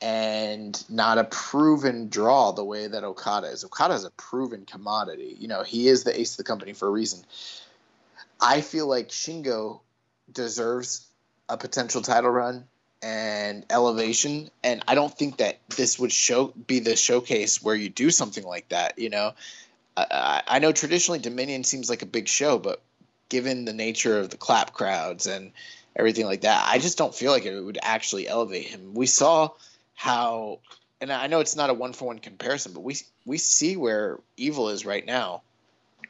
and 0.00 0.82
not 0.88 1.18
a 1.18 1.24
proven 1.24 2.08
draw 2.08 2.52
the 2.52 2.64
way 2.64 2.86
that 2.86 3.04
Okada 3.04 3.48
is. 3.48 3.64
Okada 3.64 3.94
is 3.94 4.04
a 4.04 4.10
proven 4.10 4.64
commodity. 4.64 5.36
You 5.38 5.48
know, 5.48 5.62
he 5.62 5.88
is 5.88 6.04
the 6.04 6.18
ace 6.18 6.32
of 6.32 6.36
the 6.38 6.44
company 6.44 6.72
for 6.72 6.88
a 6.88 6.90
reason. 6.90 7.22
I 8.40 8.62
feel 8.62 8.86
like 8.86 9.08
Shingo 9.10 9.80
deserves 10.32 11.06
a 11.48 11.56
potential 11.56 12.00
title 12.00 12.30
run 12.30 12.64
and 13.02 13.64
elevation 13.70 14.50
and 14.62 14.82
i 14.86 14.94
don't 14.94 15.16
think 15.16 15.38
that 15.38 15.58
this 15.70 15.98
would 15.98 16.12
show 16.12 16.48
be 16.66 16.80
the 16.80 16.94
showcase 16.96 17.62
where 17.62 17.74
you 17.74 17.88
do 17.88 18.10
something 18.10 18.44
like 18.44 18.68
that 18.68 18.98
you 18.98 19.08
know 19.08 19.32
i, 19.96 20.42
I 20.46 20.58
know 20.58 20.72
traditionally 20.72 21.18
dominion 21.18 21.64
seems 21.64 21.88
like 21.88 22.02
a 22.02 22.06
big 22.06 22.28
show 22.28 22.58
but 22.58 22.82
given 23.30 23.64
the 23.64 23.72
nature 23.72 24.18
of 24.18 24.28
the 24.28 24.36
clap 24.36 24.74
crowds 24.74 25.26
and 25.26 25.52
everything 25.96 26.26
like 26.26 26.42
that 26.42 26.62
i 26.68 26.78
just 26.78 26.98
don't 26.98 27.14
feel 27.14 27.32
like 27.32 27.46
it 27.46 27.60
would 27.60 27.78
actually 27.82 28.28
elevate 28.28 28.66
him 28.66 28.92
we 28.92 29.06
saw 29.06 29.48
how 29.94 30.58
and 31.00 31.10
i 31.10 31.26
know 31.26 31.40
it's 31.40 31.56
not 31.56 31.70
a 31.70 31.74
one 31.74 31.94
for 31.94 32.04
one 32.04 32.18
comparison 32.18 32.72
but 32.74 32.82
we 32.82 32.96
we 33.24 33.38
see 33.38 33.76
where 33.76 34.18
evil 34.36 34.68
is 34.68 34.84
right 34.84 35.06
now 35.06 35.40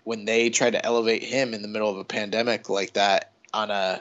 when 0.03 0.25
they 0.25 0.51
try 0.51 0.69
to 0.69 0.85
elevate 0.85 1.23
him 1.23 1.55
in 1.55 1.63
the 1.63 1.69
middle 1.69 1.89
of 1.89 1.99
a 1.99 2.05
pandemic 2.05 2.69
like 2.69 2.95
that 2.95 3.31
on 3.53 3.71
a 3.71 4.01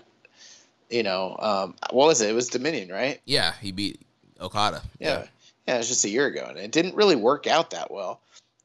you 0.89 1.03
know, 1.03 1.35
um, 1.39 1.75
what 1.91 2.07
was 2.07 2.21
it? 2.21 2.29
It 2.29 2.33
was 2.33 2.47
Dominion, 2.47 2.89
right? 2.89 3.21
Yeah, 3.25 3.53
he 3.61 3.71
beat 3.71 4.01
Okada. 4.41 4.81
Yeah. 4.99 5.25
yeah. 5.67 5.75
it 5.75 5.77
was 5.77 5.87
just 5.87 6.05
a 6.05 6.09
year 6.09 6.25
ago, 6.25 6.45
and 6.49 6.57
it 6.57 6.71
didn't 6.71 6.95
really 6.95 7.15
work 7.15 7.47
out 7.47 7.71
that 7.71 7.91
well. 7.91 8.19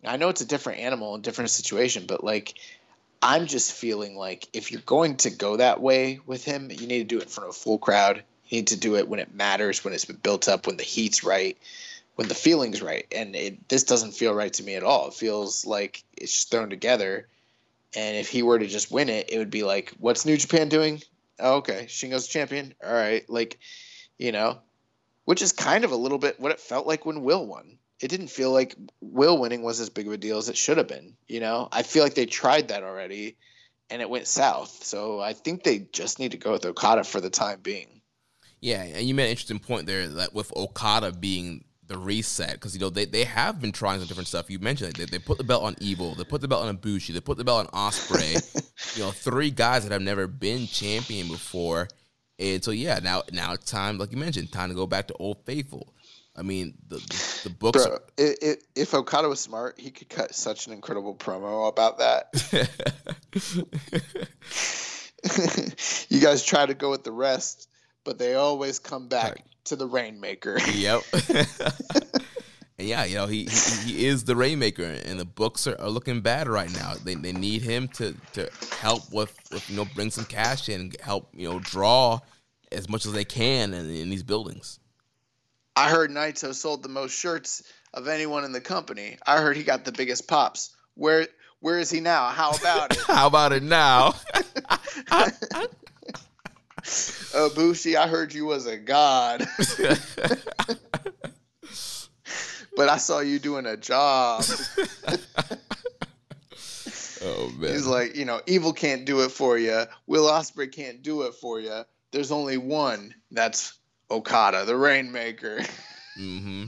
I 0.04 0.16
know 0.16 0.28
it's 0.28 0.40
a 0.40 0.46
different 0.46 0.80
animal 0.80 1.14
and 1.14 1.22
different 1.22 1.50
situation, 1.50 2.04
but 2.06 2.24
like, 2.24 2.54
I'm 3.26 3.46
just 3.46 3.72
feeling 3.72 4.16
like 4.16 4.48
if 4.52 4.70
you're 4.70 4.82
going 4.82 5.16
to 5.16 5.30
go 5.30 5.56
that 5.56 5.80
way 5.80 6.20
with 6.26 6.44
him, 6.44 6.70
you 6.70 6.86
need 6.86 6.98
to 6.98 7.04
do 7.04 7.16
it 7.16 7.22
in 7.22 7.28
front 7.30 7.48
of 7.48 7.56
a 7.56 7.58
full 7.58 7.78
crowd. 7.78 8.22
You 8.48 8.58
need 8.58 8.66
to 8.66 8.76
do 8.76 8.96
it 8.96 9.08
when 9.08 9.18
it 9.18 9.34
matters, 9.34 9.82
when 9.82 9.94
it's 9.94 10.04
been 10.04 10.16
built 10.16 10.46
up, 10.46 10.66
when 10.66 10.76
the 10.76 10.82
heat's 10.82 11.24
right, 11.24 11.56
when 12.16 12.28
the 12.28 12.34
feeling's 12.34 12.82
right. 12.82 13.06
And 13.10 13.34
it, 13.34 13.66
this 13.70 13.84
doesn't 13.84 14.12
feel 14.12 14.34
right 14.34 14.52
to 14.52 14.62
me 14.62 14.74
at 14.74 14.82
all. 14.82 15.08
It 15.08 15.14
feels 15.14 15.64
like 15.64 16.04
it's 16.18 16.34
just 16.34 16.50
thrown 16.50 16.68
together. 16.68 17.26
And 17.96 18.14
if 18.18 18.28
he 18.28 18.42
were 18.42 18.58
to 18.58 18.66
just 18.66 18.92
win 18.92 19.08
it, 19.08 19.30
it 19.32 19.38
would 19.38 19.50
be 19.50 19.62
like, 19.62 19.94
what's 19.98 20.26
New 20.26 20.36
Japan 20.36 20.68
doing? 20.68 21.00
Oh, 21.40 21.56
okay, 21.56 21.86
Shingo's 21.88 22.28
champion. 22.28 22.74
All 22.84 22.92
right, 22.92 23.28
like, 23.30 23.58
you 24.18 24.32
know, 24.32 24.58
which 25.24 25.40
is 25.40 25.52
kind 25.52 25.84
of 25.84 25.92
a 25.92 25.96
little 25.96 26.18
bit 26.18 26.38
what 26.38 26.52
it 26.52 26.60
felt 26.60 26.86
like 26.86 27.06
when 27.06 27.22
Will 27.22 27.46
won. 27.46 27.78
It 28.04 28.08
didn't 28.08 28.28
feel 28.28 28.52
like 28.52 28.74
Will 29.00 29.38
winning 29.38 29.62
was 29.62 29.80
as 29.80 29.88
big 29.88 30.06
of 30.06 30.12
a 30.12 30.18
deal 30.18 30.36
as 30.36 30.50
it 30.50 30.58
should 30.58 30.76
have 30.76 30.88
been. 30.88 31.16
You 31.26 31.40
know, 31.40 31.70
I 31.72 31.82
feel 31.82 32.02
like 32.02 32.12
they 32.12 32.26
tried 32.26 32.68
that 32.68 32.82
already, 32.82 33.38
and 33.88 34.02
it 34.02 34.10
went 34.10 34.26
south. 34.26 34.84
So 34.84 35.20
I 35.20 35.32
think 35.32 35.62
they 35.62 35.88
just 35.90 36.18
need 36.18 36.32
to 36.32 36.36
go 36.36 36.52
with 36.52 36.66
Okada 36.66 37.04
for 37.04 37.22
the 37.22 37.30
time 37.30 37.60
being. 37.62 38.02
Yeah, 38.60 38.82
and 38.82 39.08
you 39.08 39.14
made 39.14 39.24
an 39.24 39.30
interesting 39.30 39.58
point 39.58 39.86
there 39.86 40.06
that 40.06 40.34
with 40.34 40.54
Okada 40.54 41.12
being 41.12 41.64
the 41.86 41.96
reset, 41.96 42.52
because 42.52 42.74
you 42.74 42.80
know 42.82 42.90
they, 42.90 43.06
they 43.06 43.24
have 43.24 43.58
been 43.58 43.72
trying 43.72 44.00
some 44.00 44.08
different 44.08 44.28
stuff. 44.28 44.50
You 44.50 44.58
mentioned 44.58 44.90
it. 44.90 44.96
They, 44.98 45.06
they 45.06 45.18
put 45.18 45.38
the 45.38 45.44
belt 45.44 45.62
on 45.62 45.74
Evil, 45.80 46.14
they 46.14 46.24
put 46.24 46.42
the 46.42 46.48
belt 46.48 46.66
on 46.66 46.76
Ibushi, 46.76 47.14
they 47.14 47.20
put 47.20 47.38
the 47.38 47.44
belt 47.44 47.70
on 47.72 47.90
Ospreay. 47.90 48.96
you 48.98 49.02
know, 49.02 49.12
three 49.12 49.50
guys 49.50 49.82
that 49.84 49.92
have 49.92 50.02
never 50.02 50.26
been 50.26 50.66
champion 50.66 51.28
before, 51.28 51.88
and 52.38 52.62
so 52.62 52.70
yeah, 52.70 53.00
now 53.02 53.22
now 53.32 53.54
it's 53.54 53.70
time, 53.70 53.96
like 53.96 54.12
you 54.12 54.18
mentioned, 54.18 54.52
time 54.52 54.68
to 54.68 54.74
go 54.74 54.86
back 54.86 55.08
to 55.08 55.14
Old 55.14 55.38
Faithful. 55.46 55.94
I 56.36 56.42
mean, 56.42 56.74
the 56.88 56.96
the, 57.44 57.50
books. 57.50 57.86
Bro, 57.86 57.98
it, 58.16 58.38
it, 58.42 58.64
if 58.74 58.92
Okada 58.92 59.28
was 59.28 59.38
smart, 59.38 59.78
he 59.78 59.90
could 59.90 60.08
cut 60.08 60.34
such 60.34 60.66
an 60.66 60.72
incredible 60.72 61.14
promo 61.14 61.68
about 61.68 61.98
that. 61.98 62.34
you 66.08 66.20
guys 66.20 66.44
try 66.44 66.66
to 66.66 66.74
go 66.74 66.90
with 66.90 67.04
the 67.04 67.12
rest, 67.12 67.68
but 68.04 68.18
they 68.18 68.34
always 68.34 68.78
come 68.78 69.08
back 69.08 69.44
to 69.64 69.76
the 69.76 69.86
Rainmaker. 69.86 70.58
Yep. 70.72 71.02
and 71.30 71.48
yeah, 72.78 73.04
you 73.04 73.14
know, 73.14 73.26
he, 73.26 73.44
he 73.44 73.92
he 73.92 74.06
is 74.06 74.24
the 74.24 74.36
Rainmaker, 74.36 74.82
and 74.82 75.18
the 75.18 75.24
books 75.24 75.66
are, 75.66 75.80
are 75.80 75.88
looking 75.88 76.20
bad 76.20 76.48
right 76.48 76.72
now. 76.74 76.94
They, 77.02 77.14
they 77.14 77.32
need 77.32 77.62
him 77.62 77.88
to, 77.88 78.14
to 78.32 78.50
help 78.80 79.10
with, 79.12 79.34
with, 79.50 79.68
you 79.70 79.76
know, 79.76 79.86
bring 79.94 80.10
some 80.10 80.24
cash 80.24 80.68
in, 80.68 80.80
and 80.80 80.96
help, 81.00 81.30
you 81.32 81.48
know, 81.48 81.58
draw 81.58 82.20
as 82.70 82.88
much 82.88 83.06
as 83.06 83.12
they 83.12 83.24
can 83.24 83.72
in, 83.72 83.88
in 83.88 84.10
these 84.10 84.22
buildings. 84.22 84.78
I 85.76 85.90
heard 85.90 86.10
Naito 86.10 86.54
sold 86.54 86.82
the 86.82 86.88
most 86.88 87.18
shirts 87.18 87.62
of 87.92 88.06
anyone 88.08 88.44
in 88.44 88.52
the 88.52 88.60
company. 88.60 89.18
I 89.26 89.38
heard 89.38 89.56
he 89.56 89.64
got 89.64 89.84
the 89.84 89.92
biggest 89.92 90.28
pops. 90.28 90.74
Where 90.94 91.26
where 91.60 91.78
is 91.78 91.90
he 91.90 92.00
now? 92.00 92.28
How 92.28 92.52
about 92.52 92.92
it? 92.92 93.02
How 93.06 93.26
about 93.26 93.52
it 93.52 93.62
now? 93.62 94.14
Ibushi, 96.84 97.96
I 97.96 98.06
heard 98.06 98.34
you 98.34 98.44
was 98.44 98.66
a 98.66 98.76
god. 98.76 99.48
but 102.76 102.88
I 102.88 102.98
saw 102.98 103.20
you 103.20 103.38
doing 103.38 103.66
a 103.66 103.76
job. 103.76 104.44
oh 107.22 107.50
man. 107.56 107.72
He's 107.72 107.86
like, 107.86 108.14
you 108.14 108.26
know, 108.26 108.40
evil 108.46 108.72
can't 108.74 109.06
do 109.06 109.22
it 109.22 109.30
for 109.30 109.58
you. 109.58 109.84
Will 110.06 110.26
Ospreay 110.26 110.70
can't 110.70 111.02
do 111.02 111.22
it 111.22 111.34
for 111.34 111.58
you. 111.58 111.82
There's 112.12 112.30
only 112.30 112.58
one. 112.58 113.14
That's 113.30 113.76
Okada, 114.10 114.64
the 114.64 114.76
Rainmaker. 114.76 115.60
Mm-hmm. 116.18 116.64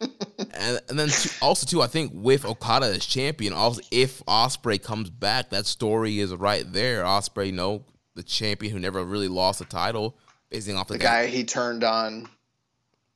and, 0.00 0.80
and 0.88 0.98
then 0.98 1.08
too, 1.08 1.30
also 1.42 1.66
too, 1.66 1.82
I 1.82 1.86
think 1.88 2.12
with 2.14 2.44
Okada 2.44 2.86
as 2.86 3.04
champion, 3.04 3.52
also 3.52 3.80
if 3.90 4.24
Ospreay 4.26 4.82
comes 4.82 5.10
back, 5.10 5.50
that 5.50 5.66
story 5.66 6.20
is 6.20 6.32
right 6.34 6.70
there. 6.72 7.02
Ospreay, 7.04 7.46
you 7.46 7.52
know, 7.52 7.84
the 8.14 8.22
champion 8.22 8.72
who 8.72 8.78
never 8.78 9.04
really 9.04 9.28
lost 9.28 9.60
a 9.60 9.64
title, 9.64 10.16
facing 10.50 10.76
off 10.76 10.88
the, 10.88 10.94
The 10.94 10.98
guy 11.00 11.26
he 11.26 11.44
turned 11.44 11.82
on. 11.84 12.28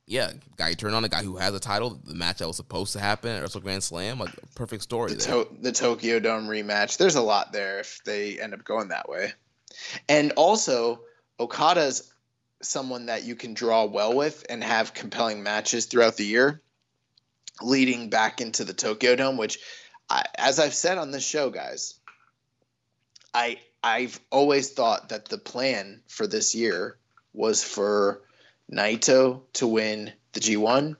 yeah, 0.07 0.31
guy 0.57 0.69
he 0.69 0.75
turned 0.75 0.95
on, 0.95 1.03
a 1.05 1.09
guy 1.09 1.23
who 1.23 1.37
has 1.37 1.53
a 1.53 1.59
title, 1.59 1.99
the 2.03 2.15
match 2.15 2.39
that 2.39 2.47
was 2.47 2.57
supposed 2.57 2.93
to 2.93 2.99
happen 2.99 3.31
at 3.31 3.41
Wrestle 3.41 3.61
Grand 3.61 3.83
Slam, 3.83 4.19
like 4.19 4.33
a 4.33 4.47
perfect 4.55 4.83
story 4.83 5.11
the, 5.13 5.15
there. 5.17 5.43
to- 5.45 5.49
the 5.61 5.71
Tokyo 5.71 6.19
Dome 6.19 6.47
rematch. 6.47 6.97
There's 6.97 7.15
a 7.15 7.21
lot 7.21 7.53
there 7.53 7.79
if 7.79 8.01
they 8.05 8.39
end 8.41 8.53
up 8.53 8.63
going 8.65 8.89
that 8.89 9.07
way. 9.07 9.31
And 10.09 10.31
also, 10.33 11.01
Okada's 11.39 12.12
someone 12.65 13.07
that 13.07 13.23
you 13.23 13.35
can 13.35 13.53
draw 13.53 13.85
well 13.85 14.13
with 14.13 14.45
and 14.49 14.63
have 14.63 14.93
compelling 14.93 15.43
matches 15.43 15.85
throughout 15.85 16.17
the 16.17 16.25
year, 16.25 16.61
leading 17.61 18.09
back 18.09 18.41
into 18.41 18.63
the 18.63 18.73
Tokyo 18.73 19.15
Dome. 19.15 19.37
Which, 19.37 19.59
I, 20.09 20.23
as 20.37 20.59
I've 20.59 20.73
said 20.73 20.97
on 20.97 21.11
this 21.11 21.25
show, 21.25 21.49
guys, 21.49 21.95
I 23.33 23.59
I've 23.83 24.19
always 24.31 24.71
thought 24.71 25.09
that 25.09 25.25
the 25.25 25.37
plan 25.37 26.01
for 26.07 26.25
this 26.25 26.55
year 26.55 26.97
was 27.33 27.63
for 27.63 28.21
Naito 28.71 29.41
to 29.53 29.67
win 29.67 30.13
the 30.31 30.39
G1 30.39 30.95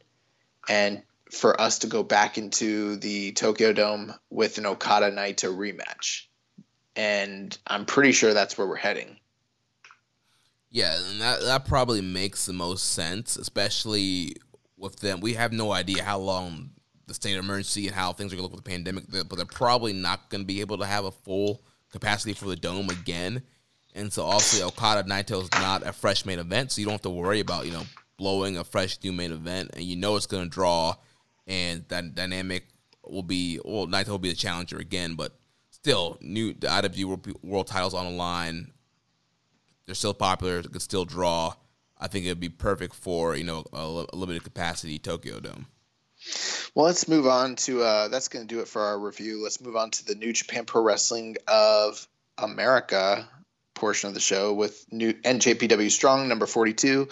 and 0.68 1.04
for 1.32 1.60
us 1.60 1.80
to 1.80 1.88
go 1.88 2.04
back 2.04 2.38
into 2.38 2.98
the 2.98 3.32
Tokyo 3.32 3.74
Dome 3.74 4.14
with 4.30 4.58
an 4.58 4.66
Okada 4.66 5.12
Naito 5.12 5.56
rematch. 5.56 6.26
And 6.96 7.58
I'm 7.66 7.86
pretty 7.86 8.12
sure 8.12 8.34
that's 8.34 8.58
where 8.58 8.68
we're 8.68 8.76
heading. 8.76 9.18
Yeah, 10.74 10.98
and 11.12 11.22
that 11.22 11.42
that 11.42 11.66
probably 11.66 12.02
makes 12.02 12.48
the 12.48 12.54
most 12.54 12.94
sense, 12.94 13.38
especially 13.38 14.36
with 14.76 14.96
them. 15.00 15.22
We 15.22 15.34
have 15.36 15.54
no 15.54 15.72
idea 15.72 16.04
how 16.04 16.18
long 16.18 16.72
the 17.06 17.14
state 17.14 17.34
of 17.34 17.46
emergency 17.46 17.86
and 17.86 17.96
how 17.96 18.12
things 18.12 18.34
are 18.34 18.38
going 18.38 18.48
to 18.48 18.52
look 18.52 18.56
with 18.56 18.66
the 18.66 18.72
pandemic, 18.72 19.04
but 19.12 19.36
they're 19.36 19.46
probably 19.46 19.94
not 19.94 20.32
going 20.32 20.42
to 20.42 20.48
be 20.48 20.62
able 20.62 20.80
to 20.80 20.86
have 20.86 21.06
a 21.06 21.12
full 21.12 21.62
capacity 21.92 22.34
for 22.34 22.46
the 22.46 22.56
dome 22.56 22.90
again. 22.90 23.44
And 23.94 24.12
so, 24.12 24.24
obviously, 24.24 24.64
Okada 24.64 25.08
Naito 25.08 25.44
is 25.44 25.50
not 25.52 25.86
a 25.86 25.94
fresh 25.94 26.26
main 26.26 26.40
event, 26.40 26.72
so 26.72 26.82
you 26.82 26.86
don't 26.86 26.94
have 26.94 27.02
to 27.04 27.12
worry 27.12 27.40
about 27.40 27.68
you 27.68 27.72
know 27.72 27.84
blowing 28.18 28.58
a 28.58 28.64
fresh 28.64 28.98
new 29.04 29.14
main 29.14 29.32
event, 29.32 29.70
and 29.76 29.84
you 29.84 29.96
know 29.96 30.16
it's 30.16 30.26
going 30.26 30.46
to 30.46 30.50
draw, 30.50 30.96
and 31.46 31.86
that 31.90 32.16
dynamic 32.16 32.66
will 33.06 33.22
be 33.22 33.60
well. 33.64 33.86
Naito 33.86 34.08
will 34.08 34.18
be 34.18 34.30
the 34.30 34.36
challenger 34.36 34.80
again, 34.80 35.14
but 35.14 35.38
still, 35.70 36.18
new 36.20 36.56
the 36.56 36.66
IW 36.66 37.06
world, 37.06 37.44
world 37.44 37.68
titles 37.68 37.94
on 37.94 38.06
the 38.06 38.12
line. 38.12 38.73
They're 39.86 39.96
still 39.96 40.14
popular. 40.14 40.62
They 40.62 40.70
could 40.70 40.82
still 40.82 41.06
draw. 41.06 41.54
I 42.00 42.08
think 42.08 42.26
it'd 42.26 42.40
be 42.40 42.50
perfect 42.50 42.96
for 42.96 43.36
you 43.36 43.44
know 43.44 43.66
a, 43.74 44.06
a 44.12 44.16
limited 44.16 44.44
capacity 44.44 45.00
Tokyo 45.00 45.40
Dome. 45.40 45.68
Well, 46.76 46.86
let's 46.86 47.08
move 47.08 47.28
on 47.28 47.56
to 47.58 47.84
uh, 47.84 48.08
that's 48.08 48.30
going 48.30 48.48
to 48.48 48.56
do 48.56 48.62
it 48.62 48.68
for 48.68 48.82
our 48.82 48.98
review. 48.98 49.44
Let's 49.44 49.62
move 49.62 49.76
on 49.76 49.92
to 49.92 50.06
the 50.06 50.16
New 50.16 50.34
Japan 50.34 50.66
Pro 50.66 50.82
Wrestling 50.82 51.38
of 51.48 52.08
America 52.38 53.28
portion 53.74 54.08
of 54.08 54.14
the 54.14 54.20
show 54.20 54.54
with 54.54 54.86
new 54.92 55.14
NJPW 55.14 55.92
Strong 55.92 56.28
number 56.28 56.46
42. 56.46 57.10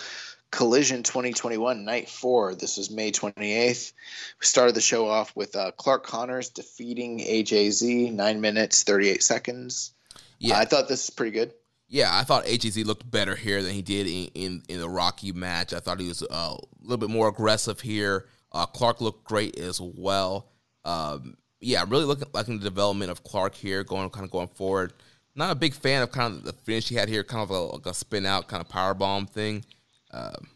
Collision 0.52 1.04
2021 1.04 1.86
Night 1.86 2.10
4. 2.10 2.56
This 2.56 2.76
was 2.76 2.92
May 2.92 3.12
28th. 3.12 3.94
We 4.40 4.46
started 4.46 4.76
the 4.76 4.82
show 4.82 5.08
off 5.08 5.34
with 5.34 5.56
uh, 5.56 5.72
Clark 5.72 6.06
Connors 6.06 6.50
defeating 6.50 7.20
AJZ, 7.20 8.12
9 8.12 8.42
minutes, 8.42 8.84
38 8.84 9.24
seconds. 9.24 9.94
Yeah. 10.40 10.58
Uh, 10.58 10.60
I 10.60 10.66
thought 10.66 10.90
this 10.90 11.08
was 11.08 11.10
pretty 11.12 11.32
good. 11.32 11.54
Yeah, 11.94 12.10
I 12.10 12.24
thought 12.24 12.46
AJZ 12.46 12.86
looked 12.86 13.12
better 13.12 13.36
here 13.36 13.62
than 13.62 13.74
he 13.74 13.82
did 13.82 14.08
in, 14.08 14.30
in, 14.34 14.64
in 14.70 14.80
the 14.80 14.88
Rocky 14.88 15.34
match. 15.34 15.74
I 15.74 15.82
thought 15.82 16.00
he 16.00 16.08
was 16.08 16.24
uh, 16.24 16.56
a 16.56 16.58
little 16.82 16.96
bit 16.96 17.10
more 17.10 17.28
aggressive 17.28 17.82
here. 17.82 18.28
Uh, 18.54 18.66
Clark 18.66 19.02
looked 19.02 19.26
great 19.26 19.60
as 19.60 19.82
well. 19.82 20.48
Um, 20.86 21.36
yeah, 21.60 21.84
really 21.86 22.06
looking 22.06 22.30
liking 22.34 22.60
the 22.60 22.64
development 22.64 23.12
of 23.12 23.26
Clark 23.26 23.56
here, 23.56 23.84
going 23.84 24.10
kind 24.10 24.24
of 24.24 24.32
going 24.32 24.48
forward. 24.48 24.94
Not 25.36 25.52
a 25.52 25.56
big 25.56 25.74
fan 25.74 26.02
of 26.02 26.14
kind 26.14 26.34
of 26.34 26.44
the 26.46 26.54
finish 26.54 26.88
he 26.88 26.96
had 26.96 27.10
here, 27.10 27.26
kind 27.26 27.44
of 27.44 27.50
a, 27.50 27.60
like 27.60 27.86
a 27.86 27.94
spin 27.94 28.26
out 28.26 28.48
kind 28.48 28.62
of 28.62 28.70
power 28.70 28.94
bomb 28.94 29.26
thing. 29.26 29.66
Um, 30.12 30.48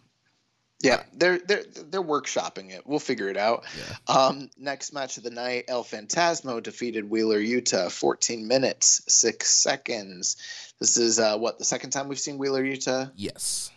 yeah, 0.81 1.03
they're 1.13 1.39
they're 1.39 1.63
they're 1.89 2.03
workshopping 2.03 2.71
it. 2.71 2.85
We'll 2.85 2.99
figure 2.99 3.29
it 3.29 3.37
out. 3.37 3.65
Yeah. 3.77 4.15
Um, 4.15 4.49
next 4.57 4.93
match 4.93 5.17
of 5.17 5.23
the 5.23 5.29
night, 5.29 5.65
El 5.67 5.83
Phantasmo 5.83 6.61
defeated 6.61 7.09
Wheeler 7.09 7.39
Yuta, 7.39 7.91
14 7.91 8.47
minutes 8.47 9.01
six 9.07 9.49
seconds. 9.49 10.37
This 10.79 10.97
is 10.97 11.19
uh, 11.19 11.37
what 11.37 11.57
the 11.57 11.65
second 11.65 11.91
time 11.91 12.07
we've 12.07 12.19
seen 12.19 12.37
Wheeler 12.37 12.63
Yuta. 12.63 13.11
Yes. 13.15 13.71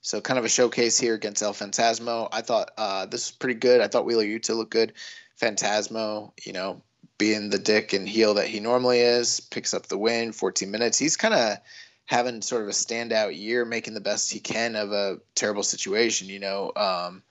So 0.00 0.20
kind 0.20 0.38
of 0.38 0.44
a 0.44 0.48
showcase 0.48 0.98
here 0.98 1.14
against 1.14 1.42
El 1.42 1.52
Phantasmo. 1.52 2.28
I 2.32 2.40
thought 2.40 2.72
uh, 2.76 3.06
this 3.06 3.30
was 3.30 3.36
pretty 3.36 3.58
good. 3.60 3.80
I 3.80 3.86
thought 3.86 4.04
Wheeler 4.04 4.24
Yuta 4.24 4.56
looked 4.56 4.72
good. 4.72 4.94
Phantasmo, 5.40 6.32
you 6.44 6.52
know, 6.52 6.82
being 7.18 7.50
the 7.50 7.58
dick 7.58 7.92
and 7.92 8.08
heel 8.08 8.34
that 8.34 8.48
he 8.48 8.58
normally 8.58 8.98
is, 8.98 9.38
picks 9.38 9.74
up 9.74 9.86
the 9.86 9.98
win. 9.98 10.32
14 10.32 10.70
minutes. 10.70 10.98
He's 10.98 11.16
kind 11.16 11.34
of 11.34 11.58
having 12.06 12.42
sort 12.42 12.62
of 12.62 12.68
a 12.68 12.72
standout 12.72 13.38
year, 13.38 13.64
making 13.64 13.94
the 13.94 14.00
best 14.00 14.32
he 14.32 14.40
can 14.40 14.76
of 14.76 14.92
a 14.92 15.18
terrible 15.34 15.62
situation. 15.62 16.28
You 16.28 16.40
know, 16.40 16.72
um, 16.76 17.22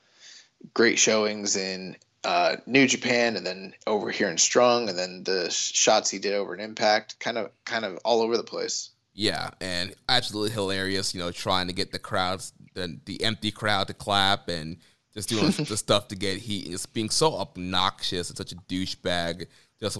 great 0.73 0.99
showings 0.99 1.55
in 1.55 1.97
uh, 2.23 2.57
New 2.65 2.87
Japan, 2.87 3.35
and 3.35 3.45
then 3.45 3.73
over 3.87 4.11
here 4.11 4.29
in 4.29 4.37
Strong, 4.37 4.89
and 4.89 4.97
then 4.97 5.23
the 5.23 5.49
shots 5.49 6.09
he 6.09 6.19
did 6.19 6.33
over 6.33 6.53
in 6.53 6.59
Impact, 6.59 7.19
kind 7.19 7.37
of, 7.37 7.51
kind 7.65 7.85
of 7.85 7.97
all 8.05 8.21
over 8.21 8.37
the 8.37 8.43
place. 8.43 8.91
Yeah, 9.13 9.51
and 9.59 9.93
absolutely 10.07 10.51
hilarious. 10.51 11.13
You 11.13 11.19
know, 11.19 11.31
trying 11.31 11.67
to 11.67 11.73
get 11.73 11.91
the 11.91 11.99
crowds, 11.99 12.53
the 12.73 12.99
the 13.05 13.23
empty 13.23 13.51
crowd 13.51 13.87
to 13.87 13.93
clap, 13.93 14.47
and 14.47 14.77
just 15.13 15.29
doing 15.29 15.51
the 15.51 15.77
stuff 15.77 16.07
to 16.09 16.15
get 16.15 16.37
heat, 16.37 16.65
and 16.65 16.71
just 16.71 16.93
being 16.93 17.09
so 17.09 17.35
obnoxious 17.35 18.29
and 18.29 18.37
such 18.37 18.53
a 18.53 18.55
douchebag. 18.55 19.47
Just 19.81 19.97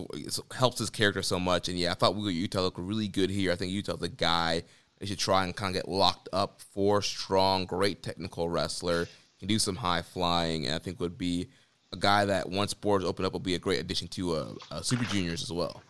helps 0.53 0.78
his 0.80 0.90
character 0.90 1.24
so 1.24 1.40
much. 1.40 1.68
And 1.68 1.78
yeah, 1.78 1.91
I 1.91 1.95
thought 1.95 2.16
Wheeler 2.16 2.32
Yuta 2.32 2.56
looked 2.56 2.78
really 2.78 3.08
good 3.08 3.30
here. 3.32 3.52
I 3.52 3.56
think 3.56 3.72
Yuta's 3.72 3.99
the 3.99 4.10
guy 4.10 4.64
they 5.02 5.08
should 5.08 5.18
try 5.18 5.44
and 5.44 5.56
kind 5.56 5.76
of 5.76 5.82
get 5.82 5.90
locked 5.90 6.30
up 6.32 6.62
for 6.62 7.02
strong, 7.02 7.66
great 7.66 8.03
technical 8.03 8.49
wrestler. 8.49 9.08
Can 9.40 9.48
do 9.48 9.58
some 9.58 9.76
high 9.76 10.03
flying, 10.03 10.68
and 10.68 10.76
I 10.76 10.78
think 10.78 10.99
would 10.99 11.18
be 11.18 11.49
a 11.91 11.98
guy 11.98 12.26
that 12.26 12.48
once 12.48 12.76
borders 12.76 13.08
open 13.08 13.26
up 13.26 13.34
will 13.34 13.40
be 13.40 13.56
a 13.56 13.60
great 13.60 13.80
addition 13.80 14.08
to 14.10 14.34
uh, 14.34 14.53
uh, 14.70 14.82
Super 14.82 15.03
Juniors 15.06 15.41
as 15.41 15.52
well. 15.52 15.82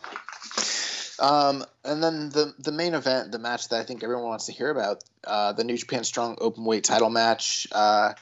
Um, 1.20 1.66
and 1.84 2.02
then 2.02 2.30
the 2.30 2.54
the 2.58 2.72
main 2.72 2.94
event, 2.94 3.34
the 3.34 3.40
match 3.40 3.68
that 3.68 3.82
I 3.82 3.84
think 3.84 4.02
everyone 4.02 4.24
wants 4.26 4.46
to 4.46 4.54
hear 4.54 4.70
about, 4.70 5.04
uh, 5.26 5.52
the 5.52 5.66
New 5.66 5.76
Japan 5.76 6.06
Strong 6.06 6.38
Openweight 6.38 6.84
Title 6.84 7.10
match, 7.10 7.68
uh, 7.74 8.14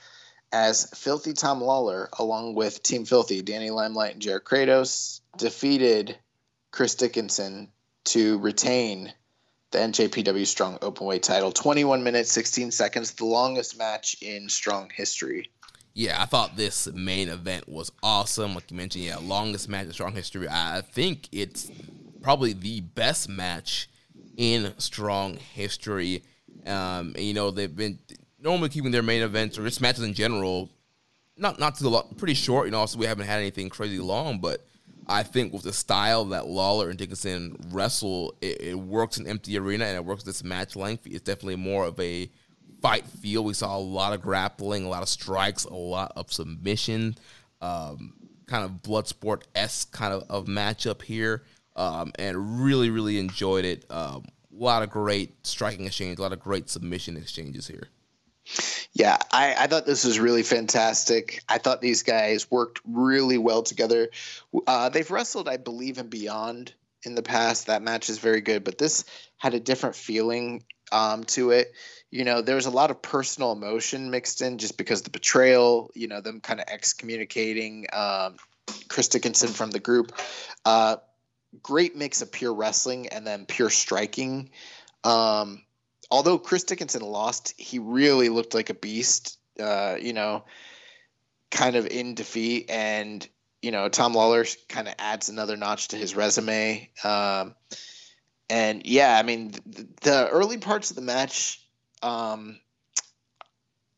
as 0.51 0.89
Filthy 0.95 1.33
Tom 1.33 1.61
Lawler, 1.61 2.09
along 2.17 2.55
with 2.55 2.81
Team 2.81 3.05
Filthy, 3.05 3.43
Danny 3.43 3.69
Limelight 3.69 4.13
and 4.13 4.21
JR 4.23 4.37
Kratos, 4.37 5.18
defeated 5.39 6.15
Chris 6.71 6.93
Dickinson 6.93 7.71
to 8.05 8.37
retain 8.39 9.11
the 9.71 9.79
NJPW 9.79 10.45
Strong 10.45 10.79
Openweight 10.79 11.21
title. 11.23 11.51
21 11.51 12.03
minutes, 12.03 12.31
16 12.31 12.71
seconds, 12.71 13.11
the 13.13 13.25
longest 13.25 13.77
match 13.77 14.17
in 14.21 14.49
Strong 14.49 14.91
history. 14.93 15.49
Yeah, 15.93 16.21
I 16.21 16.25
thought 16.25 16.55
this 16.55 16.87
main 16.93 17.29
event 17.29 17.67
was 17.67 17.91
awesome. 18.03 18.53
Like 18.53 18.69
you 18.69 18.77
mentioned, 18.77 19.05
yeah, 19.05 19.17
longest 19.17 19.67
match 19.67 19.87
in 19.87 19.93
Strong 19.93 20.13
history. 20.13 20.47
I 20.47 20.81
think 20.81 21.27
it's 21.31 21.69
probably 22.21 22.53
the 22.53 22.81
best 22.81 23.27
match 23.27 23.89
in 24.37 24.73
strong 24.77 25.35
history. 25.35 26.23
Um, 26.65 27.13
and, 27.15 27.19
you 27.19 27.33
know, 27.33 27.51
they've 27.51 27.75
been 27.75 27.99
normally 28.39 28.69
keeping 28.69 28.91
their 28.91 29.03
main 29.03 29.21
events 29.21 29.57
or 29.57 29.65
just 29.65 29.81
matches 29.81 30.03
in 30.03 30.13
general 30.13 30.69
not 31.39 31.59
not 31.59 31.77
too 31.77 31.89
long, 31.89 32.13
pretty 32.17 32.33
short. 32.33 32.67
You 32.67 32.71
know, 32.71 32.79
also 32.79 32.99
we 32.99 33.05
haven't 33.05 33.25
had 33.25 33.39
anything 33.39 33.69
crazy 33.69 33.99
long, 33.99 34.39
but 34.39 34.65
I 35.09 35.23
think 35.23 35.53
with 35.53 35.63
the 35.63 35.73
style 35.73 36.23
that 36.25 36.47
Lawler 36.47 36.89
and 36.89 36.97
Dickinson 36.97 37.55
wrestle, 37.71 38.35
it, 38.41 38.61
it 38.61 38.79
works 38.79 39.17
in 39.17 39.27
empty 39.27 39.57
arena 39.57 39.85
and 39.85 39.95
it 39.95 40.05
works 40.05 40.23
this 40.23 40.43
match 40.43 40.75
length. 40.75 41.07
It's 41.07 41.21
definitely 41.21 41.55
more 41.55 41.85
of 41.85 41.99
a 41.99 42.29
fight 42.81 43.05
feel. 43.07 43.43
We 43.43 43.55
saw 43.55 43.75
a 43.75 43.79
lot 43.79 44.13
of 44.13 44.21
grappling, 44.21 44.85
a 44.85 44.89
lot 44.89 45.01
of 45.01 45.09
strikes, 45.09 45.65
a 45.65 45.73
lot 45.73 46.13
of 46.15 46.31
submission, 46.31 47.15
um, 47.59 48.13
kind 48.45 48.63
of 48.63 48.83
blood 48.83 49.07
sport 49.07 49.47
esque 49.55 49.91
kind 49.91 50.13
of, 50.13 50.23
of 50.29 50.45
matchup 50.45 51.01
here 51.01 51.43
um, 51.75 52.11
and 52.19 52.63
really, 52.63 52.91
really 52.91 53.17
enjoyed 53.19 53.65
it. 53.65 53.85
Um, 53.89 54.25
a 54.51 54.63
lot 54.63 54.83
of 54.83 54.91
great 54.91 55.45
striking 55.45 55.87
exchange, 55.87 56.19
a 56.19 56.21
lot 56.21 56.33
of 56.33 56.39
great 56.39 56.69
submission 56.69 57.17
exchanges 57.17 57.67
here. 57.67 57.87
Yeah, 58.93 59.17
I, 59.31 59.55
I, 59.57 59.67
thought 59.67 59.85
this 59.85 60.03
was 60.03 60.19
really 60.19 60.41
fantastic. 60.41 61.43
I 61.47 61.59
thought 61.59 61.79
these 61.79 62.03
guys 62.03 62.49
worked 62.49 62.81
really 62.83 63.37
well 63.37 63.61
together. 63.61 64.09
Uh, 64.65 64.89
they've 64.89 65.09
wrestled, 65.09 65.47
I 65.47 65.57
believe, 65.57 65.99
and 65.99 66.09
Beyond 66.09 66.73
in 67.03 67.15
the 67.15 67.21
past. 67.21 67.67
That 67.67 67.83
match 67.83 68.09
is 68.09 68.17
very 68.17 68.41
good, 68.41 68.63
but 68.63 68.77
this 68.77 69.05
had 69.37 69.53
a 69.53 69.59
different 69.59 69.95
feeling 69.95 70.63
um, 70.91 71.23
to 71.25 71.51
it. 71.51 71.73
You 72.11 72.25
know, 72.25 72.41
there 72.41 72.55
was 72.55 72.65
a 72.65 72.71
lot 72.71 72.89
of 72.89 73.01
personal 73.01 73.51
emotion 73.51 74.09
mixed 74.09 74.41
in 74.41 74.57
just 74.57 74.77
because 74.77 75.03
the 75.03 75.11
betrayal, 75.11 75.91
you 75.93 76.07
know, 76.07 76.21
them 76.21 76.41
kind 76.41 76.59
of 76.59 76.65
excommunicating 76.67 77.85
um, 77.93 78.37
Chris 78.87 79.07
Dickinson 79.07 79.49
from 79.49 79.69
the 79.69 79.79
group. 79.79 80.13
Uh, 80.65 80.97
great 81.61 81.95
mix 81.95 82.21
of 82.21 82.31
pure 82.31 82.53
wrestling 82.53 83.07
and 83.09 83.25
then 83.25 83.45
pure 83.45 83.69
striking. 83.69 84.49
Um, 85.03 85.63
although 86.11 86.37
Chris 86.37 86.63
Dickinson 86.63 87.01
lost, 87.01 87.53
he 87.57 87.79
really 87.79 88.29
looked 88.29 88.53
like 88.53 88.69
a 88.69 88.73
beast. 88.73 89.37
Uh, 89.59 89.97
you 89.99 90.13
know, 90.13 90.45
kind 91.51 91.75
of 91.75 91.85
in 91.87 92.15
defeat, 92.15 92.69
and 92.69 93.27
you 93.61 93.71
know 93.71 93.89
Tom 93.89 94.13
Lawler 94.13 94.45
kind 94.67 94.87
of 94.87 94.95
adds 94.97 95.29
another 95.29 95.57
notch 95.57 95.89
to 95.89 95.97
his 95.97 96.15
resume. 96.15 96.89
Um, 97.03 97.55
and 98.49 98.85
yeah, 98.85 99.17
I 99.17 99.23
mean 99.23 99.51
the, 99.65 99.87
the 100.01 100.29
early 100.29 100.57
parts 100.57 100.89
of 100.89 100.95
the 100.95 101.01
match, 101.01 101.61
um, 102.01 102.59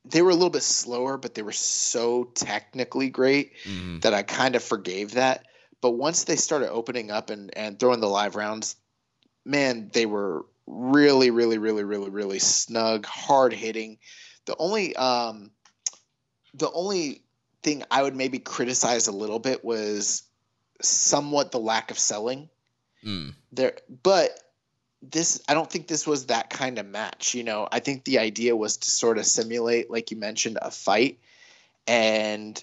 they 0.06 0.22
were 0.22 0.32
a 0.32 0.36
little 0.36 0.50
bit 0.50 0.64
slower, 0.64 1.18
but 1.18 1.36
they 1.36 1.44
were 1.44 1.52
so 1.52 2.26
technically 2.36 3.10
great 3.10 3.54
mm-hmm. 3.64 4.00
that 4.00 4.14
I 4.14 4.24
kind 4.24 4.56
of 4.56 4.64
forgave 4.64 5.14
that. 5.14 5.46
But 5.80 5.92
once 5.92 6.24
they 6.24 6.36
started 6.36 6.70
opening 6.70 7.12
up 7.12 7.30
and, 7.30 7.56
and 7.58 7.80
throwing 7.80 8.02
the 8.02 8.08
live 8.08 8.36
rounds, 8.36 8.76
man, 9.46 9.90
they 9.94 10.06
were 10.06 10.46
really, 10.72 11.30
really, 11.32 11.58
really, 11.58 11.84
really, 11.84 12.10
really 12.10 12.40
snug, 12.40 13.06
hard 13.06 13.54
hitting. 13.54 13.98
The 14.46 14.56
only 14.58 14.96
um, 14.96 15.52
the 16.54 16.72
only 16.72 17.24
thing 17.62 17.84
I 17.92 18.02
would 18.02 18.16
maybe 18.16 18.40
criticize 18.40 19.08
a 19.08 19.12
little 19.12 19.40
bit 19.40 19.64
was 19.64 20.24
somewhat 20.82 21.52
the 21.52 21.60
lack 21.60 21.92
of 21.92 22.00
selling. 22.00 22.50
Mm. 23.06 23.34
There, 23.52 23.78
but 24.04 24.32
this 25.02 25.42
I 25.48 25.54
don't 25.54 25.70
think 25.70 25.88
this 25.88 26.08
was 26.08 26.28
that 26.28 26.50
kind 26.50 26.80
of 26.80 26.86
match. 26.86 27.36
You 27.36 27.44
know, 27.44 27.68
I 27.72 27.80
think 27.80 28.06
the 28.06 28.20
idea 28.20 28.56
was 28.56 28.78
to 28.78 28.90
sort 28.90 29.18
of 29.18 29.26
simulate, 29.26 29.92
like 29.92 30.12
you 30.12 30.18
mentioned, 30.18 30.58
a 30.62 30.72
fight, 30.72 31.20
and 31.86 32.62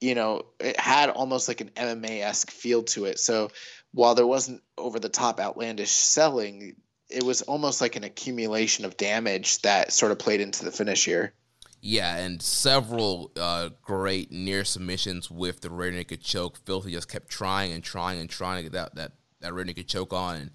you 0.00 0.14
know, 0.14 0.44
it 0.60 0.78
had 0.78 1.08
almost 1.08 1.48
like 1.48 1.62
an 1.62 1.70
MMA 1.70 2.20
esque 2.20 2.50
feel 2.50 2.82
to 2.82 3.06
it. 3.06 3.18
So 3.18 3.50
while 3.92 4.14
there 4.14 4.26
wasn't 4.26 4.62
over 4.76 5.00
the 5.00 5.08
top 5.08 5.40
outlandish 5.40 5.90
selling, 5.90 6.76
it 7.08 7.22
was 7.22 7.42
almost 7.42 7.80
like 7.80 7.96
an 7.96 8.04
accumulation 8.04 8.84
of 8.84 8.96
damage 8.96 9.62
that 9.62 9.92
sort 9.92 10.12
of 10.12 10.18
played 10.18 10.40
into 10.40 10.64
the 10.64 10.72
finish 10.72 11.04
here. 11.04 11.32
Yeah, 11.80 12.16
and 12.16 12.42
several 12.42 13.30
uh, 13.38 13.68
great 13.82 14.32
near 14.32 14.64
submissions 14.64 15.30
with 15.30 15.60
the 15.60 15.70
rear 15.70 15.92
naked 15.92 16.22
choke. 16.22 16.58
Filthy 16.64 16.90
just 16.92 17.08
kept 17.08 17.28
trying 17.28 17.72
and 17.72 17.84
trying 17.84 18.18
and 18.18 18.28
trying 18.28 18.58
to 18.58 18.62
get 18.64 18.72
that 18.72 18.94
that, 18.96 19.12
that 19.40 19.54
rear 19.54 19.64
naked 19.64 19.86
choke 19.86 20.12
on, 20.12 20.36
and 20.36 20.50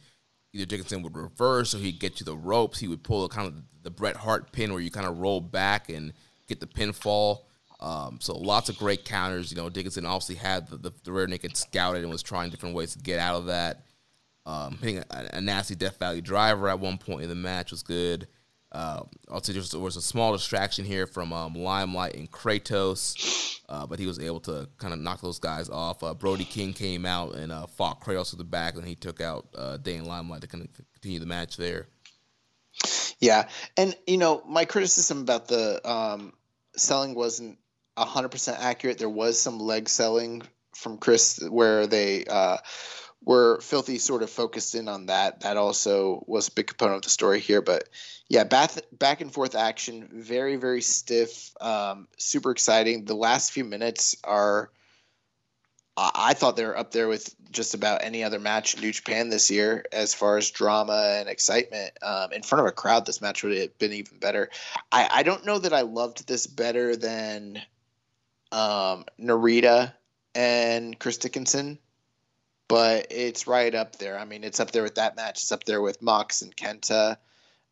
either 0.53 0.65
Dickinson 0.65 1.01
would 1.03 1.15
reverse 1.15 1.73
or 1.73 1.77
he'd 1.77 1.99
get 1.99 2.15
to 2.17 2.23
the 2.23 2.35
ropes. 2.35 2.79
He 2.79 2.87
would 2.87 3.03
pull 3.03 3.23
a 3.23 3.29
kind 3.29 3.47
of 3.47 3.55
the 3.83 3.91
Bret 3.91 4.17
Hart 4.17 4.51
pin 4.51 4.73
where 4.73 4.81
you 4.81 4.91
kind 4.91 5.07
of 5.07 5.19
roll 5.19 5.39
back 5.39 5.89
and 5.89 6.13
get 6.47 6.59
the 6.59 6.67
pinfall. 6.67 7.43
Um, 7.79 8.19
so 8.19 8.37
lots 8.37 8.69
of 8.69 8.77
great 8.77 9.05
counters. 9.05 9.51
You 9.51 9.57
know, 9.57 9.69
Dickinson 9.69 10.05
obviously 10.05 10.35
had 10.35 10.67
the, 10.69 10.77
the, 10.77 10.91
the 11.03 11.11
rear 11.11 11.27
naked 11.27 11.57
scouted 11.57 12.03
and 12.03 12.11
was 12.11 12.21
trying 12.21 12.49
different 12.49 12.75
ways 12.75 12.93
to 12.93 12.99
get 12.99 13.19
out 13.19 13.35
of 13.35 13.45
that. 13.45 13.85
Um, 14.45 14.77
hitting 14.81 14.97
a, 14.97 15.29
a, 15.33 15.41
nasty 15.41 15.75
Death 15.75 15.99
Valley 15.99 16.19
driver 16.19 16.67
at 16.67 16.79
one 16.79 16.97
point 16.97 17.21
in 17.21 17.29
the 17.29 17.35
match 17.35 17.69
was 17.69 17.83
good. 17.83 18.27
Uh, 18.71 19.03
also, 19.29 19.51
there 19.51 19.79
was 19.79 19.97
a 19.97 20.01
small 20.01 20.31
distraction 20.31 20.85
here 20.85 21.05
from 21.05 21.33
um, 21.33 21.53
Limelight 21.53 22.15
and 22.15 22.31
Kratos, 22.31 23.59
uh, 23.67 23.85
but 23.85 23.99
he 23.99 24.07
was 24.07 24.17
able 24.17 24.39
to 24.41 24.67
kind 24.77 24.93
of 24.93 24.99
knock 24.99 25.21
those 25.21 25.39
guys 25.39 25.69
off. 25.69 26.03
Uh, 26.03 26.13
Brody 26.13 26.45
King 26.45 26.73
came 26.73 27.05
out 27.05 27.35
and 27.35 27.51
uh, 27.51 27.67
fought 27.67 28.01
Kratos 28.01 28.29
to 28.31 28.37
the 28.37 28.43
back, 28.45 28.75
and 28.75 28.87
he 28.87 28.95
took 28.95 29.19
out 29.19 29.47
uh, 29.55 29.77
Danny 29.77 30.01
Limelight 30.01 30.41
to 30.41 30.47
kind 30.47 30.63
of 30.63 30.69
continue 30.93 31.19
the 31.19 31.25
match 31.25 31.57
there. 31.57 31.87
Yeah, 33.19 33.47
and 33.77 33.95
you 34.07 34.17
know 34.17 34.41
my 34.47 34.65
criticism 34.65 35.19
about 35.19 35.47
the 35.47 35.87
um, 35.87 36.33
selling 36.75 37.13
wasn't 37.13 37.59
hundred 37.97 38.29
percent 38.29 38.57
accurate. 38.59 38.97
There 38.97 39.09
was 39.09 39.39
some 39.39 39.59
leg 39.59 39.89
selling 39.89 40.41
from 40.73 40.97
Chris 40.97 41.39
where 41.49 41.85
they 41.85 42.25
were 43.23 43.59
filthy 43.61 43.97
sort 43.97 44.23
of 44.23 44.29
focused 44.29 44.75
in 44.75 44.87
on 44.87 45.07
that. 45.07 45.41
That 45.41 45.57
also 45.57 46.23
was 46.27 46.47
a 46.47 46.51
big 46.51 46.67
component 46.67 46.97
of 46.97 47.01
the 47.03 47.09
story 47.09 47.39
here. 47.39 47.61
But 47.61 47.89
yeah, 48.29 48.43
back 48.43 48.71
back 48.91 49.21
and 49.21 49.33
forth 49.33 49.55
action, 49.55 50.09
very 50.11 50.55
very 50.55 50.81
stiff, 50.81 51.51
um, 51.61 52.07
super 52.17 52.51
exciting. 52.51 53.05
The 53.05 53.15
last 53.15 53.51
few 53.51 53.63
minutes 53.63 54.15
are. 54.23 54.71
I 55.97 56.33
thought 56.33 56.55
they 56.55 56.65
were 56.65 56.77
up 56.77 56.91
there 56.91 57.09
with 57.09 57.35
just 57.51 57.73
about 57.73 58.03
any 58.03 58.23
other 58.23 58.39
match 58.39 58.73
in 58.73 58.81
New 58.81 58.93
Japan 58.93 59.29
this 59.29 59.51
year 59.51 59.83
as 59.91 60.13
far 60.13 60.37
as 60.37 60.49
drama 60.49 61.17
and 61.19 61.27
excitement. 61.29 61.91
Um, 62.01 62.31
in 62.31 62.43
front 62.43 62.61
of 62.61 62.67
a 62.67 62.71
crowd, 62.71 63.05
this 63.05 63.21
match 63.21 63.43
would 63.43 63.55
have 63.55 63.77
been 63.77 63.91
even 63.91 64.17
better. 64.17 64.49
I, 64.91 65.09
I 65.11 65.23
don't 65.23 65.45
know 65.45 65.59
that 65.59 65.73
I 65.73 65.81
loved 65.81 66.27
this 66.27 66.47
better 66.47 66.95
than 66.95 67.61
um, 68.51 69.05
Narita 69.19 69.93
and 70.33 70.97
Chris 70.97 71.17
Dickinson, 71.17 71.77
but 72.71 73.07
it's 73.09 73.47
right 73.47 73.75
up 73.75 73.97
there. 73.97 74.17
I 74.17 74.23
mean, 74.23 74.45
it's 74.45 74.61
up 74.61 74.71
there 74.71 74.81
with 74.81 74.95
that 74.95 75.17
match. 75.17 75.41
It's 75.41 75.51
up 75.51 75.65
there 75.65 75.81
with 75.81 76.01
Mox 76.01 76.41
and 76.41 76.55
Kenta. 76.55 77.17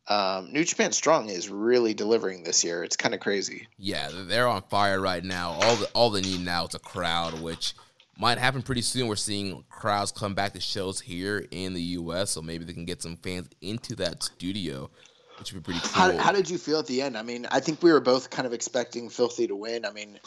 Um, 0.09 0.51
New 0.51 0.65
Japan 0.65 0.91
Strong 0.91 1.29
is 1.29 1.47
really 1.47 1.93
delivering 1.93 2.43
this 2.43 2.65
year. 2.65 2.83
It's 2.83 2.97
kind 2.97 3.13
of 3.13 3.21
crazy. 3.21 3.69
Yeah, 3.77 4.09
they're 4.11 4.49
on 4.49 4.61
fire 4.63 4.99
right 4.99 5.23
now. 5.23 5.51
All 5.51 5.75
the, 5.77 5.85
all 5.93 6.09
they 6.09 6.19
need 6.19 6.43
now 6.43 6.65
is 6.67 6.75
a 6.75 6.79
crowd, 6.79 7.39
which 7.39 7.75
might 8.17 8.39
happen 8.39 8.61
pretty 8.61 8.81
soon. 8.81 9.07
We're 9.07 9.15
seeing 9.15 9.63
crowds 9.69 10.11
come 10.11 10.33
back 10.33 10.51
to 10.51 10.59
shows 10.59 10.99
here 10.99 11.45
in 11.49 11.73
the 11.73 11.81
U.S., 11.81 12.31
so 12.31 12.41
maybe 12.41 12.65
they 12.65 12.73
can 12.73 12.83
get 12.83 13.01
some 13.01 13.15
fans 13.15 13.47
into 13.61 13.95
that 13.95 14.21
studio, 14.21 14.89
which 15.37 15.53
would 15.53 15.63
be 15.63 15.71
pretty 15.71 15.79
cool. 15.87 16.11
How, 16.11 16.17
how 16.17 16.31
did 16.33 16.49
you 16.49 16.57
feel 16.57 16.79
at 16.79 16.87
the 16.87 17.01
end? 17.01 17.17
I 17.17 17.23
mean, 17.23 17.47
I 17.51 17.61
think 17.61 17.81
we 17.81 17.93
were 17.93 18.01
both 18.01 18.31
kind 18.31 18.45
of 18.45 18.51
expecting 18.51 19.07
Filthy 19.09 19.47
to 19.47 19.55
win. 19.55 19.85
I 19.85 19.91
mean, 19.91 20.19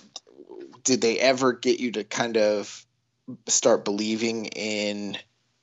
did 0.82 1.02
they 1.02 1.18
ever 1.18 1.52
get 1.52 1.78
you 1.78 1.92
to 1.92 2.04
kind 2.04 2.38
of 2.38 2.86
start 3.46 3.84
believing 3.84 4.46
in 4.46 5.16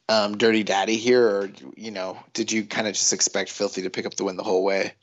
um, 0.09 0.37
Dirty 0.37 0.63
Daddy 0.63 0.97
here, 0.97 1.27
or 1.27 1.51
you 1.75 1.91
know, 1.91 2.17
did 2.33 2.51
you 2.51 2.65
kind 2.65 2.87
of 2.87 2.93
just 2.93 3.13
expect 3.13 3.49
Filthy 3.49 3.83
to 3.83 3.89
pick 3.89 4.05
up 4.05 4.15
the 4.15 4.23
win 4.23 4.37
the 4.37 4.43
whole 4.43 4.63
way? 4.63 4.93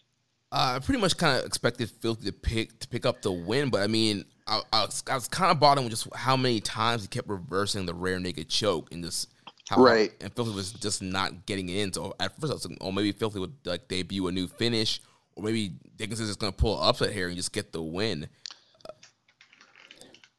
Uh, 0.53 0.75
I 0.77 0.79
pretty 0.79 1.01
much 1.01 1.17
kind 1.17 1.39
of 1.39 1.45
expected 1.45 1.91
Filthy 1.91 2.27
to 2.27 2.33
pick 2.33 2.79
to 2.81 2.89
pick 2.89 3.07
up 3.07 3.23
the 3.23 3.33
win, 3.33 3.71
but 3.71 3.83
I 3.83 3.87
mean, 3.87 4.25
I, 4.47 4.61
I 4.73 4.85
was, 4.85 5.03
was 5.09 5.29
kind 5.29 5.51
of 5.51 5.59
bought 5.59 5.79
with 5.79 5.91
just 5.91 6.09
how 6.15 6.37
many 6.37 6.61
times 6.61 7.03
he 7.03 7.09
kept 7.09 7.29
reversing 7.29 7.87
the 7.87 7.95
rear 7.95 8.19
naked 8.19 8.49
choke 8.49 8.93
and 8.93 9.03
just 9.05 9.29
how 9.69 9.83
right. 9.83 10.13
and 10.21 10.33
Filthy 10.33 10.53
was 10.53 10.73
just 10.73 11.03
not 11.03 11.47
getting 11.47 11.69
it 11.69 11.79
in. 11.79 11.93
So 11.93 12.15
at 12.21 12.39
first 12.41 12.53
I 12.53 12.55
was 12.55 12.69
like, 12.69 12.79
oh, 12.81 12.93
maybe 12.93 13.13
Filthy 13.13 13.41
would 13.41 13.55
like 13.65 13.89
debut 13.89 14.27
a 14.29 14.33
new 14.33 14.47
finish, 14.47 15.01
or 15.35 15.43
maybe 15.43 15.73
Dickinson's 15.97 16.29
just 16.29 16.39
gonna 16.39 16.53
pull 16.53 16.81
an 16.81 16.89
upset 16.89 17.13
here 17.13 17.27
and 17.29 17.37
just 17.37 17.53
get 17.53 17.73
the 17.73 17.83
win. 17.83 18.29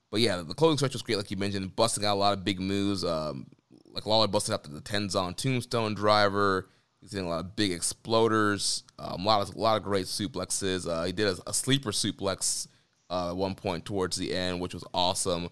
But 0.09 0.21
yeah, 0.21 0.41
the 0.41 0.53
clothing 0.53 0.77
stretch 0.77 0.93
was 0.93 1.01
great, 1.01 1.17
like 1.17 1.31
you 1.31 1.37
mentioned, 1.37 1.75
busting 1.75 2.05
out 2.05 2.15
a 2.15 2.19
lot 2.19 2.33
of 2.33 2.45
big 2.45 2.59
moves. 2.59 3.03
Um, 3.03 3.47
like 3.91 4.05
Lawler 4.05 4.27
busted 4.27 4.53
out 4.53 4.63
the, 4.63 4.69
the 4.69 4.81
Tenzan 4.81 5.35
Tombstone 5.35 5.93
driver. 5.93 6.69
He's 7.01 7.11
hitting 7.11 7.27
a 7.27 7.29
lot 7.29 7.39
of 7.41 7.55
big 7.55 7.71
exploders. 7.71 8.83
Um, 8.97 9.21
a 9.21 9.25
lot 9.25 9.47
of 9.47 9.55
a 9.55 9.59
lot 9.59 9.77
of 9.77 9.83
great 9.83 10.05
suplexes. 10.05 10.87
Uh, 10.87 11.03
he 11.03 11.11
did 11.11 11.27
a, 11.27 11.49
a 11.49 11.53
sleeper 11.53 11.91
suplex 11.91 12.67
uh, 13.09 13.29
at 13.29 13.35
one 13.37 13.55
point 13.55 13.85
towards 13.85 14.17
the 14.17 14.33
end, 14.33 14.59
which 14.59 14.73
was 14.73 14.83
awesome. 14.93 15.49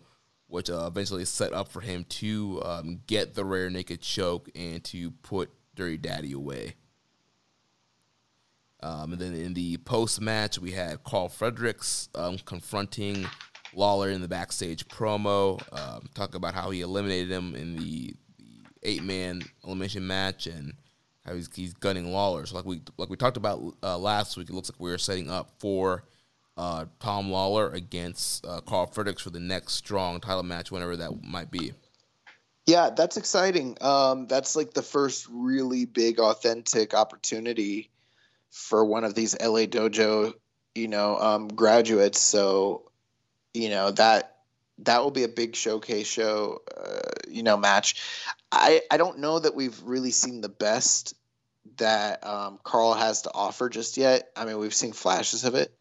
Which 0.47 0.69
uh, 0.69 0.85
eventually 0.87 1.25
set 1.25 1.53
up 1.53 1.69
for 1.69 1.81
him 1.81 2.05
to 2.09 2.61
um, 2.63 3.01
get 3.07 3.33
the 3.33 3.43
rear 3.43 3.69
naked 3.69 4.01
choke 4.01 4.47
and 4.55 4.83
to 4.85 5.11
put 5.11 5.49
Dirty 5.73 5.97
Daddy 5.97 6.33
away. 6.33 6.75
Um, 8.81 9.13
and 9.13 9.21
then 9.21 9.33
in 9.33 9.55
the 9.55 9.77
post 9.77 10.21
match, 10.21 10.59
we 10.59 10.71
had 10.71 11.03
Karl 11.03 11.29
Fredericks 11.29 12.09
um, 12.13 12.37
confronting 12.45 13.25
Lawler 13.75 14.09
in 14.09 14.21
the 14.21 14.27
backstage 14.27 14.87
promo, 14.87 15.61
um, 15.77 16.07
talking 16.13 16.35
about 16.35 16.53
how 16.53 16.69
he 16.69 16.81
eliminated 16.81 17.29
him 17.29 17.55
in 17.55 17.75
the, 17.75 18.15
the 18.37 18.55
eight 18.83 19.03
man 19.03 19.41
elimination 19.63 20.05
match 20.05 20.47
and 20.47 20.73
how 21.25 21.33
he's, 21.33 21.49
he's 21.53 21.73
gunning 21.73 22.11
Lawler. 22.11 22.45
So 22.45 22.55
like 22.55 22.65
we 22.65 22.81
like 22.97 23.09
we 23.09 23.17
talked 23.17 23.37
about 23.37 23.61
uh, 23.83 23.97
last 23.97 24.37
week, 24.37 24.49
it 24.49 24.53
looks 24.53 24.69
like 24.69 24.79
we 24.79 24.91
are 24.91 24.97
setting 24.97 25.29
up 25.29 25.51
for 25.59 26.03
uh, 26.57 26.85
Tom 26.99 27.29
Lawler 27.29 27.69
against 27.71 28.45
uh, 28.45 28.61
Karl 28.61 28.87
Fredericks 28.87 29.21
for 29.21 29.29
the 29.29 29.39
next 29.39 29.73
strong 29.73 30.19
title 30.19 30.43
match, 30.43 30.71
whenever 30.71 30.95
that 30.97 31.23
might 31.23 31.51
be. 31.51 31.73
Yeah, 32.65 32.89
that's 32.89 33.17
exciting. 33.17 33.77
Um, 33.81 34.25
that's 34.27 34.55
like 34.55 34.73
the 34.73 34.81
first 34.81 35.27
really 35.29 35.85
big, 35.85 36.19
authentic 36.19 36.93
opportunity 36.93 37.91
for 38.49 38.85
one 38.85 39.03
of 39.03 39.13
these 39.13 39.39
LA 39.39 39.65
Dojo, 39.65 40.33
you 40.73 40.87
know, 40.87 41.19
um, 41.19 41.47
graduates. 41.49 42.21
So 42.21 42.89
you 43.55 43.69
know 43.69 43.91
that 43.91 44.35
that 44.79 45.01
will 45.01 45.11
be 45.11 45.23
a 45.23 45.29
big 45.29 45.55
showcase 45.55 46.07
show, 46.07 46.61
uh, 46.75 46.99
you 47.27 47.43
know, 47.43 47.57
match. 47.57 48.03
I 48.51 48.81
I 48.91 48.97
don't 48.97 49.19
know 49.19 49.39
that 49.39 49.55
we've 49.55 49.81
really 49.83 50.11
seen 50.11 50.41
the 50.41 50.49
best 50.49 51.15
that 51.77 52.25
um, 52.25 52.59
Karl 52.63 52.93
has 52.93 53.23
to 53.23 53.31
offer 53.33 53.69
just 53.69 53.97
yet. 53.97 54.29
I 54.35 54.45
mean, 54.45 54.57
we've 54.59 54.73
seen 54.73 54.93
flashes 54.93 55.43
of 55.43 55.55
it. 55.55 55.73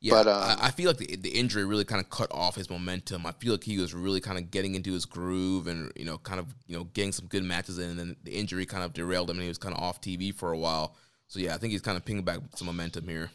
Yeah, 0.00 0.14
but 0.14 0.26
um, 0.26 0.42
I, 0.42 0.66
I, 0.66 0.70
feel 0.72 0.88
like 0.88 0.96
the, 0.96 1.14
the 1.14 1.28
injury 1.28 1.64
really 1.64 1.84
kind 1.84 2.00
of 2.00 2.10
cut 2.10 2.32
off 2.32 2.56
his 2.56 2.68
momentum. 2.68 3.24
I 3.24 3.30
feel 3.30 3.52
like 3.52 3.62
he 3.62 3.78
was 3.78 3.94
really 3.94 4.20
kind 4.20 4.36
of 4.36 4.50
getting 4.50 4.74
into 4.74 4.92
his 4.92 5.04
groove 5.04 5.68
and 5.68 5.92
you 5.94 6.04
know, 6.04 6.18
kind 6.18 6.40
of 6.40 6.52
you 6.66 6.76
know, 6.76 6.84
getting 6.84 7.12
some 7.12 7.26
good 7.26 7.44
matches 7.44 7.78
in, 7.78 7.90
and 7.90 7.98
then 7.98 8.16
the 8.24 8.32
injury 8.32 8.66
kind 8.66 8.82
of 8.82 8.92
derailed 8.94 9.30
him, 9.30 9.36
and 9.36 9.42
he 9.42 9.48
was 9.48 9.58
kind 9.58 9.74
of 9.74 9.80
off 9.80 10.00
TV 10.00 10.34
for 10.34 10.50
a 10.50 10.58
while. 10.58 10.96
So 11.28 11.38
yeah, 11.38 11.54
I 11.54 11.58
think 11.58 11.70
he's 11.70 11.82
kind 11.82 11.96
of 11.96 12.04
pinging 12.04 12.24
back 12.24 12.40
some 12.56 12.66
momentum 12.66 13.06
here. 13.06 13.30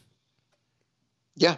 Yeah, 1.40 1.58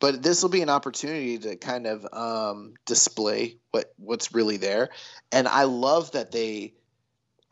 but 0.00 0.22
this 0.22 0.42
will 0.42 0.48
be 0.48 0.62
an 0.62 0.70
opportunity 0.70 1.38
to 1.38 1.56
kind 1.56 1.86
of 1.86 2.06
um, 2.14 2.74
display 2.86 3.58
what 3.72 3.92
what's 3.98 4.32
really 4.32 4.56
there, 4.56 4.88
and 5.30 5.46
I 5.46 5.64
love 5.64 6.12
that 6.12 6.32
they, 6.32 6.72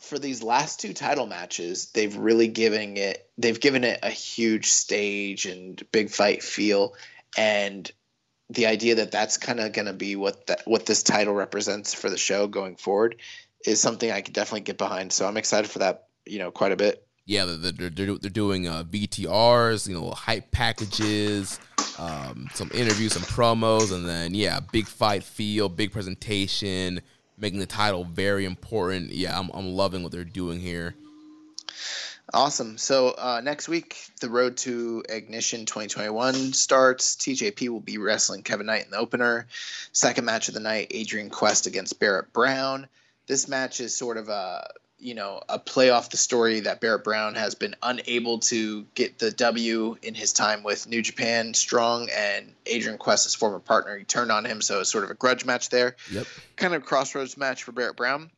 for 0.00 0.18
these 0.18 0.42
last 0.42 0.80
two 0.80 0.94
title 0.94 1.26
matches, 1.26 1.90
they've 1.92 2.16
really 2.16 2.48
given 2.48 2.96
it 2.96 3.28
they've 3.36 3.60
given 3.60 3.84
it 3.84 4.00
a 4.02 4.08
huge 4.08 4.68
stage 4.68 5.44
and 5.44 5.82
big 5.92 6.08
fight 6.08 6.42
feel, 6.42 6.94
and 7.36 7.90
the 8.48 8.66
idea 8.66 8.94
that 8.94 9.10
that's 9.10 9.36
kind 9.36 9.60
of 9.60 9.72
going 9.72 9.86
to 9.86 9.92
be 9.92 10.16
what 10.16 10.46
that 10.46 10.62
what 10.64 10.86
this 10.86 11.02
title 11.02 11.34
represents 11.34 11.92
for 11.92 12.08
the 12.08 12.16
show 12.16 12.46
going 12.46 12.76
forward 12.76 13.16
is 13.66 13.82
something 13.82 14.10
I 14.10 14.22
could 14.22 14.34
definitely 14.34 14.62
get 14.62 14.78
behind. 14.78 15.12
So 15.12 15.28
I'm 15.28 15.36
excited 15.36 15.70
for 15.70 15.80
that, 15.80 16.08
you 16.24 16.38
know, 16.38 16.50
quite 16.50 16.72
a 16.72 16.76
bit 16.76 17.05
yeah, 17.26 17.44
they're, 17.44 17.72
they're, 17.72 17.90
they're 17.90 18.30
doing 18.30 18.68
uh, 18.68 18.84
VTRs, 18.84 19.88
you 19.88 19.94
know, 19.94 20.10
hype 20.12 20.50
packages, 20.52 21.58
um, 21.98 22.48
some 22.54 22.70
interviews, 22.72 23.14
some 23.14 23.22
promos, 23.22 23.92
and 23.92 24.08
then 24.08 24.32
yeah, 24.32 24.60
big 24.60 24.86
fight 24.86 25.24
feel, 25.24 25.68
big 25.68 25.90
presentation, 25.92 27.00
making 27.36 27.58
the 27.58 27.66
title 27.66 28.04
very 28.04 28.44
important. 28.44 29.10
Yeah, 29.10 29.38
I'm 29.38 29.50
I'm 29.52 29.66
loving 29.72 30.04
what 30.04 30.12
they're 30.12 30.24
doing 30.24 30.60
here. 30.60 30.94
Awesome. 32.32 32.76
So 32.76 33.10
uh, 33.10 33.40
next 33.42 33.68
week, 33.68 33.96
the 34.20 34.28
road 34.28 34.56
to 34.58 35.04
Ignition 35.08 35.64
2021 35.64 36.52
starts. 36.52 37.16
TJP 37.16 37.68
will 37.68 37.80
be 37.80 37.98
wrestling 37.98 38.42
Kevin 38.42 38.66
Knight 38.66 38.84
in 38.84 38.90
the 38.90 38.98
opener. 38.98 39.46
Second 39.92 40.24
match 40.24 40.48
of 40.48 40.54
the 40.54 40.60
night, 40.60 40.88
Adrian 40.90 41.30
Quest 41.30 41.66
against 41.66 41.98
Barrett 42.00 42.32
Brown. 42.32 42.88
This 43.26 43.48
match 43.48 43.80
is 43.80 43.96
sort 43.96 44.16
of 44.16 44.28
a 44.28 44.68
you 44.98 45.14
know, 45.14 45.42
a 45.48 45.58
play 45.58 45.90
off 45.90 46.10
the 46.10 46.16
story 46.16 46.60
that 46.60 46.80
Barrett 46.80 47.04
Brown 47.04 47.34
has 47.34 47.54
been 47.54 47.76
unable 47.82 48.38
to 48.40 48.84
get 48.94 49.18
the 49.18 49.30
W 49.30 49.96
in 50.02 50.14
his 50.14 50.32
time 50.32 50.62
with 50.62 50.88
New 50.88 51.02
Japan 51.02 51.52
Strong 51.54 52.08
and 52.14 52.52
Adrian 52.64 52.98
Quest, 52.98 53.24
his 53.24 53.34
former 53.34 53.58
partner, 53.58 53.96
he 53.96 54.04
turned 54.04 54.32
on 54.32 54.44
him, 54.44 54.62
so 54.62 54.80
it's 54.80 54.90
sort 54.90 55.04
of 55.04 55.10
a 55.10 55.14
grudge 55.14 55.44
match 55.44 55.68
there. 55.68 55.96
Yep. 56.10 56.26
Kind 56.56 56.74
of 56.74 56.84
crossroads 56.84 57.36
match 57.36 57.62
for 57.62 57.72
Barrett 57.72 57.96
Brown. 57.96 58.30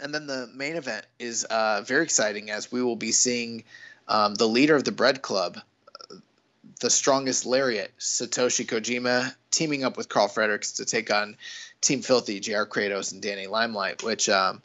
And 0.00 0.14
then 0.14 0.28
the 0.28 0.48
main 0.54 0.76
event 0.76 1.04
is 1.18 1.44
uh, 1.44 1.82
very 1.84 2.04
exciting 2.04 2.50
as 2.50 2.70
we 2.70 2.82
will 2.82 2.96
be 2.96 3.10
seeing 3.10 3.64
um, 4.06 4.34
the 4.34 4.46
leader 4.46 4.76
of 4.76 4.84
the 4.84 4.92
Bread 4.92 5.22
Club, 5.22 5.58
the 6.80 6.90
strongest 6.90 7.46
lariat, 7.46 7.90
Satoshi 7.98 8.64
Kojima, 8.64 9.34
teaming 9.50 9.82
up 9.82 9.96
with 9.96 10.08
Karl 10.08 10.28
Fredericks 10.28 10.72
to 10.72 10.84
take 10.84 11.12
on 11.12 11.36
Team 11.80 12.02
Filthy, 12.02 12.38
JR 12.38 12.62
Kratos, 12.62 13.12
and 13.12 13.20
Danny 13.20 13.48
Limelight, 13.48 14.04
which 14.04 14.28
um, 14.28 14.62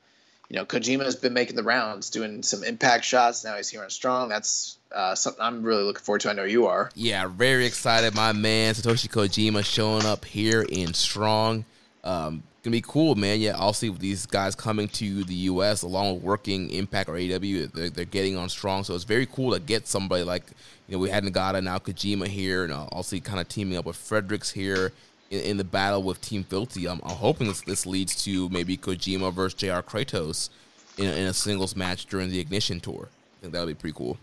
you 0.54 0.60
know, 0.60 0.66
Kojima 0.68 1.04
has 1.04 1.16
been 1.16 1.34
making 1.34 1.56
the 1.56 1.64
rounds, 1.64 2.12
doing 2.12 2.44
some 2.44 2.64
impact 2.64 3.06
shots. 3.06 3.44
Now 3.44 3.58
he's 3.58 3.70
here 3.70 3.82
on 3.82 3.90
Strong. 3.90 4.30
That's 4.30 4.78
uh, 4.92 5.16
something 5.16 5.44
I'm 5.44 5.64
really 5.64 5.82
looking 5.82 6.04
forward 6.04 6.22
to. 6.22 6.30
I 6.30 6.34
know 6.34 6.44
you 6.44 6.68
are. 6.68 6.92
Yeah, 6.94 7.26
very 7.26 7.66
excited. 7.66 8.14
My 8.14 8.34
man 8.34 8.76
Satoshi 8.76 9.10
Kojima 9.10 9.66
showing 9.66 10.06
up 10.06 10.24
here 10.24 10.62
in 10.62 10.94
Strong. 10.94 11.66
Um, 12.04 12.44
gonna 12.62 12.74
be 12.74 12.82
cool, 12.82 13.16
man. 13.16 13.42
Yeah, 13.42 13.56
I'll 13.58 13.74
see 13.74 13.90
these 13.90 14.28
guys 14.28 14.54
coming 14.54 14.90
to 14.90 15.24
the 15.24 15.34
U.S. 15.34 15.82
along 15.82 16.14
with 16.14 16.24
working 16.24 16.70
Impact 16.70 17.10
or 17.10 17.14
AEW. 17.14 17.72
They're, 17.72 17.90
they're, 17.90 18.06
getting 18.06 18.38
on 18.38 18.48
Strong, 18.48 18.84
so 18.84 18.94
it's 18.94 19.06
very 19.06 19.26
cool 19.26 19.54
to 19.54 19.60
get 19.60 19.88
somebody 19.88 20.24
like 20.24 20.44
you 20.88 20.96
know 20.96 21.00
we 21.00 21.10
had 21.10 21.24
Nagata 21.24 21.64
now 21.64 21.80
Kojima 21.80 22.28
here, 22.28 22.64
and 22.64 23.06
see 23.06 23.20
kind 23.20 23.40
of 23.40 23.50
teaming 23.50 23.76
up 23.76 23.86
with 23.86 23.96
Fredericks 23.96 24.52
here 24.52 24.92
in, 25.34 25.40
in 25.42 25.58
the 25.58 25.64
battle 25.64 26.04
with 26.04 26.22
Team 26.22 26.44
Filthy. 26.44 26.88
I'm, 26.88 27.02
I'm, 27.04 27.16
hoping 27.16 27.48
this, 27.48 27.62
this 27.62 27.86
leads 27.86 28.24
to 28.24 28.50
maybe 28.50 28.78
Kojima 28.78 29.34
versus 29.34 29.56
JR 29.56 29.82
Kratos 29.82 30.50
in, 30.98 31.06
in 31.06 31.26
a 31.26 31.34
singles 31.34 31.76
match 31.76 32.06
during 32.06 32.30
the 32.30 32.40
Ignition 32.40 32.80
Tour. 32.80 33.10
I 33.10 33.42
think 33.42 33.54
that 33.54 33.66
would 33.66 33.78
be 33.78 33.82
pretty 33.82 33.98
cool. 33.98 34.18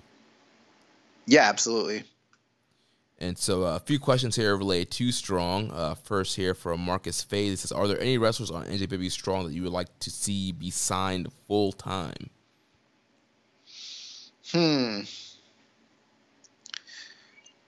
Yeah, 1.26 1.42
absolutely. 1.42 2.04
And 3.18 3.36
so 3.36 3.64
uh, 3.64 3.76
a 3.76 3.80
few 3.80 3.98
questions 3.98 4.36
here 4.36 4.56
related 4.56 4.90
to 4.92 5.12
Strong. 5.12 5.70
Uh, 5.72 5.94
first 5.94 6.36
here 6.36 6.54
from 6.54 6.80
Marcus 6.80 7.22
Fay. 7.22 7.50
This 7.50 7.60
says, 7.60 7.72
are 7.72 7.86
there 7.86 8.00
any 8.00 8.16
wrestlers 8.16 8.50
on 8.50 8.64
NJPW 8.64 9.10
Strong 9.10 9.46
that 9.46 9.52
you 9.52 9.62
would 9.64 9.72
like 9.72 9.88
to 10.00 10.10
see 10.10 10.52
be 10.52 10.70
signed 10.70 11.28
full 11.46 11.72
time? 11.72 12.30
Hmm. 14.50 15.00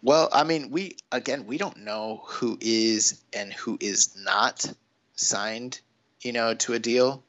Well, 0.03 0.29
I 0.33 0.45
mean, 0.45 0.70
we 0.70 0.97
again, 1.11 1.47
we 1.47 1.59
don't 1.59 1.79
know 1.79 2.23
who 2.27 2.59
is 2.61 3.20
and 3.33 3.53
who 3.53 3.79
is 3.81 4.16
not 4.16 4.66
signed, 5.15 5.81
you 6.20 6.33
know, 6.33 6.55
to 6.55 6.74
a 6.74 6.79
deal. 6.79 7.23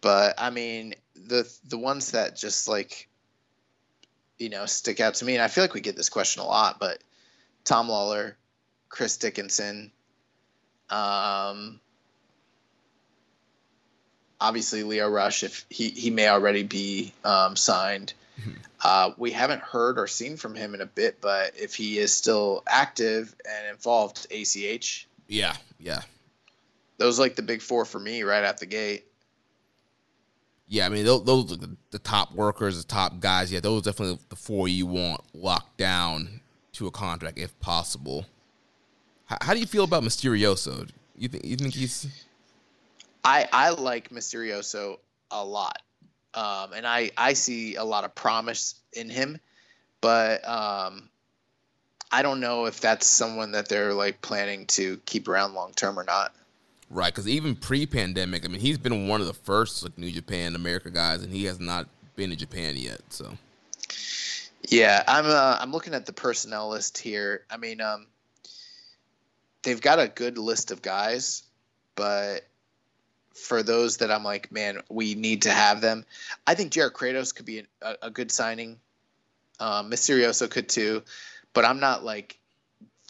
But 0.00 0.34
I 0.38 0.50
mean, 0.50 0.94
the 1.14 1.50
the 1.68 1.78
ones 1.78 2.12
that 2.12 2.36
just 2.36 2.68
like 2.68 3.08
you 4.38 4.48
know, 4.48 4.66
stick 4.66 4.98
out 4.98 5.14
to 5.14 5.24
me 5.24 5.34
and 5.34 5.42
I 5.42 5.46
feel 5.46 5.62
like 5.62 5.74
we 5.74 5.80
get 5.80 5.94
this 5.94 6.08
question 6.08 6.42
a 6.42 6.46
lot, 6.46 6.80
but 6.80 6.98
Tom 7.64 7.88
Lawler, 7.88 8.36
Chris 8.88 9.16
Dickinson, 9.16 9.92
um 10.90 11.80
obviously 14.42 14.82
Lio 14.82 15.08
Rush 15.08 15.44
if 15.44 15.64
he 15.70 15.88
he 15.90 16.10
may 16.10 16.28
already 16.28 16.64
be 16.64 17.12
um, 17.24 17.56
signed. 17.56 18.12
Uh, 18.84 19.12
we 19.16 19.30
haven't 19.30 19.62
heard 19.62 19.96
or 19.96 20.08
seen 20.08 20.36
from 20.36 20.56
him 20.56 20.74
in 20.74 20.80
a 20.80 20.86
bit, 20.86 21.20
but 21.20 21.52
if 21.56 21.72
he 21.72 21.98
is 21.98 22.12
still 22.12 22.64
active 22.66 23.32
and 23.48 23.68
involved, 23.68 24.26
ACH. 24.32 25.06
Yeah, 25.28 25.54
yeah. 25.78 26.02
Those 26.98 27.16
like 27.18 27.36
the 27.36 27.42
big 27.42 27.62
four 27.62 27.84
for 27.84 28.00
me 28.00 28.24
right 28.24 28.42
out 28.42 28.58
the 28.58 28.66
gate. 28.66 29.06
Yeah, 30.66 30.86
I 30.86 30.88
mean 30.88 31.04
those, 31.04 31.24
those 31.24 31.52
are 31.52 31.56
the, 31.56 31.76
the 31.90 31.98
top 32.00 32.34
workers, 32.34 32.82
the 32.82 32.88
top 32.88 33.20
guys. 33.20 33.52
Yeah, 33.52 33.60
those 33.60 33.82
are 33.82 33.90
definitely 33.90 34.18
the 34.28 34.36
four 34.36 34.66
you 34.66 34.86
want 34.86 35.20
locked 35.32 35.76
down 35.76 36.40
to 36.72 36.86
a 36.86 36.90
contract 36.90 37.38
if 37.38 37.56
possible. 37.60 38.26
How, 39.26 39.38
how 39.42 39.54
do 39.54 39.60
you 39.60 39.66
feel 39.66 39.84
about 39.84 40.02
Mysterioso? 40.02 40.88
You 41.16 41.28
think 41.28 41.44
you 41.44 41.56
think 41.56 41.74
he's? 41.74 42.26
I 43.24 43.48
I 43.52 43.70
like 43.70 44.10
Mysterioso 44.10 44.98
a 45.30 45.44
lot 45.44 45.82
um, 46.34 46.72
and 46.74 46.86
I 46.86 47.10
I 47.16 47.32
see 47.34 47.76
a 47.76 47.84
lot 47.84 48.04
of 48.04 48.14
promise 48.14 48.74
in 48.92 49.10
him, 49.10 49.38
but 50.00 50.46
um, 50.48 51.08
I 52.10 52.22
don't 52.22 52.40
know 52.40 52.66
if 52.66 52.80
that's 52.80 53.06
someone 53.06 53.52
that 53.52 53.68
they're 53.68 53.94
like 53.94 54.20
planning 54.20 54.66
to 54.68 54.98
keep 55.06 55.28
around 55.28 55.54
long 55.54 55.72
term 55.72 55.98
or 55.98 56.04
not. 56.04 56.34
Right, 56.90 57.12
because 57.12 57.26
even 57.26 57.56
pre-pandemic, 57.56 58.44
I 58.44 58.48
mean, 58.48 58.60
he's 58.60 58.76
been 58.76 59.08
one 59.08 59.22
of 59.22 59.26
the 59.26 59.32
first 59.32 59.82
like 59.82 59.96
New 59.96 60.10
Japan 60.10 60.54
America 60.54 60.90
guys, 60.90 61.22
and 61.22 61.32
he 61.32 61.44
has 61.44 61.58
not 61.58 61.88
been 62.16 62.28
to 62.28 62.36
Japan 62.36 62.76
yet. 62.76 63.00
So, 63.08 63.32
yeah, 64.68 65.02
I'm 65.08 65.24
uh, 65.24 65.56
I'm 65.58 65.72
looking 65.72 65.94
at 65.94 66.04
the 66.04 66.12
personnel 66.12 66.68
list 66.68 66.98
here. 66.98 67.44
I 67.50 67.56
mean, 67.56 67.80
um, 67.80 68.06
they've 69.62 69.80
got 69.80 70.00
a 70.00 70.08
good 70.08 70.36
list 70.36 70.70
of 70.70 70.82
guys, 70.82 71.44
but 71.94 72.42
for 73.34 73.62
those 73.62 73.98
that 73.98 74.10
I'm 74.10 74.24
like, 74.24 74.52
man, 74.52 74.82
we 74.88 75.14
need 75.14 75.42
to 75.42 75.50
have 75.50 75.80
them. 75.80 76.04
I 76.46 76.54
think 76.54 76.72
JR 76.72 76.88
Kratos 76.88 77.34
could 77.34 77.46
be 77.46 77.64
a, 77.80 77.94
a 78.02 78.10
good 78.10 78.30
signing. 78.30 78.78
Um, 79.60 79.90
Mysterioso 79.90 80.50
could 80.50 80.68
too, 80.68 81.02
but 81.52 81.64
I'm 81.64 81.80
not 81.80 82.04
like 82.04 82.38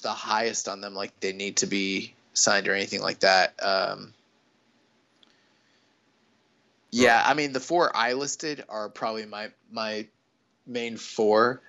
the 0.02 0.10
highest 0.10 0.68
on 0.68 0.80
them. 0.80 0.94
Like 0.94 1.18
they 1.20 1.32
need 1.32 1.58
to 1.58 1.66
be 1.66 2.14
signed 2.34 2.68
or 2.68 2.74
anything 2.74 3.00
like 3.00 3.20
that. 3.20 3.54
Um, 3.62 4.12
yeah, 6.90 7.22
I 7.24 7.34
mean 7.34 7.52
the 7.52 7.60
four 7.60 7.90
I 7.94 8.12
listed 8.12 8.64
are 8.68 8.88
probably 8.88 9.24
my 9.24 9.50
my 9.70 10.06
main 10.66 10.96
four. 10.96 11.60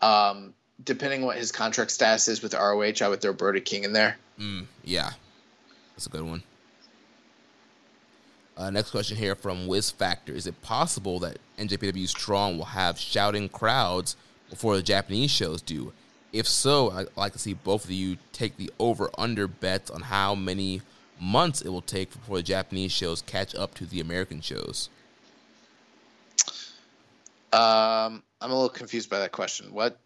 Um, 0.00 0.54
depending 0.84 1.20
on 1.20 1.26
what 1.26 1.36
his 1.36 1.52
contract 1.52 1.92
status 1.92 2.26
is 2.26 2.42
with 2.42 2.54
ROH, 2.54 2.94
I 3.00 3.08
would 3.08 3.20
throw 3.20 3.32
Brody 3.32 3.60
King 3.60 3.84
in 3.84 3.92
there. 3.92 4.18
Mm, 4.40 4.66
yeah, 4.82 5.12
that's 5.94 6.06
a 6.06 6.10
good 6.10 6.22
one. 6.22 6.42
Uh, 8.56 8.70
next 8.70 8.90
question 8.90 9.16
here 9.16 9.34
from 9.34 9.66
Wiz 9.66 9.90
Factor: 9.90 10.32
Is 10.32 10.46
it 10.46 10.60
possible 10.62 11.18
that 11.20 11.38
NJPW 11.58 12.08
Strong 12.08 12.58
will 12.58 12.66
have 12.66 12.98
shouting 12.98 13.48
crowds 13.48 14.16
before 14.50 14.76
the 14.76 14.82
Japanese 14.82 15.30
shows 15.30 15.62
do? 15.62 15.92
If 16.32 16.46
so, 16.46 16.90
I'd 16.90 17.06
like 17.16 17.32
to 17.32 17.38
see 17.38 17.54
both 17.54 17.84
of 17.84 17.90
you 17.90 18.18
take 18.32 18.56
the 18.56 18.70
over/under 18.78 19.46
bets 19.46 19.90
on 19.90 20.02
how 20.02 20.34
many 20.34 20.82
months 21.18 21.62
it 21.62 21.68
will 21.68 21.82
take 21.82 22.12
before 22.12 22.38
the 22.38 22.42
Japanese 22.42 22.92
shows 22.92 23.22
catch 23.22 23.54
up 23.54 23.74
to 23.74 23.86
the 23.86 24.00
American 24.00 24.40
shows. 24.40 24.90
Um, 27.52 28.22
I'm 28.40 28.50
a 28.50 28.54
little 28.54 28.68
confused 28.68 29.08
by 29.08 29.18
that 29.20 29.32
question. 29.32 29.72
What? 29.72 29.98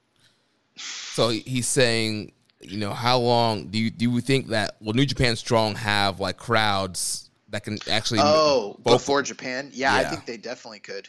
So 0.77 1.31
he's 1.31 1.67
saying, 1.67 2.33
you 2.61 2.77
know, 2.77 2.93
how 2.93 3.19
long 3.19 3.69
do 3.69 3.79
you 3.79 3.91
do 3.91 4.11
you 4.11 4.21
think 4.21 4.49
that 4.49 4.77
will 4.81 4.95
New 4.95 5.07
Japan 5.07 5.35
Strong 5.37 5.77
have 5.77 6.21
like 6.21 6.37
crowds 6.37 7.26
that 7.51 7.65
can 7.65 7.79
actually 7.91 8.21
oh 8.23 8.77
both, 8.81 9.01
before 9.01 9.23
Japan. 9.23 9.71
Yeah, 9.73 10.01
yeah, 10.01 10.07
I 10.07 10.11
think 10.11 10.27
they 10.27 10.37
definitely 10.37 10.81
could. 10.81 11.09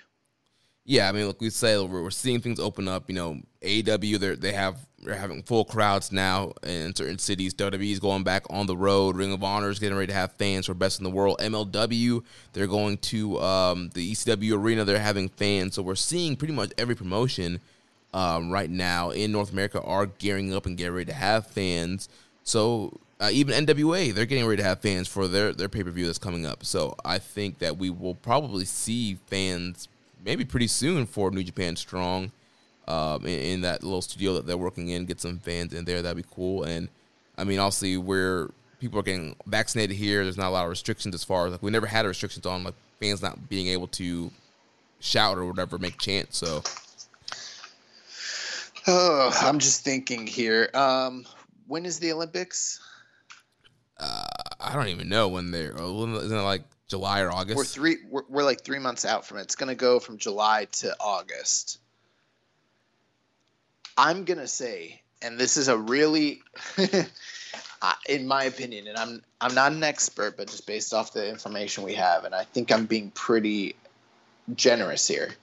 Yeah, 0.86 1.10
I 1.10 1.12
mean, 1.12 1.28
like 1.28 1.42
we 1.42 1.50
say, 1.50 1.78
we're, 1.78 2.02
we're 2.02 2.12
seeing 2.12 2.40
things 2.40 2.60
open 2.60 2.88
up. 2.88 3.10
You 3.10 3.16
know, 3.16 3.42
AEW 3.62 4.20
they 4.20 4.36
they 4.36 4.54
have 4.54 4.78
they're 5.00 5.16
having 5.16 5.44
full 5.44 5.66
crowds 5.66 6.12
now 6.12 6.54
in 6.64 6.96
certain 6.96 7.20
cities. 7.20 7.54
WWE 7.54 7.92
is 7.92 8.00
going 8.00 8.24
back 8.24 8.46
on 8.50 8.66
the 8.66 8.78
road. 8.78 9.16
Ring 9.16 9.34
of 9.34 9.44
Honor 9.44 9.70
is 9.70 9.80
getting 9.80 9.98
ready 9.98 10.08
to 10.08 10.18
have 10.18 10.32
fans 10.34 10.66
for 10.66 10.74
best 10.74 11.00
in 11.00 11.04
the 11.04 11.10
world. 11.10 11.40
MLW 11.40 12.24
they're 12.54 12.68
going 12.68 12.98
to 12.98 13.40
um, 13.42 13.90
the 13.94 14.12
ECW 14.12 14.54
arena. 14.54 14.86
They're 14.86 15.00
having 15.00 15.30
fans. 15.30 15.76
So 15.76 15.82
we're 15.82 15.96
seeing 15.96 16.36
pretty 16.36 16.54
much 16.54 16.72
every 16.78 16.96
promotion 16.96 17.60
um, 18.14 18.50
right 18.50 18.70
now 18.70 19.12
in 19.12 19.32
North 19.32 19.52
America 19.52 19.82
are 19.82 20.06
gearing 20.06 20.54
up 20.54 20.66
and 20.66 20.78
getting 20.78 20.94
ready 20.94 21.12
to 21.12 21.18
have 21.18 21.48
fans. 21.48 22.10
So 22.44 23.00
uh, 23.20 23.30
even 23.32 23.66
NWA, 23.66 24.14
they're 24.14 24.26
getting 24.26 24.46
ready 24.46 24.62
to 24.62 24.68
have 24.68 24.80
fans 24.80 25.08
for 25.08 25.28
their, 25.28 25.52
their 25.52 25.70
pay 25.70 25.84
per 25.84 25.90
view 25.90 26.06
that's 26.06 26.20
coming 26.20 26.46
up. 26.46 26.64
So 26.64 26.96
I 27.04 27.18
think 27.18 27.60
that 27.60 27.78
we 27.78 27.90
will 27.90 28.16
probably 28.16 28.66
see 28.66 29.18
fans 29.28 29.88
maybe 30.24 30.46
pretty 30.46 30.68
soon 30.68 31.06
for 31.06 31.32
New 31.32 31.44
Japan 31.44 31.76
Strong 31.76 32.32
um, 32.88 33.26
in, 33.26 33.40
in, 33.40 33.62
that 33.62 33.84
little 33.84 34.02
studio 34.02 34.34
that 34.34 34.46
they're 34.46 34.58
working 34.58 34.90
in. 34.90 35.06
Get 35.06 35.20
some 35.20 35.40
fans 35.40 35.74
in 35.74 35.86
there. 35.86 36.02
That'd 36.02 36.24
be 36.24 36.30
cool. 36.30 36.64
And 36.64 36.90
I 37.38 37.44
mean, 37.44 37.60
obviously, 37.60 37.98
where 37.98 38.50
people 38.80 39.00
are 39.00 39.04
getting 39.04 39.36
vaccinated 39.48 39.96
here, 39.96 40.24
there's 40.24 40.38
not 40.38 40.50
a 40.50 40.52
lot 40.52 40.66
of 40.66 40.70
restrictions 40.70 41.16
as 41.16 41.24
far 41.24 41.48
as 41.48 41.54
like 41.54 41.64
we 41.64 41.72
never 41.72 41.88
had 41.88 42.06
restrictions 42.06 42.46
on 42.46 42.64
like 42.64 42.76
fans 43.00 43.22
not 43.22 43.50
being 43.50 43.68
able 43.68 43.88
to 43.88 44.32
shout 45.00 45.38
or 45.38 45.46
whatever, 45.46 45.78
make 45.80 45.98
chants. 45.98 46.38
So. 46.38 46.62
Oh, 48.90 49.38
I'm 49.42 49.60
just 49.60 49.84
thinking 49.84 50.28
here. 50.28 50.70
Um, 50.74 51.26
when 51.68 51.86
is 51.86 52.00
the 52.00 52.14
Olympics? 52.14 52.80
Uh, 54.00 54.26
I 54.60 54.74
don't 54.74 54.90
even 54.90 55.10
know 55.10 55.28
when 55.30 55.52
they're. 55.52 55.74
Isn't 55.74 56.38
it 56.38 56.42
like 56.42 56.64
July 56.88 57.22
or 57.22 57.32
August? 57.32 57.58
We're 57.58 57.64
three. 57.64 57.98
We're, 58.10 58.24
we're 58.30 58.44
like 58.44 58.62
three 58.64 58.80
months 58.80 59.06
out 59.06 59.26
from 59.26 59.38
it. 59.38 59.42
It's 59.42 59.56
going 59.56 59.70
to 59.70 59.76
go 59.76 60.00
from 60.00 60.18
July 60.18 60.66
to 60.74 60.96
August. 61.00 61.80
I'm 63.98 64.26
gonna 64.26 64.48
say, 64.48 65.02
and 65.24 65.40
this 65.40 65.58
is 65.58 65.70
a 65.70 65.78
really, 65.78 66.44
in 68.08 68.28
my 68.28 68.44
opinion, 68.44 68.88
and 68.88 68.98
I'm 68.98 69.24
I'm 69.42 69.56
not 69.56 69.72
an 69.72 69.84
expert, 69.84 70.38
but 70.38 70.48
just 70.48 70.68
based 70.68 70.94
off 70.94 71.14
the 71.14 71.28
information 71.28 71.84
we 71.84 71.96
have, 71.96 72.24
and 72.24 72.36
I 72.36 72.44
think 72.44 72.72
I'm 72.72 72.86
being 72.86 73.10
pretty 73.10 73.76
generous 74.56 75.08
here. 75.08 75.34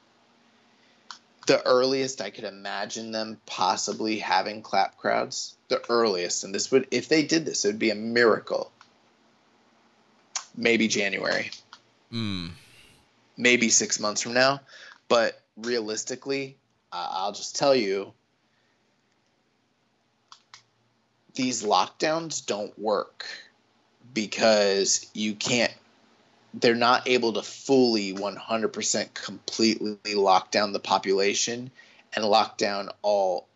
The 1.48 1.66
earliest 1.66 2.20
I 2.20 2.31
could 2.31 2.44
imagine 2.44 3.10
them 3.10 3.40
possibly 3.44 4.20
having 4.20 4.62
clap 4.62 4.98
crowds, 4.98 5.53
the 5.69 5.82
earliest, 5.89 6.45
and 6.45 6.55
this 6.55 6.70
would, 6.70 6.86
if 6.91 7.09
they 7.09 7.23
did 7.23 7.45
this, 7.45 7.65
it 7.65 7.69
would 7.69 7.78
be 7.78 7.91
a 7.91 7.95
miracle. 7.95 8.70
Maybe 10.57 10.89
January. 10.89 11.51
Mm. 12.12 12.51
Maybe 13.36 13.69
six 13.69 13.99
months 13.99 14.23
from 14.23 14.35
now. 14.35 14.61
But 15.09 15.41
realistically, 15.57 16.57
I'll 16.93 17.32
just 17.32 17.57
tell 17.57 17.74
you 17.74 18.12
these 21.35 21.65
lockdowns 21.65 22.45
don't 22.47 22.77
work 22.78 23.27
because 24.12 25.07
you 25.12 25.35
can't 25.35 25.73
they're 26.55 26.77
not 26.77 27.09
able 27.09 27.32
to 27.32 27.43
fully 27.43 28.15
100% 28.15 29.15
completely 29.15 30.15
lock 30.15 30.53
down 30.53 30.73
the 30.73 30.78
population 30.78 31.69
and 32.15 32.24
lock 32.24 32.57
down 32.57 32.91
all 33.03 33.49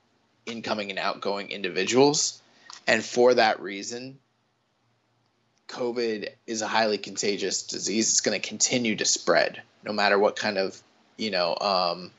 incoming 0.49 0.91
and 0.91 0.99
outgoing 0.99 1.51
individuals 1.51 2.41
and 2.87 3.05
for 3.05 3.35
that 3.35 3.61
reason 3.61 4.19
covid 5.69 6.31
is 6.47 6.63
a 6.63 6.67
highly 6.67 6.99
contagious 6.99 7.63
disease 7.63 8.09
it's 8.09 8.23
going 8.23 8.41
to 8.41 8.49
continue 8.49 8.97
to 8.97 9.05
spread 9.05 9.63
no 9.85 9.93
matter 9.93 10.19
what 10.19 10.37
kind 10.37 10.59
of 10.59 10.81
you 11.17 11.31
know 11.31 11.57
um, 11.61 12.11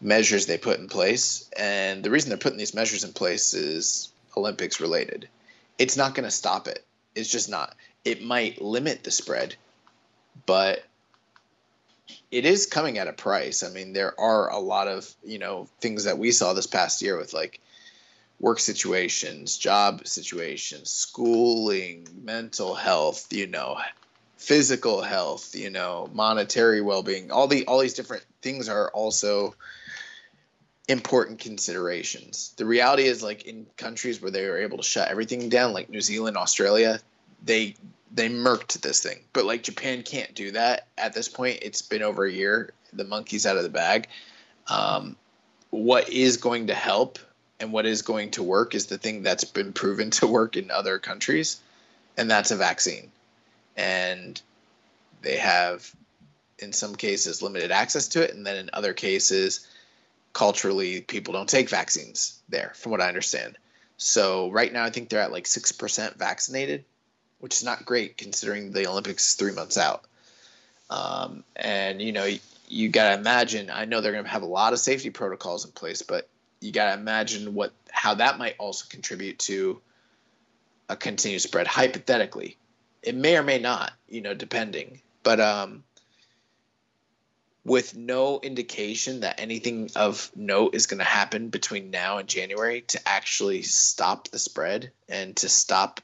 measures 0.00 0.46
they 0.46 0.58
put 0.58 0.78
in 0.78 0.88
place. 0.88 1.48
And 1.58 2.02
the 2.02 2.10
reason 2.10 2.28
they're 2.28 2.38
putting 2.38 2.58
these 2.58 2.74
measures 2.74 3.04
in 3.04 3.12
place 3.12 3.54
is 3.54 4.12
Olympics 4.36 4.80
related. 4.80 5.28
It's 5.78 5.96
not 5.96 6.14
going 6.14 6.24
to 6.24 6.30
stop 6.30 6.68
it. 6.68 6.84
It's 7.14 7.30
just 7.30 7.48
not. 7.48 7.74
It 8.04 8.22
might 8.22 8.60
limit 8.60 9.02
the 9.02 9.10
spread, 9.10 9.56
but 10.44 10.84
it 12.30 12.44
is 12.44 12.66
coming 12.66 12.98
at 12.98 13.08
a 13.08 13.12
price. 13.12 13.62
I 13.62 13.70
mean, 13.70 13.92
there 13.92 14.18
are 14.18 14.50
a 14.50 14.58
lot 14.58 14.88
of, 14.88 15.12
you 15.24 15.38
know, 15.38 15.68
things 15.80 16.04
that 16.04 16.18
we 16.18 16.32
saw 16.32 16.52
this 16.52 16.66
past 16.66 17.02
year 17.02 17.16
with 17.16 17.32
like 17.32 17.60
work 18.40 18.58
situations, 18.58 19.56
job 19.56 20.06
situations, 20.06 20.90
schooling, 20.90 22.06
mental 22.22 22.74
health, 22.74 23.32
you 23.32 23.46
know, 23.46 23.78
physical 24.36 25.02
health, 25.02 25.54
you 25.54 25.70
know, 25.70 26.08
monetary 26.12 26.80
well-being. 26.80 27.30
All 27.30 27.48
the 27.48 27.66
all 27.66 27.80
these 27.80 27.94
different 27.94 28.24
things 28.42 28.68
are 28.68 28.90
also 28.90 29.54
important 30.88 31.40
considerations. 31.40 32.54
The 32.56 32.66
reality 32.66 33.04
is 33.04 33.22
like 33.22 33.44
in 33.46 33.66
countries 33.76 34.20
where 34.20 34.30
they 34.30 34.44
are 34.44 34.58
able 34.58 34.76
to 34.78 34.84
shut 34.84 35.08
everything 35.08 35.48
down 35.48 35.72
like 35.72 35.90
New 35.90 36.00
Zealand, 36.00 36.36
Australia, 36.36 37.00
they 37.46 37.74
they 38.12 38.28
murked 38.28 38.80
this 38.80 39.00
thing. 39.00 39.20
But 39.32 39.44
like 39.44 39.62
Japan 39.62 40.02
can't 40.02 40.34
do 40.34 40.52
that 40.52 40.86
at 40.98 41.14
this 41.14 41.28
point. 41.28 41.60
It's 41.62 41.82
been 41.82 42.02
over 42.02 42.24
a 42.24 42.32
year. 42.32 42.72
The 42.92 43.04
monkey's 43.04 43.46
out 43.46 43.56
of 43.56 43.62
the 43.62 43.68
bag. 43.68 44.08
Um, 44.68 45.16
what 45.70 46.08
is 46.08 46.36
going 46.36 46.68
to 46.68 46.74
help 46.74 47.18
and 47.60 47.72
what 47.72 47.86
is 47.86 48.02
going 48.02 48.32
to 48.32 48.42
work 48.42 48.74
is 48.74 48.86
the 48.86 48.98
thing 48.98 49.22
that's 49.22 49.44
been 49.44 49.72
proven 49.72 50.10
to 50.10 50.26
work 50.26 50.56
in 50.56 50.70
other 50.70 50.98
countries, 50.98 51.60
and 52.16 52.30
that's 52.30 52.50
a 52.50 52.56
vaccine. 52.56 53.10
And 53.76 54.40
they 55.22 55.36
have, 55.36 55.90
in 56.58 56.72
some 56.72 56.94
cases, 56.96 57.42
limited 57.42 57.70
access 57.70 58.08
to 58.08 58.22
it, 58.22 58.34
and 58.34 58.46
then 58.46 58.56
in 58.56 58.70
other 58.72 58.92
cases, 58.92 59.66
culturally 60.32 61.00
people 61.00 61.32
don't 61.32 61.48
take 61.48 61.70
vaccines 61.70 62.38
there, 62.48 62.72
from 62.74 62.92
what 62.92 63.00
I 63.00 63.08
understand. 63.08 63.56
So 63.96 64.50
right 64.50 64.72
now, 64.72 64.84
I 64.84 64.90
think 64.90 65.08
they're 65.08 65.20
at 65.20 65.32
like 65.32 65.46
six 65.46 65.72
percent 65.72 66.18
vaccinated, 66.18 66.84
which 67.40 67.56
is 67.56 67.64
not 67.64 67.84
great 67.84 68.16
considering 68.16 68.72
the 68.72 68.86
Olympics 68.86 69.28
is 69.28 69.34
three 69.34 69.52
months 69.52 69.76
out. 69.76 70.04
Um, 70.88 71.44
and 71.54 72.00
you 72.00 72.12
know, 72.12 72.24
you, 72.24 72.38
you 72.68 72.88
got 72.88 73.10
to 73.10 73.20
imagine. 73.20 73.70
I 73.70 73.84
know 73.84 74.00
they're 74.00 74.12
going 74.12 74.24
to 74.24 74.30
have 74.30 74.42
a 74.42 74.46
lot 74.46 74.72
of 74.72 74.78
safety 74.78 75.10
protocols 75.10 75.64
in 75.64 75.72
place, 75.72 76.02
but 76.02 76.28
you 76.60 76.72
got 76.72 76.94
to 76.94 77.00
imagine 77.00 77.54
what 77.54 77.72
how 77.90 78.14
that 78.14 78.38
might 78.38 78.56
also 78.58 78.86
contribute 78.88 79.38
to 79.40 79.80
a 80.88 80.96
continued 80.96 81.42
spread. 81.42 81.66
Hypothetically, 81.66 82.56
it 83.02 83.14
may 83.14 83.36
or 83.36 83.42
may 83.42 83.58
not, 83.58 83.92
you 84.08 84.20
know, 84.20 84.34
depending. 84.34 85.00
But 85.22 85.40
um, 85.40 85.82
with 87.64 87.96
no 87.96 88.38
indication 88.40 89.20
that 89.20 89.40
anything 89.40 89.90
of 89.96 90.30
note 90.36 90.74
is 90.76 90.86
going 90.86 90.98
to 90.98 91.04
happen 91.04 91.48
between 91.48 91.90
now 91.90 92.18
and 92.18 92.28
January 92.28 92.82
to 92.82 93.00
actually 93.08 93.62
stop 93.62 94.28
the 94.28 94.38
spread 94.38 94.92
and 95.08 95.34
to 95.36 95.48
stop 95.48 96.00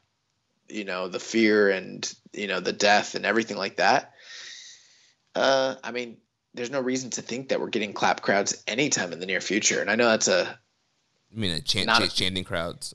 you 0.69 0.85
know 0.85 1.09
the 1.09 1.21
fear 1.21 1.71
and 1.71 2.15
you 2.33 2.47
know 2.47 2.61
the 2.61 2.73
death 2.73 3.15
and 3.15 3.27
everything 3.27 3.57
like 3.57 3.77
that 3.77 4.13
uh 5.35 5.75
i 5.83 5.91
mean 5.91 6.17
there's 6.55 6.71
no 6.71 6.81
reason 6.81 7.11
to 7.11 7.23
think 7.23 7.49
that 7.49 7.61
we're 7.61 7.69
getting 7.69 7.93
clap 7.93 8.21
crowds 8.21 8.63
anytime 8.67 9.13
in 9.13 9.21
the 9.21 9.27
near 9.27 9.41
future 9.41 9.81
and 9.81 9.91
i 9.91 9.95
know 9.95 10.09
that's 10.09 10.29
a 10.29 10.59
I 11.35 11.39
mean, 11.39 11.53
a 11.53 11.61
chant, 11.61 11.87
not 11.87 12.01
chant, 12.01 12.15
chanting 12.15 12.45
crowds. 12.45 12.95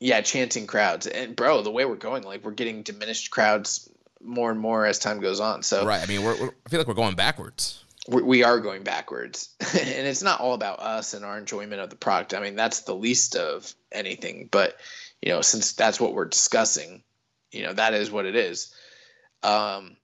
Yeah, 0.00 0.20
chanting 0.20 0.66
crowds. 0.66 1.06
And 1.06 1.36
bro, 1.36 1.62
the 1.62 1.70
way 1.70 1.84
we're 1.84 1.96
going, 1.96 2.24
like 2.24 2.44
we're 2.44 2.50
getting 2.52 2.82
diminished 2.82 3.30
crowds 3.30 3.88
more 4.20 4.50
and 4.50 4.58
more 4.58 4.86
as 4.86 4.98
time 4.98 5.20
goes 5.20 5.40
on. 5.40 5.62
So 5.62 5.86
right. 5.86 6.02
I 6.02 6.06
mean, 6.06 6.24
we're, 6.24 6.40
we're 6.40 6.50
I 6.66 6.70
feel 6.70 6.80
like 6.80 6.88
we're 6.88 6.94
going 6.94 7.14
backwards. 7.14 7.84
We, 8.08 8.22
we 8.22 8.44
are 8.44 8.60
going 8.60 8.82
backwards, 8.82 9.54
and 9.60 10.06
it's 10.06 10.22
not 10.22 10.40
all 10.40 10.54
about 10.54 10.80
us 10.80 11.14
and 11.14 11.24
our 11.24 11.38
enjoyment 11.38 11.80
of 11.80 11.90
the 11.90 11.96
product. 11.96 12.34
I 12.34 12.40
mean, 12.40 12.56
that's 12.56 12.80
the 12.80 12.94
least 12.94 13.36
of 13.36 13.72
anything. 13.92 14.48
But 14.50 14.76
you 15.24 15.32
know, 15.32 15.40
since 15.40 15.72
that's 15.72 16.00
what 16.00 16.14
we're 16.14 16.26
discussing, 16.26 17.02
you 17.50 17.62
know, 17.62 17.72
that 17.72 17.94
is 17.94 18.10
what 18.10 18.26
it 18.26 18.36
is. 18.36 18.74
Um, 19.42 19.96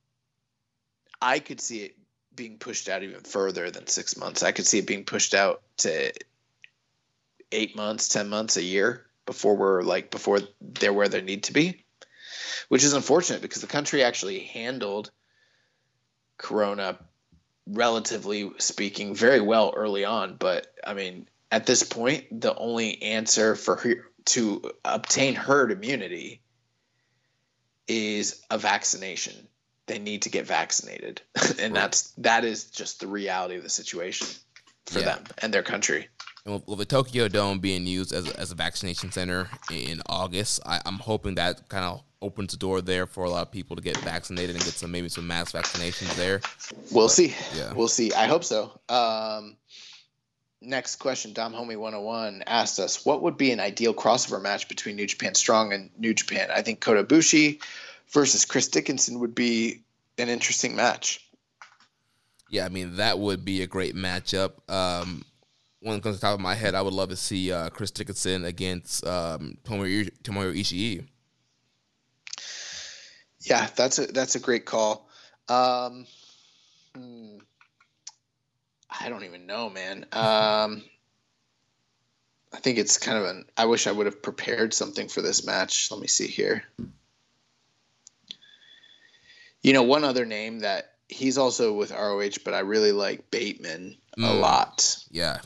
I 1.21 1.39
could 1.39 1.61
see 1.61 1.83
it 1.83 1.97
being 2.35 2.59
pushed 2.59 2.89
out 2.89 3.03
even 3.03 3.21
further 3.21 3.71
than 3.71 3.87
six 3.87 4.17
months. 4.17 4.43
I 4.43 4.53
could 4.53 4.67
see 4.67 4.79
it 4.79 4.87
being 4.87 5.05
pushed 5.05 5.35
out 5.35 5.63
to 5.79 6.13
eight 7.53 7.77
months, 7.77 8.09
ten 8.09 8.29
months, 8.29 8.57
a 8.57 8.63
year 8.63 9.07
before 9.27 9.57
we're 9.57 9.83
like 9.83 10.11
before 10.11 10.41
they're 10.61 10.93
where 10.93 11.09
they 11.09 11.21
need 11.21 11.45
to 11.45 11.53
be 11.53 11.85
which 12.71 12.85
is 12.85 12.93
unfortunate 12.93 13.43
because 13.43 13.61
the 13.61 13.67
country 13.67 14.03
actually 14.03 14.39
handled 14.39 15.11
Corona, 16.39 16.99
relatively 17.67 18.51
speaking, 18.59 19.15
very 19.15 19.41
well 19.41 19.73
early 19.77 20.05
on. 20.05 20.37
But 20.37 20.73
I 20.87 20.95
mean, 20.95 21.29
at 21.51 21.67
this 21.67 21.83
point, 21.83 22.41
the 22.41 22.55
only 22.55 23.03
answer 23.03 23.57
for 23.57 23.77
to 24.27 24.63
obtain 24.85 25.35
herd 25.35 25.73
immunity 25.73 26.43
is 27.89 28.43
a 28.51 28.59
vaccination. 28.59 29.49
They 29.87 29.99
need 29.99 30.23
to 30.23 30.31
get 30.31 30.47
vaccinated, 30.47 31.21
and 31.59 31.75
that's 31.75 32.11
that 32.19 32.45
is 32.45 32.65
just 32.65 33.01
the 33.01 33.09
reality 33.09 33.57
of 33.57 33.63
the 33.63 33.71
situation 33.71 34.29
for 34.87 35.01
yeah. 35.01 35.07
them 35.07 35.25
and 35.39 35.53
their 35.53 35.65
country. 35.65 36.09
And 36.47 36.63
with, 36.67 36.79
the 36.79 36.85
Tokyo 36.85 37.29
Dome 37.29 37.59
being 37.59 37.87
used 37.87 38.13
as 38.13 38.29
a, 38.29 38.41
as 38.41 38.53
a 38.53 38.55
vaccination 38.55 39.13
center 39.13 39.49
in 39.71 40.01
August, 40.07 40.61
I, 40.65 40.81
I'm 40.87 40.99
hoping 40.99 41.35
that 41.35 41.69
kind 41.69 41.85
of 41.85 42.03
opens 42.23 42.53
the 42.53 42.59
door 42.59 42.81
there 42.81 43.07
for 43.07 43.25
a 43.25 43.31
lot 43.31 43.43
of 43.43 43.51
people 43.51 43.77
to 43.77 43.83
get 43.83 43.97
vaccinated 43.99 44.55
and 44.55 44.65
get 44.65 44.75
some 44.75 44.91
maybe 44.91 45.09
some 45.09 45.27
mass 45.27 45.53
vaccinations 45.53 46.15
there. 46.17 46.41
We'll 46.93 47.07
but, 47.07 47.13
see. 47.13 47.35
Yeah, 47.55 47.73
we'll 47.73 47.89
see. 47.89 48.13
I 48.13 48.27
hope 48.27 48.45
so. 48.45 48.79
Um, 48.89 49.57
next 50.61 50.97
question, 50.97 51.33
Dom 51.33 51.53
Homie 51.53 51.77
101 51.77 52.45
asked 52.47 52.79
us, 52.79 53.05
what 53.05 53.23
would 53.23 53.37
be 53.37 53.53
an 53.53 53.61
ideal 53.61 53.95
crossover 53.95 54.41
match 54.41 54.69
between 54.69 54.97
New 54.97 55.07
Japan 55.07 55.35
Strong 55.35 55.73
and 55.73 55.91
New 55.99 56.15
Japan? 56.15 56.51
I 56.53 56.63
think 56.63 56.81
Kota 56.81 57.05
Ibushi 57.05 57.63
versus 58.11 58.45
Chris 58.45 58.69
Dickinson 58.69 59.21
would 59.21 59.35
be 59.35 59.83
an 60.19 60.29
interesting 60.29 60.77
match. 60.77 61.27
Yeah, 62.49 62.67
I 62.67 62.69
mean 62.69 62.97
that 62.97 63.19
would 63.19 63.45
be 63.45 63.63
a 63.63 63.67
great 63.67 63.95
matchup. 63.95 64.69
Um, 64.69 65.25
it 65.83 66.03
comes 66.03 66.03
to 66.03 66.13
the 66.13 66.19
top 66.19 66.35
of 66.35 66.41
my 66.41 66.55
head, 66.55 66.75
I 66.75 66.83
would 66.83 66.93
love 66.93 67.09
to 67.11 67.17
see 67.17 67.53
uh, 67.53 67.71
Chris 67.71 67.91
Dickinson 67.91 68.45
against 68.45 69.07
um, 69.07 69.57
Tomohiro, 69.65 70.11
Tomohiro 70.23 70.59
Ishii. 70.59 71.07
Yeah, 73.43 73.69
that's 73.75 73.99
a 73.99 74.07
that's 74.07 74.35
a 74.35 74.41
great 74.41 74.67
call. 74.67 75.09
Um, 75.49 76.07
hmm, 76.95 77.39
I 78.91 79.09
don't 79.09 79.25
even 79.25 79.47
know, 79.47 79.71
man. 79.71 80.05
Um, 80.13 80.83
I 82.53 82.59
think 82.59 82.79
it's 82.79 82.99
kind 82.99 83.19
of 83.19 83.25
an. 83.25 83.45
I 83.57 83.67
wish 83.67 83.87
I 83.87 83.93
would 83.93 84.07
have 84.07 84.23
prepared 84.23 84.75
something 84.75 85.09
for 85.09 85.23
this 85.23 85.47
match. 85.47 85.91
Let 85.91 86.01
me 86.01 86.09
see 86.09 86.27
here. 86.27 86.65
You 89.63 89.73
know, 89.73 89.83
one 89.83 90.05
other 90.05 90.25
name 90.25 90.61
that 90.61 90.95
he's 91.09 91.39
also 91.39 91.73
with 91.73 91.93
ROH, 91.93 92.43
but 92.45 92.55
I 92.55 92.61
really 92.61 92.93
like 92.93 93.31
Bateman 93.31 93.97
mm. 94.19 94.29
a 94.29 94.33
lot. 94.33 95.05
Yeah, 95.11 95.39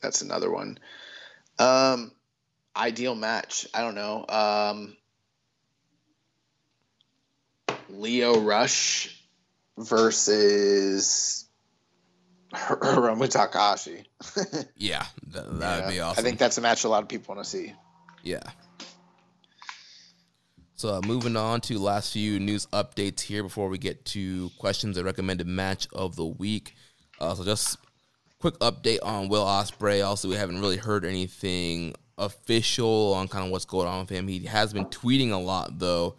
that's 0.00 0.20
another 0.20 0.50
one. 0.50 0.78
Um, 1.58 2.12
ideal 2.76 3.14
match. 3.14 3.66
I 3.72 3.80
don't 3.80 3.94
know. 3.94 4.26
Um, 4.28 4.96
Lio 7.88 8.40
Rush 8.40 9.22
versus 9.78 11.45
Hiromu 12.54 13.28
Takahashi. 13.28 14.04
yeah, 14.76 15.04
that, 15.28 15.58
that 15.58 15.84
would 15.84 15.90
be 15.90 16.00
awesome. 16.00 16.20
I 16.20 16.26
think 16.26 16.38
that's 16.38 16.58
a 16.58 16.60
match 16.60 16.84
a 16.84 16.88
lot 16.88 17.02
of 17.02 17.08
people 17.08 17.34
want 17.34 17.44
to 17.44 17.50
see. 17.50 17.72
Yeah. 18.22 18.42
So 20.74 20.90
uh, 20.90 21.00
moving 21.06 21.36
on 21.36 21.62
to 21.62 21.78
last 21.78 22.12
few 22.12 22.38
news 22.38 22.66
updates 22.66 23.20
here 23.20 23.42
before 23.42 23.68
we 23.68 23.78
get 23.78 24.04
to 24.06 24.50
questions 24.58 24.96
and 24.96 25.06
recommended 25.06 25.46
match 25.46 25.88
of 25.92 26.16
the 26.16 26.26
week. 26.26 26.74
Uh, 27.18 27.34
so 27.34 27.44
just 27.44 27.78
quick 28.38 28.58
update 28.58 28.98
on 29.02 29.28
Will 29.28 29.44
Ospreay. 29.44 30.06
Also, 30.06 30.28
we 30.28 30.34
haven't 30.34 30.60
really 30.60 30.76
heard 30.76 31.04
anything 31.04 31.94
official 32.18 33.14
on 33.14 33.26
kind 33.28 33.44
of 33.44 33.50
what's 33.50 33.64
going 33.64 33.88
on 33.88 34.00
with 34.00 34.10
him. 34.10 34.28
He 34.28 34.40
has 34.44 34.72
been 34.72 34.86
tweeting 34.86 35.32
a 35.32 35.36
lot 35.36 35.78
though. 35.78 36.16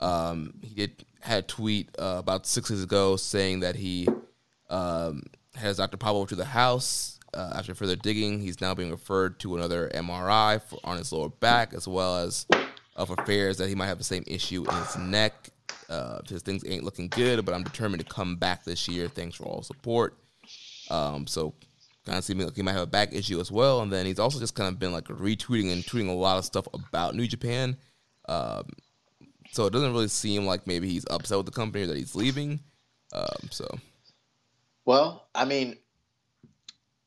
Um, 0.00 0.54
he 0.62 0.74
did 0.74 1.04
had 1.20 1.38
a 1.40 1.46
tweet 1.46 1.90
uh, 1.98 2.16
about 2.18 2.46
six 2.46 2.68
days 2.68 2.82
ago 2.82 3.16
saying 3.16 3.60
that 3.60 3.74
he 3.74 4.06
um, 4.70 5.22
has 5.56 5.76
Dr. 5.78 5.96
Pablo 5.96 6.24
to 6.26 6.34
the 6.34 6.44
house. 6.44 7.18
Uh, 7.34 7.52
after 7.56 7.74
further 7.74 7.96
digging, 7.96 8.40
he's 8.40 8.60
now 8.60 8.74
being 8.74 8.90
referred 8.90 9.38
to 9.40 9.56
another 9.56 9.90
MRI 9.94 10.62
for, 10.62 10.78
on 10.84 10.96
his 10.96 11.12
lower 11.12 11.28
back, 11.28 11.74
as 11.74 11.86
well 11.86 12.18
as 12.18 12.46
of 12.94 13.10
affairs 13.10 13.58
that 13.58 13.68
he 13.68 13.74
might 13.74 13.86
have 13.86 13.98
the 13.98 14.04
same 14.04 14.24
issue 14.26 14.64
in 14.66 14.74
his 14.76 14.96
neck. 14.96 15.50
Uh, 15.88 16.20
his 16.28 16.42
things 16.42 16.64
ain't 16.66 16.84
looking 16.84 17.08
good, 17.08 17.44
but 17.44 17.54
I'm 17.54 17.62
determined 17.62 18.04
to 18.04 18.12
come 18.12 18.36
back 18.36 18.64
this 18.64 18.88
year. 18.88 19.08
Thanks 19.08 19.36
for 19.36 19.44
all 19.44 19.62
support. 19.62 20.16
Um, 20.90 21.26
so 21.26 21.54
kind 22.06 22.18
of 22.18 22.24
seeming 22.24 22.46
like 22.46 22.56
he 22.56 22.62
might 22.62 22.72
have 22.72 22.82
a 22.82 22.86
back 22.86 23.12
issue 23.12 23.40
as 23.40 23.50
well. 23.52 23.82
And 23.82 23.92
then 23.92 24.06
he's 24.06 24.18
also 24.18 24.38
just 24.38 24.54
kind 24.54 24.68
of 24.68 24.78
been 24.78 24.92
like 24.92 25.04
retweeting 25.04 25.72
and 25.72 25.82
tweeting 25.82 26.08
a 26.08 26.12
lot 26.12 26.38
of 26.38 26.44
stuff 26.44 26.66
about 26.72 27.14
New 27.14 27.26
Japan. 27.26 27.76
Um, 28.28 28.64
so 29.52 29.66
it 29.66 29.72
doesn't 29.72 29.92
really 29.92 30.08
seem 30.08 30.46
like 30.46 30.66
maybe 30.66 30.88
he's 30.88 31.04
upset 31.10 31.36
with 31.36 31.46
the 31.46 31.52
company 31.52 31.84
or 31.84 31.86
that 31.88 31.96
he's 31.96 32.14
leaving. 32.14 32.60
Um, 33.12 33.48
so, 33.50 33.66
well, 34.86 35.26
I 35.34 35.44
mean, 35.44 35.76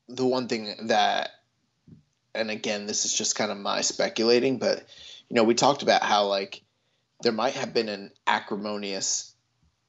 the 0.08 0.26
one 0.26 0.46
thing 0.46 0.72
that, 0.88 1.30
and 2.34 2.50
again, 2.50 2.86
this 2.86 3.04
is 3.04 3.12
just 3.12 3.34
kind 3.34 3.50
of 3.50 3.56
my 3.56 3.80
speculating, 3.80 4.58
but 4.58 4.84
you 5.28 5.34
know, 5.34 5.44
we 5.44 5.54
talked 5.54 5.82
about 5.82 6.02
how 6.02 6.26
like 6.26 6.62
there 7.22 7.32
might 7.32 7.54
have 7.54 7.74
been 7.74 7.88
an 7.88 8.12
acrimonious 8.26 9.34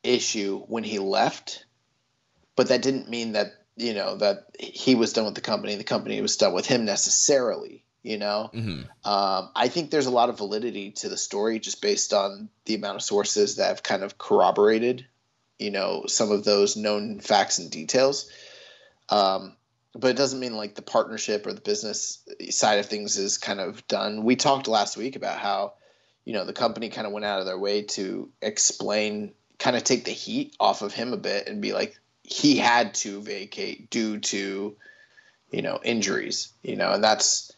issue 0.04 0.60
when 0.68 0.84
he 0.84 1.00
left, 1.00 1.66
but 2.56 2.70
that 2.70 2.82
didn't 2.82 3.10
mean 3.10 3.34
that 3.34 3.48
you 3.76 3.94
know 3.94 4.16
that 4.16 4.56
he 4.60 4.96
was 4.96 5.14
done 5.14 5.26
with 5.26 5.36
the 5.36 5.42
company, 5.42 5.76
the 5.76 5.84
company 5.84 6.22
was 6.22 6.38
done 6.38 6.54
with 6.54 6.66
him 6.66 6.86
necessarily. 6.86 7.84
You 8.04 8.18
know, 8.18 8.50
mm-hmm. 8.52 8.82
um, 9.08 9.52
I 9.56 9.68
think 9.68 9.92
there's 9.92 10.08
a 10.08 10.12
lot 10.12 10.30
of 10.30 10.40
validity 10.40 10.90
to 10.92 11.10
the 11.10 11.18
story 11.18 11.60
just 11.60 11.84
based 11.84 12.14
on 12.14 12.50
the 12.66 12.74
amount 12.74 12.96
of 12.96 13.04
sources 13.04 13.58
that 13.58 13.68
have 13.68 13.84
kind 13.84 14.02
of 14.02 14.18
corroborated, 14.18 15.06
you 15.62 15.70
know, 15.70 16.06
some 16.08 16.32
of 16.32 16.44
those 16.44 16.76
known 16.76 17.20
facts 17.20 17.60
and 17.60 17.70
details. 17.70 18.30
Um, 19.10 19.56
but 19.94 20.10
it 20.10 20.18
doesn't 20.18 20.40
mean 20.40 20.56
like 20.56 20.74
the 20.74 20.82
partnership 20.82 21.46
or 21.46 21.54
the 21.54 21.62
business 21.62 22.24
side 22.50 22.80
of 22.80 22.88
things 22.88 23.18
is 23.18 23.38
kind 23.38 23.60
of 23.60 23.86
done. 23.88 24.24
We 24.24 24.36
talked 24.36 24.68
last 24.68 24.98
week 24.98 25.16
about 25.16 25.38
how, 25.38 25.74
you 26.26 26.34
know, 26.34 26.46
the 26.46 26.54
company 26.54 26.90
kind 26.90 27.06
of 27.06 27.14
went 27.14 27.26
out 27.26 27.42
of 27.42 27.46
their 27.46 27.60
way 27.60 27.84
to 27.84 28.30
explain, 28.42 29.34
kind 29.60 29.76
of 29.76 29.84
take 29.84 30.06
the 30.06 30.12
heat 30.12 30.56
off 30.60 30.82
of 30.82 30.94
him 30.94 31.14
a 31.14 31.18
bit 31.18 31.48
and 31.48 31.62
be 31.62 31.74
like, 31.74 32.00
he 32.24 32.58
had 32.58 32.94
to 32.96 33.22
vacate 33.22 33.90
due 33.90 34.18
to, 34.20 34.76
you 35.52 35.62
know, 35.62 35.80
injuries, 35.84 36.54
you 36.64 36.78
know, 36.78 36.94
and 36.94 37.04
that's, 37.04 37.52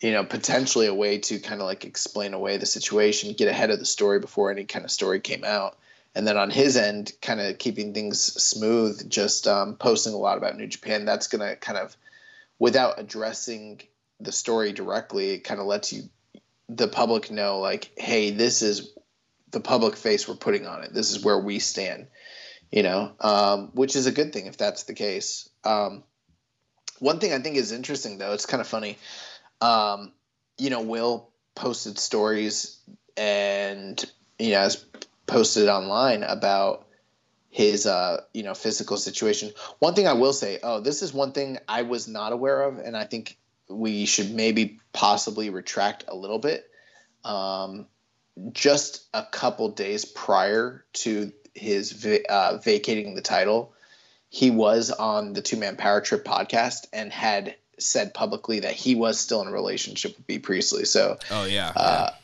you 0.00 0.12
know, 0.12 0.24
potentially 0.24 0.86
a 0.86 0.94
way 0.94 1.18
to 1.18 1.38
kind 1.38 1.60
of 1.60 1.66
like 1.66 1.84
explain 1.84 2.34
away 2.34 2.58
the 2.58 2.66
situation, 2.66 3.32
get 3.32 3.48
ahead 3.48 3.70
of 3.70 3.78
the 3.78 3.86
story 3.86 4.20
before 4.20 4.50
any 4.50 4.64
kind 4.64 4.84
of 4.84 4.90
story 4.90 5.18
came 5.18 5.44
out 5.44 5.78
and 6.14 6.26
then 6.26 6.36
on 6.36 6.50
his 6.50 6.76
end, 6.76 7.12
kind 7.22 7.40
of 7.40 7.58
keeping 7.58 7.94
things 7.94 8.20
smooth, 8.20 9.08
just 9.08 9.46
um, 9.46 9.76
posting 9.76 10.12
a 10.12 10.18
lot 10.18 10.38
about 10.38 10.56
New 10.56 10.66
Japan. 10.66 11.04
That's 11.04 11.28
going 11.28 11.48
to 11.48 11.56
kind 11.56 11.78
of, 11.78 11.96
without 12.58 12.98
addressing 12.98 13.82
the 14.20 14.32
story 14.32 14.72
directly, 14.72 15.30
it 15.30 15.44
kind 15.44 15.60
of 15.60 15.66
lets 15.66 15.92
you, 15.92 16.02
the 16.68 16.88
public 16.88 17.30
know, 17.30 17.60
like, 17.60 17.90
hey, 17.96 18.30
this 18.30 18.62
is 18.62 18.92
the 19.50 19.60
public 19.60 19.96
face 19.96 20.26
we're 20.28 20.34
putting 20.34 20.66
on 20.66 20.82
it. 20.84 20.94
This 20.94 21.10
is 21.10 21.24
where 21.24 21.38
we 21.38 21.58
stand, 21.58 22.06
you 22.70 22.82
know, 22.82 23.12
um, 23.20 23.70
which 23.74 23.96
is 23.96 24.06
a 24.06 24.12
good 24.12 24.32
thing 24.32 24.46
if 24.46 24.56
that's 24.56 24.84
the 24.84 24.94
case. 24.94 25.48
Um, 25.64 26.04
one 26.98 27.18
thing 27.18 27.32
I 27.32 27.40
think 27.40 27.56
is 27.56 27.72
interesting, 27.72 28.18
though, 28.18 28.32
it's 28.32 28.46
kind 28.46 28.60
of 28.60 28.66
funny. 28.66 28.96
Um, 29.60 30.12
you 30.56 30.70
know, 30.70 30.82
Will 30.82 31.30
posted 31.54 31.98
stories 31.98 32.78
and, 33.16 34.02
you 34.38 34.52
know, 34.52 34.60
as 34.60 34.84
posted 35.26 35.68
online 35.68 36.22
about 36.22 36.86
his 37.50 37.86
uh, 37.86 38.22
you 38.32 38.42
know 38.42 38.54
physical 38.54 38.96
situation. 38.96 39.52
One 39.78 39.94
thing 39.94 40.08
I 40.08 40.14
will 40.14 40.32
say, 40.32 40.58
oh, 40.62 40.80
this 40.80 41.02
is 41.02 41.12
one 41.12 41.32
thing 41.32 41.58
I 41.68 41.82
was 41.82 42.08
not 42.08 42.32
aware 42.32 42.62
of, 42.62 42.78
and 42.78 42.96
I 42.96 43.04
think 43.04 43.36
we 43.68 44.06
should 44.06 44.34
maybe 44.34 44.80
possibly 44.92 45.50
retract 45.50 46.04
a 46.08 46.16
little 46.16 46.38
bit. 46.38 46.68
Um, 47.24 47.86
just 48.52 49.06
a 49.12 49.22
couple 49.22 49.68
days 49.68 50.04
prior 50.04 50.84
to 50.94 51.32
his 51.54 51.92
va- 51.92 52.30
uh, 52.30 52.56
vacating 52.56 53.14
the 53.14 53.20
title, 53.20 53.74
he 54.30 54.50
was 54.50 54.90
on 54.90 55.34
the 55.34 55.42
Two 55.42 55.58
Man 55.58 55.76
Power 55.76 56.00
Trip 56.00 56.24
podcast 56.24 56.86
and 56.92 57.12
had 57.12 57.54
said 57.78 58.14
publicly 58.14 58.60
that 58.60 58.72
he 58.72 58.94
was 58.94 59.20
still 59.20 59.42
in 59.42 59.48
a 59.48 59.52
relationship 59.52 60.16
with 60.16 60.26
Bea 60.26 60.38
Priestley. 60.38 60.86
So, 60.86 61.18
oh 61.30 61.44
yeah, 61.44 61.72
uh, 61.76 62.08
yeah 62.10 62.16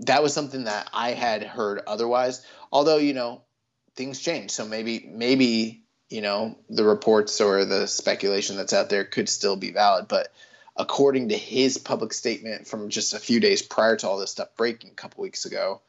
that 0.00 0.22
was 0.22 0.32
something 0.32 0.64
that 0.64 0.88
I 0.92 1.10
had 1.12 1.42
heard 1.42 1.80
otherwise. 1.86 2.44
Although 2.70 2.98
you 2.98 3.14
know 3.14 3.42
things 3.96 4.20
change, 4.20 4.50
so 4.50 4.66
maybe 4.66 5.08
maybe 5.12 5.82
you 6.08 6.20
know 6.20 6.58
the 6.68 6.84
reports 6.84 7.40
or 7.40 7.64
the 7.64 7.86
speculation 7.86 8.56
that's 8.56 8.72
out 8.72 8.90
there 8.90 9.04
could 9.04 9.28
still 9.28 9.56
be 9.56 9.72
valid. 9.72 10.08
But 10.08 10.32
according 10.76 11.30
to 11.30 11.36
his 11.36 11.78
public 11.78 12.12
statement 12.12 12.66
from 12.66 12.88
just 12.88 13.14
a 13.14 13.18
few 13.18 13.40
days 13.40 13.62
prior 13.62 13.96
to 13.96 14.08
all 14.08 14.18
this 14.18 14.30
stuff 14.30 14.48
breaking 14.56 14.90
a 14.90 14.94
couple 14.94 15.22
weeks 15.22 15.44
ago, 15.44 15.80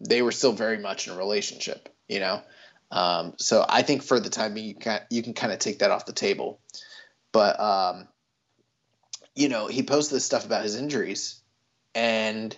they 0.00 0.22
were 0.22 0.32
still 0.32 0.52
very 0.52 0.78
much 0.78 1.06
in 1.06 1.14
a 1.14 1.18
relationship. 1.18 1.88
You 2.08 2.20
know, 2.20 2.42
um, 2.90 3.34
so 3.38 3.64
I 3.68 3.82
think 3.82 4.02
for 4.02 4.20
the 4.20 4.30
time 4.30 4.54
being, 4.54 4.68
you 4.68 4.74
can 4.74 5.00
you 5.10 5.22
can 5.22 5.34
kind 5.34 5.52
of 5.52 5.58
take 5.58 5.80
that 5.80 5.90
off 5.90 6.06
the 6.06 6.12
table. 6.12 6.60
But 7.32 7.58
um, 7.60 8.08
you 9.34 9.48
know, 9.48 9.66
he 9.66 9.82
posted 9.82 10.16
this 10.16 10.24
stuff 10.24 10.44
about 10.44 10.62
his 10.62 10.76
injuries, 10.76 11.40
and 11.94 12.56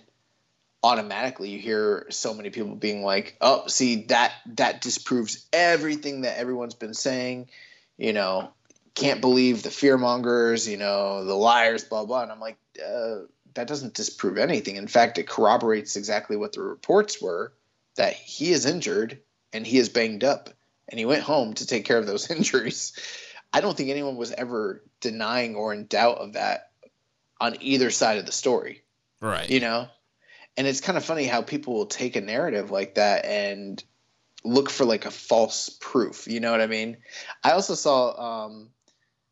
automatically 0.85 1.49
you 1.49 1.59
hear 1.59 2.07
so 2.11 2.35
many 2.35 2.51
people 2.51 2.77
being 2.77 3.03
like, 3.03 3.37
"Oh, 3.41 3.67
see 3.67 4.05
that 4.05 4.33
that 4.55 4.83
disproves 4.83 5.47
everything 5.53 6.21
that 6.21 6.39
everyone's 6.39 6.75
been 6.75 6.95
saying." 6.95 7.49
You 7.97 8.13
know, 8.13 8.51
can't 8.95 9.23
believe 9.23 9.63
the 9.63 9.71
fear 9.71 9.97
mongers. 9.97 10.69
You 10.69 10.77
know, 10.77 11.25
the 11.25 11.35
liars. 11.35 11.85
Blah 11.85 12.05
blah. 12.05 12.23
And 12.23 12.31
I'm 12.31 12.39
like, 12.39 12.59
uh, 12.79 13.21
that 13.55 13.67
doesn't 13.67 13.95
disprove 13.95 14.37
anything. 14.37 14.77
In 14.77 14.87
fact, 14.87 15.17
it 15.19 15.27
corroborates 15.27 15.97
exactly 15.97 16.37
what 16.37 16.53
the 16.53 16.61
reports 16.61 17.21
were 17.21 17.55
that 17.97 18.13
he 18.13 18.53
is 18.53 18.67
injured 18.67 19.21
and 19.53 19.67
he 19.67 19.79
is 19.79 19.89
banged 19.89 20.25
up, 20.25 20.51
and 20.89 20.99
he 20.99 21.07
went 21.07 21.23
home 21.23 21.55
to 21.55 21.67
take 21.67 21.87
care 21.87 21.99
of 21.99 22.07
those 22.07 22.31
injuries. 22.39 22.93
I 23.55 23.63
don't 23.63 23.77
think 23.77 23.89
anyone 23.89 24.17
was 24.17 24.33
ever 24.33 24.83
denying 25.01 25.55
or 25.55 25.73
in 25.73 25.87
doubt 25.87 26.19
of 26.19 26.35
that 26.35 26.73
on 27.41 27.57
either 27.61 27.91
side 27.91 28.19
of 28.19 28.27
the 28.27 28.33
story. 28.33 28.83
Right. 29.21 29.49
You 29.49 29.61
know, 29.61 29.89
and 30.57 30.67
it's 30.67 30.81
kind 30.81 30.97
of 30.97 31.05
funny 31.05 31.25
how 31.25 31.43
people 31.43 31.75
will 31.75 31.87
take 31.87 32.17
a 32.17 32.21
narrative 32.21 32.71
like 32.71 32.95
that 32.95 33.25
and 33.25 33.83
look 34.45 34.71
for 34.71 34.85
like 34.85 35.07
a 35.07 35.11
false 35.11 35.71
proof 35.81 36.27
you 36.29 36.41
know 36.41 36.51
what 36.51 36.61
i 36.61 36.67
mean? 36.67 36.99
I 37.43 37.53
also 37.53 37.75
saw 37.75 38.45
um, 38.47 38.71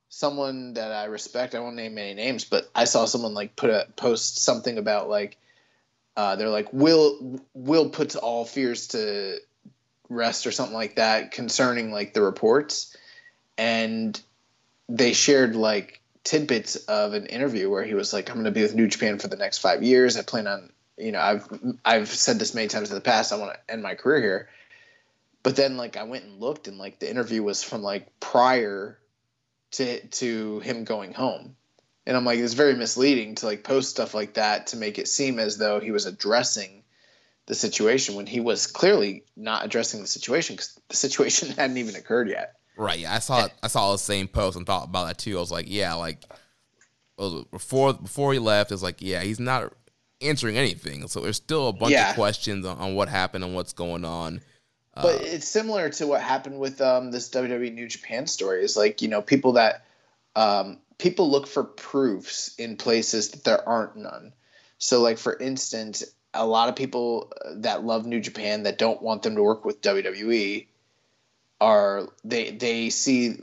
someone 0.09 0.74
that 0.74 0.93
i 0.93 1.05
respect 1.05 1.55
i 1.55 1.61
won't 1.61 1.77
name 1.77 1.97
any 1.99 2.15
names 2.15 2.44
but 2.44 2.70
i 2.74 2.85
saw 2.85 3.07
someone 3.07 3.35
like 3.35 3.57
put 3.57 3.70
a 3.70 3.86
post 3.97 4.39
something 4.39 4.78
about 4.78 5.09
like 5.09 5.39
uh, 6.16 6.36
they're 6.36 6.51
like 6.51 6.73
will 6.73 7.40
will 7.55 7.89
put 7.89 8.16
all 8.16 8.44
fears 8.44 8.89
to 8.89 9.39
rest 10.12 10.47
or 10.47 10.53
something 10.53 10.74
like 10.74 10.97
that 10.97 11.31
concerning 11.31 11.90
like 11.90 12.15
the 12.15 12.23
reports. 12.23 12.97
And 13.57 14.20
they 14.89 15.12
shared 15.12 15.57
like 15.57 16.01
tidbits 16.24 16.77
of 16.77 17.15
an 17.15 17.27
interview 17.27 17.69
where 17.69 17.82
he 17.82 17.94
was 17.94 18.12
like 18.12 18.28
i'm 18.28 18.36
going 18.36 18.44
to 18.44 18.53
be 18.53 18.62
with 18.62 18.77
new 18.77 18.86
japan 18.86 19.19
for 19.19 19.27
the 19.27 19.36
next 19.36 19.59
five 19.59 19.82
years. 19.82 20.16
I 20.16 20.23
plan 20.23 20.47
on 20.47 20.70
you 20.98 21.12
know, 21.12 21.20
I've 21.20 21.48
I've 21.85 22.09
said 22.09 22.39
this 22.39 22.55
many 22.55 22.69
times 22.69 22.90
in 22.90 22.94
the 22.94 23.01
past. 23.01 23.32
I 23.32 23.39
want 23.39 23.55
to 23.55 23.73
end 23.73 23.82
my 23.82 23.94
career 23.94 24.20
here, 24.20 24.48
but 25.43 25.56
then 25.56 25.77
like 25.77 25.97
I 25.97 26.05
went 26.05 26.24
and 26.24 26.40
looked, 26.40 26.69
and 26.69 26.78
like 26.78 26.98
the 26.98 27.10
interview 27.10 27.43
was 27.43 27.62
from 27.62 27.82
like 27.82 28.19
prior 28.20 28.98
to 29.73 30.06
to 30.06 30.60
him 30.60 30.85
going 30.85 31.12
home, 31.12 31.56
and 32.06 32.16
I'm 32.16 32.24
like, 32.24 32.39
it's 32.39 32.55
very 32.55 32.74
misleading 32.74 33.36
to 33.36 33.47
like 33.47 33.64
post 33.64 33.90
stuff 33.90 34.14
like 34.14 34.35
that 34.35 34.69
to 34.69 34.77
make 34.77 34.98
it 34.98 35.09
seem 35.09 35.39
as 35.39 35.59
though 35.59 35.81
he 35.81 35.90
was 35.90 36.06
addressing 36.06 36.82
the 37.47 37.55
situation 37.55 38.14
when 38.14 38.27
he 38.27 38.40
was 38.40 38.66
clearly 38.66 39.24
not 39.36 39.64
addressing 39.64 40.01
the 40.01 40.06
situation 40.06 40.55
because 40.55 40.78
the 40.89 40.97
situation 40.97 41.51
hadn't 41.56 41.78
even 41.78 41.97
occurred 41.97 42.28
yet. 42.28 42.56
Right. 42.77 43.01
Yeah, 43.01 43.14
I 43.14 43.19
saw 43.19 43.48
I 43.62 43.69
saw 43.69 43.93
the 43.93 43.98
same 43.98 44.28
post 44.28 44.56
and 44.56 44.66
thought 44.66 44.85
about 44.85 45.06
that 45.06 45.19
too. 45.19 45.36
I 45.36 45.40
was 45.40 45.52
like, 45.52 45.66
yeah, 45.69 45.94
like 45.94 46.24
before 47.16 47.94
before 47.94 48.32
he 48.32 48.39
left, 48.39 48.73
it's 48.73 48.82
like, 48.82 49.02
yeah, 49.02 49.23
he's 49.23 49.40
not 49.40 49.73
answering 50.23 50.57
anything. 50.57 51.07
So 51.09 51.20
there's 51.20 51.36
still 51.36 51.69
a 51.69 51.73
bunch 51.73 51.93
yeah. 51.93 52.11
of 52.11 52.15
questions 52.15 52.66
on, 52.66 52.78
on, 52.78 52.94
what 52.94 53.09
happened 53.09 53.44
and 53.44 53.55
what's 53.55 53.73
going 53.73 54.05
on. 54.05 54.40
Uh, 54.94 55.03
but 55.03 55.23
it's 55.23 55.49
similar 55.49 55.89
to 55.90 56.07
what 56.07 56.20
happened 56.20 56.59
with 56.59 56.81
um, 56.81 57.11
this 57.11 57.31
WWE 57.31 57.73
New 57.73 57.89
Japan 57.89 58.27
story. 58.27 58.62
Is 58.62 58.77
like 58.77 59.03
you 59.03 59.09
know 59.09 59.23
people 59.23 59.53
that 59.53 59.85
um, 60.36 60.78
people 60.99 61.31
look 61.31 61.47
for 61.47 61.65
proofs 61.65 62.55
in 62.57 62.77
places 62.77 63.31
that 63.31 63.44
there 63.44 63.69
aren't 63.69 63.97
none. 63.97 64.32
So 64.78 65.01
like 65.01 65.19
for 65.19 65.36
instance, 65.39 66.05
a 66.35 66.47
lot 66.47 66.69
of 66.69 66.77
people 66.77 67.32
that 67.57 67.85
love 67.85 68.07
New 68.07 68.20
Japan 68.20 68.65
that 68.65 68.78
don't 68.78 69.03
want 69.03 69.23
them 69.23 69.36
to 69.36 69.43
work 69.43 69.65
with 69.65 69.81
WWE 69.82 70.66
are 71.61 72.09
they 72.24 72.51
they 72.51 72.90
see 72.90 73.39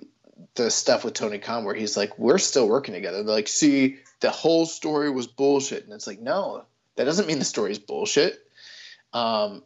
the 0.55 0.69
stuff 0.69 1.03
with 1.03 1.13
Tony 1.13 1.39
Khan 1.39 1.63
where 1.63 1.75
he's 1.75 1.97
like, 1.97 2.17
we're 2.17 2.37
still 2.37 2.67
working 2.67 2.93
together. 2.93 3.23
They're 3.23 3.35
like, 3.35 3.47
see, 3.47 3.97
the 4.19 4.29
whole 4.29 4.65
story 4.65 5.09
was 5.09 5.27
bullshit, 5.27 5.83
and 5.85 5.93
it's 5.93 6.07
like, 6.07 6.19
no, 6.19 6.65
that 6.99 7.05
doesn't 7.05 7.27
mean 7.27 7.39
the 7.39 7.45
story 7.45 7.71
is 7.71 7.79
bullshit. 7.79 8.45
Um, 9.13 9.63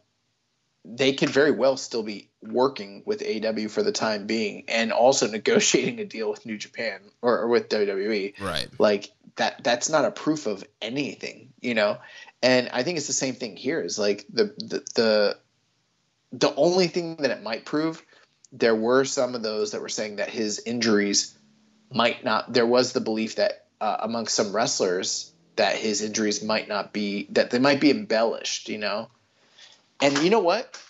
they 0.84 1.14
could 1.14 1.30
very 1.30 1.50
well 1.50 1.76
still 1.76 2.04
be 2.04 2.30
working 2.40 3.02
with 3.04 3.22
AEW 3.22 3.68
for 3.72 3.82
the 3.82 3.90
time 3.90 4.28
being, 4.28 4.66
and 4.68 4.92
also 4.92 5.26
negotiating 5.30 5.98
a 5.98 6.04
deal 6.04 6.30
with 6.30 6.46
New 6.46 6.56
Japan 6.56 7.00
or, 7.22 7.40
or 7.40 7.48
with 7.48 7.68
WWE. 7.70 8.40
Right. 8.40 8.68
Like 8.78 9.10
that. 9.34 9.64
That's 9.64 9.90
not 9.90 10.04
a 10.04 10.12
proof 10.12 10.46
of 10.46 10.62
anything, 10.80 11.52
you 11.60 11.74
know. 11.74 11.98
And 12.40 12.68
I 12.72 12.84
think 12.84 12.98
it's 12.98 13.08
the 13.08 13.12
same 13.12 13.34
thing 13.34 13.56
here. 13.56 13.80
Is 13.80 13.98
like 13.98 14.26
the 14.32 14.54
the 14.58 14.84
the, 14.94 15.38
the 16.30 16.54
only 16.54 16.86
thing 16.86 17.16
that 17.16 17.32
it 17.32 17.42
might 17.42 17.64
prove 17.64 18.00
there 18.52 18.76
were 18.76 19.04
some 19.04 19.34
of 19.34 19.42
those 19.42 19.72
that 19.72 19.80
were 19.80 19.88
saying 19.88 20.16
that 20.16 20.30
his 20.30 20.62
injuries 20.64 21.36
might 21.90 22.22
not. 22.22 22.52
There 22.52 22.66
was 22.66 22.92
the 22.92 23.00
belief 23.00 23.36
that 23.36 23.66
uh, 23.80 23.96
among 24.02 24.28
some 24.28 24.54
wrestlers 24.54 25.33
that 25.56 25.76
his 25.76 26.02
injuries 26.02 26.42
might 26.42 26.68
not 26.68 26.92
be 26.92 27.26
that 27.30 27.50
they 27.50 27.58
might 27.58 27.80
be 27.80 27.90
embellished, 27.90 28.68
you 28.68 28.78
know. 28.78 29.08
And 30.00 30.18
you 30.18 30.30
know 30.30 30.40
what? 30.40 30.80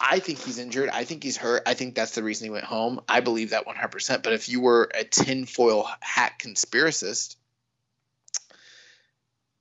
I 0.00 0.20
think 0.20 0.38
he's 0.38 0.58
injured. 0.58 0.90
I 0.90 1.04
think 1.04 1.24
he's 1.24 1.36
hurt. 1.36 1.62
I 1.66 1.74
think 1.74 1.94
that's 1.94 2.14
the 2.14 2.22
reason 2.22 2.46
he 2.46 2.50
went 2.50 2.64
home. 2.64 3.00
I 3.08 3.20
believe 3.20 3.50
that 3.50 3.66
100%. 3.66 4.22
But 4.22 4.32
if 4.32 4.48
you 4.48 4.60
were 4.60 4.88
a 4.94 5.02
tinfoil 5.02 5.88
hat 6.00 6.34
conspiracist, 6.38 7.34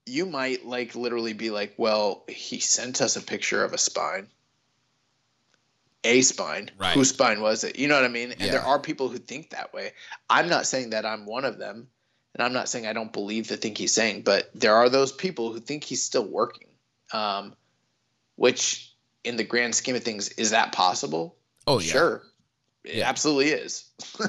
you 0.05 0.25
might 0.25 0.65
like 0.65 0.95
literally 0.95 1.33
be 1.33 1.49
like, 1.49 1.73
well, 1.77 2.23
he 2.27 2.59
sent 2.59 3.01
us 3.01 3.15
a 3.15 3.21
picture 3.21 3.63
of 3.63 3.73
a 3.73 3.77
spine 3.77 4.27
a 6.07 6.21
spine. 6.21 6.71
Right. 6.77 6.93
Whose 6.93 7.09
spine 7.09 7.41
was 7.41 7.63
it? 7.63 7.77
You 7.77 7.87
know 7.87 7.95
what 7.95 8.05
I 8.05 8.09
mean? 8.09 8.31
And 8.31 8.41
Yeah. 8.41 8.51
there 8.51 8.61
are 8.61 8.79
people 8.79 9.09
who 9.09 9.17
think 9.17 9.51
that 9.51 9.73
way. 9.73 9.93
I'm 10.29 10.49
not 10.49 10.65
saying 10.65 10.91
that 10.91 11.05
I'm 11.05 11.25
one 11.25 11.45
of 11.45 11.57
them, 11.57 11.89
and 12.37 12.45
I'm 12.45 12.53
not 12.53 12.69
saying 12.69 12.85
I 12.87 12.93
don't 12.93 13.11
believe 13.11 13.47
the 13.47 13.57
thing 13.57 13.75
he's 13.75 13.93
saying, 13.93 14.21
but 14.21 14.49
there 14.55 14.75
are 14.75 14.89
those 14.89 15.11
people 15.11 15.51
who 15.51 15.59
think 15.59 15.83
he's 15.83 16.03
still 16.03 16.25
working. 16.25 16.67
Um, 17.11 17.55
which, 18.35 18.93
in 19.23 19.35
the 19.37 19.43
grand 19.43 19.73
scheme 19.75 19.95
of 19.95 20.03
things, 20.03 20.29
is 20.29 20.51
that 20.51 20.71
possible? 20.71 21.35
Oh 21.65 21.79
yeah. 21.79 21.91
Sure, 21.91 22.21
it 22.83 22.95
Yeah. 22.97 23.09
absolutely 23.09 23.49
is. 23.49 23.85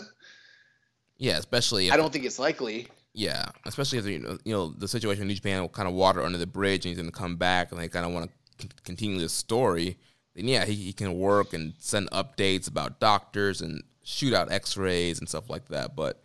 Yeah, 1.20 1.38
especially 1.38 1.90
I 1.90 1.96
don't 1.96 2.12
think 2.12 2.24
it's 2.24 2.38
likely. 2.38 2.86
Yeah, 3.12 3.46
especially 3.64 3.98
if 3.98 4.06
you 4.06 4.20
know, 4.20 4.38
you 4.44 4.52
know 4.52 4.70
the 4.70 4.86
situation 4.86 5.22
in 5.22 5.28
New 5.28 5.34
Japan 5.34 5.60
will 5.60 5.68
kind 5.68 5.88
of 5.88 5.94
water 5.94 6.22
under 6.22 6.38
the 6.38 6.46
bridge, 6.46 6.84
and 6.86 6.90
he's 6.90 6.98
going 6.98 7.10
to 7.10 7.16
come 7.18 7.36
back, 7.36 7.72
and 7.72 7.80
they 7.80 7.88
kind 7.88 8.06
of 8.06 8.12
want 8.12 8.30
to 8.58 8.62
c- 8.62 8.70
continue 8.84 9.18
the 9.18 9.28
story. 9.28 9.98
Then 10.36 10.46
yeah, 10.46 10.64
he, 10.64 10.74
he 10.74 10.92
can 10.92 11.18
work 11.18 11.52
and 11.52 11.74
send 11.78 12.08
updates 12.12 12.68
about 12.68 13.00
doctors 13.00 13.60
and 13.60 13.82
shoot 14.04 14.32
out 14.32 14.52
X-rays 14.52 15.18
and 15.18 15.28
stuff 15.28 15.50
like 15.50 15.66
that. 15.70 15.96
But 15.96 16.22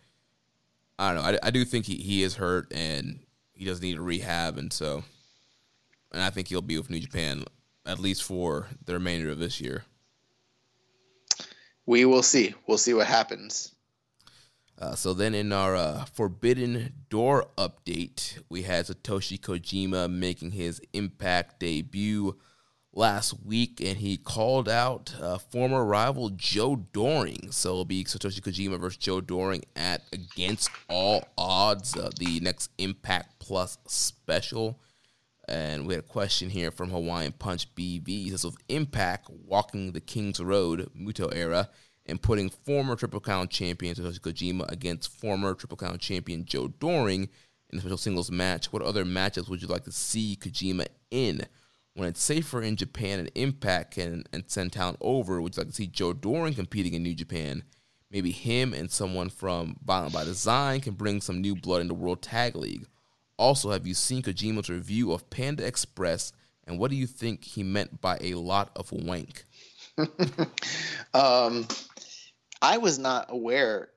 I 0.98 1.12
don't 1.12 1.22
know. 1.22 1.38
I, 1.42 1.48
I 1.48 1.50
do 1.50 1.64
think 1.64 1.86
he, 1.86 1.96
he 1.96 2.22
is 2.22 2.36
hurt 2.36 2.72
and 2.72 3.20
he 3.52 3.64
does 3.64 3.82
need 3.82 3.98
a 3.98 4.02
rehab, 4.02 4.58
and 4.58 4.72
so 4.72 5.04
and 6.12 6.22
I 6.22 6.30
think 6.30 6.48
he'll 6.48 6.62
be 6.62 6.78
with 6.78 6.90
New 6.90 7.00
Japan 7.00 7.44
at 7.86 7.98
least 7.98 8.22
for 8.22 8.68
the 8.84 8.94
remainder 8.94 9.30
of 9.30 9.38
this 9.38 9.60
year. 9.60 9.84
We 11.86 12.04
will 12.04 12.22
see. 12.22 12.54
We'll 12.66 12.78
see 12.78 12.94
what 12.94 13.06
happens. 13.06 13.74
Uh, 14.78 14.94
so 14.94 15.14
then 15.14 15.34
in 15.34 15.52
our 15.52 15.76
uh, 15.76 16.04
Forbidden 16.06 16.92
Door 17.08 17.46
update, 17.56 18.40
we 18.48 18.62
had 18.62 18.86
Satoshi 18.86 19.38
Kojima 19.38 20.10
making 20.10 20.52
his 20.52 20.80
Impact 20.92 21.60
debut 21.60 22.36
last 22.94 23.34
week, 23.44 23.80
and 23.80 23.98
he 23.98 24.16
called 24.16 24.68
out 24.68 25.14
uh, 25.20 25.38
former 25.38 25.84
rival 25.84 26.30
Joe 26.30 26.76
Doering. 26.92 27.50
So 27.50 27.70
it'll 27.70 27.84
be 27.84 28.04
Satoshi 28.04 28.40
Kojima 28.40 28.78
versus 28.78 28.96
Joe 28.96 29.20
Doering 29.20 29.62
at 29.76 30.02
Against 30.12 30.70
All 30.88 31.26
Odds, 31.36 31.96
uh, 31.96 32.10
the 32.18 32.40
next 32.40 32.70
Impact 32.78 33.38
Plus 33.38 33.78
special. 33.86 34.78
And 35.46 35.86
we 35.86 35.94
had 35.94 36.04
a 36.04 36.06
question 36.06 36.48
here 36.48 36.70
from 36.70 36.90
Hawaiian 36.90 37.32
Punch 37.32 37.74
BV. 37.74 38.06
He 38.06 38.30
says, 38.30 38.44
with 38.44 38.56
Impact 38.68 39.28
walking 39.28 39.92
the 39.92 40.00
King's 40.00 40.40
Road, 40.40 40.90
Muto 40.98 41.34
era, 41.34 41.68
and 42.06 42.20
putting 42.20 42.48
former 42.48 42.96
Triple 42.96 43.20
Crown 43.20 43.48
champion 43.48 43.94
Satoshi 43.94 44.20
Kojima 44.20 44.70
against 44.70 45.20
former 45.20 45.54
Triple 45.54 45.76
Crown 45.76 45.98
champion 45.98 46.44
Joe 46.44 46.68
Doering 46.68 47.28
in 47.70 47.78
a 47.78 47.80
special 47.80 47.98
singles 47.98 48.30
match, 48.30 48.72
what 48.72 48.82
other 48.82 49.04
matches 49.04 49.48
would 49.48 49.60
you 49.60 49.68
like 49.68 49.84
to 49.84 49.92
see 49.92 50.38
Kojima 50.40 50.86
in? 51.10 51.46
When 51.94 52.08
it's 52.08 52.22
safer 52.22 52.60
in 52.60 52.74
Japan 52.76 53.20
and 53.20 53.30
Impact 53.36 53.94
can 53.94 54.24
and 54.32 54.44
send 54.48 54.72
talent 54.72 54.98
over, 55.00 55.40
would 55.40 55.56
you 55.56 55.60
like 55.60 55.68
to 55.68 55.74
see 55.74 55.86
Joe 55.86 56.12
Doering 56.12 56.54
competing 56.54 56.94
in 56.94 57.04
New 57.04 57.14
Japan? 57.14 57.62
Maybe 58.10 58.32
him 58.32 58.74
and 58.74 58.90
someone 58.90 59.28
from 59.28 59.76
Violent 59.84 60.12
by 60.12 60.24
Design 60.24 60.80
can 60.80 60.94
bring 60.94 61.20
some 61.20 61.40
new 61.40 61.54
blood 61.54 61.82
into 61.82 61.94
the 61.94 62.00
World 62.00 62.20
Tag 62.20 62.56
League. 62.56 62.86
Also, 63.36 63.70
have 63.70 63.86
you 63.86 63.94
seen 63.94 64.22
Kojima's 64.22 64.68
review 64.68 65.12
of 65.12 65.28
Panda 65.30 65.66
Express, 65.66 66.32
and 66.66 66.78
what 66.78 66.90
do 66.90 66.96
you 66.96 67.06
think 67.06 67.44
he 67.44 67.62
meant 67.62 68.00
by 68.00 68.18
a 68.20 68.34
lot 68.34 68.70
of 68.76 68.90
wank? 68.92 69.44
Um, 71.14 71.68
I 72.60 72.78
was 72.78 72.98
not 72.98 73.26
aware. 73.28 73.88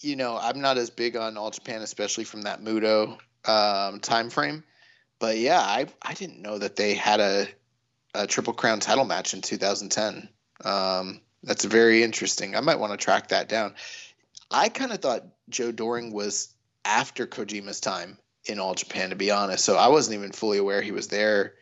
You 0.00 0.14
know, 0.14 0.38
I'm 0.40 0.60
not 0.60 0.78
as 0.78 0.88
big 0.88 1.16
on 1.16 1.36
All 1.36 1.50
Japan, 1.50 1.82
especially 1.82 2.22
from 2.22 2.42
that 2.42 2.62
Muto 2.62 3.18
um, 3.44 3.98
time 3.98 4.30
frame. 4.30 4.62
But 5.20 5.38
yeah, 5.38 5.60
I 5.60 5.86
I 6.02 6.14
didn't 6.14 6.42
know 6.42 6.58
that 6.58 6.74
they 6.74 6.94
had 6.94 7.20
a 7.20 7.46
a 8.14 8.26
Triple 8.26 8.54
Crown 8.54 8.80
title 8.80 9.04
match 9.04 9.34
in 9.34 9.42
2010. 9.42 10.28
Um, 10.64 11.20
that's 11.44 11.64
very 11.64 12.02
interesting. 12.02 12.56
I 12.56 12.60
might 12.60 12.80
want 12.80 12.92
to 12.92 12.96
track 12.96 13.28
that 13.28 13.48
down. 13.48 13.74
I 14.50 14.68
kind 14.68 14.92
of 14.92 14.98
thought 14.98 15.24
Joe 15.48 15.70
Doering 15.70 16.12
was 16.12 16.52
after 16.84 17.26
Kojima's 17.26 17.80
time 17.80 18.18
in 18.46 18.58
All 18.58 18.74
Japan, 18.74 19.10
to 19.10 19.16
be 19.16 19.30
honest. 19.30 19.64
So 19.64 19.76
I 19.76 19.88
wasn't 19.88 20.16
even 20.18 20.32
fully 20.32 20.58
aware 20.58 20.82
he 20.82 20.92
was 20.92 21.08
there. 21.08 21.54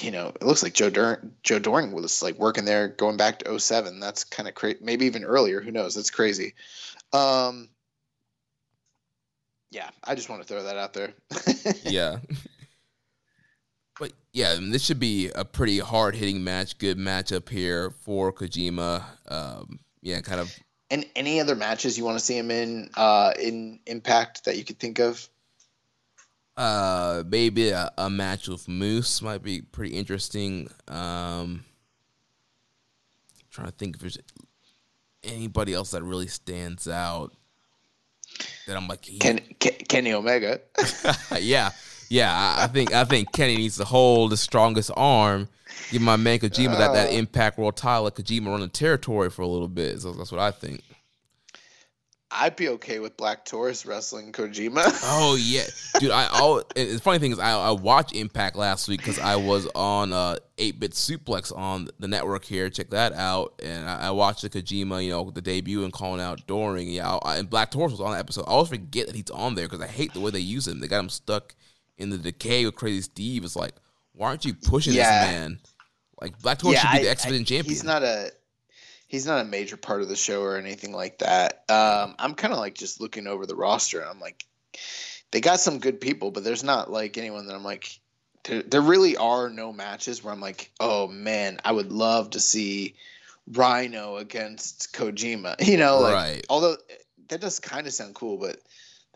You 0.00 0.10
know, 0.10 0.28
it 0.28 0.42
looks 0.42 0.62
like 0.62 0.74
Joe 0.74 0.90
Doering, 0.90 1.32
Joe 1.42 1.58
Doering 1.58 1.92
was 1.92 2.22
like 2.22 2.38
working 2.38 2.64
there 2.64 2.88
going 2.88 3.16
back 3.16 3.40
to 3.40 3.58
07. 3.58 4.00
That's 4.00 4.24
kind 4.24 4.48
of 4.48 4.54
crazy. 4.54 4.78
Maybe 4.80 5.06
even 5.06 5.24
earlier. 5.24 5.60
Who 5.60 5.70
knows? 5.70 5.94
That's 5.94 6.10
crazy. 6.10 6.54
Um, 7.12 7.68
yeah, 9.72 9.88
I 10.04 10.14
just 10.14 10.28
want 10.28 10.42
to 10.42 10.48
throw 10.48 10.62
that 10.62 10.76
out 10.76 10.92
there. 10.92 11.14
yeah. 11.84 12.18
But 13.98 14.12
yeah, 14.32 14.52
I 14.52 14.58
mean, 14.58 14.70
this 14.70 14.84
should 14.84 15.00
be 15.00 15.30
a 15.34 15.44
pretty 15.44 15.78
hard 15.78 16.14
hitting 16.14 16.44
match, 16.44 16.78
good 16.78 16.98
matchup 16.98 17.48
here 17.48 17.90
for 17.90 18.32
Kojima. 18.32 19.02
Um, 19.28 19.80
yeah, 20.02 20.20
kind 20.20 20.40
of. 20.40 20.54
And 20.90 21.06
any 21.16 21.40
other 21.40 21.56
matches 21.56 21.96
you 21.96 22.04
want 22.04 22.18
to 22.18 22.24
see 22.24 22.36
him 22.36 22.50
in 22.50 22.90
uh, 22.96 23.32
in 23.40 23.80
Impact 23.86 24.44
that 24.44 24.58
you 24.58 24.64
could 24.64 24.78
think 24.78 24.98
of? 24.98 25.26
Uh, 26.54 27.22
maybe 27.26 27.70
a, 27.70 27.90
a 27.96 28.10
match 28.10 28.48
with 28.48 28.68
Moose 28.68 29.22
might 29.22 29.42
be 29.42 29.62
pretty 29.62 29.96
interesting. 29.96 30.68
Um, 30.86 31.64
trying 33.50 33.68
to 33.68 33.72
think 33.72 33.96
if 33.96 34.02
there's 34.02 34.18
anybody 35.24 35.72
else 35.72 35.92
that 35.92 36.02
really 36.02 36.26
stands 36.26 36.86
out. 36.86 37.32
That 38.66 38.76
I'm 38.76 38.88
like, 38.88 39.02
Ken, 39.20 39.40
Ken, 39.58 39.72
Kenny 39.88 40.12
Omega. 40.12 40.60
yeah, 41.40 41.70
yeah. 42.08 42.56
I, 42.58 42.66
think 42.66 42.92
I 42.94 43.04
think 43.04 43.32
Kenny 43.32 43.56
needs 43.56 43.76
to 43.78 43.84
hold 43.84 44.30
the 44.30 44.36
strongest 44.36 44.90
arm. 44.96 45.48
Give 45.90 46.02
my 46.02 46.16
man 46.16 46.38
Kojima 46.38 46.78
that, 46.78 46.92
that 46.94 47.08
uh. 47.10 47.12
Impact 47.12 47.58
World 47.58 47.76
title. 47.76 48.04
Let 48.04 48.14
Kojima 48.14 48.46
run 48.46 48.60
the 48.60 48.68
territory 48.68 49.30
for 49.30 49.42
a 49.42 49.46
little 49.46 49.68
bit. 49.68 50.00
So 50.00 50.12
that's 50.12 50.30
what 50.30 50.40
I 50.40 50.50
think. 50.50 50.82
I'd 52.34 52.56
be 52.56 52.68
okay 52.70 52.98
with 52.98 53.16
Black 53.16 53.44
Taurus 53.44 53.84
wrestling 53.84 54.32
Kojima. 54.32 54.82
Oh 55.04 55.36
yeah, 55.38 55.64
dude. 56.00 56.10
I 56.10 56.26
all 56.28 56.62
the 56.74 56.98
funny 57.02 57.18
thing 57.18 57.32
is 57.32 57.38
I, 57.38 57.52
I 57.52 57.70
watched 57.72 58.14
Impact 58.14 58.56
last 58.56 58.88
week 58.88 59.00
because 59.00 59.18
I 59.18 59.36
was 59.36 59.66
on 59.74 60.12
uh 60.12 60.36
eight 60.58 60.80
bit 60.80 60.92
suplex 60.92 61.56
on 61.56 61.88
the 61.98 62.08
network 62.08 62.44
here. 62.44 62.70
Check 62.70 62.90
that 62.90 63.12
out. 63.12 63.60
And 63.62 63.88
I, 63.88 64.08
I 64.08 64.10
watched 64.10 64.42
the 64.42 64.50
Kojima, 64.50 65.04
you 65.04 65.10
know, 65.10 65.30
the 65.30 65.42
debut 65.42 65.84
and 65.84 65.92
calling 65.92 66.20
out 66.20 66.46
Doering. 66.46 66.88
Yeah, 66.88 67.16
I, 67.22 67.36
and 67.36 67.50
Black 67.50 67.70
Taurus 67.70 67.92
was 67.92 68.00
on 68.00 68.12
that 68.12 68.20
episode. 68.20 68.42
I 68.46 68.52
always 68.52 68.68
forget 68.70 69.06
that 69.06 69.16
he's 69.16 69.30
on 69.30 69.54
there 69.54 69.66
because 69.68 69.80
I 69.80 69.86
hate 69.88 70.14
the 70.14 70.20
way 70.20 70.30
they 70.30 70.40
use 70.40 70.66
him. 70.66 70.80
They 70.80 70.88
got 70.88 71.00
him 71.00 71.08
stuck 71.10 71.54
in 71.98 72.10
the 72.10 72.18
decay 72.18 72.64
with 72.64 72.74
Crazy 72.76 73.02
Steve. 73.02 73.44
It's 73.44 73.56
like, 73.56 73.74
why 74.14 74.28
aren't 74.28 74.44
you 74.44 74.54
pushing 74.54 74.94
Yeah. 74.94 75.26
this 75.26 75.32
man? 75.40 75.58
Like 76.20 76.40
Black 76.40 76.58
Taurus 76.58 76.78
should 76.80 76.90
be 76.92 76.98
I- 76.98 77.02
the 77.02 77.10
X 77.10 77.26
I- 77.26 77.30
champion. 77.30 77.64
He's 77.64 77.84
not 77.84 78.02
a 78.02 78.30
he's 79.12 79.26
not 79.26 79.42
a 79.42 79.44
major 79.44 79.76
part 79.76 80.00
of 80.00 80.08
the 80.08 80.16
show 80.16 80.40
or 80.42 80.56
anything 80.56 80.90
like 80.92 81.18
that. 81.18 81.64
Um, 81.68 82.14
I'm 82.18 82.34
kind 82.34 82.54
of 82.54 82.58
like 82.58 82.74
just 82.74 82.98
looking 82.98 83.26
over 83.26 83.44
the 83.44 83.54
roster 83.54 84.00
and 84.00 84.08
I'm 84.08 84.18
like, 84.20 84.42
they 85.30 85.42
got 85.42 85.60
some 85.60 85.78
good 85.80 86.00
people, 86.00 86.30
but 86.30 86.44
there's 86.44 86.64
not 86.64 86.90
like 86.90 87.18
anyone 87.18 87.46
that 87.46 87.54
I'm 87.54 87.62
like. 87.64 88.00
There, 88.44 88.62
there 88.62 88.80
really 88.80 89.16
are 89.18 89.48
no 89.50 89.72
matches 89.72 90.24
where 90.24 90.32
I'm 90.32 90.40
like, 90.40 90.72
oh 90.80 91.06
man, 91.08 91.60
I 91.64 91.70
would 91.70 91.92
love 91.92 92.30
to 92.30 92.40
see 92.40 92.96
Rhino 93.46 94.16
against 94.16 94.92
Kojima. 94.94 95.60
You 95.66 95.76
know, 95.76 96.00
like 96.00 96.14
Right. 96.14 96.46
although 96.48 96.76
that 97.28 97.40
does 97.40 97.60
kind 97.60 97.86
of 97.86 97.92
sound 97.92 98.14
cool, 98.14 98.38
but 98.38 98.56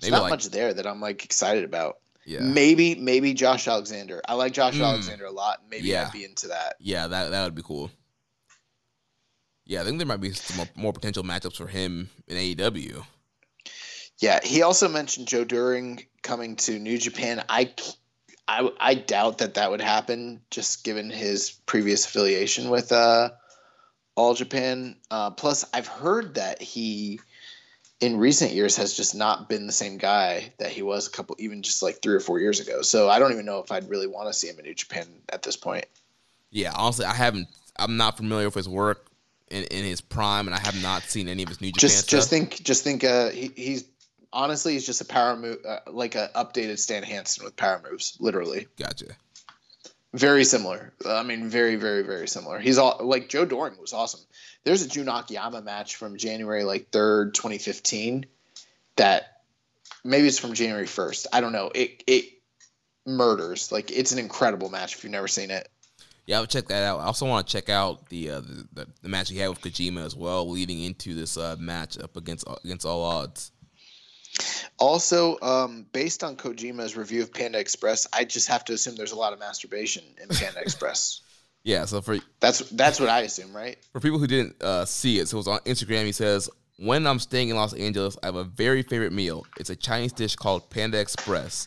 there's 0.01 0.11
Maybe 0.11 0.11
not 0.13 0.23
like- 0.23 0.31
much 0.31 0.45
there 0.51 0.73
that 0.75 0.87
I'm 0.87 1.01
like 1.01 1.25
excited 1.25 1.65
about. 1.65 1.99
Yeah. 2.25 2.41
Maybe 2.41 2.95
maybe 2.97 3.35
Josh 3.35 3.67
Alexander. 3.69 4.21
I 4.29 4.35
like 4.35 4.53
Josh 4.53 4.75
Mm. 4.77 4.85
Alexander 4.85 5.25
a 5.27 5.31
lot. 5.33 5.63
Maybe 5.71 5.89
Yeah. 5.89 6.07
I'd 6.07 6.13
be 6.13 6.25
into 6.25 6.49
that. 6.49 6.75
Yeah, 6.81 7.07
that 7.07 7.31
that 7.31 7.45
would 7.45 7.55
be 7.55 7.63
cool. 7.63 7.91
Yeah, 9.67 9.81
I 9.81 9.85
think 9.85 9.99
there 9.99 10.07
might 10.07 10.21
be 10.21 10.33
some 10.33 10.67
more, 10.77 10.93
potential 10.93 11.25
matchups 11.25 11.57
for 11.57 11.67
him 11.67 12.09
in 12.29 12.37
AEW. 12.37 13.05
Yeah, 14.19 14.39
he 14.43 14.63
also 14.63 14.89
mentioned 14.89 15.27
Joe 15.27 15.45
Doering 15.45 16.07
coming 16.23 16.57
to 16.57 16.79
New 16.79 16.97
Japan. 16.99 17.45
I, 17.49 17.75
I 18.49 18.95
doubt 18.95 19.39
that 19.39 19.55
that 19.55 19.71
would 19.71 19.81
happen, 19.81 20.41
just 20.51 20.85
given 20.85 21.11
his 21.11 21.51
previous 21.51 22.07
affiliation 22.07 22.71
with 22.71 22.93
uh, 22.93 23.31
All 24.15 24.35
Japan. 24.35 24.97
Uh, 25.11 25.33
plus, 25.33 25.65
I've 25.75 25.89
heard 25.89 26.37
that 26.37 26.63
he, 26.63 27.19
in 28.01 28.19
recent 28.19 28.53
years, 28.53 28.77
has 28.77 28.97
just 28.97 29.17
not 29.17 29.49
been 29.49 29.67
the 29.67 29.73
same 29.73 29.99
guy 29.99 30.53
that 30.59 30.71
he 30.71 30.83
was 30.83 31.09
a 31.09 31.11
couple, 31.11 31.35
even 31.41 31.63
just 31.63 31.83
like 31.83 32.01
three 32.01 32.15
or 32.15 32.21
four 32.21 32.39
years 32.39 32.61
ago. 32.61 32.83
So 32.83 33.11
I 33.11 33.19
don't 33.19 33.33
even 33.33 33.45
know 33.45 33.59
if 33.59 33.73
I'd 33.73 33.91
really 33.91 34.07
want 34.07 34.29
to 34.29 34.33
see 34.33 34.47
him 34.47 34.61
in 34.61 34.65
New 34.65 34.75
Japan 34.75 35.09
at 35.29 35.43
this 35.43 35.57
point. 35.57 35.87
Yeah, 36.53 36.73
honestly, 36.77 37.05
I 37.05 37.15
haven't. 37.15 37.49
I'm 37.79 37.97
not 37.97 38.17
familiar 38.17 38.47
with 38.47 38.55
his 38.55 38.69
work 38.69 39.06
in, 39.51 39.65
in 39.65 39.85
his 39.85 40.01
prime, 40.01 40.47
and 40.47 40.55
I 40.55 40.61
have 40.61 40.81
not 40.83 41.03
seen 41.05 41.29
any 41.29 41.43
of 41.43 41.49
his 41.49 41.61
New 41.61 41.69
Japan 41.69 41.81
Just, 41.81 41.99
stuff. 41.99 42.11
just 42.11 42.31
think, 42.31 42.63
just 42.63 42.85
think. 42.85 43.05
Uh, 43.05 43.31
he, 43.31 43.51
he's 43.55 43.85
honestly, 44.33 44.75
he's 44.75 44.87
just 44.87 45.01
a 45.01 45.05
power 45.05 45.37
move, 45.37 45.59
uh, 45.67 45.81
like 45.91 46.15
a 46.15 46.31
updated 46.35 46.79
Stan 46.79 47.03
Hansen 47.03 47.45
with 47.45 47.57
power 47.57 47.81
moves, 47.89 48.17
literally. 48.21 48.69
Gotcha. 48.77 49.07
Very 50.13 50.45
similar. 50.45 50.93
I 51.07 51.23
mean, 51.23 51.49
very, 51.49 51.77
very, 51.77 52.03
very 52.03 52.29
similar. 52.29 52.59
He's 52.59 52.79
all 52.79 52.99
like 53.03 53.29
Joe 53.29 53.45
Doering 53.45 53.79
was 53.79 53.93
awesome. 53.93 54.21
There's 54.65 54.83
a 54.83 54.89
Jun 54.89 55.09
Akiyama 55.09 55.63
match 55.63 55.97
from 55.97 56.17
January 56.17 56.65
like 56.65 56.91
third, 56.91 57.35
2015. 57.35 58.27
That 58.97 59.43
maybe 60.05 60.27
it's 60.27 60.39
from 60.39 60.55
January 60.55 60.87
1st. 60.87 61.27
I 61.33 61.41
don't 61.41 61.53
know. 61.53 61.71
It 61.75 62.03
it 62.07 62.25
murders. 63.05 63.71
Like 63.71 63.91
it's 63.91 64.13
an 64.13 64.19
incredible 64.19 64.71
match 64.71 64.95
if 64.95 65.05
you've 65.05 65.13
never 65.13 65.29
seen 65.29 65.51
it. 65.51 65.69
Yeah, 66.27 66.39
I'll 66.39 66.47
check 66.47 66.67
that 66.69 66.83
out. 66.83 66.99
I 67.01 67.05
also 67.05 67.27
want 67.27 67.47
to 67.47 67.53
check 67.53 67.69
out 67.69 68.09
the, 68.09 68.31
uh, 68.31 68.41
the, 68.73 68.89
the 69.01 69.09
match 69.09 69.31
he 69.31 69.39
had 69.39 69.49
with 69.49 69.61
Kojima 69.61 70.05
as 70.05 70.17
well, 70.17 70.49
leading 70.49 70.83
into 70.83 71.15
this 71.15 71.37
uh, 71.37 71.55
match 71.59 71.99
up 71.99 72.17
against 72.17 72.45
against 72.65 72.85
all 72.85 73.05
odds. 73.05 73.53
Also, 74.79 75.39
um, 75.41 75.87
based 75.93 76.23
on 76.23 76.37
Kojima's 76.37 76.97
review 76.97 77.23
of 77.23 77.33
Panda 77.33 77.59
Express, 77.59 78.07
I 78.13 78.25
just 78.25 78.49
have 78.49 78.65
to 78.67 78.75
assume 78.75 78.97
there's 78.97 79.13
a 79.13 79.17
lot 79.17 79.33
of 79.33 79.39
masturbation 79.39 80.05
in 80.21 80.29
Panda 80.29 80.61
Express. 80.61 81.23
Yeah, 81.63 81.85
so 81.85 82.01
for 82.01 82.17
That's 82.39 82.61
that's 82.71 83.01
what 83.01 83.09
I 83.09 83.23
assume, 83.23 83.53
right? 83.53 83.77
for 83.93 83.99
people 83.99 84.21
who 84.21 84.29
didn't 84.29 84.63
uh, 84.63 84.85
see 84.85 85.19
it, 85.19 85.27
so 85.27 85.37
it 85.37 85.39
was 85.39 85.49
on 85.49 85.59
Instagram. 85.61 86.05
He 86.05 86.13
says, 86.13 86.49
"When 86.79 87.09
I'm 87.09 87.19
staying 87.19 87.49
in 87.49 87.57
Los 87.57 87.75
Angeles, 87.75 88.17
I 88.23 88.27
have 88.27 88.37
a 88.37 88.45
very 88.45 88.85
favorite 88.85 89.13
meal. 89.13 89.45
It's 89.59 89.69
a 89.69 89.75
Chinese 89.75 90.13
dish 90.13 90.37
called 90.37 90.71
Panda 90.71 91.01
Express. 91.01 91.67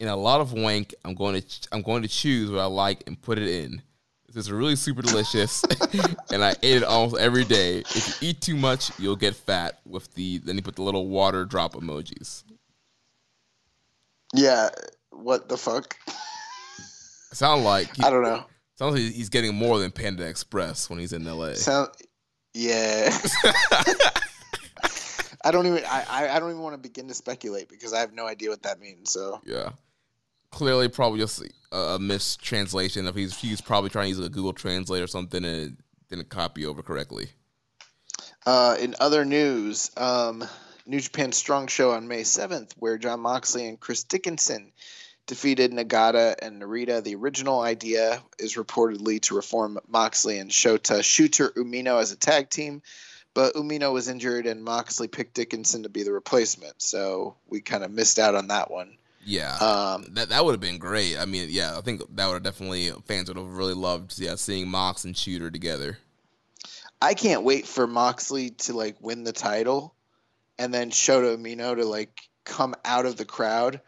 In 0.00 0.08
a 0.08 0.16
lot 0.16 0.42
of 0.42 0.52
wank, 0.52 0.94
I'm 1.02 1.14
going 1.14 1.36
to 1.36 1.40
ch- 1.40 1.66
I'm 1.72 1.80
going 1.80 2.02
to 2.02 2.08
choose 2.08 2.50
what 2.50 2.60
I 2.60 2.66
like 2.66 3.04
and 3.06 3.18
put 3.22 3.38
it 3.38 3.48
in. 3.48 3.80
This 4.28 4.44
is 4.44 4.52
really 4.52 4.76
super 4.76 5.00
delicious, 5.00 5.64
and 6.32 6.44
I 6.44 6.50
ate 6.62 6.76
it 6.76 6.84
almost 6.84 7.16
every 7.20 7.44
day. 7.44 7.78
If 7.78 8.20
you 8.22 8.28
eat 8.28 8.40
too 8.42 8.56
much, 8.56 8.90
you'll 8.98 9.16
get 9.16 9.34
fat. 9.34 9.80
With 9.86 10.12
the 10.14 10.38
then 10.38 10.54
he 10.56 10.60
put 10.60 10.76
the 10.76 10.82
little 10.82 11.08
water 11.08 11.44
drop 11.46 11.72
emojis. 11.74 12.44
Yeah. 14.34 14.68
What 15.10 15.48
the 15.48 15.56
fuck? 15.56 15.96
Sound 17.32 17.64
like 17.64 17.96
he, 17.96 18.02
I 18.02 18.10
don't 18.10 18.22
know. 18.22 18.44
sounds 18.74 18.94
like 18.94 19.02
he's 19.14 19.30
getting 19.30 19.54
more 19.54 19.78
than 19.78 19.90
Panda 19.90 20.26
Express 20.26 20.90
when 20.90 20.98
he's 20.98 21.12
in 21.14 21.24
LA. 21.24 21.54
Sound, 21.54 21.88
yeah. 22.52 23.10
I 25.44 25.50
don't 25.50 25.66
even. 25.66 25.82
I- 25.88 26.28
I 26.34 26.38
don't 26.38 26.50
even 26.50 26.62
want 26.62 26.74
to 26.74 26.78
begin 26.78 27.08
to 27.08 27.14
speculate 27.14 27.68
because 27.68 27.92
I 27.94 28.00
have 28.00 28.12
no 28.12 28.26
idea 28.26 28.50
what 28.50 28.62
that 28.64 28.78
means. 28.78 29.10
So 29.10 29.40
Yeah. 29.46 29.70
Clearly, 30.50 30.88
probably 30.88 31.20
just 31.20 31.42
a, 31.72 31.98
mistranslation. 31.98 33.06
If 33.06 33.14
he's 33.14 33.36
he's 33.36 33.60
probably 33.60 33.90
trying 33.90 34.12
to 34.12 34.18
use 34.18 34.26
a 34.26 34.30
Google 34.30 34.52
Translate 34.52 35.02
or 35.02 35.06
something 35.06 35.44
and 35.44 35.76
didn't 36.08 36.30
copy 36.30 36.64
over 36.66 36.82
correctly. 36.82 37.28
Uh, 38.46 38.76
in 38.80 38.94
other 38.98 39.24
news, 39.24 39.90
um, 39.96 40.42
New 40.86 41.00
Japan 41.00 41.32
Strong 41.32 41.66
Show 41.66 41.90
on 41.92 42.08
May 42.08 42.22
7th, 42.22 42.72
where 42.78 42.96
Jon 42.96 43.20
Moxley 43.20 43.68
and 43.68 43.78
Chris 43.78 44.04
Dickinson 44.04 44.72
defeated 45.26 45.70
Nagata 45.70 46.34
and 46.40 46.60
Narita. 46.60 47.04
The 47.04 47.14
original 47.14 47.60
idea 47.60 48.22
is 48.38 48.54
reportedly 48.54 49.20
to 49.22 49.36
reform 49.36 49.78
Moxley 49.86 50.38
and 50.38 50.50
Shota 50.50 51.04
Shooter 51.04 51.50
Umino 51.50 52.00
as 52.00 52.10
a 52.10 52.16
tag 52.16 52.48
team, 52.48 52.80
but 53.34 53.54
Umino 53.54 53.92
was 53.92 54.08
injured 54.08 54.46
and 54.46 54.64
Moxley 54.64 55.08
picked 55.08 55.34
Dickinson 55.34 55.82
to 55.82 55.90
be 55.90 56.02
the 56.02 56.12
replacement. 56.12 56.80
So 56.80 57.36
we 57.46 57.60
kind 57.60 57.84
of 57.84 57.90
missed 57.90 58.18
out 58.18 58.34
on 58.34 58.48
that 58.48 58.70
one. 58.70 58.96
Yeah, 59.28 59.54
Um, 59.56 60.06
that 60.12 60.30
that 60.30 60.42
would 60.42 60.52
have 60.52 60.60
been 60.60 60.78
great. 60.78 61.18
I 61.18 61.26
mean, 61.26 61.48
yeah, 61.50 61.76
I 61.76 61.82
think 61.82 62.00
that 62.16 62.26
would 62.26 62.32
have 62.34 62.42
definitely 62.42 62.90
fans 63.04 63.28
would 63.28 63.36
have 63.36 63.50
really 63.50 63.74
loved. 63.74 64.18
Yeah, 64.18 64.36
seeing 64.36 64.68
Mox 64.68 65.04
and 65.04 65.14
Shooter 65.14 65.50
together. 65.50 65.98
I 67.02 67.12
can't 67.12 67.42
wait 67.42 67.66
for 67.66 67.86
Moxley 67.86 68.50
to 68.50 68.72
like 68.72 68.96
win 69.02 69.24
the 69.24 69.32
title 69.32 69.94
and 70.58 70.72
then 70.72 70.90
Shota 70.90 71.36
Umino 71.36 71.76
to 71.76 71.84
like 71.84 72.22
come 72.44 72.74
out 72.84 73.06
of 73.06 73.16
the 73.16 73.24
crowd 73.24 73.80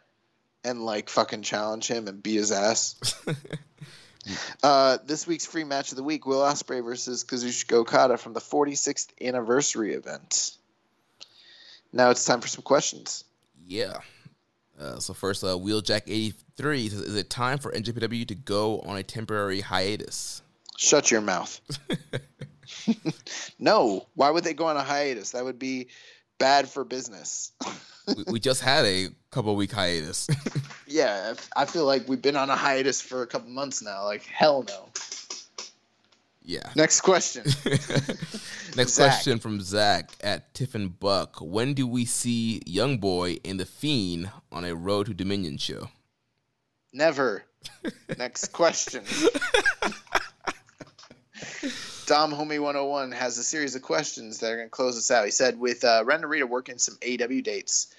and 0.62 0.84
like 0.84 1.08
fucking 1.08 1.42
challenge 1.42 1.88
him 1.88 2.06
and 2.06 2.22
beat 2.22 2.36
his 2.36 2.52
ass. 2.52 2.96
uh, 4.62 4.98
this 5.06 5.26
week's 5.26 5.46
free 5.46 5.64
match 5.64 5.90
of 5.90 5.96
the 5.96 6.02
week: 6.02 6.26
Will 6.26 6.40
Ospreay 6.40 6.84
versus 6.84 7.24
Kazuchika 7.24 7.76
Okada 7.76 8.16
from 8.16 8.34
the 8.34 8.40
46th 8.40 9.08
anniversary 9.20 9.94
event. 9.94 10.52
Now 11.92 12.10
it's 12.10 12.24
time 12.24 12.40
for 12.40 12.48
some 12.48 12.62
questions. 12.62 13.24
Yeah. 13.66 13.98
Uh, 14.80 14.98
so 14.98 15.12
first, 15.12 15.44
uh, 15.44 15.48
Wheeljack 15.48 16.02
eighty 16.06 16.34
three 16.56 16.88
says, 16.88 17.00
"Is 17.02 17.14
it 17.14 17.28
time 17.28 17.58
for 17.58 17.70
NJPW 17.70 18.26
to 18.28 18.34
go 18.34 18.80
on 18.80 18.96
a 18.96 19.02
temporary 19.02 19.60
hiatus?" 19.60 20.42
Shut 20.78 21.10
your 21.10 21.20
mouth. 21.20 21.60
no, 23.58 24.06
why 24.14 24.30
would 24.30 24.44
they 24.44 24.54
go 24.54 24.66
on 24.66 24.78
a 24.78 24.82
hiatus? 24.82 25.32
That 25.32 25.44
would 25.44 25.58
be 25.58 25.88
bad 26.38 26.68
for 26.68 26.84
business. 26.84 27.52
we, 28.06 28.24
we 28.26 28.40
just 28.40 28.62
had 28.62 28.86
a 28.86 29.08
couple 29.30 29.54
week 29.54 29.72
hiatus. 29.72 30.26
yeah, 30.86 31.34
I 31.54 31.66
feel 31.66 31.84
like 31.84 32.08
we've 32.08 32.22
been 32.22 32.36
on 32.36 32.48
a 32.48 32.56
hiatus 32.56 33.02
for 33.02 33.22
a 33.22 33.26
couple 33.26 33.50
months 33.50 33.82
now. 33.82 34.04
Like 34.04 34.22
hell 34.24 34.64
no. 34.66 34.88
Yeah. 36.50 36.68
Next 36.74 37.02
question. 37.02 37.44
Next 38.76 38.94
Zach. 38.94 39.10
question 39.10 39.38
from 39.38 39.60
Zach 39.60 40.10
at 40.20 40.52
Tiffin 40.52 40.88
Buck. 40.88 41.36
When 41.40 41.74
do 41.74 41.86
we 41.86 42.04
see 42.04 42.60
Young 42.66 42.98
Boy 42.98 43.38
and 43.44 43.60
the 43.60 43.64
Fiend 43.64 44.32
on 44.50 44.64
a 44.64 44.74
Road 44.74 45.06
to 45.06 45.14
Dominion 45.14 45.58
show? 45.58 45.90
Never. 46.92 47.44
Next 48.18 48.48
question. 48.52 49.04
Dom 52.06 52.32
Homie 52.32 52.58
101 52.58 53.12
has 53.12 53.38
a 53.38 53.44
series 53.44 53.76
of 53.76 53.82
questions 53.82 54.40
that 54.40 54.50
are 54.50 54.56
going 54.56 54.66
to 54.66 54.70
close 54.70 54.98
us 54.98 55.12
out. 55.12 55.24
He 55.26 55.30
said, 55.30 55.56
with 55.56 55.84
uh, 55.84 56.02
Ren 56.04 56.22
Narita 56.22 56.48
working 56.48 56.78
some 56.78 56.96
AEW 56.96 57.44
dates, 57.44 57.94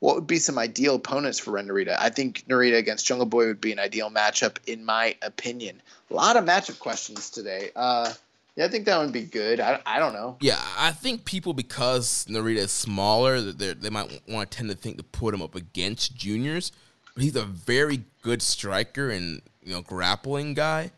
what 0.00 0.14
would 0.16 0.26
be 0.26 0.38
some 0.38 0.58
ideal 0.58 0.96
opponents 0.96 1.38
for 1.38 1.52
Ren 1.52 1.68
Narita? 1.68 1.96
I 1.98 2.10
think 2.10 2.44
Narita 2.48 2.76
against 2.76 3.06
Jungle 3.06 3.26
Boy 3.26 3.46
would 3.46 3.60
be 3.60 3.72
an 3.72 3.78
ideal 3.78 4.10
matchup, 4.10 4.58
in 4.66 4.84
my 4.84 5.16
opinion. 5.22 5.80
A 6.10 6.14
lot 6.14 6.36
of 6.36 6.44
matchup 6.44 6.78
questions 6.78 7.30
today. 7.30 7.70
Uh, 7.74 8.12
yeah, 8.56 8.66
I 8.66 8.68
think 8.68 8.84
that 8.84 8.98
would 9.00 9.12
be 9.12 9.22
good. 9.22 9.58
I, 9.60 9.80
I 9.84 9.98
don't 9.98 10.12
know. 10.12 10.36
Yeah, 10.40 10.60
I 10.78 10.92
think 10.92 11.24
people 11.24 11.54
because 11.54 12.26
Narita 12.28 12.58
is 12.58 12.70
smaller, 12.72 13.40
they're- 13.40 13.74
might 13.90 14.20
want 14.28 14.50
to 14.50 14.56
tend 14.56 14.70
to 14.70 14.76
think 14.76 14.98
to 14.98 15.02
put 15.02 15.34
him 15.34 15.42
up 15.42 15.54
against 15.54 16.14
juniors. 16.14 16.70
But 17.14 17.22
he's 17.22 17.36
a 17.36 17.44
very 17.44 18.04
good 18.22 18.42
striker 18.42 19.10
and 19.10 19.40
you 19.62 19.72
know 19.72 19.82
grappling 19.82 20.54
guy. 20.54 20.90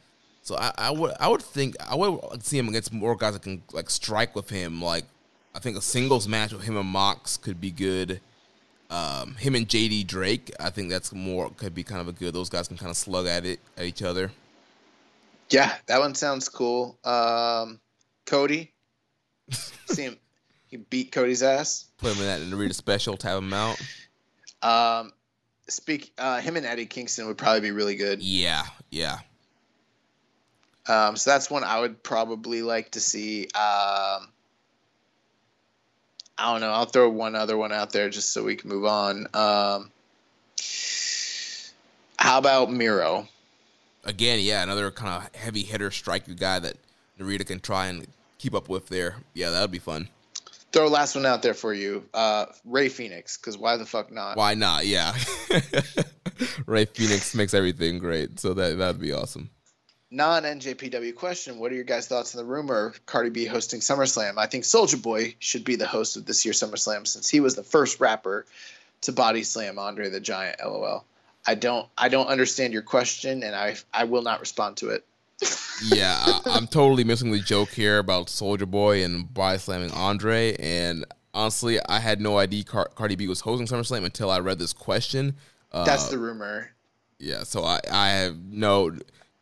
So 0.42 0.56
I, 0.56 0.72
I 0.78 0.90
would 0.90 1.12
I 1.20 1.28
would 1.28 1.42
think 1.42 1.76
I 1.80 1.94
would 1.94 2.42
see 2.44 2.58
him 2.58 2.68
against 2.68 2.92
more 2.92 3.16
guys 3.16 3.34
that 3.34 3.42
can 3.42 3.62
like 3.72 3.90
strike 3.90 4.34
with 4.34 4.48
him. 4.48 4.80
Like 4.80 5.04
I 5.54 5.58
think 5.58 5.76
a 5.76 5.80
singles 5.82 6.26
match 6.26 6.52
with 6.52 6.62
him 6.62 6.76
and 6.76 6.88
Mox 6.88 7.36
could 7.36 7.60
be 7.60 7.70
good. 7.70 8.20
Um, 8.88 9.34
him 9.34 9.54
and 9.54 9.68
JD 9.68 10.06
Drake, 10.06 10.52
I 10.60 10.70
think 10.70 10.90
that's 10.90 11.12
more 11.12 11.50
could 11.50 11.74
be 11.74 11.82
kind 11.82 12.00
of 12.00 12.08
a 12.08 12.12
good. 12.12 12.34
Those 12.34 12.48
guys 12.48 12.68
can 12.68 12.76
kind 12.76 12.90
of 12.90 12.96
slug 12.96 13.26
at 13.26 13.44
it 13.44 13.60
at 13.76 13.84
each 13.84 14.02
other. 14.02 14.30
Yeah, 15.50 15.72
that 15.86 15.98
one 15.98 16.14
sounds 16.14 16.48
cool. 16.48 16.98
Um, 17.04 17.80
Cody. 18.26 18.72
See 19.86 20.02
him. 20.02 20.16
He 20.68 20.76
beat 20.76 21.12
Cody's 21.12 21.42
ass. 21.42 21.86
Put 21.98 22.16
him 22.16 22.22
in 22.22 22.26
that 22.26 22.40
Narita 22.40 22.74
special, 22.74 23.16
tap 23.16 23.38
him 23.38 23.52
out. 23.52 23.80
Um, 24.62 25.12
speak. 25.68 26.12
Uh, 26.18 26.40
him 26.40 26.56
and 26.56 26.66
Eddie 26.66 26.86
Kingston 26.86 27.26
would 27.28 27.38
probably 27.38 27.60
be 27.60 27.70
really 27.70 27.96
good. 27.96 28.22
Yeah, 28.22 28.64
yeah. 28.90 29.18
Um, 30.88 31.16
so 31.16 31.30
that's 31.30 31.50
one 31.50 31.64
I 31.64 31.80
would 31.80 32.02
probably 32.02 32.62
like 32.62 32.92
to 32.92 33.00
see. 33.00 33.48
Um, 33.54 34.28
I 36.38 36.52
don't 36.52 36.60
know. 36.60 36.70
I'll 36.70 36.86
throw 36.86 37.08
one 37.08 37.34
other 37.34 37.56
one 37.56 37.72
out 37.72 37.92
there 37.92 38.10
just 38.10 38.32
so 38.32 38.44
we 38.44 38.56
can 38.56 38.68
move 38.68 38.84
on. 38.84 39.26
Um, 39.32 39.90
how 42.18 42.38
about 42.38 42.70
Miro? 42.70 43.26
Again, 44.04 44.40
yeah, 44.40 44.62
another 44.62 44.90
kind 44.90 45.22
of 45.24 45.34
heavy 45.34 45.62
hitter 45.62 45.90
striker 45.90 46.34
guy 46.34 46.58
that 46.58 46.76
Narita 47.18 47.46
can 47.46 47.60
try 47.60 47.86
and 47.86 48.06
keep 48.38 48.54
up 48.54 48.68
with 48.68 48.88
there. 48.88 49.16
Yeah, 49.34 49.50
that 49.50 49.60
would 49.62 49.70
be 49.70 49.78
fun. 49.78 50.08
Throw 50.72 50.88
last 50.88 51.14
one 51.14 51.24
out 51.24 51.42
there 51.42 51.54
for 51.54 51.72
you. 51.72 52.04
Uh, 52.12 52.46
Rey 52.64 52.88
Fenix, 52.88 53.38
because 53.38 53.56
why 53.56 53.76
the 53.76 53.86
fuck 53.86 54.12
not? 54.12 54.36
Why 54.36 54.54
not? 54.54 54.86
Yeah. 54.86 55.14
Rey 56.66 56.84
Fenix 56.84 57.34
makes 57.34 57.54
everything 57.54 57.98
great, 57.98 58.38
so 58.38 58.52
that 58.54 58.76
that'd 58.76 59.00
be 59.00 59.12
awesome. 59.12 59.48
Non 60.10 60.44
NJPW 60.44 61.14
question: 61.14 61.58
What 61.58 61.72
are 61.72 61.74
your 61.74 61.84
guys' 61.84 62.06
thoughts 62.06 62.34
on 62.34 62.38
the 62.38 62.50
rumor 62.50 62.86
of 62.86 63.04
Cardi 63.06 63.30
B 63.30 63.44
hosting 63.44 63.80
SummerSlam? 63.80 64.34
I 64.38 64.46
think 64.46 64.64
Soulja 64.64 65.02
Boy 65.02 65.34
should 65.40 65.64
be 65.64 65.74
the 65.76 65.86
host 65.86 66.16
of 66.16 66.26
this 66.26 66.44
year's 66.44 66.60
SummerSlam 66.60 67.06
since 67.06 67.28
he 67.28 67.40
was 67.40 67.56
the 67.56 67.64
first 67.64 67.98
rapper 67.98 68.46
to 69.02 69.12
body 69.12 69.42
slam 69.42 69.78
Andre 69.78 70.08
the 70.08 70.20
Giant. 70.20 70.60
LOL. 70.64 71.04
I 71.46 71.54
don't 71.54 71.88
I 71.98 72.08
don't 72.08 72.28
understand 72.28 72.72
your 72.72 72.82
question, 72.82 73.42
and 73.42 73.54
I 73.54 73.76
I 73.92 74.04
will 74.04 74.22
not 74.22 74.40
respond 74.40 74.76
to 74.78 74.90
it. 74.90 75.04
yeah, 75.84 76.40
I, 76.46 76.56
am 76.56 76.66
totally 76.66 77.04
missing 77.04 77.30
the 77.30 77.40
joke 77.40 77.70
here 77.70 77.98
about 77.98 78.28
Soulja 78.28 78.68
Boy 78.68 79.04
and 79.04 79.32
body 79.32 79.58
slamming 79.58 79.90
Andre. 79.90 80.56
And 80.58 81.04
honestly, 81.34 81.78
I 81.88 81.98
had 81.98 82.20
no 82.20 82.38
idea 82.38 82.64
Car- 82.64 82.90
Cardi 82.94 83.16
B 83.16 83.28
was 83.28 83.40
hosting 83.40 83.66
SummerSlam 83.66 84.04
until 84.04 84.30
I 84.30 84.38
read 84.38 84.58
this 84.58 84.72
question. 84.72 85.36
Uh, 85.72 85.84
That's 85.84 86.08
the 86.08 86.18
rumor. 86.18 86.70
Yeah, 87.18 87.42
so 87.42 87.64
I 87.64 87.80
I 87.90 88.08
have 88.10 88.38
no, 88.38 88.96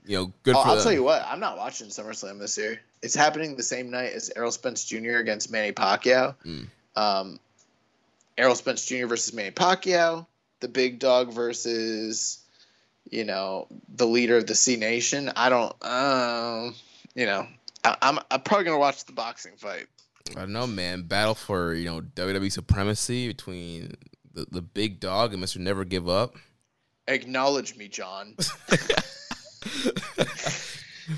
you 0.04 0.18
know, 0.18 0.32
good. 0.42 0.54
Oh, 0.54 0.60
I'll 0.60 0.82
tell 0.82 0.92
you 0.92 1.02
what, 1.02 1.24
I'm 1.26 1.40
not 1.40 1.56
watching 1.56 1.88
SummerSlam 1.88 2.38
this 2.38 2.58
year. 2.58 2.80
It's 3.02 3.14
happening 3.14 3.56
the 3.56 3.62
same 3.62 3.90
night 3.90 4.12
as 4.12 4.30
Errol 4.34 4.52
Spence 4.52 4.84
Jr. 4.84 5.16
against 5.16 5.50
Manny 5.50 5.72
Pacquiao. 5.72 6.34
Mm. 6.44 6.66
Um, 6.96 7.40
Errol 8.36 8.54
Spence 8.54 8.84
Jr. 8.84 9.06
versus 9.06 9.32
Manny 9.32 9.50
Pacquiao. 9.50 10.26
The 10.60 10.68
big 10.68 10.98
dog 10.98 11.32
versus 11.32 12.44
you 13.10 13.24
know, 13.24 13.66
the 13.94 14.06
leader 14.06 14.36
of 14.36 14.46
the 14.46 14.54
C 14.54 14.76
Nation. 14.76 15.30
I 15.36 15.48
don't, 15.48 15.74
um, 15.84 16.74
you 17.14 17.26
know, 17.26 17.46
I, 17.84 17.96
I'm, 18.02 18.18
I'm 18.30 18.40
probably 18.40 18.64
gonna 18.64 18.78
watch 18.78 19.04
the 19.04 19.12
boxing 19.12 19.56
fight. 19.56 19.86
I 20.30 20.40
don't 20.40 20.52
know, 20.52 20.66
man. 20.66 21.02
Battle 21.02 21.34
for 21.34 21.74
you 21.74 21.84
know 21.84 22.00
WWE 22.00 22.50
supremacy 22.50 23.28
between 23.28 23.94
the, 24.32 24.46
the 24.50 24.62
big 24.62 25.00
dog 25.00 25.32
and 25.32 25.40
Mister 25.40 25.58
Never 25.58 25.84
Give 25.84 26.08
Up. 26.08 26.34
Acknowledge 27.06 27.76
me, 27.76 27.88
John. 27.88 28.36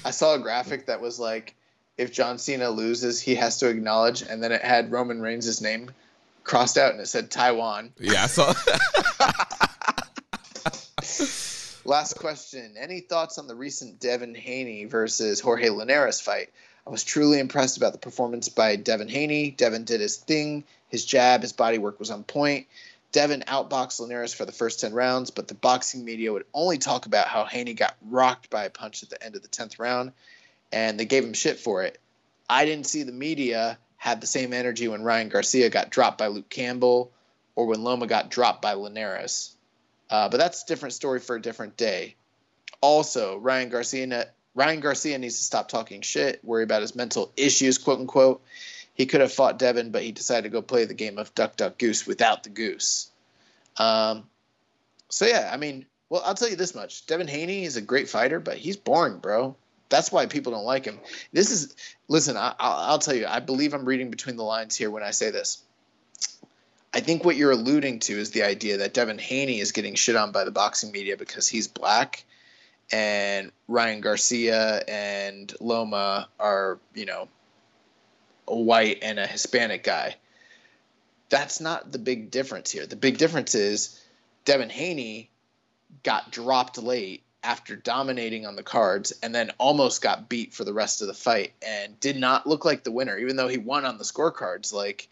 I 0.05 0.11
saw 0.11 0.35
a 0.35 0.39
graphic 0.39 0.87
that 0.87 1.01
was 1.01 1.19
like, 1.19 1.55
if 1.97 2.13
John 2.13 2.39
Cena 2.39 2.71
loses, 2.71 3.21
he 3.21 3.35
has 3.37 3.59
to 3.59 3.69
acknowledge, 3.69 4.23
and 4.23 4.43
then 4.43 4.53
it 4.53 4.63
had 4.63 4.93
Roman 4.93 5.21
Reigns' 5.21 5.61
name 5.61 5.91
crossed 6.45 6.79
out, 6.79 6.93
and 6.93 7.01
it 7.01 7.07
said 7.07 7.31
Taiwan. 7.31 7.93
Yeah, 7.99 8.25
I 8.25 8.27
saw. 8.27 8.55
Last 11.85 12.19
question. 12.19 12.75
Any 12.79 13.01
thoughts 13.01 13.39
on 13.39 13.47
the 13.47 13.55
recent 13.55 14.01
Devin 14.01 14.35
Haney 14.35 14.87
versus 14.87 15.41
Jorge 15.41 15.69
Linares 15.71 16.21
fight? 16.21 16.51
I 16.87 16.91
was 16.91 17.05
truly 17.05 17.39
impressed 17.39 17.77
about 17.77 17.93
the 17.93 17.99
performance 17.99 18.49
by 18.49 18.77
Devin 18.77 19.09
Haney. 19.09 19.51
Devin 19.51 19.85
did 19.85 20.01
his 20.01 20.17
thing. 20.17 20.65
His 20.89 21.05
jab, 21.05 21.43
his 21.43 21.53
body 21.53 21.79
work 21.79 21.99
was 21.99 22.11
on 22.11 22.25
point. 22.25 22.67
Devin 23.17 23.45
outboxed 23.49 23.99
Linares 23.99 24.35
for 24.35 24.45
the 24.45 24.53
first 24.53 24.79
10 24.79 24.93
rounds, 24.93 25.31
but 25.31 25.49
the 25.49 25.55
boxing 25.55 26.05
media 26.05 26.31
would 26.31 26.45
only 26.53 26.77
talk 26.77 27.07
about 27.07 27.29
how 27.29 27.47
Haney 27.47 27.73
got 27.73 27.97
rocked 28.03 28.51
by 28.51 28.67
a 28.67 28.71
punch 28.71 29.03
at 29.03 29.09
the 29.09 29.25
end 29.25 29.37
of 29.37 29.41
the 29.41 29.49
10th 29.49 29.79
round, 29.79 30.13
and 30.71 31.01
they 31.01 31.07
gave 31.07 31.25
him 31.25 31.33
shit 31.33 31.59
for 31.59 31.83
it. 31.83 31.97
I 32.47 32.67
didn't 32.67 32.85
see 32.85 33.05
the 33.05 33.13
media 33.13 33.79
have 33.97 34.21
the 34.21 34.27
same 34.27 34.53
energy 34.53 34.87
when 34.87 35.03
Ryan 35.03 35.31
Garcia 35.31 35.71
got 35.71 35.89
dropped 35.89 36.19
by 36.19 36.27
Luke 36.27 36.51
Campbell 36.51 37.11
or 37.55 37.65
when 37.65 37.83
Loma 37.83 38.07
got 38.07 38.31
dropped 38.31 38.61
by 38.61 38.75
Linares. 38.75 39.57
Uh, 40.11 40.29
but 40.29 40.37
that's 40.37 40.65
a 40.65 40.67
different 40.67 40.93
story 40.93 41.19
for 41.19 41.37
a 41.37 41.41
different 41.41 41.79
day. 41.79 42.17
Also, 42.83 43.39
Ryan 43.39 43.71
Garcia 43.71 44.27
Ryan 44.55 44.81
Garcia 44.81 45.17
needs 45.17 45.39
to 45.39 45.43
stop 45.43 45.69
talking 45.69 46.03
shit, 46.03 46.45
worry 46.45 46.65
about 46.65 46.83
his 46.83 46.95
mental 46.95 47.33
issues, 47.39 47.79
quote 47.79 47.99
unquote. 47.99 48.43
He 48.97 49.05
could 49.05 49.21
have 49.21 49.33
fought 49.33 49.59
Devin, 49.59 49.91
but 49.91 50.03
he 50.03 50.11
decided 50.11 50.45
to 50.45 50.49
go 50.49 50.63
play 50.63 50.87
the 50.87 50.95
game 50.95 51.19
of 51.19 51.35
duck, 51.35 51.57
duck, 51.57 51.79
goose 51.79 52.07
without 52.07 52.43
the 52.43 52.49
goose. 52.49 53.11
Um, 53.77 54.25
so 55.11 55.27
yeah, 55.27 55.51
I 55.53 55.59
mean, 55.59 55.85
well, 56.09 56.23
I'll 56.25 56.35
tell 56.35 56.49
you 56.49 56.57
this 56.57 56.75
much: 56.75 57.07
Devin 57.07 57.29
Haney 57.29 57.65
is 57.65 57.77
a 57.77 57.83
great 57.83 58.09
fighter, 58.09 58.41
but 58.41 58.57
he's 58.57 58.77
boring, 58.77 59.19
bro. 59.19 59.55
That's 59.91 60.11
why 60.11 60.27
people 60.27 60.53
don't 60.53 60.65
like 60.65 60.85
him. 60.85 60.99
This 61.33 61.51
is, 61.51 61.77
listen, 62.09 62.37
I, 62.37 62.55
will 62.91 62.99
tell 62.99 63.15
you, 63.15 63.27
I 63.27 63.39
believe 63.39 63.73
I'm 63.73 63.85
reading 63.85 64.11
between 64.11 64.37
the 64.37 64.43
lines 64.43 64.75
here 64.75 64.91
when 64.91 65.05
I 65.05 65.13
say 65.13 65.31
this. 65.31 65.63
I 66.93 67.01
think 67.01 67.25
what 67.25 67.37
you're 67.37 67.53
alluding 67.53 68.01
to 68.01 68.15
is 68.15 68.31
the 68.31 68.43
idea 68.43 68.79
that 68.79 68.95
Devin 68.95 69.19
Haney 69.19 69.61
is 69.61 69.73
getting 69.73 69.95
shit 69.95 70.17
on 70.17 70.33
by 70.33 70.45
the 70.45 70.51
boxing 70.51 70.91
media 70.91 71.17
because 71.17 71.47
he's 71.47 71.69
black, 71.69 72.25
and 72.91 73.53
Ryan 73.69 74.01
Garcia 74.01 74.83
and 74.89 75.53
Loma 75.61 76.29
are, 76.41 76.79
you 76.95 77.05
know, 77.05 77.29
a 78.49 78.57
white 78.57 78.99
and 79.03 79.19
a 79.19 79.27
Hispanic 79.27 79.83
guy. 79.83 80.17
That's 81.29 81.61
not 81.61 81.91
the 81.91 81.99
big 81.99 82.31
difference 82.31 82.71
here. 82.71 82.87
The 82.87 82.97
big 82.97 83.19
difference 83.19 83.55
is 83.55 84.01
Devin 84.45 84.71
Haney 84.71 85.31
got 86.03 86.31
dropped 86.31 86.79
late 86.79 87.23
after 87.43 87.77
dominating 87.77 88.45
on 88.45 88.57
the 88.57 88.63
cards 88.63 89.13
and 89.23 89.35
then 89.35 89.51
almost 89.59 90.03
got 90.03 90.29
beat 90.29 90.53
for 90.53 90.65
the 90.65 90.75
rest 90.75 91.01
of 91.01 91.09
the 91.09 91.15
fight 91.15 91.53
and 91.65 91.99
did 92.01 92.17
not 92.17 92.47
look 92.47 92.65
like 92.65 92.83
the 92.83 92.91
winner, 92.91 93.17
even 93.17 93.37
though 93.37 93.49
he 93.49 93.59
won 93.59 93.85
on 93.85 93.99
the 93.99 94.05
scorecards. 94.05 94.73
Like 94.73 95.09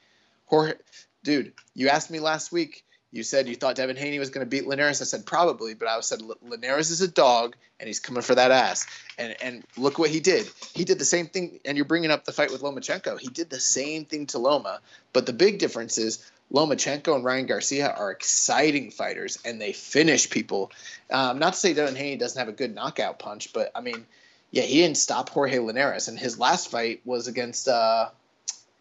Jorge, 0.46 0.74
dude, 1.22 1.52
you 1.74 1.88
asked 1.88 2.10
me 2.10 2.20
last 2.20 2.52
week. 2.52 2.84
You 3.14 3.22
said 3.22 3.46
you 3.46 3.54
thought 3.54 3.76
Devin 3.76 3.94
Haney 3.94 4.18
was 4.18 4.30
going 4.30 4.44
to 4.44 4.50
beat 4.50 4.66
Linares. 4.66 5.00
I 5.00 5.04
said 5.04 5.24
probably, 5.24 5.74
but 5.74 5.86
I 5.86 6.00
said 6.00 6.20
Linares 6.42 6.90
is 6.90 7.00
a 7.00 7.06
dog 7.06 7.54
and 7.78 7.86
he's 7.86 8.00
coming 8.00 8.22
for 8.22 8.34
that 8.34 8.50
ass. 8.50 8.86
And 9.16 9.36
and 9.40 9.62
look 9.76 10.00
what 10.00 10.10
he 10.10 10.18
did. 10.18 10.50
He 10.74 10.84
did 10.84 10.98
the 10.98 11.04
same 11.04 11.28
thing. 11.28 11.60
And 11.64 11.76
you're 11.76 11.84
bringing 11.84 12.10
up 12.10 12.24
the 12.24 12.32
fight 12.32 12.50
with 12.50 12.62
Lomachenko. 12.62 13.20
He 13.20 13.28
did 13.28 13.50
the 13.50 13.60
same 13.60 14.04
thing 14.04 14.26
to 14.26 14.38
Loma. 14.38 14.80
But 15.12 15.26
the 15.26 15.32
big 15.32 15.60
difference 15.60 15.96
is 15.96 16.28
Lomachenko 16.52 17.14
and 17.14 17.24
Ryan 17.24 17.46
Garcia 17.46 17.88
are 17.88 18.10
exciting 18.10 18.90
fighters 18.90 19.38
and 19.44 19.60
they 19.60 19.72
finish 19.72 20.28
people. 20.28 20.72
Um, 21.08 21.38
not 21.38 21.52
to 21.52 21.58
say 21.60 21.72
Devin 21.72 21.94
Haney 21.94 22.16
doesn't 22.16 22.38
have 22.38 22.48
a 22.48 22.52
good 22.52 22.74
knockout 22.74 23.20
punch, 23.20 23.52
but 23.52 23.70
I 23.76 23.80
mean, 23.80 24.06
yeah, 24.50 24.64
he 24.64 24.78
didn't 24.78 24.96
stop 24.96 25.28
Jorge 25.28 25.60
Linares. 25.60 26.08
And 26.08 26.18
his 26.18 26.36
last 26.36 26.68
fight 26.68 27.00
was 27.04 27.28
against. 27.28 27.68
Uh, 27.68 28.08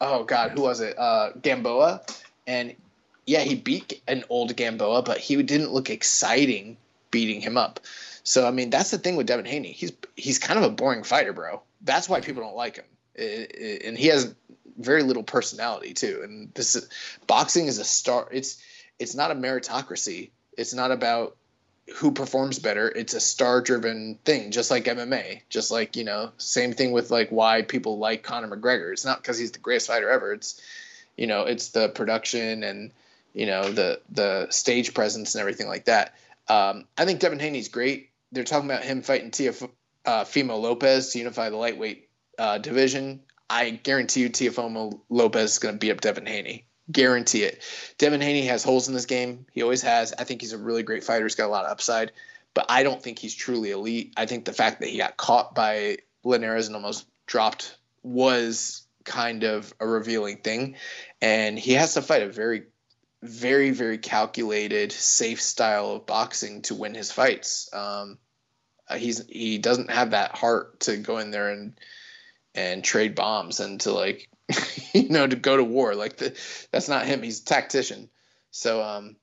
oh 0.02 0.24
God, 0.24 0.53
who 0.53 0.64
was 0.64 0.80
it? 0.80 0.98
Uh, 0.98 1.34
Gamboa, 1.40 2.02
and 2.48 2.74
yeah, 3.26 3.40
he 3.40 3.56
beat 3.56 4.02
an 4.08 4.24
old 4.30 4.56
Gamboa, 4.56 5.03
but 5.03 5.18
he 5.18 5.42
didn't 5.42 5.72
look 5.72 5.90
exciting 5.90 6.77
beating 7.11 7.42
him 7.42 7.58
up. 7.58 7.80
So 8.24 8.48
I 8.48 8.52
mean, 8.52 8.69
that's 8.69 8.92
the 8.92 8.98
thing 8.98 9.16
with 9.16 9.27
Devin 9.27 9.45
Haney. 9.45 9.72
He's 9.72 9.92
he's 10.16 10.40
kind 10.40 10.58
of 10.58 10.66
a 10.66 10.74
boring 10.74 11.03
fighter, 11.03 11.34
bro. 11.34 11.61
That's 11.82 12.10
why 12.10 12.22
people 12.22 12.43
don't 12.43 12.56
like 12.56 12.77
him, 12.77 12.85
it, 13.16 13.56
it, 13.56 13.84
and 13.85 13.98
he 13.98 14.08
has 14.08 14.34
very 14.77 15.03
little 15.03 15.24
personality 15.24 15.93
too. 15.93 16.22
And 16.24 16.53
this 16.53 16.76
is, 16.76 16.90
boxing 17.27 17.68
is 17.68 17.77
a 17.80 17.84
star. 17.84 18.27
It's 18.32 18.61
it's 19.00 19.16
not 19.16 19.32
a 19.32 19.35
meritocracy. 19.35 20.32
It's 20.58 20.74
not 20.74 20.92
about 20.92 21.35
who 21.95 22.11
performs 22.11 22.60
better. 22.60 22.88
It's 22.88 23.14
a 23.14 23.19
star 23.19 23.61
driven 23.61 24.18
thing, 24.24 24.52
just 24.52 24.72
like 24.72 24.85
MMA. 24.85 25.42
Just 25.50 25.69
like 25.69 25.95
you 25.95 26.03
know, 26.03 26.32
same 26.38 26.74
thing 26.74 26.92
with 26.93 27.11
like 27.11 27.30
why 27.30 27.61
people 27.61 27.98
like 27.98 28.24
Conor 28.24 28.56
McGregor. 28.56 28.92
It's 28.92 29.06
not 29.06 29.22
because 29.22 29.38
he's 29.38 29.52
the 29.52 29.60
greatest 29.60 29.88
fighter 29.88 30.10
ever. 30.10 30.34
It's 30.34 30.61
you 31.18 31.27
know 31.27 31.43
it's 31.43 31.69
the 31.69 31.90
production 31.90 32.64
and 32.64 32.92
you 33.34 33.45
know 33.45 33.72
the 33.72 34.02
the 34.10 34.48
stage 34.50 34.94
presence 34.94 35.36
and 35.36 35.42
everything 35.42 35.68
like 35.68 35.86
that. 35.86 36.16
Um, 36.48 36.86
I 36.98 37.06
think 37.06 37.20
Devin 37.20 37.40
Haney's 37.40 37.70
great. 37.70 38.10
They're 38.32 38.44
talking 38.44 38.70
about 38.70 38.84
him 38.84 39.02
fighting 39.02 39.32
Tia 39.32 39.53
uh, 40.06 40.24
Fimo 40.24 40.60
Lopez 40.60 41.12
to 41.12 41.20
unify 41.20 41.50
the 41.50 41.58
lightweight 41.58 42.10
uh, 42.38 42.58
division. 42.58 43.22
I 43.50 43.70
guarantee 43.70 44.22
you, 44.22 44.30
Teofimo 44.30 45.00
Lopez 45.10 45.53
is 45.53 45.60
going 45.60 45.76
to 45.76 45.80
beat 45.80 45.92
up 45.92 46.02
Devin 46.02 46.26
Haney. 46.26 46.66
Guarantee 46.92 47.44
it. 47.44 47.62
Devin 47.98 48.22
Haney 48.22 48.48
has 48.48 48.64
holes 48.64 48.88
in 48.88 48.94
this 48.94 49.06
game. 49.06 49.45
He 49.52 49.62
always 49.62 49.82
has. 49.84 50.14
I 50.18 50.24
think 50.24 50.42
he's 50.42 50.53
a 50.53 50.58
really 50.58 50.84
great 50.84 51.03
fighter. 51.03 51.24
He's 51.24 51.36
got 51.36 51.48
a 51.48 51.52
lot 51.52 51.66
of 51.66 51.72
upside, 51.72 52.12
but 52.53 52.66
I 52.70 52.84
don't 52.84 53.02
think 53.02 53.20
he's 53.20 53.36
truly 53.36 53.72
elite. 53.72 54.14
I 54.18 54.26
think 54.26 54.45
the 54.45 54.53
fact 54.53 54.80
that 54.80 54.90
he 54.90 54.98
got 54.98 55.18
caught 55.18 55.56
by 55.56 56.00
Linares 56.24 56.68
and 56.68 56.76
almost 56.76 57.06
dropped 57.26 57.78
was 58.02 58.86
kind 59.06 59.44
of 59.44 59.74
a 59.80 59.88
revealing 59.88 60.38
thing. 60.38 60.76
And 61.22 61.58
he 61.58 61.74
has 61.74 61.94
to 61.94 62.02
fight 62.02 62.22
a 62.22 62.30
very, 62.30 62.64
very, 63.24 63.72
very 63.72 63.98
calculated, 63.98 64.92
safe 64.92 65.42
style 65.42 65.92
of 65.92 66.06
boxing 66.06 66.61
to 66.64 66.76
win 66.76 66.93
his 66.93 67.11
fights. 67.11 67.69
Um, 67.74 68.18
uh, 68.88 68.98
he's 68.98 69.26
he 69.27 69.58
doesn't 69.58 69.90
have 69.90 70.11
that 70.11 70.35
heart 70.35 70.82
to 70.82 70.98
go 70.98 71.18
in 71.18 71.32
there 71.32 71.50
and 71.50 71.80
and 72.53 72.84
trade 72.84 73.16
bombs 73.16 73.60
and 73.60 73.80
to 73.82 73.92
like 73.92 74.30
you 74.93 75.10
know 75.10 75.26
to 75.26 75.35
go 75.35 75.56
to 75.58 75.64
war 75.64 75.95
like 75.95 76.18
the, 76.18 76.38
that's 76.72 76.90
not 76.90 77.06
him 77.06 77.24
he's 77.24 77.42
a 77.42 77.45
tactician 77.45 78.10
so 78.52 78.84
um 78.84 79.16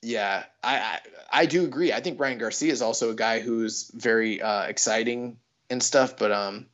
yeah 0.00 0.44
I, 0.62 0.76
I, 0.78 0.98
I 1.30 1.46
do 1.46 1.64
agree 1.64 1.92
i 1.92 2.00
think 2.00 2.20
ryan 2.20 2.38
garcia 2.38 2.72
is 2.72 2.80
also 2.80 3.10
a 3.10 3.14
guy 3.14 3.40
who's 3.40 3.90
very 3.92 4.40
uh 4.40 4.62
exciting 4.62 5.38
and 5.68 5.82
stuff 5.82 6.16
but 6.16 6.30
um 6.32 6.66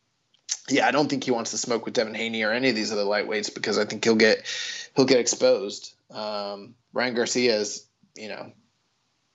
yeah, 0.69 0.87
I 0.87 0.91
don't 0.91 1.09
think 1.09 1.25
he 1.25 1.31
wants 1.31 1.51
to 1.51 1.59
smoke 1.59 1.85
with 1.85 1.95
Devin 1.95 2.15
Haney 2.15 2.43
or 2.45 2.53
any 2.53 2.69
of 2.69 2.75
these 2.75 2.93
other 2.93 3.05
lightweights 3.05 3.53
because 3.53 3.79
I 3.79 3.85
think 3.85 4.05
he'll 4.05 4.15
get 4.15 4.47
he'll 4.95 5.05
get 5.05 5.19
exposed. 5.19 5.95
Um, 6.13 6.75
Ryan 6.93 7.15
Garcia 7.15 7.57
is, 7.57 7.89
you 8.17 8.29
know, 8.29 8.53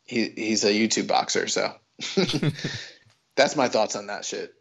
he 0.03 0.29
he's 0.29 0.63
a 0.63 0.71
YouTube 0.71 1.07
boxer, 1.07 1.47
so 1.47 1.73
that's 3.35 3.55
my 3.55 3.67
thoughts 3.67 3.95
on 3.95 4.07
that 4.07 4.23
shit. 4.23 4.53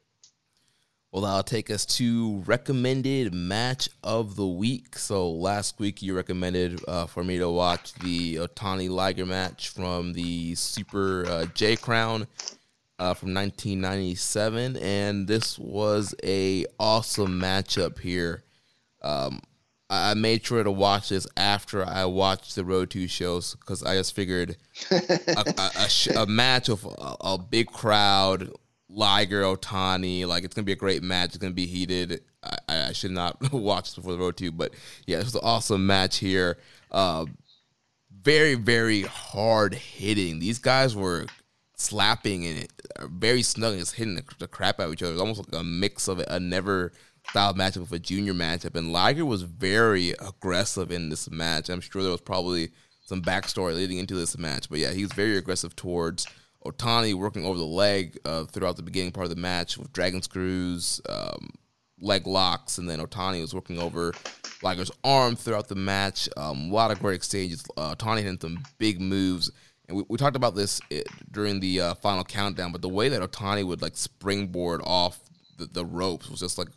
Well, 1.13 1.23
that'll 1.23 1.45
take 1.45 1.71
us 1.71 1.87
to 1.97 2.43
recommended 2.47 3.33
match 3.33 3.89
of 4.03 4.37
the 4.37 4.47
week. 4.47 4.99
So 4.99 5.31
last 5.31 5.79
week 5.79 6.03
you 6.03 6.15
recommended 6.15 6.81
uh, 6.87 7.07
for 7.07 7.25
me 7.25 7.39
to 7.39 7.49
watch 7.49 7.95
the 7.95 8.35
Otani 8.35 8.91
Liger 8.91 9.25
match 9.25 9.71
from 9.71 10.13
the 10.13 10.55
Super 10.57 11.25
uh, 11.27 11.47
J 11.55 11.77
Crown 11.77 12.27
uh, 12.99 13.15
from 13.15 13.33
1997, 13.35 14.77
and 14.77 15.27
this 15.27 15.59
was 15.59 16.15
a 16.25 16.67
awesome 16.79 17.41
matchup 17.41 17.99
here. 17.99 18.43
Um, 19.03 19.41
I 19.89 20.15
made 20.15 20.45
sure 20.45 20.65
to 20.65 20.71
watch 20.71 21.11
this 21.11 21.27
after 21.37 21.87
I 21.87 22.07
watched 22.07 22.57
the 22.57 22.65
Road 22.65 22.91
to 22.91 23.07
shows 23.07 23.55
because 23.55 23.85
I 23.85 23.95
just 23.95 24.15
figured 24.15 24.57
a, 24.91 24.95
a, 25.59 25.71
a, 25.85 25.89
sh- 25.89 26.09
a 26.09 26.27
match 26.27 26.69
of 26.69 26.85
a, 26.85 27.17
a 27.21 27.39
big 27.39 27.69
crowd 27.69 28.51
Liger 28.89 29.43
Otani. 29.43 30.27
Like 30.27 30.45
it's 30.45 30.55
gonna 30.55 30.65
be 30.65 30.73
a 30.73 30.77
great 30.77 31.03
match. 31.03 31.29
It's 31.31 31.39
gonna 31.39 31.53
be 31.53 31.67
heated. 31.67 32.23
I, 32.43 32.57
I 32.89 32.93
should 32.93 33.13
not 33.13 33.53
watch 33.53 33.95
before 33.95 34.13
the 34.13 34.19
road 34.19 34.37
to, 34.39 34.51
but 34.51 34.73
yeah, 35.07 35.17
this 35.19 35.27
was 35.27 35.35
an 35.37 35.43
awesome 35.45 35.87
match 35.87 36.19
here. 36.19 36.59
Uh, 36.91 37.27
very 38.23 38.55
very 38.55 39.03
hard 39.03 39.75
hitting. 39.75 40.41
These 40.41 40.59
guys 40.59 40.97
were 40.97 41.27
slapping 41.77 42.47
and 42.47 42.69
very 43.13 43.43
snug, 43.43 43.79
just 43.79 43.95
hitting 43.95 44.17
the, 44.17 44.25
the, 44.39 44.49
crap 44.49 44.81
out 44.81 44.87
of 44.87 44.93
each 44.95 45.03
other. 45.03 45.11
It 45.11 45.15
was 45.15 45.21
almost 45.21 45.53
like 45.53 45.61
a 45.61 45.65
mix 45.65 46.09
of 46.09 46.19
a 46.21 46.41
never 46.41 46.93
style 47.31 47.55
matchup 47.55 47.81
with 47.81 47.93
a 47.93 47.99
junior 47.99 48.35
matchup. 48.35 48.77
And 48.77 48.93
Liger 48.93 49.25
was 49.25 49.43
very 49.43 50.11
aggressive 50.13 50.91
in 50.91 51.09
this 51.09 51.31
match. 51.31 51.69
I'm 51.69 51.81
sure 51.81 52.03
there 52.03 52.11
was 52.11 52.21
probably 52.21 52.71
some 53.05 53.23
backstory 53.23 53.75
leading 53.75 53.99
into 53.99 54.15
this 54.15 54.37
match, 54.37 54.69
but 54.69 54.79
yeah, 54.79 54.93
he 54.93 55.03
was 55.03 55.13
very 55.13 55.37
aggressive 55.37 55.77
towards 55.77 56.27
Otani 56.65 57.15
working 57.15 57.45
over 57.45 57.59
the 57.59 57.65
leg 57.65 58.19
uh, 58.25 58.45
throughout 58.45 58.77
the 58.77 58.83
beginning 58.83 59.13
part 59.13 59.25
of 59.25 59.31
the 59.31 59.41
match 59.41 59.79
with 59.79 59.93
dragon 59.93 60.23
screws, 60.23 61.01
um, 61.09 61.51
leg 62.01 62.27
locks, 62.27 62.79
and 62.79 62.89
then 62.89 62.99
Otani 62.99 63.41
was 63.41 63.55
working 63.55 63.79
over 63.79 64.13
Liger's 64.63 64.91
arm 65.05 65.37
throughout 65.37 65.69
the 65.69 65.75
match. 65.75 66.29
Um, 66.37 66.71
a 66.71 66.75
lot 66.75 66.91
of 66.91 66.99
great 66.99 67.15
exchanges. 67.15 67.65
Uh, 67.77 67.95
Otani 67.95 68.25
had 68.25 68.41
some 68.41 68.63
big 68.79 69.01
moves, 69.01 69.51
and 69.89 69.97
we, 69.99 70.05
we 70.09 70.19
talked 70.19 70.37
about 70.37 70.55
this 70.55 70.81
eh, 70.91 71.03
during 71.31 71.61
the 71.61 71.81
uh, 71.81 71.95
final 71.95 72.25
countdown. 72.25 72.73
But 72.73 72.83
the 72.83 72.89
way 72.89 73.09
that 73.09 73.23
Otani 73.23 73.65
would 73.65 73.83
like 73.83 73.97
springboard 73.97 74.81
off 74.85 75.21
the, 75.59 75.67
the 75.67 75.85
ropes 75.85 76.29
was 76.29 76.41
just 76.41 76.59
like 76.59 76.69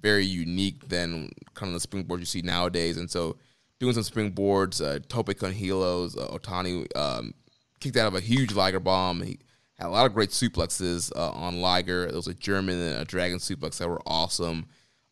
very 0.00 0.24
unique 0.24 0.88
than 0.88 1.30
kind 1.54 1.68
of 1.68 1.74
the 1.74 1.80
springboard 1.80 2.20
you 2.20 2.26
see 2.26 2.42
nowadays. 2.42 2.96
And 2.96 3.10
so 3.10 3.36
doing 3.78 3.94
some 3.94 4.02
springboards, 4.02 4.84
uh, 4.84 5.00
tope 5.08 5.36
con 5.38 5.52
hilos, 5.52 6.16
uh, 6.16 6.28
Otani 6.28 6.86
um, 6.96 7.34
kicked 7.80 7.96
out 7.96 8.06
of 8.08 8.14
a 8.14 8.20
huge 8.20 8.54
Liger 8.54 8.80
bomb. 8.80 9.22
He 9.22 9.38
had 9.78 9.88
a 9.88 9.90
lot 9.90 10.06
of 10.06 10.14
great 10.14 10.30
suplexes 10.30 11.12
uh, 11.16 11.30
on 11.30 11.60
Liger. 11.60 12.06
There 12.06 12.16
was 12.16 12.26
a 12.28 12.34
German 12.34 12.80
and 12.80 13.00
a 13.00 13.04
Dragon 13.04 13.38
suplex 13.38 13.78
that 13.78 13.88
were 13.88 14.02
awesome. 14.06 14.66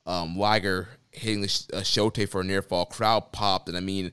Um, 0.06 0.36
Liger 0.36 0.88
hitting 1.10 1.40
the 1.40 1.48
sh- 1.48 1.66
a 1.72 1.84
Shote 1.84 2.28
for 2.28 2.40
a 2.40 2.44
near 2.44 2.62
fall. 2.62 2.86
Crowd 2.86 3.32
popped, 3.32 3.68
and 3.68 3.76
I 3.76 3.80
mean, 3.80 4.12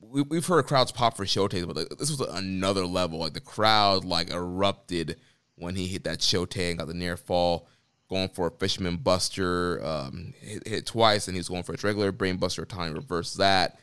we, 0.00 0.22
we've 0.22 0.46
heard 0.46 0.66
crowds 0.66 0.92
pop 0.92 1.16
for 1.16 1.26
Shote, 1.26 1.66
but 1.66 1.76
like, 1.76 1.88
this 1.98 2.10
was 2.10 2.20
another 2.20 2.86
level. 2.86 3.18
Like 3.18 3.34
the 3.34 3.40
crowd 3.40 4.04
like 4.04 4.30
erupted 4.30 5.16
when 5.56 5.76
he 5.76 5.86
hit 5.86 6.04
that 6.04 6.22
Shote 6.22 6.56
and 6.56 6.78
got 6.78 6.88
the 6.88 6.94
near 6.94 7.16
fall. 7.16 7.68
Going 8.12 8.28
for 8.28 8.48
a 8.48 8.50
Fisherman 8.50 8.98
Buster, 8.98 9.82
um, 9.84 10.34
hit, 10.40 10.68
hit 10.68 10.86
twice, 10.86 11.28
and 11.28 11.34
he 11.34 11.38
was 11.38 11.48
going 11.48 11.62
for 11.62 11.72
a 11.72 11.78
regular 11.82 12.12
Brain 12.12 12.36
Buster. 12.36 12.66
Time 12.66 12.92
reverse 12.92 13.34
that 13.34 13.78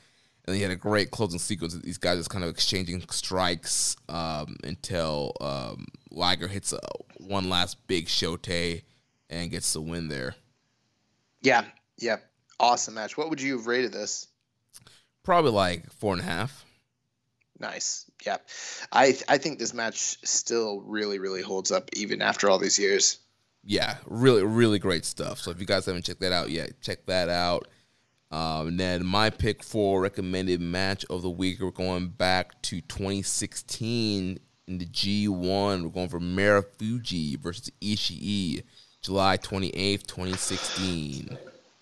and 0.49 0.55
he 0.55 0.63
had 0.63 0.71
a 0.71 0.75
great 0.75 1.11
closing 1.11 1.39
sequence. 1.39 1.75
Of 1.75 1.83
these 1.83 1.99
guys 1.99 2.17
just 2.17 2.31
kind 2.31 2.43
of 2.43 2.49
exchanging 2.49 3.03
strikes 3.11 3.95
um, 4.09 4.57
until 4.63 5.33
um, 5.39 5.85
Liger 6.09 6.47
hits 6.47 6.73
a, 6.73 6.79
one 7.17 7.49
last 7.49 7.85
big 7.87 8.07
shote 8.07 8.49
and 8.49 9.51
gets 9.51 9.73
the 9.73 9.81
win 9.81 10.07
there. 10.07 10.35
Yeah, 11.41 11.65
yeah, 11.99 12.17
awesome 12.59 12.95
match. 12.95 13.15
What 13.15 13.29
would 13.29 13.41
you 13.41 13.57
have 13.57 13.67
rated 13.67 13.93
this? 13.93 14.27
Probably 15.23 15.51
like 15.51 15.91
four 15.91 16.13
and 16.13 16.21
a 16.21 16.25
half. 16.25 16.65
Nice. 17.59 18.09
Yeah, 18.25 18.37
I 18.91 19.17
I 19.27 19.37
think 19.37 19.59
this 19.59 19.73
match 19.73 20.17
still 20.23 20.81
really 20.81 21.19
really 21.19 21.43
holds 21.43 21.71
up 21.71 21.89
even 21.93 22.23
after 22.23 22.49
all 22.49 22.57
these 22.57 22.79
years. 22.79 23.19
Yeah, 23.63 23.97
really 24.05 24.43
really 24.43 24.79
great 24.79 25.05
stuff. 25.05 25.39
So 25.39 25.51
if 25.51 25.59
you 25.59 25.65
guys 25.65 25.85
haven't 25.85 26.05
checked 26.05 26.21
that 26.21 26.31
out 26.31 26.49
yet, 26.49 26.81
check 26.81 27.05
that 27.05 27.29
out. 27.29 27.67
Um, 28.31 28.67
and 28.67 28.79
then 28.79 29.05
my 29.05 29.29
pick 29.29 29.63
for 29.63 30.01
recommended 30.01 30.61
match 30.61 31.03
of 31.09 31.23
the 31.23 31.29
week, 31.29 31.59
we're 31.59 31.71
going 31.71 32.09
back 32.09 32.61
to 32.63 32.79
2016 32.81 34.39
in 34.67 34.77
the 34.77 34.85
G1. 34.85 35.83
We're 35.83 35.89
going 35.89 36.09
for 36.09 36.19
Marufuji 36.19 37.39
versus 37.39 37.71
Ishii, 37.81 38.63
July 39.01 39.37
28th, 39.37 40.05
2016. 40.05 41.37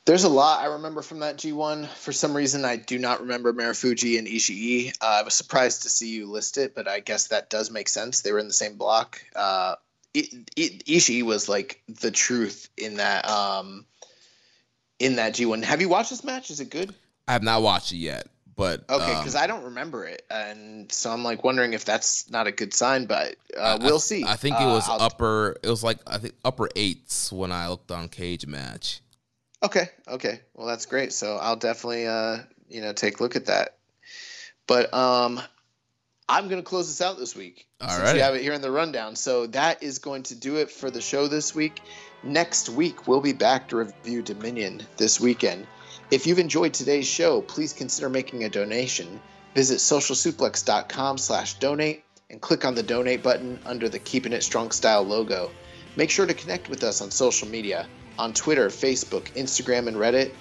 There's 0.05 0.23
a 0.23 0.29
lot 0.29 0.61
I 0.61 0.67
remember 0.67 1.01
from 1.01 1.19
that 1.19 1.35
G1. 1.35 1.85
For 1.87 2.13
some 2.13 2.33
reason, 2.33 2.63
I 2.63 2.77
do 2.77 2.97
not 2.97 3.19
remember 3.19 3.51
Marufuji 3.51 4.17
and 4.17 4.25
Ishii. 4.25 4.95
Uh, 5.01 5.05
I 5.05 5.23
was 5.23 5.33
surprised 5.33 5.83
to 5.83 5.89
see 5.89 6.11
you 6.11 6.27
list 6.27 6.57
it, 6.57 6.73
but 6.73 6.87
I 6.87 7.01
guess 7.01 7.27
that 7.27 7.49
does 7.49 7.69
make 7.69 7.89
sense. 7.89 8.21
They 8.21 8.31
were 8.31 8.39
in 8.39 8.47
the 8.47 8.53
same 8.53 8.77
block. 8.77 9.21
Uh, 9.35 9.75
it, 10.17 10.49
it, 10.55 10.85
Ishii 10.85 11.23
was 11.23 11.47
like 11.47 11.81
the 11.87 12.11
truth 12.11 12.69
in 12.77 12.97
that. 12.97 13.29
Um, 13.29 13.85
in 14.99 15.17
that 15.17 15.33
G1. 15.33 15.63
Have 15.63 15.81
you 15.81 15.89
watched 15.89 16.09
this 16.09 16.23
match? 16.23 16.49
Is 16.49 16.59
it 16.59 16.69
good? 16.69 16.93
I 17.27 17.33
have 17.33 17.43
not 17.43 17.61
watched 17.61 17.91
it 17.91 17.97
yet, 17.97 18.27
but 18.55 18.83
okay, 18.89 19.15
because 19.17 19.35
um, 19.35 19.43
I 19.43 19.47
don't 19.47 19.65
remember 19.65 20.05
it, 20.05 20.25
and 20.29 20.91
so 20.91 21.11
I'm 21.11 21.23
like 21.23 21.43
wondering 21.43 21.73
if 21.73 21.83
that's 21.83 22.29
not 22.29 22.47
a 22.47 22.51
good 22.51 22.73
sign. 22.73 23.05
But 23.05 23.35
uh, 23.57 23.77
we'll 23.81 23.99
see. 23.99 24.23
I 24.25 24.35
think 24.35 24.59
it 24.59 24.65
was 24.65 24.87
uh, 24.87 24.95
upper. 24.95 25.57
It 25.61 25.69
was 25.69 25.83
like 25.83 25.99
I 26.07 26.17
think 26.17 26.35
upper 26.45 26.69
eights 26.75 27.31
when 27.31 27.51
I 27.51 27.67
looked 27.67 27.91
on 27.91 28.07
Cagematch. 28.07 29.01
Okay, 29.61 29.89
okay, 30.07 30.41
well 30.53 30.67
that's 30.67 30.85
great. 30.85 31.11
So 31.11 31.37
I'll 31.37 31.57
definitely 31.57 32.07
uh, 32.07 32.37
you 32.69 32.81
know 32.81 32.93
take 32.93 33.19
a 33.19 33.23
look 33.23 33.35
at 33.35 33.47
that. 33.47 33.77
But 34.67 34.93
um, 34.93 35.41
I'm 36.29 36.49
going 36.49 36.61
to 36.61 36.67
close 36.67 36.87
this 36.87 37.01
out 37.01 37.17
this 37.17 37.35
week. 37.35 37.67
All 37.79 37.89
since 37.89 38.01
right. 38.01 38.15
You 38.15 38.21
have 38.21 38.35
it 38.35 38.41
here 38.41 38.53
in 38.53 38.61
the 38.61 38.71
rundown. 38.71 39.15
So 39.15 39.47
that 39.47 39.81
is 39.81 39.99
going 39.99 40.23
to 40.23 40.35
do 40.35 40.57
it 40.57 40.69
for 40.69 40.91
the 40.91 41.01
show 41.01 41.27
this 41.27 41.55
week. 41.55 41.81
Next 42.23 42.69
week, 42.69 43.07
we'll 43.07 43.21
be 43.21 43.33
back 43.33 43.69
to 43.69 43.77
review 43.77 44.21
Dominion 44.21 44.81
this 44.97 45.19
weekend. 45.19 45.67
If 46.11 46.27
you've 46.27 46.39
enjoyed 46.39 46.73
today's 46.73 47.07
show, 47.07 47.41
please 47.41 47.73
consider 47.73 48.09
making 48.09 48.43
a 48.43 48.49
donation. 48.49 49.19
Visit 49.55 49.77
socialsuplex.com 49.77 51.17
slash 51.17 51.53
donate 51.55 52.03
and 52.29 52.41
click 52.41 52.65
on 52.65 52.75
the 52.75 52.83
donate 52.83 53.23
button 53.23 53.59
under 53.65 53.87
the 53.87 53.99
Keeping 53.99 54.33
It 54.33 54.43
Strong 54.43 54.71
Style 54.71 55.03
logo. 55.03 55.49
Make 55.95 56.09
sure 56.09 56.25
to 56.25 56.33
connect 56.33 56.69
with 56.69 56.83
us 56.83 57.01
on 57.01 57.09
social 57.09 57.47
media 57.47 57.87
on 58.19 58.33
Twitter, 58.33 58.67
Facebook, 58.67 59.31
Instagram, 59.33 59.87
and 59.87 59.97
Reddit. 59.97 60.31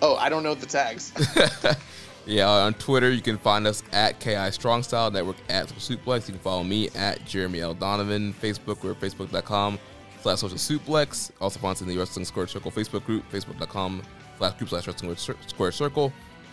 Oh, 0.00 0.16
I 0.16 0.28
don't 0.28 0.42
know 0.42 0.54
the 0.54 0.66
tags. 0.66 1.12
yeah, 2.26 2.48
on 2.48 2.74
Twitter, 2.74 3.10
you 3.10 3.20
can 3.20 3.38
find 3.38 3.66
us 3.66 3.82
at 3.92 4.18
KI 4.20 4.50
Strong 4.50 4.84
Style 4.84 5.10
Network 5.10 5.36
at 5.48 5.68
Suplex. 5.68 6.26
You 6.26 6.34
can 6.34 6.42
follow 6.42 6.64
me 6.64 6.88
at 6.94 7.24
Jeremy 7.26 7.60
L. 7.60 7.74
Donovan. 7.74 8.34
Facebook, 8.34 8.82
we're 8.82 8.94
facebook.com 8.94 9.78
slash 10.22 10.38
social 10.38 10.56
suplex. 10.56 11.30
Also 11.40 11.60
find 11.60 11.72
us 11.72 11.82
in 11.82 11.88
the 11.88 11.98
Wrestling 11.98 12.24
Square 12.24 12.48
Circle 12.48 12.70
Facebook 12.70 13.04
group, 13.04 13.24
facebook.com 13.30 14.02
slash 14.38 14.56
group 14.58 14.70
slash 14.70 14.86
wrestling 14.86 15.14
square 15.46 15.72
circle. 15.72 16.12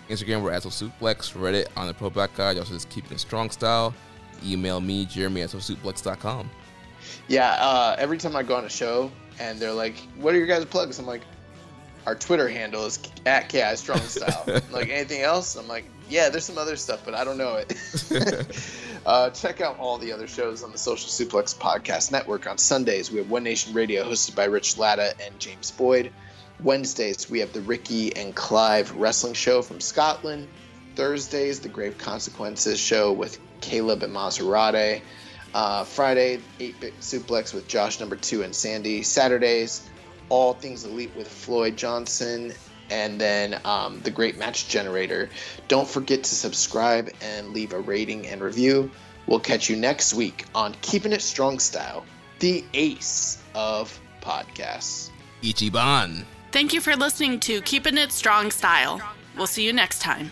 Instagram, 0.09 0.43
we're 0.43 0.51
at 0.51 0.63
social 0.63 0.89
suplex. 0.89 1.33
Reddit 1.33 1.67
on 1.77 1.87
the 1.87 1.93
Pro 1.93 2.09
Back 2.09 2.35
Guide. 2.35 2.57
Also 2.57 2.73
just 2.73 2.89
keeping 2.89 3.13
it 3.13 3.19
strong 3.19 3.49
style. 3.49 3.93
Email 4.45 4.81
me, 4.81 5.05
Jeremy 5.05 5.41
at 5.41 5.49
socialsuplex.com. 5.51 6.49
Yeah, 7.27 7.51
uh, 7.59 7.95
every 7.97 8.17
time 8.17 8.35
I 8.35 8.43
go 8.43 8.55
on 8.55 8.65
a 8.65 8.69
show 8.69 9.11
and 9.39 9.59
they're 9.59 9.73
like, 9.73 9.95
what 10.17 10.33
are 10.33 10.37
your 10.37 10.47
guys' 10.47 10.65
plugs? 10.65 10.99
I'm 10.99 11.05
like, 11.05 11.21
our 12.05 12.15
Twitter 12.15 12.49
handle 12.49 12.85
is 12.85 12.99
at 13.25 13.49
KI 13.49 13.75
Strong 13.75 13.99
Style. 13.99 14.61
like 14.71 14.89
anything 14.89 15.21
else? 15.21 15.55
I'm 15.55 15.67
like, 15.67 15.85
yeah, 16.09 16.29
there's 16.29 16.45
some 16.45 16.57
other 16.57 16.75
stuff, 16.75 17.01
but 17.05 17.13
I 17.13 17.23
don't 17.23 17.37
know 17.37 17.55
it. 17.55 17.73
uh, 19.05 19.29
check 19.29 19.61
out 19.61 19.79
all 19.79 19.97
the 19.97 20.11
other 20.11 20.27
shows 20.27 20.63
on 20.63 20.71
the 20.71 20.77
Social 20.77 21.09
Suplex 21.09 21.55
Podcast 21.55 22.11
Network. 22.11 22.47
On 22.47 22.57
Sundays, 22.57 23.11
we 23.11 23.17
have 23.19 23.29
One 23.29 23.43
Nation 23.43 23.73
Radio 23.73 24.03
hosted 24.03 24.35
by 24.35 24.45
Rich 24.45 24.77
Latta 24.77 25.13
and 25.23 25.39
James 25.39 25.71
Boyd. 25.71 26.11
Wednesdays, 26.63 27.29
we 27.29 27.39
have 27.39 27.53
the 27.53 27.61
Ricky 27.61 28.15
and 28.15 28.35
Clive 28.35 28.95
Wrestling 28.95 29.33
Show 29.33 29.61
from 29.61 29.79
Scotland. 29.79 30.47
Thursdays, 30.95 31.59
the 31.59 31.69
Grave 31.69 31.97
Consequences 31.97 32.79
Show 32.79 33.11
with 33.13 33.39
Caleb 33.61 34.03
and 34.03 34.13
Maserati. 34.13 35.01
Uh, 35.53 35.83
Friday, 35.83 36.39
8 36.59 36.79
Bit 36.79 36.99
Suplex 36.99 37.53
with 37.53 37.67
Josh 37.67 37.99
number 37.99 38.15
two 38.15 38.43
and 38.43 38.55
Sandy. 38.55 39.03
Saturdays, 39.03 39.89
All 40.31 40.53
Things 40.53 40.85
Elite 40.85 41.11
with 41.15 41.27
Floyd 41.27 41.75
Johnson 41.75 42.53
and 42.89 43.19
then 43.19 43.59
um, 43.65 43.99
the 44.01 44.11
Great 44.11 44.37
Match 44.37 44.69
Generator. 44.69 45.29
Don't 45.67 45.87
forget 45.87 46.23
to 46.23 46.35
subscribe 46.35 47.11
and 47.21 47.49
leave 47.49 47.73
a 47.73 47.79
rating 47.79 48.25
and 48.27 48.41
review. 48.41 48.89
We'll 49.27 49.41
catch 49.41 49.69
you 49.69 49.75
next 49.75 50.13
week 50.13 50.45
on 50.55 50.73
Keeping 50.81 51.11
It 51.11 51.21
Strong 51.21 51.59
Style, 51.59 52.05
the 52.39 52.63
ace 52.73 53.41
of 53.53 53.99
podcasts. 54.21 55.09
Ichiban. 55.43 56.23
Thank 56.53 56.73
you 56.73 56.79
for 56.79 56.95
listening 56.95 57.41
to 57.41 57.61
Keeping 57.61 57.97
It 57.97 58.13
Strong 58.13 58.51
Style. 58.51 59.01
We'll 59.37 59.47
see 59.47 59.65
you 59.65 59.73
next 59.73 59.99
time. 59.99 60.31